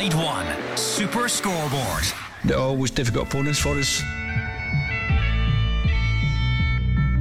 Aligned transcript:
Clyde 0.00 0.14
One 0.14 0.46
Super 0.78 1.28
Scoreboard. 1.28 2.04
They're 2.46 2.56
always 2.56 2.90
difficult 2.90 3.28
opponents 3.28 3.58
for 3.58 3.76
us. 3.78 4.02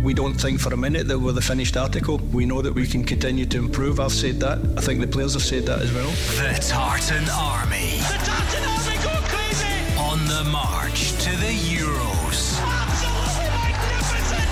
We 0.01 0.13
don't 0.13 0.35
think 0.35 0.61
for 0.61 0.73
a 0.73 0.77
minute 0.77 1.09
that 1.09 1.19
we're 1.19 1.33
the 1.33 1.41
finished 1.41 1.75
article. 1.75 2.19
We 2.31 2.45
know 2.45 2.61
that 2.61 2.73
we 2.73 2.87
can 2.87 3.03
continue 3.03 3.45
to 3.47 3.57
improve. 3.57 3.99
I've 3.99 4.13
said 4.13 4.39
that. 4.39 4.59
I 4.77 4.81
think 4.81 5.01
the 5.01 5.07
players 5.07 5.33
have 5.33 5.43
said 5.43 5.65
that 5.65 5.81
as 5.81 5.91
well. 5.91 6.09
The 6.09 6.57
Tartan 6.65 7.27
Army. 7.29 7.97
The 7.97 8.17
Tartan 8.23 8.63
Army 8.63 8.95
go 9.03 9.11
crazy! 9.27 9.75
On 9.99 10.25
the 10.29 10.45
march 10.49 11.11
to 11.23 11.31
the 11.31 11.51
Euros. 11.67 12.61
Absolutely 12.63 13.49
magnificent! 13.59 14.47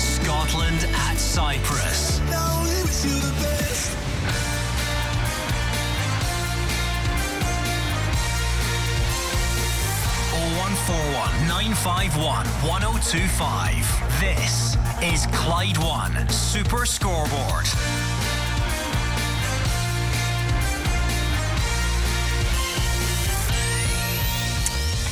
Scotland 0.00 0.88
at 0.92 1.18
Cyprus. 1.18 2.18
Now 2.30 2.64
we 2.64 2.82
wish 2.82 3.04
you 3.04 3.14
the 3.14 3.30
best. 3.40 3.59
041 10.90 11.46
951 11.46 12.46
1025. 12.66 14.18
This 14.18 14.76
is 15.00 15.26
Clyde 15.26 15.78
One 15.78 16.28
Super 16.28 16.84
Scoreboard. 16.84 17.66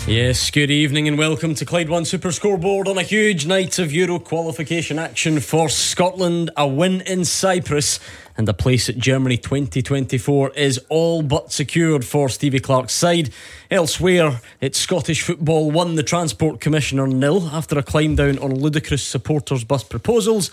Yes, 0.08 0.50
good 0.50 0.70
evening 0.70 1.06
and 1.06 1.18
welcome 1.18 1.54
to 1.56 1.66
Clyde 1.66 1.90
One 1.90 2.06
Super 2.06 2.32
Scoreboard 2.32 2.88
on 2.88 2.96
a 2.96 3.02
huge 3.02 3.44
night 3.44 3.78
of 3.78 3.92
Euro 3.92 4.18
qualification 4.18 4.98
action 4.98 5.38
for 5.38 5.68
Scotland. 5.68 6.50
A 6.56 6.66
win 6.66 7.02
in 7.02 7.26
Cyprus 7.26 8.00
and 8.34 8.48
a 8.48 8.54
place 8.54 8.88
at 8.88 8.96
Germany 8.96 9.36
2024 9.36 10.52
is 10.52 10.80
all 10.88 11.20
but 11.20 11.52
secured 11.52 12.06
for 12.06 12.30
Stevie 12.30 12.58
Clarke's 12.58 12.94
side. 12.94 13.34
Elsewhere, 13.70 14.40
it's 14.62 14.78
Scottish 14.78 15.20
football 15.20 15.70
won 15.70 15.96
the 15.96 16.02
Transport 16.02 16.58
Commissioner 16.58 17.06
nil 17.06 17.50
after 17.52 17.78
a 17.78 17.82
climb 17.82 18.16
down 18.16 18.38
on 18.38 18.54
ludicrous 18.54 19.02
supporters' 19.02 19.62
bus 19.62 19.84
proposals. 19.84 20.50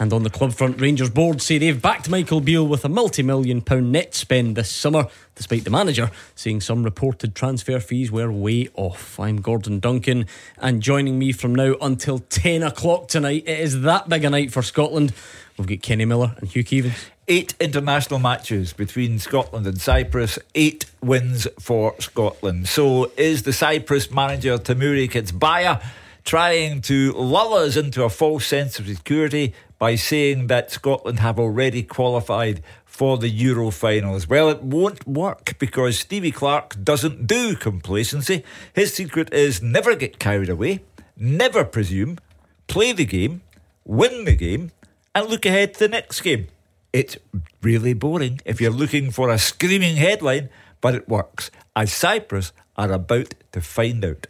And 0.00 0.14
on 0.14 0.22
the 0.22 0.30
club 0.30 0.54
front, 0.54 0.80
Rangers 0.80 1.10
board 1.10 1.42
say 1.42 1.58
they've 1.58 1.80
backed 1.80 2.08
Michael 2.08 2.40
Beale 2.40 2.66
with 2.66 2.86
a 2.86 2.88
multi 2.88 3.22
million 3.22 3.60
pound 3.60 3.92
net 3.92 4.14
spend 4.14 4.56
this 4.56 4.70
summer, 4.70 5.08
despite 5.34 5.64
the 5.64 5.70
manager 5.70 6.10
saying 6.34 6.62
some 6.62 6.84
reported 6.84 7.34
transfer 7.34 7.78
fees 7.78 8.10
were 8.10 8.32
way 8.32 8.68
off. 8.76 9.20
I'm 9.20 9.42
Gordon 9.42 9.78
Duncan, 9.78 10.24
and 10.56 10.80
joining 10.82 11.18
me 11.18 11.32
from 11.32 11.54
now 11.54 11.74
until 11.82 12.20
10 12.20 12.62
o'clock 12.62 13.08
tonight, 13.08 13.44
it 13.46 13.60
is 13.60 13.82
that 13.82 14.08
big 14.08 14.24
a 14.24 14.30
night 14.30 14.50
for 14.52 14.62
Scotland. 14.62 15.12
We've 15.58 15.66
got 15.66 15.82
Kenny 15.82 16.06
Miller 16.06 16.34
and 16.38 16.48
Hugh 16.48 16.64
Keevins. 16.64 17.10
Eight 17.28 17.52
international 17.60 18.20
matches 18.20 18.72
between 18.72 19.18
Scotland 19.18 19.66
and 19.66 19.78
Cyprus, 19.78 20.38
eight 20.54 20.86
wins 21.02 21.46
for 21.58 21.94
Scotland. 22.00 22.68
So 22.68 23.12
is 23.18 23.42
the 23.42 23.52
Cyprus 23.52 24.10
manager 24.10 24.56
Temuri 24.56 25.10
Ketsbaia 25.10 25.84
trying 26.24 26.80
to 26.82 27.12
lull 27.12 27.54
us 27.54 27.76
into 27.76 28.04
a 28.04 28.08
false 28.10 28.46
sense 28.46 28.78
of 28.78 28.86
security 28.86 29.54
by 29.80 29.96
saying 29.96 30.46
that 30.48 30.70
Scotland 30.70 31.20
have 31.20 31.40
already 31.40 31.82
qualified 31.82 32.62
for 32.84 33.16
the 33.16 33.30
Euro 33.30 33.70
finals. 33.70 34.28
Well, 34.28 34.50
it 34.50 34.62
won't 34.62 35.06
work 35.06 35.58
because 35.58 35.98
Stevie 35.98 36.32
Clarke 36.32 36.76
doesn't 36.84 37.26
do 37.26 37.56
complacency. 37.56 38.44
His 38.74 38.92
secret 38.92 39.32
is 39.32 39.62
never 39.62 39.96
get 39.96 40.18
carried 40.18 40.50
away, 40.50 40.80
never 41.16 41.64
presume, 41.64 42.18
play 42.66 42.92
the 42.92 43.06
game, 43.06 43.40
win 43.86 44.26
the 44.26 44.36
game, 44.36 44.70
and 45.14 45.30
look 45.30 45.46
ahead 45.46 45.72
to 45.74 45.80
the 45.80 45.88
next 45.88 46.20
game. 46.20 46.48
It's 46.92 47.16
really 47.62 47.94
boring 47.94 48.40
if 48.44 48.60
you're 48.60 48.70
looking 48.70 49.10
for 49.10 49.30
a 49.30 49.38
screaming 49.38 49.96
headline, 49.96 50.50
but 50.82 50.94
it 50.94 51.08
works, 51.08 51.50
as 51.74 51.90
Cyprus 51.90 52.52
are 52.76 52.92
about 52.92 53.34
to 53.52 53.62
find 53.62 54.04
out. 54.04 54.26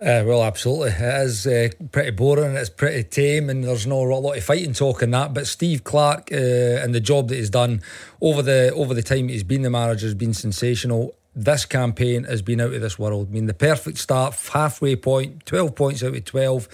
Uh, 0.00 0.22
well, 0.24 0.44
absolutely. 0.44 0.90
It 0.90 1.22
is 1.24 1.44
uh, 1.44 1.70
pretty 1.90 2.12
boring. 2.12 2.54
It's 2.54 2.70
pretty 2.70 3.02
tame, 3.02 3.50
and 3.50 3.64
there's 3.64 3.84
no 3.84 4.00
a 4.00 4.14
lot 4.14 4.36
of 4.36 4.44
fighting 4.44 4.72
talk 4.72 5.02
in 5.02 5.10
that. 5.10 5.34
But 5.34 5.48
Steve 5.48 5.82
Clarke 5.82 6.30
uh, 6.30 6.36
and 6.36 6.94
the 6.94 7.00
job 7.00 7.28
that 7.28 7.34
he's 7.34 7.50
done 7.50 7.82
over 8.20 8.40
the 8.40 8.72
over 8.74 8.94
the 8.94 9.02
time 9.02 9.28
he's 9.28 9.42
been 9.42 9.62
the 9.62 9.70
manager 9.70 10.06
has 10.06 10.14
been 10.14 10.34
sensational. 10.34 11.16
This 11.34 11.64
campaign 11.64 12.24
has 12.24 12.42
been 12.42 12.60
out 12.60 12.74
of 12.74 12.80
this 12.80 12.96
world. 12.96 13.28
I 13.28 13.32
mean, 13.32 13.46
the 13.46 13.54
perfect 13.54 13.98
start, 13.98 14.36
halfway 14.52 14.94
point, 14.94 15.44
twelve 15.46 15.74
points 15.74 16.04
out 16.04 16.14
of 16.14 16.24
twelve. 16.24 16.68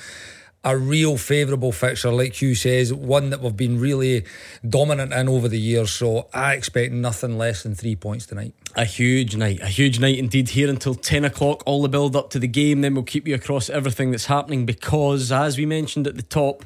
A 0.66 0.78
real 0.78 1.19
favourable 1.19 1.72
fixture, 1.72 2.10
like 2.10 2.41
Hugh 2.41 2.54
says, 2.54 2.92
one 2.92 3.30
that 3.30 3.41
we've 3.41 3.56
been 3.56 3.78
really 3.78 4.25
dominant 4.66 5.12
in 5.12 5.28
over 5.28 5.47
the 5.47 5.60
years. 5.60 5.91
So 5.91 6.28
I 6.32 6.54
expect 6.54 6.92
nothing 6.92 7.36
less 7.36 7.62
than 7.62 7.75
three 7.75 7.94
points 7.97 8.25
tonight. 8.25 8.54
A 8.75 8.86
huge 8.86 9.36
night, 9.36 9.60
a 9.60 9.69
huge 9.69 10.00
night 10.00 10.19
indeed. 10.19 10.48
Here 10.48 10.70
until 10.70 10.94
10 10.94 11.26
o'clock, 11.26 11.62
all 11.66 11.82
the 11.82 11.88
build 11.88 12.16
up 12.16 12.30
to 12.30 12.38
the 12.38 12.48
game. 12.48 12.80
Then 12.80 12.94
we'll 12.94 13.04
keep 13.04 13.28
you 13.28 13.34
across 13.34 13.69
everything 13.69 14.10
that's 14.10 14.26
happening 14.26 14.64
because, 14.64 15.30
as 15.30 15.58
we 15.58 15.66
mentioned 15.66 16.06
at 16.06 16.16
the 16.16 16.22
top, 16.22 16.64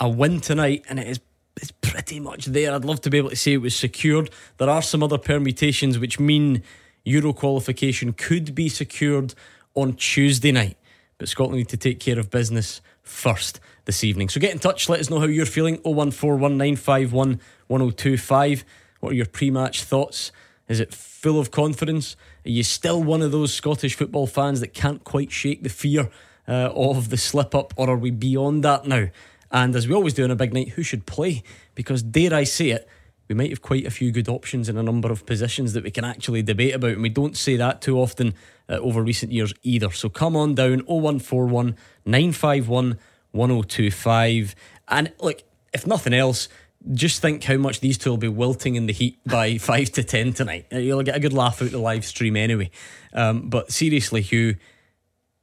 a 0.00 0.08
win 0.08 0.40
tonight, 0.40 0.84
and 0.88 0.98
it 0.98 1.06
is 1.06 1.20
it's 1.60 1.70
pretty 1.70 2.20
much 2.20 2.46
there. 2.46 2.74
I'd 2.74 2.84
love 2.84 3.00
to 3.02 3.10
be 3.10 3.18
able 3.18 3.30
to 3.30 3.36
say 3.36 3.54
it 3.54 3.62
was 3.62 3.74
secured. 3.74 4.30
There 4.58 4.68
are 4.68 4.82
some 4.82 5.02
other 5.02 5.18
permutations 5.18 5.98
which 5.98 6.20
mean 6.20 6.62
Euro 7.04 7.32
qualification 7.32 8.12
could 8.12 8.54
be 8.54 8.68
secured 8.68 9.34
on 9.74 9.94
Tuesday 9.94 10.52
night, 10.52 10.76
but 11.18 11.28
Scotland 11.28 11.58
need 11.58 11.68
to 11.68 11.76
take 11.76 12.00
care 12.00 12.18
of 12.18 12.30
business 12.30 12.80
first 13.08 13.60
this 13.86 14.04
evening. 14.04 14.28
So 14.28 14.38
get 14.40 14.52
in 14.52 14.58
touch, 14.58 14.88
let 14.88 15.00
us 15.00 15.08
know 15.08 15.20
how 15.20 15.26
you're 15.26 15.46
feeling 15.46 15.78
01419511025. 15.78 18.64
What 19.00 19.12
are 19.12 19.14
your 19.14 19.26
pre 19.26 19.50
match 19.50 19.84
thoughts? 19.84 20.32
Is 20.68 20.80
it 20.80 20.92
full 20.92 21.38
of 21.38 21.50
confidence? 21.50 22.16
Are 22.44 22.50
you 22.50 22.62
still 22.62 23.02
one 23.02 23.22
of 23.22 23.32
those 23.32 23.54
Scottish 23.54 23.94
football 23.94 24.26
fans 24.26 24.60
that 24.60 24.74
can't 24.74 25.02
quite 25.04 25.30
shake 25.30 25.62
the 25.62 25.68
fear 25.68 26.10
uh, 26.48 26.70
of 26.74 27.10
the 27.10 27.16
slip 27.16 27.54
up, 27.54 27.72
or 27.76 27.90
are 27.90 27.96
we 27.96 28.10
beyond 28.10 28.64
that 28.64 28.86
now? 28.86 29.08
And 29.50 29.76
as 29.76 29.86
we 29.86 29.94
always 29.94 30.14
do 30.14 30.24
on 30.24 30.32
a 30.32 30.36
big 30.36 30.52
night, 30.52 30.70
who 30.70 30.82
should 30.82 31.06
play? 31.06 31.44
Because, 31.74 32.02
dare 32.02 32.34
I 32.34 32.42
say 32.44 32.70
it, 32.70 32.88
we 33.28 33.34
might 33.34 33.50
have 33.50 33.62
quite 33.62 33.86
a 33.86 33.90
few 33.90 34.12
good 34.12 34.28
options 34.28 34.68
in 34.68 34.76
a 34.76 34.82
number 34.82 35.10
of 35.10 35.26
positions 35.26 35.72
that 35.72 35.84
we 35.84 35.90
can 35.90 36.04
actually 36.04 36.42
debate 36.42 36.74
about, 36.74 36.92
and 36.92 37.02
we 37.02 37.08
don't 37.08 37.36
say 37.36 37.56
that 37.56 37.80
too 37.80 37.98
often 37.98 38.34
uh, 38.68 38.74
over 38.74 39.02
recent 39.02 39.32
years 39.32 39.52
either. 39.62 39.90
So 39.90 40.08
come 40.08 40.36
on 40.36 40.54
down 40.54 40.80
0141 40.86 41.76
951 42.04 42.98
1025. 43.32 44.54
And 44.88 45.12
look, 45.20 45.42
if 45.72 45.86
nothing 45.86 46.14
else, 46.14 46.48
just 46.92 47.20
think 47.20 47.42
how 47.44 47.56
much 47.56 47.80
these 47.80 47.98
two 47.98 48.10
will 48.10 48.16
be 48.16 48.28
wilting 48.28 48.76
in 48.76 48.86
the 48.86 48.92
heat 48.92 49.18
by 49.26 49.58
5 49.58 49.90
to 49.92 50.04
10 50.04 50.32
tonight. 50.32 50.66
Uh, 50.72 50.78
You'll 50.78 51.02
get 51.02 51.16
a 51.16 51.20
good 51.20 51.32
laugh 51.32 51.62
out 51.62 51.70
the 51.70 51.78
live 51.78 52.04
stream 52.04 52.36
anyway. 52.36 52.70
Um, 53.12 53.48
but 53.48 53.72
seriously, 53.72 54.22
Hugh, 54.22 54.56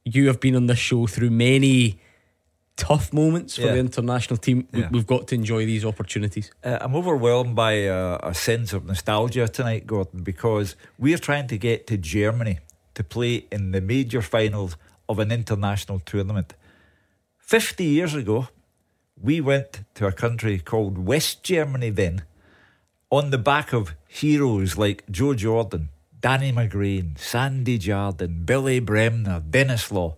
you 0.04 0.26
have 0.28 0.40
been 0.40 0.56
on 0.56 0.66
this 0.66 0.78
show 0.78 1.06
through 1.06 1.30
many 1.30 2.00
tough 2.76 3.12
moments 3.12 3.54
for 3.56 3.62
Yeah. 3.62 3.72
the 3.74 3.78
international 3.78 4.36
team. 4.36 4.66
We- 4.72 4.80
Yeah. 4.80 4.88
We've 4.90 5.06
got 5.06 5.28
to 5.28 5.34
enjoy 5.34 5.64
these 5.66 5.84
opportunities. 5.84 6.50
Uh, 6.64 6.78
I'm 6.80 6.94
overwhelmed 6.96 7.54
by 7.54 7.86
uh, 7.86 8.18
a 8.22 8.34
sense 8.34 8.72
of 8.72 8.84
nostalgia 8.84 9.46
tonight, 9.48 9.86
Gordon, 9.86 10.22
because 10.22 10.74
we're 10.98 11.18
trying 11.18 11.46
to 11.48 11.58
get 11.58 11.86
to 11.86 11.96
Germany 11.96 12.58
to 12.94 13.04
play 13.04 13.46
in 13.52 13.70
the 13.72 13.80
major 13.80 14.22
finals 14.22 14.76
of 15.08 15.18
an 15.18 15.30
international 15.30 16.00
tournament. 16.00 16.54
50 17.38 17.84
years 17.84 18.14
ago, 18.14 18.48
we 19.20 19.40
went 19.40 19.80
to 19.94 20.06
a 20.06 20.12
country 20.12 20.58
called 20.58 20.98
West 20.98 21.42
Germany 21.44 21.90
then, 21.90 22.22
on 23.10 23.30
the 23.30 23.38
back 23.38 23.72
of 23.72 23.94
heroes 24.08 24.76
like 24.76 25.04
Joe 25.10 25.34
Jordan, 25.34 25.90
Danny 26.20 26.50
McGrain, 26.52 27.16
Sandy 27.18 27.78
Jardine, 27.78 28.42
Billy 28.44 28.80
Bremner, 28.80 29.40
Denis 29.48 29.92
Law. 29.92 30.16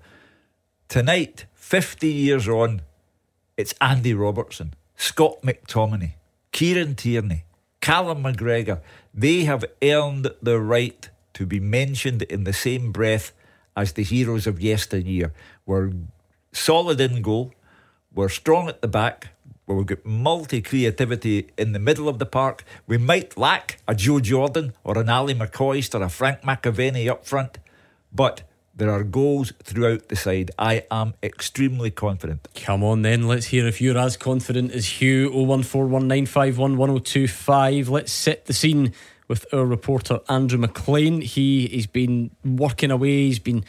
Tonight, 0.88 1.46
50 1.66 2.06
years 2.06 2.46
on, 2.46 2.82
it's 3.56 3.74
Andy 3.80 4.14
Robertson, 4.14 4.74
Scott 4.94 5.42
McTominay, 5.42 6.12
Kieran 6.52 6.94
Tierney, 6.94 7.42
Callum 7.80 8.22
McGregor. 8.22 8.80
They 9.12 9.42
have 9.46 9.64
earned 9.82 10.30
the 10.40 10.60
right 10.60 11.10
to 11.34 11.44
be 11.44 11.58
mentioned 11.58 12.22
in 12.22 12.44
the 12.44 12.52
same 12.52 12.92
breath 12.92 13.32
as 13.76 13.94
the 13.94 14.04
heroes 14.04 14.46
of 14.46 14.60
yesteryear. 14.60 15.32
We're 15.66 15.90
solid 16.52 17.00
in 17.00 17.20
goal, 17.20 17.52
we're 18.14 18.28
strong 18.28 18.68
at 18.68 18.80
the 18.80 18.86
back, 18.86 19.30
we've 19.66 19.86
got 19.86 20.06
multi 20.06 20.62
creativity 20.62 21.48
in 21.58 21.72
the 21.72 21.80
middle 21.80 22.08
of 22.08 22.20
the 22.20 22.26
park. 22.26 22.62
We 22.86 22.96
might 22.96 23.36
lack 23.36 23.80
a 23.88 23.96
Joe 23.96 24.20
Jordan 24.20 24.72
or 24.84 24.98
an 24.98 25.08
Ali 25.08 25.34
McCoist 25.34 25.98
or 25.98 26.04
a 26.04 26.10
Frank 26.10 26.42
McAvennie 26.42 27.10
up 27.10 27.26
front, 27.26 27.58
but 28.12 28.42
there 28.76 28.90
are 28.90 29.02
goals 29.02 29.52
throughout 29.62 30.08
the 30.08 30.16
side. 30.16 30.50
I 30.58 30.84
am 30.90 31.14
extremely 31.22 31.90
confident. 31.90 32.46
Come 32.54 32.84
on 32.84 33.00
then, 33.02 33.26
let's 33.26 33.46
hear 33.46 33.66
if 33.66 33.80
you're 33.80 33.96
as 33.98 34.16
confident 34.18 34.72
as 34.72 35.00
Hugh 35.00 35.30
01419511025. 35.30 37.88
Let's 37.88 38.12
set 38.12 38.44
the 38.46 38.52
scene 38.52 38.92
with 39.28 39.46
our 39.52 39.64
reporter 39.64 40.20
Andrew 40.28 40.58
Maclean. 40.58 41.20
He 41.20 41.66
he's 41.68 41.86
been 41.86 42.30
working 42.44 42.90
away, 42.90 43.26
he's 43.26 43.38
been 43.38 43.64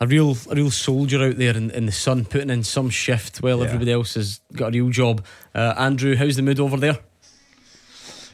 a 0.00 0.06
real 0.06 0.36
a 0.50 0.54
real 0.54 0.70
soldier 0.70 1.22
out 1.22 1.36
there 1.36 1.56
in, 1.56 1.70
in 1.70 1.86
the 1.86 1.92
sun, 1.92 2.24
putting 2.24 2.50
in 2.50 2.62
some 2.64 2.90
shift 2.90 3.38
while 3.42 3.58
Yeah. 3.58 3.64
everybody 3.66 3.92
else 3.92 4.14
has 4.14 4.40
got 4.54 4.68
a 4.68 4.70
real 4.72 4.90
job. 4.90 5.24
Uh, 5.54 5.74
Andrew, 5.76 6.16
how's 6.16 6.36
the 6.36 6.42
mood 6.42 6.60
over 6.60 6.76
there? 6.76 6.98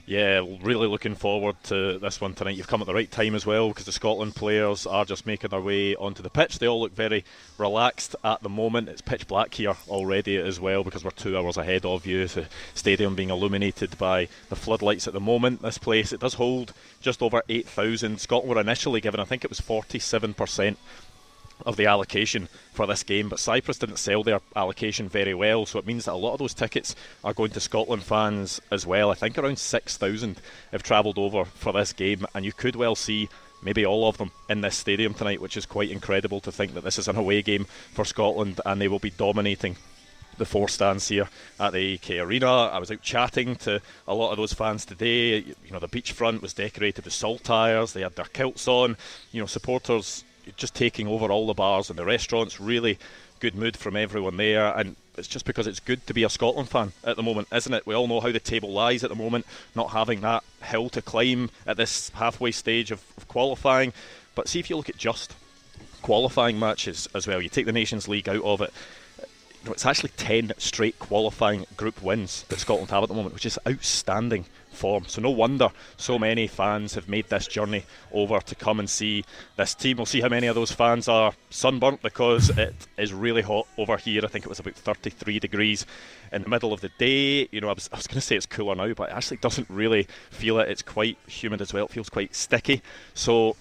Yeah, 0.08 0.42
really 0.62 0.88
looking 0.88 1.14
forward 1.14 1.62
to 1.64 1.98
this 1.98 2.18
one 2.18 2.32
tonight. 2.32 2.56
You've 2.56 2.66
come 2.66 2.80
at 2.80 2.86
the 2.86 2.94
right 2.94 3.10
time 3.10 3.34
as 3.34 3.44
well 3.44 3.68
because 3.68 3.84
the 3.84 3.92
Scotland 3.92 4.34
players 4.34 4.86
are 4.86 5.04
just 5.04 5.26
making 5.26 5.50
their 5.50 5.60
way 5.60 5.96
onto 5.96 6.22
the 6.22 6.30
pitch. 6.30 6.58
They 6.58 6.66
all 6.66 6.80
look 6.80 6.94
very 6.94 7.26
relaxed 7.58 8.16
at 8.24 8.42
the 8.42 8.48
moment. 8.48 8.88
It's 8.88 9.02
pitch 9.02 9.28
black 9.28 9.52
here 9.52 9.76
already 9.86 10.38
as 10.38 10.58
well 10.58 10.82
because 10.82 11.04
we're 11.04 11.10
two 11.10 11.36
hours 11.36 11.58
ahead 11.58 11.84
of 11.84 12.06
you. 12.06 12.26
The 12.26 12.46
stadium 12.72 13.16
being 13.16 13.28
illuminated 13.28 13.98
by 13.98 14.28
the 14.48 14.56
floodlights 14.56 15.06
at 15.06 15.12
the 15.12 15.20
moment. 15.20 15.60
This 15.60 15.76
place 15.76 16.10
it 16.14 16.20
does 16.20 16.34
hold 16.34 16.72
just 17.02 17.20
over 17.20 17.42
8,000. 17.46 18.18
Scotland 18.18 18.54
were 18.54 18.60
initially 18.62 19.02
given, 19.02 19.20
I 19.20 19.24
think 19.24 19.44
it 19.44 19.50
was 19.50 19.60
47% 19.60 20.76
of 21.66 21.76
the 21.76 21.86
allocation 21.86 22.48
for 22.72 22.86
this 22.86 23.02
game, 23.02 23.28
but 23.28 23.40
Cyprus 23.40 23.78
didn't 23.78 23.98
sell 23.98 24.22
their 24.22 24.40
allocation 24.54 25.08
very 25.08 25.34
well, 25.34 25.66
so 25.66 25.78
it 25.78 25.86
means 25.86 26.04
that 26.04 26.12
a 26.12 26.14
lot 26.14 26.32
of 26.32 26.38
those 26.38 26.54
tickets 26.54 26.94
are 27.24 27.34
going 27.34 27.50
to 27.50 27.60
Scotland 27.60 28.02
fans 28.02 28.60
as 28.70 28.86
well. 28.86 29.10
I 29.10 29.14
think 29.14 29.38
around 29.38 29.58
6,000 29.58 30.40
have 30.72 30.82
travelled 30.82 31.18
over 31.18 31.44
for 31.44 31.72
this 31.72 31.92
game, 31.92 32.26
and 32.34 32.44
you 32.44 32.52
could 32.52 32.76
well 32.76 32.94
see 32.94 33.28
maybe 33.62 33.84
all 33.84 34.08
of 34.08 34.18
them 34.18 34.30
in 34.48 34.60
this 34.60 34.76
stadium 34.76 35.14
tonight, 35.14 35.40
which 35.40 35.56
is 35.56 35.66
quite 35.66 35.90
incredible 35.90 36.40
to 36.40 36.52
think 36.52 36.74
that 36.74 36.84
this 36.84 36.98
is 36.98 37.08
an 37.08 37.16
away 37.16 37.42
game 37.42 37.66
for 37.92 38.04
Scotland 38.04 38.60
and 38.64 38.80
they 38.80 38.88
will 38.88 38.98
be 38.98 39.10
dominating 39.10 39.76
the 40.38 40.44
four 40.44 40.68
stands 40.68 41.08
here 41.08 41.28
at 41.58 41.72
the 41.72 41.94
AK 41.94 42.10
Arena. 42.10 42.66
I 42.66 42.78
was 42.78 42.90
out 42.90 43.02
chatting 43.02 43.56
to 43.56 43.82
a 44.06 44.14
lot 44.14 44.30
of 44.30 44.36
those 44.36 44.52
fans 44.52 44.84
today. 44.84 45.38
You 45.38 45.72
know, 45.72 45.80
the 45.80 45.88
beachfront 45.88 46.40
was 46.40 46.54
decorated 46.54 47.04
with 47.04 47.14
saltires, 47.14 47.92
they 47.92 48.02
had 48.02 48.14
their 48.14 48.26
kilts 48.26 48.68
on. 48.68 48.96
You 49.32 49.40
know, 49.40 49.46
supporters 49.46 50.24
just 50.56 50.74
taking 50.74 51.06
over 51.06 51.30
all 51.30 51.46
the 51.46 51.54
bars 51.54 51.90
and 51.90 51.98
the 51.98 52.04
restaurants. 52.04 52.60
Really 52.60 52.98
good 53.40 53.54
mood 53.54 53.76
from 53.76 53.96
everyone 53.96 54.36
there, 54.36 54.76
and 54.76 54.96
it's 55.16 55.28
just 55.28 55.44
because 55.44 55.66
it's 55.66 55.80
good 55.80 56.06
to 56.06 56.14
be 56.14 56.24
a 56.24 56.28
Scotland 56.28 56.68
fan 56.68 56.92
at 57.04 57.16
the 57.16 57.22
moment, 57.22 57.48
isn't 57.52 57.72
it? 57.72 57.86
We 57.86 57.94
all 57.94 58.08
know 58.08 58.20
how 58.20 58.32
the 58.32 58.40
table 58.40 58.72
lies 58.72 59.04
at 59.04 59.10
the 59.10 59.16
moment, 59.16 59.46
not 59.74 59.90
having 59.90 60.20
that 60.22 60.44
hill 60.62 60.88
to 60.90 61.02
climb 61.02 61.50
at 61.66 61.76
this 61.76 62.10
halfway 62.10 62.50
stage 62.50 62.90
of, 62.90 63.02
of 63.16 63.28
qualifying. 63.28 63.92
But 64.34 64.48
see 64.48 64.60
if 64.60 64.70
you 64.70 64.76
look 64.76 64.88
at 64.88 64.96
just 64.96 65.34
qualifying 66.02 66.58
matches 66.58 67.08
as 67.14 67.26
well. 67.26 67.42
You 67.42 67.48
take 67.48 67.66
the 67.66 67.72
Nations 67.72 68.08
League 68.08 68.28
out 68.28 68.44
of 68.44 68.60
it. 68.60 68.72
It's 69.66 69.84
actually 69.84 70.10
10 70.16 70.52
straight 70.58 70.98
qualifying 70.98 71.66
group 71.76 72.00
wins 72.02 72.44
that 72.48 72.60
Scotland 72.60 72.90
have 72.90 73.02
at 73.02 73.08
the 73.08 73.14
moment, 73.14 73.34
which 73.34 73.46
is 73.46 73.58
outstanding 73.68 74.46
form. 74.78 75.04
So 75.06 75.20
no 75.20 75.30
wonder 75.30 75.70
so 75.96 76.18
many 76.18 76.46
fans 76.46 76.94
have 76.94 77.08
made 77.08 77.28
this 77.28 77.46
journey 77.46 77.84
over 78.12 78.38
to 78.40 78.54
come 78.54 78.78
and 78.78 78.88
see 78.88 79.24
this 79.56 79.74
team. 79.74 79.98
We'll 79.98 80.06
see 80.06 80.20
how 80.20 80.28
many 80.28 80.46
of 80.46 80.54
those 80.54 80.70
fans 80.70 81.08
are 81.08 81.32
sunburnt 81.50 82.00
because 82.02 82.50
it 82.56 82.74
is 82.96 83.12
really 83.12 83.42
hot 83.42 83.66
over 83.76 83.96
here. 83.96 84.22
I 84.24 84.28
think 84.28 84.44
it 84.44 84.48
was 84.48 84.60
about 84.60 84.74
33 84.74 85.38
degrees 85.40 85.84
in 86.32 86.42
the 86.42 86.48
middle 86.48 86.72
of 86.72 86.80
the 86.80 86.90
day. 86.98 87.48
You 87.50 87.60
know, 87.60 87.68
I 87.68 87.72
was, 87.72 87.88
I 87.92 87.96
was 87.96 88.06
going 88.06 88.20
to 88.20 88.20
say 88.20 88.36
it's 88.36 88.46
cooler 88.46 88.74
now, 88.74 88.92
but 88.94 89.10
it 89.10 89.14
actually 89.14 89.38
doesn't 89.38 89.68
really 89.68 90.06
feel 90.30 90.58
it. 90.60 90.68
It's 90.68 90.82
quite 90.82 91.18
humid 91.26 91.60
as 91.60 91.72
well. 91.72 91.86
It 91.86 91.92
feels 91.92 92.08
quite 92.08 92.34
sticky. 92.34 92.82
So 93.14 93.56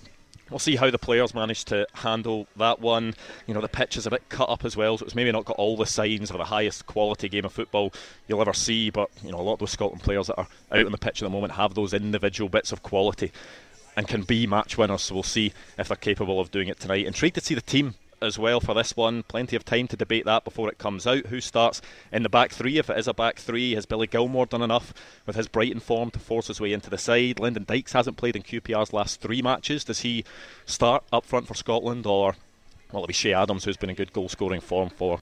We'll 0.49 0.59
see 0.59 0.77
how 0.77 0.89
the 0.89 0.97
players 0.97 1.33
manage 1.33 1.65
to 1.65 1.87
handle 1.93 2.47
that 2.55 2.79
one. 2.79 3.13
You 3.47 3.53
know, 3.53 3.61
the 3.61 3.67
pitch 3.67 3.97
is 3.97 4.05
a 4.05 4.09
bit 4.09 4.29
cut 4.29 4.49
up 4.49 4.63
as 4.63 4.77
well, 4.77 4.97
so 4.97 5.05
it's 5.05 5.15
maybe 5.15 5.31
not 5.31 5.45
got 5.45 5.57
all 5.57 5.75
the 5.75 5.85
signs 5.85 6.31
of 6.31 6.37
the 6.37 6.45
highest 6.45 6.85
quality 6.85 7.27
game 7.27 7.45
of 7.45 7.51
football 7.51 7.93
you'll 8.27 8.41
ever 8.41 8.53
see. 8.53 8.89
But, 8.89 9.09
you 9.23 9.31
know, 9.31 9.39
a 9.39 9.41
lot 9.41 9.53
of 9.53 9.59
those 9.59 9.71
Scotland 9.71 10.03
players 10.03 10.27
that 10.27 10.37
are 10.37 10.47
out 10.71 10.85
on 10.85 10.91
the 10.91 10.97
pitch 10.97 11.21
at 11.21 11.25
the 11.25 11.29
moment 11.29 11.53
have 11.53 11.73
those 11.73 11.93
individual 11.93 12.49
bits 12.49 12.71
of 12.71 12.81
quality 12.81 13.31
and 13.97 14.07
can 14.07 14.21
be 14.21 14.47
match 14.47 14.77
winners. 14.77 15.01
So 15.01 15.15
we'll 15.15 15.23
see 15.23 15.51
if 15.77 15.89
they're 15.89 15.97
capable 15.97 16.39
of 16.39 16.51
doing 16.51 16.69
it 16.69 16.79
tonight. 16.79 17.05
Intrigued 17.05 17.35
to 17.35 17.41
see 17.41 17.55
the 17.55 17.61
team 17.61 17.95
as 18.21 18.39
well 18.39 18.59
for 18.59 18.73
this 18.73 18.95
one. 18.95 19.23
Plenty 19.23 19.55
of 19.55 19.65
time 19.65 19.87
to 19.87 19.97
debate 19.97 20.25
that 20.25 20.43
before 20.43 20.69
it 20.69 20.77
comes 20.77 21.05
out. 21.05 21.27
Who 21.27 21.39
starts 21.41 21.81
in 22.11 22.23
the 22.23 22.29
back 22.29 22.51
three? 22.51 22.77
If 22.77 22.89
it 22.89 22.97
is 22.97 23.07
a 23.07 23.13
back 23.13 23.37
three, 23.37 23.75
has 23.75 23.85
Billy 23.85 24.07
Gilmour 24.07 24.45
done 24.47 24.61
enough 24.61 24.93
with 25.25 25.35
his 25.35 25.47
Brighton 25.47 25.79
form 25.79 26.11
to 26.11 26.19
force 26.19 26.47
his 26.47 26.61
way 26.61 26.73
into 26.73 26.89
the 26.89 26.97
side? 26.97 27.39
Lyndon 27.39 27.65
Dykes 27.65 27.93
hasn't 27.93 28.17
played 28.17 28.35
in 28.35 28.43
QPR's 28.43 28.93
last 28.93 29.21
three 29.21 29.41
matches. 29.41 29.83
Does 29.83 30.01
he 30.01 30.23
start 30.65 31.03
up 31.11 31.25
front 31.25 31.47
for 31.47 31.53
Scotland 31.53 32.05
or 32.05 32.35
well, 32.91 33.03
it'll 33.03 33.07
be 33.07 33.13
Che 33.13 33.33
Adams 33.33 33.65
who's 33.65 33.77
been 33.77 33.89
in 33.89 33.95
good 33.95 34.13
goal 34.13 34.29
scoring 34.29 34.61
form 34.61 34.89
for 34.89 35.19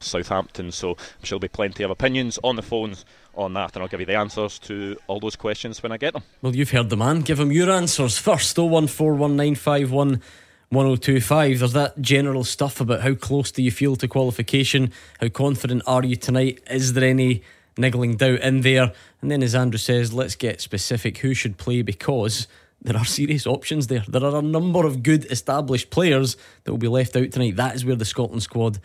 Southampton. 0.00 0.72
So 0.72 0.90
I'm 0.90 1.24
sure 1.24 1.38
there'll 1.38 1.40
be 1.40 1.48
plenty 1.48 1.82
of 1.82 1.90
opinions 1.90 2.38
on 2.42 2.56
the 2.56 2.62
phones 2.62 3.04
on 3.34 3.54
that, 3.54 3.74
and 3.74 3.82
I'll 3.82 3.88
give 3.88 4.00
you 4.00 4.06
the 4.06 4.16
answers 4.16 4.58
to 4.60 4.96
all 5.06 5.20
those 5.20 5.36
questions 5.36 5.82
when 5.82 5.92
I 5.92 5.96
get 5.96 6.12
them. 6.12 6.22
Well, 6.42 6.54
you've 6.54 6.70
heard 6.70 6.90
the 6.90 6.96
man. 6.96 7.20
Give 7.20 7.40
him 7.40 7.52
your 7.52 7.70
answers 7.70 8.18
first. 8.18 8.56
0141951. 8.56 10.20
1025. 10.70 11.58
There's 11.58 11.72
that 11.72 12.00
general 12.00 12.44
stuff 12.44 12.80
about 12.80 13.00
how 13.00 13.14
close 13.14 13.50
do 13.50 13.62
you 13.62 13.70
feel 13.70 13.96
to 13.96 14.08
qualification? 14.08 14.92
How 15.20 15.28
confident 15.28 15.82
are 15.86 16.04
you 16.04 16.16
tonight? 16.16 16.60
Is 16.70 16.92
there 16.92 17.08
any 17.08 17.42
niggling 17.78 18.16
doubt 18.16 18.40
in 18.40 18.60
there? 18.60 18.92
And 19.22 19.30
then, 19.30 19.42
as 19.42 19.54
Andrew 19.54 19.78
says, 19.78 20.12
let's 20.12 20.34
get 20.34 20.60
specific 20.60 21.18
who 21.18 21.32
should 21.32 21.56
play 21.56 21.80
because 21.80 22.48
there 22.82 22.96
are 22.96 23.04
serious 23.04 23.46
options 23.46 23.86
there. 23.86 24.04
There 24.06 24.22
are 24.22 24.36
a 24.36 24.42
number 24.42 24.86
of 24.86 25.02
good 25.02 25.24
established 25.30 25.90
players 25.90 26.36
that 26.64 26.70
will 26.70 26.78
be 26.78 26.88
left 26.88 27.16
out 27.16 27.32
tonight. 27.32 27.56
That 27.56 27.74
is 27.74 27.84
where 27.84 27.96
the 27.96 28.04
Scotland 28.04 28.42
squad 28.42 28.78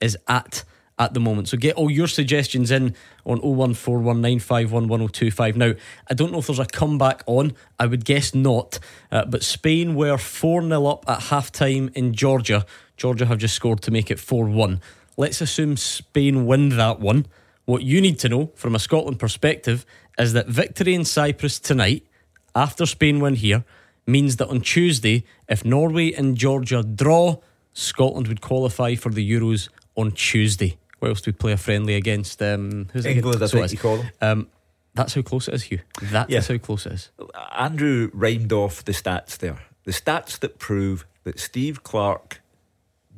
is 0.00 0.18
at 0.28 0.64
at 1.00 1.14
the 1.14 1.20
moment. 1.20 1.48
So 1.48 1.56
get 1.56 1.74
all 1.76 1.90
your 1.90 2.06
suggestions 2.06 2.70
in 2.70 2.94
on 3.24 3.40
01419511025. 3.40 5.56
Now, 5.56 5.72
I 6.08 6.14
don't 6.14 6.30
know 6.30 6.38
if 6.38 6.46
there's 6.46 6.58
a 6.58 6.66
comeback 6.66 7.22
on. 7.26 7.54
I 7.78 7.86
would 7.86 8.04
guess 8.04 8.34
not. 8.34 8.78
Uh, 9.10 9.24
but 9.24 9.42
Spain 9.42 9.94
were 9.94 10.18
4 10.18 10.60
0 10.62 10.84
up 10.86 11.08
at 11.08 11.22
half 11.22 11.50
time 11.50 11.90
in 11.94 12.12
Georgia. 12.12 12.66
Georgia 12.98 13.24
have 13.26 13.38
just 13.38 13.54
scored 13.54 13.80
to 13.82 13.90
make 13.90 14.10
it 14.10 14.20
4 14.20 14.44
1. 14.44 14.82
Let's 15.16 15.40
assume 15.40 15.78
Spain 15.78 16.44
win 16.46 16.68
that 16.76 17.00
one. 17.00 17.24
What 17.64 17.82
you 17.82 18.02
need 18.02 18.20
to 18.20 18.28
know 18.28 18.52
from 18.54 18.74
a 18.74 18.78
Scotland 18.78 19.18
perspective 19.18 19.86
is 20.18 20.34
that 20.34 20.48
victory 20.48 20.94
in 20.94 21.06
Cyprus 21.06 21.58
tonight, 21.58 22.06
after 22.54 22.84
Spain 22.84 23.20
win 23.20 23.36
here, 23.36 23.64
means 24.06 24.36
that 24.36 24.48
on 24.48 24.60
Tuesday, 24.60 25.24
if 25.48 25.64
Norway 25.64 26.12
and 26.12 26.36
Georgia 26.36 26.82
draw, 26.82 27.38
Scotland 27.72 28.28
would 28.28 28.42
qualify 28.42 28.96
for 28.96 29.10
the 29.10 29.30
Euros 29.30 29.70
on 29.96 30.12
Tuesday. 30.12 30.76
Where 31.00 31.10
else 31.10 31.20
do 31.22 31.30
we 31.30 31.32
play 31.32 31.52
a 31.52 31.56
friendly 31.56 31.96
against? 31.96 32.40
Um, 32.42 32.88
who's 32.92 33.04
England, 33.06 33.42
I? 33.42 33.46
So 33.46 33.58
think 33.58 33.72
you 33.72 33.78
call 33.78 33.96
them. 33.98 34.10
Um, 34.20 34.46
that's 34.94 35.14
how 35.14 35.22
close 35.22 35.48
it 35.48 35.54
is, 35.54 35.64
Hugh. 35.64 35.80
That 36.02 36.30
is 36.30 36.48
Yeah. 36.48 36.54
how 36.54 36.58
close 36.62 36.86
it 36.86 36.92
is. 36.92 37.10
Andrew 37.56 38.10
rhymed 38.12 38.52
off 38.52 38.84
the 38.84 38.92
stats 38.92 39.38
there. 39.38 39.58
The 39.84 39.92
stats 39.92 40.38
that 40.40 40.58
prove 40.58 41.06
that 41.24 41.40
Steve 41.40 41.82
Clarke 41.82 42.40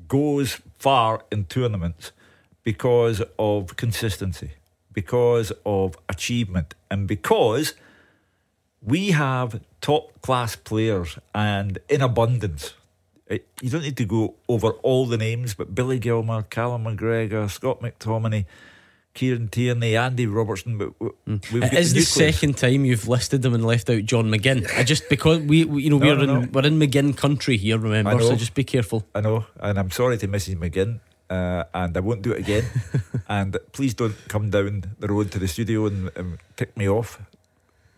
goes 0.09 0.61
far 0.79 1.25
in 1.33 1.45
tournaments 1.47 2.13
because 2.63 3.23
of 3.39 3.77
consistency, 3.77 4.53
because 4.93 5.53
of 5.67 5.97
achievement, 6.09 6.75
and 6.91 7.09
because 7.09 7.75
we 8.81 9.11
have 9.13 9.61
top 9.81 10.21
class 10.23 10.55
players 10.55 11.19
and 11.35 11.79
in 11.89 12.01
abundance. 12.01 12.75
Uh, 13.33 13.39
You 13.63 13.71
don't 13.71 13.83
need 13.83 13.97
to 13.97 14.05
go 14.05 14.35
over 14.49 14.71
all 14.83 15.07
the 15.07 15.17
names, 15.17 15.55
but 15.55 15.75
Billy 15.75 15.99
Gilmour, 15.99 16.43
Callum 16.51 16.85
McGregor, 16.85 17.51
Scott 17.51 17.81
McTominay, 17.81 18.45
Kieran 19.15 19.49
Tierney, 19.49 19.97
Andy 19.97 20.27
Robertson. 20.27 20.79
But 20.79 20.93
we've 21.01 21.63
It 21.63 21.71
got 21.71 21.71
the 21.71 22.01
second 22.01 22.57
time 22.57 22.85
you've 22.85 23.09
listed 23.09 23.43
them 23.43 23.55
and 23.55 23.65
left 23.65 23.91
out 23.91 24.05
John 24.05 24.31
McGinn. 24.31 24.67
I 24.77 24.83
just 24.85 25.09
because 25.09 25.41
we, 25.41 25.65
we 25.65 25.83
you 25.85 25.91
know 25.91 25.99
No, 25.99 26.07
we're 26.07 26.17
no, 26.27 26.35
in 26.35 26.41
no. 26.43 26.49
we're 26.53 26.67
in 26.67 26.79
McGinn 26.79 27.17
country 27.17 27.57
here, 27.57 27.79
remember? 27.79 28.19
So 28.23 28.37
just 28.37 28.55
be 28.55 28.65
careful. 28.65 29.05
I 29.15 29.21
know, 29.21 29.47
and 29.61 29.79
I'm 29.79 29.91
sorry 29.91 30.17
to 30.19 30.29
Mrs. 30.29 30.57
McGinn, 30.57 31.01
uh, 31.29 31.65
and 31.75 31.97
I 31.97 32.01
won't 32.01 32.23
do 32.23 32.33
it 32.33 32.39
again. 32.41 32.65
and 33.29 33.57
please 33.73 33.95
don't 33.95 34.17
come 34.29 34.51
down 34.51 34.85
the 34.99 35.09
road 35.09 35.31
to 35.33 35.39
the 35.39 35.49
studio 35.49 35.87
and, 35.87 36.11
and 36.17 36.39
tick 36.57 36.75
me 36.77 36.89
off. 36.89 37.21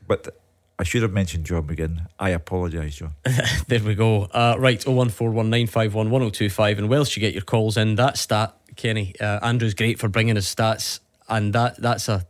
But 0.07 0.37
I 0.79 0.83
should 0.83 1.03
have 1.03 1.13
mentioned 1.13 1.45
John 1.47 1.67
McGinn. 1.69 2.07
I 2.19 2.31
apologise, 2.31 2.97
John. 2.97 3.15
There 3.69 3.81
we 3.81 3.95
go. 3.95 4.25
Uh, 4.25 4.57
right, 4.59 4.81
01419511025. 4.81 6.79
And 6.79 6.89
whilst 6.91 7.17
you 7.17 7.21
get 7.21 7.33
your 7.33 7.43
calls 7.43 7.77
in, 7.77 7.95
that 7.95 8.19
stat, 8.19 8.57
Kenny, 8.77 9.15
uh, 9.21 9.39
Andrew's 9.43 9.75
great 9.75 10.01
for 10.01 10.09
bringing 10.09 10.35
his 10.37 10.47
stats, 10.47 11.01
and 11.29 11.53
that 11.55 11.77
that's 11.81 12.09
a 12.09 12.27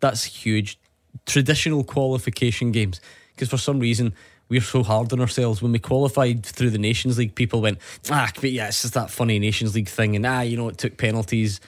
that's 0.00 0.24
huge. 0.24 0.78
Traditional 1.26 1.84
qualification 1.84 2.70
games, 2.72 3.00
because 3.34 3.48
for 3.48 3.56
some 3.56 3.80
reason 3.80 4.14
we're 4.48 4.60
so 4.60 4.82
hard 4.82 5.12
on 5.12 5.20
ourselves. 5.20 5.62
When 5.62 5.72
we 5.72 5.78
qualified 5.78 6.44
through 6.44 6.70
the 6.70 6.78
Nations 6.78 7.18
League, 7.18 7.34
people 7.34 7.60
went, 7.62 7.78
ah, 8.10 8.30
but 8.34 8.52
yeah, 8.52 8.68
it's 8.68 8.82
just 8.82 8.94
that 8.94 9.10
funny 9.10 9.38
Nations 9.38 9.74
League 9.74 9.88
thing, 9.88 10.14
and 10.16 10.24
ah, 10.26 10.42
you 10.42 10.56
know, 10.56 10.68
it 10.68 10.78
took 10.78 10.96
penalties. 10.96 11.60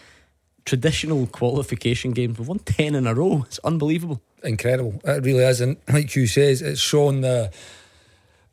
Traditional 0.67 1.27
qualification 1.29 2.11
games, 2.11 2.39
we've 2.39 2.49
won 2.49 2.59
10 2.59 2.95
in 2.95 3.07
a 3.07 3.15
row. 3.15 3.45
It's 3.47 3.61
unbelievable. 3.65 4.21
incredible. 4.43 5.01
It 5.05 5.25
really 5.25 5.45
is, 5.45 5.61
and 5.61 5.77
like 5.89 6.15
you 6.17 6.27
says, 6.27 6.61
it's 6.61 6.81
shown 6.81 7.21
the 7.23 7.51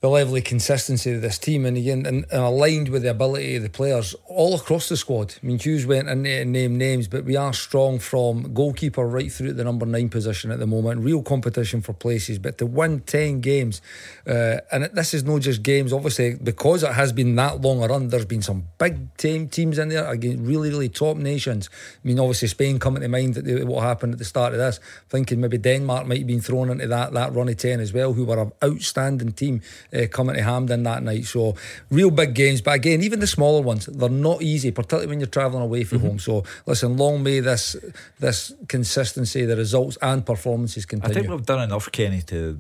the 0.03 0.10
level 0.10 0.36
of 0.36 0.43
consistency 0.43 1.13
of 1.13 1.22
this 1.22 1.38
team, 1.38 1.65
and 1.65 1.77
again, 1.77 2.05
and, 2.05 2.25
and, 2.29 2.43
aligned 2.43 2.89
with 2.89 3.03
the 3.03 3.10
ability 3.10 3.55
of 3.55 3.63
the 3.63 3.69
players 3.69 4.13
all 4.25 4.53
across 4.53 4.89
the 4.89 4.98
squad. 4.98 5.33
I 5.41 5.45
mean, 5.45 5.57
Hugh's 5.57 5.86
went 5.86 6.10
and 6.10 6.24
named 6.24 6.77
names, 6.77 7.07
but 7.07 7.24
we 7.24 7.38
are 7.38 7.53
strong 7.53 8.00
from 8.00 8.53
goalkeeper 8.53 9.07
right 9.07 9.31
through 9.31 9.48
to 9.48 9.53
the 9.53 9.63
number 9.63 9.86
nine 9.86 10.10
position 10.10 10.51
at 10.51 10.60
the 10.60 10.67
moment. 10.67 11.05
Real 11.05 11.24
competition 11.24 11.79
for 11.79 11.93
places, 11.93 12.38
but 12.38 12.57
to 12.57 12.65
win 12.65 13.00
ten 13.00 13.39
games, 13.39 13.81
uh, 14.27 14.57
and 14.74 14.83
this 14.93 15.13
is 15.13 15.24
not 15.24 15.39
just 15.39 15.63
games. 15.63 15.93
Obviously, 15.93 16.36
because 16.36 16.83
it 16.83 16.91
has 16.91 17.13
been 17.13 17.33
that 17.38 17.62
long 17.62 17.81
a 17.81 17.88
run, 17.88 18.10
there's 18.10 18.25
been 18.25 18.41
some 18.41 18.67
big 18.77 19.15
team 19.15 19.48
teams 19.48 19.77
in 19.77 19.88
there 19.88 20.05
again, 20.12 20.45
really, 20.45 20.69
really 20.69 20.89
top 20.89 21.15
nations. 21.15 21.69
I 22.03 22.05
mean, 22.10 22.19
obviously 22.19 22.50
Spain 22.50 22.77
coming 22.77 23.03
to 23.03 23.07
mind 23.07 23.36
that 23.36 23.65
what 23.65 23.83
happened 23.83 24.12
at 24.12 24.19
the 24.19 24.25
start 24.25 24.51
of 24.51 24.60
this. 24.60 24.81
Thinking 25.07 25.39
maybe 25.39 25.57
Denmark 25.57 26.07
might 26.07 26.17
have 26.17 26.27
been 26.27 26.41
thrown 26.41 26.69
into 26.69 26.88
that 26.88 27.13
that 27.13 27.33
run 27.33 27.48
of 27.48 27.55
ten 27.55 27.79
as 27.79 27.93
well, 27.93 28.12
who 28.12 28.25
were 28.25 28.41
an 28.41 28.51
outstanding 28.62 29.31
team 29.31 29.62
uh, 29.94 30.08
coming 30.08 30.36
to 30.36 30.44
Hampden 30.44 30.84
that 30.84 31.04
night. 31.04 31.26
So 31.26 31.56
real 31.90 32.12
big 32.12 32.34
games, 32.34 32.62
but 32.62 32.76
again, 32.76 33.02
even 33.02 33.20
the 33.20 33.28
smaller 33.28 33.62
ones, 33.62 33.86
they're 33.86 34.10
not 34.10 34.42
easy, 34.42 34.72
particularly 34.72 35.08
when 35.08 35.20
you're 35.20 35.28
travelling 35.28 35.64
away 35.64 35.84
from 35.84 36.00
mm-hmm. 36.00 36.08
home. 36.08 36.20
So 36.20 36.44
listen, 36.66 36.98
long 36.98 37.24
may 37.24 37.40
this 37.40 37.76
this 38.20 38.54
consistency, 38.68 39.46
the 39.46 39.56
results 39.56 39.98
and 40.02 40.26
performances 40.26 40.86
continue. 40.86 41.18
I 41.18 41.20
think 41.22 41.32
we've 41.32 41.46
done 41.46 41.62
enough, 41.62 41.92
Kenny, 41.92 42.22
to 42.24 42.60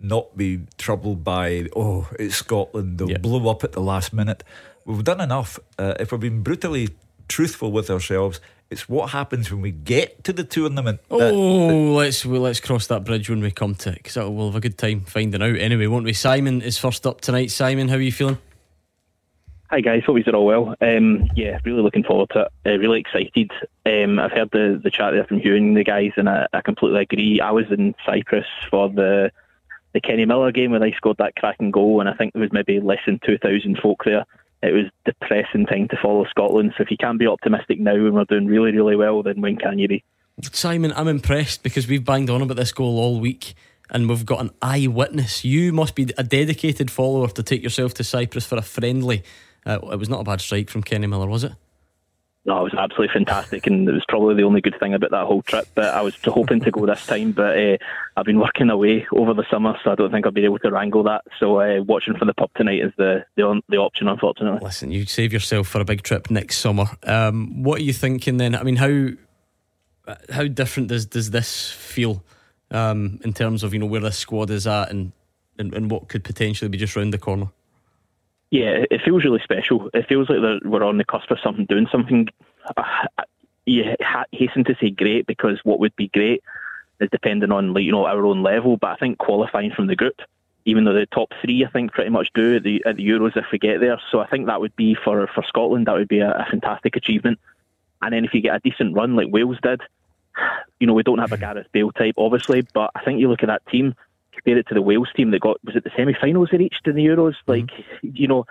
not 0.00 0.36
be 0.36 0.60
troubled 0.76 1.24
by 1.24 1.66
oh 1.74 2.06
it's 2.18 2.36
Scotland 2.36 2.98
they'll 2.98 3.10
yep. 3.10 3.22
blow 3.22 3.48
up 3.48 3.64
at 3.64 3.72
the 3.72 3.80
last 3.80 4.12
minute. 4.12 4.44
We've 4.84 5.04
done 5.04 5.20
enough. 5.20 5.58
Uh, 5.78 5.94
if 5.98 6.12
we've 6.12 6.20
been 6.20 6.42
brutally 6.42 6.90
truthful 7.26 7.72
with 7.72 7.88
ourselves, 7.90 8.40
it's 8.74 8.88
what 8.88 9.10
happens 9.10 9.50
when 9.52 9.60
we 9.60 9.70
get 9.70 10.24
to 10.24 10.32
the 10.32 10.42
tournament. 10.42 11.00
Oh, 11.08 11.18
that, 11.18 11.30
that 11.30 11.34
let's 11.34 12.26
well, 12.26 12.40
let's 12.40 12.58
cross 12.58 12.88
that 12.88 13.04
bridge 13.04 13.30
when 13.30 13.40
we 13.40 13.52
come 13.52 13.76
to 13.76 13.90
it 13.90 14.02
because 14.02 14.16
we'll 14.16 14.46
have 14.46 14.56
a 14.56 14.60
good 14.60 14.76
time 14.76 15.02
finding 15.02 15.42
out 15.42 15.56
anyway, 15.56 15.86
won't 15.86 16.04
we? 16.04 16.12
Simon 16.12 16.60
is 16.60 16.76
first 16.76 17.06
up 17.06 17.20
tonight. 17.20 17.52
Simon, 17.52 17.88
how 17.88 17.94
are 17.94 18.00
you 18.00 18.12
feeling? 18.12 18.38
Hi 19.70 19.80
guys, 19.80 20.02
hope 20.04 20.18
you're 20.24 20.36
all 20.36 20.44
well. 20.44 20.74
Um, 20.80 21.30
yeah, 21.36 21.58
really 21.64 21.82
looking 21.82 22.04
forward 22.04 22.30
to 22.30 22.42
it. 22.42 22.48
Uh, 22.66 22.78
really 22.78 23.00
excited. 23.00 23.50
Um, 23.86 24.18
I've 24.18 24.32
heard 24.32 24.50
the, 24.50 24.80
the 24.82 24.90
chat 24.90 25.12
there 25.12 25.24
from 25.24 25.40
Hugh 25.40 25.56
and 25.56 25.76
the 25.76 25.84
guys, 25.84 26.12
and 26.16 26.28
I, 26.28 26.46
I 26.52 26.60
completely 26.60 27.00
agree. 27.00 27.40
I 27.40 27.52
was 27.52 27.66
in 27.70 27.94
Cyprus 28.04 28.46
for 28.70 28.88
the 28.88 29.30
the 29.92 30.00
Kenny 30.00 30.24
Miller 30.24 30.50
game 30.50 30.72
when 30.72 30.80
they 30.80 30.92
scored 30.92 31.18
that 31.18 31.36
cracking 31.36 31.70
goal, 31.70 32.00
and 32.00 32.08
I 32.08 32.14
think 32.14 32.32
there 32.32 32.42
was 32.42 32.52
maybe 32.52 32.80
less 32.80 33.00
than 33.06 33.20
two 33.24 33.38
thousand 33.38 33.78
folk 33.78 34.02
there 34.04 34.26
it 34.64 34.72
was 34.72 34.86
depressing 35.04 35.66
time 35.66 35.88
to 35.88 35.96
follow 36.02 36.24
Scotland. 36.30 36.72
So 36.76 36.82
if 36.82 36.90
you 36.90 36.96
can 36.96 37.18
be 37.18 37.26
optimistic 37.26 37.78
now 37.80 37.94
when 37.94 38.14
we're 38.14 38.24
doing 38.24 38.46
really, 38.46 38.72
really 38.72 38.96
well, 38.96 39.22
then 39.22 39.40
when 39.40 39.56
can 39.56 39.78
you 39.78 39.88
be? 39.88 40.04
Simon, 40.42 40.92
I'm 40.96 41.08
impressed 41.08 41.62
because 41.62 41.86
we've 41.86 42.04
banged 42.04 42.30
on 42.30 42.42
about 42.42 42.56
this 42.56 42.72
goal 42.72 42.98
all 42.98 43.20
week 43.20 43.54
and 43.90 44.08
we've 44.08 44.26
got 44.26 44.40
an 44.40 44.50
eyewitness. 44.62 45.44
You 45.44 45.72
must 45.72 45.94
be 45.94 46.08
a 46.16 46.24
dedicated 46.24 46.90
follower 46.90 47.28
to 47.28 47.42
take 47.42 47.62
yourself 47.62 47.94
to 47.94 48.04
Cyprus 48.04 48.46
for 48.46 48.56
a 48.56 48.62
friendly. 48.62 49.22
Uh, 49.66 49.78
it 49.92 49.98
was 49.98 50.08
not 50.08 50.20
a 50.20 50.24
bad 50.24 50.40
strike 50.40 50.70
from 50.70 50.82
Kenny 50.82 51.06
Miller, 51.06 51.26
was 51.28 51.44
it? 51.44 51.52
No, 52.46 52.60
it 52.60 52.64
was 52.64 52.74
absolutely 52.74 53.12
fantastic, 53.14 53.66
and 53.66 53.88
it 53.88 53.92
was 53.92 54.04
probably 54.06 54.34
the 54.34 54.42
only 54.42 54.60
good 54.60 54.78
thing 54.78 54.92
about 54.92 55.12
that 55.12 55.24
whole 55.24 55.40
trip. 55.40 55.66
But 55.74 55.94
I 55.94 56.02
was 56.02 56.14
hoping 56.22 56.60
to 56.60 56.70
go 56.70 56.84
this 56.84 57.06
time, 57.06 57.32
but 57.32 57.58
uh, 57.58 57.78
I've 58.18 58.26
been 58.26 58.38
working 58.38 58.68
away 58.68 59.06
over 59.12 59.32
the 59.32 59.46
summer, 59.50 59.74
so 59.82 59.92
I 59.92 59.94
don't 59.94 60.10
think 60.10 60.26
I'll 60.26 60.32
be 60.32 60.44
able 60.44 60.58
to 60.58 60.70
wrangle 60.70 61.04
that. 61.04 61.22
So 61.40 61.60
uh, 61.60 61.82
watching 61.82 62.18
from 62.18 62.26
the 62.26 62.34
pub 62.34 62.50
tonight 62.54 62.80
is 62.80 62.92
the, 62.98 63.24
the 63.36 63.62
the 63.70 63.78
option, 63.78 64.08
unfortunately. 64.08 64.60
Listen, 64.62 64.90
you 64.90 65.06
save 65.06 65.32
yourself 65.32 65.68
for 65.68 65.80
a 65.80 65.86
big 65.86 66.02
trip 66.02 66.30
next 66.30 66.58
summer. 66.58 66.84
Um, 67.04 67.62
what 67.62 67.80
are 67.80 67.84
you 67.84 67.94
thinking 67.94 68.36
then? 68.36 68.54
I 68.54 68.62
mean, 68.62 68.76
how 68.76 69.12
how 70.30 70.44
different 70.44 70.90
does 70.90 71.06
does 71.06 71.30
this 71.30 71.70
feel 71.70 72.22
um, 72.70 73.20
in 73.24 73.32
terms 73.32 73.62
of 73.62 73.72
you 73.72 73.80
know 73.80 73.86
where 73.86 74.00
this 74.00 74.18
squad 74.18 74.50
is 74.50 74.66
at 74.66 74.90
and, 74.90 75.12
and 75.58 75.72
and 75.72 75.90
what 75.90 76.08
could 76.08 76.24
potentially 76.24 76.68
be 76.68 76.76
just 76.76 76.94
round 76.94 77.14
the 77.14 77.18
corner? 77.18 77.48
Yeah, 78.54 78.84
it 78.88 79.00
feels 79.04 79.24
really 79.24 79.40
special. 79.42 79.90
It 79.92 80.06
feels 80.06 80.30
like 80.30 80.38
we're 80.64 80.84
on 80.84 80.96
the 80.96 81.04
cusp 81.04 81.28
of 81.32 81.40
something, 81.42 81.64
doing 81.64 81.88
something. 81.90 82.28
Uh, 82.76 82.84
you 83.66 83.96
hasten 84.30 84.62
to 84.62 84.76
say 84.80 84.90
great 84.90 85.26
because 85.26 85.58
what 85.64 85.80
would 85.80 85.96
be 85.96 86.06
great 86.06 86.40
is 87.00 87.08
depending 87.10 87.50
on 87.50 87.74
like 87.74 87.82
you 87.82 87.90
know 87.90 88.06
our 88.06 88.24
own 88.24 88.44
level. 88.44 88.76
But 88.76 88.92
I 88.92 88.96
think 88.96 89.18
qualifying 89.18 89.72
from 89.72 89.88
the 89.88 89.96
group, 89.96 90.20
even 90.66 90.84
though 90.84 90.92
the 90.92 91.06
top 91.06 91.32
three 91.42 91.64
I 91.64 91.70
think 91.70 91.90
pretty 91.90 92.10
much 92.10 92.30
do 92.32 92.54
at 92.54 92.62
the 92.62 92.80
at 92.86 92.94
the 92.94 93.04
Euros 93.04 93.36
if 93.36 93.46
we 93.50 93.58
get 93.58 93.80
there. 93.80 94.00
So 94.12 94.20
I 94.20 94.28
think 94.28 94.46
that 94.46 94.60
would 94.60 94.76
be 94.76 94.94
for 94.94 95.26
for 95.34 95.42
Scotland 95.42 95.88
that 95.88 95.94
would 95.94 96.06
be 96.06 96.20
a, 96.20 96.30
a 96.30 96.46
fantastic 96.48 96.94
achievement. 96.94 97.40
And 98.02 98.12
then 98.12 98.24
if 98.24 98.34
you 98.34 98.40
get 98.40 98.54
a 98.54 98.60
decent 98.60 98.94
run 98.94 99.16
like 99.16 99.32
Wales 99.32 99.58
did, 99.64 99.80
you 100.78 100.86
know 100.86 100.94
we 100.94 101.02
don't 101.02 101.18
have 101.18 101.32
a 101.32 101.38
Gareth 101.38 101.72
Bale 101.72 101.90
type 101.90 102.14
obviously, 102.18 102.62
but 102.72 102.92
I 102.94 103.02
think 103.02 103.18
you 103.18 103.28
look 103.28 103.42
at 103.42 103.48
that 103.48 103.66
team 103.66 103.96
compare 104.44 104.58
it 104.58 104.68
to 104.68 104.74
the 104.74 104.82
Wales 104.82 105.08
team 105.14 105.30
that 105.30 105.40
got 105.40 105.62
was 105.64 105.76
it 105.76 105.84
the 105.84 105.90
semi-finals 105.96 106.48
they 106.50 106.58
reached 106.58 106.86
in 106.86 106.96
the 106.96 107.04
Euros? 107.04 107.34
Mm-hmm. 107.46 107.50
Like 107.50 107.70
you 108.02 108.28
know, 108.28 108.46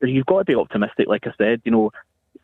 you've 0.00 0.26
got 0.26 0.38
to 0.38 0.44
be 0.44 0.54
optimistic. 0.54 1.08
Like 1.08 1.26
I 1.26 1.32
said, 1.36 1.62
you 1.64 1.72
know, 1.72 1.92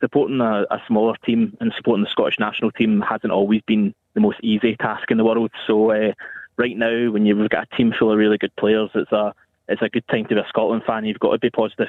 supporting 0.00 0.40
a, 0.40 0.62
a, 0.70 0.82
smaller 0.86 1.16
team 1.24 1.56
and 1.60 1.72
supporting 1.76 2.04
the 2.04 2.10
Scottish 2.10 2.38
national 2.38 2.70
team 2.72 3.00
hasn't 3.00 3.32
always 3.32 3.62
been 3.62 3.94
the 4.14 4.20
most 4.20 4.38
easy 4.42 4.76
task 4.76 5.10
in 5.10 5.16
the 5.16 5.24
world. 5.24 5.50
So 5.66 5.90
uh, 5.90 6.12
right 6.56 6.76
now, 6.76 7.10
when 7.10 7.26
you've 7.26 7.48
got 7.50 7.68
a 7.70 7.76
team 7.76 7.92
full 7.96 8.12
of 8.12 8.18
really 8.18 8.38
good 8.38 8.54
players, 8.56 8.90
it's 8.94 9.12
a 9.12 9.34
it's 9.68 9.82
a 9.82 9.88
good 9.88 10.06
time 10.08 10.24
to 10.26 10.34
be 10.34 10.40
a 10.40 10.46
Scotland 10.48 10.84
fan. 10.84 11.04
You've 11.04 11.20
got 11.20 11.32
to 11.32 11.38
be 11.38 11.50
positive. 11.50 11.88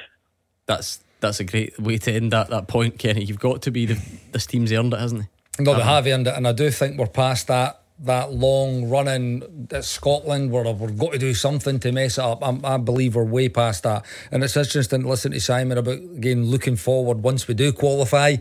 That's 0.66 1.02
that's 1.20 1.40
a 1.40 1.44
great 1.44 1.78
way 1.78 1.98
to 1.98 2.12
end 2.12 2.32
that 2.32 2.50
that 2.50 2.68
point, 2.68 2.98
Kenny. 2.98 3.24
You've 3.24 3.40
got 3.40 3.62
to 3.62 3.70
be 3.70 3.86
the 3.86 4.00
this 4.32 4.46
team's 4.46 4.72
earned 4.72 4.94
it, 4.94 5.00
hasn't 5.00 5.22
he? 5.22 5.28
No, 5.62 5.74
they 5.74 5.82
have 5.82 6.06
earned 6.06 6.26
it, 6.26 6.34
and 6.34 6.48
I 6.48 6.52
do 6.52 6.70
think 6.70 6.98
we're 6.98 7.06
past 7.06 7.48
that 7.48 7.82
that 8.02 8.32
long 8.32 8.88
running 8.88 9.68
at 9.70 9.84
Scotland 9.84 10.50
where 10.50 10.64
we've 10.72 10.98
got 10.98 11.12
to 11.12 11.18
do 11.18 11.34
something 11.34 11.78
to 11.80 11.92
mess 11.92 12.16
it 12.16 12.24
up. 12.24 12.42
I, 12.42 12.58
I, 12.64 12.76
believe 12.78 13.14
we're 13.14 13.24
way 13.24 13.48
past 13.48 13.82
that. 13.82 14.06
And 14.30 14.42
it's 14.42 14.56
interesting 14.56 15.02
to 15.02 15.08
listen 15.08 15.32
to 15.32 15.40
Simon 15.40 15.76
about 15.76 15.98
again 15.98 16.46
looking 16.46 16.76
forward 16.76 17.22
once 17.22 17.46
we 17.46 17.54
do 17.54 17.72
qualify. 17.72 18.36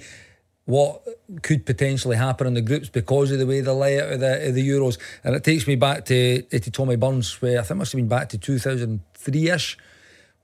What 0.64 1.02
could 1.42 1.66
potentially 1.66 2.16
happen 2.16 2.46
in 2.48 2.54
the 2.54 2.62
groups 2.62 2.90
because 2.90 3.32
of 3.32 3.40
the 3.40 3.48
way 3.48 3.60
they 3.62 3.72
lay 3.72 4.00
out 4.00 4.14
of 4.14 4.20
the, 4.20 4.50
of 4.50 4.54
the 4.54 4.70
Euros, 4.70 5.00
and 5.24 5.36
it 5.36 5.44
takes 5.44 5.66
me 5.66 5.76
back 5.76 6.06
to, 6.06 6.44
to 6.44 6.72
Tommy 6.72 6.96
Burns, 6.96 7.42
where 7.42 7.60
I 7.60 7.64
think 7.64 7.72
it 7.72 7.80
must 7.80 7.92
have 7.92 7.98
been 7.98 8.08
back 8.08 8.30
to 8.30 8.38
two 8.38 8.60
thousand 8.60 9.02
three 9.16 9.50
ish, 9.50 9.78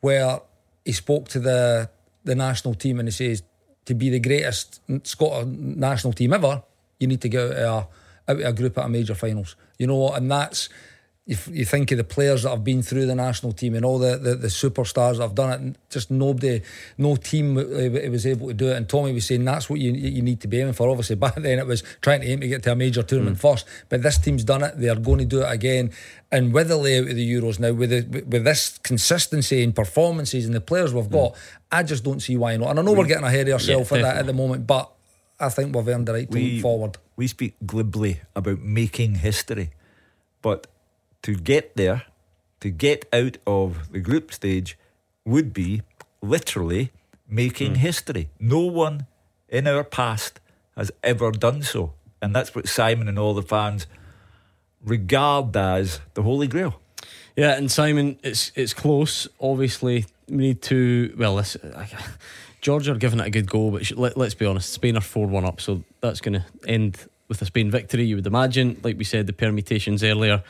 where 0.02 0.42
he 0.84 0.94
spoke 0.94 1.30
to 1.30 1.40
the 1.40 1.90
the 2.24 2.36
national 2.36 2.74
team 2.74 3.00
and 3.00 3.08
he 3.08 3.12
says, 3.12 3.44
"To 3.86 3.94
be 3.94 4.10
the 4.10 4.20
greatest 4.20 4.82
Scottish 5.04 5.46
national 5.48 6.14
team 6.14 6.34
ever, 6.34 6.64
you 7.00 7.08
need 7.08 7.22
to 7.22 7.30
go 7.30 7.52
out 7.52 7.84
of 7.84 7.88
out 8.28 8.40
of 8.40 8.46
a 8.46 8.54
group 8.54 8.78
at 8.78 8.86
a 8.86 8.90
major 8.90 9.16
finals. 9.16 9.56
You 9.78 9.88
know 9.88 9.96
what? 9.96 10.18
And 10.18 10.30
that's 10.30 10.70
if 11.28 11.48
you 11.48 11.66
think 11.66 11.92
of 11.92 11.98
the 11.98 12.04
players 12.04 12.44
that 12.44 12.52
have 12.52 12.64
been 12.64 12.84
through 12.84 13.08
the 13.08 13.16
national 13.16 13.52
team 13.52 13.74
and 13.74 13.84
all 13.84 13.98
the, 13.98 14.16
the, 14.16 14.36
the 14.36 14.48
superstars 14.48 15.18
that 15.18 15.24
have 15.24 15.34
done 15.34 15.70
it, 15.70 15.78
just 15.90 16.12
nobody, 16.12 16.62
no 17.00 17.16
team 17.16 17.56
was 17.56 18.28
able 18.28 18.48
to 18.48 18.54
do 18.54 18.68
it. 18.68 18.76
And 18.76 18.88
Tommy 18.88 19.12
was 19.12 19.26
saying 19.26 19.44
that's 19.44 19.68
what 19.68 19.80
you 19.80 19.92
you 19.92 20.22
need 20.22 20.40
to 20.42 20.48
be 20.48 20.62
aiming 20.62 20.74
for. 20.74 20.88
Obviously, 20.88 21.16
back 21.26 21.34
then 21.36 21.58
it 21.58 21.66
was 21.66 21.82
trying 22.02 22.22
to 22.22 22.28
aim 22.28 22.42
to 22.42 22.48
get 22.48 22.62
to 22.64 22.72
a 22.72 22.76
major 22.76 23.02
tournament 23.02 23.38
mm. 23.38 23.42
first, 23.42 23.66
but 23.90 24.04
this 24.04 24.20
team's 24.20 24.44
done 24.44 24.64
it. 24.64 24.78
They 24.78 24.90
are 24.90 24.96
going 24.96 25.18
to 25.20 25.26
do 25.26 25.42
it 25.42 25.52
again. 25.52 25.92
And 26.32 26.54
with 26.54 26.68
the 26.68 26.78
layout 26.78 27.10
of 27.10 27.16
the 27.16 27.34
Euros 27.34 27.60
now, 27.60 27.72
with 27.72 27.90
the, 27.90 28.24
with 28.24 28.44
this 28.44 28.78
consistency 28.80 29.64
in 29.64 29.74
performances 29.74 30.46
and 30.46 30.54
the 30.54 30.62
players 30.62 30.94
we've 30.94 31.10
got, 31.10 31.34
mm. 31.34 31.38
I 31.72 31.82
just 31.82 32.04
don't 32.04 32.20
see 32.20 32.38
why 32.38 32.56
not. 32.58 32.70
And 32.70 32.80
I 32.80 32.82
know 32.84 32.94
we're 32.94 33.08
getting 33.08 33.24
ahead 33.24 33.48
of 33.48 33.54
ourselves 33.54 33.90
yeah, 33.92 34.04
that 34.04 34.18
at 34.18 34.26
the 34.28 34.34
moment, 34.34 34.68
but 34.68 34.92
I 35.40 35.50
think 35.50 35.76
we've 35.76 35.88
earned 35.88 36.08
the 36.08 36.14
right 36.14 36.30
to 36.32 36.38
we, 36.38 36.62
forward. 36.62 36.98
We 37.16 37.28
speak 37.28 37.56
glibly 37.66 38.22
about 38.36 38.62
making 38.62 39.16
history, 39.16 39.72
but 40.42 40.68
to 41.24 41.36
get 41.36 41.76
there, 41.76 42.04
to 42.62 42.70
get 42.70 43.06
out 43.12 43.38
of 43.46 43.92
the 43.92 44.00
group 44.00 44.34
stage, 44.34 44.78
would 45.26 45.54
be 45.54 45.82
literally 46.22 46.92
making 47.28 47.74
mm. 47.74 47.78
history. 47.78 48.30
No 48.40 48.60
one 48.60 49.08
in 49.50 49.68
our 49.68 49.84
past 49.84 50.40
has 50.76 50.92
ever 51.04 51.32
done 51.32 51.64
so. 51.64 51.94
And 52.22 52.36
that's 52.36 52.56
what 52.56 52.68
Simon 52.68 53.08
and 53.08 53.20
all 53.20 53.34
the 53.34 53.42
fans 53.42 53.88
regard 54.84 55.56
as 55.56 56.00
the 56.14 56.24
Holy 56.24 56.48
Grail. 56.48 56.80
Yeah, 57.36 57.58
and 57.58 57.70
Simon, 57.70 58.18
it's 58.24 58.52
it's 58.56 58.74
close. 58.74 59.28
Obviously, 59.40 60.06
we 60.30 60.38
need 60.38 60.62
to. 60.64 61.14
Well, 61.18 61.36
listen, 61.36 61.74
Georgia 62.66 62.94
are 62.94 62.98
giving 62.98 63.20
it 63.20 63.28
a 63.28 63.30
good 63.30 63.48
go, 63.48 63.70
but 63.70 63.92
let, 63.96 64.18
us 64.18 64.34
be 64.34 64.44
honest, 64.44 64.74
Spain 64.74 64.98
are 64.98 65.02
4 65.02 65.28
1 65.28 65.46
up, 65.46 65.62
so 65.62 65.84
that's 66.02 66.20
going 66.20 66.34
to 66.34 66.44
end 66.68 66.98
with 67.28 67.40
a 67.44 67.46
Spain 67.46 67.70
victory, 67.70 68.06
you 68.06 68.16
would 68.16 68.26
imagine. 68.26 68.80
Like 68.82 68.98
we 68.98 69.04
said, 69.04 69.28
the 69.28 69.34
permutations 69.34 70.04
earlier, 70.04 70.44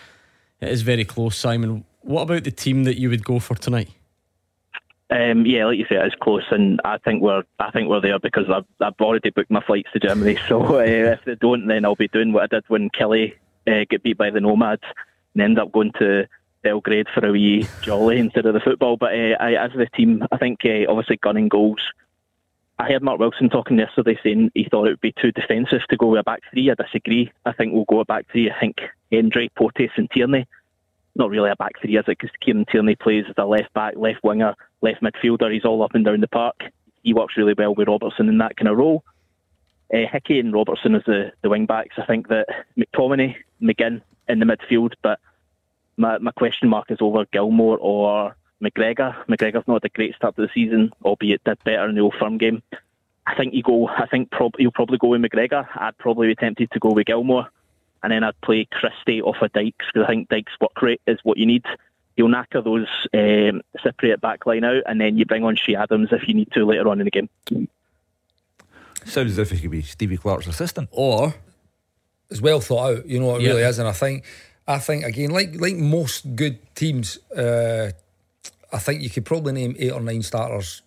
it 0.62 0.70
is 0.70 0.82
very 0.82 1.04
close. 1.04 1.38
Simon, 1.38 1.84
what 2.04 2.22
about 2.22 2.46
the 2.46 2.52
team 2.52 2.86
that 2.86 2.98
you 2.98 3.10
would 3.10 3.26
go 3.26 3.40
for 3.40 3.56
tonight? 3.56 3.90
Um, 5.10 5.46
yeah, 5.46 5.66
like 5.66 5.78
you 5.78 5.84
say, 5.90 5.98
it's 5.98 6.16
close, 6.16 6.46
and 6.52 6.80
I 6.86 7.00
think 7.00 7.22
we're 7.22 7.44
I 7.60 7.70
think 7.72 7.90
we're 7.90 8.00
there 8.00 8.18
because 8.18 8.46
I've, 8.50 8.64
I've 8.80 8.94
already 9.02 9.32
booked 9.32 9.52
my 9.52 9.62
flights 9.62 9.90
to 9.92 10.00
Germany. 10.00 10.38
So 10.48 10.78
uh, 10.78 10.84
if 10.84 11.26
they 11.26 11.36
don't, 11.36 11.68
then 11.68 11.84
I'll 11.84 11.96
be 11.96 12.08
doing 12.08 12.32
what 12.32 12.44
I 12.44 12.48
did 12.48 12.64
when 12.70 12.92
Killie 12.92 13.34
uh, 13.68 13.84
get 13.90 14.04
beat 14.04 14.18
by 14.18 14.30
the 14.30 14.40
Nomads 14.40 14.84
and 15.34 15.44
end 15.44 15.60
up 15.60 15.74
going 15.74 15.92
to 16.00 16.30
Belgrade 16.64 17.08
for 17.14 17.26
a 17.26 17.34
wee 17.34 17.68
jolly 17.82 18.20
instead 18.20 18.46
of 18.46 18.54
the 18.54 18.62
football. 18.62 18.96
But 18.96 19.16
uh, 19.16 19.36
I, 19.38 19.66
as 19.66 19.72
the 19.76 19.88
team, 19.94 20.26
I 20.32 20.38
think 20.38 20.62
uh, 20.64 20.90
obviously 20.90 21.18
gunning 21.18 21.50
goals 21.50 21.82
I 22.78 22.92
heard 22.92 23.04
Mark 23.04 23.20
Wilson 23.20 23.50
talking 23.50 23.80
yesterday 23.80 24.20
saying 24.22 24.52
he 24.54 24.68
thought 24.70 24.88
it 24.88 24.92
would 24.92 25.02
be 25.02 25.14
too 25.14 25.32
defensive 25.32 25.82
to 25.90 25.98
go 25.98 26.08
with 26.08 26.20
a 26.20 26.24
back 26.24 26.42
three. 26.52 26.70
I 26.70 26.76
disagree. 26.76 27.32
I 27.46 27.54
think 27.54 27.74
we'll 27.74 27.86
go 27.86 28.02
a 28.02 28.06
back 28.06 28.26
three. 28.32 28.52
I 28.52 28.60
think 28.60 28.78
Hendry, 29.12 29.50
Porteous, 29.56 29.92
and 29.96 30.10
Tierney 30.12 30.46
not 31.16 31.30
really 31.30 31.50
a 31.50 31.56
back 31.56 31.80
three, 31.82 31.98
is 31.98 32.04
it? 32.08 32.18
Because 32.20 32.30
Kieran 32.42 32.66
Tierney 32.66 32.96
plays 32.96 33.26
as 33.30 33.36
a 33.38 33.46
left 33.46 33.74
back, 33.74 33.94
left 33.96 34.24
winger, 34.24 34.56
left 34.82 35.02
midfielder. 35.02 35.52
He's 35.52 35.66
all 35.66 35.82
up 35.82 35.96
and 35.96 36.04
down 36.04 36.22
the 36.22 36.28
park. 36.28 36.64
He 37.04 37.14
works 37.14 37.38
really 37.38 37.56
well 37.58 37.74
with 37.74 37.88
Robertson 37.88 38.28
in 38.28 38.38
that 38.40 38.58
kind 38.58 38.68
of 38.68 38.78
role. 38.78 39.04
Uh, 39.94 40.08
Hickey 40.12 40.40
and 40.40 40.54
Robertson 40.54 40.96
as 40.96 41.04
the, 41.06 41.32
the 41.42 41.50
wing 41.50 41.66
backs. 41.66 41.96
I 41.98 42.06
think 42.06 42.28
that 42.30 42.48
McTominay, 42.78 43.36
McGinn 43.62 44.02
in 44.28 44.40
the 44.40 44.46
midfield, 44.46 44.94
but 45.02 45.20
my, 45.98 46.18
my 46.18 46.32
question 46.32 46.68
mark 46.68 46.92
is 46.92 46.98
over 47.00 47.26
Gilmour 47.26 47.78
or 47.80 48.36
McGregor. 48.66 49.16
McGregor's 49.28 49.68
not 49.68 49.84
had 49.84 49.86
a 49.86 49.90
great 49.90 50.16
start 50.16 50.36
to 50.36 50.42
the 50.44 50.50
season, 50.54 50.92
albeit 51.04 51.44
did 51.44 51.64
better 51.64 51.88
in 51.88 51.96
the 51.96 52.02
old 52.02 52.16
firm 52.20 52.38
game. 52.38 52.62
I 53.28 53.36
think 53.36 53.54
you 53.54 53.64
go. 53.64 53.88
I 53.88 54.06
think 54.08 54.32
prob- 54.32 54.56
he'll 54.58 54.72
probably 54.72 54.98
go 54.98 55.08
with 55.10 55.22
McGregor. 55.22 55.68
I'd 55.76 55.98
probably 55.98 56.28
be 56.28 56.36
tempted 56.36 56.70
to 56.72 56.80
go 56.80 56.92
with 56.92 57.08
Gilmour, 57.08 57.48
and 58.04 58.12
then 58.12 58.24
I'd 58.24 58.40
play 58.42 58.68
Christie 58.72 59.22
off 59.22 59.42
of 59.42 59.52
Dykes 59.54 59.86
because 59.94 60.04
I 60.04 60.08
think 60.08 60.30
Dykes' 60.30 60.52
work 60.62 60.80
rate 60.82 61.02
is 61.08 61.20
what 61.24 61.38
you 61.38 61.46
need. 61.46 61.66
You'll 62.18 62.30
knacker 62.30 62.64
those 62.64 62.88
um, 63.14 63.62
Cypriot 63.84 64.22
back 64.22 64.46
line 64.46 64.64
out, 64.64 64.84
and 64.86 65.02
then 65.02 65.18
you 65.18 65.26
bring 65.26 65.44
on 65.44 65.56
Che 65.56 65.76
Adams 65.76 66.10
if 66.12 66.28
you 66.28 66.34
need 66.34 66.52
to 66.54 66.66
later 66.66 66.88
on 66.88 67.02
in 67.02 67.06
the 67.06 67.12
game. 67.12 67.30
Sounds 69.06 69.32
as 69.32 69.38
if 69.40 69.52
he 69.52 69.60
could 69.60 69.72
be 69.72 69.82
Stevie 69.82 70.18
Clarke's 70.18 70.48
assistant. 70.48 70.90
Or 70.92 71.34
It's 72.30 72.42
well 72.42 72.60
thought 72.60 72.92
out. 72.98 73.06
You 73.08 73.20
know, 73.20 73.36
it 73.36 73.42
Yeah. 73.44 73.50
really 73.50 73.64
is, 73.64 73.78
and 73.80 73.88
I 73.88 73.92
think, 73.92 74.24
I 74.68 74.80
think 74.80 75.04
again, 75.04 75.30
like 75.32 75.60
like 75.60 75.76
most 75.76 76.36
good 76.36 76.58
teams, 76.76 77.18
uh, 77.34 77.92
I 78.76 78.80
think 78.80 79.02
you 79.02 79.10
could 79.10 79.26
probably 79.26 79.54
name 79.54 79.76
eight 79.80 79.92
or 79.92 80.02
nine 80.02 80.22
starters 80.22 80.82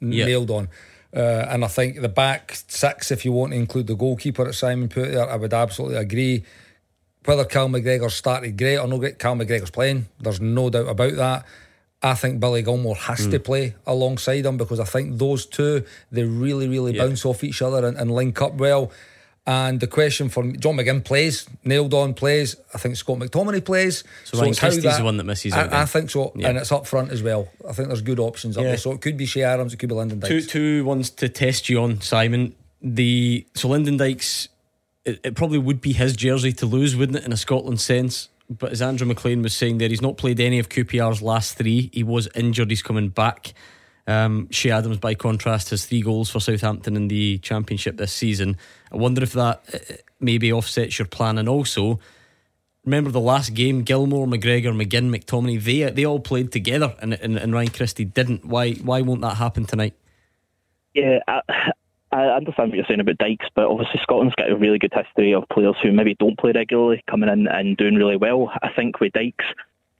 nailed 0.00 0.50
on. 0.50 0.68
Uh, 1.14 1.46
and 1.48 1.64
I 1.64 1.68
think 1.68 2.00
the 2.02 2.08
back 2.08 2.58
six, 2.68 3.10
if 3.10 3.24
you 3.24 3.32
want 3.32 3.52
to 3.52 3.56
include 3.58 3.86
the 3.86 3.94
goalkeeper 3.94 4.44
that 4.44 4.52
Simon 4.54 4.88
put 4.88 5.12
there, 5.12 5.30
I 5.30 5.36
would 5.36 5.54
absolutely 5.54 5.96
agree. 5.96 6.44
Whether 7.24 7.44
Cal 7.44 7.68
McGregor 7.68 8.10
started 8.10 8.58
great 8.58 8.78
or 8.78 8.86
no 8.86 8.98
great, 8.98 9.18
Cal 9.18 9.34
McGregor's 9.34 9.70
playing. 9.70 10.06
There's 10.20 10.40
no 10.40 10.68
doubt 10.68 10.88
about 10.88 11.14
that. 11.14 11.46
I 12.02 12.14
think 12.14 12.38
Billy 12.40 12.62
Gilmour 12.62 12.94
has 12.94 13.24
Hmm. 13.24 13.30
to 13.30 13.40
play 13.40 13.74
alongside 13.86 14.44
him 14.44 14.56
because 14.58 14.78
I 14.78 14.84
think 14.84 15.18
those 15.18 15.46
two 15.46 15.84
they 16.12 16.24
really, 16.24 16.68
really 16.68 16.94
Yeah. 16.94 17.06
bounce 17.06 17.24
off 17.24 17.42
each 17.42 17.62
other 17.62 17.86
and, 17.86 17.96
and 17.96 18.10
link 18.10 18.42
up 18.42 18.54
well. 18.54 18.92
And 19.48 19.78
the 19.78 19.86
question 19.86 20.28
for 20.28 20.42
John 20.52 20.76
McGinn 20.76 21.04
plays, 21.04 21.46
nailed 21.64 21.94
on 21.94 22.14
plays. 22.14 22.56
I 22.74 22.78
think 22.78 22.96
Scott 22.96 23.18
McTominay 23.18 23.64
plays. 23.64 24.02
So 24.24 24.38
Ryan 24.38 24.50
it's 24.50 24.58
how 24.58 24.68
Christie's 24.70 24.98
the 24.98 25.04
one 25.04 25.18
that 25.18 25.24
misses 25.24 25.52
I, 25.52 25.60
out. 25.62 25.72
I 25.72 25.84
think 25.86 26.10
so, 26.10 26.32
Yeah. 26.34 26.48
and 26.48 26.58
it's 26.58 26.72
up 26.72 26.84
front 26.84 27.12
as 27.12 27.22
well. 27.22 27.48
I 27.68 27.72
think 27.72 27.86
there's 27.88 28.00
good 28.02 28.18
options 28.18 28.56
up 28.56 28.64
Yeah. 28.64 28.70
there. 28.70 28.76
So 28.78 28.90
it 28.90 29.00
could 29.00 29.16
be 29.16 29.24
Che 29.24 29.44
Adams, 29.44 29.72
it 29.72 29.76
could 29.76 29.88
be 29.88 29.94
Lyndon 29.94 30.18
Dykes. 30.18 30.28
two 30.28 30.40
two 30.42 30.84
ones 30.84 31.10
to 31.10 31.28
test 31.28 31.68
you 31.68 31.80
on, 31.80 32.00
Simon. 32.00 32.56
The 32.82 33.46
so 33.54 33.68
Lyndon 33.68 33.98
Dykes, 33.98 34.48
it, 35.04 35.20
it 35.22 35.34
probably 35.36 35.58
would 35.58 35.80
be 35.80 35.92
his 35.92 36.14
jersey 36.16 36.52
to 36.54 36.66
lose, 36.66 36.96
wouldn't 36.96 37.18
it, 37.18 37.24
in 37.24 37.32
a 37.32 37.36
Scotland 37.36 37.80
sense? 37.80 38.28
But 38.50 38.72
as 38.72 38.82
Andrew 38.82 39.06
Maclean 39.06 39.42
was 39.42 39.54
saying 39.54 39.78
there, 39.78 39.88
he's 39.88 40.02
not 40.02 40.16
played 40.16 40.40
any 40.40 40.58
of 40.58 40.68
QPR's 40.68 41.22
last 41.22 41.56
three. 41.56 41.90
He 41.92 42.02
was 42.02 42.28
injured. 42.34 42.70
He's 42.70 42.82
coming 42.82 43.10
back. 43.10 43.54
Um, 44.06 44.48
Che 44.50 44.70
Adams, 44.70 44.98
by 44.98 45.14
contrast, 45.14 45.70
has 45.70 45.84
three 45.84 46.00
goals 46.00 46.30
for 46.30 46.40
Southampton 46.40 46.96
in 46.96 47.08
the 47.08 47.38
Championship 47.38 47.96
this 47.96 48.12
season. 48.12 48.56
I 48.92 48.96
wonder 48.96 49.22
if 49.22 49.32
that 49.32 49.62
uh, 49.74 49.94
maybe 50.20 50.52
offsets 50.52 50.98
your 50.98 51.06
plan. 51.06 51.38
And 51.38 51.48
also, 51.48 51.98
remember 52.84 53.10
the 53.10 53.20
last 53.20 53.54
game, 53.54 53.84
Gilmour, 53.84 54.26
McGregor, 54.26 54.74
McGinn, 54.74 55.14
McTominay, 55.14 55.62
they 55.62 55.90
they 55.90 56.06
all 56.06 56.20
played 56.20 56.52
together, 56.52 56.94
and, 57.00 57.14
and, 57.14 57.36
and 57.36 57.52
Ryan 57.52 57.70
Christie 57.70 58.04
didn't. 58.04 58.44
Why 58.44 58.74
why 58.74 59.02
won't 59.02 59.22
that 59.22 59.36
happen 59.36 59.64
tonight? 59.64 59.94
Yeah, 60.94 61.18
I, 61.28 61.40
I 62.12 62.26
understand 62.28 62.70
what 62.70 62.76
you're 62.76 62.86
saying 62.86 63.00
about 63.00 63.18
Dykes, 63.18 63.46
but 63.54 63.66
obviously 63.66 64.00
Scotland's 64.02 64.34
got 64.36 64.50
a 64.50 64.56
really 64.56 64.78
good 64.78 64.94
history 64.94 65.34
of 65.34 65.48
players 65.50 65.76
who 65.82 65.92
maybe 65.92 66.14
don't 66.14 66.38
play 66.38 66.52
regularly 66.54 67.02
coming 67.10 67.28
in 67.28 67.46
and 67.48 67.76
doing 67.76 67.96
really 67.96 68.16
well. 68.16 68.50
I 68.62 68.70
think 68.72 69.00
with 69.00 69.12
Dykes, 69.12 69.44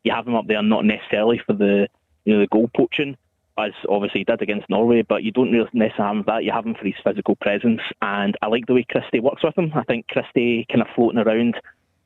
you 0.04 0.12
have 0.12 0.26
him 0.26 0.36
up 0.36 0.46
there 0.46 0.62
not 0.62 0.84
necessarily 0.84 1.42
for 1.44 1.52
the 1.52 1.88
you 2.24 2.34
know 2.34 2.40
the 2.40 2.46
goal 2.46 2.70
poaching, 2.74 3.16
as 3.58 3.72
obviously 3.88 4.20
he 4.20 4.24
did 4.24 4.42
against 4.42 4.68
Norway, 4.68 5.02
but 5.02 5.22
you 5.22 5.32
don't 5.32 5.50
really 5.50 5.68
necessarily 5.72 6.18
have 6.18 6.26
that. 6.26 6.44
You 6.44 6.52
have 6.52 6.66
him 6.66 6.74
for 6.74 6.84
his 6.84 6.94
physical 7.02 7.36
presence, 7.36 7.80
and 8.02 8.36
I 8.42 8.48
like 8.48 8.66
the 8.66 8.74
way 8.74 8.86
Christie 8.88 9.20
works 9.20 9.42
with 9.42 9.56
him. 9.56 9.72
I 9.74 9.82
think 9.84 10.08
Christie 10.08 10.66
kind 10.70 10.82
of 10.82 10.88
floating 10.94 11.18
around, 11.18 11.56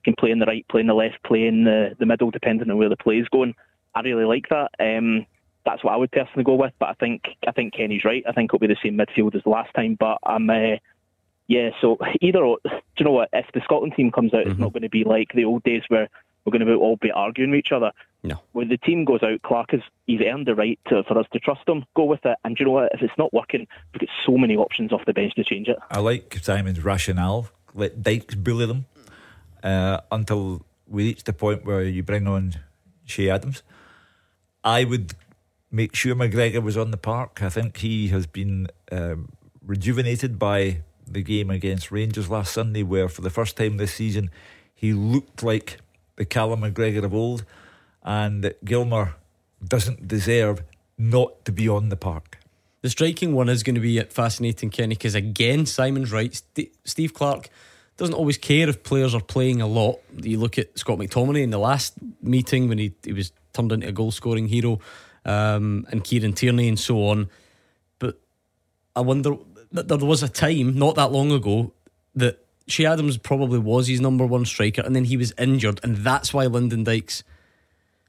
can 0.04 0.14
play 0.18 0.30
in 0.30 0.38
the 0.38 0.46
right, 0.46 0.66
play 0.68 0.80
in 0.80 0.86
the 0.86 0.94
left, 0.94 1.22
play 1.24 1.46
in 1.46 1.64
the, 1.64 1.96
the 1.98 2.06
middle, 2.06 2.30
depending 2.30 2.70
on 2.70 2.78
where 2.78 2.88
the 2.88 2.96
play 2.96 3.16
is 3.16 3.28
going. 3.28 3.54
I 3.94 4.00
really 4.00 4.24
like 4.24 4.48
that. 4.50 4.70
Um, 4.78 5.26
that's 5.64 5.84
what 5.84 5.92
I 5.92 5.96
would 5.96 6.12
personally 6.12 6.44
go 6.44 6.54
with. 6.54 6.72
But 6.78 6.90
I 6.90 6.94
think 6.94 7.22
I 7.46 7.52
think 7.52 7.74
Kenny's 7.74 8.04
right. 8.04 8.24
I 8.28 8.32
think 8.32 8.50
it'll 8.50 8.58
be 8.58 8.66
the 8.66 8.76
same 8.82 8.96
midfield 8.96 9.34
as 9.34 9.42
the 9.42 9.50
last 9.50 9.74
time. 9.74 9.96
But 9.98 10.18
I'm, 10.22 10.48
uh, 10.48 10.76
yeah. 11.48 11.70
So 11.80 11.98
either 12.20 12.44
or, 12.44 12.58
do 12.64 12.70
you 12.98 13.04
know 13.04 13.12
what? 13.12 13.30
If 13.32 13.46
the 13.52 13.60
Scotland 13.64 13.94
team 13.96 14.10
comes 14.10 14.32
out, 14.34 14.46
it's 14.46 14.58
not 14.58 14.72
going 14.72 14.82
to 14.82 14.88
be 14.88 15.04
like 15.04 15.32
the 15.34 15.44
old 15.44 15.62
days 15.64 15.82
where 15.88 16.08
we're 16.44 16.52
going 16.52 16.66
to 16.66 16.74
all 16.74 16.96
be 16.96 17.10
arguing 17.10 17.50
with 17.50 17.58
each 17.58 17.72
other. 17.72 17.92
No. 18.22 18.40
When 18.52 18.68
the 18.68 18.76
team 18.76 19.04
goes 19.04 19.22
out, 19.22 19.42
Clarke 19.42 19.72
has 19.72 19.80
he's 20.06 20.20
earned 20.20 20.46
the 20.46 20.54
right 20.54 20.78
to, 20.88 21.02
for 21.04 21.18
us 21.18 21.26
to 21.32 21.38
trust 21.38 21.66
him. 21.66 21.84
Go 21.94 22.04
with 22.04 22.24
it. 22.24 22.36
And 22.44 22.56
do 22.56 22.62
you 22.62 22.66
know 22.66 22.72
what? 22.72 22.92
If 22.92 23.02
it's 23.02 23.16
not 23.16 23.32
working, 23.32 23.66
we've 23.92 24.00
got 24.00 24.08
so 24.26 24.36
many 24.36 24.56
options 24.56 24.92
off 24.92 25.04
the 25.06 25.14
bench 25.14 25.34
to 25.34 25.44
change 25.44 25.68
it. 25.68 25.78
I 25.90 26.00
like 26.00 26.38
Simon's 26.42 26.84
rationale. 26.84 27.48
Let 27.74 28.02
Dykes 28.02 28.34
bully 28.34 28.66
them 28.66 28.86
uh, 29.62 30.00
until 30.12 30.64
we 30.86 31.04
reach 31.04 31.24
the 31.24 31.32
point 31.32 31.64
where 31.64 31.82
you 31.82 32.02
bring 32.02 32.26
on 32.26 32.54
Che 33.06 33.30
Adams. 33.30 33.62
I 34.62 34.84
would 34.84 35.14
make 35.70 35.94
sure 35.94 36.14
McGregor 36.14 36.62
was 36.62 36.76
on 36.76 36.90
the 36.90 36.96
park. 36.96 37.42
I 37.42 37.48
think 37.48 37.78
he 37.78 38.08
has 38.08 38.26
been 38.26 38.68
um, 38.92 39.30
rejuvenated 39.64 40.38
by 40.38 40.82
the 41.06 41.22
game 41.22 41.50
against 41.50 41.90
Rangers 41.90 42.28
last 42.28 42.52
Sunday, 42.52 42.82
where 42.82 43.08
for 43.08 43.22
the 43.22 43.30
first 43.30 43.56
time 43.56 43.76
this 43.76 43.94
season 43.94 44.30
he 44.74 44.92
looked 44.92 45.42
like 45.42 45.78
the 46.20 46.26
Callum 46.26 46.60
McGregor 46.60 47.02
of 47.02 47.14
old, 47.14 47.46
and 48.02 48.52
Gilmour 48.62 49.14
doesn't 49.66 50.06
deserve 50.06 50.62
not 50.98 51.46
to 51.46 51.50
be 51.50 51.66
on 51.66 51.88
the 51.88 51.96
park. 51.96 52.38
The 52.82 52.90
striking 52.90 53.32
one 53.32 53.48
is 53.48 53.62
going 53.62 53.76
to 53.76 53.80
be 53.80 53.98
fascinating, 54.02 54.68
Kenny, 54.68 54.96
because 54.96 55.14
again, 55.14 55.64
Simon's 55.64 56.12
right. 56.12 56.34
St- 56.34 56.74
Steve 56.84 57.14
Clarke 57.14 57.48
doesn't 57.96 58.14
always 58.14 58.36
care 58.36 58.68
if 58.68 58.82
players 58.82 59.14
are 59.14 59.22
playing 59.22 59.62
a 59.62 59.66
lot. 59.66 60.00
You 60.22 60.38
look 60.38 60.58
at 60.58 60.78
Scott 60.78 60.98
McTominay 60.98 61.42
in 61.42 61.48
the 61.48 61.58
last 61.58 61.94
meeting 62.20 62.68
when 62.68 62.76
he, 62.76 62.92
he 63.02 63.14
was 63.14 63.32
turned 63.54 63.72
into 63.72 63.88
a 63.88 63.92
goal 63.92 64.10
scoring 64.10 64.46
hero, 64.48 64.78
um, 65.24 65.86
and 65.90 66.04
Kieran 66.04 66.34
Tierney 66.34 66.68
and 66.68 66.78
so 66.78 67.08
on. 67.08 67.30
But 67.98 68.20
I 68.94 69.00
wonder, 69.00 69.38
th- 69.74 69.86
there 69.86 69.96
was 69.96 70.22
a 70.22 70.28
time 70.28 70.78
not 70.78 70.96
that 70.96 71.12
long 71.12 71.32
ago 71.32 71.72
that 72.14 72.44
Che 72.70 72.86
Adams 72.86 73.18
probably 73.18 73.58
was 73.58 73.88
his 73.88 74.00
number 74.00 74.24
one 74.24 74.44
striker, 74.44 74.82
and 74.82 74.94
then 74.96 75.04
he 75.04 75.16
was 75.16 75.32
injured, 75.38 75.80
and 75.82 75.98
that's 75.98 76.32
why 76.32 76.46
Lyndon 76.46 76.84
Dykes 76.84 77.22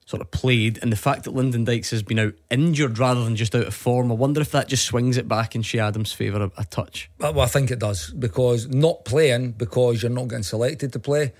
sort 0.06 0.22
of 0.22 0.32
played. 0.32 0.80
And 0.82 0.92
the 0.92 0.98
fact 0.98 1.24
that 1.24 1.32
Lyndon 1.32 1.64
Dykes 1.64 1.92
has 1.92 2.04
been 2.04 2.20
out 2.20 2.34
injured 2.50 3.00
rather 3.00 3.24
than 3.24 3.36
just 3.36 3.56
out 3.56 3.68
of 3.68 3.74
form, 3.74 4.12
I 4.12 4.16
wonder 4.16 4.42
if 4.42 4.52
that 4.52 4.68
just 4.68 4.86
swings 4.86 5.18
it 5.18 5.28
back 5.28 5.56
in 5.56 5.64
Che 5.64 5.80
Adams' 5.80 6.14
favour 6.14 6.44
a, 6.44 6.52
a 6.62 6.66
touch. 6.66 7.10
Well, 7.18 7.40
I 7.40 7.48
think 7.48 7.72
it 7.72 7.80
does 7.80 8.12
because 8.12 8.68
not 8.68 9.06
playing 9.06 9.54
because 9.54 10.04
you're 10.04 10.12
not 10.12 10.28
getting 10.28 10.44
selected 10.44 10.94
to 10.94 11.00
play, 11.00 11.34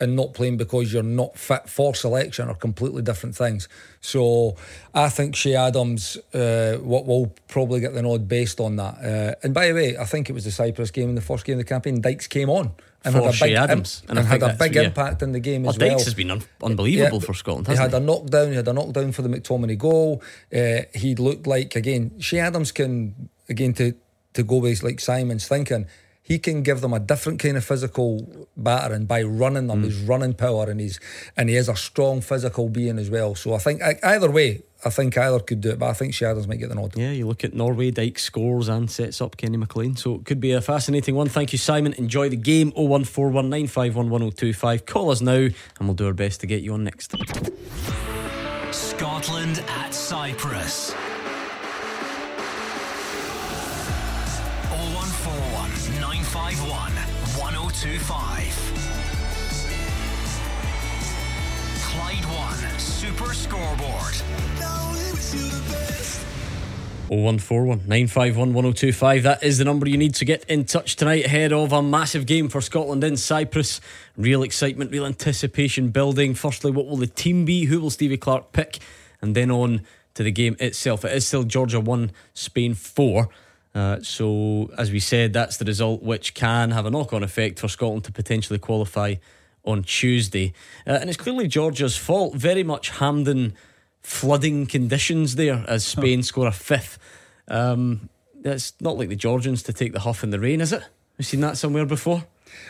and 0.00 0.14
not 0.14 0.32
playing 0.32 0.56
because 0.56 0.92
you're 0.92 1.02
not 1.02 1.36
fit 1.36 1.68
for 1.68 1.92
selection 1.94 2.48
are 2.48 2.54
completely 2.54 3.02
different 3.02 3.34
things. 3.36 3.68
So 4.00 4.54
I 4.94 5.08
think 5.08 5.34
Che 5.34 5.56
Adams 5.56 6.16
uh, 6.32 6.76
what 6.80 7.04
will 7.06 7.34
probably 7.48 7.80
get 7.80 7.94
the 7.94 8.02
nod 8.02 8.28
based 8.28 8.60
on 8.60 8.76
that. 8.76 8.94
Uh, 9.02 9.34
and 9.42 9.52
by 9.52 9.66
the 9.68 9.74
way, 9.74 9.96
I 9.98 10.04
think 10.04 10.30
it 10.30 10.34
was 10.34 10.44
the 10.44 10.52
Cyprus 10.52 10.90
game 10.92 11.08
in 11.08 11.14
the 11.16 11.20
first 11.20 11.44
game 11.44 11.54
of 11.58 11.64
the 11.64 11.68
campaign. 11.68 12.00
Dykes 12.00 12.28
came 12.28 12.48
on 12.48 12.70
and 13.04 13.12
For 13.14 13.22
had 13.22 13.30
a 13.30 13.32
Shea 13.32 13.46
big 13.48 13.56
Adams. 13.56 14.02
and, 14.08 14.18
And 14.18 14.28
had 14.28 14.42
a 14.42 14.54
big 14.54 14.74
yeah. 14.76 14.82
impact 14.82 15.22
in 15.22 15.32
the 15.32 15.40
game 15.40 15.62
Well, 15.64 15.70
as 15.74 15.78
well. 15.78 15.90
Dykes 15.90 16.04
has 16.04 16.14
been 16.14 16.30
un- 16.30 16.42
unbelievable 16.62 17.18
Yeah, 17.20 17.26
for 17.26 17.34
Scotland, 17.34 17.66
He 17.66 17.74
had 17.74 17.90
he? 17.90 17.96
a 17.96 18.00
knockdown. 18.00 18.50
He 18.50 18.56
had 18.56 18.68
a 18.68 18.72
knockdown 18.72 19.10
for 19.12 19.22
the 19.22 19.28
McTominay 19.28 19.78
goal. 19.78 20.22
Uh, 20.54 20.82
he 20.94 21.16
looked 21.16 21.46
like 21.48 21.74
again. 21.74 22.12
Che 22.20 22.38
Adams 22.38 22.70
can 22.72 23.28
again 23.48 23.72
to 23.74 23.94
to 24.34 24.42
go 24.44 24.58
with 24.58 24.82
like 24.84 25.00
Simon's 25.00 25.48
thinking. 25.48 25.86
He 26.28 26.38
can 26.38 26.62
give 26.62 26.80
them 26.82 26.92
a 26.92 27.00
different 27.00 27.40
kind 27.40 27.56
of 27.56 27.64
physical 27.64 28.46
battering 28.56 29.06
by 29.06 29.22
running 29.22 29.64
Mm. 29.64 29.68
them. 29.68 29.82
His 29.82 29.98
running 30.00 30.34
power 30.34 30.70
and 30.70 30.78
he's 30.78 31.00
and 31.36 31.48
he 31.48 31.56
is 31.56 31.68
a 31.68 31.74
strong 31.74 32.20
physical 32.20 32.68
being 32.68 32.98
as 32.98 33.08
well. 33.10 33.34
So 33.34 33.54
I 33.54 33.58
think 33.58 33.80
either 34.04 34.30
way, 34.30 34.62
I 34.84 34.90
think 34.90 35.16
either 35.16 35.40
could 35.40 35.60
do 35.62 35.70
it. 35.70 35.78
But 35.78 35.88
I 35.88 35.92
think 35.94 36.12
Che 36.14 36.26
Adams 36.26 36.46
might 36.46 36.58
get 36.60 36.68
the 36.68 36.74
nod. 36.74 36.92
Yeah, 36.96 37.10
you 37.12 37.26
look 37.26 37.42
at 37.44 37.54
Norway, 37.54 37.90
Dyke 37.90 38.18
scores 38.18 38.68
and 38.68 38.90
sets 38.90 39.20
up 39.22 39.36
Kenny 39.38 39.56
McLean. 39.56 39.96
So 39.96 40.16
it 40.16 40.24
could 40.26 40.38
be 40.38 40.52
a 40.52 40.60
fascinating 40.60 41.14
one. 41.16 41.28
Thank 41.28 41.52
you, 41.52 41.58
Simon. 41.58 41.94
Enjoy 41.94 42.28
the 42.28 42.36
game. 42.36 42.70
01419511025. 42.72 44.84
Call 44.86 45.10
us 45.10 45.20
now 45.22 45.48
and 45.78 45.80
we'll 45.80 45.94
do 45.94 46.06
our 46.06 46.12
best 46.12 46.40
to 46.42 46.46
get 46.46 46.60
you 46.62 46.74
on 46.74 46.84
next. 46.84 47.14
Scotland 48.70 49.62
at 49.68 49.94
Cyprus. 49.94 50.92
1025. 57.78 58.42
Clyde 61.84 62.24
One 62.24 62.58
Super 62.76 63.32
Scoreboard. 63.32 64.14
Now 64.58 64.90
we 64.90 65.12
wish 65.12 65.32
you 65.32 65.48
the 65.48 65.62
best. 65.70 66.26
0141 67.06 67.78
951 67.86 68.52
1025. 68.52 69.22
That 69.22 69.44
is 69.44 69.58
the 69.58 69.64
number 69.64 69.88
you 69.88 69.96
need 69.96 70.16
to 70.16 70.24
get 70.24 70.42
in 70.46 70.64
touch 70.64 70.96
tonight 70.96 71.24
ahead 71.24 71.52
of 71.52 71.72
a 71.72 71.80
massive 71.80 72.26
game 72.26 72.48
for 72.48 72.60
Scotland 72.60 73.04
in 73.04 73.16
Cyprus. 73.16 73.80
Real 74.16 74.42
excitement, 74.42 74.90
real 74.90 75.06
anticipation 75.06 75.90
building. 75.90 76.34
Firstly, 76.34 76.72
what 76.72 76.86
will 76.86 76.96
the 76.96 77.06
team 77.06 77.44
be? 77.44 77.66
Who 77.66 77.80
will 77.80 77.90
Stevie 77.90 78.16
Clarke 78.16 78.50
pick? 78.50 78.80
And 79.22 79.36
then 79.36 79.52
on 79.52 79.82
to 80.14 80.24
the 80.24 80.32
game 80.32 80.56
itself. 80.58 81.04
It 81.04 81.12
is 81.12 81.28
still 81.28 81.44
Georgia 81.44 81.78
1, 81.78 82.10
Spain 82.34 82.74
4. 82.74 83.28
Uh, 83.78 84.02
so, 84.02 84.68
as 84.76 84.90
we 84.90 84.98
said, 84.98 85.32
that's 85.32 85.58
the 85.58 85.64
result 85.64 86.02
which 86.02 86.34
can 86.34 86.72
have 86.72 86.84
a 86.84 86.90
knock 86.90 87.12
on 87.12 87.22
effect 87.22 87.60
for 87.60 87.68
Scotland 87.68 88.02
to 88.02 88.10
potentially 88.10 88.58
qualify 88.58 89.14
on 89.64 89.84
Tuesday. 89.84 90.52
Uh, 90.84 90.98
and 91.00 91.08
it's 91.08 91.16
clearly 91.16 91.46
Georgia's 91.46 91.96
fault. 91.96 92.34
Very 92.34 92.64
much 92.64 92.90
Hampden 92.90 93.54
flooding 94.02 94.66
conditions 94.66 95.36
there 95.36 95.64
as 95.68 95.86
Spain 95.86 96.24
score 96.24 96.48
a 96.48 96.52
fifth. 96.52 96.98
Um, 97.46 98.08
it's 98.42 98.72
not 98.80 98.98
like 98.98 99.10
the 99.10 99.16
Georgians 99.16 99.62
to 99.64 99.72
take 99.72 99.92
the 99.92 100.00
huff 100.00 100.24
in 100.24 100.30
the 100.30 100.40
rain, 100.40 100.60
is 100.60 100.72
it? 100.72 100.82
We've 101.16 101.26
seen 101.26 101.40
that 101.42 101.56
somewhere 101.56 101.86
before. 101.86 102.24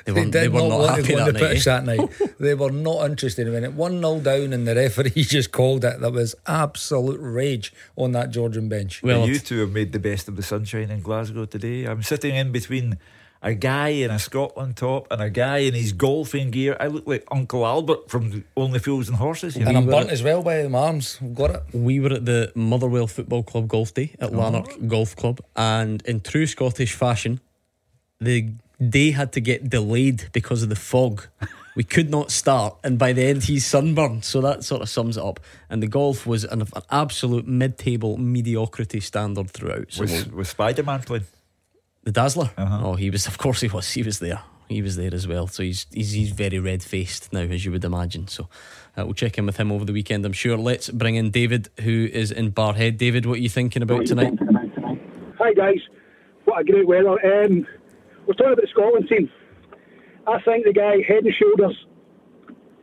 They, 0.05 0.13
They 0.13 0.21
weren't- 0.21 0.33
did 0.33 0.43
they 0.43 0.49
were 0.49 0.61
not, 0.61 0.69
not, 0.69 0.79
want 0.79 0.91
happy 0.91 1.03
to 1.03 1.09
go 1.13 1.19
on 1.19 1.25
that 1.27 1.33
the 1.35 1.41
night. 1.41 1.53
pitch 1.55 1.67
eh? 1.67 1.71
that 1.71 1.85
night. 1.85 2.11
They 2.41 2.55
were 2.55 2.71
not 2.71 3.07
interested 3.11 3.49
in 3.49 3.65
it. 3.65 3.73
1 3.73 4.01
0 4.01 4.21
down, 4.21 4.53
and 4.53 4.67
the 4.67 4.75
referee 4.75 5.11
just 5.25 5.51
called 5.53 5.85
it. 5.85 6.01
There 6.01 6.11
was 6.11 6.35
absolute 6.47 7.19
rage 7.21 7.73
on 7.97 8.13
that 8.13 8.31
Georgian 8.31 8.69
bench. 8.69 9.03
Well, 9.03 9.27
you 9.29 9.39
two 9.39 9.61
have 9.61 9.73
made 9.73 9.93
the 9.93 9.99
best 9.99 10.29
of 10.29 10.37
the 10.37 10.43
sunshine 10.43 10.91
in 10.91 11.01
Glasgow 11.01 11.45
today. 11.47 11.85
I'm 11.85 12.03
sitting 12.03 12.35
in 12.35 12.53
between 12.53 12.99
a 13.41 13.55
guy 13.55 13.89
in 13.89 14.11
a 14.11 14.19
Scotland 14.19 14.77
top 14.77 15.07
and 15.13 15.23
a 15.23 15.31
guy 15.31 15.59
in 15.59 15.73
his 15.75 15.93
golfing 15.93 16.51
gear. 16.51 16.77
I 16.81 16.89
look 16.89 17.07
like 17.07 17.25
Uncle 17.31 17.65
Albert 17.65 18.11
from 18.11 18.45
Only 18.57 18.81
Fools 18.81 19.09
and 19.09 19.17
Horses. 19.17 19.55
You 19.57 19.63
And 19.65 19.75
know? 19.75 19.79
I'm 19.81 19.87
burnt 19.87 20.11
as 20.11 20.25
well 20.25 20.43
by 20.43 20.67
my 20.67 20.79
arms. 20.79 21.19
I've 21.23 21.35
got 21.37 21.51
it. 21.55 21.63
we 21.73 22.01
were 22.01 22.15
at 22.15 22.25
the 22.25 22.51
Motherwell 22.57 23.07
Football 23.07 23.45
Club 23.45 23.69
Golf 23.69 23.95
Day 23.95 24.13
at 24.21 24.33
Lanark 24.35 24.71
Golf 24.89 25.15
Club, 25.15 25.41
and 25.55 26.03
in 26.03 26.21
true 26.21 26.47
Scottish 26.47 26.95
fashion, 26.95 27.39
the 28.21 28.51
day 28.87 29.11
had 29.13 29.33
to 29.33 29.41
get 29.41 29.69
delayed 29.69 30.29
because 30.33 30.63
of 30.63 30.69
the 30.69 30.77
fog. 30.77 31.27
We 31.77 31.85
could 31.85 32.11
not 32.11 32.33
start, 32.33 32.77
and 32.83 32.99
by 32.99 33.13
the 33.13 33.25
end, 33.25 33.45
he's 33.45 33.65
sunburned. 33.65 34.25
So 34.25 34.41
that 34.41 34.65
sort 34.65 34.83
of 34.83 34.89
sums 34.89 35.17
it 35.17 35.23
up. 35.23 35.39
And 35.71 35.81
the 35.81 35.87
golf 35.87 36.27
was 36.27 36.43
an, 36.45 36.63
an 36.63 36.69
absolute 36.91 37.47
mid-table 37.47 38.17
mediocrity 38.17 38.99
standard 39.01 39.51
throughout. 39.51 39.93
So 39.93 40.03
Was, 40.03 40.29
was 40.33 40.49
Spider 40.49 40.83
Man 40.83 41.03
playing? 41.03 41.27
the 42.03 42.13
Dazzler. 42.13 42.51
Uh-huh. 42.57 42.81
Oh, 42.83 42.95
he 42.95 43.11
was. 43.11 43.27
Of 43.27 43.39
course, 43.39 43.61
he 43.61 43.69
was. 43.69 43.91
He 43.93 44.03
was 44.03 44.19
there. 44.19 44.41
He 44.69 44.83
was 44.83 44.97
there 44.97 45.15
as 45.15 45.29
well. 45.29 45.47
So 45.47 45.63
he's 45.63 45.87
he's, 45.93 46.13
he's 46.13 46.31
very 46.31 46.59
red 46.59 46.83
faced 46.83 47.33
now, 47.33 47.41
as 47.41 47.65
you 47.65 47.71
would 47.73 47.85
imagine. 47.85 48.29
So 48.29 48.49
uh, 48.97 49.05
we'll 49.05 49.15
check 49.15 49.39
in 49.39 49.47
with 49.47 49.57
him 49.57 49.71
over 49.71 49.85
the 49.85 49.93
weekend. 49.93 50.25
I'm 50.25 50.33
sure. 50.33 50.57
Let's 50.57 50.91
bring 50.91 51.15
in 51.17 51.31
David, 51.31 51.69
who 51.81 52.09
is 52.13 52.31
in 52.33 52.53
Barrhead. 52.53 52.97
David, 52.99 53.25
what 53.27 53.35
are 53.35 53.43
you 53.43 53.49
thinking 53.49 53.83
about 53.83 54.07
tonight? 54.07 54.39
Hi 55.39 55.53
guys, 55.53 55.81
what 56.45 56.61
a 56.61 56.65
great 56.65 56.87
weather. 56.87 57.45
Um, 57.45 57.67
we're 58.29 58.35
talking 58.35 58.53
about 58.53 58.63
the 58.63 58.69
Scotland 58.71 59.09
team. 59.09 59.31
I 60.27 60.39
think 60.43 60.67
the 60.67 60.73
guy 60.75 61.01
head 61.09 61.25
and 61.25 61.35
shoulders 61.35 61.87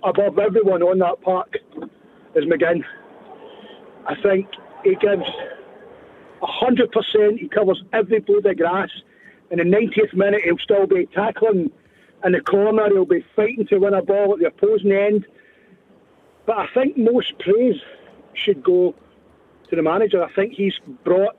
above 0.03 0.39
everyone 0.39 0.81
on 0.81 0.97
that 0.99 1.21
park 1.21 1.53
is 2.35 2.45
McGinn. 2.45 2.83
I 4.07 4.15
think 4.23 4.47
he 4.83 4.95
gives 4.95 5.23
hundred 6.41 6.91
percent. 6.91 7.39
He 7.39 7.47
covers 7.47 7.83
every 7.93 8.19
blade 8.19 8.45
of 8.45 8.57
grass. 8.57 8.89
In 9.51 9.59
the 9.59 9.63
90th 9.63 10.15
minute, 10.15 10.41
he'll 10.43 10.57
still 10.57 10.87
be 10.87 11.07
tackling 11.13 11.71
in 12.23 12.31
the 12.31 12.41
corner. 12.41 12.87
He'll 12.87 13.05
be 13.05 13.23
fighting 13.35 13.67
to 13.67 13.77
win 13.77 13.93
a 13.93 14.01
ball 14.01 14.33
at 14.33 14.39
the 14.39 14.47
opposing 14.47 14.91
end. 14.91 15.25
But 16.47 16.57
I 16.57 16.67
think 16.73 16.97
most 16.97 17.37
praise 17.39 17.79
should 18.33 18.63
go 18.63 18.95
to 19.69 19.75
the 19.75 19.83
manager. 19.83 20.23
I 20.23 20.31
think 20.33 20.53
he's 20.53 20.79
brought 21.03 21.37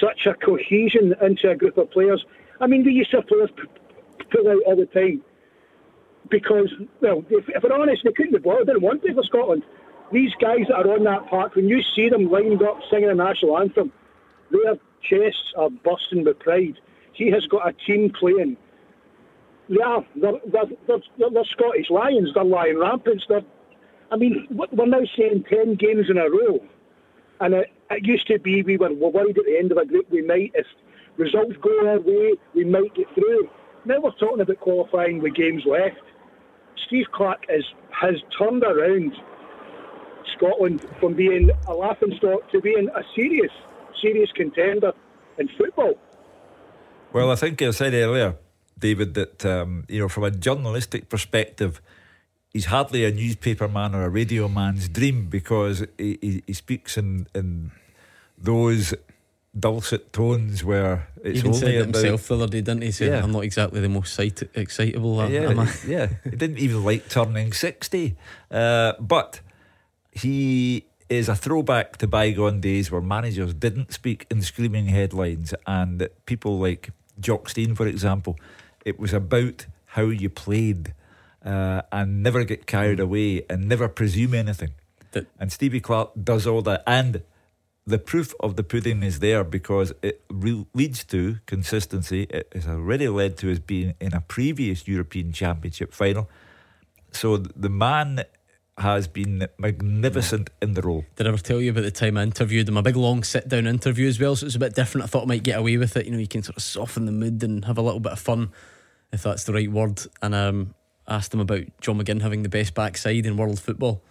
such 0.00 0.26
a 0.26 0.34
cohesion 0.34 1.14
into 1.20 1.50
a 1.50 1.56
group 1.56 1.78
of 1.78 1.90
players. 1.90 2.24
I 2.60 2.66
mean, 2.66 2.84
have 3.12 3.26
players 3.26 3.50
p- 3.56 3.62
p- 4.18 4.24
pull 4.30 4.48
out 4.48 4.76
the 4.76 4.86
time 4.86 5.22
because, 6.28 6.72
well, 7.00 7.24
if, 7.30 7.48
if 7.48 7.62
we're 7.62 7.72
honest, 7.72 8.04
they 8.04 8.12
couldn't 8.12 8.32
be 8.32 8.38
bothered. 8.38 8.66
They 8.66 8.72
didn't 8.72 8.84
want 8.84 9.02
to 9.02 9.14
for 9.14 9.22
Scotland. 9.22 9.62
These 10.12 10.34
guys 10.40 10.66
that 10.68 10.86
are 10.86 10.94
on 10.94 11.04
that 11.04 11.26
park, 11.28 11.54
when 11.54 11.68
you 11.68 11.82
see 11.82 12.08
them 12.08 12.30
lined 12.30 12.62
up 12.62 12.80
singing 12.90 13.08
the 13.08 13.14
national 13.14 13.58
anthem, 13.58 13.92
their 14.50 14.76
chests 15.02 15.52
are 15.56 15.70
bursting 15.70 16.24
with 16.24 16.38
pride. 16.38 16.78
He 17.12 17.30
has 17.30 17.46
got 17.46 17.68
a 17.68 17.72
team 17.72 18.10
playing. 18.10 18.56
Yeah, 19.68 20.00
they're, 20.16 20.32
they're, 20.46 20.64
they're, 20.86 21.30
they're, 21.30 21.44
Scottish 21.44 21.90
Lions. 21.90 22.34
They're 22.34 22.44
Lion 22.44 22.78
Rampants. 22.78 23.24
They're, 23.28 23.42
I 24.10 24.16
mean, 24.16 24.46
we're 24.50 24.86
now 24.86 25.04
saying 25.16 25.44
10 25.48 25.76
games 25.76 26.10
in 26.10 26.18
a 26.18 26.28
row. 26.28 26.60
And 27.40 27.54
it, 27.54 27.72
it 27.90 28.06
used 28.06 28.26
to 28.28 28.38
be 28.38 28.62
we 28.62 28.76
were 28.76 28.92
worried 28.92 29.38
at 29.38 29.44
the 29.44 29.58
end 29.58 29.72
of 29.72 29.78
a 29.78 29.86
group 29.86 30.10
we 30.10 30.22
might, 30.22 30.52
if 30.54 30.66
results 31.16 31.54
go 31.60 31.88
our 31.88 32.00
way, 32.00 32.34
we 32.54 32.64
might 32.64 32.94
get 32.94 33.06
through. 33.14 33.48
Now 33.84 34.00
we're 34.00 34.12
talking 34.12 34.40
about 34.40 34.60
qualifying 34.60 35.20
with 35.20 35.34
games 35.34 35.64
left. 35.66 36.00
Steve 36.86 37.06
Clarke 37.12 37.44
is, 37.48 37.64
has 37.90 38.16
turned 38.38 38.62
around 38.62 39.12
Scotland 40.36 40.86
from 41.00 41.14
being 41.14 41.50
a 41.66 41.74
laughing 41.74 42.14
stock 42.18 42.50
to 42.52 42.60
being 42.60 42.88
a 42.94 43.02
serious, 43.14 43.50
serious 44.00 44.30
contender 44.34 44.92
in 45.38 45.48
football. 45.58 45.94
Well, 47.12 47.30
I 47.30 47.34
think 47.34 47.60
I 47.60 47.70
said 47.70 47.94
earlier, 47.94 48.36
David, 48.78 49.14
that 49.14 49.44
um, 49.44 49.84
you 49.88 50.00
know, 50.00 50.08
from 50.08 50.24
a 50.24 50.30
journalistic 50.30 51.08
perspective, 51.08 51.80
he's 52.50 52.66
hardly 52.66 53.04
a 53.04 53.10
newspaper 53.10 53.68
man 53.68 53.94
or 53.94 54.04
a 54.04 54.08
radio 54.08 54.48
man's 54.48 54.88
dream 54.88 55.26
because 55.28 55.84
he, 55.98 56.18
he, 56.20 56.42
he 56.46 56.52
speaks 56.52 56.96
in 56.96 57.26
in 57.34 57.72
those 58.38 58.94
dulcet 59.58 60.12
tones 60.12 60.64
where 60.64 61.08
it's 61.22 61.38
Even 61.40 61.48
only 61.48 61.60
said 61.60 61.74
it 61.74 61.80
himself 61.80 62.28
the 62.28 62.34
other 62.34 62.46
day, 62.46 62.60
didn't 62.62 62.82
he? 62.82 63.04
Yeah. 63.06 63.22
I'm 63.22 63.32
not 63.32 63.44
exactly 63.44 63.80
the 63.80 63.88
most 63.88 64.18
excitable. 64.18 65.20
uh, 65.20 65.28
yeah, 65.28 65.50
am 65.50 65.60
I? 65.60 65.72
yeah. 65.86 66.08
He 66.24 66.30
didn't 66.30 66.58
even 66.58 66.84
like 66.84 67.08
turning 67.08 67.52
60. 67.52 68.16
Uh, 68.50 68.92
but 68.98 69.40
he 70.10 70.86
is 71.08 71.28
a 71.28 71.36
throwback 71.36 71.98
to 71.98 72.06
bygone 72.06 72.60
days 72.60 72.90
where 72.90 73.00
managers 73.02 73.52
didn't 73.54 73.92
speak 73.92 74.26
in 74.30 74.40
screaming 74.40 74.86
headlines 74.86 75.52
and 75.66 76.08
people 76.24 76.58
like 76.58 76.90
Jock 77.20 77.50
Stein, 77.50 77.74
for 77.74 77.86
example, 77.86 78.36
it 78.84 78.98
was 78.98 79.12
about 79.12 79.66
how 79.86 80.04
you 80.04 80.30
played 80.30 80.94
uh, 81.44 81.82
and 81.92 82.22
never 82.22 82.44
get 82.44 82.66
carried 82.66 83.00
away 83.00 83.44
and 83.50 83.68
never 83.68 83.88
presume 83.88 84.32
anything. 84.34 84.70
That- 85.12 85.26
and 85.38 85.52
Stevie 85.52 85.80
Clarke 85.80 86.12
does 86.24 86.46
all 86.46 86.62
that. 86.62 86.82
And 86.86 87.22
the 87.86 87.98
proof 87.98 88.34
of 88.40 88.56
the 88.56 88.62
pudding 88.62 89.02
is 89.02 89.18
there 89.18 89.42
because 89.42 89.92
it 90.02 90.22
re- 90.30 90.66
leads 90.72 91.04
to 91.04 91.38
consistency. 91.46 92.26
It 92.30 92.48
has 92.54 92.66
already 92.66 93.08
led 93.08 93.36
to 93.38 93.50
us 93.50 93.58
being 93.58 93.94
in 94.00 94.14
a 94.14 94.20
previous 94.20 94.86
European 94.86 95.32
Championship 95.32 95.92
final. 95.92 96.30
So 97.10 97.36
the 97.36 97.68
man 97.68 98.24
has 98.78 99.06
been 99.06 99.46
magnificent 99.58 100.50
in 100.62 100.74
the 100.74 100.82
role. 100.82 101.04
Did 101.16 101.26
I 101.26 101.30
ever 101.30 101.38
tell 101.38 101.60
you 101.60 101.72
about 101.72 101.82
the 101.82 101.90
time 101.90 102.16
I 102.16 102.22
interviewed 102.22 102.68
him? 102.68 102.76
A 102.76 102.82
big 102.82 102.96
long 102.96 103.22
sit 103.22 103.48
down 103.48 103.66
interview 103.66 104.08
as 104.08 104.18
well, 104.18 104.34
so 104.36 104.46
it's 104.46 104.54
a 104.54 104.60
bit 104.60 104.74
different. 104.74 105.04
I 105.04 105.08
thought 105.08 105.24
I 105.24 105.26
might 105.26 105.42
get 105.42 105.58
away 105.58 105.76
with 105.76 105.96
it. 105.96 106.06
You 106.06 106.12
know, 106.12 106.18
you 106.18 106.28
can 106.28 106.42
sort 106.42 106.56
of 106.56 106.62
soften 106.62 107.06
the 107.06 107.12
mood 107.12 107.42
and 107.42 107.64
have 107.64 107.78
a 107.78 107.82
little 107.82 108.00
bit 108.00 108.12
of 108.12 108.18
fun, 108.18 108.50
if 109.12 109.22
that's 109.22 109.44
the 109.44 109.52
right 109.52 109.70
word. 109.70 110.02
And 110.22 110.34
um, 110.34 110.74
asked 111.06 111.34
him 111.34 111.40
about 111.40 111.64
John 111.80 111.98
McGinn 111.98 112.22
having 112.22 112.44
the 112.44 112.48
best 112.48 112.74
backside 112.74 113.26
in 113.26 113.36
world 113.36 113.60
football. 113.60 114.02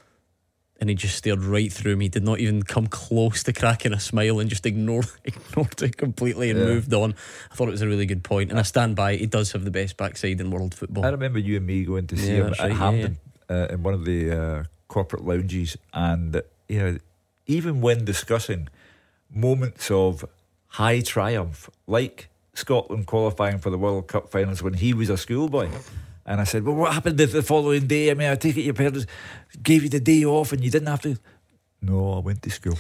And 0.82 0.90
he 0.90 0.96
just 0.96 1.16
stared 1.16 1.44
right 1.44 1.72
through 1.72 1.96
me, 1.96 2.10
did 2.10 2.24
not 2.24 2.40
even 2.40 2.64
come 2.64 2.88
close 2.88 3.44
to 3.44 3.54
cracking 3.54 3.94
a 3.94 4.00
smile 4.00 4.40
and 4.40 4.50
just 4.50 4.66
ignored 4.66 5.06
ignored 5.24 5.80
it 5.84 5.96
completely 5.96 6.50
and 6.50 6.58
Yeah. 6.60 6.66
moved 6.66 6.92
on. 6.92 7.14
I 7.52 7.56
thought 7.56 7.68
it 7.68 7.72
was 7.72 7.84
a 7.84 7.88
really 7.88 8.08
good 8.08 8.24
point, 8.24 8.50
and 8.50 8.60
I 8.60 8.64
stand 8.64 8.96
by. 8.96 9.12
it. 9.12 9.20
He 9.20 9.28
does 9.28 9.52
have 9.52 9.64
the 9.64 9.70
best 9.70 9.96
backside 9.96 10.42
in 10.42 10.50
world 10.50 10.74
football. 10.74 11.06
I 11.06 11.10
remember 11.10 11.38
you 11.38 11.58
and 11.58 11.68
me 11.68 11.86
going 11.86 12.08
to 12.08 12.18
see 12.18 12.34
Yeah, 12.36 12.42
him 12.48 12.54
at 12.54 12.60
right, 12.60 12.72
yeah, 12.72 12.78
Hampden 12.78 13.18
Uh, 13.48 13.68
in 13.70 13.84
one 13.84 13.94
of 13.94 14.06
the 14.06 14.32
uh, 14.32 14.64
corporate 14.88 15.24
lounges, 15.24 15.78
and 15.94 16.42
you 16.68 16.80
know, 16.80 16.98
even 17.46 17.80
when 17.82 18.04
discussing 18.04 18.68
moments 19.30 19.92
of 19.92 20.26
high 20.68 21.02
triumph, 21.02 21.70
like 21.86 22.30
Scotland 22.56 23.06
qualifying 23.06 23.60
for 23.60 23.70
the 23.70 23.78
World 23.78 24.08
Cup 24.08 24.32
finals 24.32 24.64
when 24.64 24.74
he 24.74 24.94
was 24.96 25.10
a 25.12 25.18
schoolboy. 25.18 25.70
And 26.26 26.40
I 26.40 26.44
said, 26.44 26.64
Well, 26.64 26.76
what 26.76 26.94
happened 26.94 27.18
the, 27.18 27.26
the 27.26 27.44
following 27.44 27.88
day? 27.88 28.12
I 28.12 28.14
mean, 28.14 28.30
I 28.30 28.36
take 28.36 28.58
it 28.58 28.62
your 28.62 28.74
parents 28.74 29.06
gave 29.62 29.84
you 29.84 29.90
the 29.90 30.00
day 30.00 30.24
off 30.24 30.52
and 30.52 30.64
you 30.64 30.72
didn't 30.72 30.88
have 30.88 31.02
to. 31.02 31.18
No, 31.82 32.14
I 32.14 32.20
went 32.20 32.42
to 32.44 32.50
school. 32.52 32.78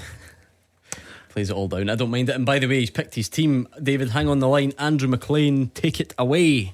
Plays 1.29 1.49
it 1.49 1.55
all 1.55 1.67
down. 1.67 1.89
I 1.89 1.95
don't 1.95 2.11
mind 2.11 2.29
it. 2.29 2.35
And 2.35 2.45
by 2.45 2.59
the 2.59 2.67
way, 2.67 2.79
he's 2.81 2.89
picked 2.89 3.15
his 3.15 3.29
team. 3.29 3.67
David, 3.81 4.09
hang 4.09 4.27
on 4.27 4.39
the 4.39 4.47
line. 4.47 4.73
Andrew 4.77 5.07
Maclean, 5.07 5.69
take 5.69 5.99
it 5.99 6.13
away. 6.17 6.73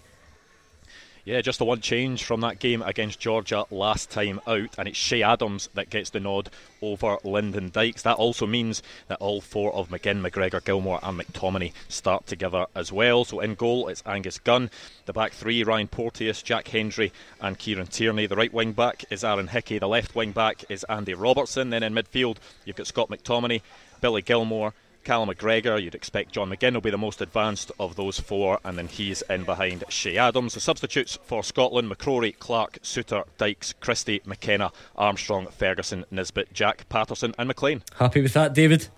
Yeah, 1.28 1.42
just 1.42 1.60
the 1.60 1.66
one 1.66 1.82
change 1.82 2.24
from 2.24 2.40
that 2.40 2.60
game 2.60 2.82
against 2.82 3.20
Georgia 3.20 3.66
last 3.70 4.10
time 4.10 4.40
out, 4.48 4.70
and 4.78 4.88
it's 4.88 4.98
Che 4.98 5.24
Adams 5.24 5.68
that 5.74 5.90
gets 5.90 6.12
the 6.12 6.22
nod 6.22 6.50
over 6.82 7.18
Lyndon 7.26 7.70
Dykes. 7.70 8.04
That 8.04 8.16
also 8.16 8.48
means 8.48 8.82
that 9.10 9.20
all 9.20 9.42
four 9.42 9.76
of 9.76 9.90
McGinn, 9.90 10.22
McGregor, 10.22 10.64
Gilmour, 10.64 11.02
and 11.04 11.20
McTominay 11.20 11.74
start 11.90 12.28
together 12.28 12.68
as 12.74 12.94
well. 12.94 13.26
So 13.26 13.42
in 13.42 13.56
goal, 13.56 13.90
it's 13.90 14.04
Angus 14.06 14.40
Gunn. 14.40 14.70
The 15.06 15.12
back 15.12 15.34
three, 15.34 15.66
Ryan 15.66 15.90
Porteous, 15.90 16.42
Jack 16.42 16.70
Hendry, 16.70 17.12
and 17.42 17.60
Kieran 17.60 17.88
Tierney. 17.88 18.28
The 18.28 18.38
right 18.38 18.54
wing 18.54 18.72
back 18.72 19.04
is 19.10 19.26
Aaron 19.26 19.48
Hickey. 19.48 19.80
The 19.80 19.90
left 19.90 20.16
wing 20.16 20.32
back 20.32 20.64
is 20.70 20.86
Andy 20.86 21.14
Robertson. 21.14 21.72
Then 21.72 21.84
in 21.84 21.94
midfield, 21.94 22.38
you've 22.64 22.78
got 22.78 22.88
Scott 22.88 23.10
McTominay, 23.10 23.60
Billy 24.00 24.22
Gilmour. 24.22 24.72
Callum 25.08 25.30
McGregor. 25.30 25.82
You'd 25.82 25.96
expect 25.96 26.34
John 26.34 26.50
McGinn 26.50 26.74
will 26.74 26.82
be 26.82 26.90
the 26.90 26.98
most 26.98 27.22
advanced 27.22 27.72
of 27.80 27.96
those 27.96 28.20
four, 28.20 28.60
and 28.66 28.78
then 28.78 28.90
he's 28.90 29.22
in 29.30 29.46
behind 29.46 29.86
Che 29.88 30.18
Adams. 30.18 30.54
The 30.54 30.60
substitutes 30.60 31.18
for 31.24 31.44
Scotland 31.44 31.90
McCrorie, 31.90 32.38
Clark, 32.38 32.80
Souttar, 32.84 33.24
Dykes, 33.38 33.72
Christie, 33.80 34.20
McKenna, 34.26 34.70
Armstrong, 34.98 35.48
Ferguson, 35.48 36.04
Nisbet, 36.12 36.52
Jack, 36.52 36.90
Patterson, 36.90 37.34
and 37.40 37.48
McLean. 37.48 37.84
Happy 37.98 38.22
with 38.22 38.34
that, 38.34 38.54
David? 38.54 38.90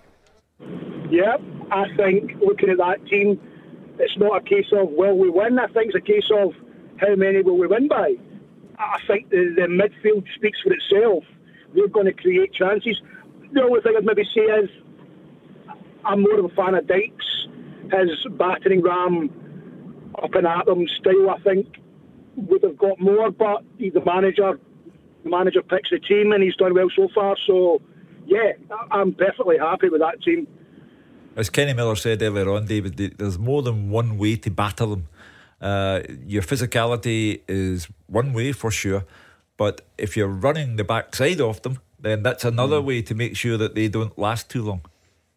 Yeah, 1.11 1.37
I 1.69 1.95
think 1.95 2.31
looking 2.41 2.69
at 2.69 2.79
that 2.79 3.05
team, 3.05 3.39
it's 3.99 4.17
not 4.17 4.35
a 4.35 4.41
case 4.41 4.71
of 4.71 4.89
will 4.89 5.15
we 5.15 5.29
win. 5.29 5.59
I 5.59 5.67
think 5.67 5.93
it's 5.93 5.95
a 5.95 6.01
case 6.01 6.31
of 6.35 6.55
how 6.97 7.13
many 7.13 7.43
will 7.43 7.59
we 7.59 7.67
win 7.67 7.87
by. 7.87 8.15
I 8.79 8.97
think 9.05 9.29
the, 9.29 9.53
the 9.55 9.67
midfield 9.67 10.25
speaks 10.33 10.59
for 10.61 10.73
itself. 10.73 11.23
They're 11.75 11.87
going 11.87 12.07
to 12.07 12.13
create 12.13 12.51
chances. 12.51 12.99
The 13.53 13.61
only 13.61 13.81
thing 13.81 13.93
I'd 13.95 14.05
maybe 14.05 14.23
say 14.33 14.41
is 14.41 14.71
I'm 16.05 16.21
more 16.21 16.39
of 16.39 16.45
a 16.45 16.49
fan 16.49 16.75
of 16.75 16.87
Dykes. 16.87 17.47
His 17.91 18.25
battering 18.31 18.81
ram 18.81 19.29
up 20.21 20.33
and 20.35 20.47
at 20.47 20.65
them 20.65 20.87
style, 20.99 21.29
I 21.29 21.39
think, 21.39 21.67
would 22.35 22.63
have 22.63 22.77
got 22.77 22.99
more, 22.99 23.31
but 23.31 23.63
the 23.77 24.01
manager. 24.05 24.59
The 25.23 25.29
manager 25.29 25.61
picks 25.61 25.89
the 25.89 25.99
team 25.99 26.31
and 26.31 26.41
he's 26.41 26.55
done 26.55 26.73
well 26.73 26.89
so 26.95 27.09
far. 27.13 27.35
So, 27.45 27.81
yeah, 28.25 28.53
I'm 28.89 29.13
perfectly 29.13 29.57
happy 29.57 29.89
with 29.89 29.99
that 29.99 30.21
team. 30.23 30.47
As 31.35 31.49
Kenny 31.49 31.73
Miller 31.73 31.95
said 31.95 32.21
earlier 32.21 32.49
on, 32.51 32.65
David, 32.65 33.17
there's 33.17 33.37
more 33.37 33.61
than 33.61 33.89
one 33.89 34.17
way 34.17 34.37
to 34.37 34.49
batter 34.49 34.85
them. 34.85 35.07
Uh, 35.61 36.01
your 36.25 36.41
physicality 36.41 37.41
is 37.49 37.89
one 38.07 38.31
way 38.31 38.53
for 38.53 38.71
sure, 38.71 39.05
but 39.57 39.81
if 39.97 40.15
you're 40.15 40.27
running 40.27 40.77
the 40.77 40.85
backside 40.85 41.41
of 41.41 41.61
them, 41.63 41.79
then 41.99 42.23
that's 42.23 42.45
another 42.45 42.81
way 42.81 43.01
to 43.01 43.13
make 43.13 43.35
sure 43.35 43.57
that 43.57 43.75
they 43.75 43.89
don't 43.89 44.17
last 44.17 44.49
too 44.49 44.63
long. 44.63 44.81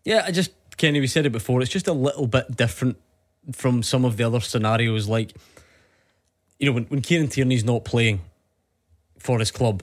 Yeah, 0.05 0.25
I 0.27 0.31
just 0.31 0.51
Kenny, 0.77 1.01
we 1.01 1.07
said 1.07 1.27
it 1.27 1.31
before. 1.31 1.62
It's 1.62 1.71
just 1.71 1.88
a 1.88 1.93
little 1.93 2.27
bit 2.27 2.57
different 2.57 2.97
from 3.53 3.83
some 3.83 4.05
of 4.05 4.17
the 4.17 4.25
other 4.25 4.41
scenarios. 4.41 5.09
Like, 5.09 5.33
you 6.59 6.67
know, 6.67 6.73
when, 6.73 6.85
when 6.85 7.03
Kieran 7.03 7.29
Tierney's 7.29 7.65
not 7.65 7.85
playing 7.85 8.21
for 9.19 9.38
his 9.38 9.51
club, 9.51 9.83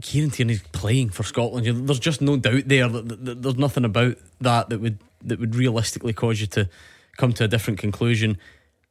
Kieran 0.00 0.30
Tierney's 0.30 0.62
playing 0.72 1.10
for 1.10 1.22
Scotland. 1.22 1.66
You 1.66 1.72
know, 1.72 1.86
there's 1.86 2.00
just 2.00 2.20
no 2.20 2.36
doubt 2.36 2.64
there 2.66 2.88
that, 2.88 3.08
that, 3.08 3.24
that 3.24 3.42
there's 3.42 3.56
nothing 3.56 3.84
about 3.84 4.16
that 4.40 4.68
that 4.70 4.80
would 4.80 4.98
that 5.24 5.38
would 5.38 5.54
realistically 5.54 6.12
cause 6.12 6.40
you 6.40 6.48
to 6.48 6.68
come 7.16 7.32
to 7.34 7.44
a 7.44 7.48
different 7.48 7.78
conclusion. 7.78 8.38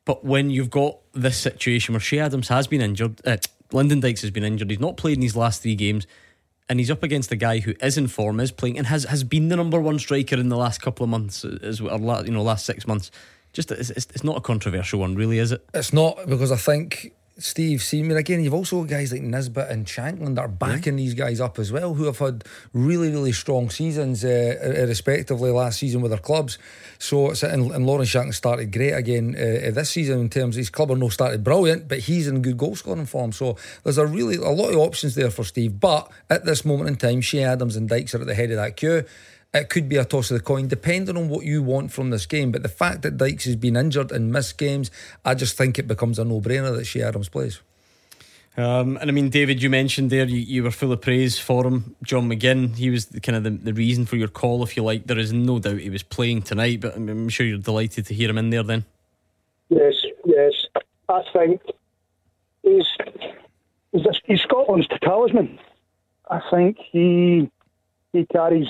But 0.05 0.23
when 0.23 0.49
you've 0.49 0.69
got 0.69 0.97
this 1.13 1.37
situation 1.37 1.93
where 1.93 1.99
Che 1.99 2.19
Adams 2.19 2.47
has 2.47 2.67
been 2.67 2.81
injured, 2.81 3.21
uh, 3.25 3.37
Lyndon 3.71 3.99
Dykes 3.99 4.21
has 4.21 4.31
been 4.31 4.43
injured, 4.43 4.69
he's 4.69 4.79
not 4.79 4.97
played 4.97 5.15
in 5.15 5.19
these 5.19 5.35
last 5.35 5.61
three 5.61 5.75
games, 5.75 6.07
and 6.71 6.79
he's 6.79 6.89
up 6.89 7.03
against 7.03 7.33
a 7.33 7.35
guy 7.35 7.59
who 7.59 7.73
is 7.81 7.97
in 7.97 8.07
form, 8.07 8.39
is 8.39 8.49
playing, 8.49 8.77
and 8.77 8.87
has, 8.87 9.03
has 9.03 9.25
been 9.25 9.49
the 9.49 9.57
number 9.57 9.77
one 9.77 9.99
striker 9.99 10.37
in 10.37 10.47
the 10.47 10.55
last 10.55 10.81
couple 10.81 11.03
of 11.03 11.09
months, 11.09 11.43
as 11.43 11.81
or 11.81 12.23
you 12.23 12.31
know, 12.31 12.41
last 12.41 12.65
six 12.65 12.87
months. 12.87 13.11
Just 13.51 13.71
it's, 13.71 13.89
it's, 13.89 14.07
it's 14.11 14.23
not 14.23 14.37
a 14.37 14.39
controversial 14.39 15.01
one, 15.01 15.15
really, 15.15 15.37
is 15.37 15.51
it? 15.51 15.67
It's 15.73 15.91
not 15.91 16.29
because 16.29 16.49
I 16.49 16.55
think 16.55 17.11
Steve 17.37 17.81
Seaman 17.81 18.17
again. 18.17 18.43
You've 18.43 18.53
also 18.53 18.81
got 18.81 18.89
guys 18.89 19.11
like 19.11 19.21
Nisbet 19.21 19.69
and 19.69 19.85
Shankland 19.85 20.35
that 20.35 20.41
are 20.41 20.47
backing 20.47 20.95
these 20.95 21.13
guys 21.13 21.39
up 21.39 21.57
as 21.59 21.71
well, 21.71 21.93
who 21.93 22.05
have 22.05 22.19
had 22.19 22.43
really 22.73 23.09
really 23.09 23.31
strong 23.31 23.69
seasons, 23.69 24.23
uh, 24.23 24.85
respectively 24.87 25.49
last 25.49 25.79
season 25.79 26.01
with 26.01 26.11
their 26.11 26.19
clubs. 26.19 26.57
So 26.99 27.31
it's 27.31 27.43
and, 27.43 27.71
and 27.71 27.85
Lawrence 27.85 28.09
Shankland 28.09 28.35
started 28.35 28.71
great 28.71 28.91
again 28.91 29.35
uh, 29.35 29.71
this 29.71 29.89
season 29.89 30.19
in 30.19 30.29
terms 30.29 30.55
of 30.55 30.59
his 30.59 30.69
club. 30.69 30.91
I 30.91 30.95
know 30.95 31.09
started 31.09 31.43
brilliant, 31.43 31.87
but 31.87 31.99
he's 31.99 32.27
in 32.27 32.41
good 32.41 32.57
goal 32.57 32.75
scoring 32.75 33.05
form. 33.05 33.31
So 33.31 33.57
there's 33.83 33.97
a 33.97 34.05
really 34.05 34.35
a 34.35 34.49
lot 34.49 34.69
of 34.69 34.77
options 34.77 35.15
there 35.15 35.31
for 35.31 35.43
Steve. 35.43 35.79
But 35.79 36.11
at 36.29 36.45
this 36.45 36.63
moment 36.65 36.89
in 36.89 36.95
time, 36.97 37.21
Che 37.21 37.43
Adams 37.43 37.75
and 37.75 37.89
Dykes 37.89 38.13
are 38.13 38.21
at 38.21 38.27
the 38.27 38.35
head 38.35 38.51
of 38.51 38.57
that 38.57 38.77
queue. 38.77 39.05
It 39.53 39.69
could 39.69 39.89
be 39.89 39.97
a 39.97 40.05
toss 40.05 40.31
of 40.31 40.37
the 40.37 40.43
coin, 40.43 40.69
depending 40.69 41.17
on 41.17 41.27
what 41.27 41.45
you 41.45 41.61
want 41.61 41.91
from 41.91 42.09
this 42.09 42.25
game. 42.25 42.51
But 42.51 42.63
the 42.63 42.69
fact 42.69 43.01
that 43.01 43.17
Dykes 43.17 43.43
has 43.45 43.57
been 43.57 43.75
injured 43.75 44.11
and 44.11 44.31
missed 44.31 44.57
games, 44.57 44.89
I 45.25 45.35
just 45.35 45.57
think 45.57 45.77
it 45.77 45.87
becomes 45.87 46.17
a 46.19 46.23
no-brainer 46.23 46.75
that 46.77 46.85
Che 46.85 47.01
Adams 47.01 47.27
plays. 47.27 47.59
Um, 48.57 48.97
and 48.97 49.09
I 49.09 49.13
mean, 49.13 49.29
David, 49.29 49.61
you 49.61 49.69
mentioned 49.69 50.09
there 50.09 50.25
you, 50.25 50.39
you 50.39 50.63
were 50.63 50.71
full 50.71 50.91
of 50.91 51.01
praise 51.01 51.39
for 51.39 51.65
him. 51.65 51.95
John 52.03 52.29
McGinn, 52.29 52.75
he 52.75 52.89
was 52.89 53.07
the, 53.07 53.19
kind 53.19 53.37
of 53.37 53.43
the, 53.43 53.51
the 53.51 53.73
reason 53.73 54.05
for 54.05 54.17
your 54.17 54.27
call, 54.27 54.63
if 54.63 54.75
you 54.75 54.83
like. 54.83 55.07
There 55.07 55.19
is 55.19 55.31
no 55.33 55.59
doubt 55.59 55.79
he 55.79 55.89
was 55.89 56.03
playing 56.03 56.43
tonight, 56.43 56.81
but 56.81 56.95
I'm, 56.95 57.07
I'm 57.07 57.29
sure 57.29 57.45
you're 57.45 57.57
delighted 57.57 58.05
to 58.07 58.13
hear 58.13 58.29
him 58.29 58.37
in 58.37 58.49
there 58.49 58.63
then. 58.63 58.85
Yes, 59.69 59.95
yes. 60.25 60.53
I 61.07 61.23
think 61.33 61.61
he's 62.63 62.87
he's, 63.91 64.05
a, 64.05 64.13
he's 64.25 64.41
Scotland's 64.41 64.87
talisman. 65.01 65.59
I 66.29 66.41
think 66.51 66.77
he 66.77 67.49
he 68.11 68.25
carries 68.25 68.67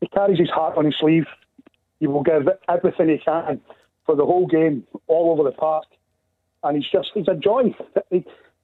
he 0.00 0.08
carries 0.08 0.38
his 0.38 0.50
heart 0.50 0.76
on 0.76 0.84
his 0.84 0.94
sleeve. 0.98 1.26
He 2.00 2.06
will 2.06 2.22
give 2.22 2.48
everything 2.68 3.08
he 3.08 3.18
can 3.18 3.60
for 4.04 4.14
the 4.14 4.24
whole 4.24 4.46
game, 4.46 4.86
all 5.06 5.32
over 5.32 5.42
the 5.42 5.56
park, 5.56 5.84
and 6.62 6.76
he's 6.76 6.90
just 6.90 7.10
he's 7.14 7.28
a 7.28 7.34
joy. 7.34 7.74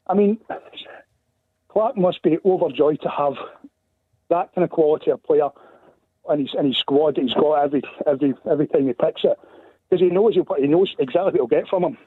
I 0.07 0.14
mean, 0.14 0.38
Clarke 1.68 1.97
must 1.97 2.23
be 2.23 2.38
overjoyed 2.45 3.01
to 3.03 3.09
have 3.09 3.35
that 4.29 4.55
kind 4.55 4.64
of 4.64 4.71
quality 4.71 5.11
of 5.11 5.23
player 5.23 5.49
in 6.31 6.40
his 6.40 6.51
in 6.59 6.66
his 6.66 6.79
squad 6.79 7.16
he's 7.16 7.35
got 7.35 7.55
every 7.64 7.83
every 8.07 8.35
every 8.51 8.66
time 8.68 8.87
he 8.87 8.92
picks 8.92 9.25
it 9.25 9.38
because 9.88 10.01
he 10.01 10.09
knows 10.09 10.35
he 10.35 10.66
knows 10.66 10.95
exactly 10.99 11.25
what 11.25 11.35
he'll 11.35 11.47
get 11.47 11.68
from 11.68 11.85
him. 11.85 11.99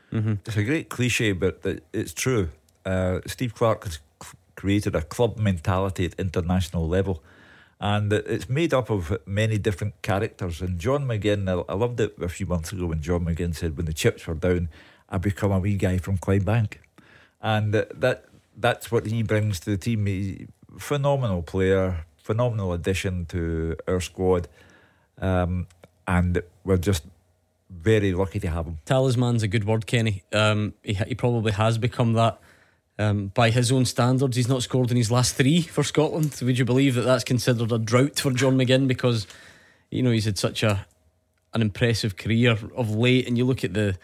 It's 0.46 0.58
a 0.58 0.64
great 0.64 0.90
cliche, 0.90 1.34
but 1.34 1.62
it's 1.94 2.14
true. 2.14 2.50
Uh, 2.86 3.20
Steve 3.28 3.54
Clarke 3.54 3.84
has 3.84 4.00
created 4.56 4.96
a 4.96 5.02
club 5.02 5.38
mentality 5.38 6.06
at 6.06 6.14
international 6.20 6.88
level, 6.88 7.24
and 7.80 8.12
it's 8.14 8.50
made 8.50 8.74
up 8.74 8.90
of 8.90 9.18
many 9.26 9.58
different 9.58 10.02
characters. 10.02 10.62
And 10.62 10.80
John 10.80 11.06
McGinn, 11.06 11.66
I, 11.68 11.74
loved 11.74 12.00
it 12.00 12.16
a 12.22 12.30
few 12.30 12.46
months 12.46 12.72
ago 12.72 12.88
when 12.88 13.02
John 13.02 13.26
McGinn 13.26 13.56
said, 13.56 13.78
"When 13.78 13.86
the 13.86 13.94
chips 13.94 14.26
were 14.28 14.36
down, 14.36 14.70
I 15.10 15.18
become 15.18 15.52
a 15.52 15.60
wee 15.60 15.76
guy 15.76 15.98
from 15.98 16.18
Clydebank," 16.18 16.76
and 17.42 17.74
that 17.74 18.26
that's 18.58 18.92
what 18.92 19.06
he 19.06 19.24
brings 19.24 19.60
to 19.62 19.72
the 19.72 19.78
team. 19.78 20.06
He, 20.06 20.48
phenomenal 20.78 21.42
player, 21.42 22.06
phenomenal 22.18 22.74
addition 22.74 23.26
to 23.28 23.76
our 23.88 24.00
squad, 24.00 24.48
um, 25.20 25.68
and 26.08 26.42
we're 26.64 26.78
just 26.78 27.04
very 27.70 28.14
lucky 28.14 28.40
to 28.40 28.48
have 28.48 28.66
him. 28.66 28.78
Talisman's 28.86 29.44
a 29.44 29.48
good 29.48 29.66
word, 29.66 29.86
Kenny. 29.86 30.24
Um, 30.32 30.74
he, 30.84 30.94
he 30.94 31.16
probably 31.16 31.52
has 31.52 31.78
become 31.78 32.14
that. 32.14 32.40
Um, 32.98 33.28
by 33.28 33.50
his 33.50 33.72
own 33.72 33.84
standards, 33.86 34.38
he's 34.38 34.48
not 34.48 34.64
scored 34.64 34.90
in 34.90 34.98
his 34.98 35.12
last 35.12 35.36
three 35.36 35.62
for 35.62 35.84
Scotland. 35.84 36.40
Would 36.42 36.58
you 36.58 36.64
believe 36.64 36.96
that 36.96 37.02
that's 37.02 37.26
considered 37.26 37.72
a 37.72 37.78
drought 37.78 38.20
for 38.20 38.32
John 38.32 38.58
McGinn 38.58 38.88
because 38.88 39.28
you 39.92 40.02
know 40.02 40.12
he's 40.12 40.26
had 40.26 40.38
such 40.38 40.64
a 40.64 40.86
an 41.54 41.62
impressive 41.62 42.18
career 42.18 42.58
of 42.76 42.92
late, 42.92 43.28
and 43.28 43.38
you 43.38 43.46
look 43.46 43.64
at 43.64 43.74
the 43.74 43.98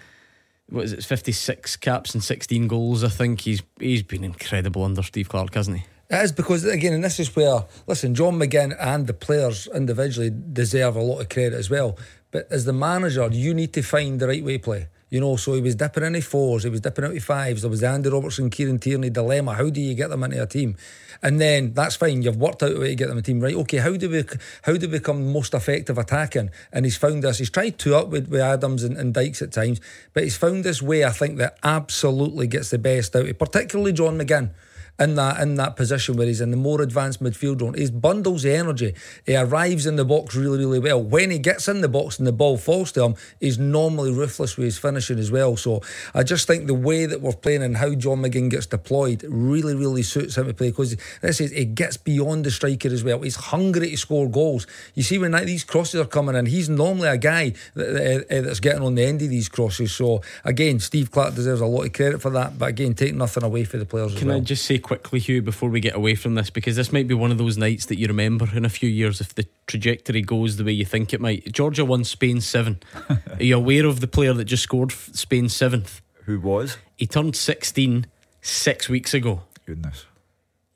what 0.70 0.86
is 0.86 0.94
it, 0.94 1.04
fifty 1.04 1.32
six 1.32 1.76
caps 1.76 2.14
and 2.14 2.24
sixteen 2.24 2.68
goals. 2.68 3.04
I 3.04 3.10
think 3.10 3.42
he's 3.42 3.62
he's 3.80 4.04
been 4.04 4.24
incredible 4.24 4.84
under 4.84 5.04
Steve 5.04 5.30
Clarke, 5.30 5.54
hasn't 5.54 5.78
he? 5.78 5.86
It 6.10 6.24
is 6.24 6.32
because 6.34 6.66
again, 6.66 6.94
and 6.94 7.04
this 7.04 7.20
is 7.20 7.34
where 7.36 7.66
listen, 7.88 8.14
John 8.14 8.40
McGinn 8.40 8.76
and 8.78 9.08
the 9.08 9.14
players 9.14 9.68
individually 9.74 10.32
deserve 10.32 10.98
a 10.98 11.02
lot 11.02 11.22
of 11.22 11.30
credit 11.30 11.54
as 11.54 11.70
well. 11.70 11.98
But 12.32 12.48
as 12.52 12.66
the 12.66 12.74
manager, 12.74 13.30
you 13.32 13.54
need 13.54 13.74
to 13.74 13.82
find 13.82 14.20
the 14.20 14.28
right 14.28 14.44
way 14.44 14.58
play. 14.58 14.88
You 15.12 15.20
know, 15.20 15.36
so 15.36 15.54
he 15.56 15.62
was 15.62 15.76
dipping 15.76 16.06
into 16.06 16.22
fours, 16.22 16.64
he 16.64 16.70
was 16.70 16.80
dipping 16.80 17.04
out 17.04 17.16
of 17.16 17.24
fives. 17.24 17.62
There 17.62 17.70
was 17.70 17.82
the 17.82 17.90
Andy 17.90 18.10
Robertson, 18.10 18.50
Kieran 18.50 18.80
Tierney 18.80 19.10
dilemma. 19.10 19.54
How 19.54 19.70
do 19.70 19.82
you 19.82 19.94
get 19.94 20.10
them 20.10 20.24
into 20.24 20.42
a 20.42 20.48
team? 20.48 20.78
And 21.22 21.40
then 21.40 21.74
that's 21.74 21.98
fine. 21.98 22.22
You've 22.22 22.38
worked 22.38 22.64
out 22.64 22.78
a 22.78 22.80
way 22.80 22.90
to 22.92 22.96
get 22.96 23.10
them 23.10 23.18
a 23.18 23.22
team 23.22 23.42
right. 23.42 23.54
Okay, 23.54 23.80
how 23.80 23.98
do 23.98 24.10
we 24.10 24.24
how 24.62 24.78
do 24.78 24.88
we 24.88 25.00
become 25.00 25.34
most 25.34 25.54
effective 25.54 25.98
attacking? 25.98 26.50
And 26.72 26.86
he's 26.86 26.96
found 26.96 27.24
this. 27.24 27.40
He's 27.40 27.50
tried 27.50 27.78
to 27.80 27.98
up 27.98 28.08
with, 28.08 28.30
with 28.30 28.40
Adams 28.40 28.84
and, 28.84 28.96
and 28.96 29.14
Dykes 29.14 29.42
at 29.42 29.52
times, 29.52 29.82
but 30.14 30.24
he's 30.24 30.38
found 30.38 30.64
this 30.64 30.82
way. 30.82 31.04
I 31.04 31.12
think 31.12 31.38
that 31.40 31.58
absolutely 31.62 32.48
gets 32.48 32.70
the 32.70 32.78
best 32.80 33.14
out 33.14 33.28
of, 33.28 33.38
particularly 33.38 33.92
John 33.92 34.18
McGinn 34.18 34.52
in 35.02 35.16
that 35.16 35.40
in 35.40 35.56
that 35.56 35.76
position 35.76 36.16
where 36.16 36.28
he's 36.28 36.42
in 36.42 36.52
the 36.52 36.58
more 36.58 36.82
advanced 36.82 37.22
midfield 37.22 37.62
role. 37.62 37.74
He 37.74 37.90
bundles 37.90 38.44
the 38.44 38.54
energy. 38.56 38.94
He 39.26 39.36
arrives 39.36 39.86
in 39.86 39.96
the 39.96 40.06
box 40.06 40.36
really, 40.36 40.60
really 40.60 40.80
well. 40.80 41.02
When 41.02 41.32
he 41.32 41.40
gets 41.40 41.68
in 41.68 41.82
the 41.82 41.90
box 41.90 42.20
and 42.20 42.28
the 42.28 42.32
ball 42.32 42.58
falls 42.58 42.92
to 42.94 43.04
him, 43.04 43.16
he's 43.40 43.58
normally 43.58 44.12
ruthless 44.12 44.58
with 44.58 44.66
his 44.66 44.78
finishing 44.78 45.20
as 45.20 45.32
well. 45.32 45.58
So 45.58 45.82
I 46.14 46.24
just 46.24 46.48
think 46.48 46.68
the 46.68 46.74
way 46.74 47.06
that 47.06 47.22
we're 47.22 47.34
playing 47.34 47.64
and 47.64 47.78
how 47.78 47.96
John 47.96 48.22
McGinn 48.22 48.50
gets 48.50 48.68
deployed 48.68 49.24
really, 49.28 49.76
really 49.76 50.04
suits 50.04 50.38
him 50.38 50.48
to 50.48 50.54
play 50.54 50.70
because 50.70 50.96
this 51.22 51.42
is 51.42 51.52
it 51.52 51.76
gets 51.76 51.98
beyond 51.98 52.46
the 52.46 52.52
striker 52.52 52.90
as 52.90 53.04
well. 53.04 53.22
He's 53.22 53.36
hungry 53.36 53.92
to 53.92 53.98
score 53.98 54.30
goals. 54.30 54.68
You 54.94 55.04
see 55.04 55.18
when 55.18 55.32
these 55.46 55.64
crosses 55.64 56.00
are 56.00 56.06
coming 56.06 56.36
in, 56.36 56.46
he's 56.46 56.70
normally 56.70 57.10
a 57.10 57.18
guy 57.18 57.54
that, 57.74 58.26
uh, 58.30 58.42
that's 58.42 58.60
getting 58.60 58.84
on 58.84 58.96
the 58.96 59.04
end 59.04 59.22
of 59.22 59.30
these 59.30 59.50
crosses. 59.50 59.92
So 59.94 60.22
again, 60.44 60.80
Steve 60.80 61.12
Clarke 61.12 61.36
deserves 61.36 61.62
a 61.62 61.66
lot 61.66 61.86
of 61.86 61.94
credit 61.94 62.22
for 62.22 62.30
that. 62.32 62.60
But 62.60 62.70
again, 62.70 62.94
take 62.94 63.16
nothing 63.16 63.44
away 63.44 63.64
for 63.64 63.78
the 63.78 63.86
players. 63.86 64.14
Can 64.14 64.20
as 64.20 64.26
well. 64.26 64.38
I 64.38 64.40
just 64.42 64.66
say 64.66 64.80
quickly, 64.92 65.20
Hugh, 65.20 65.42
before 65.42 65.70
we 65.70 65.80
get 65.80 65.96
away 65.96 66.16
from 66.16 66.36
this, 66.36 66.50
because 66.50 66.76
this 66.76 66.92
might 66.92 67.08
be 67.08 67.14
one 67.14 67.32
of 67.32 67.38
those 67.38 67.58
nights 67.58 67.86
that 67.86 67.98
you 67.98 68.08
remember 68.08 68.50
in 68.54 68.66
a 68.66 68.70
few 68.70 68.90
years 68.90 69.22
if 69.22 69.34
the 69.34 69.46
trajectory 69.66 70.22
goes 70.22 70.58
the 70.58 70.66
way 70.66 70.74
you 70.74 70.84
think 70.84 71.14
it 71.14 71.22
might. 71.22 71.50
Georgia 71.54 71.86
won 71.86 72.04
Spain 72.04 72.42
seven. 72.42 72.82
Are 73.10 73.18
you 73.42 73.56
aware 73.56 73.86
of 73.86 74.02
the 74.02 74.08
player 74.08 74.34
that 74.34 74.44
just 74.44 74.64
scored 74.64 74.92
Spain 74.92 75.48
seventh? 75.48 76.02
Who 76.26 76.42
was? 76.42 76.78
He 76.98 77.08
turned 77.08 77.38
16 77.38 78.06
six 78.42 78.90
weeks 78.90 79.14
ago. 79.14 79.44
Goodness. 79.66 80.08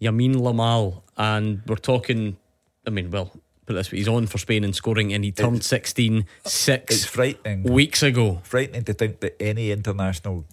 Yamin 0.01 0.35
Lamal, 0.35 1.01
and 1.17 1.61
we're 1.67 1.75
talking. 1.75 2.37
I 2.87 2.91
mean, 2.91 3.11
well, 3.11 3.33
put 3.65 3.73
this 3.73 3.91
way, 3.91 3.97
he's 3.97 4.07
on 4.07 4.27
for 4.27 4.37
Spain 4.37 4.63
and 4.63 4.73
scoring, 4.73 5.13
and 5.13 5.25
he 5.25 5.33
turned 5.33 5.61
16 5.65 6.25
It's 6.45 6.53
six 6.53 7.03
frightening. 7.03 7.63
weeks 7.63 8.01
ago. 8.01 8.39
frightening 8.45 8.85
to 8.85 8.93
think 8.93 9.19
that 9.19 9.35
any 9.41 9.71
international 9.71 10.45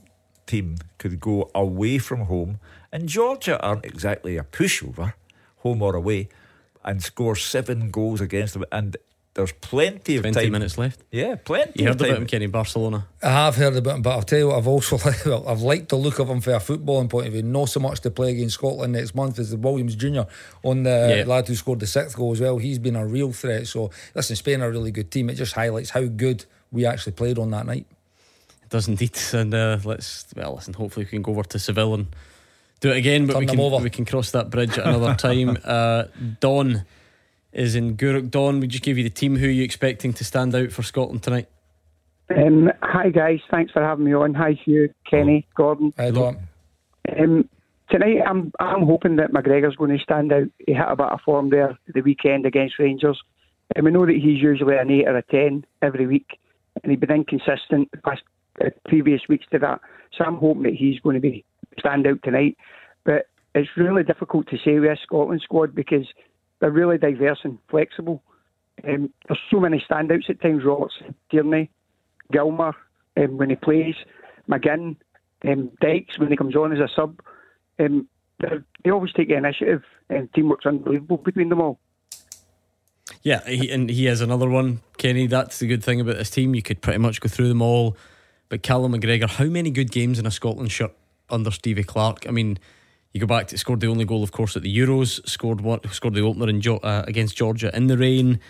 team 0.47 0.79
could 0.99 1.21
go 1.21 1.49
away 1.55 1.99
from 1.99 2.23
home, 2.23 2.59
and 2.93 3.09
Georgia 3.09 3.61
aren't 3.63 3.85
exactly 3.85 4.37
a 4.37 4.43
pushover, 4.45 5.15
home 5.59 5.83
or 5.83 5.95
away, 5.97 6.29
and 6.85 7.03
score 7.03 7.37
seven 7.37 7.91
goals 7.91 8.21
against 8.21 8.55
them. 8.55 8.65
And 8.71 8.97
there's 9.35 9.53
plenty 9.53 10.17
of 10.17 10.23
20 10.25 10.35
time. 10.43 10.53
minutes 10.53 10.77
left. 10.77 11.01
Yeah, 11.11 11.37
plenty 11.37 11.83
You 11.83 11.89
of 11.89 11.95
heard 11.95 11.99
time. 12.01 12.09
about 12.11 12.21
him, 12.23 12.27
Kenny, 12.27 12.47
Barcelona. 12.49 13.07
I 13.23 13.31
have 13.31 13.57
heard 13.57 13.75
about 13.77 13.95
him, 13.97 14.03
but 14.03 14.11
I'll 14.11 14.23
tell 14.23 14.39
you 14.39 14.49
what, 14.49 14.59
I've 14.59 14.67
also 14.67 14.99
well, 15.27 15.49
I've 15.49 15.63
liked 15.63 15.89
the 15.89 15.97
look 15.97 16.19
of 16.19 16.29
him 16.29 16.43
from 16.43 16.53
a 16.53 16.59
footballing 16.59 17.09
point 17.09 17.29
of 17.29 17.33
view. 17.33 17.43
Not 17.43 17.71
so 17.71 17.81
much 17.81 18.01
to 18.01 18.11
play 18.11 18.33
against 18.33 18.57
Scotland 18.57 18.93
next 18.93 19.15
month 19.15 19.39
as 19.39 19.51
the 19.51 19.57
Williams 19.57 19.97
Junior 19.97 20.27
on 20.63 20.83
the 20.83 21.17
Yeah. 21.19 21.25
lad 21.27 21.49
who 21.49 21.55
scored 21.55 21.81
the 21.81 21.87
sixth 21.87 22.15
goal 22.15 22.33
as 22.33 22.41
well. 22.43 22.59
He's 22.59 22.79
been 22.79 22.95
a 22.97 23.07
real 23.07 23.33
threat. 23.33 23.67
So 23.69 23.91
listen, 24.15 24.37
Spain 24.37 24.61
are 24.61 24.67
a 24.67 24.71
really 24.71 24.91
good 24.91 25.11
team. 25.11 25.31
It 25.31 25.37
just 25.37 25.55
highlights 25.55 25.91
how 25.91 26.03
good 26.05 26.45
we 26.71 26.85
actually 26.85 27.13
played 27.13 27.39
on 27.39 27.51
that 27.53 27.65
night. 27.65 27.87
It 28.65 28.69
does 28.69 28.87
indeed. 28.87 29.17
And 29.33 29.55
uh, 29.55 29.79
let's, 29.83 30.27
well, 30.37 30.57
listen, 30.57 30.75
hopefully 30.75 31.07
we 31.07 31.11
can 31.11 31.23
go 31.23 31.33
over 31.33 31.43
to 31.45 31.59
Seville 31.59 31.95
and 31.95 32.07
do 32.83 32.91
it 32.91 32.97
again, 32.97 33.27
but 33.27 33.35
Turn 33.35 33.41
we 33.41 33.47
them 33.47 33.57
can, 33.57 33.65
over. 33.65 33.83
we 33.83 33.91
can 33.91 34.05
cross 34.05 34.33
that 34.33 34.51
bridge 34.51 34.77
at 34.77 34.87
another 34.87 35.15
time. 35.15 35.57
Uh, 35.65 36.05
Don 36.41 36.85
is 37.53 37.77
in 37.77 37.97
Gourock. 37.97 38.31
Don, 38.31 38.59
we 38.59 38.67
just 38.67 38.83
give 38.83 38.99
you 38.99 39.05
the 39.05 39.11
team. 39.11 39.37
Who 39.37 39.47
are 39.47 39.51
you 39.51 39.63
expecting 39.63 40.13
to 40.15 40.25
stand 40.25 40.55
out 40.55 40.73
for 40.73 40.83
Scotland 40.83 41.23
tonight? 41.23 41.49
Um, 42.37 42.71
hi 42.83 43.11
guys, 43.11 43.39
thanks 43.51 43.73
for 43.73 43.83
having 43.83 44.05
me 44.05 44.13
on. 44.13 44.35
Hi 44.35 44.53
Hugh, 44.65 44.93
Kenny, 45.09 45.47
Gordon. 45.55 45.93
Hi 45.97 46.11
don't. 46.11 46.39
Um, 47.17 47.49
tonight, 47.91 48.23
I'm 48.27 48.53
I'm 48.59 48.85
hoping 48.85 49.17
that 49.17 49.33
McGregor's 49.33 49.77
going 49.77 49.97
to 49.97 50.03
stand 50.03 50.33
out. 50.33 50.49
He 50.67 50.73
hit 50.73 50.85
a 50.87 50.97
bit 50.97 51.07
of 51.07 51.21
form 51.21 51.51
there 51.51 51.79
the 51.87 52.01
weekend 52.01 52.45
against 52.45 52.79
Rangers, 52.79 53.21
and 53.77 53.85
we 53.85 53.93
know 53.93 54.05
that 54.05 54.17
he's 54.17 54.43
usually 54.43 54.77
an 54.77 54.91
eight 54.91 55.07
or 55.07 55.17
a 55.17 55.23
ten 55.23 55.65
every 55.81 56.07
week, 56.07 56.39
and 56.83 56.91
he's 56.91 57.01
been 57.01 57.13
inconsistent 57.13 57.91
the 57.93 57.99
past 57.99 58.23
uh, 58.61 58.71
previous 58.89 59.23
weeks 59.29 59.47
to 59.53 59.59
that. 59.61 59.81
So 60.17 60.25
I'm 60.25 60.37
hoping 60.37 60.65
that 60.65 60.75
he's 60.75 61.01
going 61.01 61.15
to 61.15 61.21
be 61.21 61.45
stand 61.79 62.07
out 62.07 62.23
tonight. 62.23 62.57
But 63.05 63.27
it's 63.55 63.71
really 63.77 64.03
difficult 64.03 64.49
to 64.49 64.59
say 64.59 64.79
with 64.79 64.91
this 64.91 65.01
Scotland 65.03 65.41
squad 65.43 65.75
because 65.75 66.07
they're 66.61 66.71
really 66.71 66.99
diverse 66.99 67.41
and 67.45 67.59
flexible. 67.69 68.23
Um, 68.87 69.13
there's 69.29 69.41
so 69.51 69.61
many 69.61 69.85
standouts 69.89 70.31
at 70.31 70.41
times. 70.41 70.65
Robertson, 70.65 71.15
Tierney, 71.31 71.71
Gilmour 72.33 72.75
um, 73.17 73.37
when 73.37 73.51
he 73.51 73.57
plays, 73.57 73.95
McGinn, 74.49 74.97
um, 75.47 75.71
Dykes 75.81 76.19
when 76.19 76.31
he 76.31 76.37
comes 76.37 76.57
on 76.57 76.73
as 76.73 76.79
a 76.79 76.89
sub. 76.95 77.21
Um, 77.79 78.09
they 78.41 78.91
always 78.91 79.13
take 79.13 79.29
the 79.29 79.37
initiative, 79.37 79.83
and 80.09 80.33
teamwork's 80.33 80.67
unbelievable 80.67 81.19
between 81.19 81.49
them 81.49 81.61
all. 81.61 81.79
Yeah, 83.23 83.47
he, 83.47 83.71
and 83.71 83.89
he 83.89 84.07
has 84.07 84.21
another 84.21 84.49
one, 84.49 84.81
Kenny. 84.99 85.27
That's 85.27 85.59
the 85.59 85.69
good 85.69 85.85
thing 85.85 86.01
about 86.01 86.17
this 86.17 86.31
team. 86.31 86.55
You 86.55 86.63
could 86.63 86.81
pretty 86.81 86.99
much 86.99 87.21
go 87.21 87.29
through 87.29 87.49
them 87.49 87.63
all. 87.63 87.97
But 88.49 88.63
Callum 88.63 88.93
McGregor, 88.93 89.31
how 89.31 89.45
many 89.45 89.71
good 89.71 89.93
games 89.93 90.19
in 90.19 90.27
a 90.27 90.31
Scotland 90.31 90.73
shirt 90.73 90.93
under 91.31 91.51
Stevie 91.51 91.85
Clarke? 91.85 92.27
I 92.29 92.31
mean, 92.31 92.59
you 93.13 93.21
go 93.21 93.27
back 93.27 93.49
to 93.49 93.59
scored 93.59 93.81
the 93.81 93.89
only 93.89 94.05
goal, 94.05 94.23
of 94.23 94.33
course, 94.33 94.57
at 94.57 94.63
the 94.63 94.77
Euros. 94.77 95.27
Scored 95.29 95.61
one, 95.61 95.81
scored 95.91 96.15
the 96.15 96.23
opener 96.23 96.49
in, 96.49 96.63
uh, 96.83 97.05
against 97.07 97.37
Georgia 97.37 97.75
in 97.75 97.87
the 97.87 97.99
rain. 97.99 98.41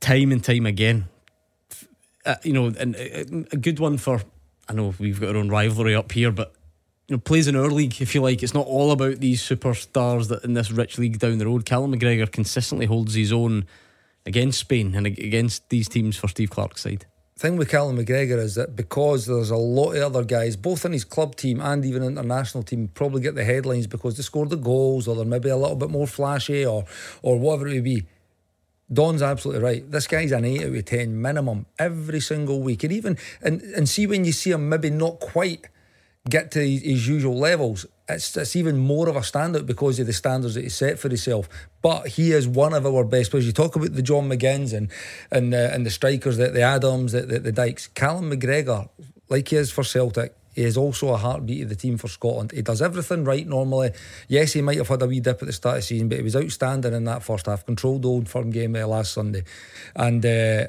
Time 0.00 0.32
and 0.32 0.44
time 0.44 0.66
again, 0.66 1.06
uh, 2.26 2.34
you 2.42 2.52
know, 2.52 2.66
and 2.66 2.94
uh, 2.94 3.46
a 3.52 3.56
good 3.56 3.78
one 3.78 3.96
for. 3.96 4.22
I 4.68 4.72
know 4.72 4.94
we've 4.98 5.20
got 5.20 5.30
our 5.30 5.36
own 5.36 5.48
rivalry 5.48 5.94
up 5.94 6.12
here, 6.12 6.30
but 6.30 6.54
you 7.08 7.16
know, 7.16 7.20
plays 7.20 7.48
in 7.48 7.56
our 7.56 7.70
league. 7.70 8.00
If 8.00 8.14
you 8.14 8.20
like, 8.20 8.42
it's 8.42 8.54
not 8.54 8.66
all 8.66 8.92
about 8.92 9.20
these 9.20 9.42
superstars 9.42 10.28
that 10.28 10.44
in 10.44 10.54
this 10.54 10.70
rich 10.70 10.98
league 10.98 11.18
down 11.18 11.38
the 11.38 11.46
road. 11.46 11.64
Callum 11.66 11.94
McGregor 11.94 12.30
consistently 12.30 12.86
holds 12.86 13.14
his 13.14 13.32
own 13.32 13.66
against 14.26 14.60
Spain 14.60 14.94
and 14.94 15.06
against 15.06 15.68
these 15.68 15.88
teams 15.88 16.16
for 16.16 16.28
Steve 16.28 16.50
Clarke's 16.50 16.82
side. 16.82 17.06
Thing 17.36 17.56
with 17.56 17.68
Callum 17.68 17.98
McGregor 17.98 18.38
is 18.38 18.54
that 18.54 18.76
because 18.76 19.26
there's 19.26 19.50
a 19.50 19.56
lot 19.56 19.92
of 19.92 20.02
other 20.02 20.24
guys, 20.24 20.56
both 20.56 20.84
in 20.84 20.92
his 20.92 21.04
club 21.04 21.34
team 21.34 21.60
and 21.60 21.84
even 21.84 22.02
international 22.02 22.62
team, 22.62 22.88
probably 22.94 23.20
get 23.20 23.34
the 23.34 23.44
headlines 23.44 23.86
because 23.86 24.16
they 24.16 24.22
scored 24.22 24.50
the 24.50 24.56
goals 24.56 25.08
or 25.08 25.16
they're 25.16 25.24
maybe 25.24 25.48
a 25.48 25.56
little 25.56 25.76
bit 25.76 25.90
more 25.90 26.06
flashy 26.06 26.64
or 26.64 26.84
or 27.22 27.38
whatever 27.38 27.68
it 27.68 27.74
may 27.74 27.80
be. 27.80 28.06
Don's 28.92 29.22
absolutely 29.22 29.62
right. 29.62 29.90
This 29.90 30.06
guy's 30.06 30.30
an 30.30 30.44
eight 30.44 30.62
out 30.62 30.74
of 30.74 30.84
ten 30.84 31.20
minimum 31.20 31.66
every 31.78 32.20
single 32.20 32.60
week, 32.62 32.84
and 32.84 32.92
even 32.92 33.18
and 33.42 33.62
and 33.62 33.88
see 33.88 34.06
when 34.06 34.24
you 34.24 34.32
see 34.32 34.52
him 34.52 34.68
maybe 34.68 34.90
not 34.90 35.18
quite 35.20 35.66
get 36.28 36.50
to 36.52 36.60
his, 36.60 37.06
usual 37.06 37.36
levels, 37.38 37.86
it's 38.08 38.36
it's 38.36 38.56
even 38.56 38.76
more 38.76 39.08
of 39.08 39.16
a 39.16 39.20
standout 39.20 39.66
because 39.66 39.98
of 39.98 40.06
the 40.06 40.12
standards 40.12 40.54
that 40.54 40.64
he 40.64 40.70
set 40.70 40.98
for 40.98 41.08
himself. 41.08 41.48
But 41.82 42.08
he 42.08 42.32
is 42.32 42.46
one 42.46 42.72
of 42.72 42.86
our 42.86 43.04
best 43.04 43.30
players. 43.30 43.46
You 43.46 43.52
talk 43.52 43.76
about 43.76 43.94
the 43.94 44.02
John 44.02 44.28
McGinns 44.28 44.72
and 44.72 44.90
and 45.30 45.54
uh, 45.54 45.70
and 45.72 45.84
the 45.86 45.90
strikers, 45.90 46.36
the, 46.36 46.48
the 46.48 46.62
Adams, 46.62 47.12
the, 47.12 47.22
the 47.22 47.38
the 47.38 47.52
Dykes. 47.52 47.88
Callum 47.88 48.30
McGregor, 48.30 48.88
like 49.28 49.48
he 49.48 49.56
is 49.56 49.70
for 49.70 49.84
Celtic. 49.84 50.34
He 50.54 50.62
is 50.62 50.76
also 50.76 51.08
a 51.08 51.16
heartbeat 51.16 51.62
of 51.62 51.68
the 51.68 51.76
team 51.76 51.98
for 51.98 52.08
Scotland. 52.08 52.52
He 52.52 52.62
does 52.62 52.80
everything 52.80 53.24
right 53.24 53.46
normally. 53.46 53.92
Yes, 54.28 54.52
he 54.52 54.62
might 54.62 54.78
have 54.78 54.88
had 54.88 55.02
a 55.02 55.06
wee 55.06 55.20
dip 55.20 55.42
at 55.42 55.46
the 55.46 55.52
start 55.52 55.76
of 55.76 55.82
the 55.82 55.86
season, 55.86 56.08
but 56.08 56.18
he 56.18 56.24
was 56.24 56.36
outstanding 56.36 56.92
in 56.92 57.04
that 57.04 57.22
first 57.22 57.46
half. 57.46 57.66
Controlled 57.66 58.02
the 58.02 58.08
old 58.08 58.28
firm 58.28 58.50
game 58.50 58.76
uh, 58.76 58.86
last 58.86 59.12
Sunday, 59.12 59.44
and 59.96 60.24
uh, 60.24 60.66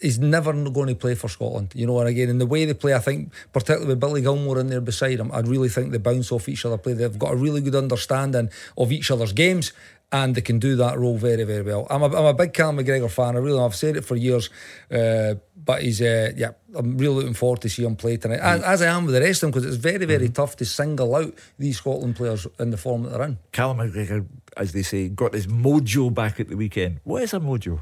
he's 0.00 0.18
never 0.18 0.52
going 0.52 0.88
to 0.88 0.94
play 0.94 1.14
for 1.14 1.28
Scotland. 1.28 1.72
You 1.74 1.86
know, 1.86 1.98
and 2.00 2.08
again, 2.08 2.28
in 2.28 2.38
the 2.38 2.46
way 2.46 2.64
they 2.64 2.74
play, 2.74 2.94
I 2.94 2.98
think 2.98 3.32
particularly 3.52 3.88
with 3.88 4.00
Billy 4.00 4.22
Gilmour 4.22 4.60
in 4.60 4.68
there 4.68 4.80
beside 4.80 5.20
him, 5.20 5.32
I 5.32 5.40
really 5.40 5.68
think 5.68 5.92
they 5.92 5.98
bounce 5.98 6.30
off 6.30 6.48
each 6.48 6.64
other. 6.64 6.78
Play. 6.78 6.92
They've 6.92 7.18
got 7.18 7.32
a 7.32 7.36
really 7.36 7.60
good 7.60 7.74
understanding 7.74 8.50
of 8.76 8.92
each 8.92 9.10
other's 9.10 9.32
games. 9.32 9.72
And 10.12 10.34
they 10.36 10.42
can 10.42 10.60
do 10.60 10.76
that 10.76 10.96
role 10.96 11.16
very, 11.16 11.42
very 11.42 11.62
well. 11.62 11.88
I'm 11.90 12.02
a, 12.02 12.06
I'm 12.06 12.24
a 12.26 12.34
big 12.34 12.52
Callum 12.52 12.76
McGregor 12.76 13.10
fan. 13.10 13.34
I 13.34 13.40
really, 13.40 13.58
I've 13.60 13.74
said 13.74 13.96
it 13.96 14.04
for 14.04 14.14
years. 14.14 14.48
Uh, 14.88 15.34
but 15.64 15.82
he's, 15.82 16.00
uh, 16.00 16.30
yeah, 16.36 16.50
I'm 16.76 16.96
really 16.98 17.16
looking 17.16 17.34
forward 17.34 17.62
to 17.62 17.68
see 17.68 17.82
him 17.84 17.96
play 17.96 18.16
tonight, 18.16 18.38
as, 18.38 18.62
as 18.62 18.82
I 18.82 18.86
am 18.96 19.06
with 19.06 19.14
the 19.14 19.20
rest 19.22 19.42
of 19.42 19.46
them, 19.46 19.50
because 19.50 19.64
it's 19.66 19.82
very, 19.82 20.04
very 20.04 20.28
tough 20.28 20.54
to 20.56 20.64
single 20.64 21.16
out 21.16 21.34
these 21.58 21.78
Scotland 21.78 22.14
players 22.14 22.46
in 22.60 22.70
the 22.70 22.76
form 22.76 23.02
that 23.04 23.08
they're 23.10 23.22
in. 23.22 23.38
Callum 23.50 23.78
McGregor, 23.78 24.24
as 24.56 24.70
they 24.72 24.82
say, 24.82 25.08
got 25.08 25.34
his 25.34 25.48
mojo 25.48 26.14
back 26.14 26.38
at 26.38 26.48
the 26.48 26.56
weekend. 26.56 27.00
What 27.02 27.22
is 27.24 27.34
a 27.34 27.40
mojo? 27.40 27.80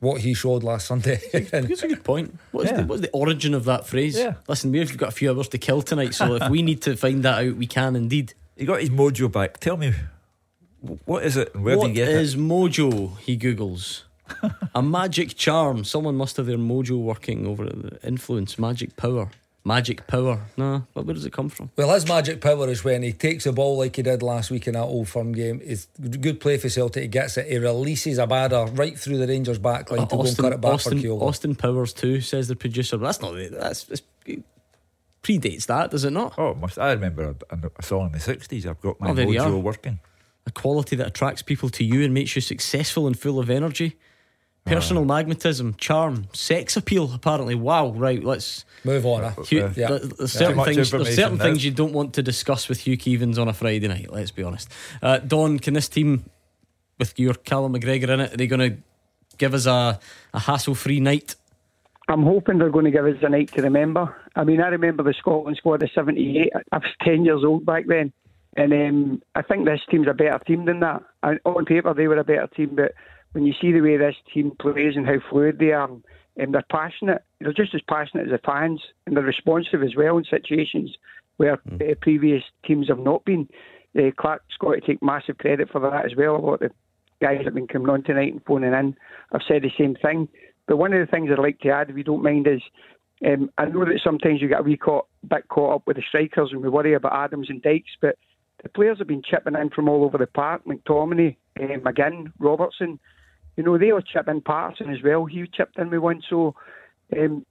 What 0.00 0.20
he 0.20 0.32
showed 0.34 0.62
last 0.62 0.86
Sunday. 0.86 1.20
That's 1.32 1.82
a 1.82 1.88
good 1.88 2.04
point. 2.04 2.36
What's, 2.52 2.70
Yeah. 2.70 2.78
the, 2.78 2.86
what's 2.86 3.02
the 3.02 3.10
origin 3.10 3.52
of 3.54 3.64
that 3.64 3.86
phrase? 3.86 4.16
Yeah. 4.16 4.34
Listen, 4.48 4.70
we've 4.72 4.96
got 4.96 5.08
a 5.10 5.12
few 5.12 5.30
hours 5.30 5.48
to 5.48 5.58
kill 5.58 5.82
tonight, 5.82 6.14
so 6.14 6.34
if 6.34 6.48
we 6.48 6.62
need 6.62 6.82
to 6.82 6.96
find 6.96 7.22
that 7.24 7.44
out, 7.46 7.56
we 7.56 7.66
can 7.66 7.94
indeed. 7.96 8.34
He 8.56 8.64
got 8.64 8.80
his 8.80 8.90
mojo 8.90 9.30
back. 9.30 9.58
Tell 9.58 9.76
me, 9.76 9.90
wh- 9.90 9.94
what 11.04 11.24
is 11.24 11.36
it 11.36 11.54
and 11.54 11.64
where 11.64 11.76
What 11.76 11.84
do 11.84 11.88
you 11.90 11.94
get 11.96 12.08
is 12.08 12.34
it? 12.34 12.38
mojo? 12.40 13.18
He 13.18 13.36
googles. 13.36 14.02
a 14.74 14.82
magic 14.82 15.36
charm. 15.36 15.84
Someone 15.84 16.14
must 16.16 16.36
have 16.36 16.46
their 16.46 16.58
mojo 16.58 16.98
working 17.00 17.46
over 17.46 17.64
the 17.64 17.98
influence, 18.06 18.58
magic 18.58 18.94
power, 18.96 19.30
magic 19.64 20.06
power. 20.06 20.42
Nah, 20.56 20.82
but 20.94 21.06
where 21.06 21.14
does 21.14 21.24
it 21.24 21.32
come 21.32 21.48
from? 21.48 21.70
Well, 21.76 21.92
his 21.94 22.06
magic 22.06 22.40
power 22.40 22.68
is 22.68 22.84
when 22.84 23.02
he 23.02 23.12
takes 23.12 23.46
a 23.46 23.52
ball 23.52 23.78
like 23.78 23.96
he 23.96 24.02
did 24.02 24.22
last 24.22 24.50
week 24.50 24.66
in 24.66 24.74
that 24.74 24.82
old 24.84 25.08
firm 25.08 25.32
game. 25.32 25.60
It's 25.64 25.86
good 26.20 26.40
play 26.40 26.58
for 26.58 26.68
Celtic. 26.68 27.02
He 27.02 27.08
gets 27.08 27.36
it. 27.38 27.46
He 27.50 27.56
releases 27.58 28.18
a 28.18 28.26
batter 28.26 28.66
right 28.72 28.98
through 28.98 29.18
the 29.18 29.26
Rangers' 29.26 29.58
back 29.58 29.90
line 29.90 30.06
to 30.06 30.16
go 30.16 30.22
and 30.24 30.36
cut 30.36 30.52
it 30.52 30.60
back 30.60 30.72
Austin, 30.74 31.00
for 31.00 31.06
Kyogo. 31.06 31.22
Austin 31.22 31.54
Powers 31.54 31.92
too 31.94 32.20
says 32.20 32.48
the 32.48 32.56
producer. 32.56 32.98
That's 32.98 33.20
not 33.22 33.32
the- 33.34 33.48
that's, 33.48 33.84
that's 33.84 34.02
it 34.26 34.42
predates 35.22 35.66
that, 35.66 35.90
does 35.90 36.04
it 36.04 36.12
not? 36.12 36.38
Oh, 36.38 36.54
must 36.54 36.78
I 36.78 36.92
remember 36.92 37.34
a, 37.50 37.56
a 37.78 37.82
song 37.82 38.06
in 38.06 38.12
the 38.12 38.20
sixties. 38.20 38.66
I've 38.66 38.80
got 38.80 39.00
my 39.00 39.10
Oh, 39.10 39.14
there 39.14 39.26
mojo 39.26 39.60
working. 39.60 39.98
A 40.48 40.50
quality 40.50 40.96
that 40.96 41.06
attracts 41.06 41.42
people 41.42 41.68
to 41.68 41.84
you 41.84 42.02
and 42.02 42.14
makes 42.14 42.34
you 42.34 42.40
successful 42.40 43.06
and 43.06 43.16
full 43.18 43.38
of 43.38 43.50
energy. 43.50 43.96
Personal 44.64 45.04
magnetism, 45.04 45.74
charm, 45.78 46.26
sex 46.32 46.74
appeal. 46.76 47.12
Apparently, 47.14 47.54
wow. 47.54 47.90
Right, 47.92 48.22
let's. 48.24 48.64
Move 48.84 49.04
on. 49.06 49.22
Huh? 49.32 49.42
Hugh, 49.42 49.64
Uh, 49.64 49.72
yeah. 49.76 49.88
there- 49.88 49.98
There's 49.98 50.16
Too 50.18 50.26
certain 50.26 50.56
much 50.56 50.64
things. 50.74 50.90
There's 50.90 51.14
certain 51.14 51.36
now. 51.38 51.44
things 51.44 51.64
you 51.64 51.70
don't 51.70 51.92
want 51.92 52.14
to 52.14 52.22
discuss 52.22 52.66
with 52.68 52.80
Hugh 52.80 52.96
Keevins 52.98 53.38
on 53.38 53.48
a 53.48 53.52
Friday 53.52 53.88
night. 53.88 54.10
Let's 54.10 54.30
be 54.30 54.42
honest. 54.42 54.70
Uh, 55.02 55.18
Don, 55.18 55.58
can 55.58 55.74
this 55.74 55.88
team, 55.88 56.24
with 56.98 57.18
your 57.18 57.34
Callum 57.34 57.74
McGregor 57.74 58.08
in 58.10 58.20
it, 58.20 58.32
are 58.34 58.36
they 58.38 58.46
going 58.46 58.70
to 58.70 58.76
give 59.38 59.52
us 59.54 59.66
a, 59.66 59.98
a 60.34 60.38
hassle-free 60.40 61.00
night? 61.00 61.34
I'm 62.08 62.22
hoping 62.22 62.58
they're 62.58 62.70
going 62.70 62.86
to 62.86 62.90
give 62.90 63.04
us 63.06 63.16
a 63.22 63.28
night 63.28 63.52
to 63.54 63.62
remember. 63.62 64.14
I 64.34 64.44
mean, 64.44 64.60
I 64.62 64.68
remember 64.68 65.02
the 65.02 65.14
Scotland 65.18 65.56
squad 65.58 65.82
of 65.82 65.90
'78. 65.94 66.52
I 66.72 66.76
was 66.78 66.86
10 67.04 67.24
years 67.24 67.42
old 67.44 67.64
back 67.66 67.86
then, 67.86 68.12
and 68.58 68.72
um, 68.72 69.22
I 69.34 69.42
think 69.42 69.64
this 69.64 69.80
team's 69.90 70.08
a 70.08 70.14
better 70.14 70.38
team 70.46 70.64
than 70.64 70.80
that. 70.80 71.02
And 71.22 71.38
on 71.44 71.64
paper, 71.64 71.94
they 71.94 72.08
were 72.08 72.18
a 72.18 72.24
better 72.24 72.48
team, 72.48 72.72
but 72.74 72.92
when 73.32 73.46
you 73.46 73.54
see 73.60 73.72
the 73.72 73.80
way 73.80 73.96
this 73.96 74.16
team 74.34 74.52
plays 74.60 74.94
and 74.96 75.06
how 75.06 75.16
fluid 75.30 75.58
they 75.58 75.72
are, 75.72 75.88
and 76.38 76.54
they're 76.54 76.64
passionate. 76.70 77.22
They're 77.40 77.52
just 77.52 77.74
as 77.74 77.80
passionate 77.88 78.26
as 78.26 78.32
the 78.32 78.38
fans, 78.38 78.80
and 79.06 79.16
they're 79.16 79.24
responsive 79.24 79.82
as 79.82 79.96
well 79.96 80.16
in 80.18 80.24
situations 80.24 80.96
where 81.36 81.54
uh, 81.54 81.94
previous 82.00 82.42
teams 82.64 82.88
have 82.88 82.98
not 82.98 83.24
been. 83.24 83.48
Uh, 83.96 84.10
Clarke's 84.16 84.56
got 84.58 84.74
to 84.74 84.80
take 84.80 85.02
massive 85.02 85.38
credit 85.38 85.68
for 85.70 85.80
that 85.80 86.04
as 86.04 86.16
well. 86.16 86.36
A 86.36 86.38
lot 86.38 86.54
of 86.54 86.60
the 86.60 86.70
guys 87.20 87.38
that 87.38 87.46
have 87.46 87.54
been 87.54 87.66
coming 87.66 87.88
on 87.88 88.02
tonight 88.02 88.32
and 88.32 88.44
phoning 88.44 88.72
in 88.72 88.96
have 89.32 89.42
said 89.46 89.62
the 89.62 89.70
same 89.78 89.96
thing. 89.96 90.28
But 90.66 90.76
one 90.76 90.92
of 90.92 91.04
the 91.04 91.10
things 91.10 91.30
I'd 91.30 91.40
like 91.40 91.60
to 91.60 91.70
add, 91.70 91.90
if 91.90 91.96
you 91.96 92.04
don't 92.04 92.22
mind, 92.22 92.46
is 92.46 92.60
um, 93.26 93.50
I 93.58 93.66
know 93.66 93.84
that 93.84 94.00
sometimes 94.02 94.40
you 94.40 94.48
get 94.48 94.60
a 94.60 94.62
wee 94.62 94.76
caught, 94.76 95.06
bit 95.28 95.48
caught 95.48 95.76
up 95.76 95.82
with 95.86 95.96
the 95.96 96.02
strikers 96.06 96.50
and 96.52 96.62
we 96.62 96.68
worry 96.68 96.94
about 96.94 97.14
Adams 97.14 97.50
and 97.50 97.62
Dykes, 97.62 97.96
but 98.00 98.16
the 98.62 98.68
players 98.68 98.98
have 98.98 99.06
been 99.06 99.22
chipping 99.22 99.54
in 99.54 99.70
from 99.70 99.88
all 99.88 100.04
over 100.04 100.18
the 100.18 100.26
park. 100.26 100.62
McTominay, 100.64 101.36
uh, 101.60 101.78
McGinn, 101.78 102.32
Robertson. 102.38 102.98
You 103.56 103.64
know, 103.64 103.78
they 103.78 103.92
were 103.92 104.02
chipping 104.02 104.36
in. 104.36 104.40
Patterson 104.40 104.90
as 104.90 105.02
well. 105.02 105.24
He 105.24 105.46
chipped 105.46 105.78
in 105.78 105.90
with 105.90 106.00
one. 106.00 106.22
So 106.28 106.54
um, 107.16 107.44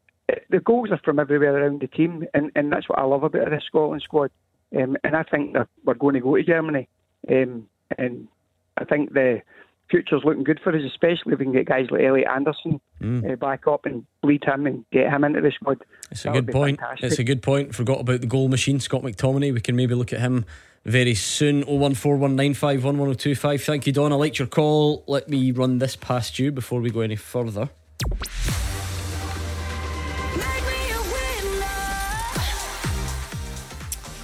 the 0.49 0.59
goals 0.59 0.91
are 0.91 0.99
from 1.03 1.19
everywhere 1.19 1.55
around 1.55 1.81
the 1.81 1.87
team, 1.87 2.25
and, 2.33 2.51
and 2.55 2.71
that's 2.71 2.89
what 2.89 2.99
I 2.99 3.03
love 3.03 3.23
about 3.23 3.49
the 3.49 3.61
Scotland 3.65 4.01
squad. 4.01 4.31
Um, 4.75 4.97
and 5.03 5.15
I 5.15 5.23
think 5.23 5.53
that 5.53 5.67
we're 5.85 5.93
going 5.93 6.15
to 6.15 6.19
go 6.19 6.35
to 6.35 6.43
Germany. 6.43 6.89
Um, 7.29 7.67
and 7.97 8.27
I 8.77 8.83
think 8.83 9.13
the 9.13 9.41
future's 9.89 10.21
looking 10.25 10.43
good 10.43 10.59
for 10.63 10.75
us, 10.75 10.81
especially 10.85 11.33
if 11.33 11.39
we 11.39 11.45
can 11.45 11.53
get 11.53 11.65
guys 11.65 11.87
like 11.91 12.01
Elliot 12.03 12.27
Anderson 12.33 12.79
Mm. 13.01 13.31
uh, 13.31 13.35
back 13.35 13.67
up 13.67 13.85
and 13.85 14.03
bleed 14.23 14.43
him 14.43 14.65
and 14.65 14.83
get 14.91 15.09
him 15.11 15.23
into 15.23 15.39
the 15.41 15.51
squad. 15.51 15.83
It's 16.11 16.25
a 16.25 16.29
That 16.29 16.33
good 16.45 16.51
point. 16.51 16.79
fantastic. 16.79 17.11
It's 17.11 17.19
a 17.19 17.23
good 17.23 17.41
point. 17.43 17.75
Forgot 17.75 17.99
about 18.01 18.21
the 18.21 18.27
goal 18.27 18.47
machine, 18.49 18.79
Scott 18.79 19.03
McTominay. 19.03 19.53
We 19.53 19.61
can 19.61 19.75
maybe 19.75 19.93
look 19.93 20.11
at 20.11 20.19
him 20.19 20.45
very 20.83 21.13
soon. 21.15 21.63
01419511025. 21.65 23.63
Thank 23.63 23.85
you, 23.87 23.93
Don. 23.93 24.11
I 24.11 24.15
liked 24.15 24.39
your 24.39 24.47
call. 24.47 25.03
Let 25.07 25.29
me 25.29 25.51
run 25.51 25.77
this 25.79 25.95
past 25.95 26.39
you 26.39 26.51
before 26.51 26.81
we 26.81 26.89
go 26.89 27.01
any 27.01 27.15
further. 27.15 27.69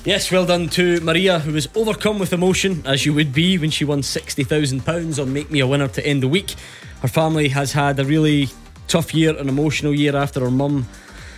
Yes, 0.06 0.30
well 0.34 0.46
done 0.46 0.68
to 0.72 1.00
Maria, 1.00 1.40
who 1.40 1.54
was 1.54 1.70
overcome 1.76 2.20
with 2.20 2.34
emotion, 2.34 2.84
as 2.86 3.06
you 3.06 3.14
would 3.14 3.32
be 3.32 3.58
when 3.58 3.70
she 3.70 3.86
won 3.86 4.02
£60,000 4.02 5.22
on 5.22 5.32
Make 5.32 5.50
Me 5.50 5.62
a 5.62 5.68
Winner 5.68 5.88
to 5.88 6.06
end 6.06 6.22
the 6.22 6.28
week. 6.28 6.56
Her 7.02 7.08
family 7.08 7.48
has 7.48 7.72
had 7.72 7.98
a 8.02 8.04
really 8.04 8.50
tough 8.90 9.14
year, 9.14 9.34
an 9.38 9.48
emotional 9.48 9.94
year 9.94 10.14
after 10.14 10.42
her 10.42 10.52
mum 10.52 10.88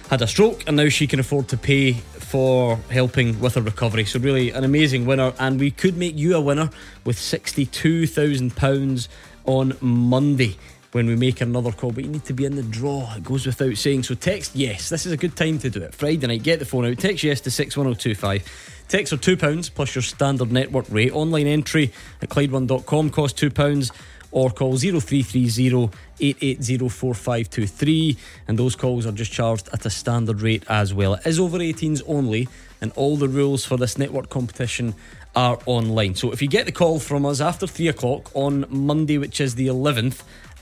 had 0.09 0.23
a 0.23 0.27
stroke, 0.27 0.63
and 0.65 0.77
now 0.77 0.89
she 0.89 1.05
can 1.05 1.19
afford 1.19 1.47
to 1.49 1.57
pay 1.57 1.93
for 1.93 2.77
helping 2.89 3.39
with 3.39 3.53
her 3.53 3.61
recovery. 3.61 4.03
So, 4.03 4.19
really, 4.19 4.49
an 4.49 4.63
amazing 4.63 5.05
winner, 5.05 5.33
and 5.37 5.59
we 5.59 5.69
could 5.69 5.95
make 5.95 6.17
you 6.17 6.35
a 6.35 6.41
winner 6.41 6.71
with 7.03 7.17
£62,000 7.17 9.07
on 9.45 9.77
Monday 9.79 10.57
when 10.95 11.07
we 11.07 11.15
make 11.17 11.41
another 11.41 11.73
call, 11.73 11.91
but 11.91 12.05
you 12.05 12.09
need 12.09 12.23
to 12.23 12.31
be 12.31 12.45
in 12.45 12.55
the 12.55 12.63
draw. 12.63 13.13
It 13.17 13.25
goes 13.25 13.45
without 13.45 13.75
saying. 13.75 14.03
So 14.03 14.15
text 14.15 14.55
yes. 14.55 14.87
This 14.87 15.05
is 15.05 15.11
a 15.11 15.17
good 15.17 15.35
time 15.35 15.59
to 15.59 15.69
do 15.69 15.81
it. 15.81 15.93
Friday 15.93 16.25
night, 16.25 16.41
get 16.41 16.59
the 16.59 16.65
phone 16.65 16.85
out. 16.85 16.97
Text 16.97 17.21
yes 17.21 17.41
to 17.41 17.51
61025. 17.51 18.85
Text 18.87 19.11
are 19.11 19.17
£2 19.17 19.73
plus 19.75 19.93
your 19.93 20.01
standard 20.01 20.53
network 20.53 20.85
rate. 20.89 21.11
Online 21.11 21.47
entry 21.47 21.91
at 22.21 22.29
Clyde1.com 22.29 23.09
costs 23.09 23.41
£2 23.41 23.91
or 24.31 24.49
call 24.51 24.77
0330 24.77 25.89
880 26.21 26.87
4523 26.87 28.17
and 28.47 28.57
those 28.57 28.77
calls 28.77 29.05
are 29.05 29.11
just 29.11 29.33
charged 29.33 29.67
at 29.73 29.85
a 29.85 29.89
standard 29.89 30.41
rate 30.41 30.63
as 30.69 30.93
well. 30.93 31.15
It 31.15 31.27
is 31.27 31.41
over 31.41 31.57
18s 31.57 32.03
only 32.07 32.47
and 32.79 32.93
all 32.95 33.17
the 33.17 33.27
rules 33.27 33.65
for 33.65 33.75
this 33.75 33.97
network 33.97 34.29
competition 34.29 34.95
are 35.35 35.59
online. 35.65 36.15
So 36.15 36.31
if 36.31 36.41
you 36.41 36.47
get 36.47 36.65
the 36.65 36.71
call 36.71 36.99
from 36.99 37.25
us 37.25 37.41
after 37.41 37.67
3 37.67 37.89
o'clock 37.89 38.31
on 38.33 38.65
Monday, 38.69 39.17
which 39.17 39.41
is 39.41 39.55
the 39.55 39.67
11th, 39.67 40.21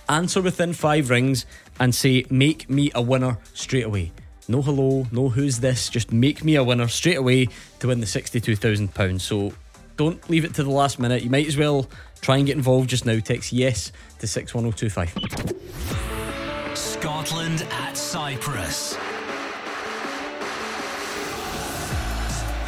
answer 0.10 0.42
within 0.42 0.74
five 0.74 1.10
rings 1.10 1.46
and 1.80 1.94
say, 1.94 2.26
Make 2.30 2.70
me 2.70 2.92
a 2.96 3.02
winner 3.02 3.38
straight 3.54 3.86
away. 3.86 4.12
No 4.48 4.62
hello, 4.62 5.08
no 5.12 5.30
who's 5.30 5.60
this, 5.60 5.90
just 5.90 6.12
make 6.12 6.44
me 6.44 6.56
a 6.56 6.64
winner 6.64 6.88
straight 6.90 7.18
away 7.18 7.48
to 7.80 7.88
win 7.88 8.02
the 8.02 8.06
£62,000. 8.06 9.22
So 9.22 9.54
don't 9.96 10.30
leave 10.30 10.44
it 10.44 10.54
to 10.56 10.64
the 10.64 10.70
last 10.70 11.00
minute. 11.00 11.24
You 11.24 11.30
might 11.30 11.48
as 11.48 11.56
well 11.56 11.88
try 12.22 12.38
and 12.38 12.46
get 12.46 12.58
involved 12.58 12.90
just 12.90 13.06
now. 13.06 13.20
Text 13.20 13.54
yes 13.54 13.94
to 14.20 14.28
61025. 14.28 16.78
Scotland 16.78 17.66
at 17.72 17.96
Cyprus. 17.96 18.96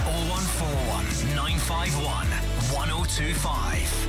0141 0.06 1.36
951 1.36 2.28
1025. 2.72 4.05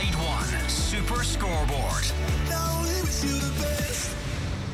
Clyde 0.00 0.14
One 0.14 0.68
Super 0.68 1.22
Scoreboard. 1.22 2.04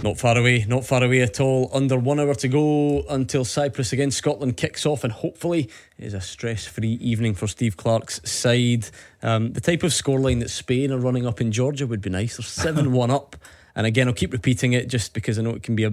Not 0.04 0.18
far 0.18 0.38
away, 0.38 0.64
not 0.68 0.86
far 0.86 1.02
away 1.02 1.22
at 1.22 1.40
all. 1.40 1.68
Under 1.72 1.98
one 1.98 2.20
hour 2.20 2.34
to 2.34 2.48
go 2.48 3.02
until 3.08 3.44
Cyprus 3.44 3.92
against 3.92 4.18
Scotland 4.18 4.56
kicks 4.56 4.86
off, 4.86 5.02
and 5.02 5.12
hopefully 5.12 5.68
it 5.98 6.04
is 6.04 6.14
a 6.14 6.20
stress 6.20 6.64
free 6.64 6.92
evening 7.00 7.34
for 7.34 7.48
Steve 7.48 7.76
Clarke's 7.76 8.20
side. 8.30 8.88
Um, 9.20 9.52
the 9.52 9.60
type 9.60 9.82
of 9.82 9.90
scoreline 9.90 10.38
that 10.40 10.50
Spain 10.50 10.92
are 10.92 10.98
running 10.98 11.26
up 11.26 11.40
in 11.40 11.50
Georgia 11.50 11.88
would 11.88 12.02
be 12.02 12.10
nice. 12.10 12.36
They're 12.36 12.44
7 12.44 12.92
1 12.92 13.10
up. 13.10 13.34
And 13.74 13.84
again, 13.84 14.06
I'll 14.06 14.14
keep 14.14 14.32
repeating 14.32 14.74
it 14.74 14.86
just 14.86 15.12
because 15.12 15.40
I 15.40 15.42
know 15.42 15.56
it 15.56 15.64
can 15.64 15.74
be 15.74 15.84
a 15.84 15.92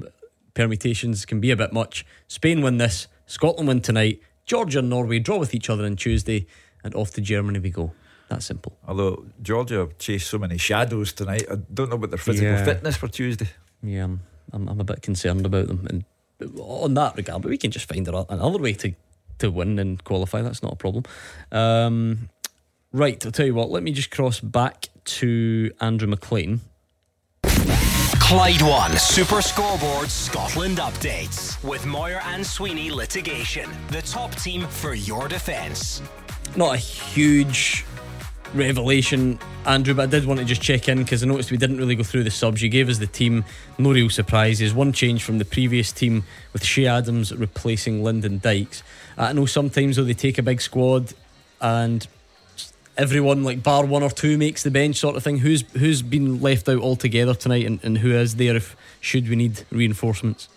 permutations 0.53 1.25
can 1.25 1.39
be 1.39 1.49
a 1.49 1.55
bit 1.55 1.73
much. 1.73 2.05
Spain 2.27 2.61
win 2.61 2.77
this, 2.77 3.07
Scotland 3.25 3.67
win 3.67 3.81
tonight, 3.81 4.21
Georgia 4.45 4.77
and 4.79 4.91
Norway 4.91 5.17
draw 5.17 5.39
with 5.39 5.55
each 5.55 5.71
other 5.71 5.85
on 5.85 5.95
Tuesday, 5.95 6.45
and 6.83 6.93
off 6.93 7.11
to 7.15 7.21
Germany 7.21 7.57
we 7.57 7.71
go. 7.71 7.93
That 8.33 8.43
simple. 8.43 8.77
Although 8.87 9.25
Georgia 9.41 9.75
have 9.79 9.97
chased 9.97 10.27
so 10.29 10.37
many 10.37 10.57
shadows 10.57 11.13
tonight, 11.13 11.43
I 11.51 11.55
don't 11.73 11.89
know 11.89 11.95
about 11.95 12.09
their 12.09 12.17
physical 12.19 12.51
Yeah. 12.51 12.63
fitness 12.65 12.95
for 12.97 13.07
Tuesday. 13.07 13.49
Yeah, 13.81 14.05
I'm, 14.05 14.21
I'm, 14.51 14.67
I'm 14.69 14.79
a 14.79 14.83
bit 14.83 15.01
concerned 15.01 15.45
about 15.45 15.67
them. 15.67 15.85
And 15.89 16.03
on 16.59 16.93
that 16.95 17.15
regard, 17.15 17.41
but 17.41 17.49
we 17.49 17.57
can 17.57 17.71
just 17.71 17.87
find 17.87 18.07
another 18.07 18.57
way 18.59 18.73
to, 18.73 18.93
to 19.39 19.51
win 19.51 19.77
and 19.79 20.03
qualify. 20.03 20.41
That's 20.41 20.63
not 20.63 20.73
a 20.73 20.75
problem. 20.75 21.03
Um, 21.51 22.29
right, 22.91 23.23
I'll 23.25 23.31
tell 23.31 23.45
you 23.45 23.53
what, 23.55 23.69
let 23.69 23.83
me 23.83 23.91
just 23.91 24.09
cross 24.11 24.39
back 24.39 24.87
to 25.05 25.71
Andrew 25.79 26.07
Maclean. 26.07 26.61
Clyde 28.19 28.61
One 28.63 28.91
Super 28.97 29.41
Scoreboard 29.41 30.09
Scotland 30.09 30.77
updates 30.79 31.63
with 31.63 31.85
Moir 31.85 32.21
and 32.25 32.43
Sweeney 32.45 32.89
Litigation, 32.89 33.69
the 33.89 34.01
top 34.01 34.33
team 34.35 34.65
for 34.67 34.93
your 34.95 35.27
defence. 35.27 36.01
Not 36.55 36.73
a 36.73 36.77
huge 36.77 37.85
revelation, 38.53 39.39
Andrew, 39.65 39.93
but 39.93 40.03
I 40.03 40.05
did 40.05 40.25
want 40.25 40.39
to 40.39 40.45
just 40.45 40.61
check 40.61 40.87
in 40.87 40.99
because 40.99 41.23
I 41.23 41.27
noticed 41.27 41.51
we 41.51 41.57
didn't 41.57 41.77
really 41.77 41.95
go 41.95 42.03
through 42.03 42.23
the 42.23 42.31
subs. 42.31 42.61
You 42.61 42.69
gave 42.69 42.89
us 42.89 42.99
the 42.99 43.07
team, 43.07 43.45
no 43.77 43.91
real 43.91 44.09
surprises. 44.09 44.73
One 44.73 44.93
change 44.93 45.23
from 45.23 45.37
the 45.37 45.45
previous 45.45 45.91
team 45.91 46.23
with 46.51 46.63
Che 46.63 46.85
Adams 46.87 47.33
replacing 47.35 48.03
Lyndon 48.03 48.39
Dykes. 48.39 48.83
I 49.17 49.33
know 49.33 49.45
sometimes 49.45 49.95
though 49.95 50.03
they 50.03 50.13
take 50.13 50.37
a 50.37 50.43
big 50.43 50.61
squad 50.61 51.13
and 51.61 52.07
everyone 52.97 53.43
like 53.43 53.63
bar 53.63 53.85
one 53.85 54.03
or 54.03 54.09
two 54.09 54.37
makes 54.37 54.63
the 54.63 54.71
bench 54.71 54.97
sort 54.97 55.15
of 55.15 55.23
thing. 55.23 55.39
Who's 55.39 55.63
who's 55.73 56.01
been 56.01 56.41
left 56.41 56.69
out 56.69 56.79
altogether 56.79 57.33
tonight 57.33 57.65
and, 57.65 57.79
and 57.83 57.97
who 57.99 58.11
is 58.11 58.35
there 58.35 58.55
if 58.55 58.75
should 59.01 59.27
we 59.29 59.35
need 59.35 59.63
reinforcements? 59.71 60.49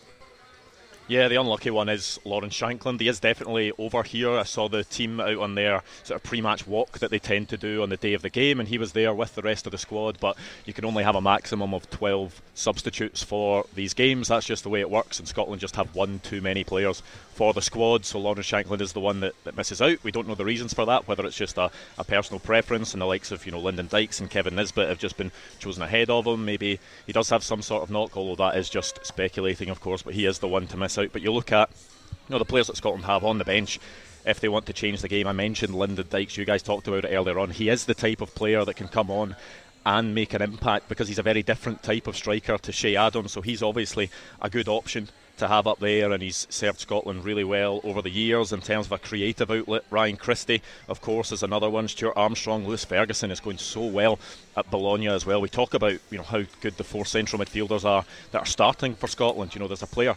Yeah, 1.08 1.28
the 1.28 1.36
unlucky 1.36 1.70
one 1.70 1.88
is 1.88 2.18
Lawrence 2.24 2.58
Shankland. 2.58 2.98
He 2.98 3.06
is 3.06 3.20
definitely 3.20 3.70
over 3.78 4.02
here. 4.02 4.32
I 4.32 4.42
saw 4.42 4.68
the 4.68 4.82
team 4.82 5.20
out 5.20 5.38
on 5.38 5.54
their 5.54 5.84
sort 6.02 6.16
of 6.16 6.24
pre-match 6.24 6.66
walk 6.66 6.98
that 6.98 7.12
they 7.12 7.20
tend 7.20 7.48
to 7.50 7.56
do 7.56 7.80
on 7.80 7.90
the 7.90 7.96
day 7.96 8.14
of 8.14 8.22
the 8.22 8.30
game, 8.30 8.58
and 8.58 8.68
he 8.68 8.76
was 8.76 8.90
there 8.90 9.14
with 9.14 9.36
the 9.36 9.42
rest 9.42 9.66
of 9.66 9.70
the 9.70 9.78
squad. 9.78 10.18
But 10.18 10.36
you 10.64 10.72
can 10.72 10.84
only 10.84 11.04
have 11.04 11.14
a 11.14 11.20
maximum 11.20 11.74
of 11.74 11.88
12 11.90 12.42
substitutes 12.54 13.22
for 13.22 13.66
these 13.72 13.94
games. 13.94 14.26
That's 14.26 14.46
just 14.46 14.64
the 14.64 14.68
way 14.68 14.80
it 14.80 14.90
works, 14.90 15.20
and 15.20 15.28
Scotland 15.28 15.60
just 15.60 15.76
have 15.76 15.94
one 15.94 16.18
too 16.24 16.40
many 16.40 16.64
players 16.64 17.04
for 17.36 17.52
the 17.52 17.60
squad. 17.60 18.06
So 18.06 18.18
Lawrence 18.18 18.50
Shankland 18.50 18.80
is 18.80 18.94
the 18.94 19.00
one 19.00 19.20
that, 19.20 19.34
that 19.44 19.58
misses 19.58 19.82
out. 19.82 20.02
We 20.02 20.10
don't 20.10 20.26
know 20.26 20.34
the 20.34 20.44
reasons 20.44 20.72
for 20.72 20.86
that, 20.86 21.06
whether 21.06 21.24
it's 21.26 21.36
just 21.36 21.58
a, 21.58 21.70
a 21.98 22.04
personal 22.04 22.40
preference, 22.40 22.94
and 22.94 23.02
the 23.02 23.06
likes 23.06 23.30
of 23.30 23.44
you 23.44 23.52
know 23.52 23.60
Lyndon 23.60 23.88
Dykes 23.88 24.20
and 24.20 24.30
Kevin 24.30 24.56
Nisbet 24.56 24.88
have 24.88 24.98
just 24.98 25.18
been 25.18 25.30
chosen 25.58 25.82
ahead 25.82 26.08
of 26.08 26.26
him. 26.26 26.46
Maybe 26.46 26.80
he 27.06 27.12
does 27.12 27.28
have 27.28 27.44
some 27.44 27.60
sort 27.60 27.82
of 27.82 27.90
knock, 27.90 28.16
although 28.16 28.42
that 28.42 28.56
is 28.56 28.70
just 28.70 29.04
speculating, 29.04 29.68
of 29.68 29.82
course. 29.82 30.00
But 30.00 30.14
he 30.14 30.24
is 30.24 30.38
the 30.38 30.48
one 30.48 30.66
to 30.68 30.78
miss 30.78 30.96
out. 30.96 31.10
But 31.12 31.20
you 31.20 31.30
look 31.30 31.52
at 31.52 31.68
you 32.10 32.32
know 32.32 32.38
the 32.38 32.46
players 32.46 32.68
that 32.68 32.78
Scotland 32.78 33.04
have 33.04 33.22
on 33.22 33.36
the 33.36 33.44
bench. 33.44 33.78
If 34.24 34.40
they 34.40 34.48
want 34.48 34.66
to 34.66 34.72
change 34.72 35.02
the 35.02 35.08
game, 35.08 35.28
I 35.28 35.32
mentioned 35.32 35.74
Lyndon 35.74 36.06
Dykes. 36.08 36.38
You 36.38 36.46
guys 36.46 36.62
talked 36.62 36.88
about 36.88 37.04
it 37.04 37.14
earlier 37.14 37.38
on. 37.38 37.50
He 37.50 37.68
is 37.68 37.84
the 37.84 37.94
type 37.94 38.22
of 38.22 38.34
player 38.34 38.64
that 38.64 38.74
can 38.74 38.88
come 38.88 39.10
on 39.10 39.36
and 39.84 40.14
make 40.14 40.34
an 40.34 40.42
impact 40.42 40.88
because 40.88 41.06
he's 41.06 41.18
a 41.18 41.22
very 41.22 41.44
different 41.44 41.82
type 41.82 42.08
of 42.08 42.16
striker 42.16 42.58
to 42.58 42.72
Che 42.72 42.96
Adams. 42.96 43.30
So 43.30 43.42
he's 43.42 43.62
obviously 43.62 44.10
a 44.40 44.50
good 44.50 44.68
option 44.68 45.10
to 45.38 45.48
have 45.48 45.66
up 45.66 45.78
there, 45.78 46.12
and 46.12 46.22
he's 46.22 46.46
served 46.50 46.80
Scotland 46.80 47.24
really 47.24 47.44
well 47.44 47.80
over 47.84 48.02
the 48.02 48.10
years 48.10 48.52
in 48.52 48.60
terms 48.60 48.86
of 48.86 48.92
a 48.92 48.98
creative 48.98 49.50
outlet. 49.50 49.84
Ryan 49.90 50.16
Christie, 50.16 50.62
of 50.88 51.00
course, 51.00 51.32
is 51.32 51.42
another 51.42 51.68
one. 51.68 51.88
Stuart 51.88 52.16
Armstrong, 52.16 52.66
Lewis 52.66 52.84
Ferguson 52.84 53.30
is 53.30 53.40
going 53.40 53.58
so 53.58 53.84
well 53.86 54.18
at 54.56 54.70
Bologna 54.70 55.08
as 55.08 55.26
well. 55.26 55.40
We 55.40 55.48
talk 55.48 55.74
about 55.74 55.98
you 56.10 56.18
know 56.18 56.24
how 56.24 56.42
good 56.60 56.76
the 56.76 56.84
four 56.84 57.04
central 57.04 57.40
midfielders 57.42 57.84
are 57.84 58.04
that 58.32 58.42
are 58.42 58.46
starting 58.46 58.94
for 58.94 59.06
Scotland. 59.06 59.54
You 59.54 59.60
know, 59.60 59.68
there's 59.68 59.82
a 59.82 59.86
player 59.86 60.16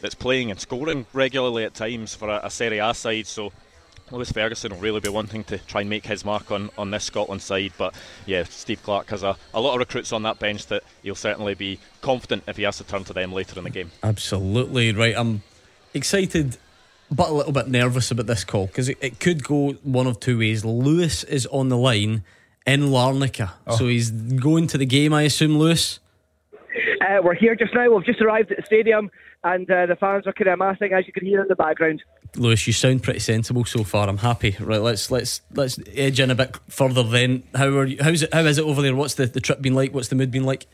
that's 0.00 0.14
playing 0.14 0.50
and 0.50 0.60
scoring 0.60 1.06
regularly 1.12 1.64
at 1.64 1.74
times 1.74 2.14
for 2.14 2.28
a, 2.28 2.40
a 2.44 2.50
Serie 2.50 2.78
A 2.78 2.94
side. 2.94 3.26
So 3.26 3.52
Lewis 4.10 4.32
Ferguson 4.32 4.72
will 4.72 4.80
really 4.80 5.00
be 5.00 5.08
wanting 5.08 5.44
to 5.44 5.58
try 5.58 5.82
and 5.82 5.90
make 5.90 6.06
his 6.06 6.24
mark 6.24 6.50
on, 6.50 6.70
on 6.76 6.90
this 6.90 7.04
Scotland 7.04 7.42
side. 7.42 7.72
But 7.78 7.94
yeah, 8.26 8.44
Steve 8.44 8.82
Clarke 8.82 9.10
has 9.10 9.22
a, 9.22 9.36
a 9.54 9.60
lot 9.60 9.74
of 9.74 9.78
recruits 9.80 10.12
on 10.12 10.22
that 10.24 10.38
bench 10.38 10.66
that 10.66 10.82
he'll 11.02 11.14
certainly 11.14 11.54
be 11.54 11.78
confident 12.00 12.44
if 12.46 12.56
he 12.56 12.64
has 12.64 12.78
to 12.78 12.84
turn 12.84 13.04
to 13.04 13.12
them 13.12 13.32
later 13.32 13.58
in 13.58 13.64
the 13.64 13.70
game. 13.70 13.90
Absolutely 14.02 14.92
right. 14.92 15.14
I'm 15.16 15.42
excited, 15.94 16.56
but 17.10 17.28
a 17.28 17.32
little 17.32 17.52
bit 17.52 17.68
nervous 17.68 18.10
about 18.10 18.26
this 18.26 18.44
call 18.44 18.66
because 18.66 18.88
it, 18.88 18.98
it 19.00 19.20
could 19.20 19.44
go 19.44 19.72
one 19.82 20.06
of 20.06 20.20
two 20.20 20.38
ways. 20.38 20.64
Lewis 20.64 21.24
is 21.24 21.46
on 21.46 21.68
the 21.68 21.76
line 21.76 22.24
in 22.66 22.82
Larnaca, 22.82 23.52
so 23.76 23.88
he's 23.88 24.10
going 24.10 24.66
to 24.68 24.78
the 24.78 24.86
game. 24.86 25.12
I 25.12 25.22
assume 25.22 25.58
Lewis. 25.58 25.98
Uh, 27.00 27.20
we're 27.22 27.34
here 27.34 27.56
just 27.56 27.74
now. 27.74 27.90
We've 27.90 28.04
just 28.04 28.20
arrived 28.20 28.50
at 28.52 28.58
the 28.58 28.62
stadium, 28.64 29.10
and 29.44 29.70
uh, 29.70 29.86
the 29.86 29.96
fans 29.96 30.26
are 30.26 30.32
kind 30.32 30.48
of 30.48 30.54
amassing, 30.54 30.92
as 30.92 31.06
you 31.06 31.12
can 31.12 31.24
hear 31.24 31.40
in 31.40 31.48
the 31.48 31.56
background. 31.56 32.02
Lewis, 32.36 32.66
you 32.66 32.72
sound 32.72 33.02
pretty 33.02 33.18
sensible 33.18 33.64
so 33.64 33.82
far. 33.82 34.08
I'm 34.08 34.18
happy. 34.18 34.56
Right, 34.60 34.80
let's 34.80 35.10
let's 35.10 35.40
let's 35.54 35.78
edge 35.94 36.20
in 36.20 36.30
a 36.30 36.34
bit 36.34 36.56
further. 36.68 37.02
Then, 37.02 37.42
how 37.54 37.66
are 37.66 37.86
you? 37.86 37.98
How's 38.00 38.22
it? 38.22 38.32
How 38.32 38.40
is 38.40 38.58
it 38.58 38.64
over 38.64 38.82
there? 38.82 38.94
What's 38.94 39.14
the, 39.14 39.26
the 39.26 39.40
trip 39.40 39.60
been 39.60 39.74
like? 39.74 39.92
What's 39.92 40.08
the 40.08 40.14
mood 40.14 40.30
been 40.30 40.44
like? 40.44 40.66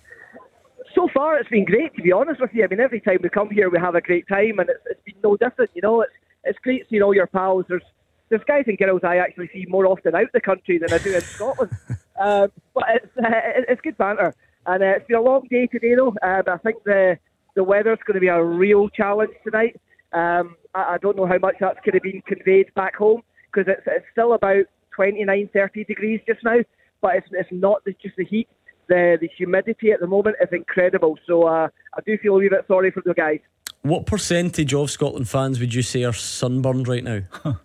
So 0.94 1.08
far, 1.14 1.38
it's 1.38 1.48
been 1.48 1.64
great. 1.64 1.94
To 1.96 2.02
be 2.02 2.12
honest 2.12 2.40
with 2.40 2.50
you, 2.52 2.64
I 2.64 2.66
mean, 2.66 2.80
every 2.80 3.00
time 3.00 3.18
we 3.22 3.28
come 3.28 3.50
here, 3.50 3.70
we 3.70 3.78
have 3.78 3.94
a 3.94 4.00
great 4.00 4.26
time, 4.28 4.58
and 4.58 4.68
it's, 4.68 4.80
it's 4.86 5.02
been 5.04 5.14
no 5.22 5.36
different. 5.36 5.70
You 5.74 5.82
know, 5.82 6.02
it's 6.02 6.12
it's 6.44 6.58
great 6.58 6.86
seeing 6.90 7.02
all 7.02 7.14
your 7.14 7.26
pals. 7.26 7.64
There's 7.68 7.82
there's 8.28 8.42
guys 8.46 8.64
and 8.66 8.76
girls 8.76 9.02
I 9.04 9.18
actually 9.18 9.48
see 9.52 9.66
more 9.68 9.86
often 9.86 10.14
out 10.14 10.32
the 10.32 10.40
country 10.40 10.78
than 10.78 10.92
I 10.92 10.98
do 10.98 11.14
in 11.14 11.20
Scotland. 11.22 11.70
Um, 12.18 12.50
but 12.74 12.84
it's 12.88 13.16
uh, 13.16 13.30
it's 13.68 13.80
good 13.80 13.96
banter, 13.96 14.34
and 14.66 14.82
uh, 14.82 14.86
it's 14.86 15.06
been 15.06 15.16
a 15.16 15.22
long 15.22 15.46
day 15.48 15.66
today 15.66 15.94
though. 15.94 16.14
Um, 16.22 16.42
I 16.46 16.58
think 16.58 16.84
the 16.84 17.18
the 17.56 17.64
weather's 17.64 17.98
going 18.06 18.14
to 18.14 18.20
be 18.20 18.28
a 18.28 18.42
real 18.42 18.88
challenge 18.90 19.32
tonight. 19.42 19.80
Um, 20.12 20.56
I, 20.74 20.94
I 20.94 20.98
don't 21.02 21.16
know 21.16 21.26
how 21.26 21.38
much 21.38 21.56
that's 21.58 21.80
going 21.84 21.94
to 21.94 22.00
be 22.00 22.22
conveyed 22.26 22.72
back 22.74 22.94
home 22.94 23.22
because 23.52 23.66
it's 23.66 23.82
it's 23.86 24.04
still 24.12 24.34
about 24.34 24.66
29, 24.94 25.50
30 25.52 25.84
degrees 25.84 26.20
just 26.26 26.44
now, 26.44 26.58
but 27.00 27.16
it's 27.16 27.26
it's 27.32 27.48
not 27.50 27.82
just 28.00 28.14
the 28.16 28.24
heat. 28.24 28.48
The 28.88 29.18
the 29.20 29.28
humidity 29.36 29.90
at 29.90 29.98
the 30.00 30.06
moment 30.06 30.36
is 30.40 30.48
incredible. 30.52 31.18
So 31.26 31.42
uh, 31.44 31.68
I 31.94 32.00
do 32.06 32.16
feel 32.18 32.34
a 32.36 32.38
wee 32.38 32.48
bit 32.48 32.64
sorry 32.68 32.92
for 32.92 33.02
the 33.04 33.14
guys. 33.14 33.40
What 33.82 34.06
percentage 34.06 34.74
of 34.74 34.90
Scotland 34.90 35.28
fans 35.28 35.58
would 35.60 35.74
you 35.74 35.82
say 35.82 36.04
are 36.04 36.12
sunburned 36.12 36.86
right 36.86 37.04
now? 37.04 37.22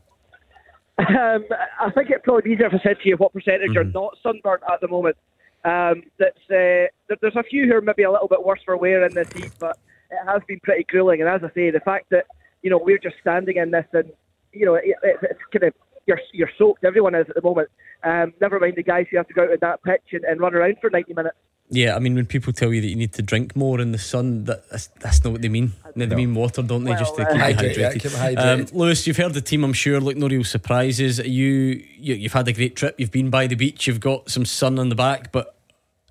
Um, 0.99 1.45
I 1.79 1.89
think 1.95 2.11
it'd 2.11 2.21
probably 2.21 2.43
be 2.43 2.51
easier 2.51 2.67
if 2.67 2.73
I 2.75 2.79
said 2.83 2.97
to 3.01 3.09
you 3.09 3.17
what 3.17 3.33
percentage 3.33 3.75
are 3.75 3.83
Mhm. 3.83 3.93
not 3.93 4.17
sunburnt 4.21 4.61
at 4.71 4.81
the 4.81 4.87
moment. 4.87 5.17
Um, 5.63 6.03
that's 6.17 6.37
uh, 6.49 6.89
there- 7.07 7.17
there's 7.21 7.35
a 7.35 7.43
few 7.43 7.67
who 7.67 7.75
are 7.75 7.81
maybe 7.81 8.03
a 8.03 8.11
little 8.11 8.27
bit 8.27 8.43
worse 8.43 8.61
for 8.65 8.75
wear 8.77 9.05
in 9.05 9.13
this 9.13 9.27
heat, 9.33 9.51
but 9.59 9.77
it 10.09 10.19
has 10.27 10.41
been 10.47 10.59
pretty 10.63 10.85
grueling. 10.89 11.21
And 11.21 11.29
as 11.29 11.41
I 11.43 11.53
say, 11.53 11.69
the 11.71 11.79
fact 11.81 12.05
that 12.11 12.25
you 12.63 12.69
know 12.69 12.77
we're 12.83 12.97
just 12.97 13.15
standing 13.21 13.57
in 13.57 13.71
this 13.71 13.85
and 13.93 14.11
you 14.53 14.65
know 14.65 14.75
it, 14.75 14.85
it, 15.03 15.17
it's 15.21 15.39
kind 15.53 15.63
of 15.63 15.73
you're 16.07 16.19
you're 16.33 16.49
soaked. 16.57 16.83
Everyone 16.83 17.15
is 17.15 17.27
at 17.29 17.35
the 17.35 17.41
moment. 17.41 17.69
Um, 18.03 18.33
never 18.41 18.59
mind 18.59 18.73
the 18.75 18.83
guys 18.83 19.05
who 19.11 19.17
have 19.17 19.27
to 19.27 19.33
go 19.33 19.43
out 19.43 19.51
on 19.51 19.57
that 19.61 19.83
pitch 19.83 20.13
and, 20.13 20.23
and 20.23 20.39
run 20.39 20.55
around 20.55 20.77
for 20.81 20.89
90 20.89 21.13
minutes. 21.13 21.37
Yeah, 21.73 21.95
I 21.95 21.99
mean, 21.99 22.15
when 22.15 22.25
people 22.25 22.51
tell 22.51 22.73
you 22.73 22.81
that 22.81 22.87
you 22.87 22.97
need 22.97 23.13
to 23.13 23.21
drink 23.21 23.55
more 23.55 23.79
in 23.79 23.93
the 23.93 23.97
sun, 23.97 24.43
that, 24.43 24.69
that's, 24.69 24.87
that's 24.99 25.23
not 25.23 25.31
what 25.31 25.41
they 25.41 25.47
mean. 25.47 25.71
No, 25.95 26.05
they 26.05 26.15
mean 26.15 26.35
water, 26.35 26.61
don't 26.61 26.83
they? 26.83 26.91
just 26.95 27.15
to 27.15 27.23
Well, 27.23 27.31
keep 27.33 27.41
uh, 27.41 27.47
you 27.47 27.53
Hydrate, 27.55 27.77
yeah, 27.77 27.89
hydrated. 27.91 28.01
keep 28.01 28.11
hydrated. 28.11 28.71
Um, 28.73 28.77
Lewis, 28.77 29.07
you've 29.07 29.15
heard 29.15 29.33
the 29.33 29.39
team, 29.41 29.63
I'm 29.63 29.71
sure. 29.71 30.01
Look, 30.01 30.17
no 30.17 30.27
real 30.27 30.43
surprises. 30.43 31.19
You, 31.19 31.81
you, 31.97 32.15
you've 32.15 32.33
had 32.33 32.47
a 32.49 32.53
great 32.53 32.75
trip. 32.75 32.95
You've 32.99 33.11
been 33.11 33.29
by 33.29 33.47
the 33.47 33.55
beach. 33.55 33.87
You've 33.87 34.01
got 34.01 34.29
some 34.29 34.43
sun 34.43 34.79
on 34.79 34.89
the 34.89 34.95
back, 34.95 35.31
but 35.31 35.55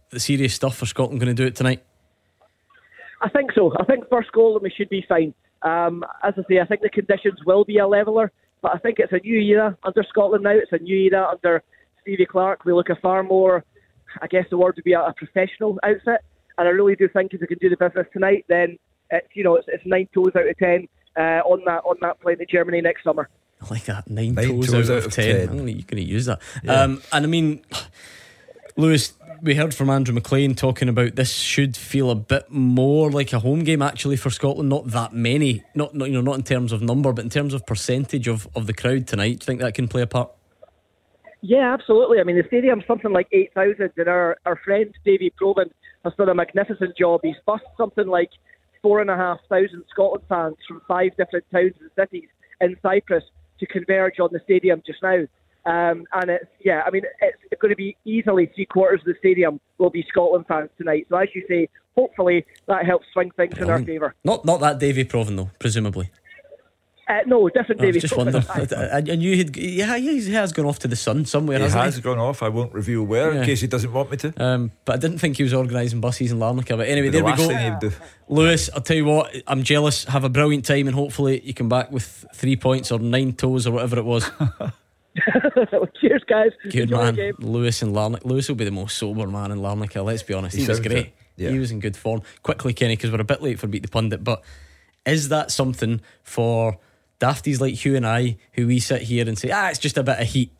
the 0.08 0.18
serious 0.18 0.54
stuff 0.54 0.76
for 0.78 0.86
Scotland 0.86 1.20
going 1.20 1.34
to 1.34 1.40
do 1.42 1.46
it 1.46 1.56
tonight. 1.56 1.82
I 3.20 3.28
think 3.28 3.52
so. 3.52 3.72
I 3.78 3.84
think 3.84 4.08
first 4.08 4.32
goal 4.32 4.54
and 4.54 4.62
we 4.62 4.70
should 4.70 4.88
be 4.88 5.04
fine. 5.06 5.34
Um, 5.62 6.04
as 6.22 6.32
I 6.38 6.42
say, 6.48 6.58
I 6.60 6.64
think 6.64 6.80
the 6.80 6.88
conditions 6.88 7.38
will 7.44 7.64
be 7.66 7.76
a 7.76 7.86
leveller, 7.86 8.32
but 8.62 8.74
I 8.74 8.78
think 8.78 8.98
it's 8.98 9.12
a 9.12 9.18
new 9.18 9.38
era 9.38 9.76
under 9.84 10.02
Scotland 10.08 10.44
now. 10.44 10.52
It's 10.52 10.72
a 10.72 10.78
new 10.78 10.96
era 11.12 11.28
under 11.30 11.62
Stevie 12.00 12.24
Clarke. 12.24 12.64
We 12.64 12.72
look 12.72 12.88
a 12.88 12.96
far 12.96 13.22
more, 13.22 13.62
I 14.20 14.26
guess 14.26 14.46
the 14.50 14.58
word 14.58 14.74
would 14.76 14.84
be 14.84 14.92
a, 14.92 15.00
a 15.00 15.12
professional 15.12 15.78
outfit, 15.82 16.20
and 16.58 16.68
I 16.68 16.70
really 16.70 16.96
do 16.96 17.08
think 17.08 17.32
if 17.34 17.40
we 17.40 17.46
can 17.46 17.58
do 17.58 17.70
the 17.70 17.76
business 17.76 18.06
tonight, 18.12 18.44
then 18.48 18.78
it's 19.10 19.28
you 19.34 19.44
know 19.44 19.56
it's, 19.56 19.68
it's 19.68 19.84
nine 19.86 20.08
toes 20.14 20.32
out 20.36 20.48
of 20.48 20.58
ten 20.58 20.88
uh, 21.16 21.42
on 21.44 21.62
that 21.66 21.82
on 21.84 21.96
that 22.00 22.20
plane 22.20 22.38
to 22.38 22.46
Germany 22.46 22.80
next 22.80 23.04
summer. 23.04 23.28
I 23.62 23.74
like 23.74 23.84
that. 23.84 24.08
Nine, 24.08 24.34
Nine 24.34 24.62
toes, 24.62 24.90
out, 24.90 25.04
of 25.04 25.12
ten. 25.12 25.48
I'm 25.48 25.58
gonna, 25.58 25.70
you're 25.70 25.82
going 25.82 26.02
to 26.02 26.02
use 26.02 26.26
that. 26.26 26.40
Yeah. 26.62 26.80
Um, 26.80 27.02
and 27.12 27.26
I 27.26 27.28
mean, 27.28 27.62
Lewis, 28.76 29.12
we 29.42 29.54
heard 29.54 29.74
from 29.74 29.90
Andrew 29.90 30.14
Maclean 30.14 30.54
talking 30.54 30.88
about 30.88 31.16
this 31.16 31.32
should 31.32 31.76
feel 31.76 32.10
a 32.10 32.14
bit 32.14 32.50
more 32.50 33.10
like 33.10 33.32
a 33.32 33.38
home 33.38 33.64
game 33.64 33.82
actually 33.82 34.16
for 34.16 34.30
Scotland. 34.30 34.70
Not 34.70 34.86
that 34.88 35.12
many, 35.12 35.62
not, 35.74 35.94
not 35.94 36.08
you 36.08 36.14
know, 36.14 36.22
not 36.22 36.36
in 36.36 36.42
terms 36.42 36.72
of 36.72 36.80
number, 36.80 37.12
but 37.12 37.24
in 37.24 37.30
terms 37.30 37.52
of 37.52 37.66
percentage 37.66 38.28
of, 38.28 38.48
of 38.54 38.66
the 38.66 38.72
crowd 38.72 39.06
tonight. 39.06 39.40
Do 39.40 39.44
you 39.44 39.46
think 39.46 39.60
that 39.60 39.74
can 39.74 39.88
play 39.88 40.02
a 40.02 40.06
part? 40.06 40.30
Yeah, 41.42 41.72
absolutely. 41.72 42.20
I 42.20 42.24
mean, 42.24 42.36
the 42.36 42.44
stadium's 42.46 42.84
something 42.86 43.12
like 43.12 43.28
8,000, 43.32 43.92
and 43.96 44.08
our, 44.08 44.36
our 44.44 44.56
friend 44.56 44.94
Davy 45.04 45.32
Provan 45.40 45.70
has 46.04 46.12
done 46.18 46.28
a 46.28 46.34
magnificent 46.34 46.96
job. 46.96 47.20
He's 47.22 47.36
bussed 47.46 47.64
something 47.76 48.06
like 48.06 48.30
4,500 48.82 49.84
Scotland 49.90 50.24
fans 50.28 50.56
from 50.66 50.82
five 50.86 51.16
different 51.16 51.44
towns 51.50 51.74
and 51.80 51.90
cities 51.98 52.28
in 52.60 52.76
Cyprus 52.82 53.24
to 53.58 53.66
converge 53.66 54.20
on 54.20 54.30
the 54.32 54.40
stadium 54.44 54.82
just 54.86 55.02
now. 55.02 55.24
Um, 55.66 56.06
and 56.14 56.30
it's, 56.30 56.46
yeah, 56.64 56.82
I 56.86 56.90
mean, 56.90 57.02
it's 57.20 57.60
going 57.60 57.70
to 57.70 57.76
be 57.76 57.96
easily 58.06 58.50
three 58.54 58.64
quarters 58.64 59.00
of 59.00 59.06
the 59.06 59.14
stadium 59.18 59.60
will 59.76 59.90
be 59.90 60.04
Scotland 60.08 60.46
fans 60.46 60.70
tonight. 60.78 61.06
So, 61.10 61.16
as 61.16 61.28
you 61.34 61.44
say, 61.48 61.68
hopefully 61.94 62.46
that 62.66 62.86
helps 62.86 63.06
swing 63.12 63.30
things 63.32 63.58
in 63.58 63.68
our 63.68 63.82
favour. 63.82 64.14
Not 64.24 64.44
not 64.46 64.60
that 64.60 64.78
Davy 64.78 65.04
Provan 65.04 65.36
though, 65.36 65.50
presumably. 65.58 66.10
Uh, 67.10 67.22
no, 67.26 67.48
different 67.48 67.80
I 67.80 67.86
was 67.86 67.94
Davy 67.94 68.00
just 68.00 68.14
Provan. 68.14 68.32
wondering. 68.34 68.74
I, 68.92 68.96
I 68.98 69.00
knew 69.16 69.34
he'd. 69.34 69.56
Yeah, 69.56 69.96
he 69.96 70.30
has 70.32 70.52
gone 70.52 70.66
off 70.66 70.78
to 70.80 70.88
the 70.88 70.94
sun 70.94 71.24
somewhere. 71.24 71.58
He 71.58 71.64
hasn't 71.64 71.82
has 71.82 71.98
gone 72.00 72.18
off. 72.18 72.40
I 72.42 72.48
won't 72.50 72.72
reveal 72.72 73.02
where 73.02 73.32
Yeah. 73.32 73.40
in 73.40 73.46
case 73.46 73.60
he 73.60 73.66
doesn't 73.66 73.92
want 73.92 74.12
me 74.12 74.16
to. 74.18 74.32
Um, 74.42 74.70
but 74.84 74.92
I 74.94 74.96
didn't 74.98 75.18
think 75.18 75.36
he 75.38 75.42
was 75.42 75.52
organising 75.52 76.00
buses 76.00 76.30
in 76.30 76.38
Larnaca. 76.38 76.76
But 76.76 76.86
anyway, 76.86 77.08
The 77.08 77.20
there 77.22 77.24
we 77.24 77.34
go. 77.36 77.48
thing 77.48 77.58
he'd 77.72 77.80
do. 77.80 77.92
Lewis, 78.28 78.70
I'll 78.72 78.80
tell 78.82 78.96
you 78.96 79.06
what, 79.06 79.34
I'm 79.48 79.64
jealous. 79.64 80.04
Have 80.04 80.22
a 80.22 80.28
brilliant 80.28 80.64
time, 80.64 80.86
and 80.86 80.94
hopefully 80.94 81.40
you 81.44 81.52
come 81.52 81.68
back 81.68 81.90
with 81.90 82.24
three 82.32 82.54
points 82.56 82.92
or 82.92 83.00
nine 83.00 83.32
toes 83.32 83.66
or 83.66 83.72
whatever 83.72 83.98
it 83.98 84.04
was. 84.04 84.30
Cheers, 86.00 86.22
guys. 86.28 86.52
Good 86.64 86.90
Enjoy 86.92 87.12
man. 87.12 87.32
Lewis 87.40 87.82
and 87.82 87.92
Larnaca. 87.94 88.24
Lewis 88.24 88.48
will 88.48 88.54
be 88.56 88.64
the 88.64 88.70
most 88.70 88.96
sober 88.96 89.26
man 89.26 89.50
in 89.50 89.58
Larnaca. 89.58 90.04
Let's 90.04 90.22
be 90.22 90.34
honest, 90.34 90.54
he, 90.56 90.62
He 90.62 90.68
was 90.68 90.80
great. 90.80 91.12
yeah. 91.36 91.50
He 91.50 91.58
was 91.58 91.70
in 91.72 91.80
good 91.80 91.96
form. 91.96 92.22
Quickly, 92.42 92.72
Kenny, 92.72 92.94
because 92.96 93.10
we're 93.10 93.20
a 93.20 93.24
bit 93.24 93.42
late 93.42 93.58
for 93.58 93.66
beat 93.66 93.82
the 93.82 93.88
pundit. 93.88 94.22
But 94.22 94.42
is 95.04 95.28
that 95.30 95.50
something 95.50 96.00
for 96.22 96.78
dafties 97.20 97.60
like 97.60 97.74
Hugh 97.74 97.96
and 97.96 98.06
I, 98.06 98.36
who 98.54 98.66
we 98.66 98.80
sit 98.80 99.02
here 99.02 99.28
and 99.28 99.38
say, 99.38 99.50
ah, 99.50 99.68
it's 99.68 99.78
just 99.78 99.98
a 99.98 100.02
bit 100.02 100.18
of 100.18 100.26
heat? 100.26 100.52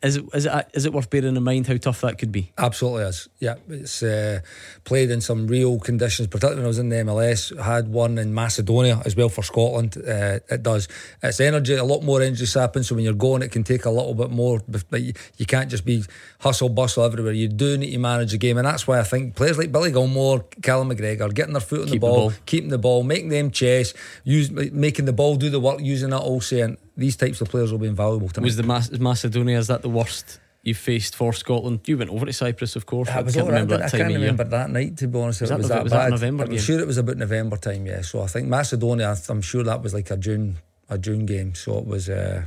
Is 0.00 0.16
it 0.16 0.24
is 0.32 0.46
it 0.46 0.68
is 0.74 0.86
it 0.86 0.92
worth 0.92 1.10
bearing 1.10 1.34
in 1.36 1.42
mind 1.42 1.66
how 1.66 1.76
tough 1.76 2.02
that 2.02 2.18
could 2.18 2.30
be? 2.30 2.52
Absolutely 2.56 3.02
is. 3.02 3.28
Yeah, 3.40 3.56
it's 3.68 4.00
uh, 4.00 4.40
played 4.84 5.10
in 5.10 5.20
some 5.20 5.48
real 5.48 5.80
conditions, 5.80 6.28
particularly 6.28 6.58
when 6.60 6.66
I 6.66 6.68
was 6.68 6.78
in 6.78 6.88
the 6.88 6.96
MLS. 6.96 7.60
Had 7.60 7.88
one 7.88 8.16
in 8.16 8.32
Macedonia 8.32 9.02
as 9.04 9.16
well 9.16 9.28
for 9.28 9.42
Scotland. 9.42 9.96
Uh, 9.96 10.38
it 10.48 10.62
does. 10.62 10.86
It's 11.20 11.40
energy, 11.40 11.74
a 11.74 11.82
lot 11.82 12.02
more 12.04 12.22
energy 12.22 12.46
sapping. 12.46 12.84
So 12.84 12.94
when 12.94 13.02
you're 13.02 13.12
going, 13.14 13.42
it 13.42 13.50
can 13.50 13.64
take 13.64 13.86
a 13.86 13.90
little 13.90 14.14
bit 14.14 14.30
more. 14.30 14.62
But 14.68 15.02
you, 15.02 15.14
you 15.36 15.46
can't 15.46 15.68
just 15.68 15.84
be 15.84 16.04
hustle 16.38 16.68
bustle 16.68 17.02
everywhere. 17.02 17.32
You 17.32 17.48
do 17.48 17.76
need 17.76 17.90
to 17.90 17.98
manage 17.98 18.30
the 18.30 18.38
game, 18.38 18.56
and 18.56 18.66
that's 18.68 18.86
why 18.86 19.00
I 19.00 19.04
think 19.04 19.34
players 19.34 19.58
like 19.58 19.72
Billy 19.72 19.90
Gilmour, 19.90 20.44
Callum 20.62 20.90
McGregor, 20.90 21.34
getting 21.34 21.54
their 21.54 21.60
foot 21.60 21.80
on 21.80 21.86
the 21.86 21.92
Keep 21.92 22.00
the 22.02 22.06
ball, 22.06 22.30
ball. 22.30 22.32
keeping 22.46 22.70
the 22.70 22.78
ball, 22.78 23.02
making 23.02 23.30
them 23.30 23.50
chase, 23.50 23.94
use 24.22 24.48
making 24.52 25.06
the 25.06 25.12
ball 25.12 25.34
do 25.34 25.50
the 25.50 25.58
work, 25.58 25.80
using 25.80 26.10
that 26.10 26.20
all 26.20 26.40
saying 26.40 26.76
these 26.98 27.16
types 27.16 27.40
of 27.40 27.48
players 27.48 27.70
will 27.72 27.78
be 27.78 27.86
invaluable 27.96 28.28
to 28.34 28.40
me. 28.40 28.44
Was 28.46 28.56
the 28.56 28.62
Mas- 28.64 28.90
Macedonia 28.98 29.56
is 29.58 29.68
that 29.68 29.82
the 29.82 29.88
worst 29.88 30.40
you 30.62 30.74
faced 30.74 31.14
for 31.16 31.32
Scotland? 31.32 31.80
You 31.86 31.96
went 31.96 32.10
over 32.10 32.26
to 32.26 32.32
Cyprus, 32.32 32.76
of 32.76 32.84
course. 32.84 33.08
I 33.08 33.12
I 33.12 33.22
can't 33.22 33.36
right, 33.36 33.46
remember 33.46 33.74
I 33.76 33.78
that 33.78 33.90
can't 33.92 34.02
time 34.02 34.10
of 34.16 34.20
remember 34.22 34.42
year. 34.44 34.50
that 34.50 34.70
night 34.70 34.96
to 34.98 35.06
be 35.08 35.18
honest. 35.18 35.40
Was 35.40 35.50
it 35.50 35.54
that 35.54 35.58
was 35.58 35.68
that 35.68 35.82
was 35.84 35.92
that 35.92 36.04
bad. 36.04 36.10
November 36.10 36.44
I'm 36.44 36.50
game? 36.50 36.58
sure 36.58 36.78
it 36.80 36.86
was 36.86 36.98
about 36.98 37.16
November 37.16 37.56
time. 37.56 37.86
Yeah, 37.86 38.02
so 38.02 38.20
I 38.22 38.26
think 38.26 38.48
Macedonia. 38.48 39.16
I'm 39.28 39.42
sure 39.42 39.62
that 39.62 39.82
was 39.82 39.94
like 39.94 40.10
a 40.10 40.16
June 40.16 40.58
a 40.90 40.98
June 40.98 41.24
game. 41.26 41.54
So 41.54 41.78
it 41.78 41.86
was. 41.86 42.08
Uh, 42.08 42.44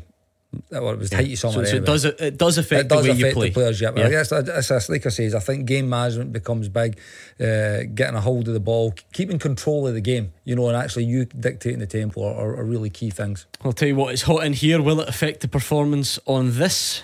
well, 0.70 0.90
it 0.90 1.00
was 1.00 1.10
tight 1.10 1.38
So, 1.38 1.50
summer. 1.52 1.66
so 1.66 1.70
it 1.70 1.76
anyway. 1.78 1.86
does 1.86 2.06
it 2.06 2.38
does 2.38 2.58
affect 2.58 2.82
It 2.82 2.88
does 2.90 3.04
the 3.06 3.12
way 3.12 3.18
affect 3.18 3.28
you 3.30 3.34
play. 3.34 3.48
the 3.50 3.54
players, 3.54 3.82
yeah. 3.82 3.92
But 3.92 4.00
Yeah. 4.02 4.08
I 4.08 4.10
guess 4.10 4.32
it's, 4.32 4.72
it's 4.72 4.90
like 4.90 5.06
I 5.06 5.10
says, 5.10 5.34
I 5.36 5.40
think 5.40 5.66
game 5.66 5.90
management 5.90 6.34
becomes 6.34 6.68
big. 6.70 6.98
Uh, 7.40 7.84
getting 7.96 8.16
a 8.16 8.22
hold 8.22 8.48
of 8.48 8.54
the 8.54 8.60
ball, 8.60 8.94
keeping 9.14 9.40
control 9.40 9.88
of 9.88 9.94
the 9.94 10.02
game, 10.02 10.34
you 10.44 10.56
know, 10.56 10.68
and 10.68 10.76
actually 10.78 11.06
you 11.06 11.26
dictating 11.26 11.80
the 11.80 11.88
tempo 11.88 12.24
are, 12.24 12.36
are, 12.36 12.58
are 12.58 12.64
really 12.66 12.90
key 12.90 13.10
things. 13.10 13.46
I'll 13.64 13.74
tell 13.74 13.88
you 13.88 13.96
what, 13.96 14.14
it's 14.14 14.24
hot 14.24 14.44
in 14.46 14.54
here. 14.54 14.82
Will 14.82 15.00
it 15.02 15.08
affect 15.10 15.40
the 15.42 15.48
performance 15.48 16.20
on 16.26 16.52
this? 16.58 17.04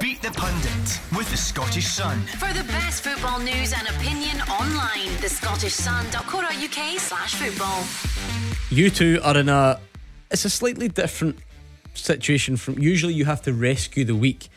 Beat 0.00 0.22
the 0.22 0.30
Pundit 0.30 1.00
with 1.16 1.30
the 1.30 1.36
Scottish 1.36 1.86
Sun. 1.86 2.18
For 2.38 2.52
the 2.54 2.64
best 2.64 3.04
football 3.04 3.38
news 3.40 3.74
and 3.74 3.86
opinion 3.88 4.40
online, 4.48 5.20
The 5.20 5.28
Scottish 5.28 5.74
thescottishsun.co.uk 5.76 6.98
slash 6.98 7.34
football. 7.34 7.84
You 8.70 8.88
two 8.90 9.20
are 9.22 9.36
in 9.36 9.48
a. 9.50 9.78
It's 10.30 10.44
a 10.46 10.50
slightly 10.50 10.88
different 10.88 11.38
situation 11.94 12.56
from. 12.56 12.78
Usually 12.78 13.14
you 13.14 13.24
have 13.24 13.42
to 13.42 13.52
rescue 13.52 14.04
the 14.04 14.14
weak. 14.14 14.48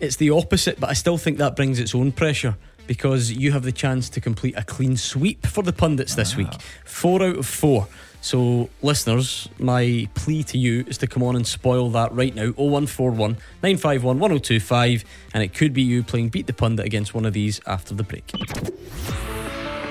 It's 0.00 0.16
the 0.16 0.30
opposite, 0.30 0.80
but 0.80 0.90
I 0.90 0.94
still 0.94 1.18
think 1.18 1.38
that 1.38 1.56
brings 1.56 1.78
its 1.78 1.94
own 1.94 2.12
pressure 2.12 2.56
because 2.86 3.30
you 3.30 3.52
have 3.52 3.62
the 3.62 3.72
chance 3.72 4.08
to 4.10 4.20
complete 4.20 4.56
a 4.56 4.64
clean 4.64 4.96
sweep 4.96 5.46
for 5.46 5.62
the 5.62 5.72
pundits 5.72 6.14
this 6.14 6.36
week. 6.36 6.48
Ah. 6.50 6.58
Four 6.84 7.22
out 7.22 7.36
of 7.38 7.46
four. 7.46 7.86
So, 8.22 8.68
listeners, 8.82 9.48
my 9.58 10.08
plea 10.14 10.42
to 10.44 10.58
you 10.58 10.84
is 10.86 10.98
to 10.98 11.06
come 11.06 11.22
on 11.22 11.36
and 11.36 11.46
spoil 11.46 11.88
that 11.90 12.12
right 12.12 12.34
now 12.34 12.50
0141 12.52 13.32
951 13.62 14.18
1025, 14.18 15.04
and 15.32 15.42
it 15.42 15.54
could 15.54 15.72
be 15.72 15.82
you 15.82 16.02
playing 16.02 16.28
Beat 16.28 16.46
the 16.46 16.52
Pundit 16.52 16.84
against 16.84 17.14
one 17.14 17.24
of 17.24 17.32
these 17.32 17.60
after 17.66 17.94
the 17.94 18.02
break. 18.02 18.30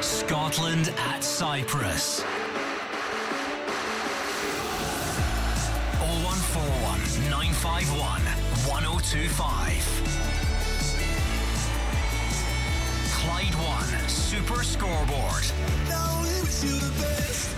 Scotland 0.01 0.93
at 0.97 1.23
Cyprus. 1.23 2.23
951 7.61 8.21
1025. 8.71 9.83
Clyde 13.11 13.55
One 13.55 14.07
Super 14.07 14.63
Scoreboard. 14.63 15.43
Now 15.89 16.21
wish 16.21 16.63
you 16.63 16.79
the 16.79 16.89
best. 17.01 17.53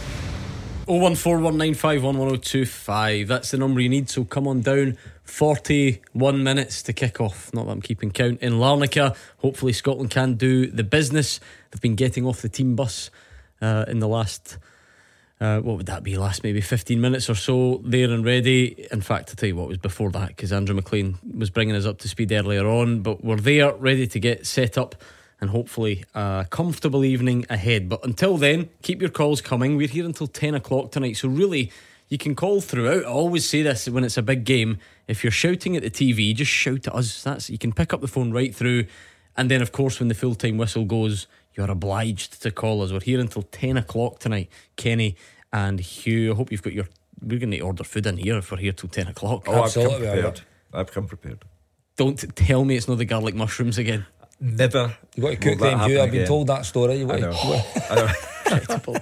01419511025. 0.87 3.27
That's 3.27 3.51
the 3.51 3.59
number 3.59 3.79
you 3.79 3.89
need. 3.89 4.09
So 4.09 4.25
come 4.25 4.47
on 4.47 4.61
down. 4.61 4.97
41 5.25 6.43
minutes 6.43 6.81
to 6.83 6.93
kick 6.93 7.21
off. 7.21 7.53
Not 7.53 7.67
that 7.67 7.71
I'm 7.71 7.83
keeping 7.83 8.09
count. 8.09 8.41
In 8.41 8.53
Larnaca, 8.53 9.15
hopefully 9.37 9.73
Scotland 9.73 10.09
can 10.09 10.33
do 10.33 10.65
the 10.65 10.83
business. 10.83 11.39
They've 11.69 11.79
been 11.79 11.93
getting 11.93 12.25
off 12.25 12.41
the 12.41 12.49
team 12.49 12.75
bus 12.75 13.11
uh, 13.61 13.85
in 13.87 13.99
the 13.99 14.07
last. 14.07 14.57
Uh, 15.41 15.59
what 15.59 15.75
would 15.75 15.87
that 15.87 16.03
be? 16.03 16.15
Last 16.17 16.43
maybe 16.43 16.61
15 16.61 17.01
minutes 17.01 17.27
or 17.27 17.33
so 17.33 17.81
there 17.83 18.11
and 18.11 18.23
ready. 18.23 18.87
In 18.91 19.01
fact, 19.01 19.29
I'll 19.29 19.35
tell 19.35 19.49
you 19.49 19.55
what 19.55 19.67
was 19.67 19.79
before 19.79 20.11
that 20.11 20.27
because 20.27 20.53
Andrew 20.53 20.75
Maclean 20.75 21.17
was 21.35 21.49
bringing 21.49 21.75
us 21.75 21.87
up 21.87 21.97
to 21.99 22.07
speed 22.07 22.31
earlier 22.31 22.67
on. 22.67 23.01
But 23.01 23.23
we're 23.23 23.37
there, 23.37 23.73
ready 23.73 24.05
to 24.05 24.19
get 24.19 24.45
set 24.45 24.77
up 24.77 24.93
and 25.41 25.49
hopefully 25.49 26.05
a 26.13 26.45
comfortable 26.51 27.03
evening 27.03 27.47
ahead. 27.49 27.89
But 27.89 28.05
until 28.05 28.37
then, 28.37 28.69
keep 28.83 29.01
your 29.01 29.09
calls 29.09 29.41
coming. 29.41 29.77
We're 29.77 29.87
here 29.87 30.05
until 30.05 30.27
10 30.27 30.53
o'clock 30.53 30.91
tonight. 30.91 31.17
So, 31.17 31.27
really, 31.27 31.71
you 32.07 32.19
can 32.19 32.35
call 32.35 32.61
throughout. 32.61 33.05
I 33.05 33.09
always 33.09 33.49
say 33.49 33.63
this 33.63 33.89
when 33.89 34.03
it's 34.03 34.17
a 34.17 34.21
big 34.21 34.43
game. 34.43 34.77
If 35.07 35.23
you're 35.23 35.31
shouting 35.31 35.75
at 35.75 35.81
the 35.81 35.89
TV, 35.89 36.35
just 36.35 36.51
shout 36.51 36.85
at 36.87 36.93
us. 36.93 37.23
That's 37.23 37.49
You 37.49 37.57
can 37.57 37.73
pick 37.73 37.93
up 37.93 38.01
the 38.01 38.07
phone 38.07 38.31
right 38.31 38.53
through. 38.53 38.85
And 39.35 39.49
then, 39.49 39.63
of 39.63 39.71
course, 39.71 39.99
when 39.99 40.07
the 40.07 40.13
full 40.13 40.35
time 40.35 40.57
whistle 40.57 40.85
goes, 40.85 41.25
you're 41.55 41.69
obliged 41.69 42.41
to 42.43 42.51
call 42.51 42.81
us. 42.81 42.91
We're 42.91 43.01
here 43.01 43.19
until 43.19 43.43
10 43.43 43.77
o'clock 43.77 44.19
tonight. 44.19 44.49
Kenny 44.75 45.15
and 45.51 45.79
Hugh, 45.79 46.33
I 46.33 46.35
hope 46.35 46.51
you've 46.51 46.63
got 46.63 46.73
your. 46.73 46.87
We're 47.21 47.39
going 47.39 47.51
to 47.51 47.59
order 47.59 47.83
food 47.83 48.07
in 48.07 48.17
here 48.17 48.37
if 48.37 48.51
we're 48.51 48.57
here 48.57 48.71
till 48.71 48.89
10 48.89 49.07
o'clock. 49.07 49.43
Oh, 49.47 49.63
I've 49.63 49.73
come 49.73 49.89
prepared. 49.89 50.41
I've 50.73 50.91
come 50.91 51.07
prepared. 51.07 51.45
Don't 51.97 52.17
tell 52.35 52.65
me 52.65 52.77
it's 52.77 52.87
not 52.87 52.97
the 52.97 53.05
garlic 53.05 53.35
mushrooms 53.35 53.77
again. 53.77 54.05
Never. 54.39 54.95
You've 55.15 55.23
got 55.23 55.29
to 55.29 55.35
cook 55.37 55.59
them, 55.59 55.77
happen 55.77 55.91
Hugh. 55.91 56.01
I've 56.01 56.11
been 56.11 56.27
told 56.27 56.47
that 56.47 56.65
story. 56.65 56.95
You 56.95 57.11
I 57.11 57.19
got 57.19 57.21
know. 57.21 57.31
to, 57.73 57.91
I 57.91 57.95
know. 57.95 58.55
Incredible. 58.57 58.97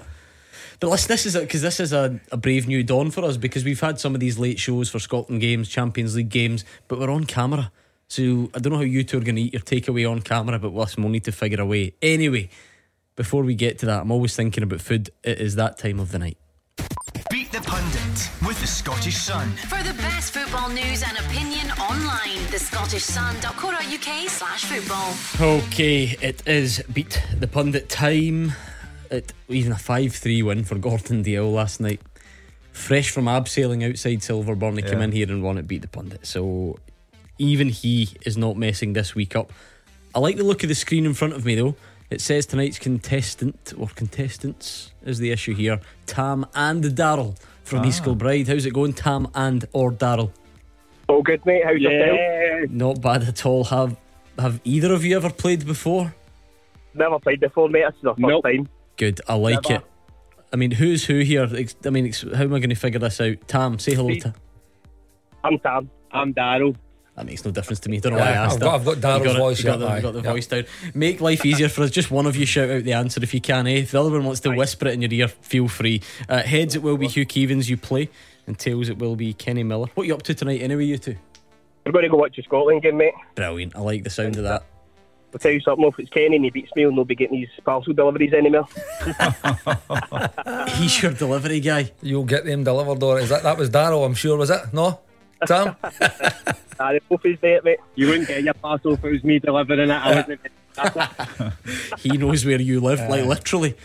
But 0.79 0.89
listen, 0.89 1.07
this 1.09 1.25
is 1.25 1.35
because 1.35 1.61
this 1.61 1.79
is 1.79 1.93
a, 1.93 2.19
a 2.31 2.37
brave 2.37 2.67
new 2.67 2.83
dawn 2.83 3.11
for 3.11 3.23
us 3.23 3.37
because 3.37 3.63
we've 3.63 3.79
had 3.79 3.99
some 3.99 4.13
of 4.15 4.21
these 4.21 4.39
late 4.39 4.59
shows 4.59 4.89
for 4.89 4.99
Scotland 4.99 5.41
games, 5.41 5.67
Champions 5.67 6.15
League 6.15 6.29
games, 6.29 6.63
but 6.87 6.99
we're 6.99 7.09
on 7.09 7.25
camera. 7.25 7.71
So 8.09 8.49
I 8.55 8.59
don't 8.59 8.73
know 8.73 8.79
how 8.79 8.83
you 8.83 9.03
two 9.03 9.19
are 9.19 9.23
going 9.23 9.35
to 9.35 9.41
eat 9.43 9.53
your 9.53 9.61
takeaway 9.61 10.09
on 10.09 10.21
camera, 10.21 10.57
but 10.57 10.73
listen, 10.73 11.03
we'll 11.03 11.11
need 11.11 11.25
to 11.25 11.31
figure 11.31 11.61
a 11.61 11.65
way. 11.65 11.93
Anyway, 12.01 12.49
before 13.15 13.43
we 13.43 13.53
get 13.53 13.77
to 13.79 13.85
that, 13.85 14.01
I'm 14.01 14.11
always 14.11 14.35
thinking 14.35 14.63
about 14.63 14.81
food. 14.81 15.11
It 15.23 15.39
is 15.39 15.53
that 15.55 15.77
time 15.77 15.99
of 15.99 16.11
the 16.11 16.17
night. 16.17 16.37
Beat 17.29 17.51
the 17.51 17.61
pundit 17.61 18.29
with 18.47 18.59
the 18.61 18.65
Scottish 18.65 19.15
Sun. 19.15 19.51
For 19.67 19.83
the 19.83 19.93
best 19.93 20.33
football 20.33 20.69
news 20.69 21.03
and 21.03 21.19
opinion 21.19 21.69
online, 21.71 22.39
thescottishsun.co.uk 22.47 24.29
slash 24.29 24.65
football. 24.65 25.13
Okay, 25.39 26.17
it 26.19 26.41
is 26.47 26.81
beat 26.91 27.21
the 27.37 27.47
pundit 27.47 27.89
time. 27.89 28.53
It 29.11 29.33
even 29.49 29.71
a 29.71 29.77
five 29.77 30.15
three 30.15 30.41
win 30.41 30.63
for 30.63 30.79
Gordon 30.79 31.21
Dale 31.21 31.51
last 31.51 31.79
night. 31.79 32.01
Fresh 32.71 33.11
from 33.11 33.25
abseiling 33.25 33.87
outside 33.87 34.19
Silverburn, 34.19 34.77
he 34.77 34.81
came 34.81 35.01
in 35.01 35.11
here 35.11 35.29
and 35.29 35.43
won 35.43 35.59
it, 35.59 35.67
beat 35.67 35.81
the 35.81 35.87
pundit. 35.87 36.25
So 36.25 36.79
even 37.39 37.69
he 37.69 38.09
is 38.25 38.37
not 38.37 38.57
messing 38.57 38.93
this 38.93 39.15
week 39.15 39.35
up. 39.35 39.51
I 40.13 40.19
like 40.19 40.37
the 40.37 40.43
look 40.43 40.61
of 40.63 40.69
the 40.69 40.75
screen 40.75 41.05
in 41.05 41.13
front 41.13 41.33
of 41.33 41.45
me 41.45 41.55
though. 41.55 41.75
It 42.09 42.21
says 42.21 42.45
tonight's 42.45 42.79
contestant 42.79 43.73
or 43.77 43.87
contestants 43.95 44.91
is 45.05 45.19
the 45.19 45.31
issue 45.31 45.53
here. 45.53 45.79
Tam 46.05 46.45
and 46.55 46.83
Daryl 46.83 47.37
from 47.63 47.85
East 47.85 48.01
ah. 48.01 48.05
Kilbride. 48.05 48.47
How's 48.47 48.65
it 48.65 48.73
going, 48.73 48.93
Tam 48.93 49.27
and 49.35 49.65
or 49.73 49.91
Daryl? 49.91 50.31
All 51.07 51.21
good, 51.21 51.45
mate. 51.45 51.63
How's 51.63 51.79
yourself? 51.79 52.69
Not 52.71 53.01
bad 53.01 53.23
at 53.23 53.45
all. 53.45 53.63
Have 53.65 53.95
have 54.37 54.59
either 54.63 54.93
of 54.93 55.03
you 55.05 55.15
ever 55.15 55.29
played 55.29 55.65
before? 55.65 56.13
Never 56.93 57.19
played 57.19 57.39
before, 57.39 57.69
mate. 57.69 57.85
This 57.87 57.99
is 57.99 58.05
our 58.05 58.15
first 58.15 58.43
time. 58.43 58.67
Good. 58.97 59.21
I 59.27 59.35
like 59.35 59.69
Never. 59.69 59.81
it. 59.81 59.85
I 60.51 60.55
mean, 60.55 60.71
who's 60.71 61.05
who 61.05 61.19
here? 61.19 61.47
I 61.85 61.89
mean, 61.89 62.11
how 62.11 62.43
am 62.43 62.53
I 62.53 62.59
going 62.59 62.69
to 62.69 62.75
figure 62.75 62.99
this 62.99 63.21
out? 63.21 63.47
Tam, 63.47 63.77
say 63.77 63.93
hello 63.93 64.09
Steve. 64.09 64.23
to. 64.23 64.33
I'm 65.43 65.59
Tam. 65.59 65.89
I'm 66.11 66.33
Daryl. 66.33 66.75
That 67.19 67.25
makes 67.25 67.43
no 67.43 67.51
difference 67.51 67.81
to 67.81 67.89
me. 67.89 67.99
Don't 67.99 68.13
know 68.13 68.19
why 68.19 68.27
I 68.29 68.31
asked 68.31 68.53
I've 68.53 68.59
that. 68.61 68.65
got- 68.65 68.75
I've 68.75 69.01
got 69.03 69.21
Daryl's 69.25 69.35
voice, 69.37 69.59
You 69.59 69.65
got 69.65 69.79
the, 69.79 69.93
you 69.93 70.01
got 70.01 70.13
the 70.13 70.21
yeah. 70.21 70.31
voice 70.31 70.47
down. 70.47 70.63
Make 70.93 71.19
life 71.19 71.45
easier 71.45 71.67
for 71.67 71.83
us. 71.83 71.91
Just 71.91 72.09
one 72.09 72.25
of 72.25 72.37
you 72.37 72.45
shout 72.45 72.69
out 72.69 72.85
the 72.85 72.93
answer 72.93 73.21
if 73.21 73.33
you 73.33 73.41
can. 73.41 73.67
Eh? 73.67 73.79
If 73.79 73.91
the 73.91 73.99
other 73.99 74.09
one 74.11 74.23
wants 74.23 74.39
to 74.39 74.51
whisper 74.55 74.87
it 74.87 74.93
in 74.93 75.01
your 75.01 75.11
ear, 75.11 75.27
feel 75.27 75.67
free. 75.67 76.01
Uh, 76.29 76.41
heads, 76.43 76.75
it 76.75 76.81
will 76.81 76.95
be 76.95 77.09
Hugh 77.09 77.25
Keevins. 77.25 77.67
You 77.67 77.75
play, 77.75 78.09
and 78.47 78.57
tails, 78.57 78.87
it 78.87 78.99
will 78.99 79.17
be 79.17 79.33
Kenny 79.33 79.63
Miller. 79.63 79.87
What 79.95 80.03
are 80.03 80.07
you 80.07 80.13
up 80.13 80.21
to 80.23 80.33
tonight, 80.33 80.61
anyway? 80.61 80.85
You 80.85 80.97
two. 80.97 81.17
We're 81.85 81.91
going 81.91 82.03
to 82.03 82.09
go 82.09 82.15
watch 82.15 82.37
the 82.37 82.41
Scotland 82.43 82.83
game, 82.83 82.95
mate. 82.95 83.13
Brilliant. 83.35 83.75
I 83.75 83.79
like 83.81 84.05
the 84.05 84.09
sound 84.09 84.37
of 84.37 84.43
that. 84.43 84.63
I'll 85.33 85.39
tell 85.39 85.51
you 85.51 85.59
something. 85.59 85.85
If 85.85 85.99
it's 85.99 86.09
Kenny 86.09 86.37
and 86.37 86.45
he 86.45 86.51
beats 86.51 86.71
me, 86.73 86.83
he'll 86.83 86.93
not 86.93 87.07
be 87.07 87.15
getting 87.15 87.41
these 87.41 87.49
parcel 87.65 87.91
deliveries 87.91 88.31
anymore. 88.31 88.65
He's 90.77 91.03
your 91.03 91.11
delivery 91.11 91.59
guy. 91.59 91.91
You'll 92.01 92.23
get 92.23 92.45
them 92.45 92.63
delivered, 92.63 93.03
or 93.03 93.19
is 93.19 93.27
that 93.27 93.43
that 93.43 93.57
was 93.57 93.69
Daryl? 93.69 94.05
I'm 94.05 94.13
sure 94.13 94.37
was 94.37 94.49
it? 94.49 94.61
No, 94.73 95.01
Tam. 95.45 95.75
Ah, 96.81 96.93
the 96.93 97.29
is 97.29 97.37
there, 97.41 97.61
mate. 97.61 97.79
You 97.95 98.07
wouldn't 98.07 98.29
get 98.29 98.41
your 98.41 98.53
parcel 98.53 98.93
if 98.93 99.03
it 99.03 99.11
was 99.11 99.21
me 99.21 99.37
delivering 99.37 99.89
it. 99.89 99.91
I 99.91 100.15
wouldn't. 100.15 100.39
he 101.99 102.17
knows 102.17 102.45
where 102.45 102.61
you 102.61 102.79
live, 102.79 103.01
like 103.09 103.25
literally. 103.25 103.75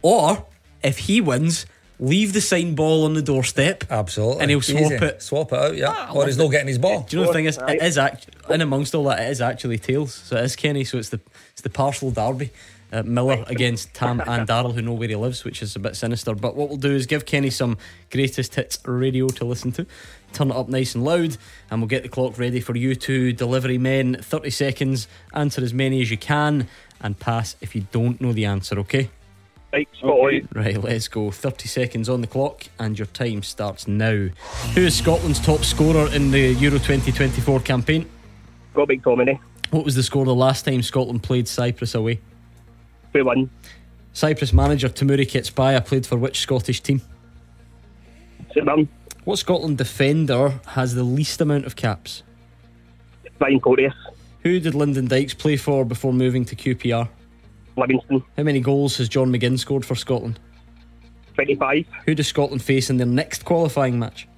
Or 0.00 0.46
if 0.80 0.98
he 0.98 1.20
wins, 1.20 1.66
leave 1.98 2.34
the 2.34 2.40
sign 2.40 2.76
ball 2.76 3.04
on 3.04 3.14
the 3.14 3.22
doorstep. 3.22 3.84
Absolutely, 3.90 4.42
And 4.42 4.50
he'll 4.50 4.60
swap 4.60 4.92
Easy. 4.92 4.94
it. 4.94 5.22
Swap 5.22 5.52
it 5.52 5.58
out, 5.58 5.76
yeah. 5.76 5.88
Ah, 5.90 6.12
or 6.14 6.26
he's 6.26 6.38
not 6.38 6.52
getting 6.52 6.68
his 6.68 6.78
ball. 6.78 7.02
Do 7.02 7.16
you 7.16 7.22
know 7.22 7.28
the 7.28 7.34
thing 7.34 7.46
is, 7.46 7.58
it 7.66 7.82
is 7.82 7.98
act 7.98 8.28
in 8.48 8.60
amongst 8.60 8.94
all 8.94 9.04
that, 9.04 9.18
it 9.20 9.30
is 9.30 9.40
actually 9.40 9.78
tails. 9.78 10.14
So 10.14 10.36
it 10.36 10.44
is 10.44 10.54
Kenny. 10.54 10.84
So 10.84 10.98
it's 10.98 11.08
the 11.08 11.20
it's 11.52 11.62
the 11.62 11.70
partial 11.70 12.12
derby. 12.12 12.50
Uh, 12.92 13.02
Miller 13.02 13.44
against 13.48 13.92
Tam 13.94 14.20
and 14.20 14.48
Daryl, 14.48 14.72
who 14.72 14.80
know 14.80 14.92
where 14.92 15.08
he 15.08 15.16
lives, 15.16 15.44
which 15.44 15.60
is 15.60 15.74
a 15.74 15.80
bit 15.80 15.96
sinister. 15.96 16.36
But 16.36 16.54
what 16.54 16.68
we'll 16.68 16.78
do 16.78 16.94
is 16.94 17.06
give 17.06 17.26
Kenny 17.26 17.50
some 17.50 17.78
greatest 18.12 18.54
hits 18.54 18.78
radio 18.86 19.26
to 19.26 19.44
listen 19.44 19.72
to. 19.72 19.86
Turn 20.36 20.50
it 20.50 20.54
up 20.54 20.68
nice 20.68 20.94
and 20.94 21.02
loud, 21.02 21.38
and 21.70 21.80
we'll 21.80 21.88
get 21.88 22.02
the 22.02 22.10
clock 22.10 22.38
ready 22.38 22.60
for 22.60 22.76
you 22.76 22.94
two 22.94 23.32
delivery 23.32 23.78
men. 23.78 24.18
30 24.20 24.50
seconds, 24.50 25.08
answer 25.32 25.62
as 25.62 25.72
many 25.72 26.02
as 26.02 26.10
you 26.10 26.18
can, 26.18 26.68
and 27.00 27.18
pass 27.18 27.56
if 27.62 27.74
you 27.74 27.86
don't 27.90 28.20
know 28.20 28.34
the 28.34 28.44
answer, 28.44 28.78
okay? 28.80 29.08
Right, 29.72 29.88
on. 30.02 30.46
Right, 30.52 30.76
let's 30.76 31.08
go. 31.08 31.30
30 31.30 31.68
seconds 31.68 32.10
on 32.10 32.20
the 32.20 32.26
clock, 32.26 32.64
and 32.78 32.98
your 32.98 33.06
time 33.06 33.42
starts 33.42 33.88
now. 33.88 34.28
Who 34.74 34.82
is 34.82 34.94
Scotland's 34.94 35.40
top 35.40 35.64
scorer 35.64 36.12
in 36.12 36.30
the 36.30 36.52
Euro 36.52 36.76
2024 36.76 37.60
campaign? 37.60 38.06
Got 38.74 38.88
Big. 38.88 39.02
What 39.70 39.86
was 39.86 39.94
the 39.94 40.02
score 40.02 40.26
the 40.26 40.34
last 40.34 40.66
time 40.66 40.82
Scotland 40.82 41.22
played 41.22 41.48
Cyprus 41.48 41.94
away? 41.94 42.20
2 43.14 43.24
1. 43.24 43.48
Cyprus 44.12 44.52
manager 44.52 44.90
Temuri 44.90 45.26
Ketsbaia 45.26 45.82
played 45.82 46.04
for 46.04 46.18
which 46.18 46.40
Scottish 46.40 46.82
team? 46.82 47.00
Down. 48.54 48.86
What 49.26 49.40
Scotland 49.40 49.76
defender 49.76 50.60
has 50.68 50.94
the 50.94 51.02
least 51.02 51.40
amount 51.40 51.66
of 51.66 51.74
caps? 51.74 52.22
Ryan 53.40 53.58
Porteous. 53.58 53.94
Who 54.44 54.60
did 54.60 54.76
Lyndon 54.76 55.08
Dykes 55.08 55.34
play 55.34 55.56
for 55.56 55.84
before 55.84 56.12
moving 56.12 56.44
to 56.44 56.54
QPR? 56.54 57.08
Livingston. 57.76 58.22
How 58.36 58.44
many 58.44 58.60
goals 58.60 58.98
has 58.98 59.08
John 59.08 59.32
McGinn 59.32 59.58
scored 59.58 59.84
for 59.84 59.96
Scotland? 59.96 60.38
25. 61.34 61.86
Who 62.04 62.14
does 62.14 62.28
Scotland 62.28 62.62
face 62.62 62.88
in 62.88 62.98
their 62.98 63.06
next 63.06 63.44
qualifying 63.44 63.98
match? 63.98 64.28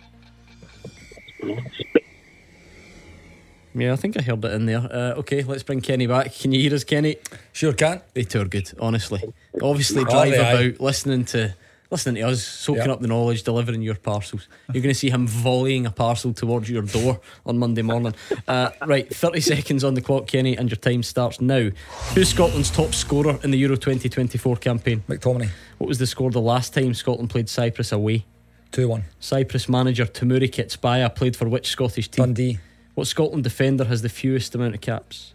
Yeah, 3.74 3.93
I 3.93 3.97
think 3.97 4.18
I 4.18 4.22
heard 4.22 4.43
it 4.43 4.53
in 4.55 4.64
there. 4.64 4.78
Uh, 4.91 5.18
okay, 5.18 5.43
let's 5.43 5.64
bring 5.64 5.82
Kenny 5.82 6.07
back. 6.07 6.34
Can 6.34 6.51
you 6.53 6.62
hear 6.62 6.74
us, 6.74 6.84
Kenny? 6.84 7.16
Sure 7.53 7.74
can. 7.74 8.01
They 8.14 8.22
two 8.22 8.41
are 8.41 8.47
good, 8.47 8.72
honestly. 8.80 9.22
Obviously, 9.61 10.05
drive 10.05 10.32
about 10.32 10.80
listening 10.80 11.26
to 11.26 11.55
listening 11.91 12.16
to 12.22 12.28
us, 12.28 12.43
soaking 12.45 12.84
Yeah. 12.86 12.93
up 12.93 13.01
the 13.01 13.09
knowledge, 13.09 13.43
delivering 13.43 13.82
your 13.82 13.95
parcels. 13.95 14.47
You're 14.72 14.82
going 14.82 14.95
to 14.95 14.99
see 14.99 15.11
him 15.11 15.26
volleying 15.26 15.86
a 15.86 15.91
parcel 15.91 16.32
towards 16.34 16.68
your 16.68 16.82
door 16.82 17.20
on 17.47 17.59
Monday 17.59 17.82
morning. 17.82 18.14
Uh, 18.47 18.70
right, 18.86 19.09
30 19.14 19.41
seconds 19.41 19.84
on 19.84 19.95
the 19.95 20.01
clock, 20.03 20.26
Kenny, 20.26 20.57
and 20.57 20.68
your 20.70 20.76
time 20.76 21.03
starts 21.03 21.41
now. 21.41 21.70
Who's 22.14 22.28
Scotland's 22.28 22.70
top 22.70 22.95
scorer 22.95 23.39
in 23.43 23.51
the 23.51 23.59
Euro 23.59 23.76
2024 23.76 24.57
campaign? 24.57 25.03
McTominay. 25.09 25.49
What 25.78 25.89
was 25.89 25.99
the 25.99 26.07
score 26.07 26.30
the 26.30 26.41
last 26.41 26.74
time 26.74 26.93
Scotland 26.95 27.30
played 27.30 27.49
Cyprus 27.49 27.91
away? 27.93 28.26
2 28.72 28.86
1. 28.86 29.05
Cyprus 29.18 29.66
manager 29.68 30.05
Temuri 30.05 30.51
Ketsbaia 30.51 31.14
played 31.14 31.36
for 31.36 31.49
which 31.49 31.68
Scottish 31.68 32.09
team? 32.11 32.26
Dundee. 32.26 32.59
What 32.95 33.07
Scotland 33.07 33.45
defender 33.45 33.84
has 33.84 34.03
the 34.03 34.09
fewest 34.11 34.55
amount 34.55 34.74
of 34.74 34.80
caps? 34.82 35.32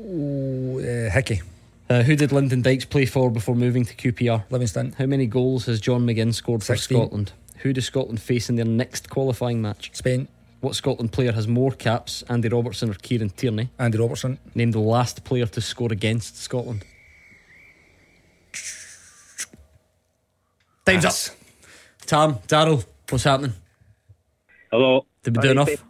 Ooh, 0.00 0.80
uh, 0.80 1.10
Hickey. 1.10 1.42
Uh, 1.90 2.02
who 2.02 2.14
did 2.16 2.32
Lyndon 2.32 2.60
Dykes 2.62 2.84
play 2.84 3.06
for 3.06 3.30
before 3.30 3.54
moving 3.54 3.84
to 3.84 3.94
QPR? 3.94 4.44
Livingston. 4.50 4.92
How 4.98 5.06
many 5.06 5.26
goals 5.26 5.66
has 5.66 5.80
John 5.80 6.06
McGinn 6.06 6.34
scored 6.34 6.60
for 6.62 6.76
16. 6.76 6.96
Scotland? 6.98 7.32
Who 7.58 7.72
does 7.72 7.86
Scotland 7.86 8.20
face 8.20 8.50
in 8.50 8.56
their 8.56 8.66
next 8.66 9.08
qualifying 9.08 9.62
match? 9.62 9.90
Spain. 9.94 10.28
What 10.60 10.74
Scotland 10.74 11.12
player 11.12 11.32
has 11.32 11.46
more 11.48 11.70
caps, 11.70 12.22
Andy 12.28 12.48
Robertson 12.48 12.90
or 12.90 12.94
Kieran 12.94 13.30
Tierney? 13.30 13.70
Andy 13.78 13.96
Robertson. 13.96 14.38
Name 14.54 14.72
the 14.72 14.80
last 14.80 15.24
player 15.24 15.46
to 15.46 15.60
score 15.60 15.92
against 15.92 16.36
Scotland. 16.36 16.84
Time's 20.84 21.04
up. 21.04 21.36
Tam, 22.06 22.34
Daryl, 22.48 22.84
what's 23.08 23.24
happening? 23.24 23.52
Hello. 24.70 25.06
Did 25.22 25.36
we 25.36 25.42
do 25.42 25.48
Aye, 25.48 25.52
enough? 25.52 25.84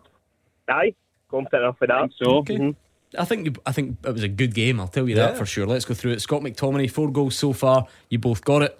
Aye. 0.68 0.94
Confident 1.30 1.62
enough 1.62 1.78
for 1.78 1.86
that. 1.86 2.10
So, 2.16 2.36
Okay. 2.38 2.56
Mhm. 2.56 2.76
I 3.16 3.24
think 3.24 3.46
you- 3.46 3.54
I 3.64 3.72
think 3.72 3.96
it 4.04 4.12
was 4.12 4.22
a 4.22 4.28
good 4.28 4.54
game. 4.54 4.80
I'll 4.80 4.88
tell 4.88 5.08
you 5.08 5.14
that 5.16 5.38
for 5.38 5.46
sure. 5.46 5.66
Let's 5.66 5.84
go 5.84 5.94
through 5.94 6.12
it. 6.12 6.20
Scott 6.20 6.42
McTominay, 6.42 6.90
four 6.90 7.10
goals 7.10 7.36
so 7.36 7.52
far. 7.52 7.86
You 8.10 8.18
both 8.18 8.44
got 8.44 8.62
it. 8.62 8.78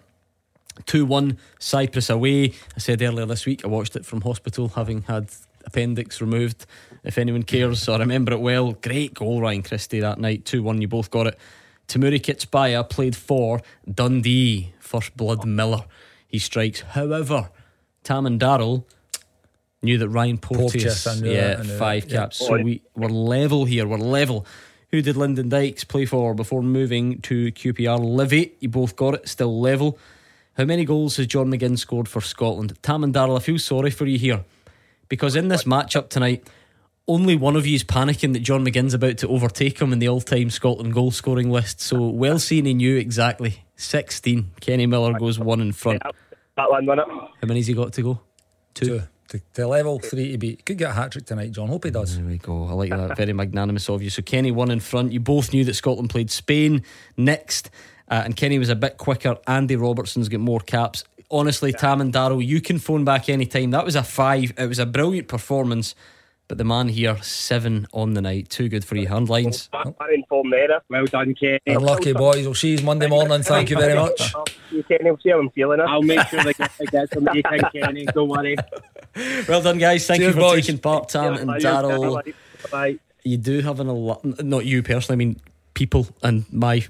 2 0.86 1.04
1 1.06 1.38
Cyprus 1.58 2.08
away. 2.10 2.52
I 2.76 2.78
said 2.78 3.02
earlier 3.02 3.26
this 3.26 3.46
week 3.46 3.64
I 3.64 3.68
watched 3.68 3.96
it 3.96 4.04
from 4.06 4.20
hospital 4.20 4.68
having 4.68 5.02
had 5.02 5.28
appendix 5.64 6.20
removed. 6.20 6.66
If 7.04 7.18
anyone 7.18 7.42
cares, 7.42 7.88
I 7.88 7.96
remember 7.98 8.32
it 8.32 8.40
well. 8.40 8.72
Great 8.72 9.14
goal, 9.14 9.40
Ryan 9.40 9.62
Christie, 9.62 10.00
that 10.00 10.18
night. 10.20 10.44
2 10.44 10.62
1, 10.62 10.80
you 10.80 10.88
both 10.88 11.10
got 11.10 11.26
it. 11.26 11.38
Temuri 11.88 12.20
Ketsbaia 12.20 12.88
played 12.88 13.16
for 13.16 13.60
Dundee. 13.92 14.72
First 14.78 15.16
blood 15.16 15.44
Miller. 15.46 15.84
He 16.26 16.38
strikes. 16.38 16.82
However, 16.82 17.48
Tam 18.04 18.26
and 18.26 18.38
Darrell 18.38 18.86
knew 19.82 19.98
that 19.98 20.08
Ryan 20.08 20.38
Porteous, 20.38 21.04
Porteous, 21.04 21.20
knew 21.20 21.32
yeah, 21.32 21.54
that, 21.56 21.66
five 21.66 22.04
that, 22.04 22.10
yeah. 22.10 22.18
caps. 22.18 22.38
So 22.38 22.60
we 22.62 22.82
we're 22.96 23.08
level 23.08 23.64
here. 23.64 23.86
We're 23.86 23.98
level. 23.98 24.46
Who 24.90 25.02
did 25.02 25.16
Lyndon 25.16 25.50
Dykes 25.50 25.84
play 25.84 26.06
for 26.06 26.34
before 26.34 26.62
moving 26.62 27.20
to 27.22 27.52
QPR? 27.52 27.98
Livy, 28.02 28.54
you 28.60 28.70
both 28.70 28.96
got 28.96 29.14
it, 29.14 29.28
still 29.28 29.60
level. 29.60 29.98
How 30.56 30.64
many 30.64 30.84
goals 30.84 31.18
has 31.18 31.26
John 31.26 31.52
McGinn 31.52 31.78
scored 31.78 32.08
for 32.08 32.20
Scotland? 32.20 32.82
Tam 32.82 33.04
and 33.04 33.12
Darrell, 33.12 33.36
I 33.36 33.40
feel 33.40 33.58
sorry 33.58 33.90
for 33.90 34.06
you 34.06 34.18
here. 34.18 34.44
Because 35.08 35.36
in 35.36 35.48
this 35.48 35.64
matchup 35.64 36.08
tonight, 36.08 36.48
only 37.06 37.36
one 37.36 37.54
of 37.54 37.66
you 37.66 37.74
is 37.74 37.84
panicking 37.84 38.32
that 38.32 38.40
John 38.40 38.64
McGinn's 38.64 38.94
about 38.94 39.18
to 39.18 39.28
overtake 39.28 39.80
him 39.80 39.92
in 39.92 39.98
the 39.98 40.08
all 40.08 40.20
time 40.20 40.50
Scotland 40.50 40.94
goal 40.94 41.10
scoring 41.10 41.50
list. 41.50 41.80
So 41.80 42.08
well 42.08 42.38
seen 42.38 42.66
in 42.66 42.80
you 42.80 42.96
exactly. 42.96 43.64
16. 43.76 44.52
Kenny 44.60 44.86
Miller 44.86 45.18
goes 45.18 45.38
one 45.38 45.60
in 45.60 45.72
front. 45.72 46.02
That 46.56 46.70
one, 46.70 46.86
won 46.86 46.98
it. 46.98 47.06
How 47.08 47.46
many's 47.46 47.68
he 47.68 47.74
got 47.74 47.92
to 47.92 48.02
go? 48.02 48.20
Two. 48.74 49.02
To, 49.28 49.40
to 49.54 49.66
level 49.66 49.98
three 49.98 50.32
to 50.32 50.38
beat. 50.38 50.64
Could 50.64 50.78
get 50.78 50.90
a 50.90 50.94
hat 50.94 51.12
trick 51.12 51.26
tonight, 51.26 51.52
John. 51.52 51.68
Hope 51.68 51.84
he 51.84 51.90
does. 51.90 52.16
There 52.16 52.24
we 52.24 52.38
go. 52.38 52.66
I 52.66 52.72
like 52.72 52.88
that. 52.88 53.14
Very 53.16 53.34
magnanimous 53.34 53.88
of 53.90 54.00
you. 54.00 54.08
So 54.08 54.22
Kenny 54.22 54.50
won 54.50 54.70
in 54.70 54.80
front. 54.80 55.12
You 55.12 55.20
both 55.20 55.52
knew 55.52 55.64
that 55.64 55.74
Scotland 55.74 56.08
played 56.08 56.30
Spain 56.30 56.82
next, 57.18 57.68
uh, 58.10 58.22
and 58.24 58.34
Kenny 58.34 58.58
was 58.58 58.70
a 58.70 58.74
bit 58.74 58.96
quicker. 58.96 59.36
Andy 59.46 59.76
Robertson's 59.76 60.30
got 60.30 60.40
more 60.40 60.60
caps. 60.60 61.04
Honestly, 61.30 61.74
Tam 61.74 62.00
and 62.00 62.10
Darrow, 62.10 62.38
you 62.38 62.62
can 62.62 62.78
phone 62.78 63.04
back 63.04 63.28
any 63.28 63.44
time. 63.44 63.70
That 63.72 63.84
was 63.84 63.96
a 63.96 64.02
five. 64.02 64.54
It 64.56 64.66
was 64.66 64.78
a 64.78 64.86
brilliant 64.86 65.28
performance. 65.28 65.94
But 66.48 66.56
the 66.56 66.64
man 66.64 66.88
here, 66.88 67.18
seven 67.20 67.86
on 67.92 68.14
the 68.14 68.22
night. 68.22 68.48
Too 68.48 68.70
good 68.70 68.82
for 68.82 68.96
you. 68.96 69.06
Handlines. 69.06 69.70
Back 69.70 69.94
in 70.10 70.24
form 70.30 70.48
there. 70.48 70.80
Well 70.88 71.04
done, 71.04 71.34
Kenny. 71.34 71.60
Unlucky 71.66 72.14
boys. 72.14 72.46
We'll 72.46 72.54
see 72.54 72.76
you 72.76 72.82
Monday 72.82 73.06
morning. 73.06 73.42
Thank 73.42 73.68
you 73.68 73.76
very 73.76 73.94
much. 73.94 74.32
You 74.70 74.82
Kenny, 74.84 75.10
we'll 75.10 75.18
see 75.18 75.28
how 75.28 75.40
I'm 75.40 75.50
feeling. 75.50 75.78
I'll 75.82 76.00
make 76.00 76.26
sure 76.28 76.42
they 76.42 76.54
get, 76.86 77.12
some 77.12 77.24
meeting, 77.24 77.60
Kenny. 77.70 78.06
Don't 78.06 78.30
worry. 78.30 78.56
Well 79.48 79.62
done, 79.62 79.78
guys. 79.78 80.06
Thank 80.06 80.20
Cheers, 80.20 80.34
you 80.34 80.40
for 80.40 80.48
boys. 80.48 80.66
taking 80.66 80.80
part, 80.80 81.08
Tam 81.08 81.34
Yeah, 81.34 81.38
and 81.40 81.46
bye, 81.48 81.58
Darrell. 81.58 82.14
bye, 82.22 82.34
Bye. 82.70 82.98
you 83.24 83.36
do 83.36 83.60
have 83.60 83.80
an 83.80 83.88
al- 83.88 84.20
not 84.24 84.64
you 84.66 84.82
personally. 84.82 85.14
I 85.16 85.18
mean, 85.26 85.40
people 85.74 86.06
and 86.22 86.44
my 86.52 86.84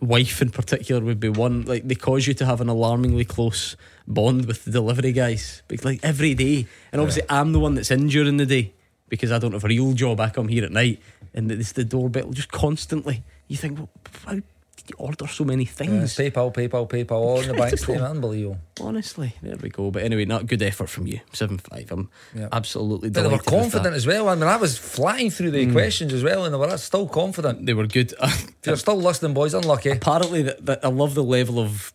wife 0.00 0.42
in 0.42 0.50
particular 0.50 1.00
would 1.02 1.20
be 1.20 1.28
one 1.28 1.62
like 1.62 1.86
they 1.88 1.94
cause 1.94 2.26
you 2.26 2.34
to 2.34 2.44
have 2.46 2.60
an 2.60 2.68
alarmingly 2.68 3.24
close 3.24 3.76
bond 4.06 4.44
with 4.46 4.64
the 4.64 4.70
delivery 4.70 5.12
guys, 5.12 5.62
Because, 5.68 5.84
like 5.84 6.00
every 6.02 6.34
day. 6.34 6.66
And 6.92 7.00
obviously, 7.00 7.22
I'm 7.28 7.52
the 7.52 7.60
one 7.60 7.74
that's 7.74 7.90
in 7.90 8.08
during 8.08 8.36
the 8.36 8.46
day 8.46 8.72
because 9.08 9.32
I 9.32 9.38
don't 9.38 9.52
have 9.52 9.64
a 9.64 9.68
real 9.68 9.92
job. 9.94 10.20
I 10.20 10.28
come 10.30 10.48
here 10.48 10.64
at 10.64 10.72
night, 10.72 11.00
and 11.32 11.50
it's 11.50 11.72
the 11.72 11.84
doorbell 11.84 12.30
just 12.32 12.50
constantly. 12.52 13.22
You 13.48 13.56
think, 13.56 13.78
well, 13.78 13.88
how 14.26 14.34
do 14.34 14.42
you 14.88 14.96
order 14.98 15.26
so 15.26 15.44
many 15.44 15.64
Yeah, 15.64 15.70
things? 15.70 16.14
PayPal, 16.14 16.52
PayPal, 16.54 16.88
PayPal, 16.88 17.12
all 17.12 17.40
in 17.40 17.48
the 17.48 17.54
bank 17.62 17.78
statement. 17.78 18.02
Unbelievable. 18.02 18.58
Honestly, 18.80 19.34
there 19.42 19.56
we 19.56 19.68
go. 19.70 19.90
But 19.90 20.02
anyway, 20.02 20.24
not 20.24 20.46
good 20.46 20.62
effort 20.62 20.88
from 20.88 21.06
you. 21.06 21.20
Seven 21.32 21.58
five. 21.58 21.90
I'm 21.90 22.10
Yeah. 22.34 22.48
absolutely 22.52 23.10
But 23.10 23.22
they 23.22 23.28
were 23.28 23.38
delighted 23.38 23.52
with 23.52 23.54
that. 23.54 23.60
confident 23.72 23.94
as 23.96 24.06
well. 24.06 24.28
I 24.28 24.34
mean, 24.34 24.44
I 24.44 24.56
was 24.56 24.76
flying 24.78 25.30
through 25.30 25.52
the 25.52 25.66
mm. 25.66 25.72
questions 25.72 26.12
as 26.12 26.22
well, 26.22 26.44
and 26.44 26.52
they 26.54 26.58
were 26.58 26.76
still 26.78 27.08
confident. 27.08 27.66
They 27.66 27.74
were 27.74 27.86
good. 27.86 28.12
You're 28.64 28.76
still 28.76 28.96
listening, 28.96 29.34
boys, 29.34 29.54
unlucky. 29.54 29.90
apparently 29.90 30.42
that, 30.42 30.64
that 30.66 30.84
I 30.84 30.88
love 30.88 31.14
the 31.14 31.24
level 31.24 31.58
of 31.58 31.92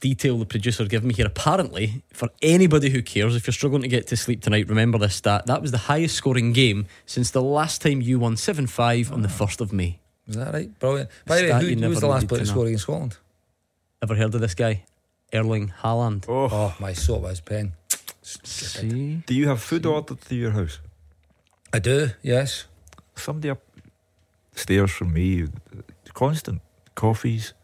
detail 0.00 0.38
the 0.38 0.46
producer 0.46 0.84
gave 0.84 1.02
me 1.02 1.12
here. 1.14 1.26
Apparently, 1.26 2.04
for 2.12 2.28
anybody 2.42 2.90
who 2.90 3.02
cares, 3.02 3.34
if 3.34 3.46
you're 3.46 3.52
struggling 3.52 3.82
to 3.82 3.88
get 3.88 4.06
to 4.08 4.16
sleep 4.16 4.42
tonight, 4.42 4.68
remember 4.68 4.98
this 4.98 5.16
stat. 5.16 5.46
That 5.46 5.60
was 5.62 5.72
the 5.72 5.78
highest 5.78 6.14
scoring 6.14 6.52
game 6.52 6.86
since 7.06 7.30
the 7.30 7.42
last 7.42 7.82
time 7.82 8.00
you 8.00 8.18
won 8.20 8.36
7 8.36 8.66
5 8.66 9.12
on 9.12 9.22
the 9.22 9.28
ah. 9.28 9.44
1st 9.44 9.60
of 9.60 9.72
May. 9.72 9.98
Is 10.28 10.36
that 10.36 10.52
right? 10.52 10.78
Brilliant. 10.78 11.10
By 11.26 11.36
the 11.36 11.42
way, 11.42 11.48
Stat 11.48 11.62
who, 11.62 11.68
you 11.68 11.76
who 11.76 11.88
was 11.88 12.00
the 12.00 12.06
last 12.06 12.22
needed 12.22 12.28
player 12.28 12.38
to 12.40 12.44
to 12.44 12.50
know. 12.50 12.54
score 12.54 12.66
against 12.66 12.82
Scotland? 12.84 13.16
Ever 14.02 14.14
heard 14.14 14.34
of 14.34 14.40
this 14.40 14.54
guy? 14.54 14.84
Erling 15.32 15.72
Haaland. 15.82 16.24
Oh, 16.28 16.48
Oh, 16.50 16.76
my 16.80 16.92
soul 16.92 17.20
was 17.20 17.40
pen. 17.40 17.72
See? 18.22 19.22
do 19.26 19.34
you 19.34 19.48
have 19.48 19.62
food 19.62 19.86
ordered 19.86 20.20
to 20.22 20.34
your 20.34 20.50
house? 20.50 20.80
I 21.72 21.78
do, 21.78 22.10
yes. 22.22 22.66
Somebody 23.16 23.54
upstairs 24.52 24.90
from 24.90 25.12
me, 25.14 25.46
constant 26.14 26.60
coffees, 26.94 27.54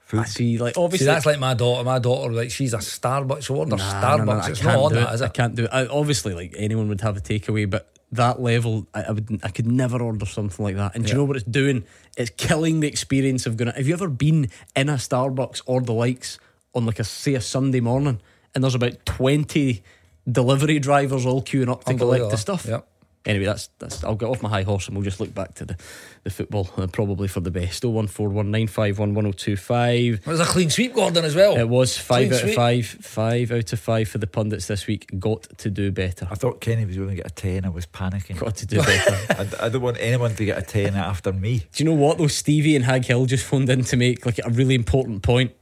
food. 0.00 0.20
I 0.20 0.24
see, 0.24 0.58
like, 0.58 0.74
See, 0.74 0.80
obviously. 0.80 1.06
that's 1.06 1.26
like 1.26 1.38
my 1.38 1.54
daughter. 1.54 1.84
My 1.84 1.98
daughter, 1.98 2.32
like, 2.32 2.50
she's 2.50 2.74
a 2.74 2.78
Starbucks. 2.78 3.44
She 3.46 3.52
orders 3.52 3.78
Nah, 3.78 4.02
Starbucks. 4.02 4.18
no, 4.18 4.24
no, 4.24 4.32
I 4.40 4.48
it's 4.50 4.60
can't 4.60 4.80
on 4.80 4.88
do 4.92 4.94
that, 5.00 5.10
it. 5.10 5.14
is 5.14 5.22
I 5.22 5.26
it? 5.26 5.34
can't 5.34 5.54
do 5.54 5.64
it. 5.64 5.70
I, 5.72 5.86
obviously, 5.86 6.34
like 6.34 6.54
anyone 6.56 6.88
would 6.88 7.00
have 7.00 7.16
a 7.16 7.20
takeaway, 7.20 7.68
but 7.68 7.90
that 8.14 8.40
level, 8.40 8.86
I, 8.94 9.02
I 9.04 9.10
would, 9.12 9.40
I 9.42 9.48
could 9.48 9.66
never 9.66 10.02
order 10.02 10.26
something 10.26 10.64
like 10.64 10.76
that. 10.76 10.94
And 10.94 11.04
do 11.04 11.12
you 11.12 11.18
know 11.18 11.24
what 11.24 11.36
it's 11.36 11.44
doing? 11.44 11.84
It's 12.16 12.30
killing 12.30 12.80
the 12.80 12.88
experience 12.88 13.46
of 13.46 13.56
going. 13.56 13.72
Have 13.72 13.86
you 13.86 13.94
ever 13.94 14.08
been 14.08 14.50
in 14.74 14.88
a 14.88 14.94
Starbucks 14.94 15.62
or 15.66 15.80
the 15.80 15.92
likes 15.92 16.38
on 16.74 16.86
like 16.86 16.98
a 16.98 17.04
say 17.04 17.34
a 17.34 17.40
Sunday 17.40 17.80
morning, 17.80 18.20
and 18.54 18.64
there's 18.64 18.74
about 18.74 19.04
twenty 19.04 19.82
delivery 20.30 20.78
drivers 20.78 21.26
all 21.26 21.42
queuing 21.42 21.68
up 21.68 21.84
to 21.84 21.94
collect 21.94 22.30
the 22.30 22.36
stuff? 22.36 22.66
Yep. 22.66 22.88
Anyway, 23.26 23.46
that's 23.46 23.68
that's. 23.78 24.04
I'll 24.04 24.16
get 24.16 24.28
off 24.28 24.42
my 24.42 24.50
high 24.50 24.64
horse 24.64 24.86
and 24.86 24.94
we'll 24.94 25.04
just 25.04 25.18
look 25.18 25.34
back 25.34 25.54
to 25.54 25.64
the, 25.64 25.76
the 26.24 26.30
football, 26.30 26.68
uh, 26.76 26.86
probably 26.86 27.26
for 27.26 27.40
the 27.40 27.50
best. 27.50 27.82
Oh 27.82 27.88
one 27.88 28.06
four 28.06 28.28
one 28.28 28.50
nine 28.50 28.66
five 28.66 28.98
one 28.98 29.14
one 29.14 29.24
zero 29.24 29.32
two 29.32 29.56
five. 29.56 30.20
It 30.20 30.26
was 30.26 30.40
a 30.40 30.44
clean 30.44 30.68
sweep, 30.68 30.94
Gordon, 30.94 31.24
as 31.24 31.34
well. 31.34 31.56
It 31.56 31.68
was 31.68 31.96
five 31.96 32.28
Clean 32.28 32.40
out 32.42 32.48
of 32.50 32.54
five. 32.54 32.86
Five 32.86 33.50
out 33.50 33.72
of 33.72 33.80
five 33.80 34.08
for 34.08 34.18
the 34.18 34.26
pundits 34.26 34.66
this 34.66 34.86
week. 34.86 35.08
Got 35.18 35.44
to 35.58 35.70
do 35.70 35.90
better. 35.90 36.28
I 36.30 36.34
thought 36.34 36.60
Kenny 36.60 36.84
was 36.84 36.96
going 36.96 37.08
to 37.08 37.14
get 37.14 37.26
a 37.26 37.30
10. 37.30 37.64
I 37.64 37.70
was 37.70 37.86
panicking. 37.86 38.38
Got 38.38 38.56
to 38.56 38.66
do 38.66 38.82
better. 38.82 39.56
I, 39.62 39.66
I 39.66 39.68
don't 39.70 39.80
want 39.80 39.96
anyone 40.00 40.34
to 40.34 40.44
get 40.44 40.58
a 40.58 40.62
10 40.62 40.94
after 40.94 41.32
me. 41.32 41.60
do 41.72 41.82
you 41.82 41.88
know 41.88 41.96
what 41.96 42.18
though? 42.18 42.26
Stevie 42.26 42.76
and 42.76 42.84
Haghill 42.84 43.26
just 43.26 43.46
phoned 43.46 43.70
in 43.70 43.84
to 43.84 43.96
make 43.96 44.26
like 44.26 44.38
a 44.44 44.50
really 44.50 44.74
important 44.74 45.22
point. 45.22 45.52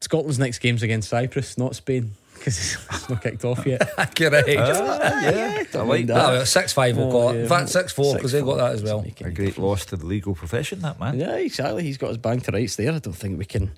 Scotland's 0.00 0.38
next 0.38 0.58
game's 0.58 0.82
against 0.82 1.10
Cyprus, 1.10 1.58
not 1.58 1.76
Spain, 1.76 2.12
because 2.40 2.58
it's 2.58 3.08
not 3.08 3.22
kicked 3.22 3.44
off 3.44 3.64
yet. 3.66 3.80
Correct. 4.16 4.48
Ah, 4.58 5.20
yeah, 5.30 5.64
I 5.74 5.78
like 5.82 6.10
Ah, 6.10 6.32
that. 6.32 6.48
6 6.48 6.72
5 6.72 6.96
we'll 6.96 7.06
Oh, 7.06 7.10
call 7.10 7.28
it. 7.30 7.34
yeah. 7.36 7.42
In 7.42 7.48
fact, 7.48 7.68
6 7.68 7.92
4 7.92 8.14
because 8.16 8.32
they 8.32 8.40
got 8.42 8.56
that 8.56 8.72
as 8.72 8.82
well. 8.82 9.00
A 9.00 9.02
great 9.10 9.34
difference. 9.34 9.58
loss 9.58 9.84
to 9.86 9.96
the 9.96 10.06
legal 10.06 10.34
profession, 10.34 10.80
that 10.80 10.98
man. 10.98 11.18
Yeah, 11.20 11.36
exactly. 11.36 11.82
He's 11.84 11.98
got 11.98 12.08
his 12.08 12.18
bank 12.18 12.42
to 12.44 12.52
rights 12.52 12.76
there. 12.76 12.92
I 12.92 12.98
don't 12.98 13.12
think 13.12 13.38
we 13.38 13.44
can 13.44 13.70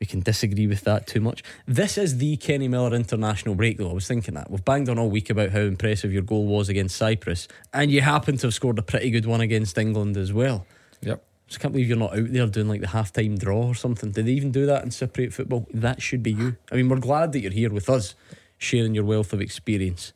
we 0.00 0.06
can 0.06 0.20
disagree 0.20 0.68
with 0.68 0.82
that 0.82 1.08
too 1.08 1.20
much. 1.20 1.42
This 1.66 1.98
is 1.98 2.18
the 2.18 2.36
Kenny 2.36 2.68
Miller 2.68 2.94
international 2.94 3.56
break, 3.56 3.78
though. 3.78 3.90
I 3.90 3.94
was 3.94 4.06
thinking 4.06 4.34
that 4.34 4.48
we've 4.48 4.64
banged 4.64 4.88
on 4.88 4.96
all 4.96 5.10
week 5.10 5.28
about 5.28 5.50
how 5.50 5.58
impressive 5.60 6.12
your 6.12 6.22
goal 6.22 6.46
was 6.46 6.68
against 6.68 6.94
Cyprus, 6.96 7.48
and 7.72 7.90
you 7.90 8.00
happen 8.00 8.36
to 8.36 8.46
have 8.46 8.54
scored 8.54 8.78
a 8.78 8.82
pretty 8.82 9.10
good 9.10 9.26
one 9.26 9.40
against 9.40 9.76
England 9.76 10.16
as 10.16 10.32
well. 10.32 10.66
Yep. 11.02 11.24
Just 11.48 11.60
can't 11.60 11.72
believe 11.72 11.88
you're 11.88 11.96
not 11.96 12.16
out 12.16 12.30
there 12.30 12.46
doing 12.46 12.68
like 12.68 12.82
the 12.82 12.88
halftime 12.88 13.38
draw 13.38 13.66
or 13.66 13.74
something. 13.74 14.10
Did 14.10 14.26
they 14.26 14.32
even 14.32 14.52
do 14.52 14.66
that 14.66 14.84
in 14.84 14.90
Cypriot 14.90 15.32
football? 15.32 15.66
That 15.72 16.02
should 16.02 16.22
be 16.22 16.32
you. 16.32 16.56
I 16.70 16.76
mean, 16.76 16.88
we're 16.90 16.98
glad 16.98 17.32
that 17.32 17.40
you're 17.40 17.50
here 17.50 17.70
with 17.70 17.88
us, 17.88 18.14
sharing 18.58 18.94
your 18.94 19.04
wealth 19.04 19.32
of 19.32 19.40
experience. 19.40 20.12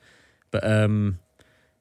But 0.51 0.63
um, 0.65 1.19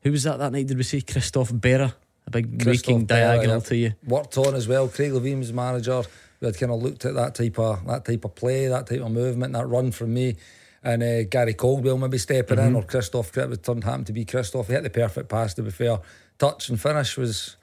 who 0.03 0.11
was 0.11 0.23
that 0.23 0.39
that 0.39 0.53
night? 0.53 0.67
Did 0.67 0.77
we 0.77 0.83
say 0.83 1.01
Christophe 1.01 1.51
Berra? 1.51 1.93
A 2.27 2.31
big 2.31 2.45
raking 2.45 2.59
Christophe 2.59 3.01
Berra, 3.03 3.07
diagonal 3.07 3.61
to 3.61 3.75
you. 3.75 3.93
Worked 4.07 4.37
on 4.37 4.55
as 4.55 4.67
well. 4.67 4.87
Craig 4.87 5.11
Levein 5.11 5.39
was 5.39 5.51
manager. 5.51 6.01
We 6.39 6.45
had 6.47 6.57
kind 6.57 6.71
of 6.71 6.81
looked 6.81 7.03
at 7.05 7.13
that 7.15 7.35
type 7.35 7.59
of 7.59 7.85
that 7.87 8.05
type 8.05 8.23
of 8.23 8.33
play, 8.35 8.67
that 8.67 8.87
type 8.87 9.01
of 9.01 9.11
movement, 9.11 9.53
that 9.53 9.67
run 9.67 9.91
from 9.91 10.13
me. 10.13 10.37
And 10.83 11.03
uh, 11.03 11.23
Gary 11.23 11.53
Caldwell 11.53 11.97
maybe 11.97 12.17
stepping 12.17 12.57
in, 12.57 12.75
or 12.75 12.83
Christophe, 12.83 13.37
it 13.37 13.49
would 13.49 13.63
turn 13.63 13.81
happened 13.81 14.07
to 14.07 14.13
be 14.13 14.25
Christophe. 14.25 14.67
He 14.67 14.73
hit 14.73 14.83
the 14.83 14.89
perfect 14.89 15.29
pass, 15.29 15.53
to 15.55 15.61
be 15.61 15.71
fair. 15.71 15.99
Touch 16.39 16.69
and 16.69 16.81
finish 16.81 17.17
was 17.17 17.57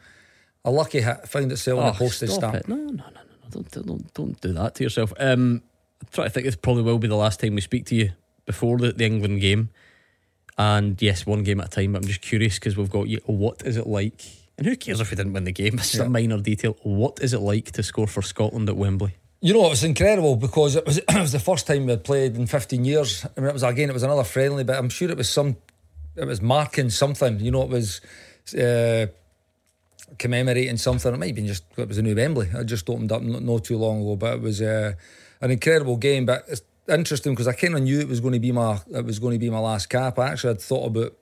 a 0.64 0.70
lucky 0.70 1.00
hit. 1.00 1.28
Found 1.28 1.52
itself 1.52 1.80
on 1.80 1.88
a 1.88 1.92
postage 1.94 2.30
Oh, 2.30 2.34
stamp. 2.34 2.54
it. 2.56 2.68
No, 2.68 2.76
no, 2.76 2.84
no, 2.90 2.94
no. 2.96 3.20
Don't, 3.50 3.70
don't, 3.70 4.14
don't 4.14 4.40
do 4.40 4.52
that 4.52 4.74
to 4.76 4.82
yourself. 4.84 5.12
Um, 5.18 5.62
I'm 6.02 6.09
trying 6.12 6.26
to 6.26 6.30
think 6.30 6.46
this 6.46 6.56
probably 6.56 6.82
will 6.82 6.98
be 6.98 7.09
the 7.09 7.14
last 7.16 7.40
time 7.40 7.54
we 7.54 7.61
speak 7.61 7.86
to 7.86 7.94
you 7.94 8.11
before 8.46 8.78
the, 8.78 8.92
the 8.92 9.04
England 9.06 9.40
game. 9.40 9.70
And 10.56 11.00
yes, 11.00 11.24
one 11.24 11.44
game 11.44 11.61
at 11.61 11.66
a 11.68 11.70
time. 11.70 11.92
But 11.92 12.02
I'm 12.02 12.09
just 12.09 12.20
curious 12.20 12.54
because 12.56 12.76
we've 12.76 12.90
got 12.90 13.09
you. 13.09 13.20
What 13.26 13.62
is 13.64 13.76
it 13.76 13.86
like? 13.86 14.22
And 14.56 14.66
who 14.66 14.76
cares 14.76 15.00
if 15.00 15.11
we 15.11 15.16
didn't 15.16 15.32
win 15.32 15.44
the 15.44 15.52
game? 15.52 15.74
It's 15.78 15.92
just 15.92 16.04
a 16.04 16.09
minor 16.09 16.38
detail. 16.38 16.76
What 16.82 17.20
is 17.22 17.32
it 17.32 17.38
like 17.40 17.70
to 17.72 17.82
score 17.82 18.06
for 18.09 18.22
Scotland 18.22 18.68
at 18.68 18.76
Wembley? 18.76 19.14
You 19.40 19.54
know, 19.54 19.66
it 19.66 19.70
was 19.70 19.84
incredible 19.84 20.34
because 20.34 20.74
it 20.74 20.84
was 20.84 20.98
it 21.09 21.14
was 21.14 21.30
the 21.32 21.38
first 21.38 21.66
time 21.68 21.84
we 21.86 21.90
had 21.92 22.02
played 22.02 22.36
in 22.36 22.46
15 22.48 22.84
years. 22.84 23.24
I 23.36 23.40
mean, 23.40 23.48
it 23.50 23.52
was 23.52 23.62
again, 23.62 23.88
it 23.88 23.92
was 23.92 24.02
another 24.02 24.24
friendly, 24.24 24.64
but 24.64 24.76
I'm 24.76 24.88
sure 24.88 25.09
it 25.11 25.16
was 25.16 25.30
some, 25.30 25.56
it 26.16 26.24
was 26.26 26.42
marking 26.42 26.90
something. 26.90 27.38
You 27.38 27.52
know, 27.52 27.62
it 27.62 27.68
was 27.68 28.00
uh, 28.59 29.06
commemorating 30.18 30.76
something. 30.76 31.12
It 31.12 31.18
might 31.18 31.26
have 31.26 31.36
been 31.36 31.46
just 31.46 31.64
it 31.76 31.88
was 31.88 31.98
a 31.98 32.02
new 32.02 32.14
Wembley. 32.14 32.48
It 32.52 32.64
just 32.64 32.88
opened 32.88 33.12
up 33.12 33.22
not, 33.22 33.42
not 33.42 33.64
too 33.64 33.78
long 33.78 34.02
ago, 34.02 34.16
but 34.16 34.34
it 34.34 34.40
was 34.40 34.62
uh, 34.62 34.92
an 35.40 35.50
incredible 35.50 35.96
game. 35.96 36.26
But 36.26 36.44
it's 36.48 36.62
interesting 36.88 37.32
because 37.32 37.48
I 37.48 37.52
kind 37.52 37.74
of 37.74 37.82
knew 37.82 38.00
it 38.00 38.09
was 38.09 38.20
going 38.20 38.34
to 38.34 38.40
be 38.40 38.52
my 38.52 38.80
it 38.94 39.04
was 39.04 39.18
going 39.18 39.34
to 39.34 39.38
be 39.38 39.50
my 39.50 39.59
last 39.59 39.86
cap. 39.88 40.18
I 40.18 40.28
actually 40.28 40.54
had 40.54 40.61
thought 40.61 40.86
about 40.86 41.14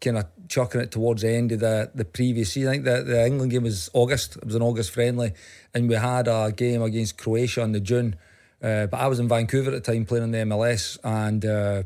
kind 0.00 0.18
of 0.18 0.26
chucking 0.48 0.80
it 0.80 0.90
towards 0.90 1.22
the 1.22 1.30
end 1.30 1.52
of 1.52 1.60
the, 1.60 1.90
the 1.94 2.04
previous 2.04 2.52
season. 2.52 2.70
I 2.70 2.72
think 2.72 2.84
the, 2.84 3.02
the 3.02 3.26
England 3.26 3.52
game 3.52 3.64
was 3.64 3.90
August. 3.92 4.36
It 4.36 4.46
was 4.46 4.54
an 4.54 4.62
August 4.62 4.92
friendly, 4.92 5.32
and 5.74 5.88
we 5.88 5.94
had 5.94 6.26
a 6.26 6.52
game 6.52 6.82
against 6.82 7.18
Croatia 7.18 7.62
in 7.62 7.72
the 7.72 7.80
June. 7.80 8.16
Uh, 8.62 8.86
but 8.86 8.98
I 8.98 9.06
was 9.06 9.20
in 9.20 9.28
Vancouver 9.28 9.70
at 9.70 9.84
the 9.84 9.92
time 9.92 10.04
playing 10.04 10.24
in 10.24 10.30
the 10.30 10.38
MLS, 10.38 10.98
and 11.04 11.44
uh, 11.44 11.82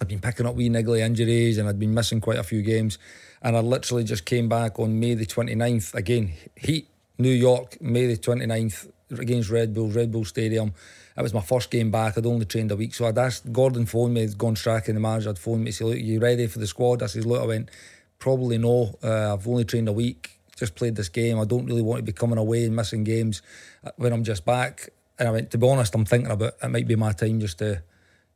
I'd 0.00 0.08
been 0.08 0.20
picking 0.20 0.46
up 0.46 0.54
wee 0.54 0.68
niggly 0.68 1.00
injuries, 1.00 1.58
and 1.58 1.68
I'd 1.68 1.78
been 1.78 1.94
missing 1.94 2.20
quite 2.20 2.38
a 2.38 2.44
few 2.44 2.62
games. 2.62 2.98
And 3.42 3.56
I 3.56 3.60
literally 3.60 4.04
just 4.04 4.24
came 4.24 4.48
back 4.48 4.78
on 4.78 5.00
May 5.00 5.14
the 5.14 5.26
29th 5.26 5.94
again, 5.94 6.32
Heat, 6.54 6.88
New 7.18 7.32
York, 7.32 7.80
May 7.80 8.06
the 8.06 8.16
29th 8.16 8.90
against 9.18 9.50
Red 9.50 9.74
Bull, 9.74 9.88
Red 9.88 10.12
Bull 10.12 10.24
Stadium. 10.24 10.72
It 11.16 11.22
was 11.22 11.34
my 11.34 11.40
first 11.40 11.70
game 11.70 11.90
back. 11.90 12.16
I'd 12.16 12.24
only 12.24 12.46
trained 12.46 12.70
a 12.70 12.76
week. 12.76 12.94
So 12.94 13.04
I'd 13.04 13.18
asked 13.18 13.52
Gordon 13.52 13.84
phoned 13.84 14.14
me, 14.14 14.26
Gordon 14.28 14.56
Strachan, 14.56 14.94
the 14.94 15.00
manager, 15.00 15.30
I'd 15.30 15.38
phoned 15.38 15.64
me, 15.64 15.72
say, 15.72 15.84
Look, 15.84 15.98
you 15.98 16.20
ready 16.20 16.46
for 16.46 16.60
the 16.60 16.66
squad? 16.66 17.02
I 17.02 17.06
said, 17.06 17.26
Look, 17.26 17.42
I 17.42 17.46
went, 17.46 17.70
Probably 18.18 18.58
no. 18.58 18.96
Uh, 19.02 19.34
I've 19.34 19.46
only 19.48 19.64
trained 19.64 19.88
a 19.88 19.92
week, 19.92 20.38
just 20.56 20.76
played 20.76 20.94
this 20.94 21.08
game. 21.08 21.40
I 21.40 21.44
don't 21.44 21.66
really 21.66 21.82
want 21.82 21.98
to 21.98 22.04
be 22.04 22.12
coming 22.12 22.38
away 22.38 22.64
and 22.64 22.76
missing 22.76 23.02
games 23.02 23.42
uh, 23.84 23.90
when 23.96 24.12
I'm 24.12 24.22
just 24.22 24.44
back. 24.44 24.90
And 25.18 25.28
I 25.28 25.32
went, 25.32 25.50
To 25.50 25.58
be 25.58 25.68
honest, 25.68 25.94
I'm 25.94 26.04
thinking 26.04 26.30
about 26.30 26.54
it 26.62 26.68
might 26.68 26.86
be 26.86 26.94
my 26.94 27.12
time 27.12 27.40
just 27.40 27.58
to 27.58 27.82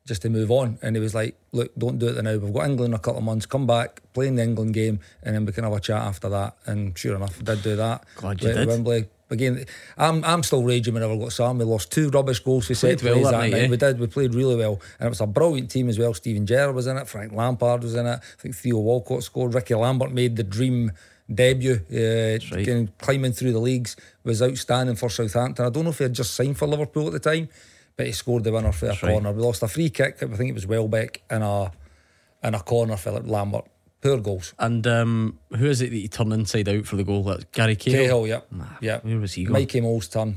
just 0.06 0.22
to 0.22 0.30
move 0.30 0.50
on. 0.50 0.78
And 0.82 0.96
he 0.96 1.00
was 1.02 1.14
like, 1.14 1.36
Look, 1.52 1.74
don't 1.76 1.98
do 1.98 2.08
it 2.08 2.22
now. 2.22 2.36
We've 2.36 2.52
got 2.52 2.66
England 2.66 2.92
in 2.92 2.94
a 2.94 2.98
couple 2.98 3.18
of 3.18 3.24
months. 3.24 3.46
Come 3.46 3.66
back, 3.66 4.00
play 4.12 4.28
in 4.28 4.36
the 4.36 4.42
England 4.42 4.72
game, 4.74 5.00
and 5.22 5.34
then 5.34 5.44
we 5.44 5.52
can 5.52 5.64
have 5.64 5.72
a 5.72 5.80
chat 5.80 6.02
after 6.02 6.28
that. 6.30 6.56
And 6.66 6.96
sure 6.96 7.16
enough, 7.16 7.38
I 7.40 7.44
did 7.44 7.62
do 7.62 7.76
that. 7.76 8.04
Glad 8.16 8.42
you 8.42 8.52
did. 8.52 8.68
Wembley. 8.68 9.08
Again, 9.28 9.64
I'm 9.98 10.24
I'm 10.24 10.44
still 10.44 10.62
raging 10.62 10.94
whenever 10.94 11.14
I 11.14 11.16
got 11.16 11.32
Sam. 11.32 11.58
We 11.58 11.64
lost 11.64 11.90
two 11.90 12.10
rubbish 12.10 12.38
goals. 12.38 12.68
We 12.68 12.76
set 12.76 13.00
Played 13.00 13.14
well 13.22 13.24
that 13.24 13.38
night, 13.38 13.50
night. 13.52 13.62
eh? 13.62 13.68
We 13.68 13.76
did. 13.76 13.98
We 13.98 14.06
played 14.06 14.34
really 14.34 14.54
well, 14.54 14.80
and 15.00 15.06
it 15.06 15.10
was 15.10 15.20
a 15.20 15.26
brilliant 15.26 15.68
team 15.68 15.88
as 15.88 15.98
well. 15.98 16.14
Steven 16.14 16.46
Gerrard 16.46 16.76
was 16.76 16.86
in 16.86 16.96
it. 16.96 17.08
Frank 17.08 17.32
Lampard 17.32 17.82
was 17.82 17.96
in 17.96 18.06
it. 18.06 18.20
I 18.22 18.40
think 18.40 18.54
Theo 18.54 18.78
Walcott 18.78 19.24
scored. 19.24 19.52
Ricky 19.54 19.74
Lambert 19.74 20.12
made 20.12 20.36
the 20.36 20.44
dream 20.44 20.92
debut. 21.34 21.80
Uh, 21.90 22.38
right. 22.54 22.88
climbing 22.98 23.32
through 23.32 23.50
the 23.52 23.58
leagues 23.58 23.96
was 24.22 24.40
outstanding 24.40 24.94
for 24.94 25.10
Southampton. 25.10 25.66
I 25.66 25.70
don't 25.70 25.82
know 25.82 25.90
if 25.90 25.98
he 25.98 26.04
had 26.04 26.12
just 26.12 26.34
signed 26.34 26.56
for 26.56 26.68
Liverpool 26.68 27.08
at 27.08 27.12
the 27.12 27.18
time, 27.18 27.48
but 27.96 28.06
he 28.06 28.12
scored 28.12 28.44
the 28.44 28.52
winner 28.52 28.72
for 28.72 28.86
a 28.86 28.88
right. 28.90 29.00
corner. 29.00 29.32
We 29.32 29.42
lost 29.42 29.62
a 29.62 29.68
free 29.68 29.90
kick. 29.90 30.22
I 30.22 30.26
think 30.26 30.50
it 30.50 30.54
was 30.54 30.66
Welbeck 30.66 31.22
in 31.30 31.42
a 31.42 31.72
in 32.42 32.54
a 32.54 32.60
corner. 32.60 32.96
Philip 32.96 33.26
Lambert. 33.26 33.64
Poor 34.00 34.18
goals. 34.18 34.54
And 34.58 34.86
um, 34.86 35.38
who 35.56 35.66
is 35.66 35.80
it 35.80 35.90
that 35.90 35.96
you 35.96 36.08
turn 36.08 36.30
inside 36.32 36.68
out 36.68 36.86
for 36.86 36.96
the 36.96 37.04
goal? 37.04 37.24
That's 37.24 37.44
Gary 37.52 37.76
Cahill. 37.76 38.02
Cahill, 38.02 38.26
yep. 38.26 38.48
yep. 38.80 39.04
Where 39.04 39.18
was 39.18 39.32
he 39.32 39.44
going? 39.44 39.54
Mikey 39.54 39.80
Mole's 39.80 40.08
turn. 40.08 40.36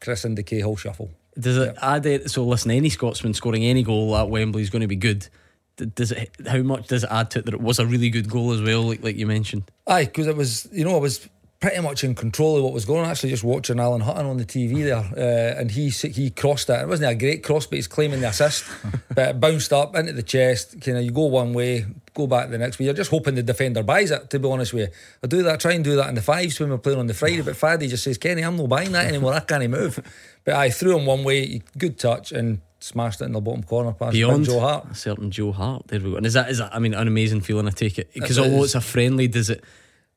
Chris 0.00 0.24
into 0.24 0.42
Cahill 0.42 0.76
shuffle. 0.76 1.10
Does 1.38 1.56
it 1.56 1.76
add 1.80 2.06
it? 2.06 2.30
So 2.30 2.44
listen, 2.44 2.70
any 2.70 2.90
Scotsman 2.90 3.34
scoring 3.34 3.64
any 3.64 3.82
goal 3.82 4.16
at 4.16 4.28
Wembley 4.28 4.62
is 4.62 4.70
going 4.70 4.82
to 4.82 4.88
be 4.88 4.96
good. 4.96 5.28
Does 5.76 6.12
it? 6.12 6.30
How 6.46 6.62
much 6.62 6.88
does 6.88 7.04
it 7.04 7.10
add 7.10 7.30
to 7.32 7.40
it 7.40 7.46
that 7.46 7.54
it 7.54 7.60
was 7.60 7.78
a 7.78 7.86
really 7.86 8.10
good 8.10 8.28
goal 8.28 8.52
as 8.52 8.60
well? 8.60 8.82
Like 8.82 9.02
like 9.02 9.16
you 9.16 9.26
mentioned. 9.26 9.70
Aye, 9.86 10.04
because 10.04 10.26
it 10.26 10.36
was, 10.36 10.68
you 10.70 10.84
know, 10.84 10.94
I 10.94 11.00
was 11.00 11.28
pretty 11.62 11.80
much 11.80 12.02
in 12.02 12.14
control 12.14 12.56
of 12.56 12.64
what 12.64 12.72
was 12.72 12.84
going 12.84 13.04
on. 13.04 13.10
Actually, 13.10 13.30
just 13.30 13.44
watching 13.44 13.78
Alan 13.78 14.00
Hutton 14.00 14.26
on 14.26 14.36
the 14.36 14.44
TV 14.44 14.84
there, 14.84 14.96
uh, 14.98 15.60
and 15.60 15.70
he 15.70 15.88
he 15.88 16.28
crossed 16.28 16.68
it. 16.68 16.82
It 16.82 16.88
wasn't 16.88 17.10
a 17.10 17.14
great 17.14 17.42
cross, 17.42 17.66
but 17.66 17.76
he's 17.76 17.86
claiming 17.86 18.20
the 18.20 18.28
assist. 18.28 18.64
but 19.14 19.28
it 19.30 19.40
bounced 19.40 19.72
up 19.72 19.94
into 19.94 20.12
the 20.12 20.24
chest. 20.24 20.80
Kind 20.82 20.98
of, 20.98 21.04
you 21.04 21.12
go 21.12 21.26
one 21.26 21.54
way, 21.54 21.86
go 22.12 22.26
back 22.26 22.50
the 22.50 22.58
next 22.58 22.78
way. 22.78 22.86
You're 22.86 22.94
just 22.94 23.10
hoping 23.10 23.36
the 23.36 23.42
defender 23.42 23.82
buys 23.84 24.10
it. 24.10 24.28
To 24.30 24.38
be 24.38 24.48
honest 24.48 24.74
with 24.74 24.88
you, 24.88 24.94
I 25.22 25.28
do 25.28 25.42
that. 25.44 25.60
Try 25.60 25.72
and 25.72 25.84
do 25.84 25.96
that 25.96 26.08
in 26.08 26.16
the 26.16 26.22
fives 26.22 26.58
when 26.58 26.68
we're 26.68 26.78
playing 26.78 26.98
on 26.98 27.06
the 27.06 27.14
Friday. 27.14 27.42
But 27.42 27.54
Faddy 27.54 27.88
just 27.88 28.02
says, 28.02 28.18
"Kenny, 28.18 28.42
I'm 28.42 28.56
not 28.56 28.68
buying 28.68 28.92
that 28.92 29.06
anymore. 29.06 29.32
I 29.32 29.40
can't 29.40 29.70
move." 29.70 30.00
But 30.44 30.54
I 30.54 30.70
threw 30.70 30.98
him 30.98 31.06
one 31.06 31.22
way, 31.22 31.62
good 31.78 31.96
touch, 31.96 32.32
and 32.32 32.60
smashed 32.80 33.20
it 33.20 33.26
in 33.26 33.32
the 33.32 33.40
bottom 33.40 33.62
corner 33.62 33.92
past 33.92 34.14
Beyond 34.14 34.46
Joe 34.46 34.58
Hart. 34.58 34.90
a 34.90 34.94
certain 34.96 35.30
Joe 35.30 35.52
Hart. 35.52 35.86
There 35.86 36.00
we 36.00 36.10
go. 36.10 36.16
And 36.16 36.26
is 36.26 36.32
that 36.32 36.50
is 36.50 36.58
that? 36.58 36.74
I 36.74 36.80
mean, 36.80 36.94
an 36.94 37.06
amazing 37.06 37.42
feeling. 37.42 37.68
I 37.68 37.70
take 37.70 38.00
it 38.00 38.12
because 38.12 38.36
although 38.36 38.64
it's 38.64 38.74
a 38.74 38.80
friendly, 38.80 39.28
does 39.28 39.48
it? 39.48 39.62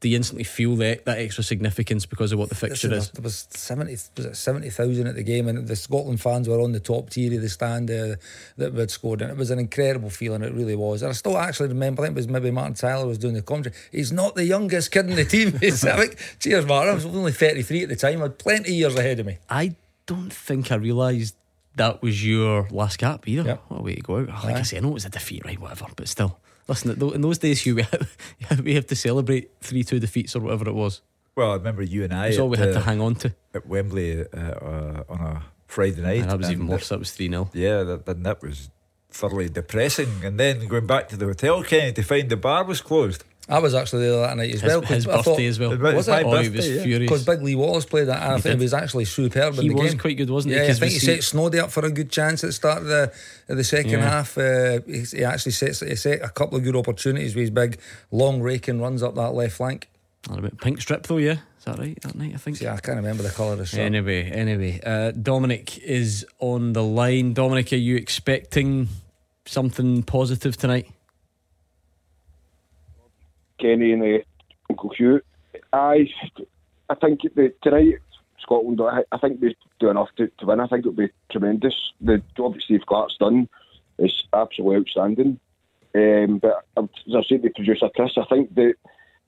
Do 0.01 0.09
you 0.09 0.17
instantly 0.17 0.43
feel 0.43 0.75
that 0.77 1.05
that 1.05 1.17
extra 1.19 1.43
significance 1.43 2.05
because 2.05 2.31
of 2.31 2.37
what 2.37 2.49
the 2.49 2.55
fixture 2.55 2.93
is? 2.93 3.09
There 3.11 3.23
was 3.23 3.47
seventy, 3.49 3.93
was 3.93 4.25
it 4.25 4.35
seventy 4.35 4.69
thousand 4.69 5.07
at 5.07 5.15
the 5.15 5.23
game, 5.23 5.47
and 5.47 5.67
the 5.67 5.75
Scotland 5.75 6.21
fans 6.21 6.49
were 6.49 6.59
on 6.59 6.73
the 6.73 6.79
top 6.79 7.09
tier 7.09 7.33
of 7.33 7.41
the 7.41 7.49
stand 7.49 7.89
uh, 7.89 8.15
that 8.57 8.73
we 8.73 8.79
had 8.81 8.91
scored, 8.91 9.21
and 9.21 9.31
it 9.31 9.37
was 9.37 9.51
an 9.51 9.59
incredible 9.59 10.09
feeling. 10.09 10.43
It 10.43 10.53
really 10.53 10.75
was. 10.75 11.01
And 11.01 11.09
I 11.09 11.13
still 11.13 11.37
actually 11.37 11.69
remember. 11.69 12.01
I 12.03 12.07
think 12.07 12.17
it 12.17 12.19
was 12.19 12.27
maybe 12.27 12.51
Martin 12.51 12.75
Tyler 12.75 13.07
was 13.07 13.17
doing 13.17 13.35
the 13.35 13.41
commentary. 13.41 13.73
He's 13.91 14.11
not 14.11 14.35
the 14.35 14.45
youngest 14.45 14.91
kid 14.91 15.09
in 15.09 15.15
the 15.15 15.25
team. 15.25 15.59
Like, 15.85 16.19
cheers, 16.39 16.65
Martin. 16.65 16.91
I 16.91 16.95
was 16.95 17.05
only 17.05 17.31
thirty 17.31 17.61
three 17.61 17.83
at 17.83 17.89
the 17.89 17.95
time. 17.95 18.19
I 18.19 18.23
had 18.23 18.37
plenty 18.37 18.69
of 18.69 18.75
years 18.75 18.95
ahead 18.95 19.19
of 19.19 19.25
me. 19.25 19.37
I 19.49 19.75
don't 20.05 20.31
think 20.31 20.71
I 20.71 20.75
realised 20.75 21.35
that 21.75 22.01
was 22.01 22.25
your 22.25 22.67
last 22.69 22.97
cap 22.97 23.27
either. 23.27 23.43
Yep. 23.43 23.63
What 23.67 23.79
a 23.79 23.83
way 23.83 23.95
to 23.95 24.01
go 24.01 24.19
out. 24.19 24.43
Like 24.43 24.57
I 24.57 24.61
say, 24.63 24.77
I 24.77 24.79
know 24.81 24.89
it 24.89 24.93
was 24.93 25.05
a 25.05 25.09
defeat, 25.09 25.45
right? 25.45 25.59
Whatever, 25.59 25.87
but 25.95 26.07
still. 26.07 26.39
Listen, 26.67 26.91
in 27.13 27.21
those 27.21 27.37
days, 27.37 27.61
Hugh, 27.61 27.75
we 28.63 28.73
have, 28.73 28.87
to 28.87 28.95
celebrate 28.95 29.51
three 29.61 29.83
two 29.83 29.99
defeats 29.99 30.35
or 30.35 30.39
whatever 30.39 30.67
it 30.67 30.73
was. 30.73 31.01
Well, 31.35 31.51
I 31.51 31.55
remember 31.55 31.83
you 31.83 32.03
and 32.03 32.13
I 32.13 32.27
It's 32.27 32.39
all 32.39 32.49
we 32.49 32.57
had 32.57 32.73
to 32.73 32.79
uh, 32.79 32.83
hang 32.83 33.01
on 33.01 33.15
to. 33.15 33.35
at 33.53 33.67
Wembley 33.67 34.21
uh, 34.21 34.25
uh, 34.37 35.03
on 35.09 35.19
a 35.19 35.43
Friday 35.67 36.01
night. 36.01 36.21
And 36.21 36.31
that 36.31 36.37
was 36.37 36.49
even 36.49 36.61
and 36.61 36.69
worse. 36.69 36.89
That 36.89 36.99
was 36.99 37.11
three 37.11 37.29
0 37.29 37.49
Yeah, 37.53 37.83
that, 37.83 38.05
that, 38.05 38.23
that 38.23 38.41
was 38.41 38.69
thoroughly 39.11 39.49
depressing. 39.49 40.23
And 40.23 40.39
then 40.39 40.67
going 40.67 40.87
back 40.87 41.09
to 41.09 41.17
the 41.17 41.25
hotel, 41.25 41.63
Kenny, 41.63 41.91
to 41.93 42.03
find 42.03 42.29
the 42.29 42.37
bar 42.37 42.63
was 42.63 42.81
closed. 42.81 43.23
I 43.47 43.59
was 43.59 43.75
actually 43.75 44.07
there 44.07 44.21
that 44.21 44.37
night 44.37 44.49
as 44.55 44.61
His, 44.61 44.63
well. 44.63 44.81
'cause 44.81 44.89
his 44.89 45.07
I 45.07 45.11
thought- 45.17 45.25
birthday 45.25 45.45
as 45.45 45.59
well. 45.59 45.71
It 45.73 45.79
was 45.79 45.93
Was 45.93 46.07
my 46.07 46.21
it? 46.21 46.25
Oh, 46.25 46.37
he 46.41 46.49
was 46.49 46.67
yeah. 46.67 46.81
furious. 46.83 47.09
Because 47.11 47.25
Big 47.25 47.41
Lee 47.43 47.53
Wallace 47.55 47.85
played 47.85 48.07
that, 48.07 48.23
and 48.23 48.31
I 48.31 48.35
He 48.37 48.41
think 48.41 48.53
did. 48.53 48.59
he 48.59 48.63
was 48.65 48.73
actually 48.73 49.05
superb 49.05 49.53
He 49.53 49.61
in 49.61 49.67
the 49.67 49.73
was 49.75 49.91
game. 49.91 49.99
quite 49.99 50.17
good, 50.17 50.29
wasn't 50.31 50.53
he? 50.53 50.57
Yeah, 50.59 50.63
I 50.63 50.67
'Cause 50.69 50.79
think 50.79 50.91
he 50.93 50.99
see- 50.99 51.05
set 51.05 51.19
Snowdy 51.19 51.59
up 51.59 51.71
for 51.71 51.85
a 51.85 51.91
good 51.91 52.09
chance 52.09 52.43
at 52.43 52.47
the 52.47 52.53
start 52.53 52.79
of 52.79 52.85
the 52.87 53.11
of 53.47 53.57
the 53.57 53.63
second 53.63 53.91
Yeah. 53.91 54.09
half. 54.09 54.35
Uh, 54.37 54.79
he, 54.87 55.01
he 55.01 55.23
actually 55.23 55.51
sets 55.51 55.81
he 55.81 55.95
set 55.95 56.23
a 56.23 56.29
couple 56.29 56.57
of 56.57 56.63
good 56.63 56.75
opportunities 56.75 57.35
with 57.35 57.41
his 57.43 57.49
big 57.51 57.77
long 58.11 58.41
raking 58.41 58.81
runs 58.81 59.03
up 59.03 59.13
that 59.15 59.35
left 59.35 59.57
flank. 59.57 59.89
Not 60.27 60.39
a 60.39 60.41
bit 60.41 60.59
pink 60.59 60.81
strip 60.81 61.05
though, 61.05 61.17
yeah. 61.17 61.33
Is 61.59 61.65
that 61.65 61.77
right? 61.77 62.01
That 62.01 62.15
night, 62.15 62.31
I 62.33 62.37
think. 62.37 62.59
Yeah, 62.61 62.73
I 62.73 62.77
can't 62.77 62.97
remember 62.97 63.21
the 63.21 63.29
colour 63.29 63.53
of 63.53 63.59
the 63.59 63.65
shirt. 63.67 63.79
Anyway, 63.81 64.23
anyway, 64.31 64.79
uh, 64.83 65.11
Dominic 65.11 65.77
is 65.79 66.25
on 66.39 66.73
the 66.73 66.83
line. 66.83 67.33
Dominic, 67.33 67.71
are 67.73 67.75
you 67.75 67.95
expecting 67.95 68.87
something 69.45 70.01
positive 70.01 70.57
tonight? 70.57 70.87
Kenny 73.59 73.93
and 73.93 74.03
uh, 74.03 74.23
Uncle 74.69 74.91
Hugh. 74.95 75.21
I, 75.73 76.07
I 76.89 76.95
think 76.95 77.21
the, 77.35 77.53
tonight 77.61 77.99
Scotland. 78.45 78.79
I, 78.81 79.03
I 79.11 79.17
think 79.17 79.39
they 79.39 79.55
do 79.79 79.89
enough 79.89 80.09
to, 80.17 80.27
to 80.39 80.45
win. 80.45 80.59
I 80.59 80.67
think 80.67 80.81
it'll 80.81 80.93
be 80.93 81.09
tremendous. 81.31 81.91
The 82.01 82.21
job 82.37 82.53
that 82.53 82.61
Steve 82.63 82.85
Clarke's 82.87 83.17
done 83.17 83.49
is 83.97 84.23
absolutely 84.33 84.77
outstanding. 84.77 85.39
Um, 85.95 86.39
but 86.39 86.65
as 86.77 87.15
I 87.15 87.23
said 87.27 87.43
to 87.43 87.49
producer 87.49 87.89
Chris, 87.95 88.17
I 88.17 88.25
think 88.25 88.53
they 88.53 88.73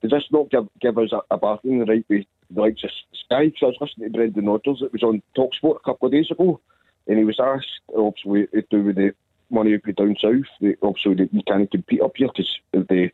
they 0.00 0.08
just 0.08 0.32
not 0.32 0.50
give 0.50 0.68
give 0.80 0.98
us 0.98 1.12
a, 1.12 1.20
a 1.34 1.38
the 1.38 1.84
right 1.88 2.04
way. 2.08 2.26
The 2.50 2.60
likes 2.60 2.84
of 2.84 2.90
Sky. 3.12 3.46
Because 3.46 3.62
I 3.62 3.66
was 3.66 3.76
listening 3.80 4.12
to 4.12 4.18
Brendan 4.18 4.46
Rodgers. 4.46 4.82
It 4.82 4.92
was 4.92 5.02
on 5.02 5.22
Talksport 5.36 5.76
a 5.76 5.84
couple 5.84 6.06
of 6.06 6.12
days 6.12 6.30
ago, 6.30 6.60
and 7.06 7.18
he 7.18 7.24
was 7.24 7.40
asked 7.40 7.80
obviously 7.96 8.46
to 8.48 8.62
do 8.70 8.84
with 8.84 8.96
the 8.96 9.14
money 9.50 9.72
would 9.72 9.82
be 9.82 9.92
down 9.92 10.16
south. 10.20 10.46
They, 10.60 10.76
obviously, 10.82 11.28
you 11.32 11.42
can't 11.46 11.70
compete 11.70 12.02
up 12.02 12.12
here 12.16 12.28
because 12.28 12.58
the 12.72 13.10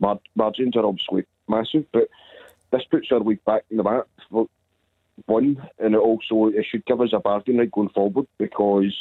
mar- 0.00 0.20
margins 0.34 0.76
are 0.76 0.84
obviously 0.86 1.24
massive. 1.48 1.86
But 1.92 2.08
this 2.72 2.84
puts 2.90 3.12
our 3.12 3.20
league 3.20 3.44
back 3.44 3.64
in 3.70 3.76
the 3.76 3.84
map 3.84 4.08
for 4.30 4.48
one, 5.26 5.66
and 5.78 5.94
it 5.94 5.98
also 5.98 6.46
it 6.46 6.66
should 6.68 6.84
give 6.86 7.00
us 7.00 7.10
a 7.12 7.20
bargain 7.20 7.58
right 7.58 7.70
going 7.70 7.88
forward 7.90 8.26
because 8.38 8.94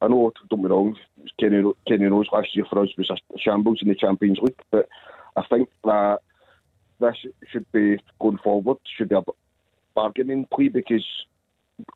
I 0.00 0.08
know, 0.08 0.32
don't 0.48 0.62
be 0.62 0.68
wrong, 0.68 0.96
Kenny, 1.40 1.62
Kenny 1.86 2.08
knows 2.08 2.28
last 2.32 2.54
year 2.54 2.64
for 2.70 2.82
us 2.82 2.88
was 2.96 3.10
a 3.10 3.16
shambles 3.38 3.80
in 3.82 3.88
the 3.88 3.94
Champions 3.96 4.38
League, 4.40 4.60
but 4.70 4.88
I 5.36 5.42
think 5.50 5.68
that 5.84 6.20
this 7.00 7.16
should 7.50 7.70
be 7.72 7.98
going 8.20 8.38
forward 8.38 8.78
should 8.96 9.08
be 9.08 9.16
a 9.16 9.22
bargaining 9.94 10.46
play 10.52 10.68
because 10.68 11.04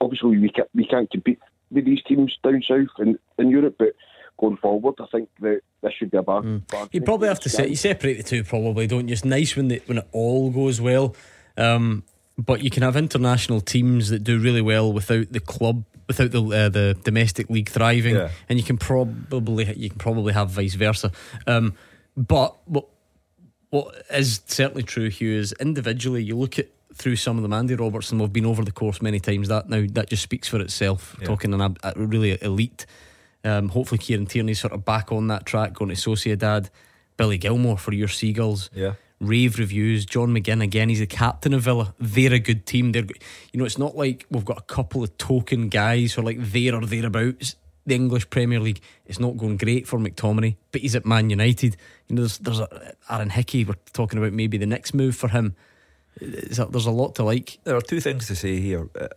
obviously 0.01 0.39
we 0.39 0.51
can't, 0.51 0.69
we 0.75 0.87
can't 0.87 1.11
compete 1.11 1.39
with 1.71 1.85
these 1.85 2.03
teams 2.03 2.37
down 2.43 2.63
south 2.67 2.89
in, 2.99 3.19
in 3.39 3.51
Europe, 3.51 3.77
but 3.79 3.95
going 4.43 4.57
forward, 4.57 4.97
I 5.01 5.07
think 5.13 5.29
that 5.41 5.61
this 5.83 5.93
should 5.99 6.11
be 6.11 6.19
a 6.19 6.23
bar- 6.23 6.43
bargaining. 6.43 6.89
You 6.91 7.01
probably 7.03 7.29
have 7.29 7.41
to 7.41 7.49
play. 7.49 7.65
say 7.65 7.69
you 7.71 7.77
separate 7.77 8.15
the 8.19 8.23
two, 8.25 8.43
probably 8.45 8.87
don't 8.87 9.09
you? 9.09 9.13
It's 9.13 9.25
nice 9.25 9.55
when 9.57 9.69
the, 9.69 9.81
when 9.87 9.99
it 9.99 10.09
all 10.13 10.51
goes 10.51 10.81
well, 10.81 11.15
um, 11.57 12.03
but 12.37 12.61
you 12.63 12.69
can 12.71 12.83
have 12.83 12.97
international 12.97 13.61
teams 13.61 14.09
that 14.11 14.25
do 14.25 14.39
really 14.41 14.61
well 14.61 14.93
without 14.93 15.31
the 15.33 15.41
club, 15.41 15.85
without 16.09 16.33
the 16.33 16.43
uh, 16.43 16.69
the 16.69 16.97
domestic 17.05 17.49
league 17.49 17.69
thriving, 17.69 18.17
Yeah. 18.17 18.31
and 18.49 18.59
you 18.59 18.65
can 18.65 18.79
probably 18.79 19.73
you 19.77 19.89
can 19.91 19.99
probably 19.99 20.33
have 20.33 20.51
vice 20.51 20.75
versa. 20.75 21.13
Um, 21.47 21.75
but 22.17 22.57
what 22.69 22.89
what 23.71 23.95
is 24.11 24.43
certainly 24.47 24.83
true, 24.83 25.09
Hugh, 25.09 25.39
is 25.39 25.53
individually 25.61 26.23
you 26.25 26.37
look 26.37 26.59
at 26.59 26.69
through 26.95 27.17
some 27.17 27.37
of 27.39 27.43
them. 27.43 27.53
Andy 27.55 27.75
Robertson, 27.75 28.19
we've 28.19 28.33
been 28.33 28.45
over 28.45 28.65
the 28.65 28.73
course 28.73 29.01
many 29.01 29.19
times. 29.21 29.49
That 29.49 29.69
now 29.69 29.85
that 29.93 30.11
just 30.11 30.23
speaks 30.23 30.49
for 30.49 30.61
itself. 30.61 31.17
Yeah. 31.21 31.27
Talking 31.27 31.55
an 31.55 31.77
a 31.83 31.93
really 31.97 32.37
elite. 32.43 32.87
Um, 33.45 33.69
hopefully, 33.71 33.99
Kieran 33.99 34.27
Tierney's 34.27 34.61
sort 34.61 34.73
of 34.73 34.85
back 34.85 35.11
on 35.13 35.29
that 35.29 35.47
track, 35.47 35.75
going 35.75 35.91
to 35.91 35.97
Sociedad. 35.97 36.71
Billy 37.17 37.39
Gilmour 37.39 37.77
for 37.77 37.93
your 37.93 38.09
Seagulls. 38.09 38.71
Yeah. 38.75 38.95
Rave 39.21 39.59
reviews. 39.59 40.05
John 40.05 40.35
McGinn 40.35 40.63
again. 40.63 40.89
He's 40.89 40.99
the 40.99 41.07
captain 41.07 41.55
of 41.55 41.63
Villa. 41.63 41.95
They're 42.01 42.33
a 42.33 42.39
good 42.39 42.67
team. 42.67 42.93
They're, 42.93 43.05
you 43.53 43.59
know, 43.59 43.65
it's 43.65 43.79
not 43.79 43.97
like 43.97 44.27
we've 44.31 44.45
got 44.45 44.59
a 44.59 44.63
couple 44.63 45.03
of 45.03 45.17
token 45.19 45.69
guys 45.69 46.15
who 46.15 46.23
are 46.23 46.25
like 46.25 46.39
there 46.41 46.75
or 46.75 46.85
thereabouts. 46.87 47.57
the 47.87 47.95
English 47.95 48.31
Premier 48.31 48.61
League. 48.61 48.81
It's 49.07 49.21
not 49.21 49.37
going 49.37 49.57
great 49.57 49.87
for 49.87 49.99
McTominay, 49.99 50.57
but 50.71 50.81
he's 50.81 50.97
at 50.97 51.07
Man 51.07 51.31
United. 51.31 51.77
You 52.09 52.17
know, 52.17 52.23
there's, 52.23 52.39
there's 52.39 52.61
a, 52.61 52.95
Aaron 53.11 53.31
Hickey. 53.31 53.65
We're 53.65 53.75
talking 53.93 54.19
about 54.19 54.33
maybe 54.33 54.59
the 54.59 54.67
next 54.67 54.95
move 54.95 55.17
for 55.17 55.29
him. 55.29 55.55
There's 56.21 56.59
a, 56.59 56.67
there's 56.67 56.87
a 56.87 56.91
lot 56.91 57.15
to 57.17 57.25
like. 57.25 57.59
There 57.65 57.77
are 57.77 57.83
two 57.83 58.01
things 58.01 58.27
to 58.29 58.37
say 58.37 58.61
here. 58.61 58.89
Uh, 58.99 59.09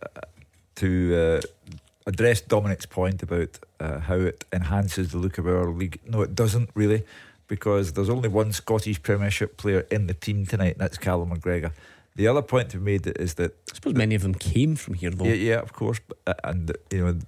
to 0.76 1.40
uh, 1.44 1.76
address 2.06 2.40
Dominic's 2.40 2.86
point 2.86 3.22
about 3.22 3.58
uh, 3.80 3.98
how 4.00 4.14
it 4.14 4.44
enhances 4.52 5.12
the 5.12 5.18
look 5.18 5.38
of 5.38 5.46
our 5.46 5.68
league. 5.70 6.00
No, 6.06 6.22
it 6.22 6.34
doesn't 6.34 6.70
really, 6.74 7.04
because 7.48 7.92
there's 7.92 8.08
only 8.08 8.28
one 8.28 8.52
Scottish 8.52 9.02
Premiership 9.02 9.56
player 9.56 9.86
in 9.90 10.06
the 10.06 10.14
team 10.14 10.46
tonight, 10.46 10.72
and 10.72 10.80
that's 10.80 10.98
Callum 10.98 11.30
McGregor. 11.30 11.72
The 12.14 12.28
other 12.28 12.42
point 12.42 12.70
to 12.70 12.78
be 12.78 12.84
made 12.84 13.06
is 13.18 13.34
that 13.34 13.52
I 13.70 13.74
suppose 13.74 13.94
many 13.94 14.14
of 14.14 14.22
them 14.22 14.34
came 14.34 14.76
from 14.76 14.94
here, 14.94 15.10
though. 15.10 15.24
Yeah, 15.24 15.34
yeah, 15.34 15.58
of 15.60 15.72
course, 15.72 16.00
uh, 16.26 16.34
and 16.44 16.72
you 16.90 17.04
know, 17.04 17.18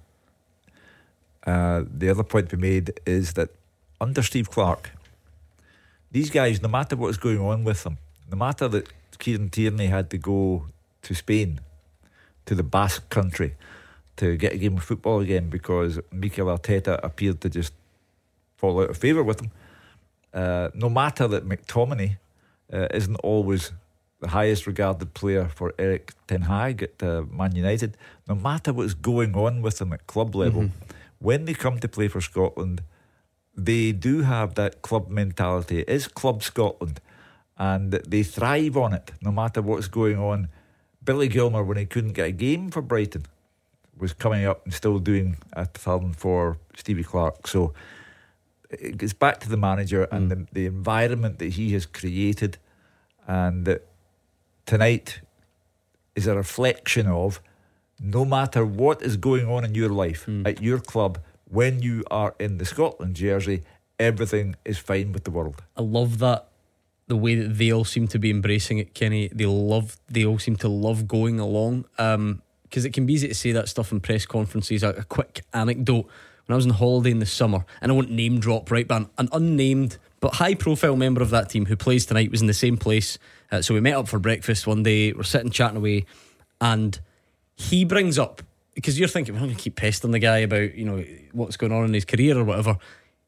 uh, 1.45 1.83
the 1.91 2.09
other 2.09 2.23
point 2.23 2.49
to 2.49 2.57
be 2.57 2.61
made 2.61 2.99
is 3.05 3.33
that 3.33 3.49
under 4.01 4.23
Steve 4.23 4.49
Clarke, 4.49 4.91
these 6.11 6.31
guys, 6.31 6.61
no 6.61 6.69
matter 6.69 6.95
what's 6.95 7.17
going 7.17 7.39
on 7.39 7.63
with 7.63 7.83
them, 7.83 7.97
no 8.31 8.37
matter 8.37 8.67
that 8.67 8.89
Kieran 9.19 9.49
Tierney 9.49 9.87
had 9.87 10.09
to 10.09 10.17
go 10.17 10.65
to 11.03 11.13
Spain, 11.13 11.59
to 12.45 12.55
the 12.55 12.63
Basque 12.63 13.09
country, 13.09 13.55
to 14.19 14.37
get 14.37 14.53
a 14.53 14.57
game 14.57 14.77
of 14.77 14.83
football 14.83 15.19
again 15.19 15.49
because 15.49 15.99
Mikel 16.11 16.47
Arteta 16.47 16.99
appeared 17.03 17.41
to 17.41 17.49
just 17.49 17.73
fall 18.57 18.81
out 18.81 18.89
of 18.89 18.97
favour 18.97 19.23
with 19.23 19.41
him. 19.41 19.51
Uh, 20.33 20.69
no 20.73 20.89
matter 20.89 21.27
that 21.27 21.47
McTominay 21.47 22.17
uh, 22.71 22.87
isn't 22.93 23.15
always 23.23 23.71
the 24.21 24.27
highest 24.29 24.67
regarded 24.67 25.13
player 25.13 25.45
for 25.47 25.73
Erik 25.79 26.13
Ten 26.27 26.41
Hag 26.43 26.83
at 26.83 27.01
uh, 27.01 27.23
Man 27.31 27.55
United, 27.55 27.97
no 28.27 28.35
matter 28.35 28.71
what's 28.73 28.93
going 28.93 29.33
on 29.35 29.61
with 29.61 29.77
them 29.79 29.93
at 29.93 30.05
club 30.07 30.35
level, 30.35 30.63
Mm-hmm. 30.63 30.93
when 31.19 31.45
they 31.45 31.53
come 31.53 31.79
to 31.79 31.87
play 31.87 32.07
for 32.09 32.21
Scotland, 32.21 32.81
they 33.55 33.91
do 33.91 34.21
have 34.21 34.55
that 34.55 34.81
club 34.81 35.09
mentality. 35.09 35.79
It 35.79 35.89
is 35.89 36.07
Club 36.07 36.43
Scotland, 36.43 37.01
and 37.57 37.91
they 37.91 38.23
thrive 38.23 38.77
on 38.77 38.93
it 38.93 39.11
no 39.21 39.31
matter 39.31 39.61
what's 39.61 39.87
going 39.87 40.17
on. 40.19 40.47
Billy 41.03 41.27
Gilmour, 41.29 41.65
when 41.65 41.77
he 41.77 41.85
couldn't 41.85 42.13
get 42.13 42.27
a 42.27 42.31
game 42.31 42.69
for 42.71 42.81
Brighton, 42.81 43.25
was 43.99 44.13
coming 44.13 44.45
up 44.45 44.63
and 44.65 44.73
still 44.73 44.99
doing 44.99 45.37
a 45.53 45.65
thumb 45.65 46.13
for 46.13 46.57
Stevie 46.75 47.03
Clarke. 47.03 47.47
So 47.47 47.73
it 48.69 48.97
gets 48.97 49.13
back 49.13 49.39
to 49.41 49.49
the 49.49 49.57
manager 49.57 50.03
and 50.11 50.31
the, 50.31 50.47
the 50.51 50.65
environment 50.65 51.39
that 51.39 51.53
he 51.53 51.73
has 51.73 51.85
created, 51.85 52.57
and 53.27 53.65
that 53.65 53.87
tonight 54.65 55.21
is 56.15 56.27
a 56.27 56.35
reflection 56.35 57.07
of 57.07 57.41
no 57.99 58.25
matter 58.25 58.65
what 58.65 59.01
is 59.01 59.17
going 59.17 59.47
on 59.47 59.65
in 59.65 59.75
your 59.75 59.89
life 59.89 60.27
at 60.45 60.61
your 60.61 60.79
club 60.79 61.19
when 61.45 61.81
you 61.81 62.03
are 62.09 62.35
in 62.39 62.57
the 62.57 62.65
Scotland 62.65 63.15
jersey, 63.15 63.63
everything 63.99 64.55
is 64.63 64.77
fine 64.77 65.11
with 65.11 65.23
the 65.23 65.31
world. 65.31 65.63
I 65.75 65.81
love 65.81 66.19
that 66.19 66.49
the 67.07 67.15
way 67.15 67.35
that 67.35 67.57
they 67.57 67.71
all 67.71 67.83
seem 67.83 68.07
to 68.07 68.19
be 68.19 68.29
embracing 68.29 68.77
it, 68.77 68.93
Kenny. 68.93 69.29
They 69.33 69.47
love, 69.47 69.97
they 70.07 70.23
all 70.25 70.37
seem 70.37 70.55
to 70.57 70.69
love 70.69 71.07
going 71.07 71.39
along. 71.39 71.85
Um, 71.97 72.41
because 72.69 72.85
it 72.85 72.93
can 72.93 73.05
be 73.05 73.13
easy 73.13 73.27
to 73.27 73.33
say 73.33 73.51
that 73.51 73.67
stuff 73.67 73.91
in 73.91 73.99
press 73.99 74.25
conferences. 74.25 74.83
A, 74.83 74.89
a 74.89 75.03
quick 75.03 75.41
anecdote: 75.53 76.07
when 76.45 76.53
I 76.53 76.55
was 76.55 76.65
on 76.65 76.73
holiday 76.73 77.11
in 77.11 77.19
the 77.19 77.25
summer, 77.25 77.65
and 77.81 77.91
I 77.91 77.95
won't 77.95 78.11
name 78.11 78.39
drop, 78.39 78.71
right, 78.71 78.87
but 78.87 79.09
an, 79.17 79.29
unnamed 79.31 79.97
but 80.19 80.35
high 80.35 80.53
profile 80.55 80.95
member 80.95 81.21
of 81.21 81.29
that 81.29 81.49
team 81.49 81.65
who 81.65 81.75
plays 81.75 82.05
tonight 82.05 82.31
was 82.31 82.41
in 82.41 82.47
the 82.47 82.53
same 82.53 82.77
place. 82.77 83.17
Uh, 83.51 83.61
so 83.61 83.73
we 83.73 83.79
met 83.79 83.93
up 83.93 84.07
for 84.07 84.19
breakfast 84.19 84.67
one 84.67 84.83
day. 84.83 85.13
We're 85.13 85.23
sitting 85.23 85.51
chatting 85.51 85.77
away, 85.77 86.05
and 86.59 86.99
he 87.55 87.85
brings 87.85 88.19
up 88.19 88.41
because 88.75 88.99
you're 88.99 89.09
thinking 89.09 89.33
not 89.35 89.41
going 89.41 89.55
to 89.55 89.61
keep 89.61 89.75
pestering 89.75 90.11
the 90.11 90.19
guy 90.19 90.39
about 90.39 90.75
you 90.75 90.85
know 90.85 91.03
what's 91.31 91.57
going 91.57 91.71
on 91.71 91.85
in 91.85 91.93
his 91.93 92.05
career 92.05 92.37
or 92.37 92.43
whatever. 92.43 92.77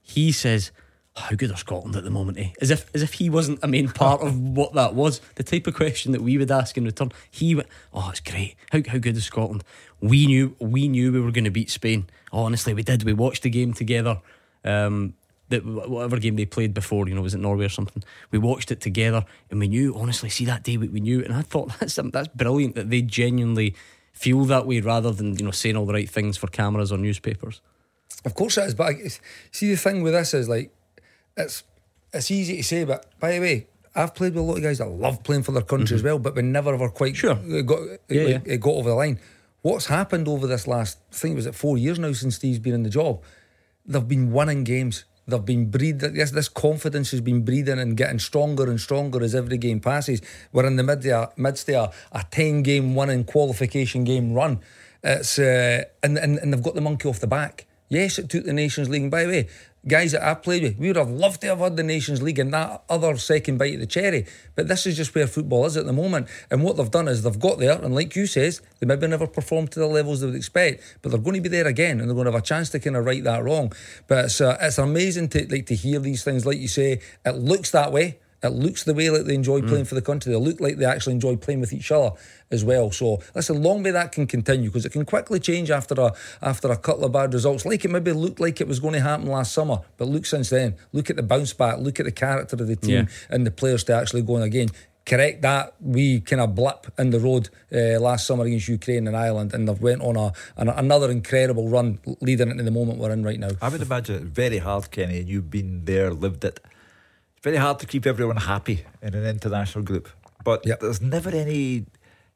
He 0.01 0.31
says, 0.31 0.71
"How 1.15 1.35
good 1.35 1.51
are 1.51 1.57
Scotland 1.57 1.95
at 1.95 2.03
the 2.03 2.09
moment?" 2.09 2.37
Eh? 2.37 2.49
As 2.61 2.71
if 2.71 2.89
as 2.95 3.01
if 3.01 3.13
he 3.13 3.29
wasn't 3.29 3.59
a 3.63 3.67
main 3.67 3.89
part 3.89 4.21
of 4.21 4.39
what 4.57 4.73
that 4.73 4.93
was. 4.93 5.21
The 5.35 5.43
type 5.43 5.67
of 5.67 5.75
question 5.75 6.11
that 6.11 6.21
we 6.21 6.37
would 6.37 6.51
ask 6.51 6.77
in 6.77 6.85
return. 6.85 7.11
He 7.29 7.55
went, 7.55 7.67
"Oh, 7.93 8.09
it's 8.09 8.19
great. 8.19 8.55
How 8.71 8.81
how 8.87 8.97
good 8.97 9.17
is 9.17 9.25
Scotland?" 9.25 9.63
We 9.99 10.25
knew 10.25 10.55
we 10.59 10.87
knew 10.87 11.11
we 11.11 11.21
were 11.21 11.31
going 11.31 11.45
to 11.45 11.51
beat 11.51 11.69
Spain. 11.69 12.07
Oh, 12.31 12.43
honestly, 12.43 12.73
we 12.73 12.83
did. 12.83 13.03
We 13.03 13.13
watched 13.13 13.43
the 13.43 13.49
game 13.49 13.73
together. 13.73 14.21
Um, 14.63 15.15
that 15.51 15.65
whatever 15.65 16.17
game 16.17 16.37
they 16.37 16.45
played 16.45 16.73
before, 16.73 17.07
you 17.07 17.13
know, 17.13 17.21
was 17.21 17.33
it 17.33 17.39
Norway 17.39 17.65
or 17.65 17.69
something? 17.69 18.01
We 18.31 18.39
watched 18.39 18.71
it 18.71 18.81
together, 18.81 19.25
and 19.49 19.59
we 19.59 19.67
knew. 19.67 19.93
Honestly, 19.95 20.29
see 20.29 20.45
that 20.45 20.63
day 20.63 20.77
we, 20.77 20.87
we 20.87 20.99
knew, 20.99 21.23
and 21.23 21.33
I 21.33 21.43
thought 21.43 21.71
that's 21.79 21.95
that's 21.95 22.29
brilliant 22.29 22.75
that 22.75 22.89
they 22.89 23.01
genuinely 23.01 23.75
feel 24.13 24.45
that 24.45 24.65
way 24.65 24.79
rather 24.79 25.11
than 25.11 25.37
you 25.37 25.45
know 25.45 25.51
saying 25.51 25.77
all 25.77 25.85
the 25.85 25.93
right 25.93 26.09
things 26.09 26.37
for 26.37 26.47
cameras 26.47 26.91
or 26.91 26.97
newspapers. 26.97 27.61
Of 28.25 28.33
course 28.33 28.57
it 28.57 28.65
is, 28.65 28.75
but 28.75 28.87
I, 28.87 29.09
see 29.51 29.71
the 29.71 29.77
thing 29.77 30.03
with 30.03 30.13
this 30.13 30.33
is 30.33 30.49
like 30.49 30.71
it's 31.41 31.63
it's 32.13 32.29
easy 32.31 32.57
to 32.57 32.63
say, 32.63 32.83
but 32.83 33.05
by 33.19 33.31
the 33.33 33.39
way, 33.39 33.67
I've 33.95 34.13
played 34.15 34.33
with 34.33 34.43
a 34.43 34.45
lot 34.45 34.57
of 34.57 34.63
guys 34.63 34.77
that 34.79 34.87
love 34.87 35.23
playing 35.23 35.43
for 35.43 35.51
their 35.51 35.61
country 35.63 35.95
as 35.95 36.03
well, 36.03 36.19
but 36.19 36.35
we 36.35 36.41
never 36.41 36.73
ever 36.73 36.89
quite 36.89 37.15
Sure. 37.15 37.35
got 37.35 37.79
Yeah, 38.09 38.23
like, 38.23 38.45
yeah. 38.45 38.53
it 38.53 38.61
got 38.61 38.75
over 38.75 38.89
the 38.89 38.95
line. 38.95 39.19
What's 39.61 39.85
happened 39.87 40.27
over 40.27 40.47
this 40.47 40.67
last 40.67 40.97
I 41.11 41.15
think 41.15 41.35
was 41.35 41.45
it 41.45 41.55
four 41.55 41.77
years 41.77 41.99
now 41.99 42.11
since 42.13 42.35
Steve's 42.35 42.59
been 42.59 42.73
in 42.73 42.83
the 42.83 42.89
job? 42.89 43.21
They've 43.85 44.07
been 44.07 44.31
winning 44.31 44.63
games. 44.63 45.05
They've 45.27 45.45
been 45.45 45.69
breed 45.69 45.99
this 45.99 46.31
this 46.31 46.49
confidence 46.49 47.11
has 47.11 47.21
been 47.21 47.43
breathing 47.45 47.79
and 47.79 47.95
getting 47.95 48.19
stronger 48.19 48.69
and 48.69 48.79
stronger 48.79 49.23
as 49.23 49.35
every 49.35 49.57
game 49.57 49.79
passes. 49.79 50.21
We're 50.51 50.65
in 50.65 50.75
the 50.77 50.83
mid 50.83 51.05
midst 51.37 51.69
of 51.69 51.75
a, 51.75 52.17
a 52.19 52.23
ten 52.31 52.63
game 52.63 52.95
winning 52.95 53.23
qualification 53.23 54.03
game 54.03 54.33
run. 54.33 54.59
It's 55.03 55.37
uh, 55.39 55.83
and, 56.03 56.17
and 56.17 56.37
and 56.39 56.51
they've 56.53 56.63
got 56.63 56.75
the 56.75 56.81
monkey 56.81 57.07
off 57.07 57.19
the 57.19 57.27
back. 57.27 57.65
Yes, 57.91 58.17
it 58.17 58.29
took 58.29 58.45
the 58.45 58.53
Nations 58.53 58.87
League. 58.87 59.01
And 59.01 59.11
by 59.11 59.23
the 59.23 59.29
way, 59.29 59.47
guys 59.85 60.13
that 60.13 60.25
I 60.25 60.33
played 60.35 60.63
with, 60.63 60.77
we 60.77 60.87
would 60.87 60.95
have 60.95 61.09
loved 61.09 61.41
to 61.41 61.47
have 61.47 61.59
had 61.59 61.75
the 61.75 61.83
Nations 61.83 62.21
League 62.21 62.39
and 62.39 62.53
that 62.53 62.83
other 62.89 63.17
second 63.17 63.57
bite 63.57 63.73
of 63.73 63.81
the 63.81 63.85
cherry. 63.85 64.25
But 64.55 64.69
this 64.69 64.85
is 64.85 64.95
just 64.95 65.13
where 65.13 65.27
football 65.27 65.65
is 65.65 65.75
at 65.75 65.85
the 65.85 65.91
moment. 65.91 66.29
And 66.49 66.63
what 66.63 66.77
they've 66.77 66.89
done 66.89 67.09
is 67.09 67.23
they've 67.23 67.37
got 67.37 67.59
there, 67.59 67.81
and 67.81 67.93
like 67.93 68.15
you 68.15 68.27
says, 68.27 68.61
they 68.79 68.87
maybe 68.87 69.07
never 69.07 69.27
performed 69.27 69.73
to 69.73 69.79
the 69.79 69.87
levels 69.87 70.21
they 70.21 70.27
would 70.27 70.37
expect, 70.37 70.99
but 71.01 71.11
they're 71.11 71.19
going 71.19 71.35
to 71.35 71.41
be 71.41 71.49
there 71.49 71.67
again, 71.67 71.99
and 71.99 72.07
they're 72.07 72.15
going 72.15 72.27
to 72.27 72.31
have 72.31 72.41
a 72.41 72.45
chance 72.45 72.69
to 72.69 72.79
kind 72.79 72.95
of 72.95 73.03
right 73.05 73.25
that 73.25 73.43
wrong. 73.43 73.73
But 74.07 74.25
it's 74.25 74.39
uh, 74.39 74.57
it's 74.61 74.77
amazing 74.77 75.27
to 75.29 75.45
like 75.49 75.65
to 75.65 75.75
hear 75.75 75.99
these 75.99 76.23
things, 76.23 76.45
like 76.45 76.59
you 76.59 76.69
say. 76.69 77.01
It 77.25 77.35
looks 77.35 77.71
that 77.71 77.91
way. 77.91 78.19
It 78.41 78.53
looks 78.53 78.85
the 78.85 78.93
way 78.93 79.09
like 79.09 79.25
they 79.25 79.35
enjoy 79.35 79.61
playing 79.61 79.85
for 79.85 79.93
the 79.93 80.01
country. 80.01 80.31
They 80.31 80.39
look 80.39 80.59
like 80.59 80.77
they 80.77 80.85
actually 80.85 81.13
enjoy 81.13 81.35
playing 81.35 81.59
with 81.59 81.73
each 81.73 81.91
other 81.91 82.13
as 82.51 82.63
well. 82.63 82.91
So 82.91 83.21
listen, 83.35 83.61
long 83.63 83.81
may 83.81 83.91
that 83.91 84.11
can 84.11 84.27
continue 84.27 84.69
because 84.69 84.85
it 84.85 84.91
can 84.91 85.05
quickly 85.05 85.39
change 85.39 85.71
after 85.71 85.95
a 85.99 86.13
after 86.41 86.69
a 86.71 86.77
couple 86.77 87.05
of 87.05 87.11
bad 87.11 87.33
results. 87.33 87.65
Like 87.65 87.85
it 87.85 87.89
maybe 87.91 88.11
looked 88.11 88.39
like 88.39 88.61
it 88.61 88.67
was 88.67 88.79
going 88.79 88.93
to 88.93 89.01
happen 89.01 89.27
last 89.27 89.53
summer, 89.53 89.79
but 89.97 90.07
look 90.07 90.25
since 90.25 90.49
then. 90.49 90.75
Look 90.91 91.09
at 91.09 91.15
the 91.15 91.23
bounce 91.23 91.53
back. 91.53 91.79
Look 91.79 91.99
at 91.99 92.05
the 92.05 92.11
character 92.11 92.55
of 92.55 92.67
the 92.67 92.75
team 92.75 92.91
Yeah. 92.91 93.05
and 93.29 93.45
the 93.47 93.51
players 93.51 93.83
to 93.85 93.93
actually 93.93 94.21
going 94.23 94.43
again. 94.43 94.69
Correct 95.03 95.41
that 95.41 95.73
we 95.81 96.19
kind 96.19 96.41
of 96.43 96.53
blip 96.53 96.85
in 96.99 97.09
the 97.09 97.19
road 97.19 97.49
uh, 97.73 97.99
last 97.99 98.27
summer 98.27 98.45
against 98.45 98.67
Ukraine 98.67 99.07
and 99.07 99.17
Ireland, 99.17 99.51
and 99.51 99.67
they've 99.67 99.81
went 99.81 100.01
on 100.03 100.15
a 100.15 100.31
an, 100.57 100.69
another 100.69 101.09
incredible 101.09 101.69
run 101.69 101.97
leading 102.21 102.51
into 102.51 102.61
the 102.63 102.69
moment 102.69 102.99
we're 102.99 103.11
in 103.11 103.23
right 103.23 103.39
now. 103.39 103.49
I 103.63 103.69
would 103.69 103.81
imagine 103.81 104.15
it's 104.17 104.25
very 104.25 104.59
hard, 104.59 104.91
Kenny, 104.91 105.17
and 105.21 105.27
you've 105.27 105.49
been 105.49 105.85
there, 105.85 106.11
lived 106.13 106.45
it. 106.45 106.59
It's 107.35 107.43
very 107.43 107.57
hard 107.57 107.79
to 107.79 107.87
keep 107.87 108.05
everyone 108.05 108.37
happy 108.37 108.85
in 109.01 109.15
an 109.15 109.25
international 109.25 109.83
group. 109.83 110.07
But 110.43 110.63
there's 110.79 111.01
never 111.01 111.29
any 111.31 111.85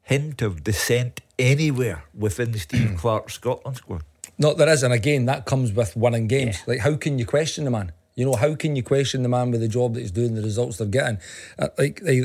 hint 0.06 0.40
of 0.40 0.62
dissent 0.62 1.20
anywhere 1.38 2.04
within 2.14 2.52
the 2.52 2.58
Steve 2.58 2.96
Clarke 2.96 3.28
Scotland 3.28 3.76
squad. 3.76 4.02
No, 4.38 4.54
there 4.54 4.68
is, 4.68 4.82
and 4.82 4.92
again, 4.92 5.26
that 5.26 5.46
comes 5.46 5.72
with 5.72 5.96
winning 5.96 6.28
games. 6.28 6.62
Like, 6.66 6.80
how 6.80 6.94
can 6.96 7.18
you 7.18 7.26
question 7.26 7.64
the 7.64 7.70
man? 7.70 7.90
You 8.14 8.26
know, 8.26 8.36
how 8.36 8.54
can 8.54 8.76
you 8.76 8.82
question 8.82 9.22
the 9.22 9.28
man 9.28 9.50
with 9.50 9.60
the 9.60 9.68
job 9.68 9.94
that 9.94 10.00
he's 10.00 10.12
doing, 10.12 10.34
the 10.34 10.42
results 10.42 10.78
they're 10.78 10.86
getting? 10.86 11.18
Uh, 11.58 11.68
like, 11.76 12.00
they, 12.00 12.22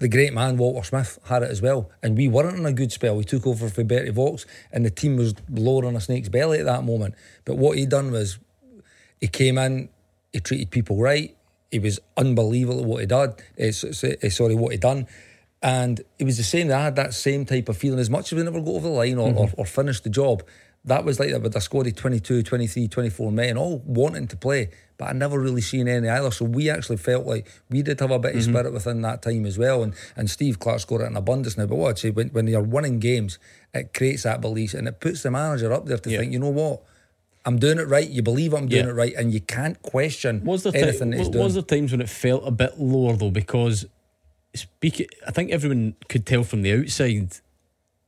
the 0.00 0.08
great 0.08 0.32
man 0.32 0.56
Walter 0.56 0.84
Smith 0.84 1.18
had 1.26 1.44
it 1.44 1.50
as 1.50 1.62
well, 1.62 1.88
and 2.02 2.16
we 2.16 2.26
weren't 2.26 2.58
in 2.58 2.66
a 2.66 2.72
good 2.72 2.90
spell. 2.90 3.16
We 3.16 3.24
took 3.24 3.46
over 3.46 3.68
for 3.68 3.84
Berti 3.84 4.12
Vogts, 4.12 4.44
and 4.72 4.84
the 4.84 4.90
team 4.90 5.16
was 5.16 5.34
lower 5.48 5.84
on 5.84 5.94
a 5.94 6.00
snake's 6.00 6.28
belly 6.28 6.58
at 6.58 6.66
that 6.66 6.82
moment. 6.82 7.14
But 7.44 7.58
what 7.58 7.78
he 7.78 7.86
done 7.86 8.10
was, 8.10 8.38
he 9.20 9.28
came 9.28 9.56
in, 9.56 9.88
he 10.32 10.40
treated 10.40 10.72
people 10.72 10.96
right. 10.96 11.36
He 11.70 11.78
was 11.78 12.00
unbelievable 12.16 12.80
at 12.80 12.86
what 12.86 13.00
he 13.00 13.06
did. 13.06 13.42
eh, 13.56 14.28
sorry, 14.30 14.54
what 14.54 14.72
he 14.72 14.78
done. 14.78 15.06
And 15.64 16.02
it 16.18 16.24
was 16.24 16.36
the 16.36 16.42
same. 16.42 16.70
I 16.70 16.82
had 16.84 16.96
that 16.96 17.14
same 17.14 17.46
type 17.46 17.68
of 17.70 17.76
feeling. 17.78 17.98
As 17.98 18.10
much 18.10 18.30
as 18.32 18.36
we 18.36 18.44
never 18.44 18.60
got 18.60 18.70
over 18.72 18.88
the 18.88 18.94
line 18.94 19.16
or, 19.18 19.32
or, 19.34 19.48
or 19.56 19.64
finished 19.64 20.04
the 20.04 20.10
job, 20.10 20.42
that 20.84 21.06
was 21.06 21.18
like 21.18 21.30
that 21.30 21.40
with 21.40 21.56
a 21.56 21.60
squad 21.62 21.86
of 21.86 21.96
22, 21.96 22.42
23, 22.42 22.86
24 22.86 23.32
men, 23.32 23.56
all 23.56 23.78
wanting 23.86 24.28
to 24.28 24.36
play. 24.36 24.68
But 24.98 25.06
I 25.08 25.12
never 25.14 25.40
really 25.40 25.62
seen 25.62 25.88
any 25.88 26.06
either. 26.06 26.30
So 26.30 26.44
we 26.44 26.68
actually 26.68 26.98
felt 26.98 27.24
like 27.26 27.48
we 27.70 27.80
did 27.80 27.98
have 28.00 28.10
a 28.10 28.18
bit 28.18 28.36
of 28.36 28.42
Mhm. 28.42 28.50
spirit 28.50 28.72
within 28.74 29.00
that 29.02 29.22
time 29.22 29.46
as 29.46 29.56
well. 29.56 29.82
And 29.82 29.94
and 30.16 30.28
Steve 30.28 30.58
Clarke's 30.58 30.84
got 30.84 31.00
it 31.00 31.04
in 31.06 31.16
abundance 31.16 31.56
now. 31.56 31.64
But 31.64 31.76
what 31.76 31.88
I'd 31.88 31.98
say, 31.98 32.10
when, 32.10 32.28
when 32.28 32.46
you're 32.46 32.60
winning 32.60 32.98
games, 33.00 33.38
it 33.72 33.94
creates 33.94 34.24
that 34.24 34.42
belief 34.42 34.74
and 34.74 34.86
it 34.86 35.00
puts 35.00 35.22
the 35.22 35.30
manager 35.30 35.72
up 35.72 35.86
there 35.86 35.96
to 35.96 36.10
think, 36.10 36.30
you 36.30 36.38
know 36.38 36.50
what? 36.50 36.82
I'm 37.46 37.58
doing 37.58 37.78
it 37.78 37.88
right. 37.88 38.08
You 38.08 38.22
believe 38.22 38.52
I'm 38.54 38.68
doing 38.68 38.84
Yeah. 38.84 38.90
it 38.90 38.94
right, 38.94 39.14
and 39.16 39.32
you 39.32 39.40
can't 39.40 39.80
question 39.82 40.44
Was 40.44 40.62
there 40.62 40.72
anything 40.76 41.10
that 41.10 41.16
he's 41.18 41.26
wa- 41.28 41.32
doing. 41.32 41.44
was 41.44 41.54
there 41.54 41.62
times 41.62 41.92
when 41.92 42.00
it 42.02 42.08
felt 42.10 42.46
a 42.46 42.50
bit 42.50 42.78
lower 42.78 43.16
though? 43.16 43.30
Because 43.30 43.84
speak, 44.54 45.08
I 45.26 45.30
think 45.30 45.50
everyone 45.50 45.94
could 46.08 46.26
tell 46.26 46.44
from 46.44 46.62
the 46.62 46.72
outside. 46.72 47.40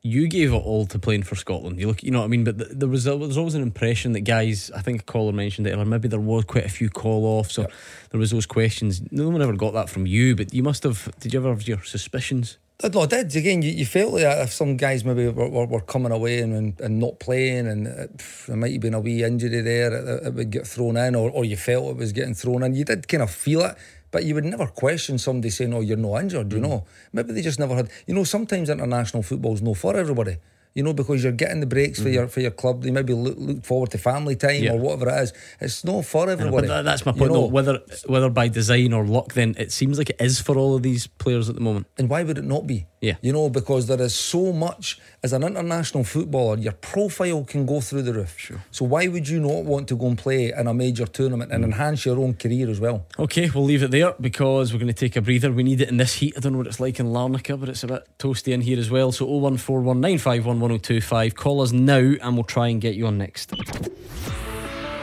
you 0.03 0.29
gave 0.29 0.53
it 0.53 0.57
all 0.57 0.87
to 0.87 0.99
playing 0.99 1.25
for 1.25 1.35
Scotland. 1.35 1.81
You 1.81 1.89
look, 1.89 2.03
you 2.03 2.13
know 2.13 2.21
what 2.21 2.27
I 2.27 2.29
mean. 2.29 2.45
But 2.45 2.59
th- 2.59 2.71
there 2.73 2.89
was 2.89 3.05
there 3.05 3.17
was 3.17 3.37
always 3.37 3.55
an 3.55 3.63
impression 3.63 4.13
that 4.13 4.21
guys. 4.21 4.71
I 4.71 4.81
think 4.81 5.01
a 5.01 5.05
caller 5.05 5.33
mentioned 5.33 5.67
it, 5.67 5.77
or 5.77 5.85
maybe 5.85 6.09
there 6.09 6.21
was 6.21 6.45
quite 6.45 6.65
a 6.65 6.69
few 6.69 6.89
call 6.89 7.25
offs, 7.25 7.59
or 7.59 7.67
there 8.11 8.21
was 8.21 8.31
those 8.31 8.47
questions. 8.47 9.03
No 9.11 9.29
one 9.29 9.43
ever 9.43 9.55
got 9.55 9.75
that 9.75 9.91
from 9.91 10.07
you, 10.07 10.37
but 10.37 10.55
you 10.55 10.63
must 10.63 10.85
have. 10.85 11.11
Did 11.19 11.33
you 11.35 11.41
ever 11.41 11.49
have 11.51 11.67
your 11.67 11.83
suspicions? 11.83 12.59
I 12.85 12.89
no, 12.89 13.01
I 13.01 13.07
did. 13.07 13.35
Again, 13.35 13.63
you, 13.63 13.71
you 13.71 13.87
felt 13.87 14.13
like 14.13 14.23
that 14.23 14.43
if 14.43 14.53
some 14.53 14.77
guys 14.77 15.03
maybe 15.03 15.29
were, 15.29 15.49
were, 15.49 15.65
were 15.65 15.81
coming 15.81 16.13
away 16.13 16.41
and, 16.41 16.53
and, 16.53 16.81
and 16.81 17.01
not 17.01 17.19
playing, 17.19 17.67
and 17.67 17.89
uh, 17.89 18.07
pff, 18.19 18.47
there 18.47 18.57
might 18.57 18.73
have 18.73 18.83
been 18.83 18.93
a 18.93 19.01
wee 19.01 19.25
injury 19.25 19.63
there 19.63 19.89
that, 19.89 20.25
that 20.25 20.35
would 20.35 20.51
get 20.51 20.67
thrown 20.67 20.99
in, 20.99 21.15
or, 21.15 21.31
or 21.31 21.45
you 21.47 21.57
felt 21.57 21.89
it 21.89 21.97
was 21.97 22.13
getting 22.13 22.35
thrown 22.35 22.63
in. 22.63 22.75
You 22.75 22.85
did 22.85 23.09
kind 23.09 23.23
of 23.23 23.31
feel 23.31 23.63
it, 23.63 23.77
but 24.17 24.25
you 24.25 24.35
would 24.35 24.47
never 24.47 24.67
question 24.67 25.19
somebody 25.19 25.51
saying, 25.51 25.75
"Oh, 25.75 25.83
you're 25.83 25.99
not 25.99 26.23
injured." 26.23 26.51
You 26.51 26.59
mm. 26.61 26.63
know, 26.63 26.85
maybe 27.13 27.35
they 27.35 27.43
just 27.43 27.59
never 27.59 27.75
had. 27.75 27.91
You 28.07 28.15
know, 28.15 28.25
sometimes 28.25 28.71
international 28.71 29.23
football's 29.23 29.61
no 29.61 29.75
for 29.75 29.95
everybody. 29.95 30.39
You 30.73 30.83
know, 30.85 30.95
because 30.95 31.23
you're 31.23 31.33
getting 31.33 31.61
the 31.61 31.67
breaks 31.67 31.99
for 31.99 32.07
mm-hmm. 32.07 32.15
your 32.15 32.29
for 32.29 32.41
your 32.41 32.51
club. 32.51 32.83
They 32.83 32.91
maybe 32.91 33.13
look, 33.13 33.37
look 33.37 33.63
forward 33.63 33.91
to 33.91 33.99
family 33.99 34.35
time 34.35 34.63
Yeah. 34.63 34.73
or 34.73 34.79
whatever 34.79 35.11
it 35.11 35.23
is. 35.25 35.33
It's 35.61 35.85
not 35.85 36.07
for 36.07 36.25
Yeah, 36.27 36.33
everybody. 36.33 36.67
but 36.67 36.83
that's 36.89 37.05
my 37.05 37.13
You 37.13 37.19
point. 37.19 37.33
know? 37.33 37.41
though. 37.43 37.49
Whether 37.49 37.81
whether 38.07 38.31
by 38.31 38.49
design 38.49 38.95
or 38.95 39.05
luck, 39.05 39.35
then 39.35 39.55
it 39.59 39.71
seems 39.71 39.99
like 39.99 40.09
it 40.09 40.17
is 40.19 40.41
for 40.41 40.57
all 40.57 40.75
of 40.75 40.83
these 40.83 41.07
players 41.07 41.51
at 41.51 41.57
the 41.57 41.61
moment. 41.69 41.87
And 41.99 42.09
why 42.09 42.23
would 42.23 42.39
it 42.39 42.45
not 42.45 42.67
be? 42.67 42.87
Yeah. 43.01 43.17
You 43.21 43.33
know, 43.33 43.51
because 43.51 43.87
there 43.89 44.01
is 44.01 44.15
so 44.15 44.53
much 44.55 44.99
as 45.23 45.35
an 45.35 45.43
international 45.45 46.03
footballer, 46.03 46.57
your 46.59 46.73
profile 46.73 47.45
can 47.45 47.67
go 47.67 47.81
through 47.83 48.03
the 48.03 48.15
roof. 48.15 48.35
Sure. 48.39 48.65
So 48.71 48.87
why 48.87 49.07
would 49.07 49.29
you 49.29 49.39
not 49.39 49.65
want 49.65 49.87
to 49.89 49.97
go 49.97 50.07
and 50.07 50.17
play 50.17 50.51
in 50.51 50.67
a 50.67 50.73
major 50.73 51.05
tournament 51.07 51.51
Mm. 51.51 51.55
and 51.57 51.65
enhance 51.65 52.07
your 52.07 52.19
own 52.19 52.33
career 52.35 52.71
as 52.71 52.81
well? 52.81 53.05
Okay, 53.19 53.51
we'll 53.55 53.65
leave 53.65 53.83
it 53.83 53.91
there 53.91 54.15
because 54.19 54.73
we're 54.73 54.79
going 54.79 54.87
to 54.89 54.95
take 54.95 55.15
a 55.15 55.21
breather. 55.21 55.53
We 55.53 55.63
need 55.63 55.83
it 55.83 55.91
in 55.91 55.99
this 55.99 56.15
heat. 56.15 56.33
I 56.37 56.41
don't 56.41 56.53
know 56.53 56.59
what 56.59 56.67
it's 56.69 56.81
like 56.81 56.99
in 56.99 57.09
Larnaca, 57.09 57.61
but 57.61 57.69
it's 57.69 57.85
a 57.85 57.87
bit 57.87 58.07
toasty 58.19 58.53
in 58.55 58.63
here 58.63 58.79
as 58.79 58.91
well. 58.91 59.13
So 59.13 59.27
01419511025. 59.27 61.35
Call 61.35 61.61
us 61.61 61.73
now 61.73 61.99
and 61.99 62.35
we'll 62.35 62.45
try 62.45 62.69
and 62.69 62.81
get 62.81 62.95
you 62.95 63.07
on 63.07 63.19
next. 63.19 63.53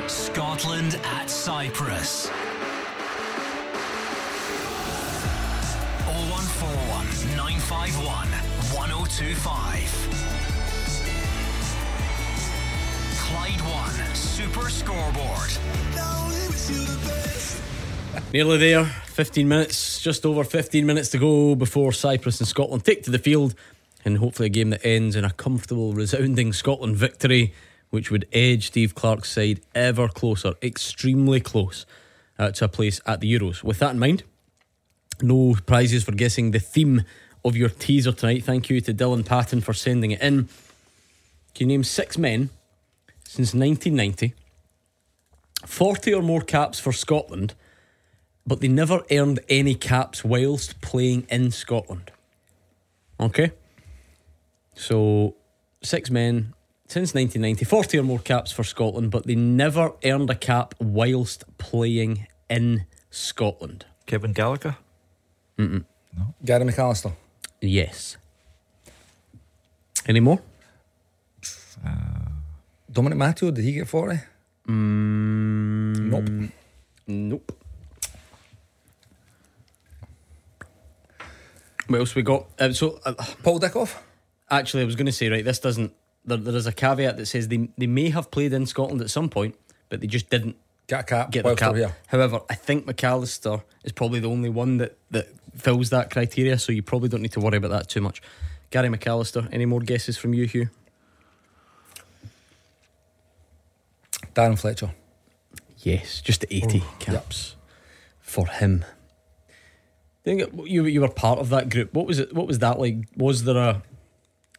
Scotland 0.07 0.99
at 1.03 1.29
Cyprus. 1.29 2.29
1025. 9.13 10.09
Clyde 13.19 13.61
One 13.61 14.15
Super 14.15 14.69
Scoreboard. 14.71 15.51
Nearly 18.33 18.57
there. 18.57 18.85
15 18.85 19.47
minutes, 19.47 20.01
just 20.01 20.25
over 20.25 20.43
15 20.43 20.83
minutes 20.87 21.09
to 21.09 21.19
go 21.19 21.53
before 21.53 21.91
Cyprus 21.91 22.39
and 22.39 22.47
Scotland 22.47 22.83
take 22.83 23.03
to 23.03 23.11
the 23.11 23.19
field. 23.19 23.53
And 24.03 24.17
hopefully, 24.17 24.47
a 24.47 24.49
game 24.49 24.71
that 24.71 24.83
ends 24.83 25.15
in 25.15 25.23
a 25.23 25.31
comfortable, 25.31 25.93
resounding 25.93 26.51
Scotland 26.51 26.95
victory, 26.95 27.53
which 27.91 28.09
would 28.09 28.27
edge 28.33 28.65
Steve 28.65 28.95
Clarke's 28.95 29.31
side 29.31 29.61
ever 29.75 30.07
closer, 30.07 30.55
extremely 30.63 31.39
close 31.39 31.85
uh, 32.39 32.49
to 32.53 32.65
a 32.65 32.67
place 32.67 32.99
at 33.05 33.19
the 33.19 33.31
Euros. 33.31 33.63
With 33.63 33.77
that 33.77 33.91
in 33.91 33.99
mind, 33.99 34.23
no 35.21 35.55
prizes 35.67 36.03
for 36.03 36.13
guessing 36.13 36.49
the 36.49 36.59
theme 36.59 37.03
of 37.45 37.55
your 37.55 37.69
teaser 37.69 38.11
tonight. 38.11 38.43
Thank 38.43 38.69
you 38.69 38.81
to 38.81 38.93
Dylan 38.93 39.25
Patton 39.25 39.61
for 39.61 39.73
sending 39.73 40.11
it 40.11 40.21
in. 40.21 40.47
Can 41.55 41.69
you 41.69 41.77
name 41.77 41.83
six 41.83 42.17
men 42.17 42.49
since 43.23 43.53
1990, 43.53 44.33
40 45.65 46.13
or 46.13 46.21
more 46.21 46.41
caps 46.41 46.79
for 46.79 46.91
Scotland, 46.91 47.53
but 48.45 48.59
they 48.59 48.67
never 48.67 49.01
earned 49.11 49.39
any 49.49 49.75
caps 49.75 50.23
whilst 50.23 50.81
playing 50.81 51.27
in 51.29 51.51
Scotland? 51.51 52.11
Okay? 53.19 53.51
So, 54.75 55.35
six 55.83 56.09
men 56.09 56.53
since 56.87 57.13
1990, 57.13 57.65
40 57.65 57.99
or 57.99 58.03
more 58.03 58.19
caps 58.19 58.51
for 58.51 58.63
Scotland, 58.63 59.11
but 59.11 59.25
they 59.25 59.35
never 59.35 59.93
earned 60.03 60.29
a 60.29 60.35
cap 60.35 60.75
whilst 60.79 61.43
playing 61.57 62.27
in 62.49 62.85
Scotland. 63.09 63.85
Kevin 64.05 64.33
Gallagher? 64.33 64.77
Mm-mm. 65.57 65.85
Gary 66.43 66.65
McAllister. 66.65 67.13
Yes. 67.63 68.17
Any 70.05 70.19
more? 70.19 70.41
Dominic 72.91 73.17
Matteo, 73.17 73.51
did 73.51 73.63
he 73.63 73.71
get 73.71 73.87
40? 73.87 74.19
Mm, 74.67 75.99
nope. 76.09 76.51
Nope. 77.07 77.57
What 81.87 81.99
else 81.99 82.15
we 82.15 82.21
got? 82.21 82.47
Uh, 82.59 82.73
so 82.73 82.99
uh, 83.05 83.13
Paul 83.43 83.61
Dickov. 83.61 83.95
Actually, 84.51 84.83
I 84.83 84.85
was 84.85 84.97
going 84.97 85.05
to 85.05 85.11
say 85.13 85.29
right. 85.29 85.43
This 85.43 85.59
doesn't. 85.59 85.93
There, 86.25 86.37
there 86.37 86.55
is 86.55 86.67
a 86.67 86.73
caveat 86.73 87.15
that 87.17 87.25
says 87.27 87.47
they 87.47 87.69
they 87.77 87.87
may 87.87 88.09
have 88.09 88.29
played 88.29 88.51
in 88.53 88.65
Scotland 88.65 89.01
at 89.01 89.09
some 89.09 89.29
point, 89.29 89.55
but 89.89 90.01
they 90.01 90.07
just 90.07 90.29
didn't 90.29 90.57
get 90.87 90.99
a 91.01 91.03
cap. 91.03 91.31
Get 91.31 91.45
they 91.45 91.55
cap. 91.55 91.75
here. 91.75 91.95
However, 92.07 92.41
I 92.49 92.55
think 92.55 92.85
McAllister 92.85 93.63
is 93.83 93.91
probably 93.91 94.19
the 94.19 94.29
only 94.29 94.49
one 94.49 94.77
that 94.77 94.97
that 95.11 95.27
fills 95.55 95.89
that 95.91 96.09
criteria. 96.09 96.57
So 96.57 96.71
you 96.71 96.83
probably 96.83 97.09
don't 97.09 97.21
need 97.21 97.33
to 97.33 97.39
worry 97.39 97.57
about 97.57 97.71
that 97.71 97.89
too 97.89 98.01
much. 98.01 98.21
Gary 98.71 98.89
McAllister. 98.89 99.47
Any 99.51 99.65
more 99.65 99.79
guesses 99.79 100.17
from 100.17 100.33
you, 100.33 100.45
Hugh? 100.45 100.69
Darren 104.33 104.57
Fletcher. 104.57 104.91
Yes, 105.77 106.21
just 106.21 106.45
80 106.49 106.81
caps 106.99 107.55
for 108.19 108.47
him. 108.47 108.85
You 110.25 110.85
you 110.85 111.01
were 111.01 111.09
part 111.09 111.39
of 111.39 111.49
that 111.49 111.69
group. 111.69 111.93
What 111.93 112.07
was 112.07 112.19
it? 112.19 112.33
What 112.33 112.47
was 112.47 112.59
that 112.59 112.79
like? 112.79 112.95
Was 113.17 113.43
there 113.43 113.57
a? 113.57 113.83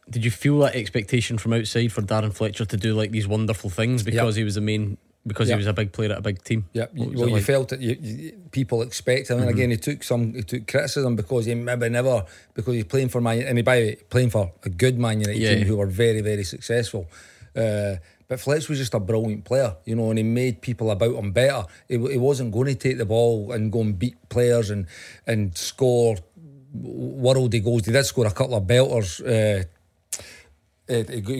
Did 0.07 0.23
you 0.23 0.29
feel 0.29 0.59
that 0.59 0.75
expectation 0.75 1.39
from 1.39 1.53
outside 1.53 1.91
for 1.91 2.03
Darren 2.03 2.31
Fletcher 2.31 2.65
to 2.65 2.77
do 2.77 2.93
like 2.93 3.09
these 3.09 3.27
wonderful 3.27 3.71
things 3.71 4.03
because 4.03 4.35
he 4.35 4.43
was 4.43 4.53
the 4.53 4.61
main 4.61 4.97
because 5.27 5.49
Yep. 5.49 5.55
he 5.55 5.57
was 5.57 5.67
a 5.67 5.73
big 5.73 5.91
player 5.91 6.11
at 6.11 6.19
a 6.19 6.21
big 6.21 6.43
team? 6.43 6.65
Yeah, 6.73 6.85
well, 6.95 7.09
you 7.11 7.25
like? 7.35 7.43
felt 7.43 7.73
it. 7.73 7.79
You, 7.79 7.97
you, 7.99 8.31
people 8.51 8.81
expect 8.81 9.29
him, 9.29 9.39
and 9.39 9.47
Mhm. 9.47 9.53
again, 9.53 9.71
he 9.71 9.77
took 9.77 10.03
some. 10.03 10.33
He 10.33 10.43
took 10.43 10.67
criticism 10.67 11.15
because 11.15 11.45
he 11.45 11.55
maybe 11.55 11.89
never 11.89 12.25
because 12.53 12.75
he's 12.75 12.83
playing 12.85 13.09
for 13.09 13.21
Man, 13.21 13.41
and 13.41 13.57
he 13.57 13.61
by 13.63 13.79
the 13.79 13.85
way, 13.87 13.95
playing 14.09 14.29
for 14.29 14.51
a 14.63 14.69
good 14.69 14.97
Man 14.99 15.19
United 15.21 15.41
Yeah. 15.41 15.55
team 15.55 15.65
who 15.67 15.77
were 15.77 15.87
very, 15.87 16.21
very 16.21 16.43
successful. 16.43 17.07
Uh, 17.55 17.95
but 18.27 18.39
Fletch 18.39 18.67
was 18.69 18.79
just 18.79 18.93
a 18.93 18.99
brilliant 18.99 19.45
player, 19.45 19.75
you 19.85 19.95
know, 19.95 20.09
and 20.09 20.17
he 20.17 20.23
made 20.23 20.59
people 20.61 20.89
about 20.91 21.15
him 21.15 21.31
better. 21.31 21.63
He, 21.87 21.95
he 21.97 22.17
wasn't 22.17 22.51
going 22.51 22.67
to 22.67 22.75
take 22.75 22.97
the 22.97 23.05
ball 23.05 23.51
and 23.51 23.71
go 23.71 23.81
and 23.81 23.97
beat 23.97 24.15
players 24.29 24.69
and 24.69 24.87
and 25.27 25.57
score 25.57 26.17
worldy 26.75 27.63
goals. 27.63 27.85
He 27.85 27.91
did 27.91 28.03
score 28.05 28.25
a 28.27 28.31
couple 28.31 28.55
of 28.55 28.63
belters. 28.65 29.21
Uh, 29.21 29.63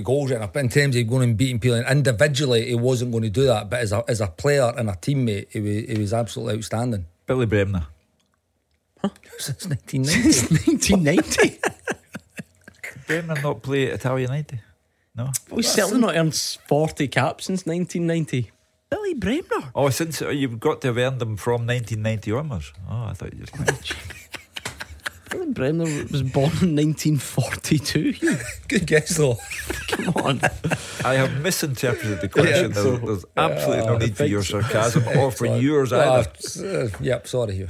goals 0.03 0.31
in, 0.31 0.41
in 0.41 0.69
terms 0.69 0.95
of 0.95 1.07
going 1.07 1.23
and 1.29 1.37
beating 1.37 1.59
people 1.59 1.77
and 1.77 1.87
individually 1.87 2.67
he 2.67 2.75
wasn't 2.75 3.11
going 3.11 3.23
to 3.23 3.29
do 3.29 3.45
that 3.45 3.69
but 3.69 3.79
as 3.79 3.91
a, 3.91 4.03
as 4.07 4.21
a 4.21 4.27
player 4.27 4.73
and 4.77 4.89
a 4.89 4.93
teammate 4.93 5.47
he 5.51 5.59
was, 5.59 5.85
he 5.85 5.97
was 5.99 6.13
absolutely 6.13 6.57
outstanding 6.57 7.05
Billy 7.25 7.45
Bremner. 7.45 7.87
since 9.37 9.67
1990 9.67 10.31
Since 10.31 10.89
1990 10.89 11.59
Bremner 13.07 13.41
not 13.41 13.61
play 13.61 13.87
at 13.87 13.95
Italia 13.95 14.27
United? 14.27 14.59
No. 15.15 15.31
Well, 15.49 15.57
he's 15.57 15.71
certainly 15.71 16.01
not 16.01 16.15
earned 16.15 16.35
40 16.35 17.07
caps 17.07 17.45
since 17.45 17.65
1990. 17.65 18.51
Billy 18.89 19.13
Bremner. 19.13 19.71
Oh, 19.73 19.89
since 19.89 20.21
uh, 20.21 20.29
you've 20.29 20.59
got 20.59 20.81
to 20.81 20.87
have 20.87 20.97
earned 20.97 21.19
them 21.19 21.37
from 21.37 21.65
1990 21.65 22.31
onwards. 22.31 22.73
Oh, 22.89 23.05
I 23.05 23.13
thought 23.13 23.33
you 23.33 23.39
were 23.39 23.73
Billy 25.37 25.51
Bremner 25.51 25.85
was 26.11 26.21
born 26.23 26.51
in 26.61 26.75
1942. 26.75 28.13
Good 28.67 28.85
guess 28.87 29.17
though 29.17 29.37
Come 29.89 30.09
on. 30.23 30.39
I 31.03 31.15
have 31.15 31.41
misinterpreted 31.41 32.21
the 32.21 32.29
question. 32.29 32.55
Yeah, 32.55 32.67
There's, 32.67 32.83
so- 32.83 32.97
there's 32.97 33.25
absolutely 33.37 33.83
Uh, 33.83 33.91
no 33.91 33.97
need 33.97 34.15
for 34.17 34.25
your 34.25 34.43
sarcasm 34.43 35.03
or 35.17 35.31
for 35.31 35.47
Sorry. 35.47 35.59
yours 35.59 35.91
Uh, 35.93 36.23
either. 36.59 36.79
uh, 36.79 36.89
yep 37.01 37.27
sorry 37.27 37.55
Hugh 37.55 37.69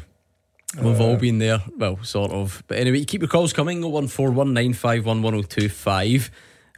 We've 0.82 0.99
all 0.99 1.16
been 1.16 1.38
there. 1.39 1.61
Well, 1.78 1.99
sort 2.03 2.32
of. 2.32 2.61
But 2.68 2.80
anyway, 2.80 3.05
keep 3.05 3.22
your 3.22 3.30
calls 3.30 3.53
coming 3.53 3.80
01419511025. 3.82 6.30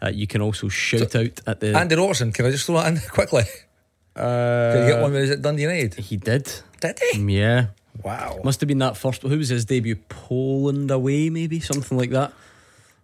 Uh, 0.02 0.10
you 0.14 0.28
can 0.28 0.40
also 0.42 0.68
shout 0.70 1.16
out 1.16 1.40
at 1.48 1.60
the. 1.60 1.76
Andy 1.76 1.96
Robertson 1.96 2.32
can 2.32 2.46
I 2.46 2.52
just 2.52 2.66
throw 2.68 2.76
that 2.76 2.94
in 2.94 3.00
quickly 3.10 3.42
uh, 4.16 4.72
can 4.74 4.82
you 4.84 4.88
get 4.94 5.02
one 5.02 5.12
when 5.14 5.24
he 5.24 5.30
was 5.30 5.32
at 5.32 5.42
Dundee 5.42 5.64
United 5.64 5.96
He 5.96 6.18
did. 6.18 6.48
did 6.80 7.00
he 7.12 7.20
Yeah. 7.40 7.68
Wow 8.04 8.40
Must 8.44 8.60
have 8.62 8.68
been 8.68 8.80
that 8.80 8.98
first. 8.98 9.22
Who 9.24 9.38
was 9.38 9.50
his 9.50 9.66
debut? 9.66 9.96
Poland 10.10 10.92
away, 10.92 11.30
maybe? 11.30 11.60
Something 11.60 11.98
like 11.98 12.12
that. 12.12 12.34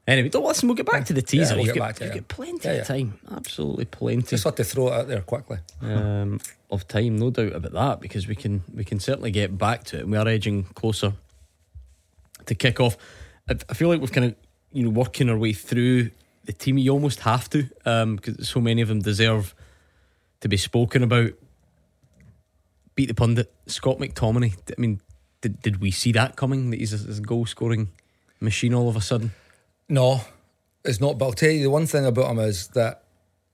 Anyway, 0.06 0.28
don't 0.28 0.44
listen. 0.45 0.68
We'll 0.68 0.76
get 0.76 0.86
back 0.86 1.06
to 1.06 1.14
the 1.14 1.22
teaser. 1.22 1.56
we'll 1.56 1.65
you've 1.65 1.74
get 1.76 1.80
got, 1.80 1.88
back 1.88 1.95
to 1.98 2.06
you've 2.06 2.14
got 2.14 2.28
plenty 2.28 2.68
Yeah, 2.68 2.74
of 2.76 2.88
time. 2.88 3.18
Absolutely 3.34 3.86
plenty. 3.86 4.28
just 4.32 4.44
had 4.44 4.57
to 4.57 4.64
throw 4.65 4.88
it 4.90 4.94
out 4.94 5.07
there 5.07 5.22
quickly 5.22 5.60
um, 5.82 6.41
of 6.70 6.86
time, 6.90 7.18
no 7.18 7.30
doubt 7.30 7.53
about 7.53 7.72
that, 7.72 8.02
because 8.02 8.28
we 8.28 8.36
can 8.36 8.64
we 8.74 8.84
can 8.84 8.99
certainly 8.99 9.32
get 9.32 9.57
back 9.57 9.86
to 9.86 9.98
it, 9.98 10.02
and 10.02 10.11
we 10.11 10.18
are 10.18 10.28
edging 10.28 10.64
closer 10.76 11.14
to 12.45 12.56
kick 12.56 12.80
off. 12.82 12.98
I, 13.49 13.56
I 13.70 13.74
feel 13.74 13.88
like 13.88 14.02
we've 14.02 14.11
kind 14.11 14.28
of 14.28 14.36
you 14.74 14.84
know 14.84 14.90
working 14.90 15.30
our 15.30 15.38
way 15.38 15.53
through 15.53 16.11
the 16.44 16.52
team. 16.53 16.78
You 16.78 16.91
almost 16.91 17.22
have 17.22 17.49
to, 17.52 17.64
because 18.18 18.49
so 18.49 18.60
many 18.60 18.82
of 18.82 18.90
them 18.90 18.99
deserve 18.99 19.56
to 20.41 20.49
be 20.49 20.57
spoken 20.57 21.02
about. 21.03 21.32
Beat 22.95 23.07
the 23.07 23.14
pundit, 23.15 23.52
Scott 23.68 23.98
McTominay. 23.98 24.53
I 24.78 24.80
mean, 24.80 25.02
did, 25.41 25.61
did 25.61 25.82
we 25.82 25.90
see 25.91 26.11
that 26.14 26.36
coming? 26.36 26.70
That 26.70 26.80
he's 26.80 26.94
a, 26.94 27.11
a 27.11 27.20
goal 27.22 27.45
scoring 27.45 27.90
machine 28.40 28.74
all 28.74 28.88
of 28.90 28.95
a 28.95 29.02
sudden. 29.02 29.32
no 29.90 30.22
It's 30.86 30.99
not, 30.99 31.18
but 31.18 31.26
I'll 31.26 31.34
tell 31.34 31.49
you 31.52 31.64
the 31.64 31.70
one 31.70 31.86
thing 31.88 32.06
about 32.06 32.30
him 32.32 32.40
is 32.40 32.68
that 32.70 33.03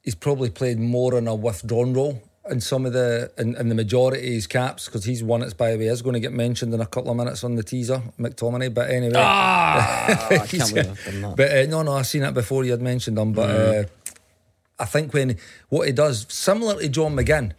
he's 0.03 0.16
probably 0.16 0.49
played 0.49 0.80
more 0.80 1.18
in 1.18 1.28
a 1.28 1.36
withdrawn 1.36 1.94
role 1.94 2.22
in 2.49 2.60
some 2.60 2.86
of 2.86 2.94
the 2.94 3.32
in, 3.38 3.56
in 3.56 3.70
the 3.70 3.76
majority 3.76 4.18
of 4.28 4.34
his 4.34 4.48
caps 4.48 4.86
because 4.86 5.03
he's 5.06 5.24
one 5.24 5.41
that's 5.41 5.53
by 5.53 5.72
the 5.72 5.78
way 5.78 5.86
is 5.86 6.02
going 6.02 6.16
to 6.16 6.20
get 6.20 6.34
mentioned 6.34 6.74
in 6.74 6.82
a 6.82 6.86
couple 6.88 7.11
of 7.11 7.18
minutes 7.18 7.44
on 7.44 7.56
the 7.56 7.61
teaser, 7.64 8.02
McTominay. 8.20 8.74
But 8.74 8.90
anyway, 8.90 9.14
Ah, 9.16 10.06
I 10.32 10.38
can't 10.38 10.49
he's- 10.52 10.72
believe 10.72 10.90
I've 10.91 11.06
done 11.06 11.22
that. 11.22 11.36
But 11.38 11.52
uh, 11.52 11.66
no, 11.70 11.84
no, 11.84 11.94
I've 11.94 12.07
seen 12.07 12.24
it 12.24 12.34
before. 12.34 12.64
You 12.66 12.72
had 12.72 12.82
mentioned 12.82 13.18
him, 13.18 13.32
but 13.34 13.49
Mm. 13.49 13.84
uh, 13.86 13.88
I 14.80 14.86
think 14.86 15.14
when 15.14 15.38
what 15.70 15.88
he 15.88 15.94
does, 15.94 16.26
similar 16.30 16.80
to 16.82 16.90
John 16.90 17.16
McGinn, 17.16 17.52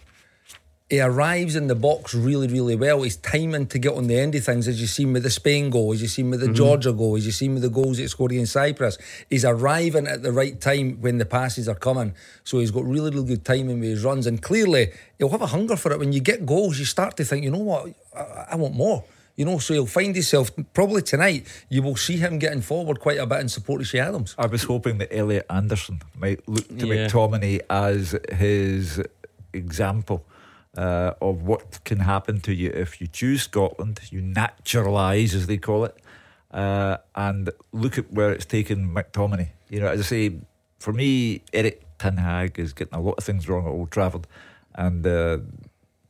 he 0.90 1.00
arrives 1.00 1.54
in 1.54 1.68
the 1.68 1.74
box 1.76 2.14
really, 2.14 2.48
really 2.48 2.74
well. 2.74 3.02
His 3.02 3.16
timing 3.16 3.66
to 3.68 3.78
get 3.78 3.94
on 3.94 4.08
the 4.08 4.18
end 4.18 4.34
of 4.34 4.44
things, 4.44 4.66
as 4.66 4.80
you 4.80 4.88
seen 4.88 5.12
with 5.12 5.22
the 5.22 5.30
Spain 5.30 5.70
goal, 5.70 5.92
as 5.92 6.02
you 6.02 6.08
seen 6.08 6.30
with 6.30 6.40
the 6.40 6.48
Mhm. 6.48 6.54
Georgia 6.56 6.92
goal, 6.92 7.16
as 7.16 7.24
you 7.24 7.30
seen 7.32 7.54
with 7.54 7.62
the 7.62 7.68
goals 7.70 7.96
that 7.96 8.02
he 8.02 8.08
scored 8.08 8.32
against 8.32 8.52
Cyprus, 8.52 8.98
he's 9.30 9.44
arriving 9.44 10.08
at 10.08 10.22
the 10.22 10.32
right 10.32 10.60
time 10.60 10.98
when 11.00 11.18
the 11.18 11.24
passes 11.24 11.68
are 11.68 11.76
coming. 11.76 12.12
So 12.42 12.58
he's 12.58 12.72
got 12.72 12.84
really, 12.84 13.10
really 13.10 13.28
good 13.28 13.44
timing 13.44 13.78
with 13.80 13.88
his 13.90 14.02
runs, 14.04 14.26
and 14.26 14.42
clearly 14.42 14.90
he'll 15.18 15.28
have 15.30 15.42
a 15.42 15.46
hunger 15.46 15.76
for 15.76 15.92
it. 15.92 15.98
When 16.00 16.12
you 16.12 16.20
get 16.20 16.44
goals, 16.44 16.78
you 16.80 16.84
start 16.84 17.16
to 17.18 17.24
think, 17.24 17.44
you 17.44 17.50
know 17.52 17.58
what, 17.58 17.90
I, 18.14 18.46
I 18.50 18.56
want 18.56 18.74
more. 18.74 19.04
You 19.36 19.44
know, 19.46 19.58
so 19.58 19.72
he'll 19.72 19.86
find 19.86 20.14
himself 20.14 20.50
probably 20.74 21.00
tonight. 21.02 21.46
You 21.70 21.82
will 21.82 21.96
see 21.96 22.16
him 22.18 22.38
getting 22.40 22.60
forward 22.62 22.98
quite 23.00 23.16
a 23.18 23.26
bit 23.26 23.40
in 23.40 23.48
support 23.48 23.80
of 23.80 23.86
Che 23.86 24.00
Adams. 24.00 24.34
I 24.36 24.46
was 24.46 24.64
hoping 24.64 24.98
that 24.98 25.16
Elliot 25.16 25.46
Anderson 25.48 26.02
might 26.18 26.46
look 26.48 26.66
to 26.78 26.86
Yeah. 26.86 27.06
McTominay 27.06 27.60
as 27.70 28.16
his 28.32 29.00
example 29.54 30.26
uh, 30.76 31.14
of 31.20 31.42
what 31.42 31.82
can 31.84 32.00
happen 32.00 32.40
to 32.42 32.54
you 32.54 32.70
if 32.70 33.00
you 33.00 33.06
choose 33.06 33.42
Scotland, 33.42 34.00
you 34.10 34.20
naturalise, 34.20 35.34
as 35.34 35.46
they 35.46 35.56
call 35.56 35.84
it, 35.84 35.96
uh, 36.52 36.98
and 37.14 37.50
look 37.72 37.98
at 37.98 38.12
where 38.12 38.32
it's 38.32 38.46
taken 38.46 38.94
McTominay. 38.94 39.48
You 39.68 39.80
know, 39.80 39.88
as 39.88 40.00
I 40.00 40.04
say, 40.04 40.40
for 40.78 40.92
me, 40.92 41.42
Erik 41.52 41.82
Ten 41.98 42.16
Hag 42.16 42.58
is 42.58 42.72
getting 42.72 42.94
a 42.94 43.00
lot 43.00 43.16
of 43.18 43.24
things 43.24 43.48
wrong 43.48 43.66
at 43.66 43.70
Old 43.70 43.90
Trafford, 43.90 44.26
and 44.74 45.06
uh, 45.06 45.38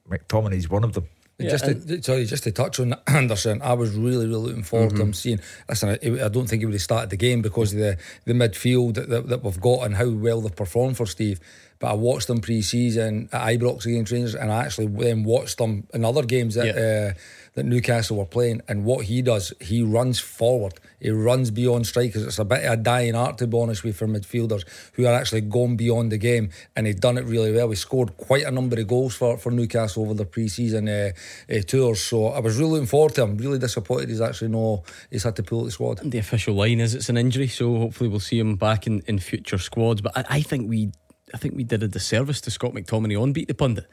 McTominay's 0.09 0.69
one 0.69 0.85
of 0.85 0.93
them. 0.93 1.09
just 1.39 1.65
to, 1.65 2.03
sorry, 2.03 2.27
just 2.27 2.45
to 2.45 2.53
touch 2.53 2.79
on 2.81 2.95
Anderson, 3.07 3.63
I 3.63 3.73
was 3.73 3.95
really, 3.95 4.27
really 4.27 4.49
looking 4.49 4.63
forward 4.63 4.91
to 4.97 5.03
him 5.03 5.15
seeing. 5.15 5.41
Listen, 5.69 5.91
I, 5.91 6.25
I 6.25 6.29
don't 6.29 6.47
think 6.47 6.61
he 6.61 6.67
would 6.67 6.75
have 6.75 6.83
started 6.83 7.11
the 7.11 7.17
game 7.17 7.41
because 7.41 7.73
of 7.73 7.79
the, 7.79 7.97
the 8.27 8.35
midfield 8.35 8.95
that, 8.95 9.09
that, 9.09 9.29
that 9.29 9.43
we've 9.43 9.61
got 9.61 9.87
and 9.87 9.97
how 9.97 10.11
well 10.11 10.43
they've 10.43 10.55
performed 10.55 10.99
for 10.99 11.07
Steve. 11.07 11.41
But 11.81 11.93
I 11.93 11.95
watched 11.95 12.27
them 12.27 12.41
pre-season 12.41 13.31
at 13.33 13.41
Ibrox 13.41 13.87
against 13.87 14.13
Rangers, 14.13 14.35
and 14.35 14.53
I 14.53 14.65
actually 14.65 14.87
then 14.87 15.25
watched 15.25 15.57
them 15.59 15.87
in 15.95 16.05
other 16.05 16.23
games 16.23 16.55
that 16.55 16.77
uh, 16.77 17.19
that 17.55 17.65
Newcastle 17.65 18.19
were 18.19 18.27
playing. 18.27 18.61
And 18.69 18.85
what 18.85 19.07
he 19.07 19.23
does, 19.23 19.53
he 19.61 19.83
runs 19.83 20.21
forward. 20.21 20.75
He 21.01 21.11
runs 21.11 21.51
beyond 21.51 21.87
strikers. 21.87 22.23
It's 22.23 22.39
a 22.39 22.45
bit 22.45 22.65
of 22.65 22.73
a 22.73 22.77
dying 22.77 23.15
art, 23.15 23.39
to 23.39 23.47
be 23.47 23.59
honest 23.59 23.83
with 23.83 23.97
for 23.97 24.07
midfielders 24.07 24.65
who 24.93 25.07
are 25.07 25.15
actually 25.15 25.41
going 25.41 25.77
beyond 25.77 26.13
the 26.13 26.19
game. 26.19 26.51
And 26.77 26.87
he'd 26.87 27.01
done 27.01 27.17
it 27.17 27.25
really 27.25 27.53
well. 27.53 27.71
He 27.71 27.77
scored 27.77 28.17
quite 28.17 28.45
a 28.45 28.51
number 28.51 28.79
of 28.79 28.87
goals 28.87 29.15
for, 29.15 29.39
for 29.39 29.51
Newcastle 29.51 30.05
over 30.05 30.15
the 30.15 30.27
pre-season 30.27 30.89
uh, 30.89 31.11
uh, 31.51 31.61
tours. 31.67 32.03
So 32.03 32.27
I 32.27 32.41
was 32.41 32.59
really 32.59 32.73
looking 32.73 32.87
forward 32.87 33.15
to 33.15 33.23
him. 33.23 33.39
Really 33.39 33.59
disappointed 33.59 34.11
he's 34.11 34.21
actually 34.21 34.49
no, 34.49 34.85
he's 35.11 35.25
had 35.25 35.37
to 35.37 35.43
pull 35.43 35.65
the 35.65 35.71
squad. 35.71 36.01
And 36.01 36.13
The 36.13 36.19
official 36.19 36.55
line 36.55 36.81
is 36.81 36.95
it's 36.95 37.09
an 37.09 37.17
injury, 37.17 37.49
so 37.49 37.79
hopefully 37.79 38.11
we'll 38.11 38.21
see 38.21 38.39
him 38.39 38.57
back 38.57 38.87
in, 38.87 39.03
in 39.07 39.19
future 39.19 39.59
squads. 39.59 40.03
But 40.03 40.17
I, 40.17 40.25
I 40.29 40.41
think 40.43 40.69
we, 40.69 40.93
I 41.35 41.39
think 41.39 41.55
we 41.55 41.65
did 41.65 41.83
a 41.83 41.89
disservice 41.89 42.41
to 42.43 42.51
Scott 42.51 42.73
McTominay 42.73 43.21
on 43.21 43.33
beat 43.33 43.49
the 43.49 43.55
pundit. 43.55 43.87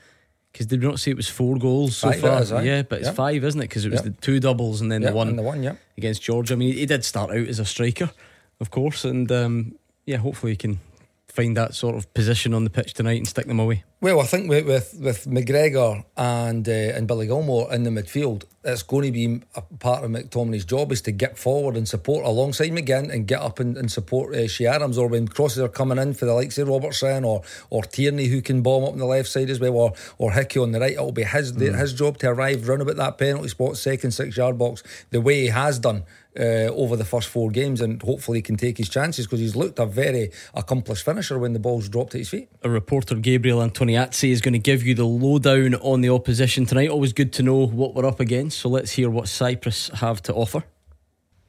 Because 0.52 0.66
did 0.68 0.82
we 0.82 0.88
not 0.88 1.00
say 1.00 1.12
it 1.12 1.18
was 1.18 1.28
four 1.30 1.58
goals 1.58 1.98
so 1.98 2.10
Five 2.12 2.22
far? 2.22 2.42
is, 2.42 2.52
aye. 2.52 2.64
yeah, 2.64 2.82
but 2.82 3.00
it's 3.00 3.08
Yeah. 3.10 3.14
five, 3.14 3.44
isn't 3.44 3.60
it? 3.62 3.66
Because 3.66 3.86
it 3.86 3.92
was 3.92 4.00
Yeah. 4.02 4.10
the 4.10 4.22
two 4.22 4.40
doubles 4.40 4.82
and 4.82 4.92
then 4.92 5.02
Yeah, 5.04 5.10
the 5.12 5.16
one, 5.16 5.28
and 5.28 5.38
the 5.38 5.44
one, 5.44 5.62
yeah. 5.62 5.76
against 5.98 6.22
Georgia. 6.24 6.54
I 6.54 6.58
mean, 6.58 6.74
he 6.74 6.86
did 6.86 7.04
start 7.06 7.30
out 7.32 7.48
as 7.48 7.60
a 7.60 7.66
striker, 7.66 8.10
of 8.60 8.72
course, 8.72 9.04
and 9.06 9.32
um, 9.32 9.76
yeah, 10.06 10.18
hopefully 10.18 10.54
he 10.54 10.56
can 10.56 10.80
find 11.28 11.56
that 11.58 11.76
sort 11.76 11.96
of 11.96 12.12
position 12.16 12.54
on 12.56 12.64
the 12.64 12.70
pitch 12.72 12.94
tonight 12.94 13.18
and 13.18 13.28
stick 13.28 13.46
them 13.46 13.60
away. 13.60 13.84
Well, 14.00 14.20
I 14.20 14.26
think 14.26 14.48
with 14.48 14.68
with, 14.68 14.96
with 15.00 15.26
McGregor 15.26 16.06
and 16.16 16.70
uh, 16.70 16.72
and 16.72 17.08
Billy 17.08 17.26
Gilmour 17.26 17.72
in 17.72 17.82
the 17.82 17.90
midfield, 17.90 18.44
it's 18.64 18.84
going 18.84 19.06
to 19.06 19.12
be 19.12 19.42
a 19.56 19.62
part 19.62 20.04
of 20.04 20.12
McTominay's 20.12 20.66
job 20.66 20.92
is 20.92 21.02
to 21.02 21.12
get 21.12 21.36
forward 21.36 21.76
and 21.76 21.88
support 21.88 22.24
alongside 22.24 22.72
McGinn 22.72 23.12
and 23.12 23.26
get 23.26 23.42
up 23.42 23.60
and, 23.60 23.76
and 23.76 23.92
support 23.92 24.36
uh, 24.36 24.48
Che 24.48 24.68
Adams 24.68 25.00
or 25.00 25.08
when 25.08 25.28
crosses 25.28 25.60
are 25.60 25.68
coming 25.70 25.98
in 25.98 26.14
for 26.14 26.26
the 26.26 26.34
likes 26.34 26.60
of 26.60 26.68
Robertson 26.68 27.24
or 27.24 27.42
or 27.72 27.82
Tierney 27.84 28.28
who 28.28 28.44
can 28.44 28.62
bomb 28.62 28.84
up 28.84 28.92
on 28.92 29.00
the 29.00 29.06
left 29.06 29.30
side 29.30 29.50
as 29.50 29.60
well 29.60 29.74
or 29.74 29.94
or 30.20 30.32
Hickey 30.32 30.60
on 30.60 30.74
the 30.74 30.80
right. 30.80 30.92
It'll 30.92 31.12
be 31.12 31.24
his 31.24 31.56
his 31.56 31.94
job 31.94 32.20
to 32.20 32.28
arrive 32.28 32.68
round 32.68 32.84
about 32.84 32.98
that 32.98 33.18
penalty 33.18 33.50
spot, 33.50 33.78
second 33.78 34.12
six 34.12 34.38
yard 34.38 34.60
box, 34.60 34.84
the 35.10 35.22
way 35.22 35.42
he 35.42 35.48
has 35.48 35.80
done. 35.80 36.04
Uh, 36.40 36.70
over 36.76 36.96
the 36.96 37.04
first 37.04 37.30
four 37.30 37.50
games, 37.50 37.82
and 37.82 38.00
hopefully 38.04 38.38
he 38.38 38.42
can 38.44 38.56
take 38.56 38.78
his 38.78 38.90
chances 38.90 39.26
because 39.26 39.40
he's 39.40 39.56
looked 39.56 39.80
a 39.80 39.88
very 39.88 40.30
accomplished 40.54 41.04
finisher 41.04 41.40
when 41.40 41.54
the 41.54 41.58
ball's 41.58 41.90
dropped 41.90 42.14
at 42.14 42.20
his 42.20 42.30
feet. 42.30 42.48
A 42.62 42.70
reporter, 42.70 43.16
Gabriel 43.16 43.60
Antoniazzi, 43.88 44.32
is 44.32 44.42
going 44.42 44.54
to 44.54 44.60
give 44.60 44.84
you 44.84 44.94
the 44.94 45.06
lowdown 45.06 45.76
on 45.76 46.02
the 46.02 46.10
opposition 46.10 46.66
tonight. 46.66 46.90
Always 46.90 47.14
good 47.14 47.34
to 47.34 47.44
know 47.44 47.66
what 47.66 47.96
we're 47.96 48.06
up 48.06 48.20
against. 48.20 48.60
So 48.60 48.70
let's 48.70 48.92
hear 48.92 49.10
what 49.10 49.28
Cyprus 49.28 49.90
have 49.96 50.22
to 50.24 50.34
offer. 50.34 50.64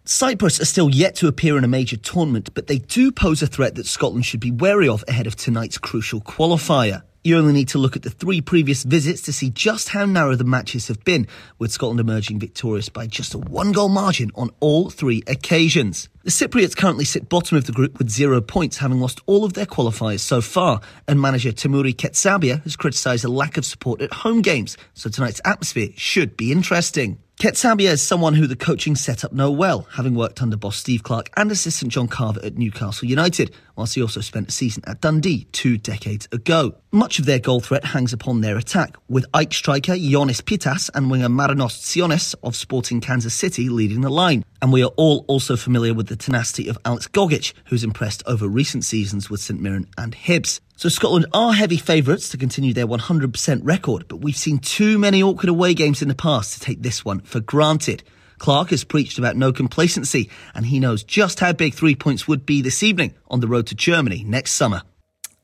Cyprus 0.05 0.60
are 0.60 0.65
still 0.65 0.89
yet 0.89 1.16
to 1.16 1.28
appear 1.28 1.59
in 1.59 1.65
a 1.65 1.69
major 1.69 1.97
tournament, 1.97 2.55
but 2.55 2.66
they 2.66 2.78
do 2.78 3.12
pose 3.12 3.43
a 3.43 3.47
threat 3.47 3.74
that 3.74 3.86
Scotland 3.86 4.24
should 4.24 4.40
be 4.40 4.51
wary 4.51 4.89
of 4.89 5.05
ahead 5.06 5.27
of 5.27 5.36
tonight's 5.36 5.77
crucial 5.77 6.20
qualifier. 6.20 7.02
You 7.29 7.37
only 7.37 7.53
need 7.53 7.69
to 7.69 7.79
look 7.79 7.95
at 7.95 8.01
the 8.01 8.09
three 8.09 8.41
previous 8.41 8.85
visits 8.85 9.21
to 9.21 9.35
see 9.35 9.51
just 9.51 9.91
how 9.91 10.07
narrow 10.07 10.35
the 10.35 10.45
matches 10.45 10.89
have 10.89 11.05
been, 11.05 11.27
with 11.59 11.71
Scotland 11.71 12.01
emerging 12.01 12.39
victorious 12.39 12.89
by 12.89 13.07
just 13.07 13.35
a 13.35 13.39
one 13.39 13.73
goal 13.73 13.91
margin 13.91 14.31
on 14.35 14.49
all 14.61 14.89
three 14.89 15.23
occasions. 15.27 16.09
The 16.25 16.31
Cypriots 16.31 16.75
currently 16.75 17.05
sit 17.05 17.29
bottom 17.29 17.59
of 17.59 17.67
the 17.67 17.73
group 17.73 17.99
with 17.99 18.09
zero 18.09 18.41
points, 18.41 18.79
having 18.79 18.99
lost 18.99 19.21
all 19.27 19.45
of 19.45 19.53
their 19.53 19.67
qualifiers 19.67 20.21
so 20.21 20.41
far, 20.41 20.81
and 21.07 21.21
manager 21.21 21.53
Temuri 21.53 21.95
Ketsbaia 21.95 22.63
has 22.63 22.77
criticised 22.77 23.27
a 23.27 23.29
lack 23.29 23.59
of 23.59 23.67
support 23.67 24.01
at 24.01 24.11
home 24.11 24.41
games, 24.41 24.79
so 24.95 25.11
tonight's 25.11 25.43
atmosphere 25.45 25.91
should 25.97 26.35
be 26.35 26.51
interesting. 26.51 27.19
Ketsbaia 27.39 27.93
is 27.93 28.02
someone 28.02 28.35
who 28.35 28.48
the 28.48 28.56
coaching 28.56 28.97
setup 28.97 29.32
know 29.32 29.48
well, 29.48 29.86
having 29.93 30.16
worked 30.16 30.43
under 30.43 30.56
boss 30.56 30.77
Steve 30.77 31.05
Clarke 31.05 31.31
and 31.36 31.52
assistant 31.52 31.93
John 31.93 32.09
Carver 32.09 32.44
at 32.44 32.59
Newcastle 32.59 33.06
United, 33.06 33.55
whilst 33.77 33.94
he 33.94 34.02
also 34.02 34.20
spent 34.20 34.48
a 34.48 34.51
season 34.51 34.82
at 34.89 35.01
Dundee 35.01 35.44
two 35.52 35.78
decades 35.78 36.27
ago. 36.32 36.74
Much 36.90 37.20
of 37.20 37.27
their 37.27 37.39
goal 37.39 37.60
threat 37.60 37.85
hangs 37.85 38.12
upon 38.12 38.40
their 38.40 38.59
attack, 38.59 38.97
with 39.09 39.24
Ike 39.32 39.55
striker 39.55 39.93
Ioannis 39.93 40.43
Pittas 40.43 40.90
and 40.97 41.12
winger 41.12 41.28
Marinos 41.28 41.78
Tzionis 41.78 42.35
of 42.43 42.56
Sporting 42.56 43.01
Kansas 43.01 43.35
City 43.35 43.69
leading 43.69 44.01
the 44.01 44.10
line. 44.10 44.44
And 44.60 44.73
we 44.73 44.82
are 44.82 44.90
all 44.97 45.24
also 45.28 45.56
familiar 45.56 45.94
with 45.94 46.09
the 46.09 46.16
tenacity 46.16 46.66
of 46.66 46.77
Alex 46.85 47.06
Gogic, 47.06 47.52
who's 47.66 47.85
impressed 47.85 48.24
over 48.27 48.48
recent 48.48 48.85
seasons 48.85 49.31
with 49.31 49.39
St 49.39 49.60
Mirren 49.60 49.86
and 49.97 50.12
Hibs. 50.12 50.59
So 50.79 50.89
Scotland 50.89 51.27
are 51.35 51.53
heavy 51.55 51.77
favourites 51.77 52.29
to 52.29 52.37
continue 52.37 52.73
their 52.73 52.87
100% 52.87 53.61
record, 53.65 54.07
but 54.07 54.19
we've 54.19 54.37
seen 54.37 54.59
too 54.59 54.97
many 54.97 55.21
awkward 55.21 55.49
away 55.49 55.75
games 55.75 56.03
in 56.03 56.09
the 56.09 56.15
past 56.15 56.53
to 56.53 56.61
take 56.61 56.83
this 56.83 57.05
one 57.05 57.19
for 57.23 57.41
granted. 57.41 58.05
Clarke 58.39 58.71
has 58.71 58.85
preached 58.85 59.19
about 59.19 59.35
no 59.35 59.53
complacency, 59.53 60.31
and 60.55 60.67
he 60.67 60.79
knows 60.79 61.03
just 61.03 61.41
how 61.41 61.53
big 61.53 61.75
three 61.75 61.97
points 61.97 62.29
would 62.29 62.47
be 62.47 62.63
this 62.63 62.85
evening 62.85 63.13
on 63.27 63.41
the 63.41 63.49
road 63.49 63.67
to 63.67 63.75
Germany 63.75 64.23
next 64.25 64.53
summer. 64.53 64.83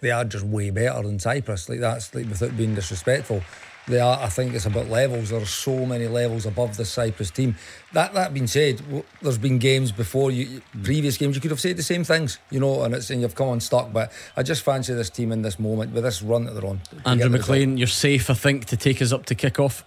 they 0.00 0.10
are 0.10 0.24
just 0.24 0.44
way 0.44 0.70
better 0.70 1.02
than 1.02 1.18
Cyprus. 1.18 1.68
Like 1.68 1.80
that's 1.80 2.14
like 2.14 2.28
without 2.28 2.56
being 2.56 2.74
disrespectful. 2.74 3.42
They 3.88 3.98
are. 3.98 4.18
I 4.20 4.28
think 4.28 4.54
it's 4.54 4.66
about 4.66 4.88
levels. 4.88 5.30
There 5.30 5.40
are 5.40 5.44
so 5.44 5.84
many 5.84 6.06
levels 6.06 6.46
above 6.46 6.76
the 6.76 6.84
Cyprus 6.84 7.30
team. 7.30 7.56
That 7.92 8.14
that 8.14 8.32
being 8.32 8.46
said, 8.46 8.80
there's 9.20 9.38
been 9.38 9.58
games 9.58 9.90
before 9.90 10.30
you, 10.30 10.60
hmm. 10.60 10.82
previous 10.82 11.16
games. 11.16 11.34
You 11.34 11.40
could 11.40 11.50
have 11.50 11.60
said 11.60 11.76
the 11.76 11.82
same 11.82 12.04
things, 12.04 12.38
you 12.50 12.60
know, 12.60 12.82
and 12.82 12.94
it's 12.94 13.10
and 13.10 13.20
you've 13.20 13.34
come 13.34 13.48
unstuck. 13.48 13.92
But 13.92 14.12
I 14.36 14.42
just 14.44 14.62
fancy 14.62 14.94
this 14.94 15.10
team 15.10 15.32
in 15.32 15.42
this 15.42 15.58
moment 15.58 15.92
with 15.92 16.04
this 16.04 16.22
run 16.22 16.44
that 16.44 16.54
they're 16.54 16.66
on. 16.66 16.80
Andrew. 17.04 17.28
Maclean, 17.28 17.76
you're 17.76 17.88
safe, 17.88 18.30
I 18.30 18.34
think, 18.34 18.66
to 18.66 18.76
take 18.76 19.02
us 19.02 19.12
up 19.12 19.26
to 19.26 19.34
kick 19.34 19.58
off. 19.58 19.84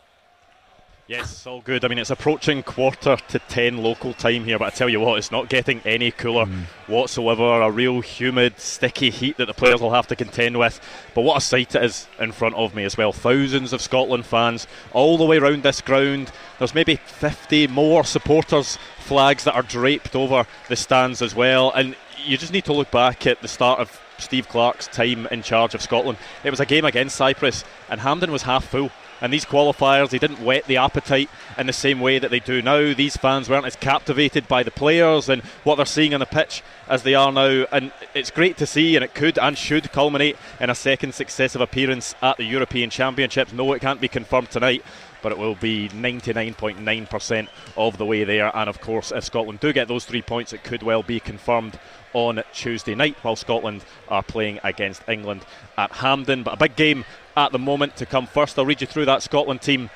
Yes, 1.08 1.46
all 1.46 1.62
good. 1.62 1.86
I 1.86 1.88
mean, 1.88 2.00
it's 2.00 2.10
approaching 2.10 2.64
quarter 2.64 3.16
to 3.16 3.38
10 3.38 3.78
local 3.78 4.14
time 4.14 4.44
here, 4.44 4.58
but 4.58 4.66
I 4.66 4.70
tell 4.76 4.90
you 4.90 5.00
what, 5.00 5.20
it's 5.20 5.32
not 5.32 5.50
getting 5.50 5.80
any 5.86 6.10
cooler 6.10 6.46
hmm. 6.46 6.62
whatsoever. 6.92 7.62
A 7.62 7.70
real 7.70 8.02
humid, 8.02 8.60
sticky 8.60 9.12
heat 9.12 9.38
that 9.38 9.46
the 9.46 9.54
players 9.54 9.82
will 9.82 9.94
have 9.94 10.08
to 10.08 10.16
contend 10.16 10.58
with. 10.58 10.82
But 11.14 11.22
what 11.22 11.38
a 11.38 11.42
sight 11.42 11.76
it 11.76 11.84
is 11.84 12.08
in 12.20 12.32
front 12.32 12.56
of 12.56 12.74
me 12.74 12.86
as 12.86 12.98
well. 12.98 13.14
Thousands 13.14 13.72
of 13.72 13.82
Scotland 13.82 14.26
fans 14.26 14.66
all 14.94 15.20
the 15.20 15.26
way 15.26 15.38
around 15.38 15.62
this 15.62 15.80
ground. 15.80 16.32
There's 16.58 16.74
maybe 16.74 16.96
50 16.96 17.68
more 17.68 18.04
supporters' 18.04 18.80
flags 18.98 19.44
that 19.44 19.54
are 19.54 19.62
draped 19.62 20.16
over 20.16 20.48
the 20.70 20.76
stands 20.76 21.22
as 21.22 21.36
well. 21.36 21.72
And 21.72 21.96
you 22.26 22.36
just 22.36 22.52
need 22.52 22.66
to 22.66 22.74
look 22.74 22.90
back 22.90 23.28
at 23.28 23.44
the 23.44 23.48
start 23.48 23.80
of 23.80 24.02
Steve 24.18 24.50
Clarke's 24.50 24.88
time 24.88 25.28
in 25.28 25.44
charge 25.44 25.76
of 25.76 25.84
Scotland. 25.84 26.18
It 26.44 26.50
was 26.50 26.60
a 26.60 26.66
game 26.66 26.86
against 26.86 27.16
Cyprus, 27.16 27.64
and 27.90 28.02
Hampden 28.02 28.32
was 28.32 28.42
half 28.42 28.66
full. 28.66 28.90
And 29.22 29.32
these 29.32 29.46
qualifiers, 29.46 30.10
they 30.10 30.20
didn't 30.20 30.44
whet 30.44 30.66
the 30.66 30.78
appetite 30.78 31.30
in 31.58 31.68
the 31.68 31.74
same 31.74 32.00
way 32.00 32.20
that 32.20 32.32
they 32.32 32.40
do 32.40 32.62
now. 32.62 32.94
These 32.94 33.18
fans 33.18 33.50
weren't 33.50 33.66
as 33.66 33.76
captivated 33.76 34.48
by 34.48 34.64
the 34.64 34.72
players 34.72 35.30
and 35.30 35.42
what 35.64 35.76
they're 35.76 35.86
seeing 35.86 36.14
on 36.14 36.20
the 36.20 36.26
pitch 36.26 36.64
as 36.90 37.04
they 37.04 37.16
are 37.16 37.32
now. 37.32 37.66
And 37.72 37.92
it's 38.14 38.32
great 38.32 38.58
to 38.58 38.66
see, 38.66 38.96
and 38.96 39.04
it 39.04 39.16
could 39.16 39.40
and 39.40 39.58
should 39.58 39.92
culminate 39.92 40.38
in 40.60 40.70
a 40.70 40.76
second 40.76 41.14
successive 41.14 41.62
appearance 41.62 42.14
at 42.22 42.38
the 42.38 42.44
European 42.44 42.90
Championships. 42.90 43.54
No, 43.54 43.72
it 43.74 43.82
can't 43.82 44.02
be 44.02 44.08
confirmed 44.08 44.52
tonight, 44.52 44.84
but 45.22 45.32
it 45.32 45.38
will 45.38 45.56
be 45.56 45.90
99.9% 45.90 47.48
of 47.78 47.98
the 47.98 48.06
way 48.06 48.24
there. 48.26 48.56
And 48.56 48.70
of 48.70 48.82
course, 48.82 49.12
if 49.12 49.24
Scotland 49.24 49.60
do 49.60 49.74
get 49.74 49.88
those 49.88 50.06
three 50.06 50.22
points, 50.22 50.54
it 50.54 50.64
could 50.64 50.84
well 50.84 51.04
be 51.04 51.20
confirmed 51.20 51.80
on 52.14 52.44
Tuesday 52.54 52.96
night 52.96 53.18
while 53.24 53.36
Scotland 53.36 53.84
are 54.08 54.24
playing 54.24 54.60
against 54.64 55.02
England 55.10 55.46
at 55.78 55.92
Hampden. 55.92 56.44
But 56.44 56.54
a 56.54 56.58
big 56.58 56.76
game 56.76 57.06
at 57.36 57.52
the 57.52 57.60
moment 57.60 57.96
to 57.98 58.06
come 58.06 58.28
first. 58.28 58.58
I'll 58.58 58.66
read 58.66 58.82
you 58.82 58.88
through 58.88 59.06
that 59.06 59.24
Scotland 59.24 59.62
team 59.62 59.90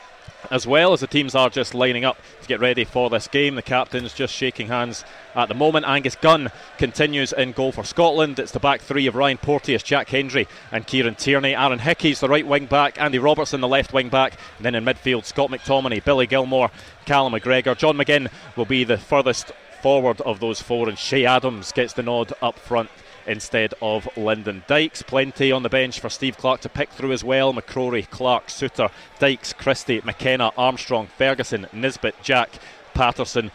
as 0.52 0.66
well 0.66 0.94
as 0.94 1.02
the 1.02 1.08
teams 1.08 1.36
are 1.36 1.50
just 1.50 1.74
lining 1.74 2.06
up 2.06 2.18
to 2.42 2.48
get 2.48 2.60
ready 2.60 2.84
for 2.84 3.10
this 3.10 3.28
game. 3.28 3.56
The 3.56 3.62
captain's 3.62 4.14
just 4.14 4.34
shaking 4.34 4.68
hands 4.68 5.04
at 5.36 5.48
the 5.48 5.54
moment. 5.54 5.88
Angus 5.88 6.16
Gunn 6.16 6.52
continues 6.78 7.34
in 7.34 7.52
goal 7.52 7.72
for 7.72 7.84
Scotland. 7.84 8.40
It's 8.40 8.52
the 8.52 8.60
back 8.60 8.82
three 8.82 9.08
of 9.08 9.16
Ryan 9.16 9.38
Porteous, 9.38 9.84
Jack 9.84 10.10
Hendry, 10.10 10.48
and 10.72 10.88
Kieran 10.88 11.16
Tierney. 11.16 11.56
Aaron 11.56 11.80
Hickey's 11.80 12.20
the 12.20 12.30
right 12.30 12.48
wing 12.48 12.66
back, 12.66 13.00
Andy 13.02 13.20
Robertson 13.20 13.62
the 13.62 13.68
left 13.68 13.94
wing 13.94 14.10
back, 14.10 14.38
and 14.58 14.66
then 14.66 14.76
in 14.76 14.86
midfield 14.86 15.26
Scott 15.26 15.50
McTominay, 15.50 16.04
Billy 16.04 16.28
Gilmour, 16.28 16.72
Callum 17.06 17.34
McGregor. 17.34 17.78
John 17.78 17.98
McGinn 17.98 18.30
will 18.56 18.66
be 18.66 18.84
the 18.84 18.98
furthest 18.98 19.52
forward 19.82 20.22
of 20.22 20.40
those 20.40 20.62
four, 20.62 20.90
and 20.90 20.98
Che 20.98 21.26
Adams 21.26 21.72
gets 21.72 21.94
the 21.94 22.04
nod 22.04 22.34
up 22.42 22.58
front 22.58 22.90
instead 23.26 23.74
of 23.82 24.08
Lyndon 24.18 24.64
Dykes. 24.68 25.02
Plenty 25.02 25.52
on 25.52 25.64
the 25.64 25.70
bench 25.70 26.00
for 26.00 26.10
Steve 26.10 26.38
Clarke 26.38 26.62
to 26.62 26.70
pick 26.70 26.90
through 26.90 27.12
as 27.12 27.24
well. 27.24 27.54
McCrorie, 27.54 28.10
Clark, 28.10 28.48
Souttar, 28.48 28.92
Dykes, 29.20 29.54
Christie, 29.54 30.02
McKenna, 30.04 30.52
Armstrong, 30.58 31.08
Ferguson, 31.08 31.68
Nisbet, 31.74 32.16
Jack, 32.22 32.50
Patterson. 32.94 33.52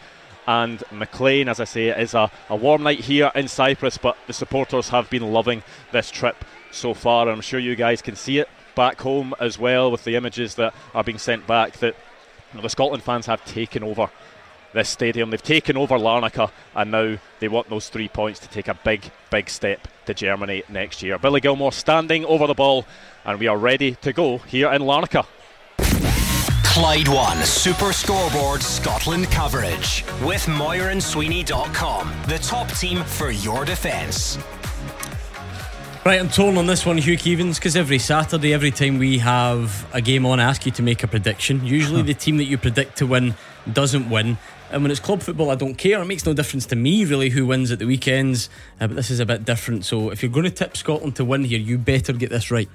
And 0.47 0.83
McLean, 0.91 1.49
as 1.49 1.59
I 1.59 1.63
say, 1.63 1.87
it 1.87 1.99
is 1.99 2.13
a, 2.13 2.29
a 2.49 2.55
warm 2.55 2.83
night 2.83 2.99
here 2.99 3.31
in 3.33 3.47
Cyprus, 3.47 3.97
but 3.97 4.17
the 4.27 4.33
supporters 4.33 4.89
have 4.89 5.09
been 5.09 5.33
loving 5.33 5.63
this 5.91 6.11
trip 6.11 6.45
so 6.71 6.93
far. 6.93 7.27
I'm 7.29 7.41
sure 7.41 7.59
you 7.59 7.75
guys 7.75 8.01
can 8.01 8.15
see 8.15 8.37
it 8.37 8.49
back 8.75 9.01
home 9.01 9.33
as 9.39 9.57
well 9.57 9.89
with 9.89 10.03
the 10.03 10.15
images 10.15 10.55
that 10.55 10.75
are 10.93 11.03
being 11.03 11.17
sent 11.17 11.47
back 11.47 11.77
that 11.77 11.95
you 12.51 12.57
know, 12.57 12.61
the 12.61 12.69
Scotland 12.69 13.03
fans 13.03 13.25
have 13.25 13.43
taken 13.45 13.83
over 13.83 14.09
this 14.75 14.89
stadium. 14.89 15.31
They've 15.31 15.41
taken 15.41 15.77
over 15.77 15.97
Larnaca 15.97 16.51
and 16.75 16.91
now 16.91 17.17
they 17.39 17.47
want 17.47 17.69
those 17.69 17.89
three 17.89 18.07
points 18.07 18.39
to 18.41 18.49
take 18.49 18.67
a 18.67 18.75
big, 18.75 19.09
big 19.31 19.49
step 19.49 19.87
to 20.05 20.13
Germany 20.13 20.61
next 20.69 21.01
year. 21.01 21.17
Billy 21.17 21.41
Gilmour 21.41 21.73
standing 21.73 22.25
over 22.25 22.45
the 22.45 22.53
ball 22.53 22.85
and 23.25 23.39
we 23.39 23.47
are 23.47 23.57
ready 23.57 23.95
to 23.95 24.13
go 24.13 24.37
here 24.37 24.71
in 24.71 24.83
Larnaca. 24.83 25.25
Clyde 26.63 27.07
One 27.07 27.37
Super 27.43 27.93
Scoreboard 27.93 28.61
Scotland 28.61 29.31
coverage 29.31 30.03
with 30.21 30.45
MoirandSweeney.com, 30.45 32.13
the 32.27 32.37
top 32.39 32.69
team 32.73 33.01
for 33.03 33.31
your 33.31 33.63
defence. 33.63 34.37
Right, 36.05 36.19
I'm 36.19 36.29
torn 36.29 36.57
on 36.57 36.67
this 36.67 36.85
one, 36.85 36.99
Hugh 36.99 37.17
Keevins, 37.17 37.55
because 37.55 37.75
every 37.75 37.97
Saturday, 37.97 38.53
every 38.53 38.69
time 38.69 38.99
we 38.99 39.17
have 39.17 39.87
a 39.91 40.01
game 40.01 40.23
on, 40.25 40.39
I 40.39 40.43
ask 40.43 40.63
you 40.65 40.71
to 40.73 40.83
make 40.83 41.01
a 41.01 41.07
prediction. 41.07 41.65
Usually, 41.65 42.01
the 42.03 42.13
team 42.13 42.37
that 42.37 42.43
you 42.43 42.59
predict 42.59 42.97
to 42.97 43.07
win 43.07 43.33
doesn't 43.71 44.09
win. 44.09 44.37
And 44.75 44.83
when 44.83 44.91
it's 44.91 44.99
club 44.99 45.21
football, 45.21 45.51
I 45.51 45.55
don't 45.55 45.75
care. 45.75 46.01
It 46.01 46.05
makes 46.05 46.25
no 46.25 46.33
difference 46.33 46.65
to 46.65 46.75
me, 46.75 47.05
really, 47.05 47.29
who 47.29 47.45
wins 47.45 47.71
at 47.71 47.79
the 47.79 47.85
weekends. 47.85 48.49
Uh, 48.81 48.87
but 48.87 48.97
this 48.97 49.09
is 49.09 49.21
a 49.21 49.25
bit 49.25 49.45
different. 49.45 49.85
So, 49.85 50.09
if 50.09 50.21
you're 50.21 50.29
going 50.33 50.43
to 50.43 50.51
tip 50.51 50.75
Scotland 50.75 51.15
to 51.15 51.23
win 51.23 51.45
here, 51.45 51.57
you 51.57 51.77
better 51.77 52.11
get 52.11 52.29
this 52.29 52.51
right. 52.51 52.67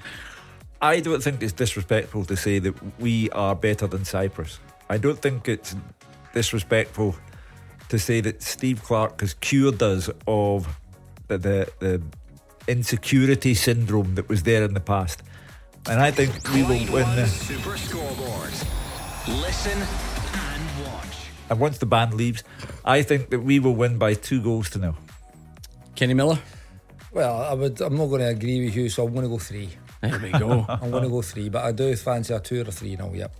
I 0.81 1.01
don't 1.01 1.23
think 1.23 1.43
it's 1.43 1.53
disrespectful 1.53 2.25
to 2.25 2.39
say 2.39 2.59
that 2.59 2.99
we 2.99 3.29
are 3.33 3.55
better 3.55 3.87
than 3.87 4.07
Cyprus. 4.07 4.61
I 4.89 4.97
don't 4.97 5.21
think 5.21 5.47
it's 5.47 5.77
disrespectful 6.33 7.17
to 7.91 7.99
say 7.99 8.23
that 8.23 8.43
Steve 8.43 8.83
Clarke 8.83 9.21
has 9.21 9.35
cured 9.35 9.83
us 9.83 10.09
of 10.27 10.75
the, 11.29 11.37
the, 11.37 11.73
the 11.81 12.03
insecurity 12.67 13.53
syndrome 13.53 14.15
that 14.15 14.27
was 14.27 14.45
there 14.45 14.65
in 14.65 14.73
the 14.73 14.81
past. 14.81 15.23
And 15.87 16.01
I 16.01 16.13
think 16.13 16.33
we 16.55 16.63
will 16.63 16.71
win. 16.71 16.93
One 16.93 17.17
the- 17.17 17.27
Super 17.27 17.77
Scoreboard. 17.77 18.53
Listen 19.29 19.73
and 19.73 19.81
watch. 19.81 20.10
And 21.51 21.59
once 21.59 21.79
the 21.79 21.87
band 21.87 22.15
leaves, 22.15 22.45
I 22.85 23.03
think 23.03 23.31
that 23.31 23.41
we 23.41 23.59
will 23.59 23.75
win 23.75 23.99
by 23.99 24.15
two 24.15 24.41
goals 24.41 24.71
to 24.71 24.79
nil. 24.79 24.97
Kenny 25.97 26.15
Miller? 26.15 26.39
Well, 27.13 27.43
I 27.43 27.55
would. 27.55 27.81
I'm 27.81 27.97
not 27.97 28.07
going 28.07 28.21
to 28.21 28.29
agree 28.29 28.65
with 28.65 28.77
you, 28.77 28.89
so 28.89 29.05
I'm 29.05 29.13
going 29.13 29.25
to 29.25 29.29
go 29.29 29.39
three. 29.39 29.69
There 30.01 30.19
we 30.21 30.31
go. 30.31 30.65
I'm 30.69 30.91
going 30.91 31.03
to 31.03 31.11
go 31.11 31.23
three, 31.23 31.49
but 31.49 31.65
I 31.65 31.73
do 31.73 31.95
fancy 31.97 32.33
a 32.33 32.41
two 32.41 32.61
or 32.61 32.69
a 32.69 32.73
three 32.73 32.95
now. 32.97 33.13
Yep. 33.13 33.35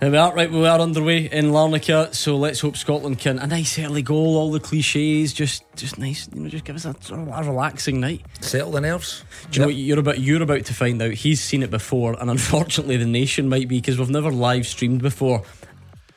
Here 0.00 0.10
we 0.10 0.16
are, 0.16 0.34
right, 0.34 0.50
we 0.50 0.66
are 0.66 0.80
underway 0.80 1.26
in 1.30 1.50
Larnaca, 1.50 2.14
so 2.14 2.38
let's 2.38 2.58
hope 2.60 2.78
Scotland 2.78 3.18
can 3.18 3.38
a 3.38 3.46
nice 3.46 3.78
early 3.78 4.00
goal, 4.00 4.38
all 4.38 4.50
the 4.50 4.58
cliches, 4.58 5.34
just 5.34 5.62
just 5.76 5.98
nice, 5.98 6.26
you 6.32 6.40
know, 6.40 6.48
just 6.48 6.64
give 6.64 6.74
us 6.74 6.86
a, 6.86 6.94
a 7.12 7.44
relaxing 7.44 8.00
night. 8.00 8.24
Settle 8.40 8.70
the 8.70 8.80
nerves. 8.80 9.22
Do 9.50 9.56
you 9.56 9.60
know 9.60 9.66
what 9.66 9.76
you're 9.76 9.98
about? 9.98 10.18
You're 10.18 10.42
about 10.42 10.64
to 10.64 10.74
find 10.74 11.02
out. 11.02 11.12
He's 11.12 11.42
seen 11.42 11.62
it 11.62 11.70
before, 11.70 12.16
and 12.18 12.30
unfortunately, 12.30 12.96
the 12.96 13.04
nation 13.04 13.50
might 13.50 13.68
be 13.68 13.78
because 13.78 13.98
we've 13.98 14.08
never 14.08 14.32
live 14.32 14.66
streamed 14.66 15.02
before. 15.02 15.42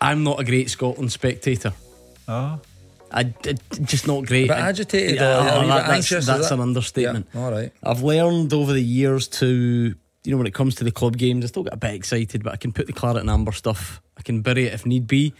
I'm 0.03 0.23
not 0.23 0.39
a 0.39 0.43
great 0.43 0.69
Scotland 0.69 1.11
spectator. 1.11 1.73
Oh. 2.27 2.59
I, 3.11 3.19
I- 3.21 3.53
just 3.83 4.07
not 4.07 4.25
great. 4.25 4.45
A 4.45 4.53
bit 4.53 4.57
I- 4.57 4.69
agitated 4.69 5.15
Yeah, 5.15 5.39
or 5.61 5.65
that- 5.67 5.67
that's 5.67 5.89
anxious, 5.93 6.25
that's 6.25 6.47
it? 6.51 6.53
an 6.53 6.59
understatement. 6.59 7.27
Yeah, 7.33 7.41
all 7.41 7.51
right. 7.51 7.71
I've 7.83 8.01
learned 8.03 8.53
over 8.53 8.73
the 8.73 8.81
years 8.81 9.27
to, 9.39 9.47
you 10.23 10.31
know, 10.31 10.37
when 10.37 10.47
it 10.47 10.53
comes 10.53 10.75
to 10.75 10.83
the 10.83 10.91
club 10.91 11.17
games, 11.17 11.45
I 11.45 11.47
still 11.47 11.63
get 11.63 11.73
a 11.73 11.77
bit 11.77 11.93
excited, 11.93 12.43
but 12.43 12.53
I 12.53 12.57
can 12.57 12.71
put 12.71 12.87
the 12.87 12.93
claret 12.93 13.17
and 13.21 13.29
amber 13.29 13.51
stuff. 13.51 14.01
I 14.17 14.21
can 14.23 14.41
bury 14.41 14.65
it 14.65 14.73
if 14.73 14.85
need 14.85 15.07
be. 15.07 15.33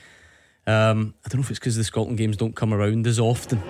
Um, 0.66 1.14
I 1.26 1.30
don't 1.30 1.40
know 1.42 1.44
if 1.44 1.50
it's 1.50 1.60
because 1.60 1.76
the 1.76 1.84
Scotland 1.84 2.18
games 2.18 2.38
don't 2.38 2.56
come 2.56 2.74
around 2.74 3.06
as 3.06 3.20
often. 3.20 3.62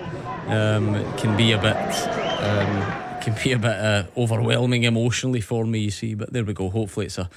Um, 0.47 0.93
it 0.95 1.17
can 1.17 1.35
be 1.35 1.51
a 1.53 1.57
bit, 1.57 1.75
um, 1.75 3.19
can 3.21 3.35
be 3.43 3.51
a 3.53 3.57
bit 3.57 3.71
uh, 3.71 4.03
overwhelming 4.15 4.83
emotionally 4.83 5.41
for 5.41 5.65
me. 5.65 5.79
You 5.79 5.91
see, 5.91 6.13
but 6.13 6.31
there 6.33 6.43
we 6.43 6.53
go. 6.53 6.69
Hopefully, 6.69 7.07
it's 7.07 7.17
a, 7.17 7.29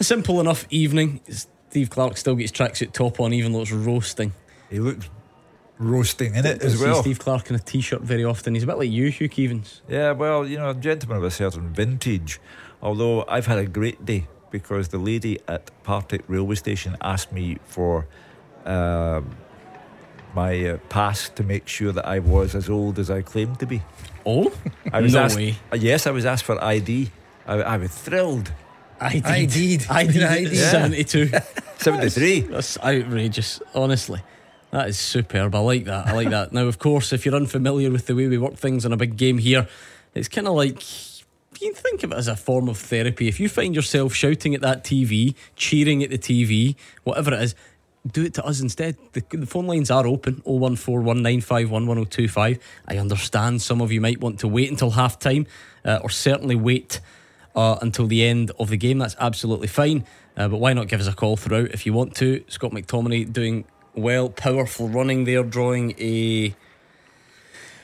a 0.00 0.04
simple 0.04 0.38
enough 0.40 0.66
evening. 0.70 1.20
Steve 1.74 1.90
Clarke 1.90 2.16
still 2.16 2.36
gets 2.36 2.52
tracksuit 2.52 2.92
top 2.92 3.18
on, 3.18 3.32
even 3.32 3.50
though 3.50 3.62
it's 3.62 3.72
roasting. 3.72 4.32
He 4.70 4.78
looks 4.78 5.10
roasting 5.76 6.36
in 6.36 6.46
it 6.46 6.62
as 6.62 6.80
well. 6.80 7.02
Steve 7.02 7.18
Clarke 7.18 7.50
in 7.50 7.56
a 7.56 7.58
t-shirt 7.58 8.00
very 8.00 8.24
often. 8.24 8.54
He's 8.54 8.62
a 8.62 8.66
bit 8.68 8.78
like 8.78 8.92
you, 8.92 9.08
Hugh 9.10 9.28
Keevins. 9.28 9.80
Yeah, 9.88 10.12
well, 10.12 10.46
you 10.46 10.56
know, 10.56 10.70
a 10.70 10.74
gentleman 10.76 11.18
of 11.18 11.24
a 11.24 11.32
certain 11.32 11.74
vintage. 11.74 12.40
Although 12.80 13.24
I've 13.26 13.46
had 13.46 13.58
a 13.58 13.66
great 13.66 14.04
day 14.04 14.28
because 14.52 14.86
the 14.90 14.98
lady 14.98 15.40
at 15.48 15.72
Partick 15.82 16.22
railway 16.28 16.54
station 16.54 16.96
asked 17.00 17.32
me 17.32 17.58
for 17.64 18.06
um, 18.64 19.36
my 20.32 20.64
uh, 20.64 20.76
pass 20.90 21.28
to 21.30 21.42
make 21.42 21.66
sure 21.66 21.90
that 21.90 22.06
I 22.06 22.20
was 22.20 22.54
as 22.54 22.70
old 22.70 23.00
as 23.00 23.10
I 23.10 23.22
claimed 23.22 23.58
to 23.58 23.66
be. 23.66 23.82
Oh, 24.24 24.52
I 24.92 25.00
was 25.00 25.14
no 25.14 25.22
asked, 25.22 25.36
way. 25.36 25.56
uh, 25.72 25.76
yes, 25.76 26.06
I 26.06 26.12
was 26.12 26.24
asked 26.24 26.44
for 26.44 26.62
ID. 26.62 27.10
I, 27.48 27.54
I 27.62 27.76
was 27.78 27.90
thrilled. 27.90 28.52
I 29.04 29.18
did. 29.18 29.26
I 29.26 29.44
did. 29.44 29.86
I 29.90 30.06
did. 30.06 30.22
I 30.22 30.44
at 30.44 30.50
did. 30.50 30.56
72. 30.56 31.30
73. 31.78 32.40
That's 32.40 32.78
outrageous, 32.78 33.60
honestly. 33.74 34.20
That 34.70 34.88
is 34.88 34.98
superb. 34.98 35.54
I 35.54 35.58
like 35.58 35.84
that. 35.84 36.08
I 36.08 36.12
like 36.14 36.30
that. 36.30 36.52
Now, 36.52 36.66
of 36.66 36.78
course, 36.78 37.12
if 37.12 37.24
you're 37.24 37.34
unfamiliar 37.34 37.90
with 37.90 38.06
the 38.06 38.14
way 38.14 38.26
we 38.26 38.38
work 38.38 38.56
things 38.56 38.84
in 38.84 38.92
a 38.92 38.96
big 38.96 39.16
game 39.16 39.38
here, 39.38 39.68
it's 40.14 40.28
kind 40.28 40.48
of 40.48 40.54
like 40.54 40.82
you 41.60 41.72
can 41.72 41.74
think 41.74 42.02
of 42.02 42.12
it 42.12 42.16
as 42.16 42.28
a 42.28 42.36
form 42.36 42.68
of 42.68 42.78
therapy. 42.78 43.28
If 43.28 43.38
you 43.38 43.48
find 43.48 43.74
yourself 43.74 44.14
shouting 44.14 44.54
at 44.54 44.60
that 44.62 44.84
TV, 44.84 45.34
cheering 45.54 46.02
at 46.02 46.10
the 46.10 46.18
TV, 46.18 46.74
whatever 47.04 47.34
it 47.34 47.42
is, 47.42 47.54
do 48.10 48.24
it 48.24 48.34
to 48.34 48.44
us 48.44 48.60
instead. 48.60 48.96
The, 49.12 49.22
the 49.30 49.46
phone 49.46 49.66
lines 49.66 49.90
are 49.90 50.06
open 50.06 50.42
01419511025. 50.46 52.60
I 52.88 52.98
understand 52.98 53.62
some 53.62 53.80
of 53.80 53.92
you 53.92 54.00
might 54.00 54.20
want 54.20 54.40
to 54.40 54.48
wait 54.48 54.70
until 54.70 54.90
half 54.90 55.18
time 55.18 55.46
uh, 55.84 56.00
or 56.02 56.10
certainly 56.10 56.56
wait 56.56 57.00
uh, 57.54 57.78
until 57.80 58.06
the 58.06 58.24
end 58.24 58.50
of 58.58 58.68
the 58.68 58.76
game. 58.76 58.98
That's 58.98 59.16
absolutely 59.18 59.68
fine. 59.68 60.04
Uh, 60.36 60.48
but 60.48 60.58
why 60.58 60.72
not 60.72 60.88
give 60.88 61.00
us 61.00 61.06
a 61.06 61.14
call 61.14 61.36
throughout 61.36 61.70
if 61.70 61.86
you 61.86 61.92
want 61.92 62.14
to? 62.16 62.44
Scott 62.48 62.72
McTominay 62.72 63.32
doing 63.32 63.64
well, 63.94 64.28
powerful 64.28 64.88
running 64.88 65.24
there, 65.24 65.42
drawing 65.42 65.94
a. 65.98 66.54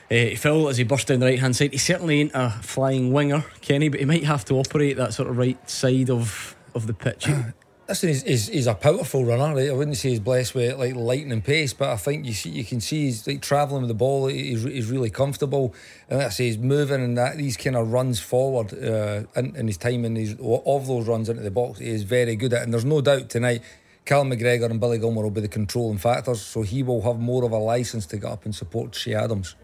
Uh, 0.09 0.35
Phil, 0.35 0.67
as 0.67 0.75
he 0.75 0.83
burst 0.83 1.07
down 1.07 1.21
the 1.21 1.25
right 1.25 1.39
hand 1.39 1.55
side, 1.55 1.71
he 1.71 1.77
certainly 1.77 2.19
ain't 2.19 2.31
a 2.33 2.49
flying 2.49 3.13
winger, 3.13 3.45
Kenny, 3.61 3.87
but 3.87 4.01
he 4.01 4.05
might 4.05 4.25
have 4.25 4.43
to 4.43 4.55
operate 4.55 4.97
that 4.97 5.13
sort 5.13 5.29
of 5.29 5.37
right 5.37 5.69
side 5.69 6.09
of, 6.09 6.53
of 6.75 6.85
the 6.85 6.93
pitch. 6.93 7.27
Listen, 7.89 8.09
he's, 8.09 8.23
he's, 8.23 8.47
he's 8.47 8.67
a 8.67 8.73
powerful 8.73 9.25
runner. 9.25 9.53
Right? 9.55 9.69
I 9.69 9.73
wouldn't 9.73 9.97
say 9.97 10.09
he's 10.09 10.19
blessed 10.19 10.55
with 10.55 10.77
like 10.77 10.95
lightning 10.95 11.41
pace, 11.41 11.73
but 11.73 11.89
I 11.89 11.97
think 11.97 12.25
you 12.25 12.33
see 12.33 12.49
you 12.49 12.63
can 12.63 12.79
see 12.79 13.05
he's 13.05 13.27
like 13.27 13.41
travelling 13.41 13.81
with 13.81 13.89
the 13.89 13.95
ball. 13.95 14.27
He's, 14.27 14.63
he's 14.63 14.89
really 14.89 15.09
comfortable, 15.09 15.73
and 16.09 16.19
like 16.19 16.27
I 16.27 16.29
say 16.29 16.45
he's 16.45 16.57
moving 16.57 17.03
and 17.03 17.17
that 17.17 17.37
these 17.37 17.57
kind 17.57 17.75
of 17.75 17.91
runs 17.91 18.19
forward 18.19 18.73
uh, 18.73 19.23
in, 19.35 19.55
in 19.55 19.67
his 19.67 19.77
timing 19.77 20.17
of 20.41 20.87
those 20.87 21.07
runs 21.07 21.27
into 21.27 21.41
the 21.41 21.51
box. 21.51 21.79
He 21.79 21.89
is 21.89 22.03
very 22.03 22.35
good 22.35 22.53
at, 22.53 22.63
and 22.63 22.73
there's 22.73 22.85
no 22.85 23.01
doubt 23.01 23.29
tonight. 23.29 23.61
Cal 24.05 24.23
McGregor 24.23 24.69
and 24.69 24.79
Billy 24.79 24.97
Gilmour 24.97 25.23
will 25.23 25.29
be 25.29 25.41
the 25.41 25.47
controlling 25.47 25.97
factors, 25.97 26.41
so 26.41 26.63
he 26.63 26.83
will 26.83 27.01
have 27.01 27.19
more 27.19 27.43
of 27.43 27.51
a 27.51 27.57
license 27.57 28.05
to 28.07 28.17
get 28.17 28.31
up 28.31 28.45
and 28.45 28.55
support 28.55 28.93
Che 28.93 29.13
Adams. 29.13 29.55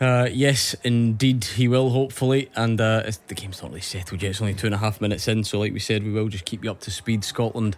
Uh, 0.00 0.26
yes, 0.32 0.74
indeed, 0.82 1.44
he 1.44 1.68
will, 1.68 1.90
hopefully. 1.90 2.50
And 2.56 2.80
uh, 2.80 3.10
the 3.26 3.34
game's 3.34 3.60
not 3.62 3.70
really 3.70 3.82
settled 3.82 4.22
yet. 4.22 4.30
It's 4.30 4.40
only 4.40 4.54
two 4.54 4.66
and 4.66 4.74
a 4.74 4.78
half 4.78 5.00
minutes 5.00 5.28
in. 5.28 5.44
So, 5.44 5.58
like 5.58 5.74
we 5.74 5.78
said, 5.78 6.02
we 6.02 6.10
will 6.10 6.28
just 6.28 6.46
keep 6.46 6.64
you 6.64 6.70
up 6.70 6.80
to 6.80 6.90
speed. 6.90 7.22
Scotland, 7.22 7.76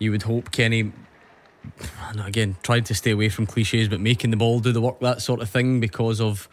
you 0.00 0.10
would 0.10 0.24
hope, 0.24 0.50
Kenny, 0.50 0.92
and 2.08 2.20
again, 2.20 2.56
tried 2.62 2.86
to 2.86 2.94
stay 2.94 3.12
away 3.12 3.28
from 3.28 3.46
cliches, 3.46 3.88
but 3.88 4.00
making 4.00 4.30
the 4.30 4.36
ball 4.36 4.58
do 4.58 4.72
the 4.72 4.80
work, 4.80 4.98
that 5.00 5.22
sort 5.22 5.40
of 5.40 5.48
thing, 5.48 5.78
because 5.78 6.20
of 6.20 6.48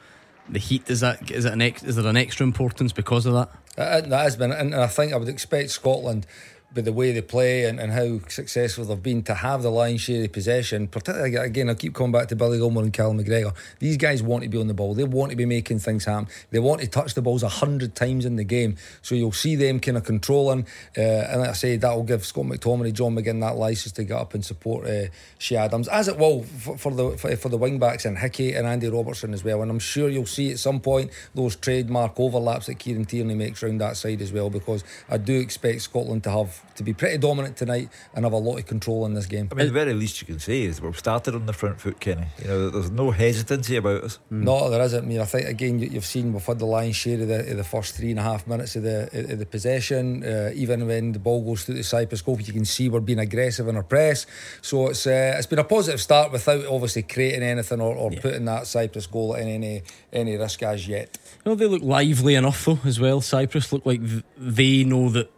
the 0.48 0.60
heat. 0.60 0.90
Is 0.90 1.00
that 1.00 1.32
is, 1.32 1.46
it 1.46 1.54
an 1.54 1.62
ex, 1.62 1.84
is 1.84 1.96
there 1.96 2.06
an 2.06 2.18
extra 2.18 2.46
importance 2.46 2.92
because 2.92 3.26
of 3.26 3.34
that? 3.34 3.50
Uh, 3.78 4.02
that 4.02 4.24
has 4.24 4.36
been, 4.36 4.52
and 4.52 4.76
I 4.76 4.88
think 4.88 5.14
I 5.14 5.18
would 5.18 5.30
expect 5.30 5.72
Scotland 5.72 6.28
with 6.76 6.86
the 6.86 6.94
way 6.94 7.12
they 7.12 7.22
play 7.22 7.66
and, 7.66 7.80
and 7.80 7.92
how 7.92 8.20
successful 8.28 8.86
they've 8.86 9.02
been 9.02 9.24
to 9.24 9.34
have 9.34 9.64
the 9.64 9.72
lion's 9.72 10.02
share 10.02 10.24
of 10.24 10.32
possession. 10.32 10.88
Particularly 10.88 11.36
again, 11.36 11.70
I 11.70 11.74
keep 11.74 11.96
coming 11.96 12.12
back 12.12 12.28
to 12.28 12.36
Billy 12.36 12.60
Gilmour 12.60 12.84
and 12.84 12.94
Callum 12.94 13.20
McGregor. 13.20 13.56
These 13.80 13.98
guys 13.98 14.22
want 14.22 14.44
to 14.44 14.50
be 14.50 14.60
on 14.60 14.68
the 14.68 14.74
ball. 14.74 14.94
They 14.94 15.04
want 15.04 15.32
to 15.32 15.36
be 15.36 15.46
making 15.46 15.80
things 15.80 16.06
happen. 16.06 16.28
They 16.52 16.60
want 16.60 16.82
to 16.82 16.88
touch 16.88 17.16
the 17.16 17.22
balls 17.22 17.42
a 17.42 17.50
hundred 17.50 17.96
times 17.96 18.26
in 18.26 18.36
the 18.36 18.44
game. 18.44 18.78
So 19.02 19.16
you'll 19.16 19.32
see 19.32 19.56
them 19.56 19.80
kind 19.80 19.98
of 19.98 20.04
controlling. 20.04 20.68
Uh, 20.98 21.02
and 21.02 21.42
like 21.42 21.50
I 21.50 21.54
say, 21.54 21.76
that 21.78 21.96
will 21.96 22.04
give 22.04 22.26
Scott 22.26 22.46
McTominay, 22.46 22.94
John 22.94 23.16
McGinn 23.16 23.42
that 23.42 23.56
license 23.56 23.94
to 23.94 24.04
get 24.04 24.18
up 24.18 24.34
and 24.36 24.46
support 24.46 24.88
uh, 24.88 25.08
Che 25.40 25.56
Adams, 25.56 25.88
as 25.88 26.08
it 26.08 26.18
will 26.18 26.44
for, 26.44 26.78
for 26.78 26.94
the 26.94 27.18
for, 27.18 27.36
for 27.36 27.50
the 27.50 27.58
wing 27.58 27.80
backs 27.80 28.06
and 28.06 28.18
Hickey 28.18 28.54
and 28.54 28.68
Andy 28.68 28.90
Robertson 28.90 29.34
as 29.34 29.44
well. 29.44 29.64
And 29.64 29.72
I'm 29.72 29.80
sure 29.80 30.10
you'll 30.10 30.28
see 30.28 30.52
at 30.52 30.60
some 30.60 30.80
point 30.80 31.12
those 31.34 31.56
trademark 31.56 32.20
overlaps 32.20 32.68
that 32.68 32.76
Kieran 32.76 33.06
Tierney 33.06 33.36
makes 33.36 33.64
around 33.64 33.80
that 33.80 33.98
side 33.98 34.22
as 34.22 34.32
well. 34.32 34.52
Because 34.52 34.84
I 35.10 35.18
do 35.18 35.40
expect 35.40 35.82
Scotland 35.82 36.24
to 36.26 36.32
have 36.32 36.59
to 36.76 36.84
be 36.84 36.94
pretty 36.94 37.18
dominant 37.18 37.58
tonight 37.58 37.90
and 38.16 38.24
have 38.26 38.32
a 38.34 38.38
lot 38.38 38.58
of 38.58 38.66
control 38.66 39.06
in 39.06 39.14
this 39.14 39.26
game. 39.26 39.50
I 39.52 39.56
mean, 39.56 39.68
the 39.68 39.74
very 39.74 39.94
least 39.94 40.22
you 40.22 40.28
can 40.28 40.40
say 40.40 40.62
is 40.62 40.82
we've 40.82 40.98
started 40.98 41.36
on 41.36 41.46
the 41.46 41.52
front 41.54 41.82
foot, 41.82 42.00
Kenny. 42.00 42.28
You 42.42 42.48
know, 42.48 42.70
there's 42.70 42.90
no 42.92 43.12
hesitancy 43.12 43.76
about 43.76 44.04
us. 44.06 44.20
No, 44.30 44.70
there 44.70 44.82
isn't. 44.82 45.04
I 45.04 45.08
mean, 45.08 45.20
I 45.20 45.26
think 45.26 45.48
again 45.48 45.80
you- 45.80 45.90
you've 45.90 46.06
seen 46.06 46.32
we've 46.32 46.46
had 46.46 46.60
the 46.60 46.66
lion's 46.66 46.96
share 46.96 47.20
of 47.22 47.28
the, 47.28 47.52
of 47.52 47.58
the 47.58 47.64
first 47.66 47.96
three 47.96 48.12
and 48.12 48.20
a 48.20 48.24
half 48.24 48.48
minutes 48.48 48.76
of 48.78 48.84
the 48.84 49.10
of 49.34 49.40
the 49.40 49.46
possession. 49.46 50.24
Uh, 50.24 50.52
even 50.54 50.88
when 50.88 51.12
the 51.12 51.20
ball 51.20 51.42
goes 51.44 51.66
through 51.66 51.76
the 51.76 51.84
Cyprus 51.84 52.22
goal, 52.22 52.40
you 52.40 52.54
can 52.54 52.66
see 52.66 52.88
we're 52.88 53.00
being 53.02 53.20
aggressive 53.20 53.68
in 53.68 53.76
our 53.76 53.84
press. 53.84 54.26
So 54.62 54.88
it's 54.88 55.06
uh, 55.06 55.36
it's 55.38 55.48
been 55.48 55.60
a 55.60 55.64
positive 55.66 56.00
start 56.00 56.32
without 56.32 56.66
obviously 56.66 57.04
creating 57.04 57.44
anything 57.44 57.82
or, 57.82 57.94
or 57.96 58.12
putting 58.12 58.46
that 58.46 58.68
Cyprus 58.68 59.08
goal 59.08 59.34
in 59.34 59.48
any 59.48 59.84
any 60.14 60.38
risk 60.38 60.64
as 60.64 60.88
yet. 60.88 61.18
No, 61.46 61.56
they 61.56 61.66
look 61.66 61.82
lively 61.84 62.36
enough 62.36 62.64
though 62.66 62.80
as 62.86 63.00
well. 63.00 63.22
Cyprus 63.22 63.74
look 63.74 63.86
like 63.86 64.00
th- 64.08 64.24
they 64.38 64.84
know 64.84 65.10
that 65.10 65.30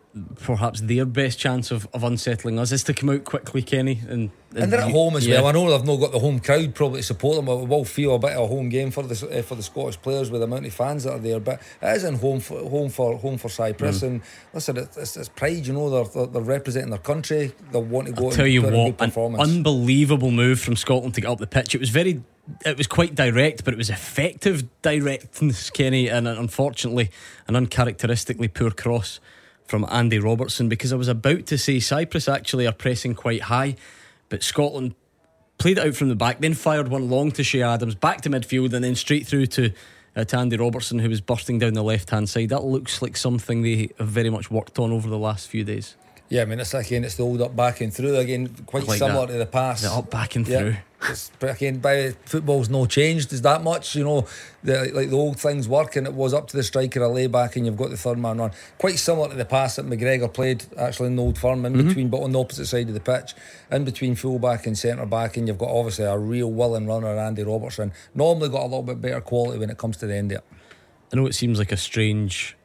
perhaps 0.41 0.81
their 0.81 1.05
best 1.05 1.39
chance 1.39 1.71
of, 1.71 1.87
of 1.93 2.03
unsettling 2.03 2.59
us 2.59 2.71
is 2.71 2.83
to 2.83 2.93
come 2.93 3.09
out 3.09 3.23
quickly, 3.23 3.61
Kenny. 3.61 4.01
And 4.09 4.29
And 4.53 4.71
they're 4.71 4.81
at 4.81 4.91
home 4.91 5.15
as 5.15 5.25
yeah. 5.25 5.35
well. 5.39 5.47
I 5.47 5.51
know 5.53 5.69
they've 5.71 5.87
not 5.87 5.99
got 6.01 6.11
the 6.11 6.19
home 6.19 6.39
crowd 6.41 6.75
probably 6.75 6.99
to 6.99 7.05
support 7.05 7.37
them, 7.37 7.45
but 7.45 7.59
it 7.59 7.67
will 7.69 7.85
feel 7.85 8.15
a 8.15 8.19
bit 8.19 8.31
of 8.31 8.43
a 8.43 8.47
home 8.47 8.67
game 8.67 8.91
for 8.91 9.03
the 9.03 9.39
uh, 9.39 9.41
for 9.41 9.55
the 9.55 9.63
Scottish 9.63 10.01
players 10.01 10.29
with 10.29 10.41
the 10.41 10.45
amount 10.45 10.65
of 10.65 10.73
fans 10.73 11.05
that 11.05 11.13
are 11.13 11.19
there. 11.19 11.39
But 11.39 11.61
it 11.81 11.95
is 11.95 12.03
in 12.03 12.15
home 12.15 12.41
for 12.41 12.59
home 12.59 12.89
for 12.89 13.17
home 13.17 13.37
for 13.37 13.47
Cyprus, 13.47 14.01
Mm. 14.01 14.07
and 14.07 14.21
listen, 14.53 14.77
it's, 14.77 14.97
it's, 14.97 15.15
it's 15.17 15.29
pride. 15.29 15.65
You 15.65 15.73
know, 15.73 15.89
they're, 15.89 16.03
they're 16.03 16.27
they're 16.27 16.41
representing 16.41 16.89
their 16.89 16.99
country. 16.99 17.53
They 17.71 17.79
want 17.79 18.07
to 18.07 18.13
go. 18.13 18.23
I'll 18.23 18.27
and 18.29 18.35
tell 18.35 18.47
you 18.47 18.63
what, 18.63 19.01
an 19.01 19.35
unbelievable 19.39 20.31
move 20.31 20.59
from 20.59 20.75
Scotland 20.75 21.15
to 21.15 21.21
get 21.21 21.29
up 21.29 21.39
the 21.39 21.47
pitch. 21.47 21.73
It 21.73 21.79
was 21.79 21.89
very, 21.89 22.21
it 22.65 22.77
was 22.77 22.87
quite 22.87 23.15
direct, 23.15 23.63
but 23.63 23.73
it 23.73 23.77
was 23.77 23.89
effective 23.89 24.63
directness, 24.81 25.69
Kenny, 25.69 26.09
and 26.09 26.27
unfortunately, 26.27 27.09
an 27.47 27.55
uncharacteristically 27.55 28.49
poor 28.49 28.71
cross 28.71 29.19
from 29.71 29.85
Andy 29.89 30.19
Robertson. 30.19 30.67
Because 30.67 30.91
I 30.91 30.97
was 30.97 31.07
about 31.07 31.45
to 31.47 31.57
say 31.57 31.79
Cyprus 31.79 32.27
actually 32.27 32.67
are 32.67 32.73
pressing 32.73 33.15
quite 33.15 33.43
high, 33.43 33.77
but 34.27 34.43
Scotland 34.43 34.93
played 35.57 35.77
it 35.77 35.87
out 35.87 35.95
from 35.95 36.09
the 36.09 36.15
back, 36.15 36.41
then 36.41 36.53
fired 36.53 36.89
one 36.89 37.09
long 37.09 37.31
to 37.31 37.43
Che 37.43 37.61
Adams, 37.61 37.95
back 37.95 38.19
to 38.21 38.29
midfield, 38.29 38.73
and 38.73 38.83
then 38.83 38.95
straight 38.95 39.25
through 39.25 39.47
to. 39.47 39.71
Uh, 40.13 40.25
to 40.25 40.37
Andy 40.37 40.57
Robertson, 40.57 40.99
who 40.99 41.07
was 41.07 41.21
bursting 41.21 41.57
down 41.57 41.71
the 41.71 41.81
left 41.81 42.09
hand 42.09 42.27
side. 42.27 42.49
That 42.49 42.65
looks 42.65 43.01
like 43.01 43.15
something 43.15 43.61
they 43.61 43.91
have 43.97 44.09
very 44.09 44.29
much 44.29 44.51
worked 44.51 44.77
on 44.77 44.91
over 44.91 45.09
the 45.09 45.17
last 45.17 45.47
few 45.47 45.63
days. 45.63 45.95
Yeah, 46.31 46.43
I 46.43 46.45
mean, 46.45 46.61
it's 46.61 46.73
again, 46.73 47.03
it's 47.03 47.15
the 47.15 47.23
old 47.23 47.41
up, 47.41 47.57
back, 47.57 47.81
and 47.81 47.93
through 47.93 48.15
again, 48.15 48.47
quite 48.65 48.87
Like 48.87 48.99
similar 48.99 49.25
that. 49.27 49.33
to 49.33 49.37
the 49.39 49.45
past. 49.45 49.83
The 49.83 49.91
up, 49.91 50.09
back, 50.09 50.37
and 50.37 50.47
Yeah. 50.47 50.59
through. 50.59 50.75
It's, 51.09 51.29
but 51.39 51.55
again, 51.57 51.79
by 51.79 52.11
football's 52.23 52.69
no 52.69 52.85
changed. 52.85 53.33
Is 53.33 53.41
that 53.41 53.63
much? 53.63 53.95
You 53.97 54.05
know, 54.05 54.27
the, 54.63 54.91
like 54.93 55.09
the 55.09 55.17
old 55.17 55.37
things 55.41 55.67
work, 55.67 55.97
and 55.97 56.07
it 56.07 56.13
was 56.13 56.33
up 56.33 56.47
to 56.47 56.55
the 56.55 56.63
striker 56.63 57.01
a 57.01 57.09
lay 57.09 57.27
back, 57.27 57.57
and 57.57 57.65
you've 57.65 57.75
got 57.75 57.89
the 57.89 57.97
third 57.97 58.17
man 58.17 58.37
run. 58.37 58.51
Quite 58.77 58.97
similar 58.97 59.27
to 59.27 59.35
the 59.35 59.43
pass 59.43 59.75
that 59.75 59.85
McGregor 59.85 60.31
played 60.31 60.63
actually 60.77 61.07
in 61.07 61.17
the 61.17 61.21
old 61.23 61.37
firm, 61.37 61.65
in 61.65 61.73
Mhm. 61.73 61.87
between, 61.89 62.07
but 62.07 62.21
on 62.21 62.31
the 62.31 62.39
opposite 62.39 62.67
side 62.67 62.87
of 62.87 62.93
the 62.93 63.01
pitch, 63.01 63.33
in 63.69 63.83
between 63.83 64.15
full 64.15 64.39
back 64.39 64.65
and 64.65 64.77
centre 64.77 65.05
back, 65.05 65.35
and 65.35 65.49
you've 65.49 65.57
got 65.57 65.69
obviously 65.69 66.05
a 66.05 66.17
real 66.17 66.49
willing 66.49 66.87
runner, 66.87 67.09
Andy 67.17 67.43
Robertson. 67.43 67.91
Normally 68.15 68.47
got 68.47 68.61
a 68.61 68.67
little 68.67 68.83
bit 68.83 69.01
better 69.01 69.19
quality 69.19 69.59
when 69.59 69.69
it 69.69 69.77
comes 69.77 69.97
to 69.97 70.07
the 70.07 70.15
end 70.15 70.31
of 70.31 70.37
it. 70.37 70.43
I 71.11 71.17
know 71.17 71.25
it 71.25 71.35
seems 71.35 71.59
like 71.59 71.73
a 71.73 71.77
strange 71.77 72.55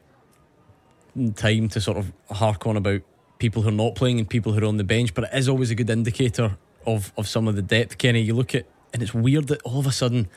time 1.35 1.69
to 1.71 1.81
sort 1.81 1.97
of 1.97 2.13
hark 2.31 2.65
on 2.69 2.77
about 2.77 3.01
people 3.39 3.63
who 3.63 3.69
are 3.69 3.73
not 3.73 3.95
playing 3.95 4.19
and 4.19 4.29
people 4.29 4.53
who 4.53 4.63
are 4.63 4.69
on 4.69 4.77
the 4.77 4.85
bench, 4.85 5.15
but 5.15 5.25
it 5.25 5.31
is 5.35 5.49
always 5.49 5.71
a 5.71 5.75
good 5.75 5.91
indicator 5.91 6.57
of, 6.87 7.13
of 7.17 7.29
some 7.29 7.49
of 7.49 7.57
the 7.57 7.63
depth. 7.63 7.99
Kenny, 7.99 8.21
you 8.21 8.35
look 8.35 8.55
at, 8.55 8.67
and 8.93 9.03
it's 9.03 9.13
weird 9.13 9.49
that 9.49 9.63
all 9.63 9.79
of 9.79 9.87
a 9.87 9.93
sudden 9.93 10.29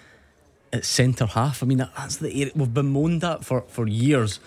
it's 0.74 0.88
centre 0.88 1.26
half. 1.26 1.64
I 1.64 1.66
mean, 1.66 1.78
that, 1.80 1.92
that's 1.96 2.18
the 2.18 2.32
area 2.32 2.52
we've 2.56 2.74
bemoaned 2.74 3.22
that 3.22 3.46
for, 3.46 3.62
for 3.68 3.88
years. 3.88 4.40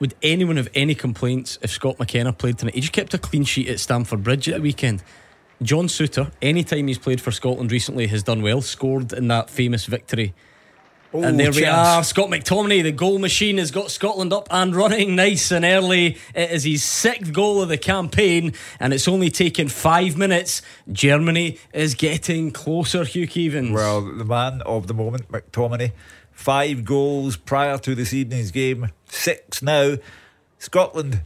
Would 0.00 0.14
anyone 0.22 0.56
have 0.56 0.68
any 0.74 0.94
complaints 0.94 1.58
if 1.62 1.70
Scott 1.70 1.98
McKenna 1.98 2.32
played 2.32 2.58
tonight? 2.58 2.74
He 2.74 2.80
just 2.80 2.92
kept 2.92 3.14
a 3.14 3.18
clean 3.18 3.44
sheet 3.44 3.68
at 3.68 3.80
Stamford 3.80 4.22
Bridge 4.22 4.48
at 4.48 4.56
the 4.56 4.60
weekend. 4.60 5.02
John 5.62 5.86
Souttar, 5.86 6.32
anytime 6.42 6.88
he's 6.88 6.98
played 6.98 7.20
for 7.20 7.30
Scotland 7.30 7.70
recently, 7.72 8.08
has 8.08 8.22
done 8.22 8.42
well, 8.42 8.60
scored 8.60 9.12
in 9.12 9.28
that 9.28 9.48
famous 9.48 9.86
victory. 9.86 10.34
And 11.22 11.38
there 11.38 11.52
we 11.52 11.64
are. 11.64 12.02
Scott 12.02 12.28
McTominay, 12.28 12.82
the 12.82 12.92
goal 12.92 13.18
machine, 13.18 13.58
has 13.58 13.70
got 13.70 13.90
Scotland 13.90 14.32
up 14.32 14.48
and 14.50 14.74
running 14.74 15.14
nice 15.14 15.50
and 15.50 15.64
early. 15.64 16.18
It 16.34 16.50
is 16.50 16.64
his 16.64 16.82
sixth 16.82 17.32
goal 17.32 17.62
of 17.62 17.68
the 17.68 17.78
campaign, 17.78 18.52
and 18.80 18.92
it's 18.92 19.06
only 19.06 19.30
taken 19.30 19.68
five 19.68 20.16
minutes. 20.16 20.62
Germany 20.90 21.58
is 21.72 21.94
getting 21.94 22.50
closer, 22.50 23.04
Hugh 23.04 23.28
Keevins. 23.28 23.72
Well, 23.72 24.00
the 24.00 24.24
man 24.24 24.60
of 24.62 24.88
the 24.88 24.94
moment, 24.94 25.30
McTominay, 25.30 25.92
five 26.32 26.84
goals 26.84 27.36
prior 27.36 27.78
to 27.78 27.94
this 27.94 28.12
evening's 28.12 28.50
game, 28.50 28.90
six 29.06 29.62
now. 29.62 29.96
Scotland, 30.58 31.22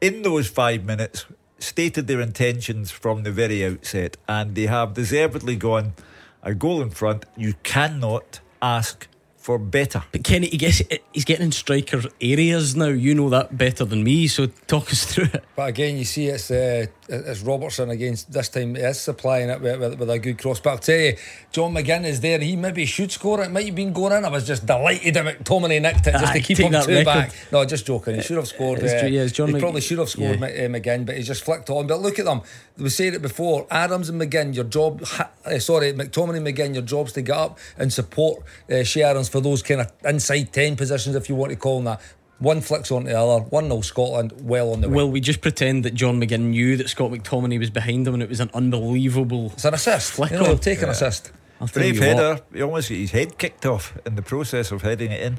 in 0.00 0.22
those 0.22 0.48
five 0.48 0.84
minutes, 0.84 1.24
stated 1.58 2.06
their 2.06 2.20
intentions 2.20 2.90
from 2.90 3.22
the 3.22 3.32
very 3.32 3.64
outset, 3.64 4.16
and 4.28 4.54
they 4.54 4.66
have 4.66 4.94
deservedly 4.94 5.56
gone 5.56 5.94
a 6.42 6.54
goal 6.54 6.82
in 6.82 6.90
front. 6.90 7.24
You 7.36 7.54
cannot 7.62 8.40
ask 8.60 9.06
for 9.42 9.58
better. 9.58 10.04
But 10.12 10.22
Kenny, 10.22 10.46
he 10.46 10.56
gets, 10.56 10.82
he's 11.12 11.24
getting 11.24 11.46
in 11.46 11.52
striker 11.52 12.02
areas 12.20 12.76
now. 12.76 12.86
You 12.86 13.14
know 13.14 13.28
that 13.30 13.58
better 13.58 13.84
than 13.84 14.04
me, 14.04 14.28
so 14.28 14.46
talk 14.68 14.90
us 14.92 15.04
through 15.04 15.30
it. 15.34 15.44
But 15.56 15.68
again, 15.68 15.96
you 15.98 16.04
see, 16.04 16.28
it's 16.28 16.50
uh, 16.50 16.86
it's 17.12 17.40
Robertson 17.42 17.90
against 17.90 18.32
this 18.32 18.48
time. 18.48 18.74
He 18.74 18.80
is 18.82 19.00
supplying 19.00 19.50
it 19.50 19.60
with, 19.60 19.78
with, 19.78 19.98
with 19.98 20.10
a 20.10 20.18
good 20.18 20.38
cross. 20.38 20.60
But 20.60 20.70
I'll 20.70 20.78
tell 20.78 20.98
you, 20.98 21.16
John 21.50 21.72
McGinn 21.74 22.04
is 22.04 22.20
there. 22.20 22.38
He 22.38 22.56
maybe 22.56 22.86
should 22.86 23.12
score 23.12 23.42
it. 23.42 23.50
Might 23.50 23.66
have 23.66 23.74
been 23.74 23.92
going 23.92 24.12
in. 24.12 24.24
I 24.24 24.28
was 24.28 24.46
just 24.46 24.66
delighted 24.66 25.14
that 25.14 25.38
McTominay 25.38 25.80
nicked 25.82 26.06
it 26.06 26.12
just 26.12 26.32
to 26.32 26.40
keep 26.40 26.58
him 26.58 26.72
two 26.72 26.78
record. 26.90 27.04
back. 27.04 27.32
No, 27.52 27.64
just 27.64 27.86
joking. 27.86 28.16
He 28.16 28.22
should 28.22 28.36
have 28.38 28.48
scored. 28.48 28.78
It's 28.80 29.02
uh, 29.02 29.06
yeah, 29.06 29.26
John 29.26 29.48
he 29.48 29.52
Mc- 29.54 29.62
probably 29.62 29.80
should 29.82 29.98
have 29.98 30.08
scored 30.08 30.40
Yeah. 30.40 30.46
Uh, 30.46 30.68
McGinn, 30.68 31.04
but 31.06 31.16
he 31.16 31.22
just 31.22 31.44
flicked 31.44 31.68
on. 31.70 31.86
But 31.86 32.00
look 32.00 32.18
at 32.18 32.24
them. 32.24 32.40
We 32.78 32.88
said 32.88 33.14
it 33.14 33.22
before. 33.22 33.66
Adams 33.70 34.08
and 34.08 34.20
McGinn, 34.20 34.54
your 34.54 34.64
job. 34.64 35.02
Uh, 35.44 35.58
sorry, 35.58 35.92
McTominay 35.92 36.36
and 36.36 36.46
McGinn, 36.46 36.72
your 36.74 36.84
job's 36.84 37.12
to 37.12 37.22
get 37.22 37.36
up 37.36 37.58
and 37.76 37.92
support 37.92 38.44
uh, 38.70 38.84
Sharon's 38.84 39.28
for 39.28 39.40
those 39.40 39.62
kind 39.62 39.80
of 39.80 39.92
inside 40.04 40.52
ten 40.52 40.76
positions, 40.76 41.16
if 41.16 41.28
you 41.28 41.34
want 41.34 41.50
to 41.50 41.56
call 41.56 41.76
them 41.76 41.84
that. 41.86 42.00
One 42.42 42.60
flicks 42.60 42.90
onto 42.90 43.08
the 43.08 43.18
other. 43.18 43.44
One 43.44 43.68
0 43.68 43.80
Scotland. 43.82 44.32
Well 44.42 44.72
on 44.72 44.80
the 44.80 44.88
way. 44.88 44.96
Will 44.96 45.10
we 45.10 45.20
just 45.20 45.40
pretend 45.40 45.84
that 45.84 45.94
John 45.94 46.20
McGinn 46.20 46.50
knew 46.50 46.76
that 46.76 46.88
Scott 46.88 47.10
McTominay 47.12 47.58
was 47.58 47.70
behind 47.70 48.06
him 48.06 48.14
and 48.14 48.22
it 48.22 48.28
was 48.28 48.40
an 48.40 48.50
unbelievable 48.52 49.50
It's 49.54 49.64
an 49.64 49.74
assist. 49.74 50.12
flick 50.12 50.32
You 50.32 50.38
know, 50.38 50.50
on? 50.50 50.58
take 50.58 50.82
an 50.82 50.88
assist. 50.88 51.30
I'll 51.60 51.68
Brave 51.68 51.94
you 51.94 52.00
what. 52.00 52.08
header. 52.08 52.40
He 52.52 52.62
almost 52.62 52.88
got 52.88 52.96
his 52.96 53.12
head 53.12 53.38
kicked 53.38 53.64
off 53.64 53.96
in 54.04 54.16
the 54.16 54.22
process 54.22 54.72
of 54.72 54.82
heading 54.82 55.12
it 55.12 55.22
in. 55.22 55.38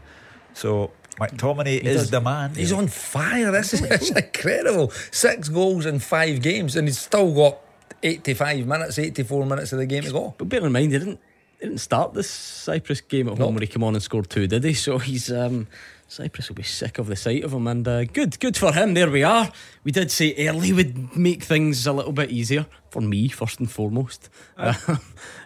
So 0.54 0.92
McTominay 1.20 1.80
is 1.82 1.98
does- 2.04 2.10
the 2.12 2.22
man. 2.22 2.56
He's 2.56 2.72
on 2.72 2.88
fire. 2.88 3.52
This 3.52 3.74
is 3.74 3.82
it's 3.84 4.10
incredible. 4.10 4.92
Six 5.12 5.50
goals 5.50 5.86
in 5.86 6.00
five 6.00 6.42
games, 6.42 6.76
and 6.78 6.88
he's 6.88 7.00
still 7.00 7.34
got 7.36 7.58
85 8.02 8.66
minutes, 8.66 8.98
84 9.00 9.46
minutes 9.46 9.74
of 9.74 9.80
the 9.80 9.86
game 9.86 10.04
to 10.04 10.12
go. 10.12 10.36
But 10.38 10.50
bear 10.50 10.66
in 10.66 10.72
mind, 10.72 10.92
he 10.94 11.00
didn't 11.00 11.20
he 11.60 11.68
didn't 11.68 11.82
start 11.82 12.14
this 12.14 12.30
Cyprus 12.30 13.02
game 13.02 13.28
at 13.28 13.32
home 13.38 13.40
Nope. 13.40 13.52
where 13.56 13.62
he 13.62 13.68
came 13.68 13.84
on 13.84 13.94
and 13.94 14.04
scored 14.04 14.30
two, 14.30 14.48
did 14.48 14.64
he? 14.64 14.74
So 14.74 14.98
he's 15.00 15.32
um, 15.32 15.68
Cyprus 16.14 16.48
will 16.48 16.56
be 16.56 16.62
sick 16.64 17.00
of 17.00 17.08
the 17.08 17.16
sight 17.16 17.44
of 17.44 17.54
him, 17.54 17.66
and 17.66 17.88
uh, 17.88 18.04
good, 18.06 18.40
good 18.40 18.56
for 18.56 18.72
him. 18.72 18.94
There 18.94 19.10
we 19.10 19.24
are. 19.24 19.52
We 19.84 19.92
did 19.92 20.12
say 20.12 20.36
early 20.48 20.72
would 20.72 21.16
make 21.18 21.42
things 21.44 21.88
a 21.88 21.92
little 21.92 22.12
bit 22.12 22.30
easier 22.30 22.68
for 22.92 23.02
me, 23.02 23.30
first 23.30 23.60
and 23.60 23.70
foremost, 23.72 24.30
uh, 24.56 24.76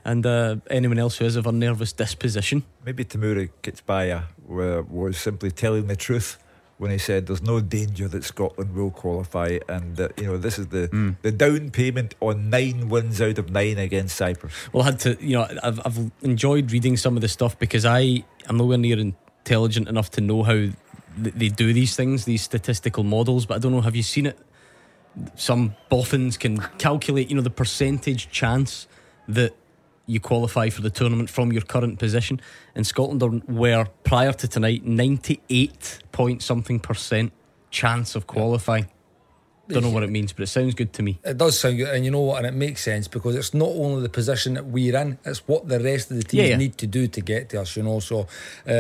and 0.04 0.26
uh, 0.26 0.58
anyone 0.70 1.00
else 1.00 1.18
who 1.18 1.26
is 1.26 1.38
of 1.38 1.48
a 1.48 1.54
nervous 1.54 1.94
disposition. 1.94 2.64
Maybe 2.86 3.06
Temuri 3.06 3.50
Ketsbaia 3.64 4.24
wa- 4.46 4.82
was 4.82 5.18
simply 5.18 5.52
telling 5.52 5.88
the 5.88 5.96
truth 5.96 6.38
when 6.80 6.92
he 6.92 6.98
said 6.98 7.28
there's 7.28 7.42
no 7.42 7.62
danger 7.62 8.10
that 8.10 8.26
Scotland 8.26 8.76
will 8.76 8.92
qualify, 8.92 9.60
and 9.70 9.96
that 9.96 10.20
you 10.20 10.28
know 10.28 10.38
this 10.38 10.60
is 10.60 10.68
the 10.68 10.88
Hmm. 10.88 11.12
the 11.22 11.32
down 11.32 11.70
payment 11.72 12.14
on 12.20 12.50
nine 12.50 12.90
wins 12.90 13.22
out 13.22 13.38
of 13.40 13.50
nine 13.52 13.78
against 13.78 14.18
Cyprus. 14.18 14.52
Well, 14.74 14.84
I 14.84 14.88
had 14.88 15.00
to, 15.00 15.18
you 15.22 15.38
know, 15.38 15.48
I've, 15.64 15.80
I've 15.86 16.12
enjoyed 16.24 16.74
reading 16.74 16.98
some 16.98 17.16
of 17.16 17.22
the 17.22 17.30
stuff 17.30 17.58
because 17.58 17.86
I 17.86 18.26
am 18.50 18.58
nowhere 18.58 18.78
near 18.78 19.00
intelligent 19.48 19.88
enough 19.88 20.12
to 20.12 20.22
know 20.22 20.44
how 20.44 20.54
th- 20.54 20.76
they 21.36 21.48
do 21.48 21.72
these 21.72 21.96
things, 21.96 22.26
these 22.26 22.42
statistical 22.42 23.04
models. 23.04 23.46
But 23.46 23.56
I 23.56 23.60
don't 23.60 23.72
know, 23.72 23.82
have 23.82 23.96
you 23.96 24.04
seen 24.04 24.26
it? 24.26 24.38
Some 25.36 25.76
boffins 25.90 26.38
can 26.38 26.58
calculate, 26.78 27.30
you 27.30 27.36
know, 27.36 27.42
the 27.42 27.50
percentage 27.50 28.30
chance 28.30 28.88
that 29.28 29.56
you 30.06 30.20
qualify 30.20 30.70
for 30.70 30.82
the 30.82 30.90
tournament 30.90 31.30
from 31.30 31.52
your 31.54 31.62
current 31.62 31.98
position. 31.98 32.42
And 32.76 32.86
Scotland 32.86 33.44
were 33.48 33.88
prior 34.04 34.34
to 34.34 34.48
tonight 34.48 34.86
98 34.86 36.00
point 36.12 36.44
something 36.44 36.80
percent 36.80 37.32
chance 37.72 38.16
of 38.16 38.28
qualifying. 38.28 38.88
Don't 39.68 39.84
know 39.84 39.90
what 39.90 40.04
it 40.04 40.10
means, 40.10 40.34
but 40.34 40.44
it 40.44 40.48
sounds 40.48 40.74
good 40.74 40.94
to 40.94 41.04
me. 41.04 41.20
It 41.24 41.38
does 41.38 41.60
sound 41.60 41.78
good, 41.78 41.90
and 41.94 42.06
you 42.06 42.12
know 42.12 42.22
what? 42.22 42.38
And 42.38 42.48
it 42.48 42.54
makes 42.54 42.82
sense 42.84 43.08
because 43.08 43.36
it's 43.36 43.54
not 43.54 43.70
only 43.70 44.02
the 44.02 44.10
position 44.10 44.54
that 44.54 44.66
we're 44.66 44.96
in; 44.98 45.18
it's 45.26 45.48
what 45.48 45.68
the 45.68 45.80
rest 45.80 46.10
of 46.12 46.18
the 46.18 46.24
teams 46.24 46.44
Yeah, 46.44 46.50
yeah. 46.52 46.58
need 46.58 46.78
to 46.78 46.88
do 46.88 47.08
to 47.08 47.22
get 47.22 47.50
to 47.50 47.62
us. 47.62 47.76
You 47.76 47.84
know, 47.84 48.00
so 48.00 48.28
uh, 48.68 48.72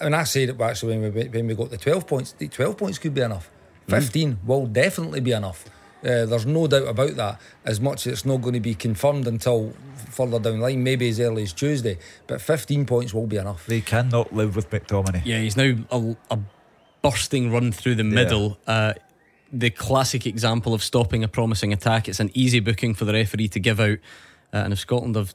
and 0.00 0.14
I 0.14 0.24
said 0.24 0.50
it 0.50 0.60
actually 0.60 0.98
when 0.98 1.14
we 1.14 1.28
when 1.28 1.46
we 1.46 1.54
got 1.54 1.70
the 1.70 1.78
twelve 1.78 2.06
points. 2.06 2.32
The 2.32 2.48
twelve 2.48 2.76
points 2.76 2.98
could 2.98 3.14
be 3.14 3.22
enough. 3.22 3.50
Mm. 3.88 3.90
Fifteen 3.90 4.38
will 4.46 4.66
definitely 4.66 5.20
be 5.20 5.32
enough. 5.32 5.64
Uh, 6.04 6.24
there's 6.26 6.46
no 6.46 6.68
doubt 6.68 6.86
about 6.86 7.16
that. 7.16 7.40
As 7.64 7.80
much 7.80 8.06
as 8.06 8.12
it's 8.12 8.24
not 8.26 8.40
going 8.40 8.54
to 8.54 8.60
be 8.60 8.74
confirmed 8.74 9.26
until 9.26 9.72
further 10.10 10.38
down 10.38 10.58
the 10.58 10.62
line, 10.62 10.84
maybe 10.84 11.08
as 11.08 11.18
early 11.18 11.42
as 11.42 11.52
Tuesday, 11.52 11.98
but 12.28 12.40
fifteen 12.40 12.86
points 12.86 13.12
will 13.12 13.26
be 13.26 13.36
enough. 13.36 13.66
They 13.66 13.80
cannot 13.80 14.32
live 14.32 14.54
with 14.54 14.70
McTominay. 14.70 15.22
Yeah, 15.24 15.40
he's 15.40 15.56
now 15.56 15.74
a, 15.90 16.16
a 16.30 16.38
bursting 17.02 17.50
run 17.50 17.72
through 17.72 17.96
the 17.96 18.04
middle. 18.04 18.58
Uh, 18.66 18.92
the 19.52 19.70
classic 19.70 20.26
example 20.26 20.74
of 20.74 20.82
stopping 20.82 21.22
a 21.24 21.28
promising 21.28 21.72
attack. 21.72 22.08
It's 22.08 22.20
an 22.20 22.30
easy 22.34 22.60
booking 22.60 22.94
for 22.94 23.04
the 23.04 23.12
referee 23.12 23.48
to 23.48 23.60
give 23.60 23.80
out. 23.80 23.98
Uh, 24.52 24.58
and 24.58 24.72
if 24.72 24.78
Scotland 24.78 25.14
have, 25.16 25.34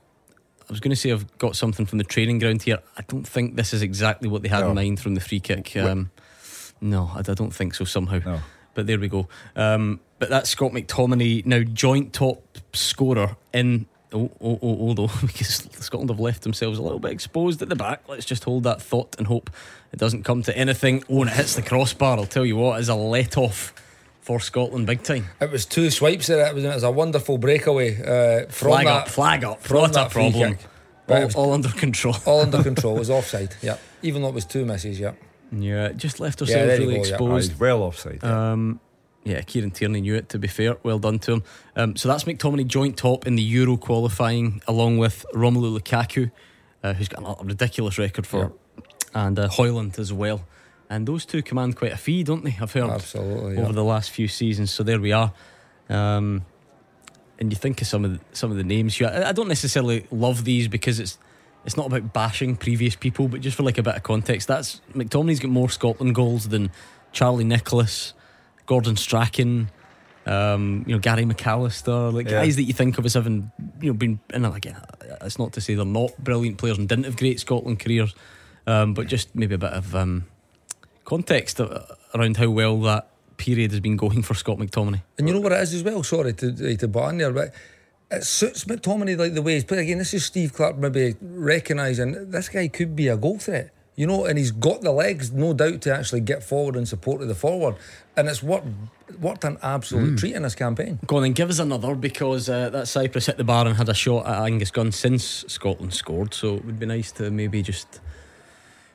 I 0.61 0.71
was 0.71 0.79
going 0.79 0.89
to 0.91 0.95
say, 0.95 1.11
I've 1.11 1.37
got 1.37 1.55
something 1.55 1.85
from 1.85 1.97
the 1.97 2.03
training 2.03 2.39
ground 2.39 2.63
here. 2.63 2.79
I 2.97 3.03
don't 3.07 3.27
think 3.27 3.55
this 3.55 3.73
is 3.73 3.81
exactly 3.81 4.27
what 4.29 4.41
they 4.41 4.49
had 4.49 4.61
No. 4.61 4.69
in 4.69 4.75
mind 4.75 4.99
from 4.99 5.15
the 5.15 5.21
free 5.21 5.39
kick. 5.39 5.75
Um, 5.77 6.11
no, 6.81 7.11
I, 7.13 7.19
I 7.19 7.33
don't 7.33 7.53
think 7.53 7.73
so 7.75 7.85
somehow. 7.85 8.19
No. 8.25 8.39
But 8.73 8.87
there 8.87 8.99
we 8.99 9.07
go. 9.07 9.27
Um, 9.55 9.99
but 10.19 10.29
that's 10.29 10.49
Scott 10.49 10.71
McTominay, 10.71 11.45
now 11.45 11.61
joint 11.63 12.13
top 12.13 12.57
scorer 12.73 13.35
in. 13.53 13.85
Oh, 14.13 14.29
oh, 14.41 14.59
oh, 14.61 14.77
although 14.87 15.07
because 15.21 15.69
Scotland 15.79 16.09
have 16.09 16.19
left 16.19 16.41
themselves 16.43 16.77
a 16.77 16.81
little 16.81 16.99
bit 16.99 17.11
exposed 17.11 17.61
at 17.61 17.69
the 17.69 17.75
back. 17.77 18.03
Let's 18.09 18.25
just 18.25 18.43
hold 18.43 18.63
that 18.63 18.81
thought 18.81 19.15
and 19.17 19.25
hope 19.27 19.49
it 19.93 19.99
doesn't 19.99 20.23
come 20.23 20.43
to 20.43 20.57
anything. 20.57 21.03
Oh, 21.09 21.21
and 21.21 21.29
it 21.29 21.35
hits 21.37 21.55
the 21.55 21.61
crossbar. 21.61 22.17
I'll 22.17 22.25
tell 22.25 22.45
you 22.45 22.57
what, 22.57 22.79
is 22.81 22.89
a 22.89 22.95
let 22.95 23.37
off 23.37 23.73
for 24.21 24.39
Scotland 24.39 24.85
big 24.87 25.03
time. 25.03 25.25
It 25.41 25.51
was 25.51 25.65
two 25.65 25.89
swipes 25.89 26.27
there. 26.27 26.45
It 26.47 26.55
was, 26.55 26.63
it 26.63 26.73
was 26.73 26.83
a 26.83 26.91
wonderful 26.91 27.37
breakaway 27.37 27.95
uh, 27.95 28.45
from 28.49 28.69
Flag 28.71 28.85
that 28.85 28.93
up, 29.03 29.07
flag 29.09 29.43
up. 29.43 29.61
from 29.61 29.77
Not 29.77 29.89
a 29.89 29.93
that 29.93 30.11
free 30.11 30.31
problem. 30.31 30.55
kick. 30.55 30.65
But 31.07 31.13
it 31.15 31.19
All, 31.21 31.25
was 31.25 31.35
all 31.35 31.53
under 31.53 31.69
control. 31.69 32.15
all 32.25 32.41
under 32.41 32.63
control. 32.69 32.95
It 32.95 32.99
was 32.99 33.09
offside. 33.09 33.55
Yeah, 33.61 33.77
even 34.01 34.21
though 34.21 34.29
it 34.29 34.35
was 34.35 34.45
two 34.45 34.65
misses. 34.65 34.99
Yeah. 34.99 35.13
Yeah, 35.51 35.91
just 35.91 36.19
left 36.21 36.39
Yeah, 36.39 36.45
ourselves 36.45 36.67
there 36.67 36.81
you 36.81 36.87
really 36.87 36.93
go. 36.95 37.09
Exposed. 37.09 37.51
he's 37.51 37.59
well 37.59 37.81
offside. 37.83 38.23
Um, 38.23 38.79
yeah, 39.25 39.41
Kieran 39.41 39.71
Tierney 39.71 39.99
knew 40.01 40.15
it, 40.15 40.29
to 40.29 40.39
be 40.39 40.47
fair. 40.47 40.77
Well 40.83 40.97
done 40.99 41.19
to 41.19 41.33
him. 41.33 41.43
Um, 41.75 41.95
so 41.97 42.07
that's 42.07 42.23
McTominay 42.23 42.65
joint 42.67 42.95
top 42.97 43.27
in 43.27 43.35
the 43.35 43.43
Euro 43.43 43.75
qualifying, 43.77 44.61
along 44.67 44.97
with 44.99 45.25
Romelu 45.33 45.77
Lukaku, 45.77 46.31
uh, 46.83 46.93
who's 46.93 47.09
got 47.09 47.21
a 47.41 47.43
ridiculous 47.43 47.97
record 47.97 48.25
for, 48.25 48.53
and 49.13 49.37
uh, 49.37 49.49
Højlund 49.49 49.99
as 49.99 50.13
well. 50.13 50.45
And 50.91 51.07
those 51.07 51.25
two 51.25 51.41
command 51.41 51.77
quite 51.77 51.93
a 51.93 51.97
fee, 51.97 52.21
don't 52.23 52.43
they? 52.43 52.57
I've 52.61 52.73
heard 52.73 52.89
Absolutely, 52.89 53.53
over 53.57 53.67
yeah. 53.67 53.71
the 53.71 53.83
last 53.83 54.11
few 54.11 54.27
seasons. 54.27 54.71
So 54.71 54.83
there 54.83 54.99
we 54.99 55.13
are. 55.13 55.31
Um, 55.89 56.45
and 57.39 57.49
you 57.49 57.55
think 57.55 57.79
of 57.81 57.87
some 57.87 58.03
of 58.03 58.11
the, 58.11 58.19
some 58.35 58.51
of 58.51 58.57
the 58.57 58.63
names. 58.65 58.95
here. 58.97 59.07
I, 59.07 59.29
I 59.29 59.31
don't 59.31 59.47
necessarily 59.47 60.05
love 60.11 60.43
these 60.43 60.67
because 60.67 60.99
it's 60.99 61.17
it's 61.63 61.77
not 61.77 61.85
about 61.87 62.11
bashing 62.11 62.57
previous 62.57 62.95
people, 62.95 63.29
but 63.29 63.39
just 63.39 63.55
for 63.55 63.63
like 63.63 63.77
a 63.77 63.83
bit 63.83 63.95
of 63.95 64.03
context, 64.03 64.47
that's 64.49 64.81
McTominay's 64.93 65.39
got 65.39 65.49
more 65.49 65.69
Scotland 65.69 66.13
goals 66.13 66.49
than 66.49 66.71
Charlie 67.13 67.45
Nicholas, 67.45 68.13
Gordon 68.65 68.97
Strachan, 68.97 69.69
um, 70.25 70.83
you 70.85 70.93
know 70.93 70.99
Gary 70.99 71.23
McAllister, 71.23 72.11
like 72.13 72.25
Yeah. 72.25 72.43
guys 72.43 72.57
that 72.57 72.63
you 72.63 72.73
think 72.73 72.97
of 72.97 73.05
as 73.05 73.13
having 73.13 73.49
you 73.79 73.91
know 73.91 73.97
been. 73.97 74.19
And 74.31 74.45
again, 74.45 74.75
it's 75.21 75.39
not 75.39 75.53
to 75.53 75.61
say 75.61 75.75
they're 75.75 75.85
not 75.85 76.11
brilliant 76.21 76.57
players 76.57 76.77
and 76.77 76.89
didn't 76.89 77.05
have 77.05 77.15
great 77.15 77.39
Scotland 77.39 77.79
careers, 77.79 78.13
um, 78.67 78.93
but 78.93 79.07
just 79.07 79.33
maybe 79.35 79.55
a 79.55 79.59
bit 79.59 79.71
of 79.73 79.95
um, 79.95 80.25
context 81.11 81.59
around 82.13 82.37
how 82.37 82.49
well 82.49 82.79
that 82.79 83.09
period 83.35 83.71
has 83.71 83.81
been 83.81 83.97
going 83.97 84.23
for 84.23 84.33
Scott 84.33 84.57
McTominay. 84.57 85.01
And 85.17 85.27
you 85.27 85.33
know 85.33 85.41
what 85.41 85.51
it 85.51 85.59
is 85.59 85.73
as 85.73 85.83
well. 85.83 86.03
Sorry 86.03 86.31
to 86.31 86.77
to 86.77 86.87
butt 86.87 87.09
in 87.09 87.17
there, 87.17 87.33
but 87.33 87.53
it 88.09 88.23
suits 88.23 88.63
McTominay 88.63 89.17
like 89.17 89.33
the 89.33 89.41
way 89.41 89.55
he's 89.55 89.65
playing. 89.65 89.83
Again, 89.83 89.97
this 89.97 90.13
is 90.13 90.23
Steve 90.23 90.53
Clarke 90.53 90.77
maybe 90.77 91.15
recognising 91.21 92.31
this 92.31 92.47
guy 92.47 92.69
could 92.69 92.95
be 92.95 93.09
a 93.09 93.17
goal 93.17 93.39
threat. 93.39 93.71
You 93.97 94.07
know, 94.07 94.23
and 94.23 94.37
he's 94.37 94.51
got 94.51 94.81
the 94.81 94.93
legs, 94.93 95.33
no 95.33 95.53
doubt, 95.53 95.81
to 95.81 95.93
actually 95.93 96.21
get 96.21 96.45
forward 96.45 96.77
and 96.77 96.87
support 96.87 97.19
to 97.19 97.25
the 97.25 97.35
forward. 97.35 97.75
And 98.15 98.29
it's 98.29 98.41
worked 98.41 98.67
worked 99.19 99.43
an 99.43 99.57
absolute 99.61 100.17
treat 100.17 100.33
in 100.33 100.43
this 100.43 100.55
campaign. 100.55 100.97
Go 101.05 101.17
on 101.17 101.23
then, 101.23 101.33
give 101.33 101.49
us 101.49 101.59
another 101.59 101.93
because 101.93 102.47
uh, 102.47 102.69
that 102.69 102.87
Cyprus 102.87 103.25
hit 103.25 103.35
the 103.35 103.43
bar 103.43 103.67
and 103.67 103.75
had 103.75 103.89
a 103.89 103.93
shot 103.93 104.25
at 104.25 104.43
Angus 104.43 104.71
Gunn 104.71 104.93
since 104.93 105.43
Scotland 105.49 105.93
scored. 105.93 106.33
So 106.33 106.55
it 106.55 106.63
would 106.63 106.79
be 106.79 106.85
nice 106.85 107.11
to 107.13 107.29
maybe 107.29 107.61
just 107.61 107.99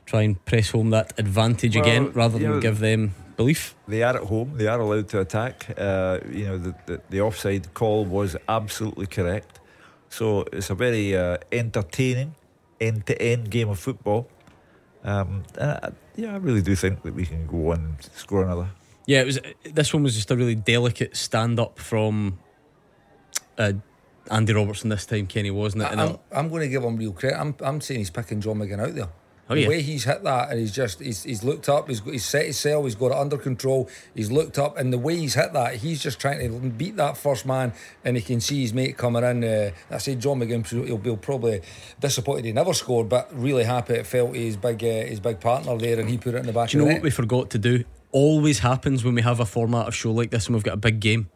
try 0.07 0.23
and 0.23 0.43
press 0.45 0.70
home 0.70 0.91
that 0.91 1.12
advantage 1.19 1.77
Well, 1.77 1.85
again 1.85 2.12
rather 2.12 2.39
than 2.39 2.53
know- 2.53 2.61
give 2.61 2.78
them 2.78 3.15
belief. 3.37 3.74
They 3.87 4.03
are 4.03 4.16
at 4.16 4.23
home. 4.23 4.53
They 4.57 4.66
are 4.66 4.81
allowed 4.81 5.09
to 5.09 5.20
attack. 5.20 5.66
Uh, 5.77 6.20
you 6.31 6.47
know, 6.47 6.59
the, 6.59 6.74
the, 6.87 7.01
the 7.11 7.20
offside 7.20 7.74
call 7.74 8.05
was 8.07 8.37
absolutely 8.49 9.07
correct. 9.07 9.61
So 10.09 10.45
it's 10.53 10.70
a 10.70 10.74
very 10.74 11.15
uh, 11.16 11.37
entertaining 11.53 12.35
end 12.81 13.07
to 13.07 13.20
end 13.20 13.51
game 13.51 13.69
of 13.69 13.78
football. 13.78 14.28
Um, 15.05 15.43
and 15.59 15.70
I, 15.70 15.91
yeah, 16.16 16.33
I 16.33 16.37
really 16.37 16.62
do 16.62 16.74
think 16.74 17.03
that 17.03 17.15
we 17.15 17.27
can 17.27 17.47
go 17.47 17.73
on 17.73 17.78
and 17.78 17.97
score 18.15 18.43
another. 18.43 18.70
Yeah, 19.07 19.20
it 19.20 19.27
was. 19.27 19.39
This 19.65 19.93
one 19.93 20.03
was 20.03 20.15
just 20.15 20.31
a 20.31 20.37
really 20.37 20.55
delicate 20.55 21.16
stand 21.16 21.61
up 21.61 21.78
from 21.78 22.39
uh, 23.59 23.73
Andy 24.31 24.53
Robertson 24.53 24.89
this 24.89 25.07
time. 25.07 25.27
Kenny 25.27 25.51
wasn't 25.51 25.83
it? 25.85 25.93
And 25.93 26.01
I'm, 26.01 26.19
I'm 26.33 26.49
going 26.49 26.62
to 26.62 26.69
give 26.69 26.83
him 26.83 26.97
real 26.97 27.12
credit. 27.12 27.39
I'm, 27.39 27.55
I'm 27.61 27.81
saying 27.81 28.01
he's 28.01 28.11
picking 28.11 28.41
John 28.41 28.57
McGinn 28.59 28.81
out 28.81 28.95
there. 28.95 29.09
Oh, 29.48 29.55
the 29.55 29.68
way 29.68 29.81
he's 29.81 30.05
hit 30.05 30.24
that, 30.24 30.51
and 30.51 30.59
he's 30.59 30.73
just 30.73 31.01
he's, 31.01 31.23
he's 31.23 31.44
looked 31.44 31.68
up, 31.68 31.89
he's, 31.89 32.01
he's 32.01 32.24
set 32.24 32.47
his 32.47 32.59
cell, 32.59 32.82
he's 32.82 32.97
got 32.97 33.12
it 33.12 33.16
under 33.16 33.39
control, 33.39 33.89
he's 34.12 34.32
looked 34.32 34.59
up, 34.59 34.77
and 34.77 34.93
the 34.93 34.98
way 34.98 35.16
he's 35.16 35.35
hit 35.35 35.52
that, 35.52 35.77
he's 35.77 36.02
just 36.02 36.18
trying 36.18 36.40
to 36.40 36.68
beat 36.70 36.97
that 36.97 37.16
first 37.16 37.47
man, 37.47 37.73
and 38.05 38.16
he 38.16 38.23
can 38.23 38.40
see 38.40 38.62
his 38.62 38.74
mate 38.74 38.97
coming 38.97 39.23
in. 39.23 39.44
Uh, 39.44 39.70
I 39.89 39.98
say 39.98 40.16
John 40.16 40.40
McGinn, 40.40 40.66
he'll 40.86 40.98
be 40.98 41.14
probably 41.16 41.60
disappointed 42.01 42.44
he 42.44 42.52
never 42.52 42.74
scored, 42.74 43.09
but 43.09 43.31
really 43.32 43.62
happy 43.62 43.94
it 43.94 44.06
felt 44.06 44.35
his 44.35 44.56
big 44.56 44.82
uh, 44.82 45.06
his 45.06 45.20
big 45.20 45.39
partner 45.39 45.78
there, 45.78 46.01
and 46.01 46.10
he 46.10 46.18
put 46.18 46.35
it 46.35 46.39
in 46.39 46.47
the 46.47 46.52
back 46.52 46.70
do 46.70 46.78
you 46.78 46.82
of 46.82 46.89
know 46.89 46.94
the 46.94 46.98
what 46.98 47.05
we 47.05 47.10
forgot 47.10 47.51
to 47.51 47.59
do? 47.59 47.85
Always 48.10 48.60
happens 48.60 49.05
when 49.05 49.14
we 49.14 49.23
have 49.23 49.39
a 49.39 49.47
format 49.47 49.86
of 49.86 49.94
show 49.94 50.10
like 50.10 50.31
this 50.31 50.47
and 50.47 50.56
we've 50.56 50.64
got 50.64 50.74
a 50.74 50.78
big 50.78 51.01
game. 51.01 51.28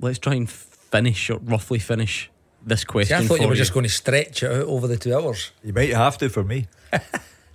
let's 0.00 0.18
try 0.18 0.34
and 0.34 0.48
finish 0.48 1.28
or 1.28 1.38
roughly 1.38 1.78
finish 1.78 2.30
this 2.64 2.80
See, 2.80 2.86
question. 2.86 3.16
I 3.16 3.20
thought 3.26 3.38
for 3.38 3.42
you 3.42 3.48
were 3.48 3.54
just 3.54 3.72
going 3.72 3.84
to 3.84 3.90
stretch 3.90 4.42
it 4.42 4.50
out 4.50 4.66
over 4.66 4.86
the 4.86 4.96
two 4.96 5.14
hours. 5.14 5.52
You 5.62 5.72
might 5.72 5.90
have 5.90 6.18
to 6.18 6.28
for 6.28 6.44
me. 6.44 6.68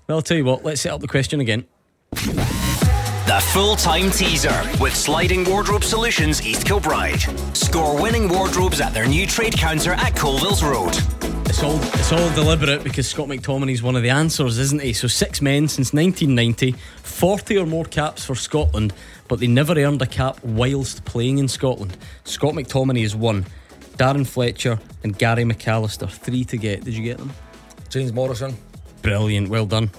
Well, 0.08 0.18
I'll 0.18 0.22
tell 0.22 0.36
you 0.36 0.44
what. 0.44 0.66
Let's 0.66 0.82
set 0.82 0.92
up 0.92 1.00
the 1.00 1.08
question 1.08 1.40
again. 1.40 1.66
The 2.12 3.42
full 3.54 3.78
time 3.78 4.12
teaser 4.12 4.54
with 4.82 4.94
Sliding 4.94 5.46
Wardrobe 5.50 5.84
Solutions 5.84 6.46
East 6.46 6.66
Kilbride. 6.66 7.22
Score 7.56 8.00
winning 8.02 8.28
wardrobes 8.28 8.82
at 8.82 8.94
their 8.94 9.08
new 9.08 9.26
trade 9.26 9.54
counter 9.54 9.94
at 9.94 10.14
Colville's 10.14 10.62
Road. 10.62 10.94
It's 11.46 11.64
all 11.64 11.78
it's 11.82 12.12
all 12.12 12.30
deliberate 12.36 12.84
because 12.84 13.08
Scott 13.08 13.30
McTominay's 13.30 13.82
one 13.82 13.96
of 13.96 14.04
the 14.04 14.10
answers, 14.10 14.60
isn't 14.60 14.82
he? 14.82 14.92
So 14.92 15.08
six 15.08 15.42
men 15.42 15.70
since 15.70 15.94
1990, 15.94 16.74
40 17.02 17.58
or 17.60 17.66
more 17.66 17.86
caps 17.86 18.26
for 18.26 18.36
Scotland, 18.36 18.92
but 19.30 19.40
they 19.40 19.48
never 19.48 19.74
earned 19.80 20.02
a 20.02 20.06
cap 20.06 20.44
whilst 20.44 21.06
playing 21.06 21.38
in 21.38 21.48
Scotland. 21.48 21.96
Scott 22.26 22.56
McTominay 22.56 23.04
is 23.04 23.16
one. 23.16 23.46
Darren 23.96 24.28
Fletcher 24.28 24.80
and 25.04 25.18
Gary 25.18 25.44
McAllister, 25.44 26.10
three 26.10 26.44
to 26.44 26.58
get. 26.58 26.84
Did 26.84 26.96
you 26.96 27.04
get 27.04 27.20
them? 27.20 27.32
James 27.90 28.12
Morrison. 28.12 28.58
Brilliant, 29.04 29.50
well 29.50 29.66
done. 29.66 29.92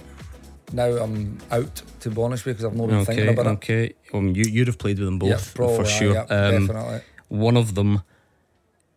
Now 0.73 0.85
I'm 0.97 1.37
out, 1.51 1.81
to 2.01 2.09
be 2.09 2.21
honest 2.21 2.43
with 2.45 2.59
you, 2.59 2.65
because 2.65 2.65
I've 2.65 2.77
not 2.77 2.89
been 2.89 3.05
thinking 3.05 3.29
Okay, 3.29 3.33
about 3.33 3.45
it. 3.45 3.49
okay. 3.49 3.93
Um, 4.13 4.35
you 4.35 4.43
you'd 4.45 4.67
have 4.67 4.77
played 4.79 4.97
with 4.99 5.07
them 5.07 5.19
both 5.19 5.29
Yeah, 5.29 5.39
probably, 5.53 5.77
for 5.77 5.85
sure. 5.85 6.13
yeah, 6.15 6.21
um, 6.23 6.67
definitely. 6.67 7.01
One 7.29 7.55
of 7.55 7.75
them 7.75 8.01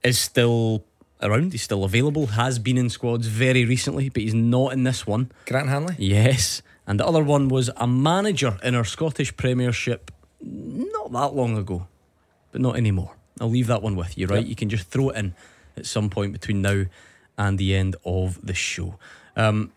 is 0.03 0.19
still 0.19 0.85
around. 1.23 1.53
He's 1.53 1.63
still 1.63 1.85
available. 1.85 2.27
Has 2.29 2.59
been 2.59 2.79
in 2.79 2.89
squads 2.89 3.27
very 3.27 3.65
recently, 3.65 4.09
but 4.09 4.23
he's 4.23 4.35
not 4.35 4.73
in 4.73 4.85
this 4.85 5.07
one. 5.07 5.31
Grant 5.47 5.69
Hanley. 5.69 5.95
Yes, 5.99 6.63
and 6.87 6.99
the 6.99 7.07
other 7.07 7.23
one 7.23 7.49
was 7.49 7.71
a 7.77 7.87
manager 7.87 8.59
in 8.63 8.75
our 8.75 8.85
Scottish 8.85 9.37
Premiership 9.37 10.11
not 10.41 11.13
that 11.13 11.35
long 11.35 11.57
ago, 11.59 11.87
but 12.53 12.61
not 12.63 12.77
anymore. 12.77 13.15
I'll 13.41 13.51
leave 13.51 13.67
that 13.67 13.83
one 13.83 13.95
with 13.95 14.17
you. 14.17 14.27
Right, 14.27 14.41
Yep. 14.41 14.49
you 14.49 14.55
can 14.57 14.69
just 14.71 14.89
throw 14.89 15.11
it 15.11 15.17
in 15.17 15.35
at 15.77 15.85
some 15.87 16.09
point 16.11 16.33
between 16.33 16.63
now 16.63 16.85
and 17.37 17.59
the 17.59 17.75
end 17.75 17.95
of 18.05 18.45
the 18.45 18.55
show. 18.55 18.99
Um, 19.37 19.73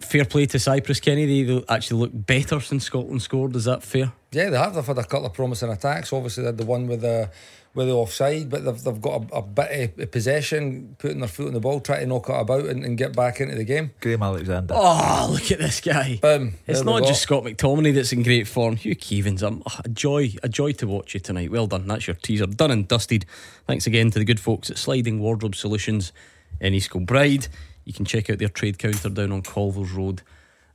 fair 0.00 0.24
play 0.24 0.46
to 0.46 0.58
Cyprus, 0.58 1.00
Kenny. 1.00 1.44
They 1.44 1.64
actually 1.68 2.00
look 2.00 2.10
better 2.14 2.60
since 2.60 2.84
Scotland 2.84 3.22
scored. 3.22 3.56
Is 3.56 3.64
that 3.64 3.82
fair? 3.82 4.12
Yeah, 4.32 4.50
they 4.50 4.58
have. 4.58 4.74
They've 4.74 4.86
had 4.86 4.98
a 4.98 5.04
couple 5.04 5.26
of 5.26 5.32
promising 5.32 5.70
attacks. 5.70 6.12
Obviously, 6.12 6.42
they 6.42 6.48
had 6.48 6.58
the 6.58 6.66
one 6.66 6.86
with 6.86 7.00
the 7.00 7.30
with 7.76 7.88
the 7.88 7.94
offside, 7.94 8.48
but 8.48 8.64
they've, 8.64 8.82
they've 8.82 9.00
got 9.02 9.30
a, 9.30 9.36
a 9.36 9.42
bit 9.42 9.98
of 9.98 10.10
possession, 10.10 10.96
putting 10.98 11.20
their 11.20 11.28
foot 11.28 11.48
on 11.48 11.52
the 11.52 11.60
ball, 11.60 11.78
trying 11.78 12.00
to 12.00 12.06
knock 12.06 12.30
it 12.30 12.32
about 12.32 12.64
and, 12.64 12.82
and 12.86 12.96
get 12.96 13.14
back 13.14 13.38
into 13.38 13.54
the 13.54 13.64
game. 13.64 13.92
Graham 14.00 14.22
Alexander. 14.22 14.72
Oh, 14.74 15.28
look 15.30 15.52
at 15.52 15.58
this 15.58 15.82
guy. 15.82 16.16
Boom. 16.16 16.54
It's 16.66 16.82
not 16.82 17.04
just 17.04 17.20
Scott 17.20 17.44
McTominay 17.44 17.94
that's 17.94 18.14
in 18.14 18.22
great 18.22 18.48
form. 18.48 18.76
Hugh 18.76 18.96
Keevins, 18.96 19.42
I'm 19.42 19.62
oh, 19.66 19.80
a 19.84 19.90
joy, 19.90 20.32
a 20.42 20.48
joy 20.48 20.72
to 20.72 20.86
watch 20.86 21.12
you 21.12 21.20
tonight. 21.20 21.50
Well 21.50 21.66
done. 21.66 21.86
That's 21.86 22.06
your 22.06 22.16
teaser 22.16 22.46
done 22.46 22.70
and 22.70 22.88
dusted. 22.88 23.26
Thanks 23.66 23.86
again 23.86 24.10
to 24.10 24.18
the 24.18 24.24
good 24.24 24.40
folks 24.40 24.70
at 24.70 24.78
Sliding 24.78 25.20
Wardrobe 25.20 25.54
Solutions 25.54 26.14
in 26.60 26.72
East 26.72 26.90
Kilbride. 26.90 27.48
You 27.86 27.92
can 27.92 28.04
check 28.04 28.28
out 28.28 28.38
their 28.38 28.48
trade 28.48 28.78
counter 28.78 29.08
down 29.08 29.30
on 29.30 29.42
Colville's 29.42 29.92
Road 29.92 30.22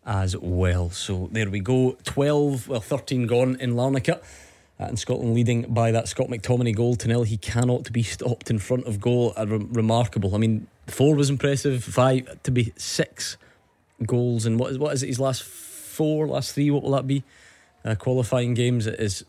as 0.05 0.35
well. 0.37 0.89
So 0.89 1.29
there 1.31 1.49
we 1.49 1.59
go. 1.59 1.97
12, 2.05 2.69
well, 2.69 2.79
13 2.79 3.27
gone 3.27 3.57
in 3.59 3.73
Larnaca. 3.73 4.23
And 4.79 4.97
Scotland 4.97 5.35
leading 5.35 5.63
by 5.71 5.91
that 5.91 6.07
Scott 6.07 6.27
McTominay 6.27 6.73
goal 6.73 6.95
to 6.95 7.07
nil. 7.07 7.23
He 7.23 7.37
cannot 7.37 7.91
be 7.91 8.01
stopped 8.01 8.49
in 8.49 8.57
front 8.57 8.85
of 8.87 8.99
goal. 8.99 9.33
Re- 9.37 9.45
remarkable. 9.69 10.33
I 10.33 10.39
mean, 10.39 10.67
four 10.87 11.13
was 11.13 11.29
impressive. 11.29 11.83
Five 11.83 12.41
to 12.43 12.49
be 12.49 12.73
six 12.77 13.37
goals 14.03 14.47
and 14.47 14.57
what 14.59 14.71
is 14.71 14.79
what 14.79 14.93
is 14.93 15.03
it? 15.03 15.07
His 15.07 15.19
last 15.19 15.43
four, 15.43 16.25
last 16.27 16.55
three. 16.55 16.71
What 16.71 16.81
will 16.81 16.91
that 16.91 17.05
be? 17.05 17.23
Uh, 17.85 17.93
qualifying 17.93 18.55
games. 18.55 18.87
It 18.87 18.99
is. 18.99 19.23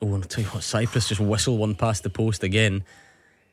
Oh, 0.00 0.06
and 0.14 0.22
I'll 0.22 0.28
tell 0.28 0.44
you 0.44 0.50
what. 0.50 0.62
Cyprus 0.62 1.08
just 1.08 1.20
whistle 1.20 1.56
one 1.56 1.74
past 1.74 2.04
the 2.04 2.10
post 2.10 2.44
again. 2.44 2.84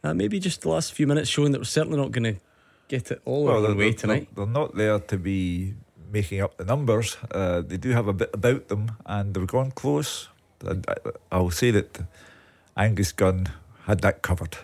Uh, 0.04 0.14
maybe 0.14 0.40
just 0.40 0.62
the 0.62 0.70
last 0.70 0.94
few 0.94 1.08
minutes 1.08 1.30
showing 1.30 1.52
that 1.54 1.60
we're 1.60 1.66
certainly 1.66 1.98
not 1.98 2.12
going 2.12 2.36
to 2.36 2.40
get 2.90 3.12
it 3.12 3.22
all 3.24 3.46
Well, 3.46 3.62
they're, 3.62 3.76
way 3.76 3.92
they're- 3.92 4.00
tonight. 4.00 4.28
they're 4.36 4.46
not 4.46 4.76
there 4.76 5.00
to 5.00 5.18
be 5.18 5.76
making 6.12 6.42
up 6.42 6.58
the 6.58 6.66
numbers. 6.66 7.16
Uh, 7.32 7.62
they 7.62 7.78
do 7.78 7.92
have 7.92 8.08
a 8.10 8.14
bit 8.14 8.32
about 8.34 8.68
them, 8.68 8.92
and 9.06 9.34
they've 9.34 9.48
gone 9.48 9.72
close. 9.72 10.28
And 10.66 10.84
I, 10.90 10.96
I'll 11.32 11.52
say 11.52 11.72
that 11.72 12.02
Angus 12.76 13.14
Gunn 13.14 13.48
had 13.86 14.02
that 14.02 14.22
covered. 14.22 14.58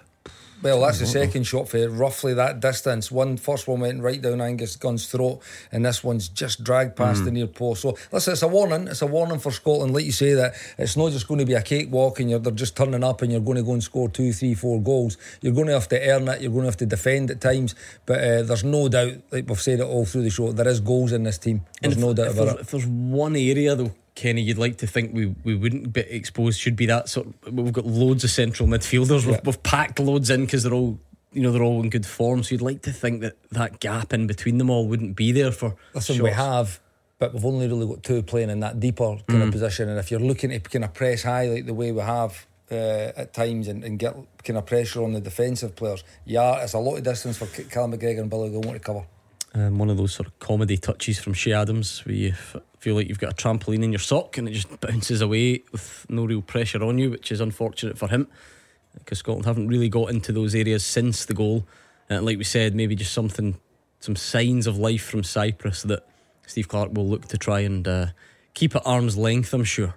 Well, 0.64 0.82
that's 0.82 1.00
the 1.00 1.06
second 1.06 1.44
shot 1.44 1.70
for 1.70 1.88
roughly 1.90 2.34
that 2.34 2.60
distance. 2.60 3.12
One 3.12 3.38
first 3.38 3.68
one 3.68 3.82
went 3.82 4.02
right 4.02 4.20
down 4.20 4.42
Angus 4.42 4.76
Gunn's 4.78 5.06
throat, 5.06 5.42
and 5.72 5.86
this 5.86 6.04
one's 6.04 6.28
just 6.30 6.64
dragged 6.64 6.96
past 6.96 7.22
Mm. 7.22 7.26
the 7.26 7.32
near 7.32 7.48
post. 7.48 7.82
So 7.84 7.96
listen, 8.12 8.34
it's 8.34 8.42
a 8.42 8.48
warning. 8.48 8.88
It's 8.88 9.02
a 9.02 9.06
warning 9.06 9.38
for 9.40 9.52
Scotland. 9.52 9.94
Like 9.94 10.06
you 10.06 10.12
say, 10.12 10.34
that 10.34 10.56
it's 10.78 10.98
not 10.98 11.12
just 11.12 11.28
going 11.28 11.40
to 11.40 11.46
be 11.46 11.54
a 11.54 11.62
cakewalk, 11.62 12.20
and 12.20 12.30
you're 12.30 12.40
they're 12.40 12.52
just 12.54 12.76
turning 12.76 13.04
up, 13.04 13.22
and 13.22 13.32
you're 13.32 13.42
going 13.42 13.58
to 13.58 13.64
go 13.64 13.74
and 13.74 13.84
score 13.84 14.10
two, 14.10 14.34
three, 14.34 14.56
four 14.56 14.82
goals. 14.82 15.18
You're 15.42 15.54
going 15.54 15.68
to 15.68 15.74
have 15.74 15.90
to 15.90 16.10
earn 16.10 16.28
it. 16.30 16.42
You're 16.42 16.52
going 16.52 16.64
to 16.64 16.68
have 16.70 16.78
to 16.78 16.86
defend 16.88 17.30
at 17.32 17.42
times. 17.42 17.76
But 18.08 18.20
uh, 18.24 18.44
there's 18.44 18.64
no 18.64 18.88
doubt, 18.88 19.14
like 19.32 19.48
we've 19.48 19.62
said 19.62 19.82
it 19.82 19.86
all 19.86 20.06
through 20.06 20.24
the 20.24 20.30
show, 20.32 20.52
there 20.52 20.68
is 20.68 20.80
goals 20.80 21.12
in 21.12 21.24
this 21.24 21.38
team. 21.38 21.62
There's 21.82 21.96
if, 21.96 22.00
no 22.02 22.14
doubt 22.14 22.30
about 22.34 22.56
it. 22.56 22.62
if 22.62 22.72
there's 22.72 22.88
one 22.88 23.36
area 23.36 23.76
though, 23.76 23.92
Kenny, 24.16 24.42
you'd 24.42 24.58
like 24.58 24.78
to 24.78 24.88
think 24.88 25.14
we, 25.14 25.36
we 25.44 25.56
wouldn't 25.56 25.92
be 25.94 26.02
exposed 26.02 26.60
should 26.60 26.76
be 26.78 26.86
that 26.88 27.10
sort. 27.10 27.28
Of, 27.46 27.54
we've 27.54 27.74
got 27.74 27.86
loads 27.86 28.24
of 28.24 28.30
central 28.32 28.68
midfielders. 28.68 29.26
We've, 29.26 29.40
we've 29.44 29.62
packed 29.64 30.00
loads 30.00 30.30
in 30.30 30.46
because 30.46 30.64
they're 30.64 30.74
all 30.74 30.98
you 31.34 31.42
know 31.42 31.52
they're 31.52 31.64
all 31.64 31.82
in 31.84 31.90
good 31.90 32.06
form. 32.06 32.42
So 32.44 32.56
you'd 32.56 32.62
like 32.62 32.82
to 32.84 32.94
think 32.94 33.20
that 33.22 33.36
that 33.52 33.82
gap 33.82 34.14
in 34.14 34.26
between 34.26 34.58
them 34.58 34.70
all 34.70 34.88
wouldn't 34.88 35.18
be 35.18 35.34
there 35.34 35.52
for. 35.52 35.76
Listen, 35.94 36.16
shots. 36.16 36.24
we 36.24 36.32
have, 36.32 36.80
but 37.20 37.34
we've 37.34 37.44
only 37.44 37.68
really 37.68 37.86
got 37.88 38.04
two 38.04 38.24
playing 38.24 38.50
in 38.50 38.62
that 38.62 38.80
deeper 38.80 39.18
kind 39.28 39.42
Mm. 39.44 39.48
of 39.48 39.52
position. 39.52 39.90
And 39.90 40.00
if 40.00 40.10
you're 40.12 40.22
looking 40.22 40.50
to 40.52 40.60
kind 40.62 40.86
of 40.86 40.94
press 40.94 41.24
high 41.24 41.48
like 41.48 41.66
the 41.66 41.74
way 41.74 41.92
we 41.92 42.00
have 42.02 42.48
uh, 42.72 42.76
at 43.18 43.34
times 43.34 43.68
and, 43.68 43.84
and 43.84 44.00
get 44.00 44.16
kind 44.46 44.58
of 44.58 44.66
pressure 44.66 45.04
on 45.04 45.12
the 45.12 45.20
defensive 45.20 45.76
players, 45.76 46.06
yeah, 46.24 46.64
it's 46.64 46.72
a 46.74 46.80
lot 46.80 46.96
of 46.96 47.04
distance 47.04 47.38
for 47.38 47.48
Callum 47.48 47.92
McGregor 47.92 48.22
and 48.22 48.30
Billy 48.30 48.50
Gilmour 48.50 48.74
to 48.74 48.80
cover. 48.80 49.04
Um, 49.56 49.78
one 49.78 49.90
of 49.90 49.96
those 49.96 50.14
sort 50.14 50.28
of 50.28 50.38
comedy 50.40 50.76
touches 50.76 51.18
from 51.18 51.34
Che 51.34 51.54
Adams 51.54 52.06
where 52.06 52.14
you 52.14 52.30
f- 52.32 52.58
feel 52.78 52.94
like 52.96 53.08
you've 53.08 53.20
got 53.20 53.32
a 53.32 53.36
trampoline 53.36 53.84
in 53.84 53.94
your 53.94 54.00
sock 54.00 54.38
and 54.38 54.50
it 54.50 54.52
just 54.52 54.80
bounces 54.82 55.22
away 55.22 55.64
with 55.72 56.06
no 56.10 56.26
real 56.26 56.42
pressure 56.42 56.84
on 56.84 56.98
you, 56.98 57.10
which 57.10 57.32
is 57.32 57.40
unfortunate 57.40 57.98
for 57.98 58.10
him 58.10 58.28
because 58.96 59.20
Scotland 59.20 59.46
haven't 59.46 59.70
really 59.70 59.88
got 59.88 60.10
into 60.10 60.34
those 60.34 60.54
areas 60.54 60.86
since 60.86 61.26
the 61.26 61.34
goal. 61.34 61.66
And 62.10 62.26
like 62.26 62.38
we 62.38 62.44
said, 62.44 62.76
maybe 62.76 62.96
just 62.96 63.14
something, 63.14 63.58
some 64.02 64.18
signs 64.18 64.68
of 64.68 64.78
life 64.78 65.06
from 65.06 65.24
Cyprus 65.24 65.84
that 65.84 66.06
Steve 66.46 66.68
Clarke 66.68 66.94
will 66.94 67.08
look 67.08 67.28
to 67.30 67.38
try 67.38 67.62
and 67.62 67.88
uh, 67.88 68.08
keep 68.54 68.76
at 68.76 68.86
arm's 68.86 69.18
length, 69.18 69.54
I'm 69.54 69.64
sure. 69.64 69.96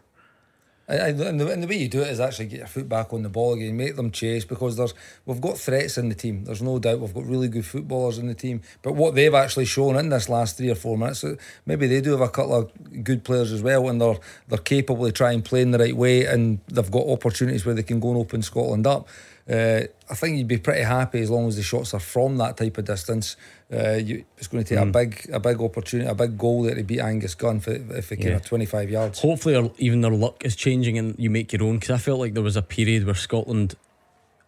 And, 0.89 1.20
and, 1.20 1.39
the, 1.40 1.52
and 1.52 1.62
the 1.62 1.66
way 1.66 1.77
you 1.77 1.89
do 1.89 2.01
it 2.01 2.09
is 2.09 2.19
actually 2.19 2.47
get 2.47 2.60
your 2.60 2.66
foot 2.66 2.89
back 2.89 3.12
on 3.12 3.23
the 3.23 3.28
ball 3.28 3.52
again, 3.52 3.77
make 3.77 3.97
them 3.97 4.10
chase 4.10 4.47
because 4.47 4.77
there's 4.77 4.94
we've 5.27 5.40
got 5.40 5.59
threats 5.59 5.98
in 5.98 6.09
the 6.09 6.15
team. 6.15 6.44
There's 6.44 6.62
no 6.62 6.78
doubt 6.78 7.01
we've 7.01 7.12
got 7.12 7.27
really 7.27 7.48
good 7.48 7.66
footballers 7.66 8.16
in 8.16 8.27
the 8.27 8.35
team. 8.35 8.62
But 8.81 8.94
what 8.94 9.15
they've 9.15 9.35
actually 9.35 9.66
shown 9.66 9.97
in 9.97 10.09
this 10.09 10.31
last 10.31 10.56
three 10.56 10.70
or 10.70 10.74
four 10.74 10.97
minutes, 10.97 11.23
uh, 11.24 11.36
maybe 11.66 11.86
they 11.86 12.01
do 12.01 12.12
have 12.12 12.23
a 12.23 12.28
couple 12.31 12.55
of 12.55 13.05
good 13.05 13.23
players 13.23 13.52
as 13.52 13.62
well, 13.62 13.89
and 13.89 14.01
they're 14.01 14.19
they're 14.48 14.59
capable 14.59 15.05
of 15.05 15.12
trying 15.12 15.43
playing 15.43 15.73
the 15.73 15.78
right 15.78 15.97
way, 15.97 16.24
and 16.24 16.60
they've 16.69 16.90
got 16.90 17.06
opportunities 17.06 17.66
where 17.66 17.74
they 17.74 17.82
can 17.82 18.01
go 18.01 18.09
and 18.09 18.19
open 18.19 18.40
Scotland 18.40 18.86
up. 18.86 19.09
Uh, 19.48 19.82
I 20.10 20.15
think 20.15 20.36
you'd 20.36 20.48
be 20.48 20.59
pretty 20.59 20.82
happy 20.82 21.20
as 21.20 21.31
long 21.31 21.48
as 21.48 21.56
the 21.56 21.62
shots 21.62 21.94
are 21.94 22.01
from 22.01 22.36
that 22.36 22.56
type 22.56 22.77
of 22.77 22.85
distance. 22.85 23.36
Uh, 23.70 23.93
you, 23.97 24.24
it's 24.39 24.47
going 24.47 24.65
to 24.65 24.69
take 24.77 24.82
Mm. 24.82 24.89
a 24.89 24.93
big, 24.93 25.31
a 25.31 25.40
big 25.40 25.61
opportunity, 25.61 26.09
a 26.09 26.15
big 26.15 26.39
goal 26.39 26.62
there 26.62 26.74
to 26.74 26.82
beat 26.82 27.01
Angus 27.01 27.35
Gunn 27.35 27.61
for, 27.61 27.73
if 27.73 28.11
it 28.11 28.16
can 28.16 28.28
Yeah. 28.28 28.32
have 28.35 28.47
25 28.47 28.89
yards. 28.90 29.20
Hopefully, 29.20 29.57
our, 29.57 29.70
even 29.77 30.01
their 30.01 30.11
luck 30.11 30.43
is 30.45 30.57
changing 30.57 30.97
and 30.97 31.15
you 31.19 31.28
make 31.28 31.53
your 31.53 31.62
own. 31.65 31.77
Because 31.78 31.90
I 31.90 31.99
felt 31.99 32.19
like 32.19 32.32
there 32.32 32.43
was 32.43 32.57
a 32.57 32.62
period 32.62 33.05
where 33.05 33.15
Scotland 33.15 33.74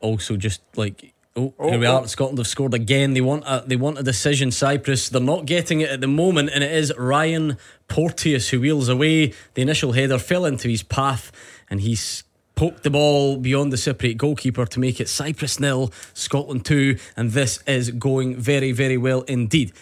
also 0.00 0.36
just 0.38 0.62
like, 0.74 1.12
oh, 1.36 1.52
Oh, 1.58 1.68
here 1.70 1.78
we 1.78 1.86
oh. 1.86 1.96
are. 1.98 2.08
Scotland 2.08 2.38
have 2.38 2.46
scored 2.46 2.72
again. 2.72 3.12
They 3.12 3.20
want 3.20 3.44
a 3.46 3.62
they 3.66 3.76
want 3.76 3.98
a 3.98 4.02
decision. 4.02 4.50
Cyprus, 4.50 5.10
they're 5.10 5.20
not 5.20 5.44
getting 5.44 5.82
it 5.82 5.90
at 5.90 6.00
the 6.00 6.08
moment, 6.08 6.48
and 6.54 6.64
it 6.64 6.72
is 6.72 6.90
Ryan 6.96 7.58
Porteous 7.88 8.48
who 8.48 8.60
wheels 8.60 8.88
away. 8.88 9.34
The 9.52 9.60
initial 9.60 9.92
header 9.92 10.18
fell 10.18 10.46
into 10.46 10.68
his 10.68 10.82
path, 10.82 11.30
and 11.68 11.82
he's. 11.82 12.24
Poked 12.60 12.82
the 12.82 12.90
ball 12.90 13.38
beyond 13.38 13.72
the 13.72 13.78
Cypriot 13.78 14.18
goalkeeper 14.18 14.66
to 14.66 14.80
make 14.80 15.00
it 15.00 15.08
Cyprus 15.08 15.58
nil, 15.58 15.90
Scotland 16.12 16.66
two, 16.66 16.98
and 17.16 17.30
this 17.30 17.62
is 17.66 17.90
going 17.90 18.36
very, 18.36 18.70
very 18.72 18.98
well 18.98 19.22
indeed. 19.22 19.72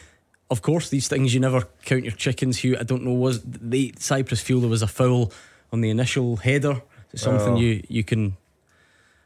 Of 0.49 0.63
course, 0.63 0.89
these 0.89 1.09
things 1.09 1.35
you 1.35 1.41
never 1.41 1.67
count 1.85 2.05
your 2.05 2.13
chickens. 2.13 2.59
Hugh, 2.59 2.77
I 2.79 2.85
don't 2.85 3.03
know 3.03 3.15
was 3.15 3.43
the 3.43 3.93
Cyprus 3.99 4.41
feel 4.41 4.61
there 4.61 4.71
was 4.71 4.83
a 4.83 4.87
foul 4.87 5.33
on 5.73 5.81
the 5.81 5.91
initial 5.91 6.37
header. 6.37 6.81
Something 7.17 7.55
Well, 7.55 7.63
you 7.63 7.83
you 7.89 8.05
can 8.05 8.37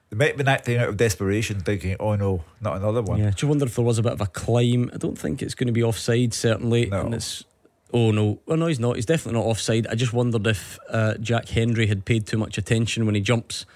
They 0.09 0.17
might 0.17 0.29
have 0.29 0.39
been 0.39 0.49
acting 0.49 0.79
out 0.79 0.89
of 0.89 0.97
desperation, 0.97 1.61
thinking, 1.61 1.97
"Oh 2.01 2.17
no, 2.17 2.45
not 2.63 2.77
another 2.77 3.03
one." 3.03 3.19
Yeah, 3.19 3.33
do 3.37 3.45
you 3.45 3.49
wonder 3.49 3.67
if 3.67 3.75
there 3.75 3.85
was 3.85 3.99
a 3.99 4.03
bit 4.03 4.13
of 4.13 4.23
a 4.23 4.29
climb? 4.29 4.91
I 4.95 4.97
don't 4.97 5.19
think 5.19 5.43
it's 5.43 5.55
going 5.55 5.67
to 5.67 5.75
be 5.75 5.83
offside, 5.83 6.33
certainly. 6.33 6.87
No. 6.87 7.03
And 7.03 7.15
it's, 7.15 7.45
oh 7.93 8.11
no, 8.11 8.41
oh 8.49 8.55
no, 8.57 8.67
he's 8.67 8.81
not. 8.81 8.97
He's 8.97 9.07
definitely 9.07 9.41
not 9.41 9.47
offside. 9.47 9.87
I 9.87 9.95
just 9.95 10.13
wondered 10.13 10.47
if 10.47 10.79
uh, 10.89 11.15
Jack 11.19 11.49
Hendry 11.49 11.87
had 11.87 12.05
paid 12.05 12.27
too 12.27 12.39
much 12.39 12.59
attention 12.59 13.07
when 13.07 13.15
he 13.15 13.21
jumps 13.21 13.67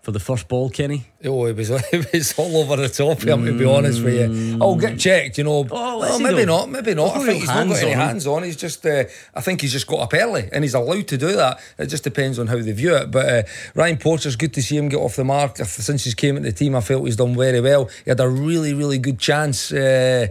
for 0.00 0.12
the 0.12 0.20
first 0.20 0.48
ball, 0.48 0.70
Kenny? 0.70 1.04
Oh, 1.24 1.44
it 1.46 1.56
was 1.56 1.68
it 1.92 2.12
was 2.12 2.32
all 2.38 2.56
over 2.58 2.76
the 2.76 2.88
top. 2.88 3.22
I'm 3.24 3.44
to 3.44 3.52
be 3.58 3.64
honest 3.66 4.02
with 4.02 4.14
you. 4.14 4.58
I'll 4.58 4.76
get 4.76 4.98
checked. 4.98 5.36
You 5.36 5.44
know, 5.44 5.66
Oh, 5.70 5.98
let's 5.98 6.14
oh, 6.14 6.18
maybe 6.18 6.44
though. 6.44 6.58
not. 6.60 6.70
Maybe 6.70 6.94
not. 6.94 7.14
There's 7.14 7.22
I 7.22 7.26
think 7.26 7.38
he's 7.40 7.48
not 7.48 7.68
got 7.68 7.82
any 7.82 7.92
on 7.92 7.98
hands 7.98 8.26
on. 8.26 8.42
He's 8.44 8.56
just. 8.56 8.86
Uh, 8.86 9.04
I 9.34 9.40
think 9.42 9.60
he's 9.60 9.72
just 9.72 9.86
got 9.86 10.00
up 10.00 10.14
early, 10.14 10.48
and 10.50 10.64
he's 10.64 10.72
allowed 10.74 11.08
to 11.08 11.18
do 11.18 11.32
that. 11.32 11.60
It 11.78 11.86
just 11.86 12.04
depends 12.04 12.38
on 12.38 12.46
how 12.46 12.56
they 12.56 12.72
view 12.72 12.94
it. 12.94 13.10
But 13.10 13.28
uh, 13.28 13.42
Ryan 13.74 13.98
Porteous 13.98 14.36
good 14.36 14.54
to 14.54 14.62
see 14.62 14.76
him 14.78 14.88
get 14.88 14.98
off 14.98 15.16
the 15.16 15.24
mark. 15.24 15.58
Since 15.58 16.04
he's 16.04 16.14
came 16.14 16.36
into 16.38 16.50
the 16.50 16.56
team, 16.56 16.74
I 16.74 16.80
felt 16.80 17.04
he's 17.04 17.16
done 17.16 17.36
very 17.36 17.60
well. 17.60 17.90
He 18.04 18.10
had 18.10 18.20
a 18.20 18.28
really, 18.28 18.72
really 18.72 18.98
good 18.98 19.18
chance. 19.18 19.72
Uh, 19.72 20.28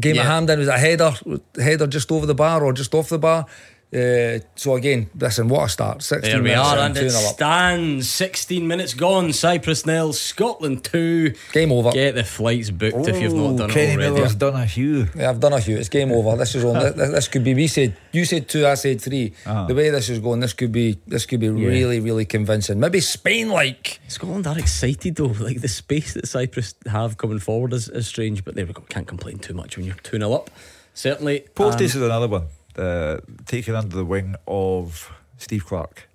game 0.00 0.16
Yeah. 0.16 0.22
at 0.22 0.28
Hampden 0.28 0.58
was 0.58 0.68
a 0.68 0.78
header, 0.78 1.12
header 1.56 1.86
just 1.86 2.10
over 2.12 2.26
the 2.26 2.34
bar 2.34 2.64
or 2.64 2.72
just 2.72 2.94
off 2.94 3.08
the 3.08 3.18
bar. 3.18 3.46
Uh, 3.92 4.38
so 4.54 4.76
again, 4.76 5.10
listen, 5.18 5.48
what 5.48 5.64
a 5.64 5.68
start! 5.68 6.00
Sixteen 6.00 6.30
There 6.30 6.42
we 6.42 6.50
minutes 6.50 6.68
are, 6.68 6.78
and 6.78 6.96
it 6.96 7.10
stands 7.10 8.08
16 8.08 8.64
minutes 8.64 8.94
gone. 8.94 9.32
Cyprus 9.32 9.84
nil, 9.84 10.12
Scotland 10.12 10.84
2. 10.84 11.34
Game 11.52 11.72
over. 11.72 11.90
Get 11.90 12.14
the 12.14 12.22
flights 12.22 12.70
booked 12.70 13.08
if 13.08 13.20
you've 13.20 13.34
not 13.34 13.56
done 13.56 13.70
Kenny 13.70 13.94
it 13.94 13.96
already. 13.96 14.14
Miller's 14.14 14.36
done 14.36 14.54
a 14.54 14.64
Hugh. 14.64 15.08
Yeah, 15.16 15.30
I've 15.30 15.40
done 15.40 15.54
a 15.54 15.60
few. 15.60 15.76
It's 15.76 15.88
game 15.88 16.12
over. 16.12 16.36
This 16.36 16.54
is 16.54 16.64
on. 16.64 16.74
this, 16.96 17.10
this 17.10 17.26
could 17.26 17.42
be. 17.42 17.52
We 17.52 17.66
said 17.66 17.96
you 18.12 18.24
said 18.24 18.48
two. 18.48 18.64
I 18.64 18.74
said 18.74 19.00
3 19.00 19.32
Uh-huh. 19.44 19.66
The 19.66 19.74
way 19.74 19.90
this 19.90 20.08
is 20.08 20.20
going, 20.20 20.38
this 20.38 20.52
could 20.52 20.70
be. 20.70 21.00
This 21.08 21.26
could 21.26 21.40
be 21.40 21.48
really, 21.48 21.98
really 21.98 22.26
convincing. 22.26 22.78
Maybe 22.78 23.00
Spain 23.00 23.48
like. 23.48 23.98
Scotland 24.06 24.46
are 24.46 24.58
excited 24.58 25.16
though. 25.16 25.34
Like 25.40 25.62
the 25.62 25.68
space 25.68 26.14
that 26.14 26.28
Cyprus 26.28 26.74
have 26.86 27.18
coming 27.18 27.40
forward 27.40 27.72
is, 27.72 27.88
is 27.88 28.06
strange, 28.06 28.44
but 28.44 28.54
there 28.54 28.66
we 28.66 28.72
go. 28.72 28.82
Can't 28.82 29.08
complain 29.08 29.40
too 29.40 29.54
much 29.54 29.76
when 29.76 29.84
you're 29.84 29.96
2 29.96 30.18
0 30.18 30.32
up. 30.32 30.48
Certainly. 30.94 31.46
Porteous 31.56 31.96
um, 31.96 32.02
is 32.02 32.06
another 32.06 32.28
one 32.28 32.46
uh, 32.76 33.18
taken 33.46 33.74
under 33.74 33.96
the 33.96 34.04
wing 34.04 34.36
of 34.46 35.12
Steve 35.38 35.66
Clarke. 35.66 36.08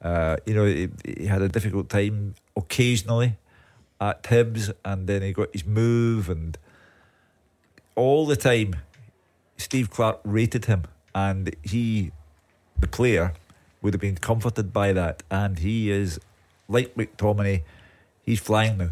Uh, 0.00 0.36
you 0.46 0.54
know, 0.54 0.64
he, 0.66 0.88
he 1.04 1.26
had 1.26 1.42
a 1.42 1.48
difficult 1.48 1.88
time 1.88 2.34
occasionally 2.56 3.36
at 4.00 4.22
Hibs, 4.24 4.72
and 4.84 5.06
then 5.06 5.22
he 5.22 5.32
got 5.32 5.52
his 5.52 5.64
move, 5.64 6.28
and 6.28 6.58
all 7.94 8.26
the 8.26 8.36
time, 8.36 8.76
Steve 9.56 9.90
Clarke 9.90 10.20
rated 10.24 10.64
him, 10.64 10.84
and 11.14 11.54
he, 11.62 12.10
the 12.80 12.88
player, 12.88 13.32
would 13.80 13.94
have 13.94 14.00
been 14.00 14.16
comforted 14.16 14.72
by 14.72 14.92
that, 14.92 15.22
and 15.30 15.58
he 15.60 15.90
is 15.90 16.18
like 16.68 16.94
McTominay. 16.94 17.62
He's 18.24 18.40
flying 18.40 18.78
now. 18.78 18.90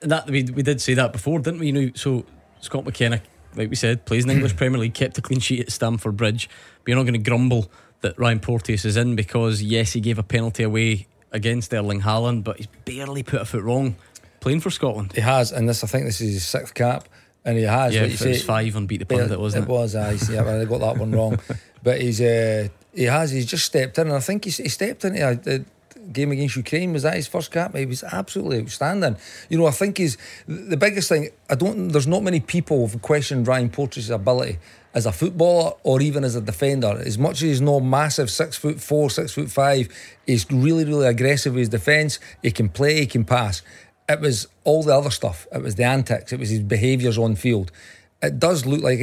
that 0.00 0.28
we, 0.28 0.42
we 0.44 0.62
did 0.62 0.80
say 0.80 0.94
that 0.94 1.12
before, 1.12 1.38
didn't 1.38 1.60
we? 1.60 1.66
You 1.68 1.72
know, 1.72 1.90
so 1.94 2.24
Scott 2.60 2.84
McKenna, 2.84 3.22
like 3.54 3.70
we 3.70 3.76
said, 3.76 4.04
plays 4.04 4.24
in 4.24 4.28
the 4.28 4.34
English 4.34 4.56
Premier 4.56 4.78
League, 4.78 4.94
kept 4.94 5.18
a 5.18 5.22
clean 5.22 5.40
sheet 5.40 5.60
at 5.60 5.72
Stamford 5.72 6.16
Bridge. 6.16 6.48
But 6.82 6.88
you're 6.88 6.96
not 6.96 7.04
going 7.04 7.22
to 7.22 7.30
grumble 7.30 7.70
that 8.00 8.18
Ryan 8.18 8.40
Porteous 8.40 8.84
is 8.84 8.96
in 8.96 9.16
because 9.16 9.62
yes, 9.62 9.92
he 9.92 10.00
gave 10.00 10.18
a 10.18 10.22
penalty 10.22 10.62
away 10.62 11.06
against 11.30 11.72
Erling 11.72 12.02
Haaland, 12.02 12.44
but 12.44 12.58
he's 12.58 12.66
barely 12.84 13.22
put 13.22 13.40
a 13.40 13.44
foot 13.44 13.62
wrong 13.62 13.96
playing 14.40 14.60
for 14.60 14.70
Scotland. 14.70 15.12
He 15.12 15.20
has, 15.20 15.52
and 15.52 15.68
this. 15.68 15.82
I 15.82 15.86
think 15.86 16.04
this 16.04 16.20
is 16.20 16.34
his 16.34 16.44
sixth 16.44 16.74
cap, 16.74 17.08
and 17.44 17.56
he 17.56 17.64
has. 17.64 17.94
Yeah, 17.94 18.02
like 18.02 18.12
say- 18.12 18.38
five 18.38 18.76
on 18.76 18.86
Beat 18.86 18.98
the 18.98 19.06
Pundit, 19.06 19.38
wasn't 19.40 19.64
it? 19.64 19.70
It 19.70 19.72
was. 19.72 19.94
I 19.94 20.12
yeah, 20.30 20.44
I 20.44 20.64
got 20.64 20.80
that 20.80 20.98
one 20.98 21.12
wrong. 21.12 21.38
But 21.84 22.00
he's 22.00 22.20
uh, 22.20 22.68
he 22.94 23.02
has. 23.06 23.32
He's 23.32 23.44
just 23.44 23.64
stepped 23.64 23.98
in, 23.98 24.06
and 24.06 24.14
I 24.14 24.20
think 24.20 24.44
he's, 24.44 24.58
he 24.58 24.68
stepped 24.68 25.04
into 25.04 25.20
a 25.26 25.64
game 26.12 26.32
against 26.32 26.56
Ukraine. 26.56 26.92
Was 26.92 27.02
that 27.02 27.14
his 27.14 27.26
first 27.26 27.50
cap? 27.50 27.76
He 27.76 27.86
was 27.86 28.02
absolutely 28.04 28.60
outstanding. 28.60 29.16
You 29.48 29.58
know, 29.58 29.66
I 29.66 29.70
think 29.70 29.98
he's 29.98 30.16
the 30.46 30.76
biggest 30.76 31.08
thing. 31.08 31.30
I 31.48 31.54
don't. 31.54 31.88
There's 31.88 32.06
not 32.06 32.22
many 32.22 32.40
people 32.40 32.86
who've 32.86 33.02
questioned 33.02 33.46
Ryan 33.46 33.70
Porteous' 33.70 34.10
ability 34.10 34.58
as 34.94 35.06
a 35.06 35.12
footballer 35.12 35.72
or 35.82 36.02
even 36.02 36.24
as 36.24 36.36
a 36.36 36.40
defender. 36.40 37.00
As 37.04 37.18
much 37.18 37.34
as 37.34 37.40
he's 37.40 37.60
no 37.60 37.80
massive 37.80 38.30
six 38.30 38.56
foot 38.56 38.80
four, 38.80 39.10
six 39.10 39.32
foot 39.32 39.50
five, 39.50 39.88
he's 40.26 40.50
really, 40.50 40.84
really 40.84 41.06
aggressive 41.06 41.54
with 41.54 41.60
his 41.60 41.68
defence. 41.68 42.18
He 42.42 42.50
can 42.50 42.68
play, 42.68 43.00
he 43.00 43.06
can 43.06 43.24
pass. 43.24 43.62
It 44.08 44.20
was 44.20 44.48
all 44.64 44.82
the 44.82 44.94
other 44.94 45.10
stuff. 45.10 45.46
It 45.52 45.62
was 45.62 45.76
the 45.76 45.84
antics. 45.84 46.32
It 46.32 46.40
was 46.40 46.50
his 46.50 46.60
behaviours 46.60 47.16
on 47.16 47.36
field. 47.36 47.72
It 48.22 48.38
does 48.38 48.64
look 48.64 48.82
like 48.82 49.00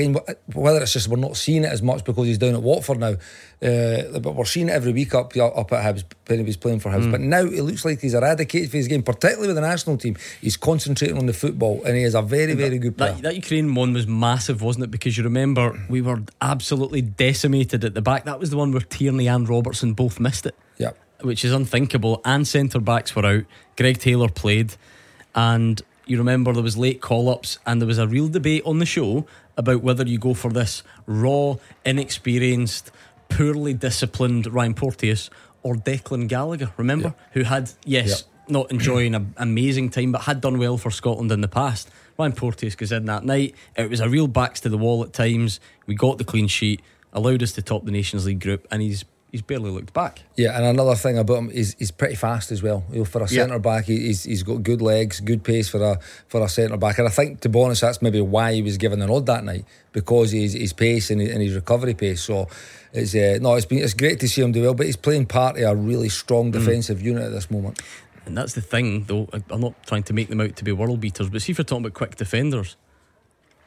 whether 0.53 0.81
it's 0.81 0.93
just 0.93 1.09
we're 1.09 1.17
not 1.17 1.35
seeing 1.35 1.65
it 1.65 1.71
as 1.71 1.81
much 1.81 2.05
because 2.05 2.25
he's 2.25 2.37
down 2.37 2.53
at 2.53 2.61
Watford 2.61 2.99
now, 2.99 3.15
uh, 3.61 4.19
but 4.19 4.33
we're 4.33 4.45
seeing 4.45 4.69
it 4.69 4.71
every 4.71 4.93
week 4.93 5.13
up 5.13 5.35
up 5.35 5.73
at 5.73 5.83
Hibs 5.83 6.05
when 6.27 6.39
he 6.39 6.45
was 6.45 6.55
playing 6.55 6.79
for 6.79 6.89
Hibs. 6.89 7.07
Mm. 7.07 7.11
But 7.11 7.21
now 7.21 7.41
it 7.41 7.63
looks 7.63 7.83
like 7.83 7.99
he's 7.99 8.13
eradicated 8.13 8.71
for 8.71 8.77
his 8.77 8.87
game, 8.87 9.03
particularly 9.03 9.47
with 9.47 9.57
the 9.57 9.61
national 9.61 9.97
team. 9.97 10.15
He's 10.39 10.55
concentrating 10.55 11.17
on 11.17 11.25
the 11.25 11.33
football, 11.33 11.83
and 11.83 11.97
he 11.97 12.03
is 12.03 12.15
a 12.15 12.21
very, 12.21 12.53
very 12.53 12.77
good 12.77 12.97
player. 12.97 13.11
That, 13.13 13.23
that 13.23 13.35
Ukraine 13.35 13.75
one 13.75 13.91
was 13.91 14.07
massive, 14.07 14.61
wasn't 14.61 14.85
it? 14.85 14.91
Because 14.91 15.17
you 15.17 15.25
remember 15.25 15.77
we 15.89 16.01
were 16.01 16.23
absolutely 16.39 17.01
decimated 17.01 17.83
at 17.83 17.95
the 17.95 18.01
back. 18.01 18.23
That 18.23 18.39
was 18.39 18.51
the 18.51 18.57
one 18.57 18.71
where 18.71 18.81
Tierney 18.81 19.27
and 19.27 19.49
Robertson 19.49 19.93
both 19.93 20.21
missed 20.21 20.45
it. 20.45 20.55
Yep. 20.77 20.97
Which 21.21 21.43
is 21.43 21.51
unthinkable. 21.51 22.21
And 22.23 22.47
centre 22.47 22.79
backs 22.79 23.13
were 23.13 23.25
out. 23.25 23.43
Greg 23.75 23.97
Taylor 23.97 24.29
played. 24.29 24.75
And 25.35 25.81
you 26.09 26.17
remember 26.17 26.53
there 26.53 26.63
was 26.63 26.77
late 26.77 27.01
call 27.01 27.29
ups 27.29 27.59
and 27.65 27.81
there 27.81 27.87
was 27.87 27.97
a 27.97 28.07
real 28.07 28.27
debate 28.27 28.63
on 28.65 28.79
the 28.79 28.85
show 28.85 29.25
about 29.57 29.83
whether 29.83 30.07
you 30.07 30.17
go 30.17 30.33
for 30.33 30.51
this 30.51 30.83
raw, 31.05 31.55
inexperienced, 31.85 32.91
poorly 33.29 33.73
disciplined 33.73 34.47
Ryan 34.47 34.73
Porteous 34.73 35.29
or 35.61 35.75
Declan 35.75 36.27
Gallagher, 36.27 36.71
remember? 36.77 37.13
Who 37.33 37.43
had, 37.43 37.71
yes, 37.85 38.23
not 38.47 38.71
enjoying 38.71 39.13
an 39.13 39.33
amazing 39.37 39.89
time, 39.89 40.11
but 40.11 40.21
had 40.21 40.41
done 40.41 40.57
well 40.57 40.77
for 40.77 40.89
Scotland 40.89 41.31
in 41.31 41.41
the 41.41 41.47
past. 41.47 41.89
Ryan 42.17 42.33
Porteous 42.33 42.75
goes 42.75 42.91
in 42.91 43.05
that 43.05 43.23
night. 43.23 43.55
It 43.75 43.89
was 43.89 43.99
a 43.99 44.09
real 44.09 44.27
backs 44.27 44.59
to 44.61 44.69
the 44.69 44.77
wall 44.77 45.03
at 45.03 45.13
times. 45.13 45.59
We 45.85 45.95
got 45.95 46.17
the 46.17 46.23
clean 46.23 46.47
sheet, 46.47 46.81
allowed 47.13 47.43
us 47.43 47.51
to 47.53 47.61
top 47.61 47.85
the 47.85 47.91
Nations 47.91 48.25
League 48.25 48.39
group, 48.39 48.67
and 48.71 48.81
he's 48.81 49.05
he's 49.31 49.41
barely 49.41 49.69
looked 49.69 49.93
back. 49.93 50.21
Yeah, 50.35 50.55
and 50.57 50.65
another 50.65 50.95
thing 50.95 51.17
about 51.17 51.37
him 51.37 51.49
is 51.51 51.75
he's 51.79 51.91
pretty 51.91 52.15
fast 52.15 52.51
as 52.51 52.61
well. 52.63 52.83
You 52.91 52.99
know, 52.99 53.05
for 53.05 53.19
a 53.19 53.21
Yeah. 53.29 53.43
centre 53.43 53.59
back, 53.59 53.85
he- 53.85 54.07
he's 54.07 54.23
he's 54.23 54.43
got 54.43 54.63
good 54.63 54.81
legs, 54.81 55.19
good 55.19 55.43
pace 55.43 55.67
for 55.69 55.81
a 55.83 55.99
for 56.27 56.41
a 56.43 56.49
centre 56.49 56.77
back, 56.77 56.97
and 56.99 57.07
I 57.07 57.11
think 57.11 57.41
to 57.41 57.49
be 57.49 57.61
honest, 57.61 57.81
that's 57.81 58.01
maybe 58.01 58.21
why 58.21 58.53
he 58.53 58.61
was 58.61 58.77
given 58.77 59.01
an 59.01 59.09
odd 59.09 59.25
that 59.27 59.43
night 59.43 59.65
because 59.91 60.31
he's 60.31 60.53
his 60.53 60.73
pace 60.73 61.09
and 61.09 61.21
his, 61.21 61.31
his 61.31 61.55
recovery 61.55 61.93
pace. 61.93 62.21
So 62.21 62.47
it's 62.93 63.13
uh, 63.15 63.37
no, 63.41 63.55
it's 63.55 63.65
been 63.65 63.79
it's 63.79 63.93
great 63.93 64.19
to 64.21 64.27
see 64.27 64.41
him 64.41 64.51
do 64.51 64.61
well, 64.63 64.73
but 64.73 64.85
he's 64.85 64.95
playing 64.95 65.25
part 65.27 65.57
of 65.57 65.63
a 65.63 65.75
really 65.75 66.09
strong 66.09 66.51
defensive 66.51 67.01
unit 67.01 67.23
at 67.23 67.31
this 67.31 67.49
moment. 67.51 67.79
And 68.25 68.37
that's 68.37 68.53
the 68.53 68.61
thing, 68.61 69.05
though. 69.07 69.27
I'm 69.49 69.61
not 69.61 69.73
trying 69.87 70.03
to 70.03 70.13
make 70.13 70.27
them 70.29 70.39
out 70.41 70.55
to 70.57 70.63
be 70.63 70.71
world 70.71 70.99
beaters, 70.99 71.29
but 71.29 71.41
see 71.41 71.51
if 71.51 71.57
you're 71.57 71.65
talking 71.65 71.85
about 71.85 71.93
quick 71.95 72.15
defenders, 72.15 72.75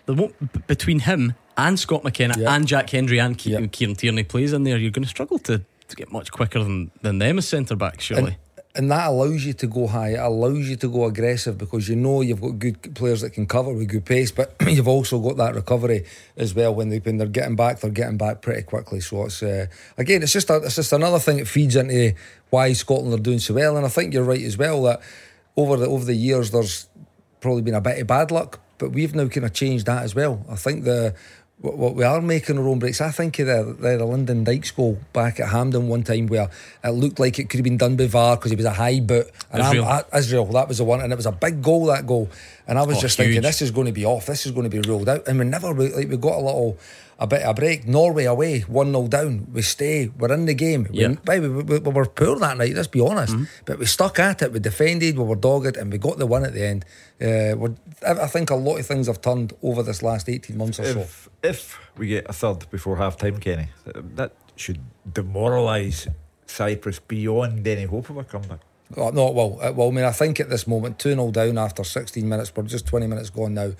there 0.06 0.14
won't 0.14 0.66
between 0.66 1.00
him 1.00 1.34
and 1.56 1.78
Scott 1.78 2.04
McKenna 2.04 2.34
and 2.48 2.66
Jack 2.66 2.90
Hendry 2.90 3.18
and 3.18 3.36
Ke- 3.36 3.70
Kieran 3.72 3.96
Tierney 3.96 4.24
plays 4.24 4.52
in 4.52 4.64
there. 4.64 4.78
You're 4.78 4.90
going 4.90 5.04
to 5.04 5.08
struggle 5.08 5.38
to, 5.40 5.62
to 5.88 5.96
get 5.96 6.10
much 6.12 6.32
quicker 6.32 6.62
than, 6.62 6.90
than 7.02 7.18
them 7.18 7.38
as 7.38 7.48
centre 7.48 7.76
backs, 7.76 8.04
surely. 8.04 8.38
And 8.74 8.90
that 8.90 9.08
allows 9.08 9.44
you 9.44 9.52
to 9.52 9.66
go 9.66 9.86
high. 9.86 10.14
It 10.14 10.20
allows 10.20 10.66
you 10.66 10.76
to 10.76 10.88
go 10.88 11.04
aggressive 11.04 11.58
because 11.58 11.90
you 11.90 11.96
know 11.96 12.22
you've 12.22 12.40
got 12.40 12.58
good 12.58 12.94
players 12.94 13.20
that 13.20 13.30
can 13.30 13.46
cover 13.46 13.70
with 13.70 13.88
good 13.88 14.06
pace, 14.06 14.30
but 14.30 14.56
you've 14.66 14.88
also 14.88 15.18
got 15.18 15.36
that 15.36 15.54
recovery 15.54 16.06
as 16.38 16.54
well. 16.54 16.74
When 16.74 16.88
they 16.88 16.98
when 16.98 17.18
they're 17.18 17.26
getting 17.26 17.54
back, 17.54 17.80
they're 17.80 17.90
getting 17.90 18.16
back 18.16 18.40
pretty 18.40 18.62
quickly. 18.62 19.00
So 19.00 19.26
it's 19.26 19.42
uh, 19.42 19.66
again, 19.98 20.22
it's 20.22 20.32
just 20.32 20.48
a, 20.48 20.56
it's 20.56 20.76
just 20.76 20.92
another 20.94 21.18
thing 21.18 21.36
that 21.36 21.48
feeds 21.48 21.76
into 21.76 22.14
why 22.48 22.72
Scotland 22.72 23.12
are 23.12 23.22
doing 23.22 23.40
so 23.40 23.52
well. 23.52 23.76
And 23.76 23.84
I 23.84 23.90
think 23.90 24.14
you're 24.14 24.24
right 24.24 24.42
as 24.42 24.56
well 24.56 24.82
that 24.84 25.02
over 25.54 25.76
the 25.76 25.86
over 25.86 26.06
the 26.06 26.14
years 26.14 26.50
there's 26.50 26.88
probably 27.40 27.60
been 27.60 27.74
a 27.74 27.80
bit 27.82 28.00
of 28.00 28.06
bad 28.06 28.30
luck, 28.30 28.58
but 28.82 28.90
we've 28.90 29.14
now 29.14 29.28
kind 29.28 29.46
of 29.46 29.52
changed 29.52 29.86
that 29.86 30.02
as 30.02 30.14
well. 30.14 30.44
I 30.50 30.56
think 30.56 30.82
the 30.84 31.14
what, 31.60 31.78
what 31.78 31.94
we 31.94 32.02
are 32.02 32.20
making 32.20 32.58
our 32.58 32.66
own 32.66 32.80
breaks. 32.80 33.00
I 33.00 33.12
think 33.12 33.38
of 33.38 33.46
the, 33.46 33.76
the, 33.78 33.96
the 33.98 34.04
Lyndon 34.04 34.42
Dykes 34.42 34.72
goal 34.72 34.98
back 35.12 35.38
at 35.38 35.48
Hampden 35.50 35.86
one 35.86 36.02
time 36.02 36.26
where 36.26 36.50
it 36.82 36.88
looked 36.90 37.20
like 37.20 37.38
it 37.38 37.48
could 37.48 37.58
have 37.58 37.64
been 37.64 37.76
done 37.76 37.94
by 37.94 38.08
VAR 38.08 38.36
because 38.36 38.50
he 38.50 38.56
was 38.56 38.66
a 38.66 38.72
high 38.72 38.98
boot. 38.98 39.30
And 39.52 39.62
I'm- 39.62 39.76
Israel. 39.76 39.86
I, 40.12 40.18
Israel, 40.18 40.46
that 40.46 40.66
was 40.66 40.78
the 40.78 40.84
one, 40.84 41.00
and 41.00 41.12
it 41.12 41.16
was 41.16 41.26
a 41.26 41.30
big 41.32 41.62
goal 41.62 41.86
that 41.86 42.04
goal. 42.04 42.28
And 42.66 42.78
I 42.80 42.82
was 42.84 42.98
Oh, 42.98 43.00
just 43.02 43.16
huge. 43.16 43.26
thinking, 43.28 43.42
this 43.42 43.62
is 43.62 43.70
going 43.70 43.86
to 43.86 43.92
be 43.92 44.04
off. 44.04 44.26
This 44.26 44.44
is 44.44 44.50
going 44.52 44.68
to 44.68 44.76
be 44.76 44.80
ruled 44.88 45.08
out. 45.08 45.28
And 45.28 45.38
we 45.38 45.44
never 45.44 45.72
like 45.72 46.08
we 46.08 46.16
got 46.16 46.34
a 46.38 46.44
little. 46.44 46.78
A 47.22 47.26
bit 47.26 47.42
of 47.42 47.50
a 47.50 47.54
break. 47.54 47.86
Norway 47.86 48.24
away, 48.24 48.60
1 48.62 48.92
0 48.92 49.06
down. 49.06 49.46
We 49.52 49.62
stay. 49.62 50.10
We're 50.18 50.32
in 50.32 50.46
the 50.46 50.54
game. 50.54 50.88
We- 50.90 51.02
Yeah. 51.02 51.14
by 51.24 51.38
the 51.38 51.50
we, 51.50 51.78
we, 51.78 51.90
were 51.92 52.06
poor 52.06 52.36
that 52.40 52.56
night, 52.58 52.74
let's 52.74 52.88
be 52.88 53.00
honest. 53.00 53.34
Mm-hmm. 53.34 53.64
But 53.64 53.78
we 53.78 53.86
stuck 53.86 54.18
at 54.18 54.42
it. 54.42 54.52
We 54.52 54.58
defended, 54.58 55.16
we 55.16 55.24
were 55.24 55.36
dogged, 55.36 55.76
and 55.76 55.92
we 55.92 55.98
got 55.98 56.18
the 56.18 56.26
win 56.26 56.44
at 56.44 56.52
the 56.52 56.66
end. 56.66 56.84
Uh, 57.20 57.54
I 58.10 58.24
I 58.24 58.26
think 58.26 58.50
a 58.50 58.56
lot 58.56 58.80
of 58.80 58.86
things 58.86 59.06
have 59.06 59.20
turned 59.20 59.52
over 59.62 59.84
this 59.84 60.02
last 60.02 60.28
18 60.28 60.56
months 60.56 60.80
or 60.80 60.84
so. 60.84 61.00
If, 61.00 61.28
if 61.42 61.78
we 61.96 62.08
get 62.08 62.26
a 62.28 62.32
third 62.32 62.68
before 62.70 62.96
half 62.96 63.16
time, 63.16 63.38
Kenny, 63.38 63.68
that 64.16 64.32
should 64.56 64.80
demoralise 65.08 66.08
Cyprus 66.46 66.98
beyond 66.98 67.66
any 67.66 67.84
hope 67.84 68.10
of 68.10 68.16
a 68.16 68.24
comeback. 68.24 68.60
Oh, 68.96 69.10
no, 69.10 69.30
well, 69.30 69.58
uh, 69.62 69.72
well, 69.72 69.88
I 69.88 69.90
mean, 69.90 70.04
I 70.04 70.12
think 70.12 70.38
at 70.40 70.50
this 70.50 70.66
moment, 70.66 70.98
2 70.98 71.10
0 71.10 71.30
down 71.30 71.56
after 71.56 71.82
16 71.84 72.28
minutes, 72.28 72.52
we're 72.54 72.64
just 72.64 72.86
20 72.86 73.06
minutes 73.06 73.30
gone 73.30 73.54
now. 73.54 73.72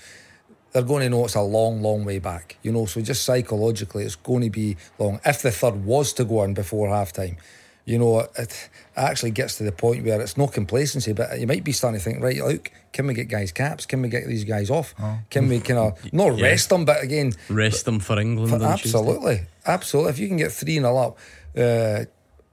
They're 0.72 0.82
going 0.82 1.02
to 1.02 1.10
know 1.10 1.24
it's 1.26 1.34
a 1.34 1.42
long, 1.42 1.82
long 1.82 2.04
way 2.04 2.18
back, 2.18 2.56
you 2.62 2.72
know. 2.72 2.86
So 2.86 3.00
just 3.02 3.24
psychologically, 3.24 4.04
it's 4.04 4.16
going 4.16 4.42
to 4.42 4.50
be 4.50 4.76
long. 4.98 5.20
If 5.24 5.42
the 5.42 5.50
third 5.50 5.84
was 5.84 6.12
to 6.14 6.24
go 6.24 6.42
in 6.44 6.54
before 6.54 6.88
half 6.88 7.12
time, 7.12 7.36
you 7.84 7.98
know, 7.98 8.20
it, 8.38 8.70
actually 8.96 9.32
gets 9.32 9.58
to 9.58 9.64
the 9.64 9.72
point 9.72 10.04
where 10.04 10.20
it's 10.20 10.36
no 10.36 10.46
complacency, 10.46 11.12
but 11.12 11.38
you 11.38 11.46
might 11.46 11.64
be 11.64 11.72
starting 11.72 11.98
to 11.98 12.04
think, 12.04 12.22
right, 12.22 12.36
look, 12.38 12.70
can 12.92 13.06
we 13.06 13.12
get 13.14 13.28
guys 13.28 13.52
caps? 13.52 13.86
Can 13.86 14.00
we 14.02 14.08
get 14.08 14.26
these 14.26 14.44
guys 14.44 14.70
off? 14.70 14.94
Can 15.30 15.48
we 15.48 15.60
kind 15.60 15.78
of 15.80 16.12
not 16.12 16.36
Yeah. 16.38 16.44
rest 16.44 16.68
them, 16.70 16.84
but 16.84 17.02
again, 17.02 17.32
Rest 17.50 17.84
them 17.84 17.98
for 18.00 18.18
England. 18.18 18.50
for- 18.50 18.56
on 18.64 18.78
Tuesday. 18.78 18.98
absolutely, 18.98 19.40
absolutely. 19.66 20.10
If 20.12 20.18
you 20.20 20.28
can 20.28 20.36
get 20.36 20.52
three 20.52 20.74
0 20.78 20.96
up, 20.96 21.18
uh, 21.58 22.04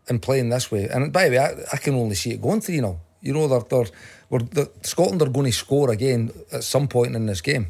and 0.10 0.22
playing 0.22 0.50
this 0.50 0.72
way. 0.72 0.88
And 0.90 1.14
by 1.14 1.26
the 1.30 1.38
way, 1.38 1.38
I, 1.38 1.52
I 1.72 1.78
can 1.78 1.94
only 1.94 2.16
see 2.16 2.32
it 2.32 2.42
going 2.42 2.62
3 2.62 2.76
0. 2.78 3.00
You 3.22 3.34
know, 3.34 3.48
they're, 3.48 3.62
they're, 3.70 3.92
we're, 4.32 4.40
they're, 4.40 4.68
Scotland 4.82 5.22
are 5.22 5.30
going 5.30 5.46
to 5.46 5.52
score 5.52 5.92
again 5.92 6.32
at 6.52 6.64
some 6.64 6.88
point 6.88 7.16
in 7.16 7.28
this 7.28 7.42
game. 7.42 7.68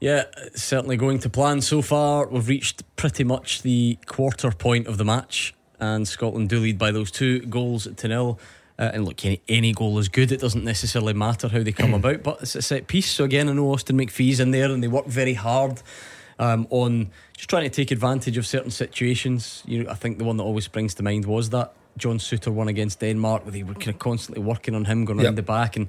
Yeah, 0.00 0.24
certainly 0.54 0.96
going 0.96 1.18
to 1.20 1.30
plan 1.30 1.60
so 1.62 1.80
far. 1.82 2.26
We've 2.28 2.46
reached 2.48 2.82
pretty 2.96 3.24
much 3.24 3.62
the 3.62 3.98
quarter 4.06 4.50
point 4.50 4.86
of 4.86 4.98
the 4.98 5.04
match, 5.04 5.54
and 5.80 6.06
Scotland 6.06 6.48
do 6.50 6.60
lead 6.60 6.78
by 6.78 6.90
those 6.92 7.10
two 7.10 7.40
goals 7.40 7.88
to 7.96 8.08
nil. 8.08 8.38
Uh, 8.78 8.90
and 8.92 9.06
look, 9.06 9.24
any, 9.24 9.40
any 9.48 9.72
goal 9.72 9.98
is 9.98 10.08
good. 10.10 10.30
It 10.30 10.40
doesn't 10.40 10.64
necessarily 10.64 11.14
matter 11.14 11.48
how 11.48 11.62
they 11.62 11.72
come 11.72 11.94
about, 12.00 12.22
but 12.22 12.42
it's 12.42 12.54
a 12.54 12.60
set 12.62 12.86
piece. 12.88 13.10
So 13.10 13.24
again, 13.24 13.48
I 13.48 13.52
know 13.54 13.72
Austin 13.72 13.96
McPhee's 13.96 14.38
in 14.38 14.50
there, 14.50 14.70
and 14.70 14.82
they 14.82 14.88
work 14.88 15.06
very 15.06 15.32
hard 15.32 15.80
um, 16.38 16.66
on 16.68 17.10
just 17.34 17.48
trying 17.48 17.64
to 17.64 17.70
take 17.74 17.90
advantage 17.90 18.36
of 18.36 18.46
certain 18.46 18.70
situations. 18.70 19.62
You 19.66 19.84
know, 19.84 19.90
I 19.90 19.94
think 19.94 20.18
the 20.18 20.24
one 20.24 20.36
that 20.36 20.42
always 20.42 20.64
springs 20.64 20.92
to 20.96 21.02
mind 21.02 21.24
was 21.24 21.48
that 21.50 21.72
John 21.96 22.18
Souttar 22.18 22.52
one 22.52 22.68
against 22.68 23.00
Denmark, 23.00 23.44
where 23.46 23.52
they 23.52 23.62
were 23.62 23.72
kind 23.72 23.88
of 23.88 23.98
constantly 23.98 24.44
working 24.44 24.74
on 24.74 24.84
him 24.84 25.06
going 25.06 25.18
Yep. 25.20 25.24
around 25.24 25.34
the 25.36 25.42
back, 25.42 25.76
and 25.76 25.88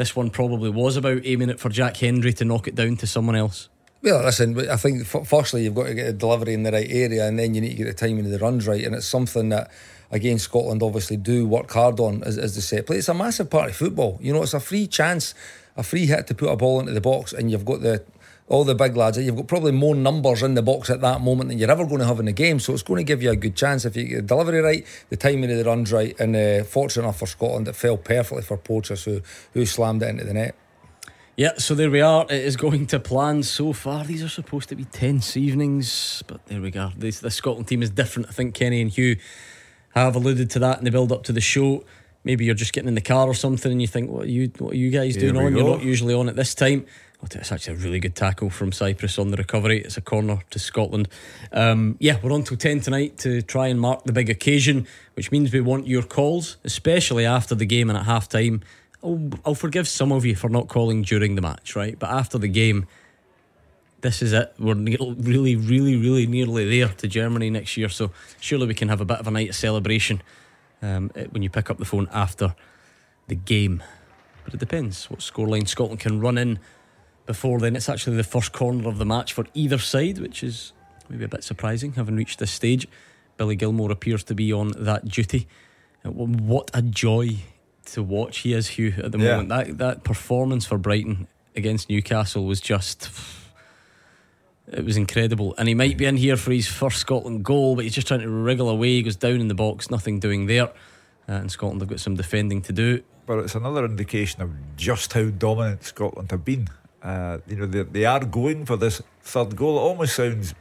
this 0.00 0.16
one 0.16 0.30
probably 0.30 0.70
was 0.70 0.96
about 0.96 1.22
aiming 1.24 1.50
it 1.50 1.60
for 1.60 1.68
Jack 1.68 1.98
Hendry 1.98 2.32
to 2.34 2.44
knock 2.44 2.66
it 2.66 2.74
down 2.74 2.96
to 2.96 3.06
someone 3.06 3.36
else. 3.36 3.68
Well, 4.02 4.24
listen, 4.24 4.58
I 4.68 4.76
think 4.76 5.04
firstly 5.04 5.64
you've 5.64 5.74
got 5.74 5.88
to 5.88 5.94
get 5.94 6.06
the 6.06 6.12
delivery 6.14 6.54
in 6.54 6.62
the 6.62 6.72
right 6.72 6.90
area, 6.90 7.26
and 7.26 7.38
then 7.38 7.54
you 7.54 7.60
need 7.60 7.70
to 7.70 7.76
get 7.76 7.84
the 7.84 7.92
timing 7.92 8.24
of 8.24 8.30
the 8.30 8.38
runs 8.38 8.66
right, 8.66 8.84
and 8.84 8.94
it's 8.94 9.06
something 9.06 9.50
that. 9.50 9.70
Again, 10.12 10.40
Scotland 10.40 10.82
obviously 10.82 11.16
do 11.16 11.46
work 11.46 11.70
hard 11.70 12.00
on 12.00 12.24
as, 12.24 12.36
as 12.36 12.56
the 12.56 12.60
set 12.60 12.84
play. 12.84 12.96
It's 12.96 13.08
a 13.08 13.14
massive 13.14 13.48
part 13.48 13.70
of 13.70 13.76
football. 13.76 14.18
You 14.20 14.32
know, 14.32 14.42
it's 14.42 14.54
a 14.54 14.58
free 14.58 14.88
chance, 14.88 15.34
a 15.76 15.84
free 15.84 16.06
hit 16.06 16.26
to 16.26 16.34
put 16.34 16.48
a 16.48 16.56
ball 16.56 16.80
into 16.80 16.90
the 16.90 17.00
box, 17.00 17.32
and 17.32 17.48
you've 17.48 17.64
got 17.64 17.80
the 17.80 18.02
all 18.50 18.64
the 18.64 18.74
big 18.74 18.96
lads. 18.96 19.16
You've 19.16 19.36
got 19.36 19.46
probably 19.46 19.70
more 19.70 19.94
numbers 19.94 20.42
in 20.42 20.54
the 20.54 20.62
box 20.62 20.90
at 20.90 21.00
that 21.02 21.20
moment 21.20 21.48
than 21.48 21.58
you're 21.58 21.70
ever 21.70 21.86
going 21.86 22.00
to 22.00 22.04
have 22.04 22.18
in 22.18 22.26
the 22.26 22.32
game. 22.32 22.58
So 22.58 22.72
it's 22.72 22.82
going 22.82 22.98
to 22.98 23.04
give 23.04 23.22
you 23.22 23.30
a 23.30 23.36
good 23.36 23.54
chance 23.54 23.84
if 23.84 23.96
you 23.96 24.04
get 24.04 24.16
the 24.16 24.22
delivery 24.22 24.60
right, 24.60 24.84
the 25.08 25.16
timing 25.16 25.52
of 25.52 25.56
the 25.56 25.64
runs 25.64 25.92
right, 25.92 26.18
and 26.18 26.34
uh, 26.34 26.64
fortunate 26.64 27.04
enough 27.04 27.20
for 27.20 27.26
Scotland, 27.26 27.68
it 27.68 27.76
fell 27.76 27.96
perfectly 27.96 28.42
for 28.42 28.56
Porteous 28.56 29.04
who 29.04 29.22
who 29.54 29.64
slammed 29.64 30.02
it 30.02 30.08
into 30.08 30.24
the 30.24 30.34
net. 30.34 30.56
Yeah, 31.36 31.52
so 31.58 31.76
there 31.76 31.92
we 31.92 32.00
are. 32.00 32.24
It 32.24 32.44
is 32.44 32.56
going 32.56 32.88
to 32.88 32.98
plan 32.98 33.44
so 33.44 33.72
far. 33.72 34.04
These 34.04 34.24
are 34.24 34.28
supposed 34.28 34.68
to 34.70 34.74
be 34.74 34.84
tense 34.84 35.36
evenings, 35.36 36.24
but 36.26 36.44
there 36.46 36.60
we 36.60 36.72
go. 36.72 36.90
This 36.96 37.20
the 37.20 37.30
Scotland 37.30 37.68
team 37.68 37.84
is 37.84 37.90
different. 37.90 38.28
I 38.28 38.32
think 38.32 38.54
Kenny 38.56 38.82
and 38.82 38.90
Hugh 38.90 39.16
have 39.94 40.16
alluded 40.16 40.50
to 40.50 40.58
that 40.58 40.78
in 40.80 40.84
the 40.84 40.90
build 40.90 41.12
up 41.12 41.22
to 41.24 41.32
the 41.32 41.40
show. 41.40 41.84
Maybe 42.24 42.44
you're 42.44 42.56
just 42.56 42.72
getting 42.72 42.88
in 42.88 42.96
the 42.96 43.00
car 43.00 43.28
or 43.28 43.34
something, 43.34 43.70
and 43.70 43.80
you 43.80 43.86
think, 43.86 44.10
"What 44.10 44.24
are 44.24 44.28
you? 44.28 44.50
What 44.58 44.72
are 44.72 44.76
you 44.76 44.90
guys 44.90 45.14
Here 45.14 45.30
doing 45.30 45.40
we 45.40 45.46
on? 45.46 45.56
You're 45.56 45.76
not 45.76 45.84
usually 45.84 46.14
on 46.14 46.28
at 46.28 46.34
this 46.34 46.52
time." 46.52 46.84
It's 47.22 47.52
actually 47.52 47.74
a 47.74 47.78
really 47.78 48.00
good 48.00 48.16
tackle 48.16 48.50
from 48.50 48.72
Cyprus 48.72 49.18
on 49.18 49.30
the 49.30 49.36
recovery. 49.36 49.80
It's 49.80 49.96
a 49.96 50.00
corner 50.00 50.40
to 50.50 50.58
Scotland. 50.58 51.08
Um, 51.52 51.96
yeah, 52.00 52.18
we're 52.22 52.32
on 52.32 52.42
till 52.42 52.56
10 52.56 52.80
tonight 52.80 53.18
to 53.18 53.42
try 53.42 53.68
and 53.68 53.80
mark 53.80 54.04
the 54.04 54.12
big 54.12 54.30
occasion, 54.30 54.86
which 55.14 55.30
means 55.30 55.52
we 55.52 55.60
want 55.60 55.86
your 55.86 56.02
calls, 56.02 56.56
especially 56.64 57.26
after 57.26 57.54
the 57.54 57.66
game 57.66 57.90
and 57.90 57.98
at 57.98 58.06
half 58.06 58.28
time. 58.28 58.62
I'll, 59.02 59.30
I'll 59.44 59.54
forgive 59.54 59.86
some 59.86 60.12
of 60.12 60.24
you 60.24 60.34
for 60.34 60.48
not 60.48 60.68
calling 60.68 61.02
during 61.02 61.34
the 61.34 61.40
match, 61.40 61.76
right? 61.76 61.98
But 61.98 62.10
after 62.10 62.38
the 62.38 62.48
game, 62.48 62.86
this 64.00 64.22
is 64.22 64.32
it. 64.32 64.52
We're 64.58 64.74
really, 64.74 65.56
really, 65.56 65.96
really 65.96 66.26
nearly 66.26 66.78
there 66.78 66.88
to 66.88 67.06
Germany 67.06 67.50
next 67.50 67.76
year. 67.76 67.90
So 67.90 68.10
surely 68.40 68.66
we 68.66 68.74
can 68.74 68.88
have 68.88 69.00
a 69.00 69.04
bit 69.04 69.18
of 69.18 69.26
a 69.26 69.30
night 69.30 69.50
of 69.50 69.54
celebration 69.54 70.22
um, 70.82 71.10
eh, 71.14 71.26
when 71.30 71.42
you 71.42 71.50
pick 71.50 71.70
up 71.70 71.78
the 71.78 71.84
phone 71.84 72.08
after 72.12 72.54
the 73.28 73.34
game. 73.34 73.82
But 74.44 74.54
it 74.54 74.60
depends 74.60 75.10
what 75.10 75.20
scoreline 75.20 75.68
Scotland 75.68 76.00
can 76.00 76.20
run 76.20 76.38
in 76.38 76.58
before 77.30 77.60
then. 77.60 77.76
It's 77.76 77.88
actually 77.88 78.16
the 78.16 78.24
first 78.24 78.50
corner 78.50 78.88
of 78.88 78.98
the 78.98 79.04
match 79.06 79.32
for 79.34 79.46
either 79.54 79.78
side, 79.78 80.18
which 80.18 80.42
is 80.42 80.72
maybe 81.08 81.24
a 81.24 81.28
bit 81.28 81.44
surprising, 81.44 81.92
having 81.92 82.16
reached 82.16 82.40
this 82.40 82.50
stage. 82.50 82.88
Billy 83.36 83.54
Gilmour 83.56 83.92
appears 83.92 84.24
to 84.24 84.34
be 84.34 84.52
on 84.52 84.72
that 84.76 85.06
duty. 85.06 85.46
Uh, 86.04 86.10
What 86.10 86.72
a 86.74 86.82
joy 86.82 87.36
to 87.92 88.02
watch 88.02 88.38
he 88.38 88.52
is, 88.52 88.66
Hugh, 88.66 88.94
at 88.98 89.12
the 89.12 89.18
Yeah. 89.18 89.36
moment. 89.36 89.48
That 89.50 89.78
that 89.78 90.02
performance 90.02 90.66
for 90.66 90.76
Brighton 90.76 91.28
against 91.54 91.88
Newcastle 91.88 92.44
was 92.46 92.60
just. 92.60 93.08
It 94.66 94.84
was 94.84 94.96
incredible. 94.96 95.54
And 95.56 95.68
he 95.68 95.74
might 95.74 95.96
be 95.96 96.06
in 96.06 96.16
here 96.16 96.36
for 96.36 96.50
his 96.52 96.66
first 96.66 96.98
Scotland 96.98 97.44
goal, 97.44 97.76
but 97.76 97.84
he's 97.84 97.94
just 97.94 98.08
trying 98.08 98.20
to 98.20 98.28
wriggle 98.30 98.68
away. 98.68 98.88
He 98.96 99.02
goes 99.02 99.16
down 99.16 99.40
in 99.40 99.46
the 99.48 99.54
box, 99.54 99.88
nothing 99.90 100.18
doing 100.20 100.46
there. 100.46 100.68
Uh, 101.28 101.32
and 101.42 101.50
Scotland 101.50 101.80
have 101.80 101.90
got 101.90 102.00
some 102.00 102.14
defending 102.16 102.60
to 102.62 102.72
do. 102.72 103.02
But 103.26 103.38
it's 103.38 103.54
another 103.54 103.84
indication 103.84 104.42
of 104.42 104.50
just 104.76 105.12
how 105.12 105.24
dominant 105.30 105.84
Scotland 105.84 106.30
have 106.32 106.44
been. 106.44 106.68
Uh, 107.02 107.38
you 107.46 107.56
know, 107.56 107.66
they, 107.66 107.82
they 107.82 108.04
are 108.04 108.24
going 108.24 108.66
for 108.66 108.76
this 108.76 109.02
third 109.22 109.56
goal. 109.56 109.78
It 109.78 109.80
almost 109.80 110.16
sounds 110.16 110.54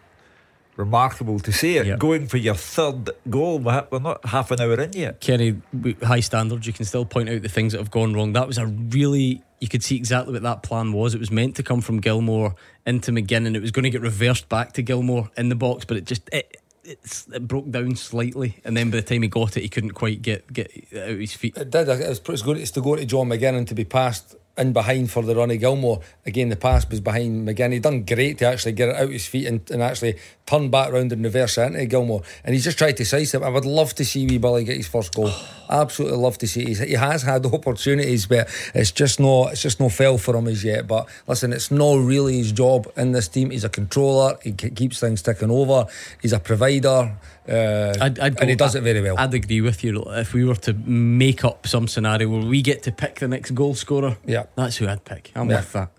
remarkable 0.75 1.39
to 1.39 1.51
say 1.51 1.75
it. 1.75 1.99
Going 1.99 2.27
for 2.27 2.37
your 2.37 2.55
third 2.55 3.09
goal. 3.29 3.59
We're 3.59 3.99
not 3.99 4.25
half 4.25 4.49
an 4.51 4.61
hour 4.61 4.79
in 4.79 4.93
yet. 4.93 5.19
Kenny, 5.19 5.61
high 6.01 6.21
standards. 6.21 6.65
You 6.65 6.73
can 6.73 6.85
still 6.85 7.05
point 7.05 7.29
out 7.29 7.41
the 7.41 7.49
things 7.49 7.73
that 7.73 7.79
have 7.79 7.91
gone 7.91 8.13
wrong. 8.13 8.33
That 8.33 8.47
was 8.47 8.57
a 8.57 8.65
really, 8.65 9.43
you 9.59 9.67
could 9.67 9.83
see 9.83 9.97
exactly 9.97 10.31
what 10.31 10.43
that 10.43 10.63
plan 10.63 10.93
was. 10.93 11.13
It 11.13 11.19
was 11.19 11.31
meant 11.31 11.57
to 11.57 11.63
come 11.63 11.81
from 11.81 11.99
Gilmour 11.99 12.55
into 12.85 13.11
McGinn, 13.11 13.45
and 13.45 13.57
it 13.57 13.61
was 13.61 13.71
going 13.71 13.83
to 13.83 13.89
get 13.89 14.01
reversed 14.01 14.47
back 14.47 14.71
to 14.73 14.81
Gilmour 14.81 15.29
in 15.35 15.49
the 15.49 15.55
box, 15.55 15.83
but 15.83 15.97
it 15.97 16.05
just 16.05 16.29
it 16.31 16.55
it's, 16.85 17.27
it 17.27 17.47
broke 17.47 17.69
down 17.69 17.95
slightly, 17.95 18.55
and 18.63 18.75
then 18.75 18.89
by 18.89 18.97
the 18.97 19.03
time 19.03 19.21
he 19.21 19.27
got 19.27 19.57
it, 19.57 19.61
he 19.61 19.69
couldn't 19.69 19.91
quite 19.91 20.21
get 20.21 20.51
get 20.51 20.71
out 20.95 21.09
of 21.09 21.19
his 21.19 21.33
feet. 21.33 21.55
It 21.57 21.69
did. 21.69 21.87
It 21.87 22.07
was, 22.07 22.21
it's, 22.27 22.41
going, 22.41 22.59
it's 22.59 22.71
to 22.71 22.81
go 22.81 22.95
to 22.95 23.05
John 23.05 23.27
McGinn 23.27 23.57
and 23.57 23.67
to 23.67 23.75
be 23.75 23.85
passed 23.85 24.35
in 24.59 24.73
behind 24.73 25.09
for 25.11 25.23
the 25.23 25.35
Ronnie 25.35 25.55
of 25.55 25.61
Gilmour. 25.61 25.99
Again, 26.25 26.49
the 26.49 26.55
pass 26.55 26.87
was 26.89 26.99
behind 26.99 27.47
McGinn. 27.47 27.73
He 27.73 27.79
done 27.79 28.03
great 28.03 28.37
to 28.39 28.45
actually 28.45 28.73
get 28.73 28.89
it 28.89 28.95
out 28.95 29.09
his 29.09 29.25
feet 29.25 29.47
and, 29.47 29.61
and 29.71 29.81
actually 29.81 30.17
turn 30.45 30.69
back 30.69 30.91
round 30.91 31.11
and 31.11 31.23
reverse 31.23 31.57
it 31.57 31.67
into 31.67 31.85
Gilmour. 31.85 32.21
And 32.43 32.53
he's 32.53 32.63
just 32.63 32.77
tried 32.77 32.97
to 32.97 33.05
size 33.05 33.33
it. 33.33 33.41
I 33.41 33.49
would 33.49 33.65
love 33.65 33.95
to 33.95 34.05
see 34.05 34.25
wee 34.25 34.37
Billy 34.37 34.63
get 34.63 34.77
his 34.77 34.87
first 34.87 35.13
goal. 35.15 35.31
Absolutely 35.69 36.17
love 36.17 36.37
to 36.39 36.47
see. 36.47 36.65
He's, 36.65 36.79
he 36.79 36.93
has 36.93 37.21
had 37.21 37.45
opportunities, 37.45 38.25
but 38.25 38.49
it's 38.73 38.91
just 38.91 39.19
no, 39.19 39.47
it's 39.47 39.61
just 39.61 39.79
no 39.79 39.89
fell 39.89 40.17
for 40.17 40.35
him 40.35 40.47
as 40.47 40.63
yet. 40.63 40.87
But 40.87 41.07
listen, 41.27 41.53
it's 41.53 41.71
not 41.71 41.95
really 41.95 42.37
his 42.37 42.51
job 42.51 42.91
in 42.97 43.11
this 43.11 43.27
team. 43.27 43.51
He's 43.51 43.63
a 43.63 43.69
controller. 43.69 44.37
He 44.43 44.51
keeps 44.51 44.99
things 44.99 45.21
ticking 45.21 45.51
over. 45.51 45.85
He's 46.21 46.33
a 46.33 46.39
provider. 46.39 47.15
Uh, 47.49 47.95
I'd, 47.99 48.19
I'd 48.19 48.39
and 48.39 48.49
he 48.49 48.55
does 48.55 48.75
it 48.75 48.83
very 48.83 49.01
well. 49.01 49.15
I'd 49.17 49.33
agree 49.33 49.61
with 49.61 49.83
you. 49.83 50.03
If 50.07 50.33
we 50.33 50.45
were 50.45 50.55
to 50.55 50.73
make 50.73 51.43
up 51.43 51.65
some 51.67 51.87
scenario 51.87 52.29
where 52.29 52.41
we 52.45 52.61
get 52.61 52.83
to 52.83 52.91
pick 52.91 53.15
the 53.19 53.27
next 53.27 53.51
goal 53.51 53.73
scorer, 53.73 54.17
yeah, 54.25 54.43
that's 54.55 54.77
who 54.77 54.87
I'd 54.87 55.03
pick. 55.05 55.31
I'm 55.35 55.49
Yeah. 55.49 55.57
with 55.61 55.73
that. 55.73 55.91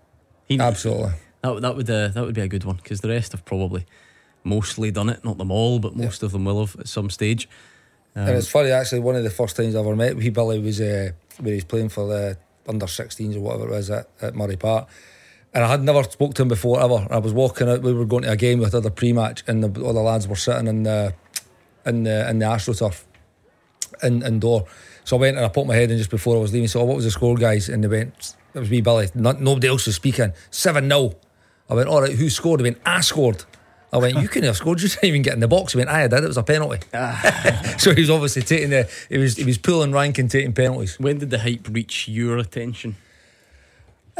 He, 0.46 0.58
Absolutely. 0.60 1.12
That 1.42 1.54
would- 1.54 1.62
that 1.64 1.76
would 1.76 1.90
uh, 1.90 2.08
that 2.08 2.24
would 2.24 2.34
be 2.34 2.42
a 2.42 2.48
good 2.48 2.64
one 2.64 2.76
because 2.76 3.00
the 3.00 3.08
rest 3.08 3.32
have 3.32 3.44
probably 3.44 3.84
mostly 4.44 4.90
done 4.90 5.08
it. 5.08 5.24
Not 5.24 5.38
them 5.38 5.50
all, 5.50 5.78
but 5.78 5.96
most 5.96 6.22
of 6.22 6.32
them 6.32 6.44
will 6.44 6.60
have 6.66 6.76
at 6.78 6.88
some 6.88 7.10
stage. 7.10 7.48
Um, 8.16 8.28
and 8.28 8.36
it's 8.36 8.48
funny 8.48 8.70
actually. 8.70 9.00
One 9.00 9.16
of 9.16 9.24
the 9.24 9.30
first 9.30 9.56
times 9.56 9.74
I 9.74 9.80
ever 9.80 9.96
met 9.96 10.16
wee 10.16 10.30
Billy 10.30 10.58
was 10.60 10.80
uh, 10.80 11.10
where 11.38 11.54
he's 11.54 11.64
playing 11.64 11.88
for 11.90 12.06
the 12.06 12.38
under 12.68 12.86
16s 12.86 13.36
or 13.36 13.40
whatever 13.40 13.64
it 13.68 13.70
was 13.70 13.90
at, 13.90 14.08
at 14.20 14.34
Murray 14.34 14.56
Park. 14.56 14.88
And 15.52 15.64
I 15.64 15.68
had 15.68 15.82
never 15.82 16.02
spoke 16.04 16.34
to 16.34 16.42
him 16.42 16.48
before 16.48 16.80
ever. 16.80 17.08
I 17.10 17.18
was 17.18 17.32
walking 17.32 17.68
out. 17.68 17.82
We 17.82 17.92
were 17.92 18.04
going 18.04 18.22
to 18.22 18.30
a 18.30 18.36
game 18.36 18.60
with 18.60 18.72
other 18.74 18.90
pre-match, 18.90 19.42
and 19.48 19.64
the, 19.64 19.82
all 19.82 19.92
the 19.92 20.00
lads 20.00 20.28
were 20.28 20.36
sitting 20.36 20.68
in 20.68 20.84
the 20.84 21.12
in 21.86 22.04
the 22.04 22.28
in 22.28 22.38
the 22.38 22.46
AstroTurf 22.46 23.04
in 24.02 24.22
indoor. 24.22 24.66
So 25.04 25.16
I 25.16 25.20
went 25.20 25.36
and 25.36 25.46
I 25.46 25.48
put 25.48 25.66
my 25.66 25.74
head 25.74 25.90
in 25.90 25.98
just 25.98 26.10
before 26.10 26.36
I 26.36 26.40
was 26.40 26.52
leaving. 26.52 26.68
So, 26.68 26.80
oh, 26.80 26.84
what 26.84 26.96
was 26.96 27.04
the 27.04 27.10
score, 27.10 27.36
guys? 27.36 27.68
And 27.68 27.82
they 27.82 27.88
went, 27.88 28.34
it 28.54 28.58
was 28.58 28.70
me, 28.70 28.80
Billy. 28.80 29.08
Not, 29.14 29.40
nobody 29.40 29.68
else 29.68 29.86
was 29.86 29.96
speaking. 29.96 30.32
7 30.50 30.88
0. 30.88 31.14
I 31.68 31.74
went, 31.74 31.88
all 31.88 32.02
right, 32.02 32.12
who 32.12 32.30
scored? 32.30 32.60
They 32.60 32.64
went, 32.64 32.80
I 32.84 33.00
scored. 33.00 33.44
I 33.92 33.98
went, 33.98 34.18
you 34.18 34.28
couldn't 34.28 34.46
have 34.46 34.56
scored. 34.56 34.80
You 34.80 34.88
didn't 34.88 35.04
even 35.04 35.22
get 35.22 35.34
in 35.34 35.40
the 35.40 35.48
box. 35.48 35.72
He 35.72 35.78
went, 35.78 35.90
I 35.90 36.06
did. 36.06 36.22
It 36.22 36.28
was 36.28 36.36
a 36.36 36.42
penalty. 36.42 36.86
Ah. 36.94 37.74
so 37.78 37.92
he 37.94 38.02
was 38.02 38.10
obviously 38.10 38.42
taking 38.42 38.70
the, 38.70 38.88
he 39.08 39.18
was 39.18 39.36
he 39.36 39.44
was 39.44 39.58
pulling 39.58 39.92
rank 39.92 40.18
and 40.18 40.30
taking 40.30 40.52
penalties. 40.52 40.98
When 41.00 41.18
did 41.18 41.30
the 41.30 41.40
hype 41.40 41.66
reach 41.68 42.06
your 42.06 42.38
attention? 42.38 42.96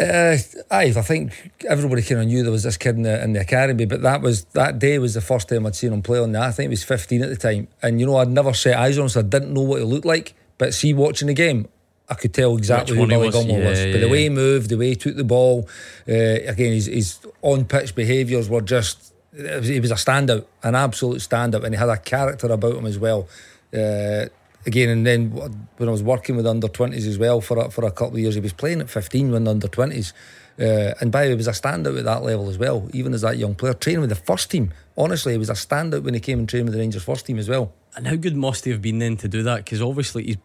Uh, 0.01 0.39
aye, 0.71 0.95
I 0.97 1.03
think 1.03 1.53
everybody 1.69 2.01
kind 2.01 2.23
of 2.23 2.27
knew 2.27 2.43
there 2.43 2.51
was 2.51 2.63
this 2.63 2.79
kid 2.79 2.97
in 2.97 3.03
the, 3.03 3.23
in 3.23 3.35
the 3.35 3.41
academy, 3.41 3.85
but 3.85 4.01
that 4.01 4.23
was 4.23 4.45
that 4.47 4.79
day 4.79 4.99
was 4.99 5.13
the 5.13 5.21
first 5.21 5.49
time 5.49 5.67
I'd 5.67 5.77
seen 5.77 5.93
him 5.93 6.01
play 6.01 6.19
on 6.19 6.33
that. 6.33 6.43
I 6.43 6.53
think 6.53 6.69
he 6.69 6.71
was 6.71 6.85
15 6.85 7.23
at 7.23 7.29
the 7.29 7.37
time, 7.37 7.69
and 7.83 8.01
you 8.01 8.07
know 8.07 8.17
I'd 8.17 8.29
never 8.29 8.55
set 8.55 8.79
eyes 8.79 8.97
on 8.97 9.05
him, 9.05 9.09
so 9.11 9.21
I 9.21 9.25
didn't 9.25 9.53
know 9.53 9.61
what 9.61 9.81
he 9.81 9.85
looked 9.85 10.07
like. 10.07 10.35
But 10.57 10.73
see, 10.73 10.95
watching 10.95 11.29
the 11.29 11.35
game, 11.35 11.69
I 12.09 12.15
could 12.15 12.33
tell 12.33 12.57
exactly 12.57 12.97
Which 12.97 13.03
who 13.03 13.09
Billy 13.09 13.27
was. 13.27 13.35
Gilmour 13.35 13.65
was. 13.65 13.79
Yeah, 13.79 13.93
But 13.93 14.01
the 14.01 14.07
yeah, 14.07 14.13
way 14.13 14.23
he 14.23 14.29
moved, 14.31 14.71
the 14.71 14.77
way 14.79 14.89
he 14.89 14.97
took 14.97 15.17
the 15.17 15.25
ball, 15.25 15.69
uh, 16.09 16.13
again, 16.13 16.73
his, 16.73 16.87
his 16.87 17.19
on 17.43 17.67
pitch 17.67 17.95
behaviours 17.95 18.49
were 18.49 18.63
just. 18.63 19.13
He 19.33 19.79
was 19.79 19.93
a 19.93 19.95
standout, 19.95 20.47
an 20.63 20.75
absolute 20.75 21.19
standout, 21.19 21.63
and 21.63 21.75
he 21.75 21.79
had 21.79 21.89
a 21.89 21.97
character 21.97 22.49
about 22.49 22.75
him 22.75 22.87
as 22.87 22.99
well. 22.99 23.29
Uh, 23.73 24.27
again, 24.66 24.89
and 24.89 25.07
then 25.07 25.31
when 25.77 25.89
I 25.89 25.93
was 25.93 26.03
working 26.03 26.37
with 26.37 26.47
under 26.47 26.69
20s 26.69 27.07
as 27.07 27.19
well 27.19 27.41
for 27.41 27.59
a, 27.59 27.70
for 27.70 27.85
a 27.85 27.91
couple 27.91 28.15
of 28.15 28.20
years, 28.20 28.35
he 28.35 28.41
was 28.41 28.53
playing 28.53 28.81
at 28.81 28.91
15 28.91 29.32
when 29.32 29.45
the 29.45 29.51
under 29.51 29.69
20s. 29.69 30.12
Uh, 30.59 30.95
and 31.01 31.11
by 31.11 31.23
the 31.23 31.28
way, 31.28 31.31
he 31.31 31.37
was 31.37 31.49
a 31.49 31.53
standout 31.53 31.99
at 31.99 32.05
that 32.05 32.23
level 32.23 32.51
as 32.51 32.59
well, 32.59 32.89
even 32.93 33.15
as 33.15 33.23
that 33.23 33.39
young 33.39 33.55
player. 33.55 33.73
Training 33.73 34.03
with 34.03 34.11
the 34.11 34.16
first 34.16 34.51
team, 34.51 34.73
honestly, 34.97 35.32
he 35.32 35.39
was 35.39 35.49
a 35.49 35.55
standout 35.55 36.03
when 36.03 36.12
he 36.12 36.20
came 36.20 36.39
and 36.39 36.49
trained 36.49 36.66
with 36.66 36.74
the 36.74 36.81
Rangers 36.81 37.03
first 37.03 37.24
team 37.27 37.39
as 37.39 37.49
well. 37.49 37.73
And 37.97 38.07
how 38.07 38.16
good 38.16 38.37
must 38.37 38.66
he 38.66 38.70
have 38.70 38.82
been 38.82 38.99
then 38.99 39.16
to 39.19 39.28
do 39.28 39.43
that? 39.45 39.65
Because 39.65 39.81
obviously 39.81 40.24
he's 40.24 40.37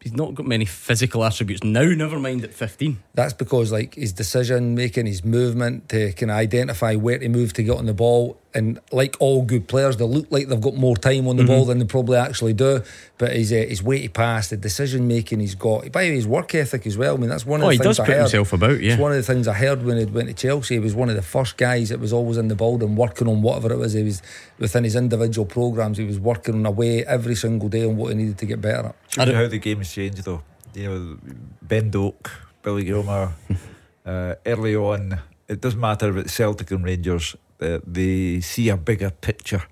he's 0.00 0.14
not 0.14 0.34
got 0.34 0.46
many 0.46 0.64
physical 0.64 1.24
attributes 1.24 1.62
now. 1.62 1.82
Never 1.84 2.18
mind 2.18 2.44
at 2.44 2.54
fifteen. 2.54 2.98
That's 3.14 3.32
because 3.32 3.70
like 3.72 3.94
his 3.94 4.12
decision 4.12 4.74
making, 4.74 5.06
his 5.06 5.24
movement 5.24 5.88
to 5.90 6.12
kind 6.12 6.30
of 6.30 6.36
identify 6.36 6.94
where 6.94 7.18
to 7.18 7.28
move 7.28 7.52
to 7.54 7.62
get 7.62 7.76
on 7.76 7.86
the 7.86 7.94
ball, 7.94 8.38
and 8.54 8.80
like 8.90 9.16
all 9.20 9.42
good 9.42 9.68
players, 9.68 9.96
they 9.98 10.04
look 10.04 10.26
like 10.30 10.48
they've 10.48 10.60
got 10.60 10.74
more 10.74 10.96
time 10.96 11.28
on 11.28 11.36
the 11.36 11.42
Mm-hmm. 11.42 11.52
ball 11.52 11.64
than 11.66 11.78
they 11.78 11.84
probably 11.84 12.16
actually 12.18 12.52
do. 12.54 12.82
But 13.18 13.32
his 13.32 13.52
uh, 13.52 13.56
his 13.68 13.82
weighty 13.82 14.08
pass, 14.08 14.48
the 14.48 14.56
decision 14.56 15.06
making 15.06 15.40
he's 15.40 15.54
got, 15.54 15.92
by 15.92 16.04
the 16.04 16.10
way, 16.10 16.14
his 16.16 16.26
work 16.26 16.54
ethic 16.54 16.86
as 16.86 16.96
well. 16.96 17.14
I 17.14 17.18
mean, 17.18 17.28
that's 17.30 17.44
one 17.46 17.60
of 17.60 17.64
Oh, 17.64 17.68
the 17.68 17.72
he 17.72 17.78
things 17.78 17.96
does 17.96 18.00
I 18.00 18.06
put 18.06 18.12
heard. 18.14 18.20
himself 18.22 18.52
about, 18.54 18.80
yeah. 18.80 18.92
It's 18.92 19.00
one 19.00 19.12
of 19.12 19.18
the 19.18 19.22
things 19.22 19.46
I 19.46 19.52
heard 19.54 19.84
when 19.84 19.98
he 19.98 20.04
went 20.06 20.28
to 20.28 20.34
Chelsea. 20.34 20.74
He 20.74 20.80
was 20.80 20.94
one 20.94 21.10
of 21.10 21.16
the 21.16 21.22
first 21.22 21.56
guys 21.58 21.90
that 21.90 22.00
was 22.00 22.12
always 22.14 22.38
in 22.38 22.48
the 22.48 22.54
building 22.56 22.96
working 22.96 23.28
on 23.28 23.42
whatever 23.42 23.72
it 23.72 23.76
was. 23.78 23.92
He 23.92 24.02
was 24.02 24.22
within 24.58 24.84
his 24.84 24.96
individual 24.96 25.44
programs. 25.46 25.98
He 25.98 26.04
was 26.04 26.18
working 26.18 26.64
away 26.64 27.04
every 27.04 27.34
single 27.34 27.68
day 27.68 27.84
on 27.84 27.96
what 27.96 28.08
he 28.10 28.14
needed 28.14 28.38
to 28.38 28.46
get 28.46 28.60
better 28.62 28.88
at. 28.88 28.96
Shows 29.10 29.28
you 29.28 29.34
how 29.34 29.46
the 29.50 29.58
game 29.58 29.78
has 29.78 29.92
changed, 29.92 30.24
though. 30.24 30.42
You 30.74 30.88
know, 30.88 31.18
Ben 31.62 31.90
Doak, 31.90 32.30
Billy 32.62 32.84
Gilmour, 32.84 33.32
uh, 34.06 34.34
early 34.46 34.76
on, 34.76 35.20
it 35.48 35.60
doesn't 35.60 35.80
matter 35.80 36.10
if 36.10 36.16
it's 36.24 36.32
Celtic 36.32 36.70
and 36.70 36.84
Rangers, 36.84 37.36
uh, 37.60 37.80
they 37.86 38.40
see 38.40 38.68
a 38.68 38.76
bigger 38.76 39.10
picture. 39.10 39.64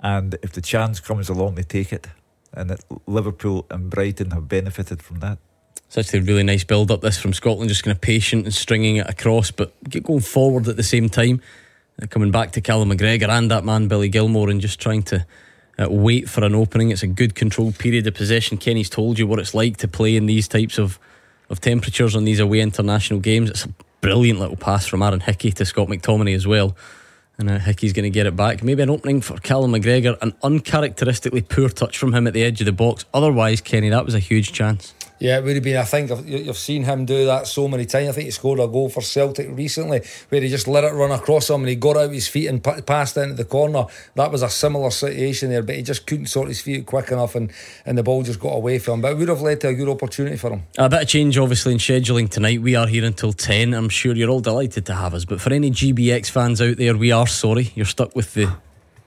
And 0.00 0.36
if 0.42 0.52
the 0.52 0.60
chance 0.60 1.00
comes 1.00 1.28
along, 1.28 1.56
they 1.56 1.62
take 1.62 1.92
it. 1.92 2.06
And 2.52 2.70
it, 2.70 2.84
Liverpool 3.06 3.66
and 3.70 3.90
Brighton 3.90 4.30
have 4.30 4.48
benefited 4.48 5.02
from 5.02 5.20
that. 5.20 5.38
It's 5.86 5.98
actually 5.98 6.20
a 6.20 6.22
really 6.22 6.42
nice 6.42 6.64
build 6.64 6.90
up. 6.90 7.00
This 7.00 7.18
from 7.18 7.32
Scotland, 7.32 7.68
just 7.68 7.82
kind 7.82 7.94
of 7.94 8.00
patient 8.00 8.44
and 8.44 8.54
stringing 8.54 8.96
it 8.96 9.08
across, 9.08 9.50
but 9.50 9.72
get 9.84 10.02
going 10.02 10.20
forward 10.20 10.68
at 10.68 10.76
the 10.76 10.82
same 10.82 11.08
time. 11.08 11.40
Coming 12.10 12.30
back 12.30 12.52
to 12.52 12.60
Callum 12.60 12.90
McGregor 12.90 13.28
and 13.28 13.50
that 13.50 13.64
man 13.64 13.88
Billy 13.88 14.08
Gilmour, 14.08 14.50
and 14.50 14.60
just 14.60 14.80
trying 14.80 15.02
to 15.04 15.26
uh, 15.78 15.88
wait 15.88 16.28
for 16.28 16.44
an 16.44 16.54
opening. 16.54 16.90
It's 16.90 17.02
a 17.02 17.06
good 17.06 17.34
controlled 17.34 17.78
period 17.78 18.06
of 18.06 18.14
possession. 18.14 18.58
Kenny's 18.58 18.90
told 18.90 19.18
you 19.18 19.26
what 19.26 19.38
it's 19.38 19.54
like 19.54 19.76
to 19.78 19.88
play 19.88 20.16
in 20.16 20.26
these 20.26 20.48
types 20.48 20.78
of 20.78 20.98
of 21.50 21.60
temperatures 21.60 22.14
on 22.14 22.24
these 22.24 22.40
away 22.40 22.60
international 22.60 23.20
games. 23.20 23.50
It's 23.50 23.64
a 23.64 23.70
brilliant 24.00 24.38
little 24.38 24.56
pass 24.56 24.86
from 24.86 25.02
Aaron 25.02 25.20
Hickey 25.20 25.50
to 25.52 25.64
Scott 25.64 25.88
McTominay 25.88 26.34
as 26.34 26.46
well. 26.46 26.76
And 27.38 27.48
uh, 27.48 27.58
Hickey's 27.58 27.92
going 27.92 28.04
to 28.04 28.10
get 28.10 28.26
it 28.26 28.34
back. 28.36 28.62
Maybe 28.62 28.82
an 28.82 28.90
opening 28.90 29.20
for 29.20 29.38
Callum 29.38 29.72
McGregor. 29.72 30.20
An 30.20 30.34
uncharacteristically 30.42 31.42
poor 31.42 31.68
touch 31.68 31.96
from 31.96 32.12
him 32.12 32.26
at 32.26 32.32
the 32.32 32.42
edge 32.42 32.60
of 32.60 32.66
the 32.66 32.72
box. 32.72 33.04
Otherwise, 33.14 33.60
Kenny, 33.60 33.88
that 33.90 34.04
was 34.04 34.14
a 34.14 34.18
huge 34.18 34.52
chance. 34.52 34.92
Yeah, 35.20 35.38
it 35.38 35.44
would 35.44 35.54
have 35.56 35.64
been. 35.64 35.76
I 35.76 35.82
think 35.84 36.10
you- 36.26 36.38
you've 36.38 36.56
seen 36.56 36.84
him 36.84 37.04
do 37.04 37.26
that 37.26 37.46
so 37.48 37.66
many 37.66 37.84
times. 37.86 38.08
I 38.08 38.12
think 38.12 38.26
he 38.26 38.30
scored 38.30 38.60
a 38.60 38.68
goal 38.68 38.88
for 38.88 39.00
Celtic 39.00 39.48
recently 39.50 40.00
where 40.28 40.40
he 40.40 40.48
just 40.48 40.68
let 40.68 40.84
it 40.84 40.92
run 40.92 41.10
across 41.10 41.50
him 41.50 41.56
and 41.62 41.68
he 41.68 41.74
got 41.74 41.96
out 41.96 42.12
his 42.12 42.28
feet 42.28 42.46
and 42.46 42.62
pa- 42.62 42.80
passed 42.82 43.16
into 43.16 43.34
the 43.34 43.44
corner. 43.44 43.86
That 44.14 44.30
was 44.30 44.42
a 44.42 44.48
similar 44.48 44.90
situation 44.90 45.50
there, 45.50 45.62
but 45.62 45.74
he 45.74 45.82
just 45.82 46.06
couldn't 46.06 46.26
sort 46.26 46.48
his 46.48 46.60
feet 46.60 46.86
quick 46.86 47.10
enough 47.10 47.34
and, 47.34 47.50
and 47.84 47.98
the 47.98 48.02
ball 48.04 48.22
just 48.22 48.38
got 48.38 48.50
away 48.54 48.78
from 48.78 48.94
him. 48.94 49.00
But 49.02 49.12
it 49.12 49.18
would 49.18 49.28
have 49.28 49.42
led 49.42 49.60
to 49.62 49.68
a 49.68 49.74
good 49.74 49.88
opportunity 49.88 50.36
for 50.36 50.50
him. 50.52 50.62
A 50.78 50.88
bit 50.88 51.02
of 51.02 51.08
change, 51.08 51.36
obviously, 51.36 51.72
in 51.72 51.78
scheduling 51.78 52.28
tonight. 52.28 52.62
We 52.62 52.76
are 52.76 52.86
here 52.86 53.04
until 53.04 53.32
10. 53.32 53.74
I'm 53.74 53.88
sure 53.88 54.14
you're 54.14 54.30
all 54.30 54.40
delighted 54.40 54.86
to 54.86 54.94
have 54.94 55.14
us. 55.14 55.24
But 55.24 55.40
for 55.40 55.52
any 55.52 55.70
GBX 55.72 56.30
fans 56.30 56.62
out 56.62 56.76
there, 56.76 56.96
we 56.96 57.10
are 57.10 57.26
sorry. 57.26 57.72
You're 57.74 57.86
stuck 57.86 58.14
with 58.14 58.34
the. 58.34 58.48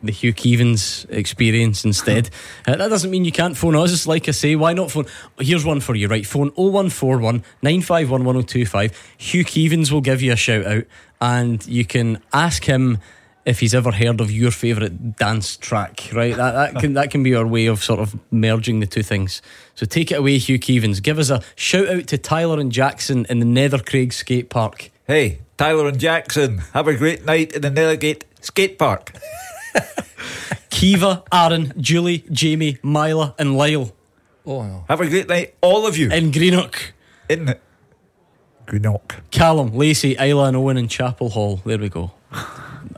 The 0.04 0.12
Hugh 0.12 0.34
Keevins 0.34 1.10
experience 1.10 1.86
instead. 1.86 2.30
Uh, 2.68 2.76
that 2.76 2.90
doesn't 2.90 3.10
mean 3.10 3.26
you 3.26 3.32
can't 3.32 3.58
phone 3.58 3.76
us. 3.76 4.06
Like 4.06 4.28
I 4.28 4.32
say, 4.32 4.56
why 4.56 4.74
not 4.74 4.92
phone? 4.92 5.06
Here's 5.40 5.66
one 5.66 5.80
for 5.80 5.96
you, 5.96 6.08
right? 6.08 6.26
Phone 6.26 6.52
0141 6.56 7.44
951 7.62 8.24
1025. 8.24 9.16
Hugh 9.18 9.44
Keevins 9.44 9.92
will 9.92 10.02
give 10.02 10.22
you 10.22 10.32
a 10.32 10.36
shout 10.36 10.66
out 10.66 10.84
and 11.20 11.66
you 11.66 11.86
can 11.86 12.22
ask 12.34 12.66
him 12.66 13.00
if 13.46 13.60
he's 13.60 13.74
ever 13.74 13.92
heard 13.92 14.22
of 14.22 14.32
your 14.32 14.52
favourite 14.52 15.18
dance 15.18 15.58
track, 15.58 16.10
right? 16.14 16.36
That, 16.36 16.74
that, 16.74 16.82
can, 16.82 16.94
that 16.94 17.12
can 17.12 17.24
be 17.24 17.34
our 17.36 17.48
way 17.48 17.66
of 17.66 17.84
sort 17.84 18.00
of 18.00 18.18
merging 18.32 18.80
the 18.80 18.86
two 18.86 19.04
things. 19.04 19.42
So 19.76 19.86
take 19.86 20.12
it 20.12 20.16
away, 20.16 20.38
Hugh 20.38 20.60
Keevins. 20.60 21.02
Give 21.02 21.18
us 21.18 21.30
a 21.30 21.42
shout 21.56 21.90
out 21.90 22.08
to 22.08 22.18
Tyler 22.18 22.60
and 22.60 22.72
Jackson 22.72 23.26
in 23.30 23.40
the 23.40 23.46
Nethercraig 23.46 24.14
Skate 24.14 24.50
Park. 24.50 24.92
Hey, 25.08 25.40
Tyler 25.58 25.88
and 25.88 26.00
Jackson, 26.00 26.60
have 26.74 26.88
a 26.88 26.96
great 26.96 27.26
night 27.26 27.54
in 27.54 27.62
the 27.62 27.72
Nethergate 27.72 28.24
Skate 28.42 28.78
Park. 28.78 29.14
Kiva, 30.70 31.24
Aaron, 31.32 31.74
Julie, 31.78 32.24
Jamie, 32.32 32.78
Mila, 32.84 33.36
and 33.38 33.58
Lyle. 33.58 33.94
Oh, 34.46 34.64
no. 34.64 34.86
Have 34.88 35.02
a 35.02 35.08
great 35.08 35.30
night, 35.30 35.56
all 35.62 35.86
of 35.86 35.98
you. 35.98 36.10
In 36.10 36.32
Greenock. 36.32 36.94
In 37.30 37.50
it. 37.50 37.62
Greenock. 38.66 39.22
Callum, 39.32 39.76
Lacey, 39.76 40.16
Isla, 40.20 40.46
and 40.46 40.58
Owen 40.58 40.78
in 40.78 40.88
Chapel 40.88 41.30
Hall. 41.30 41.62
There 41.66 41.78
we 41.78 41.90
go. 41.90 42.12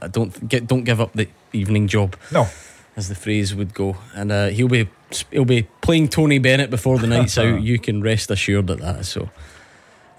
I 0.01 0.07
don't 0.07 0.47
get, 0.47 0.67
don't 0.67 0.83
give 0.83 1.01
up 1.01 1.13
the 1.13 1.27
evening 1.51 1.87
job. 1.87 2.15
No, 2.31 2.47
as 2.95 3.09
the 3.09 3.15
phrase 3.15 3.55
would 3.55 3.73
go. 3.73 3.97
And 4.13 4.31
uh, 4.31 4.47
he'll 4.47 4.67
be 4.67 4.89
he'll 5.31 5.45
be 5.45 5.63
playing 5.81 6.09
Tony 6.09 6.39
Bennett 6.39 6.69
before 6.69 6.99
the 6.99 7.07
night's 7.07 7.37
out. 7.37 7.61
You 7.61 7.79
can 7.79 8.01
rest 8.01 8.29
assured 8.31 8.69
at 8.69 8.79
that. 8.79 9.05
So, 9.05 9.29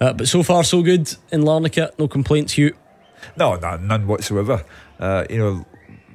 uh, 0.01 0.13
but 0.13 0.29
so 0.29 0.43
far 0.43 0.65
so 0.65 0.83
good 0.83 1.15
in 1.31 1.43
Larnaca. 1.43 1.91
No 1.99 2.09
complaints, 2.09 2.55
Hugh. 2.55 2.75
No, 3.37 3.57
no 3.57 3.77
none 3.77 4.07
whatsoever. 4.07 4.65
Uh, 4.99 5.25
you 5.31 5.39
know, 5.39 5.67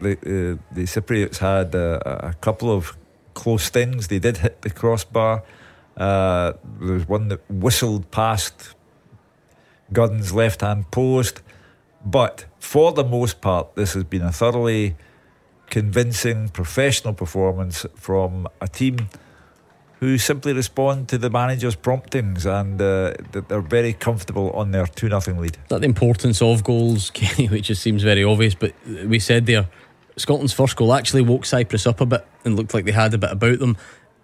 the 0.02 0.12
uh, 0.12 0.74
the 0.74 0.84
Cypriots 0.84 1.38
had 1.38 1.76
uh, 1.76 2.00
a 2.06 2.34
couple 2.42 2.72
of 2.72 2.98
close 3.34 3.70
things. 3.70 4.08
They 4.08 4.20
did 4.20 4.38
hit 4.38 4.62
the 4.62 4.70
crossbar. 4.70 5.44
Uh, 5.98 6.54
there 6.80 6.94
was 6.94 7.08
one 7.08 7.28
that 7.28 7.42
whistled 7.50 8.10
past 8.12 8.76
Gunns' 9.92 10.34
left 10.34 10.62
hand 10.62 10.90
post. 10.92 11.42
But 12.06 12.46
for 12.60 12.92
the 12.94 13.04
most 13.04 13.42
part, 13.42 13.76
this 13.76 13.94
has 13.94 14.06
been 14.06 14.22
a 14.22 14.32
thoroughly 14.32 14.96
convincing 15.70 16.50
professional 16.50 17.14
performance 17.14 17.86
from 17.96 18.48
a 18.62 18.68
team 18.68 19.10
who 20.00 20.18
simply 20.18 20.54
respond 20.54 21.10
to 21.10 21.18
the 21.18 21.30
manager's 21.30 21.76
promptings 21.76 22.46
and 22.46 22.82
uh, 22.82 23.14
they're 23.50 23.62
very 23.62 23.92
comfortable 23.92 24.50
on 24.52 24.72
their 24.72 24.88
2 24.88 25.10
0 25.10 25.40
lead. 25.40 25.58
That 25.68 25.82
the 25.82 25.86
importance 25.86 26.42
of 26.42 26.64
goals, 26.64 27.10
Kenny, 27.14 27.48
which 27.48 27.68
just 27.68 27.82
seems 27.82 28.04
very 28.04 28.24
obvious. 28.24 28.56
But 28.56 28.74
we 29.06 29.20
said 29.20 29.46
there, 29.46 29.68
Scotland's 30.20 30.54
first 30.54 30.76
goal 30.76 30.94
actually 30.94 31.22
woke 31.22 31.46
Cyprus 31.46 31.88
up 31.88 32.02
a 32.02 32.06
bit 32.06 32.26
and 32.46 32.56
looked 32.56 32.74
like 32.74 32.86
they 32.86 32.92
had 32.92 33.14
a 33.14 33.18
bit 33.18 33.32
about 33.32 33.60
them. 33.60 33.78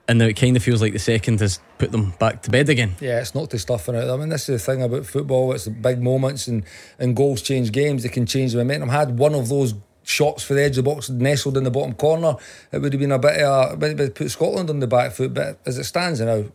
And 0.07 0.19
now 0.19 0.26
it 0.26 0.35
kind 0.35 0.55
of 0.55 0.63
feels 0.63 0.81
like 0.81 0.93
the 0.93 0.99
second 0.99 1.39
has 1.39 1.59
put 1.80 1.91
them 1.91 2.13
back 2.19 2.43
to 2.43 2.51
bed 2.51 2.69
again. 2.69 2.95
Yeah, 2.99 3.22
it's 3.22 3.34
not 3.34 3.49
to 3.49 3.59
stuffing 3.59 3.95
out. 3.95 4.09
I 4.09 4.17
mean, 4.17 4.30
this 4.30 4.47
is 4.49 4.63
the 4.63 4.72
thing 4.72 4.84
about 4.84 5.07
football. 5.07 5.51
It's 5.53 5.65
the 5.65 5.72
big 5.72 5.99
moments 5.99 6.47
and, 6.47 6.63
and 6.99 7.15
goals 7.15 7.41
change 7.41 7.72
games. 7.72 8.03
They 8.03 8.09
can 8.09 8.27
change 8.27 8.51
the 8.51 8.59
momentum. 8.59 8.89
Had 8.89 9.17
one 9.17 9.34
of 9.34 9.49
those 9.49 9.73
shots 10.03 10.43
for 10.43 10.53
the 10.53 10.61
edge 10.61 10.77
of 10.77 10.84
the 10.85 10.91
box 10.91 11.09
nestled 11.09 11.57
in 11.57 11.63
the 11.63 11.72
bottom 11.72 11.93
corner, 11.95 12.35
it 12.72 12.80
would 12.80 12.93
have 12.93 12.99
been 12.99 13.11
a 13.11 13.17
bit 13.17 13.41
of 13.41 13.73
a 13.73 13.77
bit, 13.77 13.97
bit 13.97 14.15
put 14.15 14.30
Scotland 14.30 14.69
on 14.69 14.80
the 14.80 14.88
back 14.88 15.11
foot. 15.11 15.34
But 15.34 15.59
as 15.65 15.80
it 15.80 15.85
stands 15.85 16.22
now, 16.22 16.45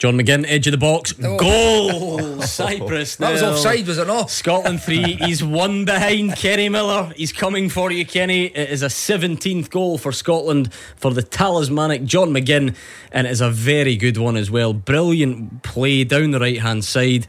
John 0.00 0.16
McGinn, 0.16 0.46
edge 0.48 0.66
of 0.66 0.70
the 0.70 0.78
box, 0.78 1.12
Oh. 1.22 1.36
goal! 1.36 2.40
Cyprus. 2.42 3.16
That 3.16 3.32
was 3.32 3.42
offside, 3.42 3.86
was 3.86 3.98
it 3.98 4.06
not? 4.06 4.30
Scotland 4.30 4.80
three. 4.82 5.02
He's 5.20 5.44
one 5.44 5.84
behind 5.84 6.36
Kenny 6.36 6.70
Miller. 6.70 7.12
He's 7.14 7.32
coming 7.34 7.68
for 7.68 7.92
you, 7.92 8.06
Kenny. 8.06 8.46
It 8.46 8.70
is 8.70 8.82
a 8.82 8.86
17th 8.86 9.68
goal 9.68 9.98
for 9.98 10.10
Scotland 10.10 10.72
for 10.96 11.12
the 11.12 11.22
talismanic 11.22 12.04
John 12.04 12.30
McGinn, 12.30 12.74
and 13.12 13.26
it 13.26 13.30
is 13.30 13.42
a 13.42 13.50
very 13.50 13.94
good 13.94 14.16
one 14.16 14.38
as 14.38 14.50
well. 14.50 14.72
Brilliant 14.72 15.62
play 15.62 16.02
down 16.04 16.30
the 16.30 16.40
right 16.40 16.60
hand 16.60 16.82
side. 16.82 17.26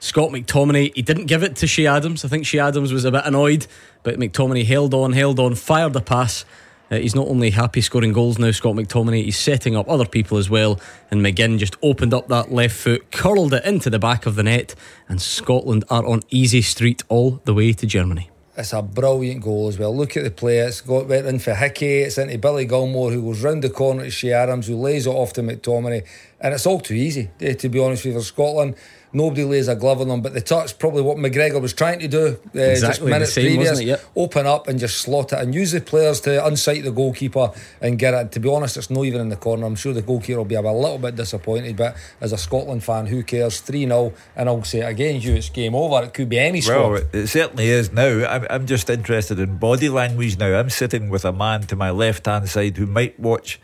Scott 0.00 0.30
McTominay, 0.30 0.92
he 0.96 1.02
didn't 1.02 1.26
give 1.26 1.44
it 1.44 1.54
to 1.56 1.68
Che 1.68 1.86
Adams. 1.86 2.24
I 2.24 2.28
think 2.28 2.46
Che 2.46 2.58
Adams 2.58 2.92
was 2.92 3.04
a 3.04 3.12
bit 3.12 3.22
annoyed, 3.26 3.68
but 4.02 4.18
McTominay 4.18 4.64
held 4.66 4.92
on, 4.92 5.12
held 5.12 5.38
on, 5.38 5.54
fired 5.54 5.92
the 5.92 6.00
pass. 6.00 6.44
Uh, 6.90 6.96
he's 6.96 7.14
not 7.14 7.28
only 7.28 7.50
happy 7.50 7.80
scoring 7.80 8.12
goals 8.12 8.38
now, 8.38 8.50
Scott 8.50 8.74
McTominay, 8.74 9.24
he's 9.24 9.38
setting 9.38 9.76
up 9.76 9.88
other 9.88 10.06
people 10.06 10.38
as 10.38 10.48
well. 10.48 10.80
And 11.10 11.20
McGinn 11.20 11.58
just 11.58 11.76
opened 11.82 12.14
up 12.14 12.28
that 12.28 12.50
left 12.50 12.76
foot, 12.76 13.10
curled 13.10 13.54
it 13.54 13.64
into 13.64 13.90
the 13.90 13.98
back 13.98 14.26
of 14.26 14.34
the 14.34 14.42
net, 14.42 14.74
and 15.08 15.20
Scotland 15.20 15.84
are 15.90 16.06
on 16.06 16.22
easy 16.30 16.62
street 16.62 17.02
all 17.08 17.40
the 17.44 17.54
way 17.54 17.72
to 17.74 17.86
Germany. 17.86 18.30
It's 18.56 18.72
a 18.72 18.82
brilliant 18.82 19.42
goal 19.42 19.68
as 19.68 19.78
well. 19.78 19.96
Look 19.96 20.16
at 20.16 20.24
the 20.24 20.32
play. 20.32 20.58
It's 20.58 20.80
got 20.80 21.06
went 21.06 21.26
in 21.26 21.38
for 21.38 21.54
Hickey. 21.54 21.98
It's 21.98 22.18
into 22.18 22.38
Billy 22.38 22.66
Gilmour, 22.66 23.12
who 23.12 23.22
goes 23.22 23.40
round 23.44 23.62
the 23.62 23.70
corner 23.70 24.02
to 24.02 24.10
Che 24.10 24.32
Adams, 24.32 24.66
who 24.66 24.74
lays 24.74 25.06
it 25.06 25.10
off 25.10 25.32
to 25.34 25.42
McTominay. 25.42 26.04
And 26.40 26.52
it's 26.52 26.66
all 26.66 26.80
too 26.80 26.94
easy, 26.94 27.30
eh, 27.40 27.54
to 27.54 27.68
be 27.68 27.78
honest 27.78 28.04
with 28.04 28.14
you, 28.14 28.20
for 28.20 28.24
Scotland. 28.24 28.74
Nobody 29.12 29.44
lays 29.44 29.68
a 29.68 29.74
glove 29.74 30.00
on 30.00 30.08
them, 30.08 30.20
but 30.20 30.34
the 30.34 30.40
touch, 30.40 30.78
probably 30.78 31.02
what 31.02 31.16
McGregor 31.16 31.60
was 31.60 31.72
trying 31.72 31.98
to 32.00 32.08
do 32.08 32.26
uh, 32.26 32.32
just 32.52 32.54
Exactly 32.54 33.10
minutes 33.10 33.32
same, 33.32 33.46
previous. 33.46 33.80
Yep. 33.80 34.04
Open 34.16 34.46
up 34.46 34.68
and 34.68 34.78
just 34.78 34.98
slot 34.98 35.32
it 35.32 35.38
and 35.38 35.54
use 35.54 35.72
the 35.72 35.80
players 35.80 36.20
to 36.22 36.30
unsight 36.30 36.84
the 36.84 36.90
goalkeeper 36.90 37.52
and 37.80 37.98
get 37.98 38.14
it. 38.14 38.32
To 38.32 38.40
be 38.40 38.48
honest, 38.48 38.76
it's 38.76 38.90
not 38.90 39.04
even 39.04 39.20
in 39.20 39.28
the 39.28 39.36
corner. 39.36 39.66
I'm 39.66 39.76
sure 39.76 39.92
the 39.92 40.02
goalkeeper 40.02 40.38
will 40.38 40.44
be 40.44 40.56
a 40.56 40.60
little 40.60 40.98
bit 40.98 41.16
disappointed, 41.16 41.76
but 41.76 41.96
as 42.20 42.32
a 42.32 42.38
Scotland 42.38 42.84
fan, 42.84 43.06
who 43.06 43.22
cares? 43.22 43.60
3 43.60 43.86
0, 43.86 44.12
and 44.36 44.48
I'll 44.48 44.64
say 44.64 44.80
it 44.80 44.88
again, 44.88 45.20
Hugh, 45.20 45.34
it's 45.34 45.48
game 45.48 45.74
over. 45.74 46.04
It 46.04 46.12
could 46.14 46.28
be 46.28 46.38
any 46.38 46.60
score. 46.60 46.92
Well, 46.92 46.94
it, 46.96 47.08
it 47.12 47.26
certainly 47.28 47.68
is 47.68 47.92
now. 47.92 48.26
I'm, 48.26 48.46
I'm 48.50 48.66
just 48.66 48.90
interested 48.90 49.38
in 49.38 49.58
body 49.58 49.88
language 49.88 50.38
now. 50.38 50.58
I'm 50.58 50.70
sitting 50.70 51.08
with 51.08 51.24
a 51.24 51.32
man 51.32 51.62
to 51.62 51.76
my 51.76 51.90
left 51.90 52.26
hand 52.26 52.48
side 52.48 52.76
who 52.76 52.86
might 52.86 53.18
watch 53.18 53.60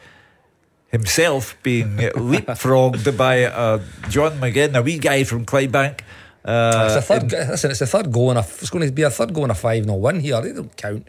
himself 0.94 1.56
being 1.62 1.96
leapfrogged 1.98 3.16
by 3.16 3.44
uh, 3.44 3.80
John 4.08 4.32
McGinn, 4.40 4.74
a 4.76 4.82
wee 4.82 4.98
guy 4.98 5.24
from 5.24 5.44
Clydebank. 5.44 6.00
Uh, 6.44 6.84
it's 6.86 6.96
a 6.96 7.02
third. 7.02 7.32
listen, 7.32 7.70
it's 7.70 7.80
a 7.80 7.86
third 7.86 8.12
goal 8.12 8.28
and 8.30 8.38
a, 8.38 8.42
it's 8.42 8.68
going 8.70 8.86
to 8.86 8.92
be 8.92 9.00
a 9.02 9.08
third 9.10 9.32
goal 9.32 9.44
and 9.44 9.52
a 9.52 9.54
five 9.54 9.84
0 9.84 9.96
win 9.96 10.20
here. 10.20 10.40
They 10.42 10.52
don't 10.52 10.76
count. 10.76 11.08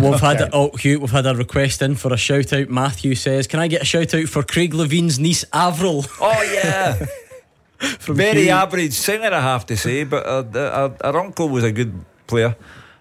we've 0.00 0.20
had 0.20 0.40
a, 0.42 0.50
oh 0.52 0.70
Hugh, 0.76 1.00
we've 1.00 1.10
had 1.10 1.26
a 1.26 1.34
request 1.34 1.82
in 1.82 1.96
for 1.96 2.12
a 2.12 2.16
shout 2.16 2.52
out. 2.52 2.68
Matthew 2.68 3.16
says, 3.16 3.48
"Can 3.48 3.58
I 3.58 3.66
get 3.66 3.82
a 3.82 3.84
shout 3.84 4.14
out 4.14 4.28
for 4.28 4.44
Craig 4.44 4.72
Levein's 4.72 5.18
niece 5.18 5.44
Avril?" 5.52 6.04
Oh 6.20 6.42
yeah. 6.54 7.04
Very 8.00 8.42
Hugh. 8.44 8.50
average 8.50 8.92
singer, 8.92 9.30
I 9.32 9.40
have 9.40 9.66
to 9.66 9.76
say, 9.76 10.04
but 10.04 10.24
uh, 10.24 10.42
the- 10.42 10.72
our, 10.72 10.92
our 11.02 11.16
uncle 11.18 11.48
was 11.48 11.64
a 11.64 11.72
good 11.72 11.92
player. 12.28 12.54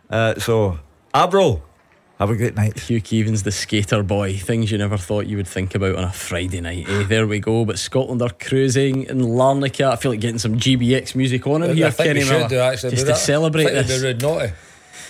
Uh, 0.10 0.40
so, 0.40 0.80
Avril, 1.14 1.62
have 2.20 2.30
a 2.30 2.36
great 2.36 2.56
night. 2.56 2.78
Hugh 2.78 3.02
Keevins, 3.02 3.44
the 3.44 3.52
skater 3.52 4.04
boy. 4.04 4.36
Things 4.36 4.72
you 4.72 4.78
never 4.78 4.98
thought 4.98 5.26
you 5.26 5.38
would 5.38 5.48
think 5.48 5.74
about 5.74 5.96
on 5.96 6.04
a 6.04 6.12
Friday 6.12 6.60
night. 6.60 6.86
Eh? 6.90 7.04
There 7.04 7.26
we 7.26 7.40
go. 7.40 7.64
But 7.64 7.80
Scotland 7.80 8.22
are 8.22 8.30
cruising 8.30 9.04
in 9.04 9.20
Larnaca. 9.20 9.91
I 9.91 9.96
feel 9.96 10.12
like 10.12 10.20
getting 10.20 10.40
some 10.40 10.58
GBX 10.58 11.16
music 11.16 11.48
on 11.48 11.64
in 11.64 11.78
here, 11.78 11.88
I 11.88 11.91
think 11.91 12.08
Kenny 12.08 12.20
we 12.20 12.26
should 12.26 12.34
Miller. 12.34 12.50
do 12.50 12.60
actually. 12.60 12.91
just 12.91 13.06
do 13.06 13.14
to 13.14 13.18
celebrate 13.18 13.68
I 13.68 13.84
think 13.84 13.88
this. 13.88 14.04
rude 14.04 14.20
to. 14.20 14.54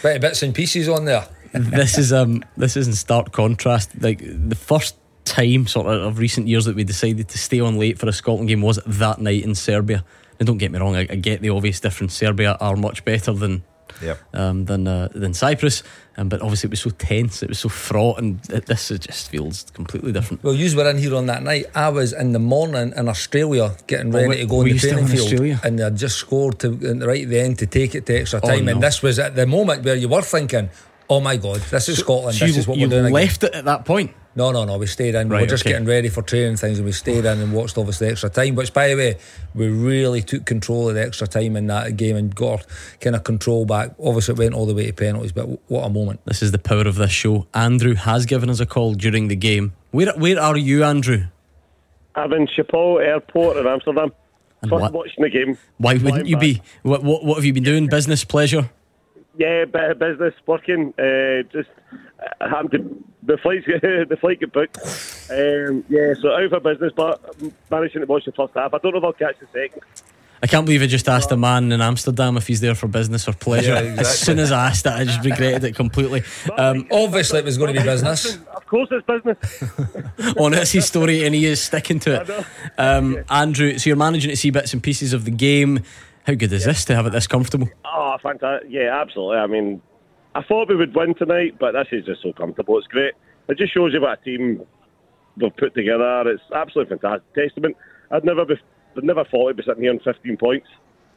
Bit 0.03 0.15
of 0.15 0.21
bits 0.21 0.43
and 0.43 0.53
pieces 0.53 0.87
on 0.87 1.05
there. 1.05 1.27
this 1.53 1.97
is 1.97 2.13
um 2.13 2.45
this 2.57 2.77
is 2.77 2.87
in 2.87 2.93
stark 2.93 3.31
contrast. 3.31 3.99
Like 3.99 4.21
the 4.23 4.55
first 4.55 4.95
time 5.25 5.65
sort 5.65 5.87
of 5.87 6.03
of 6.03 6.19
recent 6.19 6.47
years 6.47 6.65
that 6.65 6.75
we 6.75 6.83
decided 6.83 7.27
to 7.29 7.37
stay 7.39 7.59
on 7.59 7.79
late 7.79 7.97
for 7.97 8.07
a 8.07 8.13
Scotland 8.13 8.49
game 8.49 8.61
was 8.61 8.79
that 8.85 9.19
night 9.19 9.43
in 9.43 9.55
Serbia. 9.55 10.05
And 10.39 10.45
don't 10.45 10.59
get 10.59 10.71
me 10.71 10.79
wrong, 10.79 10.95
I, 10.95 11.01
I 11.01 11.15
get 11.15 11.41
the 11.41 11.49
obvious 11.49 11.79
difference. 11.79 12.13
Serbia 12.13 12.55
are 12.61 12.75
much 12.75 13.03
better 13.03 13.33
than 13.33 13.63
Yep. 14.01 14.17
um, 14.33 14.65
than 14.65 14.87
uh, 14.87 15.09
than 15.13 15.33
Cyprus, 15.33 15.83
um, 16.17 16.29
but 16.29 16.41
obviously 16.41 16.67
it 16.67 16.71
was 16.71 16.81
so 16.81 16.89
tense, 16.91 17.43
it 17.43 17.49
was 17.49 17.59
so 17.59 17.69
fraught, 17.69 18.19
and 18.19 18.39
it, 18.49 18.65
this 18.65 18.91
is 18.91 18.99
just 18.99 19.29
feels 19.29 19.65
completely 19.73 20.11
different. 20.11 20.43
Well, 20.43 20.53
you 20.53 20.75
were 20.75 20.89
in 20.89 20.97
here 20.97 21.15
on 21.15 21.25
that 21.27 21.43
night. 21.43 21.65
I 21.75 21.89
was 21.89 22.13
in 22.13 22.31
the 22.31 22.39
morning 22.39 22.93
in 22.95 23.07
Australia 23.09 23.75
getting 23.87 24.13
Oh, 24.15 24.19
ready 24.27 24.41
to 24.41 24.45
go 24.47 24.63
you 24.65 24.73
the 24.73 24.79
training 24.79 25.07
field, 25.07 25.27
Australia? 25.27 25.59
and 25.63 25.77
they 25.79 25.83
had 25.83 25.97
just 25.97 26.17
scored 26.17 26.59
to 26.59 26.69
right 27.05 27.23
at 27.23 27.29
the 27.29 27.39
end 27.39 27.59
to 27.59 27.65
take 27.67 27.95
it 27.95 28.05
to 28.07 28.13
extra 28.19 28.39
Oh, 28.43 28.47
time. 28.47 28.65
no. 28.65 28.71
And 28.73 28.83
this 28.83 29.01
was 29.01 29.19
at 29.19 29.35
the 29.35 29.45
moment 29.45 29.83
where 29.83 29.95
you 29.95 30.07
were 30.09 30.21
thinking, 30.21 30.69
"Oh 31.09 31.19
my 31.19 31.37
God, 31.37 31.57
this 31.71 31.89
is 31.89 31.97
Scotland. 31.99 32.35
So 32.37 32.45
this 32.45 32.55
you, 32.55 32.59
is 32.61 32.67
what 32.67 32.77
we're 32.77 32.87
doing." 32.87 33.05
again." 33.05 33.13
left 33.13 33.43
it 33.43 33.53
at 33.55 33.65
that 33.65 33.85
point. 33.85 34.11
No, 34.35 34.51
no, 34.51 34.63
no. 34.63 34.77
We 34.77 34.85
stayed 34.85 35.15
in. 35.15 35.27
we 35.27 35.33
Right, 35.35 35.41
were 35.41 35.47
just 35.47 35.63
okay. 35.63 35.71
getting 35.73 35.87
ready 35.87 36.07
for 36.07 36.21
training 36.21 36.55
things, 36.57 36.77
and 36.77 36.85
we 36.85 36.91
stayed 36.93 37.25
in 37.25 37.39
and 37.39 37.51
watched 37.51 37.77
obviously 37.77 38.07
extra 38.07 38.29
time. 38.29 38.55
Which, 38.55 38.73
by 38.73 38.87
the 38.89 38.95
way, 38.95 39.17
we 39.55 39.67
really 39.67 40.21
took 40.21 40.45
control 40.45 40.87
of 40.87 40.95
the 40.95 41.01
extra 41.05 41.27
time 41.27 41.55
in 41.57 41.67
that 41.67 41.97
game 41.97 42.15
and 42.15 42.33
got 42.33 42.49
our 42.51 42.59
kind 43.01 43.15
of 43.15 43.23
control 43.23 43.65
back. 43.65 43.91
Obviously, 43.99 44.33
it 44.33 44.37
went 44.37 44.53
all 44.53 44.65
the 44.67 44.75
way 44.75 44.85
to 44.85 44.93
penalties, 44.93 45.31
but 45.33 45.45
what 45.69 45.83
a 45.85 45.89
moment! 45.89 46.21
This 46.25 46.41
is 46.43 46.51
the 46.51 46.59
power 46.59 46.81
of 46.87 46.95
this 46.95 47.11
show. 47.11 47.47
Andrew 47.53 47.95
has 47.95 48.25
given 48.25 48.49
us 48.49 48.59
a 48.59 48.65
call 48.65 48.93
during 48.93 49.27
the 49.29 49.35
game. 49.35 49.73
Where 49.91 50.13
where 50.15 50.39
are 50.39 50.55
you, 50.57 50.83
Andrew? 50.83 51.23
I'm 52.15 52.31
in 52.33 52.47
Schiphol 52.47 53.01
Airport 53.03 53.57
in 53.57 53.65
Amsterdam. 53.67 54.11
And 54.61 54.69
First 54.69 54.81
what- 54.81 54.93
watching 54.93 55.23
the 55.23 55.29
game. 55.29 55.57
Why 55.77 55.93
wouldn't 55.95 56.27
you 56.27 56.35
back. 56.35 56.41
be? 56.41 56.61
What, 56.83 57.03
what 57.03 57.25
what 57.25 57.35
have 57.35 57.45
you 57.45 57.53
been 57.53 57.63
doing? 57.63 57.87
Business, 57.89 58.23
pleasure? 58.23 58.69
Yeah, 59.39 59.63
bit 59.63 59.91
of 59.91 59.99
business, 59.99 60.33
working. 60.45 60.93
Uh, 60.99 61.43
just 61.49 61.69
uh, 62.21 62.49
happened 62.49 62.71
to 62.71 63.03
the 63.23 63.37
flights. 63.37 63.65
the 63.67 64.17
flight 64.19 64.41
got 64.41 64.51
booked. 64.51 64.77
Um, 65.31 65.85
yeah, 65.87 66.13
so 66.21 66.35
out 66.35 66.49
for 66.49 66.59
business, 66.59 66.91
but 66.93 67.23
managing 67.71 68.01
to 68.01 68.05
watch 68.05 68.25
the 68.25 68.33
first 68.33 68.53
half. 68.53 68.73
I 68.73 68.79
don't 68.79 68.91
know 68.91 68.97
if 68.97 69.03
I'll 69.05 69.13
catch 69.13 69.39
the 69.39 69.47
second. 69.53 69.81
I 70.43 70.47
can't 70.47 70.65
believe 70.65 70.81
I 70.81 70.87
just 70.87 71.07
asked 71.07 71.31
a 71.31 71.37
man 71.37 71.71
in 71.71 71.79
Amsterdam 71.79 72.35
if 72.35 72.47
he's 72.47 72.59
there 72.59 72.75
for 72.75 72.87
business 72.87 73.29
or 73.29 73.33
pleasure. 73.33 73.73
Yeah, 73.79 73.79
exactly. 73.79 74.01
As 74.01 74.19
soon 74.19 74.39
as 74.39 74.51
I 74.51 74.67
asked 74.67 74.83
that, 74.83 74.99
I 74.99 75.05
just 75.05 75.23
regretted 75.23 75.63
it 75.63 75.75
completely. 75.75 76.23
Um, 76.57 76.87
Obviously, 76.91 77.39
it 77.39 77.45
was 77.45 77.57
going 77.57 77.73
to 77.73 77.79
be 77.79 77.85
business. 77.85 78.37
Of 78.55 78.65
course, 78.67 78.89
it's 78.91 79.05
business. 79.05 80.35
on 80.37 80.53
it's 80.53 80.71
his 80.71 80.85
story, 80.85 81.25
and 81.25 81.33
he 81.33 81.45
is 81.45 81.61
sticking 81.61 81.99
to 81.99 82.21
it. 82.21 82.45
Um, 82.77 83.23
Andrew, 83.29 83.77
so 83.77 83.89
you're 83.89 83.97
managing 83.97 84.31
to 84.31 84.37
see 84.37 84.49
bits 84.49 84.73
and 84.73 84.83
pieces 84.83 85.13
of 85.13 85.23
the 85.23 85.31
game. 85.31 85.83
How 86.25 86.33
good 86.33 86.51
is 86.53 86.65
this 86.65 86.85
to 86.85 86.95
have 86.95 87.05
it 87.07 87.11
this 87.11 87.27
comfortable? 87.27 87.69
Oh, 87.85 88.17
fantastic! 88.21 88.69
Yeah, 88.71 88.99
absolutely. 89.01 89.37
I 89.37 89.47
mean, 89.47 89.81
I 90.35 90.43
thought 90.43 90.69
we 90.69 90.75
would 90.75 90.95
win 90.95 91.15
tonight, 91.15 91.57
but 91.59 91.71
this 91.73 91.87
is 91.91 92.05
just 92.05 92.21
so 92.21 92.33
comfortable. 92.33 92.77
It's 92.77 92.87
great. 92.87 93.13
It 93.47 93.57
just 93.57 93.73
shows 93.73 93.93
you 93.93 94.01
what 94.01 94.19
a 94.19 94.23
team 94.23 94.61
they've 95.37 95.55
put 95.55 95.73
together. 95.73 96.23
It's 96.27 96.43
absolutely 96.53 96.97
fantastic. 96.97 97.33
Testament. 97.33 97.75
I'd 98.11 98.25
never 98.25 98.45
be, 98.45 98.55
I'd 98.95 99.03
never 99.03 99.23
thought 99.25 99.47
we'd 99.47 99.57
be 99.57 99.63
sitting 99.63 99.83
here 99.83 99.91
on 99.91 99.99
15 99.99 100.37
points. 100.37 100.67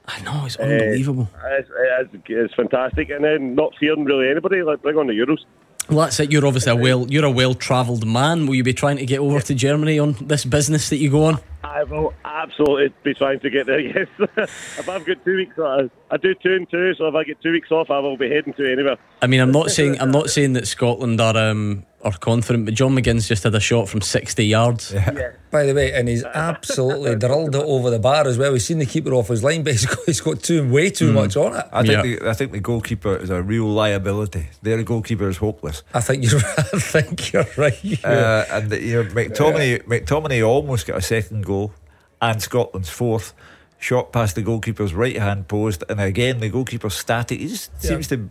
I 0.06 0.20
know 0.22 0.44
it's 0.46 0.56
unbelievable. 0.56 1.28
Uh, 1.34 1.48
it's, 1.58 1.68
it's, 2.12 2.24
it's 2.28 2.54
fantastic, 2.54 3.10
and 3.10 3.24
then 3.24 3.54
not 3.54 3.72
fearing 3.78 4.04
really 4.04 4.30
anybody. 4.30 4.62
Like 4.62 4.82
bring 4.82 4.96
on 4.96 5.06
the 5.06 5.12
Euros. 5.12 5.44
Well, 5.88 6.00
that's 6.00 6.20
it. 6.20 6.30
You're 6.30 6.46
obviously 6.46 6.72
a 6.72 6.76
well, 6.76 7.06
you're 7.08 7.24
a 7.24 7.30
well-travelled 7.30 8.06
man. 8.06 8.46
Will 8.46 8.54
you 8.54 8.64
be 8.64 8.72
trying 8.72 8.96
to 8.98 9.06
get 9.06 9.18
over 9.20 9.40
to 9.40 9.54
Germany 9.54 9.98
on 9.98 10.12
this 10.20 10.44
business 10.44 10.88
that 10.90 10.96
you 10.96 11.10
go 11.10 11.24
on? 11.24 11.38
I 11.64 11.84
will 11.84 12.14
absolutely 12.24 12.94
be 13.02 13.14
trying 13.14 13.40
to 13.40 13.50
get 13.50 13.66
there. 13.66 13.80
Yes, 13.82 14.08
if 14.78 14.88
I've 14.88 15.04
got 15.04 15.24
two 15.24 15.36
weeks, 15.36 15.58
I 15.58 16.16
do 16.16 16.34
two 16.34 16.54
and 16.54 16.70
two. 16.70 16.94
So 16.94 17.08
if 17.08 17.14
I 17.14 17.24
get 17.24 17.40
two 17.42 17.52
weeks 17.52 17.70
off, 17.70 17.90
I 17.90 17.98
will 17.98 18.16
be 18.16 18.30
heading 18.30 18.52
to 18.54 18.70
anywhere. 18.70 18.96
I 19.20 19.26
mean, 19.26 19.40
I'm 19.40 19.50
not 19.52 19.70
saying 19.70 20.00
I'm 20.00 20.10
not 20.10 20.30
saying 20.30 20.52
that 20.54 20.66
Scotland 20.66 21.20
are 21.20 21.36
um, 21.36 21.84
are 22.04 22.12
confident, 22.12 22.64
but 22.64 22.74
John 22.74 22.94
McGinn's 22.96 23.28
just 23.28 23.44
had 23.44 23.54
a 23.54 23.60
shot 23.60 23.88
from 23.88 24.00
60 24.00 24.44
yards. 24.44 24.92
By 25.50 25.66
the 25.66 25.74
way, 25.74 25.92
and 25.92 26.08
he's 26.08 26.24
absolutely 26.24 27.14
drilled 27.24 27.54
it 27.54 27.62
over 27.62 27.90
the 27.90 27.98
bar 27.98 28.26
as 28.26 28.38
well. 28.38 28.52
We've 28.52 28.62
seen 28.62 28.78
the 28.78 28.86
keeper 28.86 29.12
off 29.14 29.28
his 29.28 29.44
line, 29.44 29.62
but 29.64 29.72
he's 29.72 29.86
got, 29.86 29.98
he's 30.06 30.20
got 30.20 30.40
too 30.42 30.68
way 30.68 30.90
too 30.90 31.10
Mm. 31.10 31.14
much 31.14 31.36
on 31.36 31.56
it. 31.56 31.66
I 31.72 31.82
think 31.84 32.02
the, 32.20 32.28
I 32.28 32.32
think 32.34 32.52
the 32.52 32.60
goalkeeper 32.60 33.16
is 33.16 33.30
a 33.30 33.42
real 33.42 33.66
liability. 33.66 34.48
Their 34.62 34.82
goalkeeper 34.82 35.28
is 35.28 35.36
hopeless. 35.36 35.82
I 35.94 36.00
think 36.00 36.24
you're. 36.30 36.40
I 36.56 36.78
think 36.78 37.32
you're 37.32 37.46
right. 37.56 38.04
Uh, 38.04 38.44
and 38.50 38.70
the, 38.70 38.80
you 38.82 39.02
know, 39.04 39.10
McTominay, 39.10 39.82
McTominay 39.84 40.46
almost 40.46 40.86
got 40.86 40.96
a 40.98 41.02
second 41.02 41.44
goal, 41.44 41.72
and 42.20 42.40
Scotland's 42.42 42.88
fourth. 42.90 43.34
Shot 43.78 44.12
past 44.12 44.36
the 44.36 44.42
goalkeeper's 44.42 44.94
right 44.94 45.18
hand 45.18 45.48
post, 45.48 45.82
and 45.88 46.00
again 46.00 46.38
the 46.38 46.48
goalkeeper's 46.48 46.94
static. 46.94 47.40
He 47.40 47.48
just 47.48 47.70
Yeah. 47.80 47.88
seems 47.90 48.06
to 48.08 48.28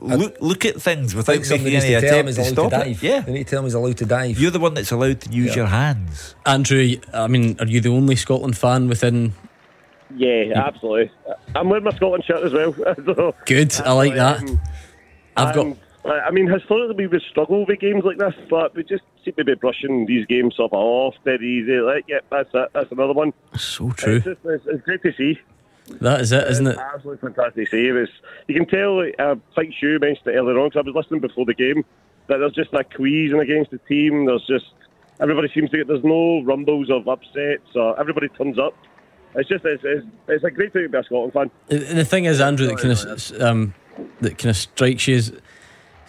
look 0.00 0.36
look 0.40 0.64
at 0.64 0.80
things 0.80 1.14
without 1.14 1.32
think 1.34 1.44
somebody 1.44 1.74
making 1.76 1.94
any 1.94 2.00
tell 2.00 2.18
him 2.20 2.26
attempt 2.28 2.28
he's 2.28 2.36
to 2.36 2.40
allowed 2.42 2.70
to 2.70 2.76
stop 2.76 2.84
dive. 2.86 3.04
it. 3.04 3.06
Yeah, 3.06 3.20
they 3.20 3.32
need 3.32 3.44
to 3.44 3.50
tell 3.50 3.58
him 3.60 3.64
he's 3.66 3.74
allowed 3.74 3.96
to 3.98 4.06
dive. 4.06 4.38
you're 4.40 4.50
the 4.50 4.58
one 4.60 4.74
that's 4.74 4.90
allowed 4.92 5.20
to 5.22 5.30
use 5.30 5.48
Yeah. 5.50 5.56
your 5.56 5.66
hands. 5.66 6.34
Andrew, 6.46 6.94
I 7.12 7.26
mean, 7.26 7.56
are 7.60 7.66
you 7.66 7.80
the 7.80 7.90
only 7.90 8.16
Scotland 8.16 8.56
fan 8.56 8.88
within? 8.88 9.32
Yeah, 10.16 10.52
absolutely. 10.56 11.10
I'm 11.54 11.68
wearing 11.68 11.84
my 11.84 11.92
Scotland 11.92 12.24
shirt 12.24 12.42
as 12.42 12.52
well. 12.52 12.74
so, 13.06 13.34
Good, 13.46 13.72
I 13.84 13.92
like 13.92 14.14
that. 14.14 14.40
um, 14.40 14.60
I've 15.36 15.54
got. 15.54 15.66
and, 15.66 15.76
uh, 16.04 16.08
I 16.26 16.30
mean, 16.30 16.48
historically 16.48 16.96
we 16.96 17.06
would 17.06 17.22
struggle 17.30 17.64
with 17.66 17.78
games 17.78 18.02
like 18.04 18.18
this, 18.18 18.34
but 18.48 18.74
we 18.74 18.82
just 18.82 19.04
seem 19.24 19.34
to 19.34 19.44
be 19.44 19.54
brushing 19.54 20.06
these 20.06 20.26
games 20.26 20.56
sort 20.56 20.72
of 20.72 20.78
off 20.78 21.14
dead 21.24 21.42
easy. 21.42 21.78
Like, 21.78 22.06
yeah, 22.08 22.20
that's 22.30 22.48
it. 22.54 22.70
That's 22.72 22.90
another 22.90 23.12
one. 23.12 23.32
So 23.56 23.90
true. 23.92 24.16
It's, 24.16 24.24
just, 24.24 24.40
it's, 24.44 24.64
it's 24.66 24.82
great 24.84 25.02
to 25.02 25.12
see. 25.16 25.38
That 26.00 26.20
is 26.20 26.32
it, 26.32 26.48
isn't 26.48 26.66
it? 26.66 26.78
Absolutely 26.78 27.28
fantastic 27.28 27.70
to 27.70 27.70
see. 27.70 27.86
It's, 27.88 28.12
you 28.48 28.54
can 28.54 28.66
tell, 28.66 29.00
uh, 29.18 29.36
like 29.56 29.70
Hugh 29.78 29.98
mentioned 29.98 30.28
it 30.28 30.36
earlier 30.36 30.58
on, 30.58 30.68
because 30.68 30.84
I 30.84 30.86
was 30.86 30.94
listening 30.94 31.20
before 31.20 31.44
the 31.44 31.54
game, 31.54 31.84
that 32.28 32.38
there's 32.38 32.52
just 32.52 32.72
a 32.72 32.84
queasing 32.84 33.40
against 33.40 33.70
the 33.70 33.78
team. 33.78 34.26
There's 34.26 34.46
just, 34.46 34.66
everybody 35.20 35.50
seems 35.52 35.70
to 35.70 35.78
get, 35.78 35.88
there's 35.88 36.04
no 36.04 36.42
rumbles 36.42 36.90
of 36.90 37.08
upsets, 37.08 37.74
or 37.74 37.98
everybody 37.98 38.28
turns 38.28 38.58
up. 38.58 38.74
It's 39.34 39.48
just, 39.48 39.64
it's, 39.64 39.82
it's, 39.84 40.06
it's 40.28 40.44
a 40.44 40.50
great 40.50 40.72
thing 40.72 40.82
to 40.82 40.88
be 40.88 40.98
a 40.98 41.04
Scotland 41.04 41.32
fan. 41.32 41.50
The 41.68 41.78
the 41.78 42.04
thing 42.04 42.24
is, 42.24 42.40
Andrew, 42.40 42.66
that 42.66 42.78
kind 42.78 42.92
of 42.92 43.42
um, 43.42 43.74
that 44.20 44.38
kind 44.38 44.50
of 44.50 44.56
strikes 44.56 45.06
you 45.06 45.16
is 45.16 45.32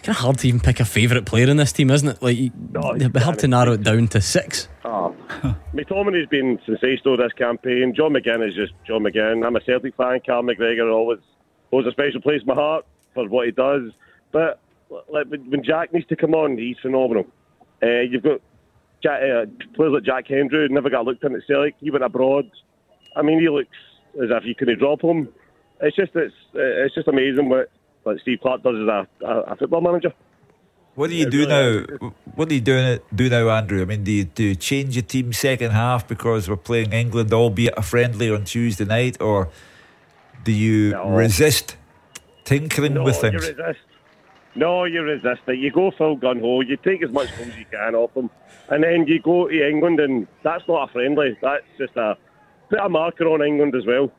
kind 0.02 0.16
of 0.16 0.22
hard 0.22 0.38
to 0.38 0.48
even 0.48 0.60
pick 0.60 0.80
a 0.80 0.84
favourite 0.84 1.24
player 1.26 1.48
in 1.48 1.56
this 1.56 1.72
team, 1.72 1.90
isn't 1.90 2.08
it? 2.08 2.22
Like, 2.22 2.36
you, 2.36 2.50
it'd 2.96 3.12
be 3.12 3.20
hard 3.20 3.38
to 3.40 3.48
narrow 3.48 3.72
it 3.72 3.82
down 3.82 4.08
to 4.08 4.20
six. 4.20 4.68
Oh. 4.84 5.14
McTominay's 5.74 6.28
been 6.28 6.58
sensational 6.66 7.16
this 7.16 7.32
campaign. 7.32 7.94
John 7.96 8.12
McGinn 8.12 8.46
is 8.46 8.54
just 8.54 8.72
John 8.86 9.02
McGinn. 9.02 9.46
I'm 9.46 9.56
a 9.56 9.60
Celtic 9.60 9.96
fan. 9.96 10.20
Carl 10.26 10.42
McGregor 10.42 10.92
always 10.92 11.20
holds 11.70 11.86
a 11.86 11.92
special 11.92 12.20
place 12.20 12.42
in 12.42 12.46
my 12.46 12.54
heart 12.54 12.84
for 13.14 13.28
what 13.28 13.46
he 13.46 13.52
does. 13.52 13.92
But 14.32 14.60
like, 15.08 15.28
when 15.28 15.62
Jack 15.64 15.92
needs 15.92 16.06
to 16.08 16.16
come 16.16 16.34
on, 16.34 16.58
he's 16.58 16.76
phenomenal. 16.82 17.26
Uh, 17.82 18.00
you've 18.00 18.22
got 18.22 18.40
Jack, 19.02 19.22
uh, 19.22 19.46
players 19.74 19.92
like 19.92 20.04
Jack 20.04 20.26
Hendry, 20.28 20.68
never 20.68 20.90
got 20.90 21.04
looked 21.04 21.24
in 21.24 21.34
at 21.34 21.42
Celtic. 21.46 21.76
He 21.80 21.90
went 21.90 22.04
abroad. 22.04 22.50
I 23.16 23.22
mean, 23.22 23.40
he 23.40 23.48
looks 23.48 23.76
as 24.22 24.30
if 24.30 24.44
you 24.44 24.54
couldn't 24.54 24.78
drop 24.78 25.02
him. 25.02 25.28
It's 25.80 25.96
just 25.96 26.12
it's 26.14 26.34
it's 26.54 26.94
just 26.94 27.08
amazing 27.08 27.48
what 27.48 27.70
what 28.02 28.20
Steve 28.20 28.40
Clarke 28.40 28.62
does 28.62 28.76
as 28.76 28.88
a, 28.88 29.26
a, 29.26 29.40
a 29.52 29.56
football 29.56 29.80
manager. 29.80 30.12
What 30.94 31.08
do 31.08 31.16
you 31.16 31.24
do 31.30 31.46
now? 31.46 31.84
What 32.34 32.50
do 32.50 32.54
you 32.54 32.60
do, 32.60 32.98
do 33.14 33.30
now, 33.30 33.48
Andrew? 33.48 33.80
I 33.80 33.86
mean, 33.86 34.04
do 34.04 34.12
you, 34.12 34.24
do 34.24 34.42
you 34.44 34.54
change 34.54 34.94
your 34.94 35.02
team 35.04 35.32
second 35.32 35.70
half 35.70 36.06
because 36.06 36.50
we're 36.50 36.56
playing 36.56 36.92
England, 36.92 37.32
albeit 37.32 37.72
a 37.78 37.82
friendly 37.82 38.30
on 38.30 38.44
Tuesday 38.44 38.84
night, 38.84 39.20
or 39.20 39.48
do 40.44 40.52
you 40.52 40.90
No. 40.90 41.08
resist 41.08 41.76
tinkering 42.44 42.94
No, 42.94 43.04
with 43.04 43.22
you 43.22 43.30
resist. 43.30 43.78
No, 44.54 44.84
you 44.84 45.00
resist 45.02 45.40
it. 45.46 45.58
You 45.58 45.70
go 45.70 45.92
full 45.92 46.16
gun 46.16 46.40
ho. 46.40 46.60
You 46.60 46.76
take 46.76 47.02
as 47.02 47.10
much 47.10 47.28
goals 47.38 47.48
as 47.48 47.56
you 47.58 47.64
can 47.70 47.94
off 47.94 48.12
them, 48.12 48.28
and 48.68 48.84
then 48.84 49.06
you 49.06 49.18
go 49.18 49.48
to 49.48 49.68
England, 49.68 49.98
and 49.98 50.26
that's 50.42 50.68
not 50.68 50.90
a 50.90 50.92
friendly. 50.92 51.38
That's 51.40 51.64
just 51.78 51.96
a 51.96 52.18
put 52.68 52.80
a 52.80 52.88
marker 52.90 53.28
on 53.28 53.40
England 53.42 53.74
as 53.74 53.86
well. 53.86 54.12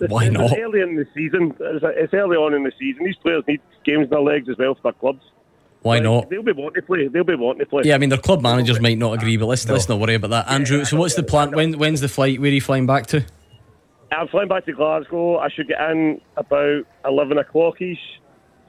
It's, 0.00 0.12
Why 0.12 0.26
it's 0.26 0.34
not? 0.34 0.58
early 0.58 0.80
in 0.80 0.96
the 0.96 1.06
season. 1.14 1.54
It's, 1.58 1.84
it's 1.84 2.14
early 2.14 2.36
on 2.36 2.54
in 2.54 2.64
the 2.64 2.72
season. 2.78 3.04
These 3.04 3.16
players 3.16 3.44
need 3.48 3.60
games 3.84 4.04
in 4.04 4.10
their 4.10 4.20
legs 4.20 4.48
as 4.48 4.56
well 4.58 4.74
for 4.74 4.82
their 4.82 4.92
clubs. 4.92 5.22
Why 5.82 6.00
not? 6.00 6.28
They'll 6.28 6.42
be 6.42 6.52
wanting 6.52 6.82
to 6.82 6.86
play. 6.86 7.08
They'll 7.08 7.24
be 7.24 7.36
wanting 7.36 7.60
to 7.60 7.66
play. 7.66 7.82
Yeah, 7.84 7.94
I 7.94 7.98
mean, 7.98 8.08
their 8.08 8.18
club 8.18 8.42
managers 8.42 8.80
might 8.80 8.98
not 8.98 9.14
agree, 9.14 9.36
but 9.36 9.46
let's 9.46 9.68
let's 9.68 9.88
not 9.88 10.00
worry 10.00 10.14
about 10.14 10.30
that. 10.30 10.48
Andrew, 10.48 10.84
so 10.84 10.96
what's 10.96 11.14
the 11.14 11.22
plan? 11.22 11.52
When 11.52 11.78
when's 11.78 12.00
the 12.00 12.08
flight? 12.08 12.40
Where 12.40 12.50
are 12.50 12.54
you 12.54 12.60
flying 12.60 12.86
back 12.86 13.06
to? 13.08 13.24
I'm 14.10 14.26
flying 14.28 14.48
back 14.48 14.64
to 14.64 14.72
Glasgow. 14.72 15.38
I 15.38 15.48
should 15.50 15.68
get 15.68 15.80
in 15.90 16.20
about 16.36 16.84
11 17.04 17.38
o'clock 17.38 17.80
ish. 17.80 17.98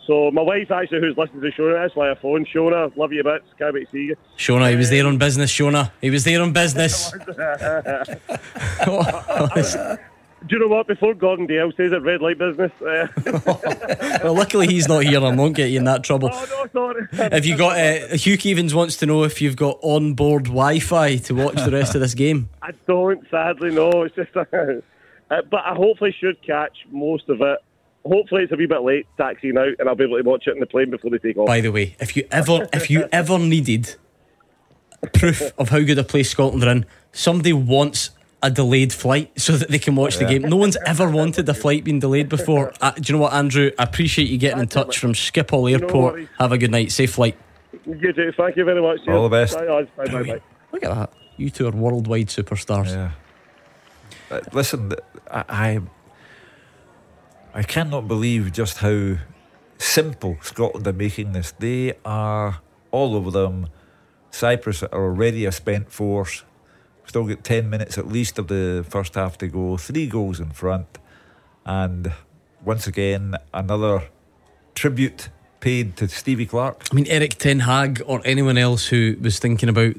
So 0.06 0.32
my 0.32 0.42
wife 0.42 0.70
actually, 0.72 1.00
who's 1.00 1.18
listening 1.18 1.42
to 1.42 1.48
the 1.48 1.52
show, 1.52 1.72
that's 1.72 1.96
why 1.96 2.12
I 2.12 2.16
phone 2.16 2.46
Shona. 2.46 2.96
Love 2.98 3.14
you 3.14 3.24
bits. 3.24 3.46
Can't 3.58 3.74
wait 3.74 3.86
to 3.86 3.92
see 3.92 4.04
you. 4.06 4.16
Shona, 4.38 4.70
he 4.70 4.76
was 4.76 4.90
there 4.90 5.06
on 5.06 5.18
business, 5.18 5.52
Shona. 5.52 5.92
He 6.02 6.10
was 6.10 6.24
there 6.24 6.42
on 6.42 6.52
business. 6.52 7.14
Do 10.48 10.56
you 10.56 10.60
know 10.60 10.68
what? 10.68 10.88
Before 10.88 11.14
Gordon 11.14 11.48
Dale 11.48 11.72
says 11.76 11.92
it, 11.92 12.02
red 12.02 12.22
light 12.22 12.38
business. 12.38 12.72
Uh, 12.82 13.08
well, 14.24 14.34
luckily 14.34 14.68
he's 14.68 14.88
not 14.88 15.04
here 15.04 15.24
and 15.24 15.38
won't 15.38 15.56
get 15.56 15.70
you 15.70 15.80
in 15.80 15.84
that 15.86 16.04
trouble. 16.04 16.30
oh 16.32 16.70
no, 16.74 16.94
sorry. 16.94 17.08
Have 17.32 17.46
you 17.46 17.58
got 17.58 17.78
uh, 17.78 18.16
Hugh 18.16 18.38
Keevins 18.38 18.74
wants 18.74 18.96
to 18.98 19.06
know 19.06 19.24
if 19.24 19.42
you've 19.42 19.58
got 19.58 19.78
on-board 19.82 20.46
Wi-Fi 20.46 21.18
to 21.18 21.36
watch 21.36 21.56
the 21.56 21.72
rest 21.72 21.94
of 21.96 22.02
this 22.02 22.14
game? 22.14 22.50
I 22.62 22.72
don't, 22.88 23.26
sadly, 23.30 23.72
no. 23.72 24.04
It's 24.04 24.16
just, 24.16 24.36
uh, 24.36 24.46
but 25.30 25.66
I 25.66 25.76
hopefully 25.76 26.16
should 26.18 26.42
catch 26.42 26.78
most 26.90 27.28
of 27.30 27.42
it. 27.42 27.60
Hopefully, 28.06 28.44
it's 28.44 28.54
a 28.54 28.56
wee 28.56 28.66
bit 28.66 28.82
late 28.82 29.08
taxiing 29.18 29.58
out, 29.58 29.74
and 29.78 29.90
I'll 29.90 29.96
be 29.96 30.06
able 30.06 30.18
to 30.18 30.24
watch 30.24 30.48
it 30.48 30.54
in 30.54 30.62
the 30.62 30.66
plane 30.66 30.90
before 30.90 31.12
they 31.12 31.18
take 31.18 31.38
off. 31.38 31.48
By 31.48 31.60
the 31.60 31.72
way, 31.72 31.98
if 32.00 32.16
you 32.16 32.26
ever 32.32 32.68
if 32.72 32.90
you 32.90 33.10
ever 33.12 33.38
needed 33.38 33.96
proof 35.14 35.42
of 35.58 35.70
how 35.70 35.80
good 35.80 35.98
a 35.98 36.04
place 36.04 36.30
Scotland 36.30 36.64
are 36.64 36.72
in, 36.72 36.86
somebody 37.12 37.54
wants 37.54 38.12
a 38.42 38.50
delayed 38.50 38.94
flight 38.94 39.32
so 39.40 39.58
that 39.58 39.70
they 39.70 39.80
can 39.80 39.96
watch 39.96 40.18
the 40.18 40.26
game. 40.26 40.44
No 40.44 40.56
one's 40.56 40.78
ever 40.86 41.10
wanted 41.10 41.48
a 41.50 41.54
flight 41.54 41.84
being 41.84 42.00
delayed 42.00 42.30
before. 42.30 42.74
Uh, 42.82 42.92
do 42.92 43.02
you 43.12 43.18
know 43.18 43.24
what, 43.24 43.34
Andrew? 43.34 43.72
I 43.78 43.84
appreciate 43.84 44.30
you 44.30 44.38
getting 44.38 44.60
in 44.60 44.68
touch 44.68 45.00
from 45.00 45.12
Schiphol 45.14 45.70
Airport. 45.70 46.14
worries. 46.14 46.30
Have 46.38 46.54
a 46.54 46.58
good 46.58 46.72
night. 46.72 46.92
Safe 46.94 47.12
flight. 47.12 47.36
You 47.86 48.14
too. 48.14 48.32
Thank 48.38 48.56
you 48.56 48.64
very 48.64 48.82
much. 48.82 49.06
All 49.10 49.24
the 49.24 49.30
best. 49.30 49.58
Bye, 49.58 49.66
bye, 49.66 50.06
bye, 50.06 50.24
bye. 50.24 50.42
Look 50.72 50.84
at 50.84 50.96
that. 50.96 51.14
You 51.36 51.50
two 51.50 51.68
are 51.68 51.72
worldwide 51.72 52.28
superstars. 52.28 52.88
Yeah. 52.88 53.12
Uh, 54.32 54.42
listen, 54.54 54.94
I, 55.30 55.44
I 55.50 55.80
I 57.54 57.64
cannot 57.64 58.08
believe 58.08 58.54
just 58.54 58.78
how 58.78 59.16
simple 59.78 60.38
Scotland 60.42 60.88
are 60.88 60.94
making 60.94 61.34
this. 61.34 61.52
They 61.60 61.94
are 62.06 62.62
all 62.92 63.16
over 63.16 63.32
them. 63.32 63.68
Cyprus 64.32 64.84
are 64.84 64.94
already 64.94 65.46
a 65.46 65.52
spent 65.52 65.92
force. 65.92 66.44
Still 67.10 67.24
got 67.24 67.44
ten 67.44 67.72
minutes 67.72 67.98
at 67.98 68.08
least 68.08 68.38
of 68.38 68.50
the 68.50 68.86
first 68.88 69.16
half 69.16 69.36
to 69.40 69.48
go. 69.48 69.78
Three 69.78 70.06
goals 70.06 70.40
in 70.40 70.52
front, 70.52 71.00
and 71.66 72.14
once 72.64 72.86
again 72.86 73.36
another 73.52 74.04
tribute 74.76 75.30
paid 75.60 75.98
to 75.98 76.08
Stevie 76.08 76.46
Clarke. 76.46 76.84
I 76.92 76.94
mean, 76.94 77.08
Erik 77.08 77.40
Ten 77.40 77.62
Hag 77.62 78.04
or 78.06 78.22
anyone 78.26 78.60
else 78.60 78.86
who 78.86 79.18
was 79.20 79.40
thinking 79.40 79.70
about 79.70 79.96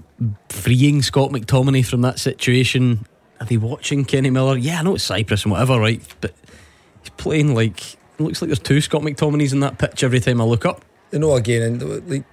freeing 0.51 1.03
Scott 1.03 1.33
McTominay 1.33 1.85
from 1.85 2.03
that 2.03 2.21
situation. 2.21 3.05
Are 3.41 3.47
they 3.47 3.57
watching 3.57 4.05
Kenny 4.05 4.31
Miller? 4.31 4.57
Yeah, 4.57 4.79
I 4.79 4.83
know 4.85 4.95
it's 4.95 5.03
Cyprus 5.03 5.43
and 5.43 5.51
whatever, 5.51 5.81
right? 5.81 6.01
But 6.21 6.33
he's 7.03 7.11
playing 7.17 7.57
like. 7.57 7.95
It 7.95 8.21
looks 8.21 8.41
like 8.41 8.51
there's 8.51 8.61
two 8.61 8.81
Scott 8.81 9.03
McTominays 9.03 9.53
in 9.53 9.59
that 9.61 9.79
pitch 9.79 10.05
every 10.05 10.21
time 10.21 10.41
I 10.41 10.45
look 10.45 10.65
up. 10.65 10.85
You 11.11 11.19
know, 11.19 11.35
again, 11.35 11.63
and 11.63 12.09
like 12.09 12.25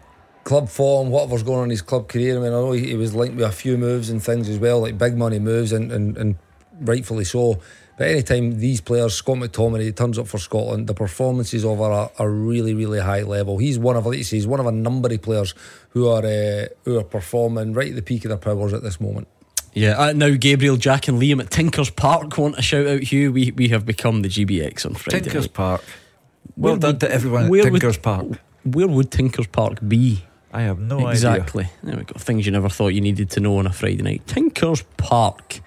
club 0.48 0.70
form, 0.70 1.10
whatever's 1.10 1.44
going 1.44 1.58
on 1.60 1.64
in 1.66 1.70
his 1.72 1.82
club 1.82 2.08
career. 2.08 2.38
I 2.38 2.42
mean, 2.42 2.54
I 2.54 2.56
know 2.62 2.72
he, 2.72 2.88
he 2.88 2.96
was 2.96 3.14
linked 3.14 3.36
with 3.36 3.46
a 3.46 3.52
few 3.52 3.78
moves 3.78 4.10
and 4.10 4.24
things 4.24 4.48
as 4.48 4.58
well, 4.58 4.80
like 4.80 4.98
big 4.98 5.18
money 5.18 5.40
moves, 5.40 5.74
and, 5.74 5.92
and, 5.92 6.18
and 6.18 6.36
rightfully 6.80 7.26
so. 7.26 7.60
But 7.98 8.08
anytime 8.08 8.60
these 8.60 8.80
players, 8.80 9.14
Scott 9.16 9.38
McTominay, 9.38 9.94
turns 9.96 10.18
up 10.18 10.28
for 10.28 10.38
Scotland, 10.38 10.88
the 10.88 10.94
performances 10.94 11.66
of 11.66 11.82
are 11.82 12.10
a, 12.18 12.24
a 12.24 12.30
really, 12.30 12.74
really 12.74 13.00
high 13.02 13.24
level. 13.24 13.58
He's 13.58 13.78
one 13.78 13.98
of, 13.98 14.06
like 14.06 14.20
you 14.20 14.24
say, 14.24 14.38
he's 14.38 14.48
one 14.48 14.60
of 14.62 14.68
a 14.68 14.72
number 14.72 15.14
of 15.14 15.22
players 15.22 15.54
who 15.90 16.08
are 16.08 16.24
uh, 16.26 16.68
who 16.86 16.98
are 16.98 17.04
performing 17.04 17.74
right 17.74 17.90
at 17.90 17.96
the 17.96 18.02
peak 18.02 18.24
of 18.24 18.30
their 18.30 18.38
powers 18.38 18.72
at 18.74 18.84
this 18.84 19.02
moment. 19.02 19.28
Yeah, 19.74 19.98
uh, 20.00 20.14
now 20.14 20.36
Gabriel, 20.40 20.78
Jack, 20.78 21.08
and 21.10 21.20
Liam 21.22 21.42
at 21.42 21.52
Tinkers 21.52 21.90
Park 21.90 22.38
want 22.38 22.58
a 22.58 22.62
shout 22.62 22.88
out, 22.88 23.02
Hugh. 23.04 23.34
We 23.34 23.52
we 23.52 23.68
have 23.70 23.86
become 23.86 24.22
the 24.22 24.30
GBX 24.30 24.86
on 24.86 24.94
Friday. 24.96 25.20
Tinkers 25.24 25.44
night. 25.46 25.54
Park. 25.54 25.84
Well 26.56 26.74
Where 26.74 26.80
done 26.80 26.92
would- 26.94 27.00
to 27.02 27.12
everyone 27.12 27.44
at 27.46 27.50
where 27.52 27.64
would- 27.70 27.82
Tinkers 27.82 27.98
Park. 27.98 28.28
Where 28.64 28.88
would 28.88 29.12
Tinkers 29.12 29.48
Park 29.48 29.80
be? 29.88 30.24
I 30.54 30.62
have 30.62 30.80
no 30.80 31.08
exactly. 31.10 31.10
idea. 31.10 31.42
Exactly. 31.42 31.70
There 31.84 31.98
we 31.98 32.04
go. 32.04 32.14
Things 32.18 32.46
you 32.46 32.52
never 32.52 32.70
thought 32.70 32.90
you 32.90 33.02
needed 33.02 33.30
to 33.32 33.40
know 33.40 33.58
on 33.58 33.68
a 33.68 33.74
Friday 33.74 34.02
night. 34.02 34.26
Tinkers 34.28 34.84
Park. 34.98 35.60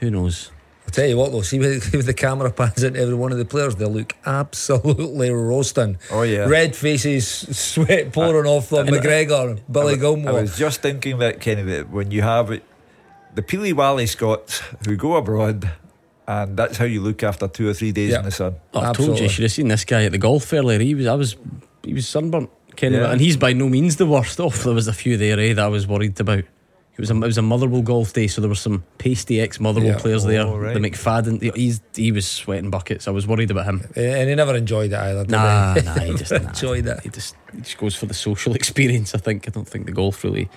Who 0.00 0.10
knows? 0.10 0.50
I'll 0.84 0.90
tell 0.92 1.06
you 1.06 1.16
what 1.18 1.32
though, 1.32 1.42
see 1.42 1.58
with, 1.60 1.92
with 1.92 2.06
the 2.06 2.14
camera 2.14 2.50
pans 2.50 2.82
into 2.82 2.98
every 2.98 3.14
one 3.14 3.30
of 3.30 3.38
the 3.38 3.44
players, 3.44 3.76
they 3.76 3.84
look 3.84 4.14
absolutely 4.24 5.30
roasting. 5.30 5.98
Oh, 6.10 6.22
yeah. 6.22 6.46
Red 6.46 6.74
faces, 6.74 7.28
sweat 7.28 8.12
pouring 8.12 8.46
off 8.50 8.70
them. 8.70 8.88
and- 8.88 8.96
McGregor, 8.96 9.60
Billy 9.70 9.94
I, 9.94 9.96
wa- 9.96 10.00
Gilmour. 10.02 10.28
I 10.28 10.32
was 10.42 10.56
just 10.56 10.80
thinking 10.80 11.18
that, 11.18 11.40
Kenny, 11.40 11.62
that 11.62 11.90
when 11.90 12.10
you 12.10 12.22
have 12.22 12.50
it, 12.50 12.64
the 13.34 13.42
Peely 13.42 13.76
Valley 13.76 14.06
Scots 14.06 14.62
who 14.86 14.96
go 14.96 15.16
abroad, 15.16 15.70
and 16.26 16.56
that's 16.56 16.78
how 16.78 16.84
you 16.86 17.00
look 17.02 17.22
after 17.22 17.46
two 17.48 17.68
or 17.68 17.74
three 17.74 17.92
days 17.92 18.14
in 18.14 18.24
the 18.24 18.30
sun. 18.30 18.56
Oh, 18.74 18.80
I 18.80 18.92
told 18.92 19.18
you, 19.18 19.24
you 19.24 19.28
should 19.28 19.42
have 19.44 19.52
seen 19.52 19.68
this 19.68 19.84
guy 19.84 20.04
at 20.04 20.12
the 20.12 20.18
golf 20.18 20.52
earlier. 20.52 20.78
He 20.78 20.94
was, 20.94 21.06
I 21.06 21.14
was, 21.14 21.36
he 21.84 21.92
was 21.92 22.08
sunburnt, 22.08 22.50
Kenny, 22.78 22.96
Yeah. 22.96 23.10
and 23.10 23.20
he's 23.20 23.36
by 23.36 23.52
no 23.52 23.68
means 23.68 23.96
the 23.96 24.06
worst 24.06 24.38
off. 24.40 24.62
There 24.62 24.72
was 24.72 24.86
a 24.88 24.92
few 24.92 25.16
there, 25.16 25.38
eh, 25.38 25.52
that 25.54 25.64
I 25.64 25.68
was 25.68 25.86
worried 25.86 26.18
about. 26.20 26.38
It 26.38 27.02
was 27.02 27.10
a, 27.10 27.14
it 27.14 27.20
was 27.26 27.38
a 27.38 27.42
Motherwell 27.42 27.82
golf 27.82 28.12
day, 28.12 28.26
so 28.26 28.40
there 28.40 28.48
were 28.48 28.54
some 28.56 28.82
pasty 28.98 29.40
ex 29.40 29.60
Motherwell 29.60 29.90
Yeah. 29.90 29.98
players 29.98 30.24
there. 30.24 30.42
Oh, 30.42 30.56
right. 30.58 30.74
The 30.74 30.80
McFadden, 30.80 31.54
he's 31.54 31.80
he 31.94 32.10
was 32.12 32.26
sweating 32.26 32.70
buckets. 32.70 33.06
I 33.06 33.10
was 33.12 33.26
worried 33.26 33.50
about 33.50 33.66
him. 33.66 33.86
and 33.96 34.28
he 34.28 34.34
never 34.34 34.56
enjoyed 34.56 34.92
it 34.92 34.98
either. 34.98 35.22
did 35.24 35.30
Nah, 35.32 35.74
he? 35.74 35.80
nah, 35.84 35.94
he 36.00 36.14
just 36.14 36.32
nah, 36.32 36.38
enjoyed 36.38 36.86
it. 36.86 37.00
He 37.02 37.08
just 37.10 37.36
he 37.54 37.60
just 37.60 37.78
goes 37.78 37.94
for 37.94 38.06
the 38.06 38.14
social 38.14 38.54
experience. 38.60 39.14
I 39.14 39.18
think. 39.18 39.46
I 39.46 39.50
don't 39.50 39.68
think 39.68 39.86
the 39.86 39.92
golf 39.92 40.24
really 40.24 40.48